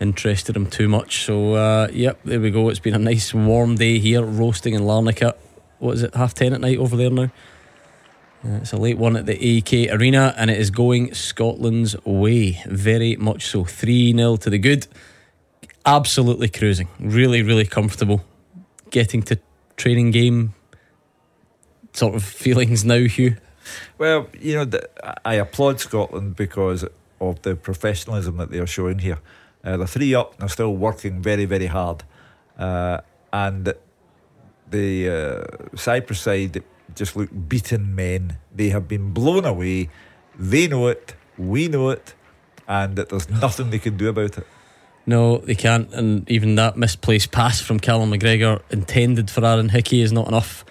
interested 0.00 0.56
him 0.56 0.66
too 0.66 0.88
much. 0.88 1.24
So 1.24 1.54
uh, 1.54 1.88
yep, 1.92 2.18
there 2.24 2.40
we 2.40 2.50
go. 2.50 2.68
It's 2.68 2.78
been 2.80 2.94
a 2.94 2.98
nice 2.98 3.32
warm 3.32 3.76
day 3.76 3.98
here, 3.98 4.22
roasting 4.22 4.74
in 4.74 4.82
Larnaca. 4.82 5.34
What 5.78 5.92
is 5.94 6.02
it? 6.02 6.14
Half 6.14 6.34
ten 6.34 6.52
at 6.52 6.60
night 6.60 6.78
over 6.78 6.96
there 6.96 7.10
now. 7.10 7.30
Uh, 8.44 8.56
it's 8.56 8.74
a 8.74 8.76
late 8.76 8.98
one 8.98 9.16
at 9.16 9.24
the 9.24 9.34
AEK 9.34 9.90
Arena, 9.90 10.34
and 10.36 10.50
it 10.50 10.58
is 10.58 10.70
going 10.70 11.14
Scotland's 11.14 11.96
way. 12.04 12.60
Very 12.66 13.16
much 13.16 13.46
so. 13.46 13.64
3 13.64 14.14
0 14.14 14.36
to 14.36 14.50
the 14.50 14.58
good. 14.58 14.86
Absolutely 15.86 16.48
cruising. 16.48 16.88
Really, 17.00 17.42
really 17.42 17.64
comfortable. 17.64 18.22
Getting 18.90 19.22
to 19.22 19.38
training 19.76 20.10
game 20.10 20.54
sort 21.94 22.14
of 22.14 22.24
feelings 22.42 22.84
now, 22.84 23.04
Hugh. 23.04 23.36
Well, 23.96 24.28
you 24.38 24.62
know, 24.62 24.78
I 25.24 25.34
applaud 25.34 25.80
Scotland 25.80 26.36
because 26.36 26.84
of 27.20 27.40
the 27.42 27.56
professionalism 27.56 28.36
that 28.36 28.50
they 28.50 28.58
are 28.58 28.66
showing 28.66 28.98
here. 28.98 29.20
Uh, 29.64 29.78
they're 29.78 29.86
three 29.86 30.14
up 30.14 30.32
and 30.32 30.42
they're 30.42 30.48
still 30.50 30.76
working 30.76 31.22
very, 31.22 31.46
very 31.46 31.66
hard. 31.66 32.04
Uh, 32.58 33.00
and 33.32 33.72
the 34.70 35.08
uh, 35.08 35.76
Cyprus 35.76 36.20
side 36.20 36.62
just 36.94 37.16
look 37.16 37.30
beaten 37.48 37.94
men. 37.94 38.38
They 38.54 38.70
have 38.70 38.88
been 38.88 39.12
blown 39.12 39.44
away. 39.44 39.90
They 40.38 40.68
know 40.68 40.88
it. 40.88 41.14
We 41.38 41.68
know 41.68 41.90
it. 41.90 42.14
And 42.66 42.96
that 42.96 43.08
there's 43.08 43.28
nothing 43.42 43.70
they 43.70 43.78
can 43.78 43.96
do 43.96 44.08
about 44.08 44.38
it. 44.38 44.46
No, 45.06 45.38
they 45.38 45.54
can't. 45.54 45.92
And 45.92 46.28
even 46.30 46.54
that 46.54 46.76
misplaced 46.76 47.30
pass 47.30 47.60
from 47.60 47.78
Callum 47.78 48.10
McGregor, 48.10 48.62
intended 48.70 49.30
for 49.30 49.44
Aaron 49.44 49.68
Hickey, 49.68 50.00
is 50.00 50.12
not 50.12 50.28
enough 50.28 50.64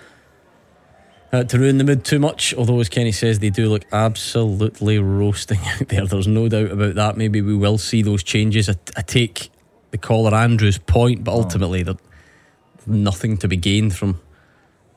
uh, 1.32 1.44
to 1.44 1.60
ruin 1.60 1.78
the 1.78 1.84
mood 1.84 2.04
too 2.04 2.20
much. 2.20 2.54
Although, 2.56 2.80
as 2.80 2.90
Kenny 2.90 3.12
says, 3.12 3.40
they 3.40 3.52
do 3.52 3.70
look 3.70 3.84
absolutely 3.92 5.00
roasting 5.00 5.60
out 5.66 5.88
there. 5.90 6.06
There's 6.06 6.28
no 6.28 6.48
doubt 6.50 6.72
about 6.72 6.96
that. 6.96 7.18
Maybe 7.18 7.42
we 7.42 7.56
will 7.56 7.78
see 7.78 8.02
those 8.02 8.24
changes. 8.24 8.70
I, 8.70 8.76
I 8.98 9.02
take 9.02 9.52
the 9.92 9.98
caller 9.98 10.34
Andrew's 10.34 10.80
point, 10.80 11.24
but 11.24 11.34
ultimately, 11.34 11.84
there's 11.84 11.98
nothing 12.88 13.38
to 13.38 13.48
be 13.48 13.58
gained 13.58 13.96
from 13.96 14.20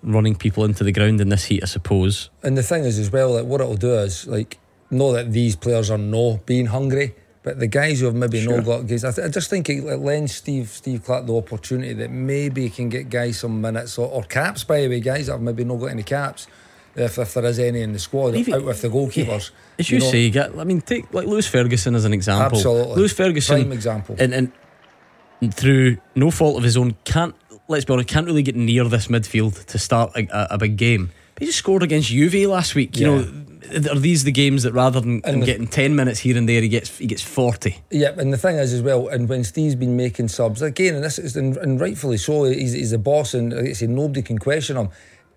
running 0.07 0.37
people 0.37 0.65
into 0.65 0.85
the 0.85 0.93
ground 0.93 1.21
in 1.21 1.29
this 1.29 1.45
heat, 1.45 1.63
I 1.63 1.67
suppose. 1.67 2.31
And 2.43 2.57
the 2.57 2.63
thing 2.63 2.85
is, 2.85 2.99
as 2.99 3.11
well, 3.11 3.35
like 3.35 3.45
what 3.45 3.61
it'll 3.61 3.77
do 3.77 3.95
is 3.95 4.27
like 4.27 4.59
know 4.91 5.13
that 5.13 5.33
these 5.33 5.57
players 5.57 5.91
are 5.91 5.99
no 5.99 6.41
being 6.47 6.67
hungry, 6.67 7.15
but 7.43 7.59
the 7.59 7.67
guys 7.67 8.01
who 8.01 8.07
have 8.07 8.15
maybe 8.15 8.47
no 8.47 8.63
got 8.63 8.87
games. 8.87 9.05
I, 9.05 9.11
th- 9.11 9.27
I 9.27 9.31
just 9.31 9.51
think 9.51 9.69
it 9.69 9.83
like, 9.85 9.99
lends 9.99 10.35
Steve 10.35 10.69
Steve 10.69 11.05
Clarke 11.05 11.27
the 11.27 11.37
opportunity 11.37 11.93
that 11.95 12.11
maybe 12.11 12.63
he 12.63 12.71
can 12.71 12.89
get 12.89 13.11
guys 13.11 13.41
some 13.41 13.61
minutes 13.61 13.99
or, 13.99 14.09
or 14.09 14.23
caps. 14.23 14.65
By 14.65 14.83
the 14.83 14.89
way, 14.89 15.01
guys 15.01 15.27
that 15.27 15.33
have 15.33 15.43
maybe 15.43 15.65
not 15.65 15.77
got 15.77 15.87
any 15.87 16.05
caps, 16.05 16.47
if, 16.95 17.19
if 17.19 17.35
there 17.35 17.45
is 17.45 17.59
any 17.59 17.83
in 17.83 17.93
the 17.93 17.99
squad, 17.99 18.37
out 18.37 18.65
with 18.65 18.83
the 18.83 18.89
goalkeepers. 18.89 19.51
As 19.79 19.91
you, 19.91 19.99
know. 19.99 20.11
say, 20.11 20.31
get, 20.31 20.57
I 20.57 20.65
mean, 20.65 20.81
take 20.81 21.13
like 21.13 21.27
Lewis 21.27 21.47
Ferguson 21.47 21.95
as 21.95 22.05
an 22.05 22.15
example. 22.15 22.59
Absolutely. 22.59 22.95
Lewis 22.95 23.13
Ferguson, 23.13 23.61
Prime 23.63 23.73
example. 23.73 24.17
and, 24.19 24.33
and 24.33 25.55
through 25.55 25.99
no 26.15 26.31
fault 26.31 26.57
of 26.57 26.63
his 26.63 26.77
own, 26.77 26.97
can't 27.05 27.35
let's 27.69 27.85
be 27.85 27.93
honest, 27.93 28.09
can't 28.09 28.27
really 28.27 28.43
get 28.43 28.57
near 28.57 28.85
this 28.85 29.09
midfield 29.09 29.65
to 29.67 29.79
start 29.79 30.13
a, 30.17 30.27
a, 30.31 30.55
a 30.55 30.59
big 30.59 30.77
game. 30.77 31.11
But 31.35 31.41
he 31.43 31.47
just 31.47 31.59
scored 31.59 31.83
against 31.83 32.09
Juve 32.09 32.49
last 32.49 32.75
week. 32.75 32.97
You 32.97 33.07
Yeah. 33.07 33.17
know, 33.23 33.91
are 33.93 33.99
these 33.99 34.23
the 34.25 34.33
games 34.33 34.63
that 34.63 34.73
rather 34.73 35.01
than 35.01 35.21
the- 35.23 35.45
getting 35.45 35.67
ten 35.67 35.97
minutes 35.97 36.21
here 36.21 36.37
and 36.39 36.49
there, 36.49 36.63
he 36.63 36.69
gets 36.69 36.97
he 36.99 37.07
gets 37.07 37.23
forty? 37.23 37.79
Yeah, 37.91 38.13
and 38.17 38.33
the 38.33 38.39
thing 38.39 38.57
is 38.57 38.73
as 38.73 38.81
well, 38.81 39.09
and 39.09 39.29
when 39.29 39.43
Steve's 39.45 39.75
been 39.75 39.97
making 39.97 40.29
subs 40.29 40.63
again, 40.63 40.95
and 40.95 41.05
this 41.05 41.19
is 41.19 41.37
and, 41.37 41.57
and 41.59 41.81
rightfully 41.81 42.17
so, 42.17 42.45
he's, 42.45 42.73
he's 42.73 42.93
a 42.93 42.99
boss, 42.99 43.35
and 43.35 43.53
like 43.53 43.67
I 43.67 43.73
say, 43.73 43.87
nobody 43.87 44.23
can 44.23 44.39
question 44.39 44.77
him. 44.77 44.89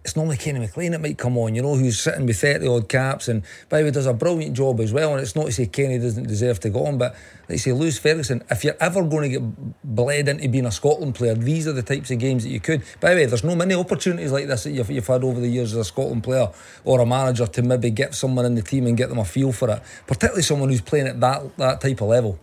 It's 0.03 0.15
normally 0.15 0.37
Kenny 0.37 0.59
McLean 0.59 0.93
that 0.93 1.01
might 1.01 1.17
come 1.17 1.37
on, 1.37 1.55
you 1.55 1.61
know, 1.61 1.75
who's 1.75 1.99
sitting 1.99 2.25
with 2.25 2.39
30 2.39 2.67
odd 2.67 2.89
caps 2.89 3.27
and 3.27 3.43
by 3.67 3.79
the 3.79 3.85
way 3.85 3.91
does 3.91 4.05
a 4.05 4.13
brilliant 4.13 4.55
job 4.55 4.79
as 4.79 4.93
well. 4.93 5.11
And 5.11 5.21
it's 5.21 5.35
not 5.35 5.47
to 5.47 5.51
say 5.51 5.65
Kenny 5.65 5.99
doesn't 5.99 6.27
deserve 6.27 6.59
to 6.61 6.69
go 6.69 6.85
on, 6.85 6.97
but 6.97 7.13
like 7.43 7.49
you 7.49 7.57
say, 7.57 7.71
Lewis 7.73 7.99
Ferguson, 7.99 8.43
if 8.49 8.63
you're 8.63 8.77
ever 8.79 9.03
going 9.03 9.31
to 9.31 9.39
get 9.39 9.83
bled 9.83 10.29
into 10.29 10.47
being 10.47 10.65
a 10.65 10.71
Scotland 10.71 11.15
player, 11.15 11.35
these 11.35 11.67
are 11.67 11.73
the 11.73 11.83
types 11.83 12.11
of 12.11 12.19
games 12.19 12.43
that 12.43 12.49
you 12.49 12.61
could. 12.61 12.81
By 13.01 13.09
the 13.09 13.17
way, 13.17 13.25
there's 13.25 13.43
no 13.43 13.55
many 13.55 13.75
opportunities 13.75 14.31
like 14.31 14.47
this 14.47 14.63
that 14.63 14.71
you've, 14.71 14.89
you've 14.89 15.07
had 15.07 15.23
over 15.23 15.39
the 15.39 15.49
years 15.49 15.73
as 15.73 15.79
a 15.79 15.83
Scotland 15.83 16.23
player 16.23 16.49
or 16.85 17.01
a 17.01 17.05
manager 17.05 17.45
to 17.45 17.61
maybe 17.61 17.89
get 17.89 18.15
someone 18.15 18.45
in 18.45 18.55
the 18.55 18.61
team 18.61 18.87
and 18.87 18.95
get 18.95 19.09
them 19.09 19.19
a 19.19 19.25
feel 19.25 19.51
for 19.51 19.69
it, 19.69 19.83
particularly 20.07 20.43
someone 20.43 20.69
who's 20.69 20.81
playing 20.81 21.07
at 21.07 21.19
that, 21.19 21.57
that 21.57 21.81
type 21.81 22.01
of 22.01 22.07
level. 22.07 22.39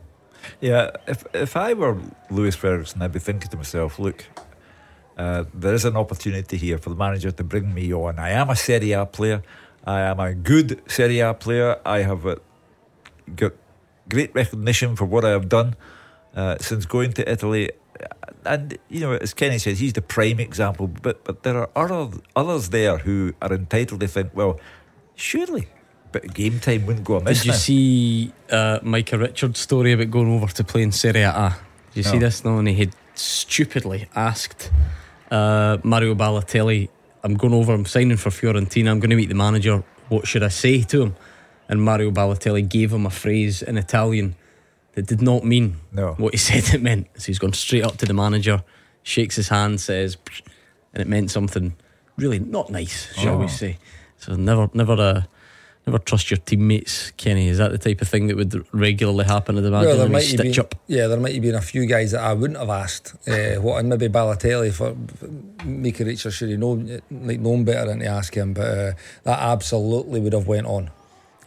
Yeah, 0.61 0.91
if 1.09 1.25
if 1.35 1.57
I 1.57 1.75
were 1.75 1.99
Lewis 2.31 2.55
Ferguson, 2.55 3.03
I'd 3.03 3.13
be 3.13 3.19
thinking 3.19 3.51
to 3.51 3.57
myself, 3.57 3.99
look, 3.99 4.25
uh, 5.17 5.45
there 5.55 5.75
is 5.75 5.85
an 5.85 5.97
opportunity 5.97 6.57
here 6.57 6.79
for 6.79 6.91
the 6.91 6.97
manager 6.97 7.31
to 7.31 7.45
bring 7.45 7.73
me 7.73 7.93
on. 7.93 8.19
I 8.19 8.31
am 8.31 8.51
a 8.51 8.57
Serie 8.57 8.93
A 8.93 9.07
player. 9.07 9.43
I 9.87 10.01
am 10.01 10.21
a 10.21 10.35
good 10.35 10.83
Serie 10.91 11.21
A 11.21 11.33
player. 11.33 11.79
I 11.87 12.01
have 12.01 12.27
uh, 12.27 12.37
got 13.35 13.53
great 14.09 14.35
recognition 14.35 14.95
for 14.95 15.07
what 15.07 15.25
I 15.25 15.31
have 15.31 15.49
done 15.49 15.77
uh, 16.35 16.59
since 16.61 16.85
going 16.87 17.13
to 17.15 17.31
Italy. 17.31 17.71
And 18.45 18.77
you 18.89 19.01
know, 19.01 19.13
as 19.13 19.33
Kenny 19.33 19.59
says, 19.59 19.79
he's 19.79 19.95
the 19.95 20.03
prime 20.03 20.39
example. 20.39 20.87
But 20.87 21.25
but 21.25 21.43
there 21.45 21.57
are 21.57 21.71
other 21.75 22.19
others 22.37 22.69
there 22.69 22.99
who 22.99 23.33
are 23.41 23.53
entitled 23.53 24.01
to 24.01 24.09
think, 24.09 24.33
well, 24.35 24.61
surely, 25.15 25.69
but 26.13 26.35
game 26.35 26.61
time 26.61 26.85
wouldn't 26.85 27.07
go 27.07 27.17
amiss. 27.17 27.39
Did 27.39 27.47
you 27.47 27.53
now. 27.53 27.59
see 27.59 28.33
uh, 28.51 28.79
Micah 28.83 29.19
Richards' 29.19 29.61
story 29.61 29.93
about 29.93 30.11
going 30.11 30.31
over 30.31 30.53
to 30.53 30.63
play 30.63 30.83
in 30.83 30.93
Serie 30.93 31.23
A? 31.23 31.57
Did 31.95 31.97
you 31.97 32.03
see 32.03 32.19
this? 32.19 32.45
No, 32.45 32.59
and 32.59 32.69
he 32.69 32.75
had 32.75 32.95
stupidly 33.15 34.09
asked 34.15 34.71
uh, 35.31 35.79
Mario 35.83 36.15
Balotelli, 36.15 36.89
I'm 37.23 37.35
going 37.35 37.53
over, 37.55 37.73
I'm 37.73 37.85
signing 37.87 38.17
for 38.17 38.31
Fiorentina, 38.31 38.91
I'm 38.91 39.01
going 39.01 39.11
to 39.11 39.17
meet 39.17 39.29
the 39.29 39.35
manager. 39.35 39.83
What 40.09 40.27
should 40.27 40.43
I 40.43 40.49
say 40.49 40.83
to 40.83 41.03
him? 41.03 41.17
And 41.69 41.83
Mario 41.83 42.11
Balotelli 42.11 42.69
gave 42.69 42.93
him 42.93 43.07
a 43.07 43.11
phrase 43.11 43.63
in 43.63 43.77
Italian 43.77 44.37
that 44.95 45.07
did 45.07 45.21
not 45.21 45.45
mean 45.45 45.77
No. 45.93 46.15
what 46.15 46.33
he 46.33 46.39
said 46.51 46.73
it 46.75 46.83
meant. 46.83 47.09
So 47.17 47.27
he's 47.27 47.39
gone 47.39 47.53
straight 47.53 47.85
up 47.85 47.97
to 47.99 48.07
the 48.07 48.15
manager, 48.15 48.63
shakes 49.03 49.37
his 49.37 49.49
hand, 49.49 49.81
says, 49.81 50.17
and 50.95 51.03
it 51.03 51.09
meant 51.09 51.31
something 51.31 51.75
really 52.17 52.39
not 52.39 52.71
nice, 52.71 53.13
shall 53.15 53.37
we 53.39 53.45
Oh. 53.45 53.49
say. 53.49 53.79
So 54.19 54.35
never, 54.37 54.71
never, 54.75 54.93
uh, 54.95 55.23
never 55.87 55.99
trust 55.99 56.31
your 56.31 56.39
teammates, 56.39 57.13
Kenny. 57.13 57.49
Is 57.49 57.59
that 57.59 57.71
the 57.71 57.79
type 57.79 58.01
of 58.01 58.09
thing 58.09 58.27
that 58.27 58.37
would 58.37 58.67
regularly 58.73 59.25
happen 59.25 59.57
at 59.57 59.63
the 59.63 59.71
manager? 59.71 59.91
Well, 59.91 59.99
there 59.99 60.09
might 60.09 60.25
have 60.25 60.41
stitch 60.41 60.57
been, 60.57 60.61
up. 60.61 60.75
yeah, 60.89 61.07
there 61.07 61.21
might 61.21 61.35
have 61.35 61.43
been 61.43 61.55
a 61.55 61.61
few 61.61 61.87
guys 61.87 62.11
that 62.11 62.23
I 62.23 62.33
wouldn't 62.33 62.59
have 62.59 62.71
asked. 62.71 63.15
Uh, 63.29 63.61
what 63.61 63.79
and 63.79 63.89
maybe 63.89 64.09
Balotelli 64.09 64.73
for 64.73 64.97
Micah 65.65 66.05
Richards 66.05 66.35
should 66.35 66.51
have 66.51 66.59
known 66.59 67.01
like 67.11 67.41
known 67.41 67.65
better 67.65 67.87
than 67.87 68.01
to 68.01 68.07
ask 68.07 68.35
him, 68.35 68.53
but 68.53 68.67
uh, 68.67 68.93
that 69.23 69.39
absolutely 69.39 70.21
would 70.21 70.33
have 70.33 70.49
went 70.49 70.67
on. 70.67 70.91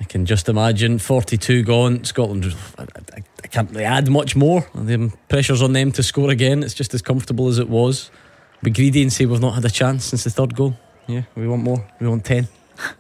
I 0.02 0.06
can 0.06 0.26
just 0.26 0.48
imagine 0.48 0.98
42 0.98 1.64
gone. 1.64 2.06
Scotland, 2.06 2.56
I, 2.78 2.84
I, 2.84 3.24
I 3.44 3.48
can't 3.48 3.70
really 3.72 3.84
add 3.84 4.10
much 4.10 4.34
more. 4.34 4.66
The 4.74 5.12
pressure's 5.28 5.62
on 5.62 5.74
them 5.74 5.92
to 5.92 6.04
score 6.04 6.30
again. 6.30 6.64
It's 6.64 6.74
just 6.74 6.94
as 6.94 7.02
comfortable 7.02 7.50
as 7.50 7.60
it 7.60 7.68
was. 7.68 8.10
Be 8.64 8.72
greedy 8.72 9.02
and 9.02 9.12
say 9.12 9.26
we've 9.26 9.42
not 9.42 9.56
had 9.56 9.66
a 9.66 9.70
chance 9.70 10.06
since 10.06 10.24
the 10.24 10.30
third 10.30 10.56
goal. 10.56 10.76
Yeah, 11.08 11.24
we 11.36 11.48
want 11.48 11.64
more. 11.64 11.86
We 12.00 12.08
want 12.08 12.24
10. 12.24 12.48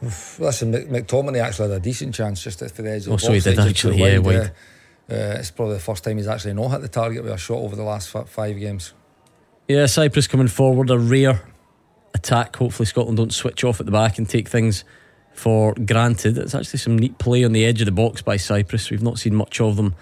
Listen, 0.01 0.73
McTominay 0.73 1.41
actually 1.41 1.69
had 1.69 1.77
a 1.77 1.83
decent 1.83 2.13
chance 2.15 2.43
just 2.43 2.61
at 2.61 2.75
the 2.75 2.89
edge 2.89 3.01
of 3.01 3.05
the 3.05 3.13
Oh, 3.13 3.17
so 3.17 3.31
he 3.31 3.39
box, 3.39 3.43
did 3.45 3.59
actually, 3.59 3.97
yeah, 3.97 4.17
wide, 4.17 4.25
wide. 4.25 4.51
Uh, 5.09 5.13
uh, 5.13 5.35
it's 5.39 5.51
probably 5.51 5.75
the 5.75 5.79
first 5.79 6.03
time 6.03 6.17
he's 6.17 6.27
actually 6.27 6.53
not 6.53 6.69
hit 6.69 6.81
the 6.81 6.87
target 6.87 7.23
with 7.23 7.31
a 7.31 7.37
shot 7.37 7.57
over 7.57 7.75
the 7.75 7.83
last 7.83 8.09
fi- 8.09 8.25
five 8.25 8.59
games. 8.59 8.93
Yeah, 9.67 9.85
Cyprus 9.85 10.27
coming 10.27 10.47
forward, 10.47 10.89
a 10.89 10.97
rare 10.97 11.41
attack. 12.13 12.55
Hopefully, 12.55 12.85
Scotland 12.85 13.17
don't 13.17 13.33
switch 13.33 13.63
off 13.63 13.79
at 13.79 13.85
the 13.85 13.91
back 13.91 14.17
and 14.17 14.27
take 14.29 14.47
things 14.47 14.83
for 15.33 15.73
granted. 15.73 16.37
It's 16.37 16.53
actually 16.55 16.79
some 16.79 16.97
neat 16.97 17.17
play 17.17 17.43
on 17.43 17.53
the 17.53 17.65
edge 17.65 17.81
of 17.81 17.85
the 17.85 17.91
box 17.91 18.21
by 18.21 18.37
Cyprus. 18.37 18.89
We've 18.91 19.01
not 19.01 19.19
seen 19.19 19.35
much 19.35 19.61
of 19.61 19.75
them 19.77 19.95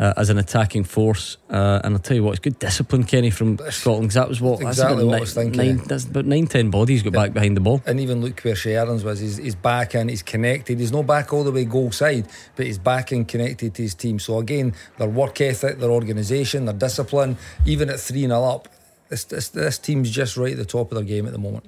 uh, 0.00 0.14
as 0.16 0.30
an 0.30 0.38
attacking 0.38 0.82
force. 0.82 1.36
Uh, 1.50 1.80
and 1.84 1.94
I'll 1.94 2.00
tell 2.00 2.16
you 2.16 2.24
what, 2.24 2.30
it's 2.30 2.40
good 2.40 2.58
discipline, 2.58 3.04
Kenny, 3.04 3.28
from 3.30 3.58
Scotland. 3.70 4.08
'cause 4.08 4.14
that 4.14 4.28
was 4.30 4.40
what 4.40 4.58
that's 4.58 4.78
exactly 4.78 5.02
about 5.02 5.06
what 5.10 5.16
I 5.18 5.20
was 5.20 5.34
thinking. 5.34 5.76
Nine, 5.76 5.76
that's 5.86 6.04
about 6.06 6.24
nine, 6.24 6.46
ten 6.46 6.70
bodies 6.70 7.02
got 7.02 7.12
back 7.12 7.32
behind 7.34 7.54
the 7.56 7.60
ball. 7.60 7.82
And 7.86 8.00
even 8.00 8.22
look 8.22 8.40
where 8.40 8.54
Che 8.54 8.74
Adams 8.76 9.04
was. 9.04 9.20
He's, 9.20 9.36
he's 9.36 9.54
back 9.54 9.94
and 9.94 10.08
he's 10.08 10.22
connected. 10.22 10.80
He's 10.80 10.90
not 10.90 11.06
back 11.06 11.32
all 11.34 11.44
the 11.44 11.52
way 11.52 11.66
goal 11.66 11.92
side, 11.92 12.26
but 12.56 12.64
he's 12.66 12.78
back 12.78 13.12
and 13.12 13.28
connected 13.28 13.74
to 13.74 13.82
his 13.82 13.94
team. 13.94 14.18
So 14.18 14.38
again, 14.38 14.72
their 14.98 15.08
work 15.08 15.38
ethic, 15.42 15.78
their 15.78 15.90
organisation, 15.90 16.64
their 16.64 16.74
discipline, 16.74 17.36
even 17.66 17.90
at 17.90 18.00
3 18.00 18.20
0 18.22 18.42
up, 18.42 18.68
this, 19.10 19.24
this, 19.24 19.48
this 19.50 19.76
team's 19.78 20.10
just 20.10 20.36
right 20.38 20.52
at 20.52 20.58
the 20.58 20.64
top 20.64 20.90
of 20.92 20.96
their 20.96 21.04
game 21.04 21.26
at 21.26 21.32
the 21.32 21.38
moment. 21.38 21.64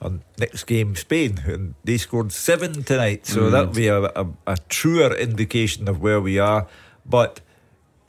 on 0.00 0.22
next 0.38 0.64
game 0.64 0.96
Spain 0.96 1.40
and 1.46 1.74
they 1.84 1.96
scored 1.98 2.32
seven 2.32 2.82
tonight 2.84 3.26
so 3.26 3.40
Mm. 3.42 3.50
that'll 3.52 3.74
be 3.74 3.88
a, 3.88 4.02
a, 4.04 4.26
a 4.46 4.56
truer 4.68 5.14
indication 5.14 5.88
of 5.88 6.00
where 6.00 6.20
we 6.20 6.38
are 6.38 6.66
but 7.06 7.40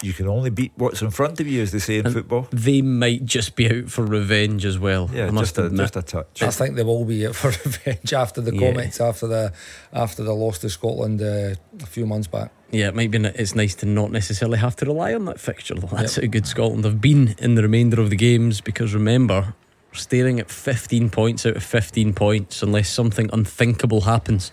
you 0.03 0.11
can 0.11 0.27
only 0.27 0.49
beat 0.49 0.73
what's 0.75 1.01
in 1.01 1.09
front 1.09 1.39
of 1.39 1.47
you 1.47 1.61
as 1.61 1.71
they 1.71 1.79
say 1.79 1.97
in 1.99 2.05
And 2.05 2.13
football 2.13 2.47
They 2.51 2.81
might 2.81 3.23
just 3.25 3.55
be 3.55 3.69
out 3.71 3.89
for 3.89 4.05
revenge 4.05 4.65
as 4.65 4.77
well. 4.77 5.09
yeah 5.13 5.27
I 5.27 5.31
must 5.31 5.55
just 5.55 5.71
a, 5.73 5.75
just 5.75 5.95
a 5.95 6.01
touch 6.01 6.43
I 6.43 6.51
think 6.51 6.75
they 6.75 6.83
will 6.83 7.05
be 7.05 7.25
out 7.25 7.35
for 7.35 7.47
revenge 7.65 8.13
after 8.13 8.41
the 8.41 8.53
Yeah. 8.53 8.71
comments 8.71 8.99
after 8.99 9.25
the 9.25 9.53
after 9.93 10.21
the 10.23 10.33
loss 10.33 10.59
to 10.59 10.69
Scotland 10.69 11.21
uh, 11.21 11.55
a 11.81 11.85
few 11.85 12.05
months 12.05 12.27
back. 12.27 12.51
Yeah, 12.71 12.89
it 12.89 12.95
might 12.95 13.09
be. 13.09 13.19
It's 13.19 13.55
nice 13.55 13.73
to 13.75 13.85
not 13.85 14.11
necessarily 14.11 14.57
have 14.57 14.75
to 14.77 14.85
rely 14.85 15.13
on 15.13 15.25
that 15.25 15.39
fixture. 15.39 15.75
Though. 15.75 15.87
That's 15.87 16.17
how 16.17 16.23
good 16.27 16.45
Scotland 16.45 16.83
have 16.83 16.99
been 16.99 17.33
in 17.39 17.55
the 17.55 17.61
remainder 17.61 18.01
of 18.01 18.09
the 18.09 18.15
games. 18.17 18.59
Because 18.59 18.93
remember, 18.93 19.53
we're 19.91 19.97
staring 19.97 20.39
at 20.41 20.51
15 20.51 21.09
points 21.09 21.45
out 21.45 21.55
of 21.55 21.63
15 21.63 22.13
points, 22.13 22.61
unless 22.61 22.89
something 22.89 23.29
unthinkable 23.31 24.01
happens 24.01 24.51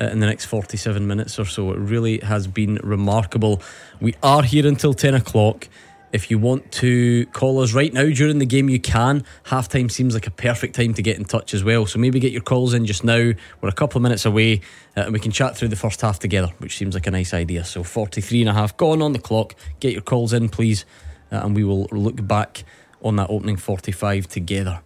uh, 0.00 0.06
in 0.06 0.20
the 0.20 0.26
next 0.26 0.46
47 0.46 1.06
minutes 1.06 1.38
or 1.38 1.44
so. 1.44 1.72
It 1.72 1.78
really 1.78 2.18
has 2.18 2.46
been 2.46 2.76
remarkable. 2.82 3.62
We 4.00 4.14
are 4.22 4.42
here 4.42 4.66
until 4.66 4.94
10 4.94 5.14
o'clock. 5.14 5.68
If 6.12 6.28
you 6.28 6.40
want 6.40 6.72
to 6.72 7.26
call 7.26 7.60
us 7.60 7.72
right 7.72 7.92
now 7.92 8.06
during 8.06 8.38
the 8.38 8.46
game, 8.46 8.68
you 8.68 8.80
can. 8.80 9.24
Halftime 9.44 9.88
seems 9.90 10.14
like 10.14 10.26
a 10.26 10.32
perfect 10.32 10.74
time 10.74 10.92
to 10.94 11.02
get 11.02 11.18
in 11.18 11.24
touch 11.24 11.54
as 11.54 11.62
well. 11.62 11.86
So 11.86 12.00
maybe 12.00 12.18
get 12.18 12.32
your 12.32 12.42
calls 12.42 12.74
in 12.74 12.84
just 12.84 13.04
now. 13.04 13.32
We're 13.60 13.68
a 13.68 13.72
couple 13.72 13.98
of 13.98 14.02
minutes 14.02 14.24
away 14.24 14.62
uh, 14.96 15.02
and 15.02 15.12
we 15.12 15.20
can 15.20 15.30
chat 15.30 15.56
through 15.56 15.68
the 15.68 15.76
first 15.76 16.00
half 16.00 16.18
together, 16.18 16.48
which 16.58 16.76
seems 16.76 16.94
like 16.94 17.06
a 17.06 17.12
nice 17.12 17.32
idea. 17.32 17.64
So 17.64 17.84
43 17.84 18.40
and 18.40 18.50
a 18.50 18.54
half 18.54 18.76
gone 18.76 19.02
on 19.02 19.12
the 19.12 19.20
clock. 19.20 19.54
Get 19.78 19.92
your 19.92 20.02
calls 20.02 20.32
in, 20.32 20.48
please, 20.48 20.84
uh, 21.30 21.42
and 21.44 21.54
we 21.54 21.62
will 21.62 21.84
look 21.92 22.26
back 22.26 22.64
on 23.02 23.14
that 23.16 23.30
opening 23.30 23.56
45 23.56 24.26
together. 24.26 24.82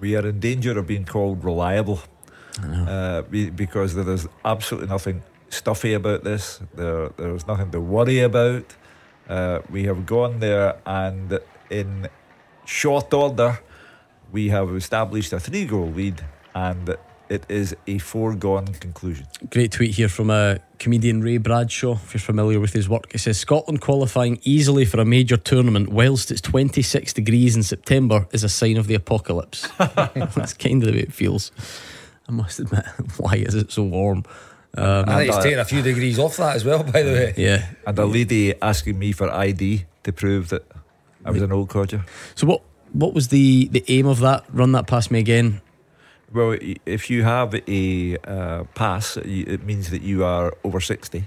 we 0.00 0.14
are 0.14 0.26
in 0.26 0.38
danger 0.38 0.78
of 0.78 0.86
being 0.86 1.04
called 1.04 1.42
reliable 1.42 2.00
uh, 2.64 3.22
be- 3.22 3.50
because 3.50 3.94
there 3.94 4.08
is 4.10 4.28
absolutely 4.44 4.88
nothing 4.88 5.22
stuffy 5.48 5.94
about 5.94 6.24
this 6.24 6.60
there 6.74 7.08
there's 7.16 7.46
nothing 7.46 7.70
to 7.70 7.80
worry 7.80 8.20
about 8.20 8.76
uh, 9.28 9.60
we 9.70 9.84
have 9.84 10.04
gone 10.06 10.40
there 10.40 10.76
and 10.86 11.38
in 11.70 12.08
short 12.64 13.12
order 13.14 13.58
we 14.32 14.48
have 14.48 14.74
established 14.76 15.32
a 15.32 15.40
three 15.40 15.64
goal 15.64 15.90
lead 15.90 16.22
and 16.54 16.96
it 17.30 17.44
is 17.48 17.76
a 17.86 17.98
foregone 17.98 18.66
conclusion 18.66 19.26
Great 19.50 19.72
tweet 19.72 19.94
here 19.94 20.08
from 20.08 20.30
uh, 20.30 20.56
comedian 20.78 21.22
Ray 21.22 21.38
Bradshaw, 21.38 21.94
if 21.94 22.14
you're 22.14 22.20
familiar 22.20 22.60
with 22.60 22.72
his 22.72 22.88
work. 22.88 23.10
He 23.12 23.18
says 23.18 23.38
Scotland 23.38 23.80
qualifying 23.80 24.38
easily 24.42 24.84
for 24.84 25.00
a 25.00 25.04
major 25.04 25.36
tournament 25.36 25.88
whilst 25.90 26.30
it's 26.30 26.40
26 26.40 27.12
degrees 27.12 27.56
in 27.56 27.62
September 27.62 28.26
is 28.32 28.44
a 28.44 28.48
sign 28.48 28.76
of 28.76 28.86
the 28.86 28.94
apocalypse. 28.94 29.68
That's 29.78 30.54
kind 30.54 30.82
of 30.82 30.88
the 30.88 30.92
way 30.92 31.02
it 31.02 31.12
feels. 31.12 31.52
I 32.28 32.32
must 32.32 32.60
admit, 32.60 32.84
why 33.16 33.34
is 33.34 33.54
it 33.54 33.72
so 33.72 33.84
warm? 33.84 34.24
Um, 34.76 35.08
I 35.08 35.16
think 35.16 35.32
he's 35.32 35.42
taking 35.42 35.58
a 35.58 35.64
few 35.64 35.82
degrees 35.82 36.18
off 36.18 36.36
that 36.36 36.56
as 36.56 36.64
well, 36.64 36.82
by 36.82 37.02
the 37.02 37.12
way. 37.12 37.34
yeah. 37.36 37.66
and 37.86 37.98
a 37.98 38.04
lady 38.04 38.54
asking 38.60 38.98
me 38.98 39.12
for 39.12 39.30
ID 39.30 39.86
to 40.04 40.12
prove 40.12 40.50
that 40.50 40.64
I 41.24 41.30
was 41.30 41.42
an 41.42 41.52
old 41.52 41.68
codger 41.68 42.04
So 42.34 42.46
what 42.46 42.62
what 42.92 43.12
was 43.12 43.28
the, 43.28 43.68
the 43.68 43.84
aim 43.88 44.06
of 44.06 44.20
that? 44.20 44.44
Run 44.50 44.72
that 44.72 44.86
past 44.86 45.10
me 45.10 45.18
again. 45.18 45.60
Well, 46.32 46.56
if 46.86 47.10
you 47.10 47.22
have 47.22 47.54
a 47.68 48.16
uh, 48.24 48.64
pass, 48.74 49.16
it 49.18 49.62
means 49.64 49.90
that 49.90 50.02
you 50.02 50.24
are 50.24 50.54
over 50.64 50.80
60 50.80 51.24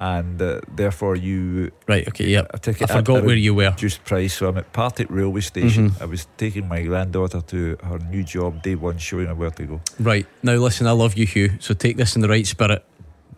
and 0.00 0.40
uh, 0.40 0.60
therefore 0.76 1.16
you 1.16 1.70
Right, 1.88 2.06
okay, 2.08 2.26
yeah. 2.28 2.42
ticket 2.62 2.90
I 2.90 2.96
forgot 2.98 3.24
where 3.24 3.34
you 3.36 3.54
were. 3.54 3.70
reduced 3.70 4.04
price. 4.04 4.34
So 4.34 4.48
I'm 4.48 4.56
at 4.58 4.72
Partick 4.72 5.08
Railway 5.10 5.40
Station. 5.40 5.90
Mhm. 5.90 6.02
I 6.02 6.04
was 6.04 6.26
taking 6.36 6.68
my 6.68 6.82
granddaughter 6.82 7.40
to 7.40 7.76
her 7.82 7.98
new 8.10 8.22
job, 8.22 8.62
day 8.62 8.74
one, 8.76 8.98
showing 8.98 9.26
her 9.26 9.34
where 9.34 9.50
to 9.50 9.64
go. 9.66 9.80
Right. 9.98 10.26
Now 10.42 10.54
listen, 10.54 10.86
I 10.86 10.92
love 10.92 11.16
you, 11.16 11.26
Hugh. 11.26 11.50
So 11.60 11.74
take 11.74 11.96
this 11.96 12.14
in 12.16 12.22
the 12.22 12.28
right 12.28 12.46
spirit. 12.46 12.84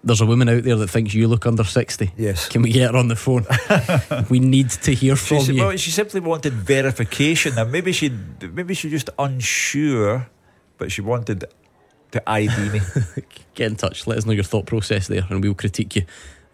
There's 0.02 0.20
a 0.22 0.26
woman 0.26 0.48
out 0.48 0.62
there 0.64 0.76
that 0.76 0.88
thinks 0.88 1.12
you 1.12 1.28
look 1.28 1.44
under 1.46 1.62
60. 1.64 2.10
Yes. 2.16 2.48
Can 2.48 2.62
we 2.62 2.72
get 2.72 2.90
her 2.90 2.96
on 2.96 3.08
the 3.08 3.16
phone? 3.16 3.44
we 4.30 4.38
need 4.38 4.70
to 4.70 4.92
hear 4.94 5.14
She, 5.16 5.26
from 5.36 5.44
said- 5.44 5.54
you. 5.54 5.62
well, 5.62 5.76
she 5.76 5.90
simply 5.90 6.20
wanted 6.20 6.52
verification, 6.54 7.58
and 7.58 7.70
maybe 7.70 7.92
she 7.92 8.10
maybe 8.52 8.72
she 8.74 8.88
just 8.88 9.10
unsure, 9.18 10.26
but 10.78 10.90
she 10.90 11.02
wanted 11.02 11.44
to 12.12 12.22
ID 12.30 12.70
me. 12.70 12.80
get 13.54 13.66
in 13.70 13.76
touch. 13.76 14.06
Let 14.06 14.18
us 14.18 14.24
know 14.26 14.32
your 14.32 14.44
thought 14.44 14.64
process 14.66 15.06
there, 15.08 15.24
and 15.28 15.42
we'll 15.42 15.54
critique 15.54 15.94
you 15.96 16.02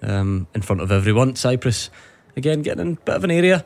um, 0.07 0.47
in 0.55 0.63
front 0.63 0.81
of 0.81 0.91
everyone. 0.91 1.37
Cyprus, 1.37 1.91
again, 2.37 2.63
getting 2.63 2.87
in 2.87 2.93
a 2.95 3.01
bit 3.05 3.17
of 3.17 3.25
an 3.25 3.31
area. 3.31 3.65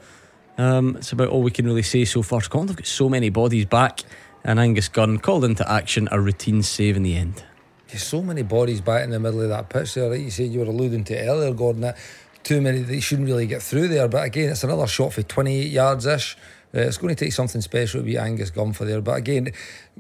Um, 0.59 0.97
it's 0.97 1.13
about 1.13 1.29
all 1.29 1.43
we 1.43 1.51
can 1.51 1.67
really 1.67 1.83
say 1.83 2.05
so 2.05 2.23
far. 2.23 2.41
Scotland 2.41 2.71
have 2.71 2.77
got 2.77 2.87
so 2.87 3.09
many 3.09 3.29
bodies 3.29 3.67
back. 3.67 4.01
And 4.43 4.59
Angus 4.59 4.89
Gunn 4.89 5.19
called 5.19 5.45
into 5.45 5.71
action 5.71 6.09
a 6.11 6.21
routine 6.21 6.63
save 6.63 6.97
in 6.97 7.03
the 7.03 7.15
end. 7.15 7.45
There's 7.89 8.03
so 8.03 8.23
many 8.23 8.43
bodies 8.43 8.81
back 8.81 9.05
in 9.05 9.11
the 9.11 9.21
middle 9.21 9.43
of 9.43 9.51
that 9.51 9.69
pitch 9.69 9.95
there. 9.95 10.15
You 10.15 10.31
said, 10.31 10.51
you 10.51 10.61
were 10.61 10.67
alluding 10.67 11.05
to 11.05 11.19
earlier, 11.19 11.53
Gordon. 11.53 11.83
That 11.83 11.99
too 12.43 12.61
many 12.61 12.81
they 12.81 13.01
shouldn't 13.01 13.29
really 13.29 13.47
get 13.47 13.63
through 13.63 13.89
there. 13.89 14.09
But 14.09 14.25
again, 14.25 14.51
it's 14.51 14.65
another 14.65 14.87
shot 14.87 15.13
for 15.13 15.23
28 15.23 15.67
yards 15.67 16.07
ish. 16.07 16.37
Uh, 16.73 16.83
it's 16.83 16.99
going 16.99 17.13
to 17.13 17.25
take 17.25 17.33
something 17.33 17.61
special 17.61 18.01
to 18.01 18.05
be 18.05 18.17
Angus 18.17 18.51
Gunn 18.51 18.73
for 18.73 18.85
there. 18.85 19.01
But 19.01 19.17
again, 19.17 19.51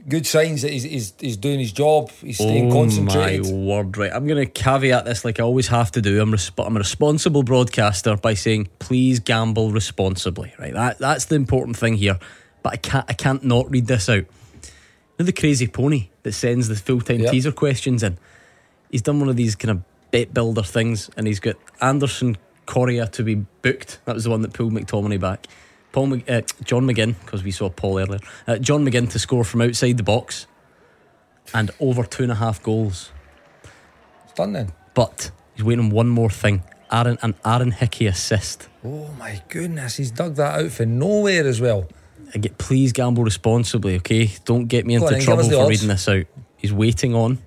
good 0.08 0.24
signs 0.24 0.62
that 0.62 0.70
he's, 0.70 0.84
he's, 0.84 1.14
he's 1.18 1.36
doing 1.36 1.58
his 1.58 1.72
job. 1.72 2.10
He's 2.10 2.36
staying 2.36 2.70
oh 2.70 2.74
concentrated. 2.74 3.46
my 3.46 3.52
word! 3.52 3.96
Right, 3.96 4.12
I'm 4.12 4.24
going 4.26 4.38
to 4.44 4.46
caveat 4.50 5.04
this 5.04 5.24
like 5.24 5.40
I 5.40 5.42
always 5.42 5.66
have 5.66 5.90
to 5.92 6.00
do. 6.00 6.20
I'm 6.22 6.30
resp- 6.30 6.64
I'm 6.64 6.76
a 6.76 6.78
responsible 6.78 7.42
broadcaster 7.42 8.16
by 8.16 8.34
saying 8.34 8.68
please 8.78 9.18
gamble 9.18 9.72
responsibly. 9.72 10.54
Right, 10.60 10.72
that 10.72 10.98
that's 10.98 11.24
the 11.24 11.34
important 11.34 11.76
thing 11.76 11.94
here. 11.94 12.18
But 12.62 12.74
I 12.74 12.76
can't 12.76 13.04
I 13.08 13.14
can't 13.14 13.42
not 13.42 13.68
read 13.68 13.86
this 13.86 14.08
out. 14.08 14.14
You 14.24 14.26
know 15.18 15.26
the 15.26 15.32
crazy 15.32 15.66
pony 15.66 16.10
that 16.22 16.32
sends 16.32 16.68
the 16.68 16.76
full 16.76 17.00
time 17.00 17.20
Yep. 17.20 17.32
teaser 17.32 17.52
questions 17.52 18.02
in. 18.04 18.16
He's 18.90 19.02
done 19.02 19.18
one 19.18 19.28
of 19.28 19.36
these 19.36 19.56
kind 19.56 19.70
of 19.72 19.82
bet 20.12 20.32
builder 20.32 20.62
things, 20.62 21.10
and 21.16 21.26
he's 21.26 21.40
got 21.40 21.56
Anderson 21.80 22.36
Correia 22.66 23.06
to 23.08 23.24
be 23.24 23.34
booked. 23.34 23.98
That 24.04 24.14
was 24.14 24.24
the 24.24 24.30
one 24.30 24.42
that 24.42 24.52
pulled 24.52 24.72
McTominay 24.72 25.18
back. 25.20 25.46
Paul, 25.92 26.06
Mc- 26.08 26.30
uh, 26.30 26.42
John 26.64 26.86
McGinn, 26.86 27.14
because 27.24 27.42
we 27.42 27.50
saw 27.50 27.68
Paul 27.68 27.98
earlier. 27.98 28.20
Uh, 28.46 28.58
John 28.58 28.84
McGinn 28.84 29.10
to 29.10 29.18
score 29.18 29.44
from 29.44 29.60
outside 29.62 29.96
the 29.96 30.02
box, 30.02 30.46
and 31.52 31.70
over 31.80 32.04
two 32.04 32.22
and 32.22 32.32
a 32.32 32.36
half 32.36 32.62
goals. 32.62 33.10
It's 34.24 34.32
done 34.34 34.52
then. 34.52 34.72
But 34.94 35.30
he's 35.54 35.64
waiting 35.64 35.86
on 35.86 35.90
one 35.90 36.08
more 36.08 36.30
thing. 36.30 36.62
Aaron 36.92 37.18
an 37.22 37.34
Aaron 37.44 37.70
Hickey 37.72 38.06
assist. 38.06 38.68
Oh 38.84 39.08
my 39.18 39.42
goodness, 39.48 39.96
he's 39.96 40.10
dug 40.10 40.34
that 40.36 40.60
out 40.60 40.70
for 40.72 40.86
nowhere 40.86 41.46
as 41.46 41.60
well. 41.60 41.86
I 42.34 42.38
get 42.38 42.58
please 42.58 42.92
gamble 42.92 43.24
responsibly, 43.24 43.96
okay? 43.96 44.30
Don't 44.44 44.66
get 44.66 44.86
me 44.86 44.96
Go 44.98 45.06
into 45.06 45.16
on 45.16 45.22
trouble 45.22 45.48
for 45.48 45.56
odds. 45.56 45.68
reading 45.70 45.88
this 45.88 46.08
out. 46.08 46.26
He's 46.56 46.72
waiting 46.72 47.14
on 47.14 47.38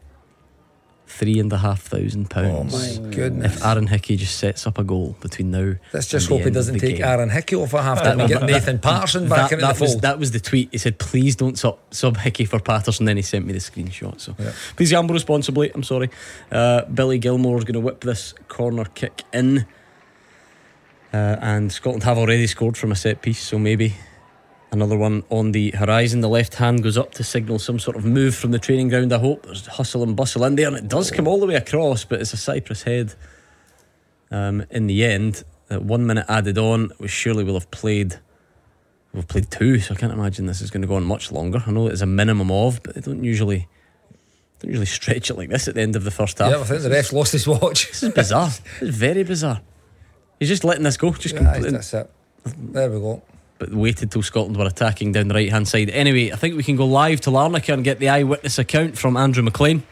three 1.18 1.40
and 1.40 1.53
a 1.53 1.57
half 1.57 1.81
thousand 1.84 2.26
Oh 2.31 2.34
pounds. 2.34 2.99
my 2.99 3.10
goodness. 3.11 3.57
If 3.57 3.65
Aaron 3.65 3.88
Hickey 3.88 4.15
just 4.18 4.38
sets 4.40 4.65
up 4.65 4.77
a 4.80 4.84
goal 4.84 5.15
between 5.22 5.52
now, 5.52 5.76
Let's 5.94 6.07
just 6.07 6.27
hope 6.27 6.41
he 6.41 6.49
doesn't 6.49 6.80
take 6.80 6.98
game. 6.98 7.06
Aaron 7.06 7.30
Hickey 7.30 7.56
off 7.56 7.73
at 7.73 7.84
half 7.84 8.02
time 8.03 8.19
and 8.19 8.30
get 8.30 8.41
Nathan 8.44 8.80
Patterson 8.80 9.30
back 9.30 9.49
that, 9.49 9.53
into 9.53 9.65
that 9.65 9.76
the 9.76 9.81
was, 9.84 9.91
fold. 9.91 10.02
that 10.02 10.19
was 10.19 10.31
the 10.31 10.40
tweet. 10.40 10.69
He 10.72 10.77
said, 10.77 10.98
"Please 10.98 11.35
don't 11.35 11.57
sub, 11.57 11.77
sub 11.91 12.18
Hickey 12.18 12.45
for 12.45 12.60
Patterson." 12.60 13.06
Then 13.06 13.18
he 13.18 13.23
sent 13.23 13.45
me 13.45 13.53
the 13.53 13.60
screenshot. 13.60 14.19
So 14.19 14.35
Yeah. 14.40 14.52
please 14.76 14.90
gamble 14.90 15.14
responsibly. 15.14 15.72
I'm 15.73 15.84
sorry. 15.84 16.10
Uh, 16.52 16.85
Billy 16.85 17.19
Gilmour's 17.19 17.64
going 17.64 17.73
to 17.76 17.80
whip 17.80 18.02
this 18.02 18.34
corner 18.48 18.85
kick 18.85 19.23
in, 19.31 19.65
uh, 21.14 21.38
and 21.41 21.72
Scotland 21.72 22.03
have 22.03 22.18
already 22.18 22.48
scored 22.48 22.76
from 22.77 22.91
a 22.91 22.95
set 22.95 23.22
piece. 23.22 23.40
So 23.40 23.60
maybe 23.60 23.94
another 24.74 24.98
one 24.98 25.24
on 25.30 25.52
the 25.52 25.72
horizon. 25.72 26.22
The 26.22 26.28
left 26.30 26.56
hand 26.56 26.84
goes 26.84 26.98
up 26.98 27.14
to 27.16 27.24
signal 27.24 27.60
some 27.60 27.80
sort 27.80 27.95
of 27.95 28.04
move 28.06 28.36
from 28.36 28.52
the 28.52 28.60
training 28.60 28.90
ground. 28.90 29.14
I 29.14 29.20
hope 29.20 29.44
there's 29.45 29.68
hustle 29.68 30.04
and 30.04 30.16
bustle 30.16 30.44
in 30.45 30.56
there, 30.56 30.68
and 30.68 30.76
it 30.76 30.88
does 30.88 31.12
come 31.12 31.28
all 31.28 31.40
the 31.40 31.45
way 31.45 31.56
across, 31.56 32.04
but 32.04 32.20
it's 32.20 32.34
a 32.34 32.38
Cyprus 32.38 32.84
head. 32.84 33.14
Um, 34.32 34.66
in 34.72 34.88
the 34.88 35.06
end, 35.06 35.44
uh, 35.70 35.80
one 35.80 36.06
minute 36.06 36.26
added 36.28 36.58
on, 36.58 36.91
we 37.00 37.08
surely 37.08 37.44
will 37.44 37.54
have 37.54 37.70
played. 37.72 38.20
We've 39.14 39.28
played 39.28 39.52
two, 39.52 39.80
so 39.80 39.94
I 39.94 39.98
can't 39.98 40.12
imagine 40.12 40.48
this 40.48 40.60
is 40.60 40.72
going 40.72 40.82
to 40.82 40.88
go 40.88 40.95
on 40.95 41.04
much 41.04 41.32
longer. 41.32 41.62
I 41.68 41.72
know 41.72 41.88
it's 41.88 42.02
a 42.02 42.08
minimum 42.08 42.50
of, 42.52 42.82
but 42.82 42.95
they 42.95 43.02
don't 43.02 43.24
usually 43.24 43.68
don't 44.60 44.70
usually 44.72 44.88
stretch 44.88 45.30
it 45.30 45.36
like 45.38 45.50
this 45.50 45.68
at 45.68 45.76
the 45.76 45.82
end 45.82 45.95
of 45.95 46.04
the 46.04 46.10
first 46.12 46.40
half. 46.40 46.50
yeah, 46.50 46.60
I 46.60 46.64
think 46.64 46.82
the 46.82 46.90
ref's 46.90 47.14
lost 47.14 47.34
his 47.34 47.48
watch. 47.48 47.90
This 47.90 48.02
is 48.04 48.14
bizarre. 48.14 48.50
it's 48.82 48.95
very 48.98 49.24
bizarre. 49.24 49.62
He's 50.40 50.50
just 50.50 50.64
letting 50.64 50.84
this 50.84 50.98
go. 50.98 51.12
Just 51.14 51.36
Yeah, 51.36 51.41
completely. 51.41 51.72
that's 51.72 51.94
it. 51.94 52.10
There 52.45 52.90
we 52.90 53.00
go. 53.00 53.22
But 53.64 53.73
waited 53.73 54.11
till 54.11 54.22
Scotland 54.23 54.57
were 54.57 54.65
attacking 54.65 55.14
down 55.14 55.30
the 55.30 55.35
right 55.35 55.49
hand 55.49 55.69
side. 55.69 55.90
Anyway, 55.90 56.34
I 56.34 56.35
think 56.35 56.57
we 56.57 56.64
can 56.64 56.76
go 56.76 56.85
live 56.85 57.22
to 57.22 57.30
Larnaca 57.30 57.73
and 57.73 57.81
get 57.81 57.98
the 57.98 58.10
eyewitness 58.10 58.60
account 58.60 58.98
from 58.98 59.15
Andrew 59.15 59.41
Maclean. 59.41 59.84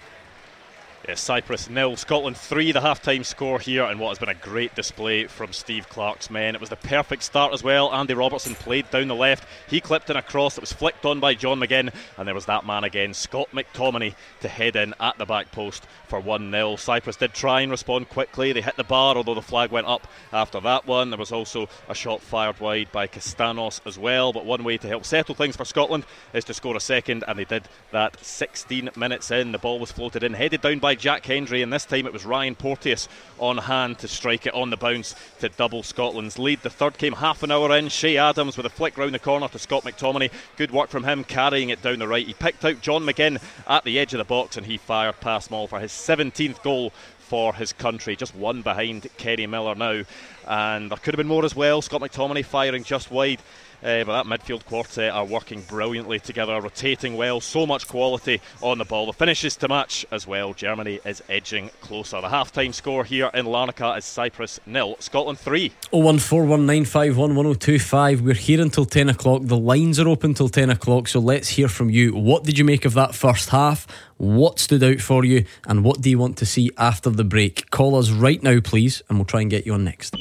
Yes, 1.12 1.20
Cyprus 1.20 1.70
nil, 1.70 1.98
Scotland 1.98 2.38
three. 2.38 2.72
The 2.72 2.80
half-time 2.80 3.26
score 3.26 3.60
here, 3.60 3.84
and 3.84 4.00
what 4.00 4.12
has 4.12 4.18
been 4.18 4.30
a 4.30 4.34
great 4.34 4.74
display 4.76 5.26
from 5.26 5.52
Steve 5.52 5.90
Clarke's 5.90 6.30
men. 6.30 6.56
It 6.56 6.62
was 6.62 6.70
the 6.70 6.78
perfect 6.78 7.24
start 7.24 7.54
as 7.54 7.62
well. 7.62 7.94
Andy 7.94 8.14
Robertson 8.14 8.56
played 8.56 8.90
down 8.92 9.10
the 9.10 9.16
left. 9.16 9.46
He 9.68 9.82
clipped 9.82 10.10
in 10.10 10.16
a 10.16 10.22
cross 10.22 10.56
that 10.56 10.62
was 10.62 10.72
flicked 10.72 11.04
on 11.04 11.20
by 11.20 11.34
John 11.34 11.60
McGinn, 11.60 11.94
and 12.18 12.26
there 12.26 12.34
was 12.34 12.46
that 12.46 12.66
man 12.66 12.86
again, 12.86 13.14
Scott 13.14 13.50
McTominay, 13.52 14.16
to 14.40 14.48
head 14.48 14.78
in 14.78 14.96
at 15.02 15.18
the 15.18 15.26
back 15.26 15.52
post 15.52 15.86
for 16.08 16.22
one 16.22 16.50
0 16.50 16.78
Cyprus 16.78 17.18
did 17.18 17.34
try 17.34 17.60
and 17.60 17.72
respond 17.72 18.08
quickly. 18.08 18.54
They 18.54 18.62
hit 18.62 18.78
the 18.78 18.84
bar, 18.86 19.18
although 19.18 19.34
the 19.34 19.42
flag 19.42 19.72
went 19.72 19.88
up 19.88 20.08
after 20.32 20.62
that 20.62 20.88
one. 20.88 21.10
There 21.10 21.20
was 21.20 21.34
also 21.34 21.68
a 21.90 21.96
shot 21.96 22.22
fired 22.22 22.62
wide 22.62 22.90
by 22.94 23.08
Kastanos 23.08 23.82
as 23.86 24.00
well. 24.00 24.32
But 24.32 24.46
one 24.46 24.64
way 24.64 24.78
to 24.78 24.88
help 24.88 25.04
settle 25.04 25.36
things 25.36 25.58
for 25.58 25.66
Scotland 25.66 26.06
is 26.34 26.46
to 26.46 26.54
score 26.54 26.78
a 26.78 26.82
second, 26.82 27.26
and 27.28 27.38
they 27.38 27.46
did 27.46 27.64
that 27.92 28.18
16 28.24 28.92
minutes 28.96 29.30
in. 29.30 29.52
The 29.52 29.58
ball 29.58 29.80
was 29.80 29.92
floated 29.92 30.24
in, 30.24 30.34
headed 30.34 30.62
down 30.62 30.80
by 30.80 30.96
Jack 31.02 31.26
Hendry, 31.26 31.64
and 31.64 31.74
this 31.74 31.84
time 31.84 32.06
it 32.06 32.14
was 32.14 32.26
Ryan 32.26 32.54
Porteous 32.54 33.10
on 33.40 33.58
hand 33.58 33.98
to 34.00 34.08
strike 34.08 34.46
it 34.46 34.54
on 34.54 34.70
the 34.70 34.78
bounce 34.78 35.16
to 35.40 35.50
double 35.50 35.82
Scotland's 35.82 36.38
lead. 36.38 36.62
The 36.62 36.70
third 36.70 37.00
came 37.00 37.14
half 37.14 37.42
an 37.42 37.52
hour 37.52 37.76
in. 37.76 37.90
Che 37.90 38.18
Adams 38.18 38.56
with 38.56 38.68
a 38.68 38.70
flick 38.70 39.00
round 39.00 39.16
the 39.16 39.20
corner 39.20 39.48
to 39.48 39.58
Scott 39.58 39.84
McTominay. 39.84 40.32
Good 40.58 40.70
work 40.70 40.90
from 40.90 41.04
him 41.04 41.24
carrying 41.24 41.70
it 41.70 41.82
down 41.82 41.98
the 41.98 42.08
right. 42.08 42.28
He 42.28 42.36
picked 42.36 42.64
out 42.64 42.82
John 42.82 43.04
McGinn 43.04 43.42
at 43.68 43.84
the 43.84 43.98
edge 43.98 44.14
of 44.14 44.20
the 44.20 44.24
box 44.24 44.58
and 44.58 44.68
he 44.68 44.78
fired 44.78 45.20
past 45.22 45.50
Mall 45.50 45.66
for 45.66 45.80
his 45.80 45.92
17th 45.92 46.62
goal 46.62 46.94
for 47.18 47.56
his 47.56 47.74
country, 47.74 48.16
just 48.16 48.36
one 48.36 48.62
behind 48.62 49.08
Kenny 49.18 49.48
Miller 49.48 49.74
now. 49.74 50.04
And 50.48 50.92
there 50.92 50.98
could 50.98 51.16
have 51.16 51.18
been 51.18 51.28
more 51.28 51.46
as 51.46 51.56
well. 51.56 51.82
Scott 51.82 52.02
McTominay 52.02 52.46
firing 52.46 52.84
just 52.84 53.10
wide. 53.10 53.40
Uh, 53.84 54.04
but 54.04 54.24
that 54.24 54.26
midfield 54.26 54.66
quartet 54.66 55.12
are 55.12 55.26
working 55.26 55.62
brilliantly 55.62 56.20
together, 56.20 56.62
rotating 56.62 57.18
well, 57.18 57.42
so 57.42 57.66
much 57.66 57.88
quality 57.88 58.40
on 58.62 58.78
the 58.78 58.86
ball. 58.86 59.08
The 59.08 59.14
finishes 59.14 59.56
to 59.58 59.68
match 59.68 60.06
as 60.12 60.28
well. 60.28 60.54
Germany 60.54 61.00
is 61.06 61.24
edging 61.30 61.72
closer. 61.82 62.22
The 62.22 62.30
half 62.30 62.52
time 62.52 62.74
score 62.74 63.04
here 63.04 63.32
in 63.34 63.46
Larnaca 63.46 63.98
is 63.98 64.06
Cyprus 64.06 64.60
nil, 64.66 64.98
Scotland 65.00 65.40
3. 65.40 65.72
01419511025. 65.92 68.22
We're 68.22 68.36
here 68.36 68.62
until 68.62 68.86
10 68.86 69.10
o'clock. 69.10 69.42
The 69.46 69.58
lines 69.58 70.00
are 70.00 70.08
open 70.08 70.36
till 70.36 70.50
10 70.50 70.70
o'clock, 70.70 71.08
so 71.08 71.20
let's 71.20 71.50
hear 71.50 71.68
from 71.68 71.90
you. 71.90 72.16
What 72.16 72.44
did 72.44 72.60
you 72.60 72.66
make 72.66 72.86
of 72.86 72.94
that 72.94 73.16
first 73.16 73.50
half? 73.50 73.88
What 74.18 74.60
stood 74.60 74.84
out 74.84 75.02
for 75.02 75.26
you? 75.26 75.46
And 75.66 75.84
what 75.84 76.02
do 76.02 76.10
you 76.10 76.20
want 76.20 76.38
to 76.38 76.46
see 76.46 76.70
after 76.78 77.10
the 77.10 77.24
break? 77.24 77.72
Call 77.72 77.96
us 77.96 78.12
right 78.12 78.44
now, 78.44 78.60
please, 78.60 79.02
and 79.10 79.18
we'll 79.18 79.26
try 79.26 79.42
and 79.42 79.50
get 79.50 79.66
you 79.66 79.74
on 79.74 79.84
next. 79.84 80.16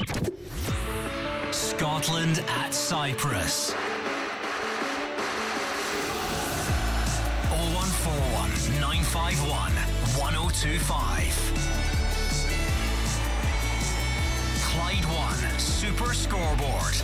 Scotland 1.53 2.43
at 2.47 2.73
Cyprus. 2.73 3.71
0141 7.49 8.79
951 8.79 9.71
1025. 10.15 11.71
Clyde 14.63 15.05
One 15.05 15.59
Super 15.59 16.13
Scoreboard. 16.13 16.95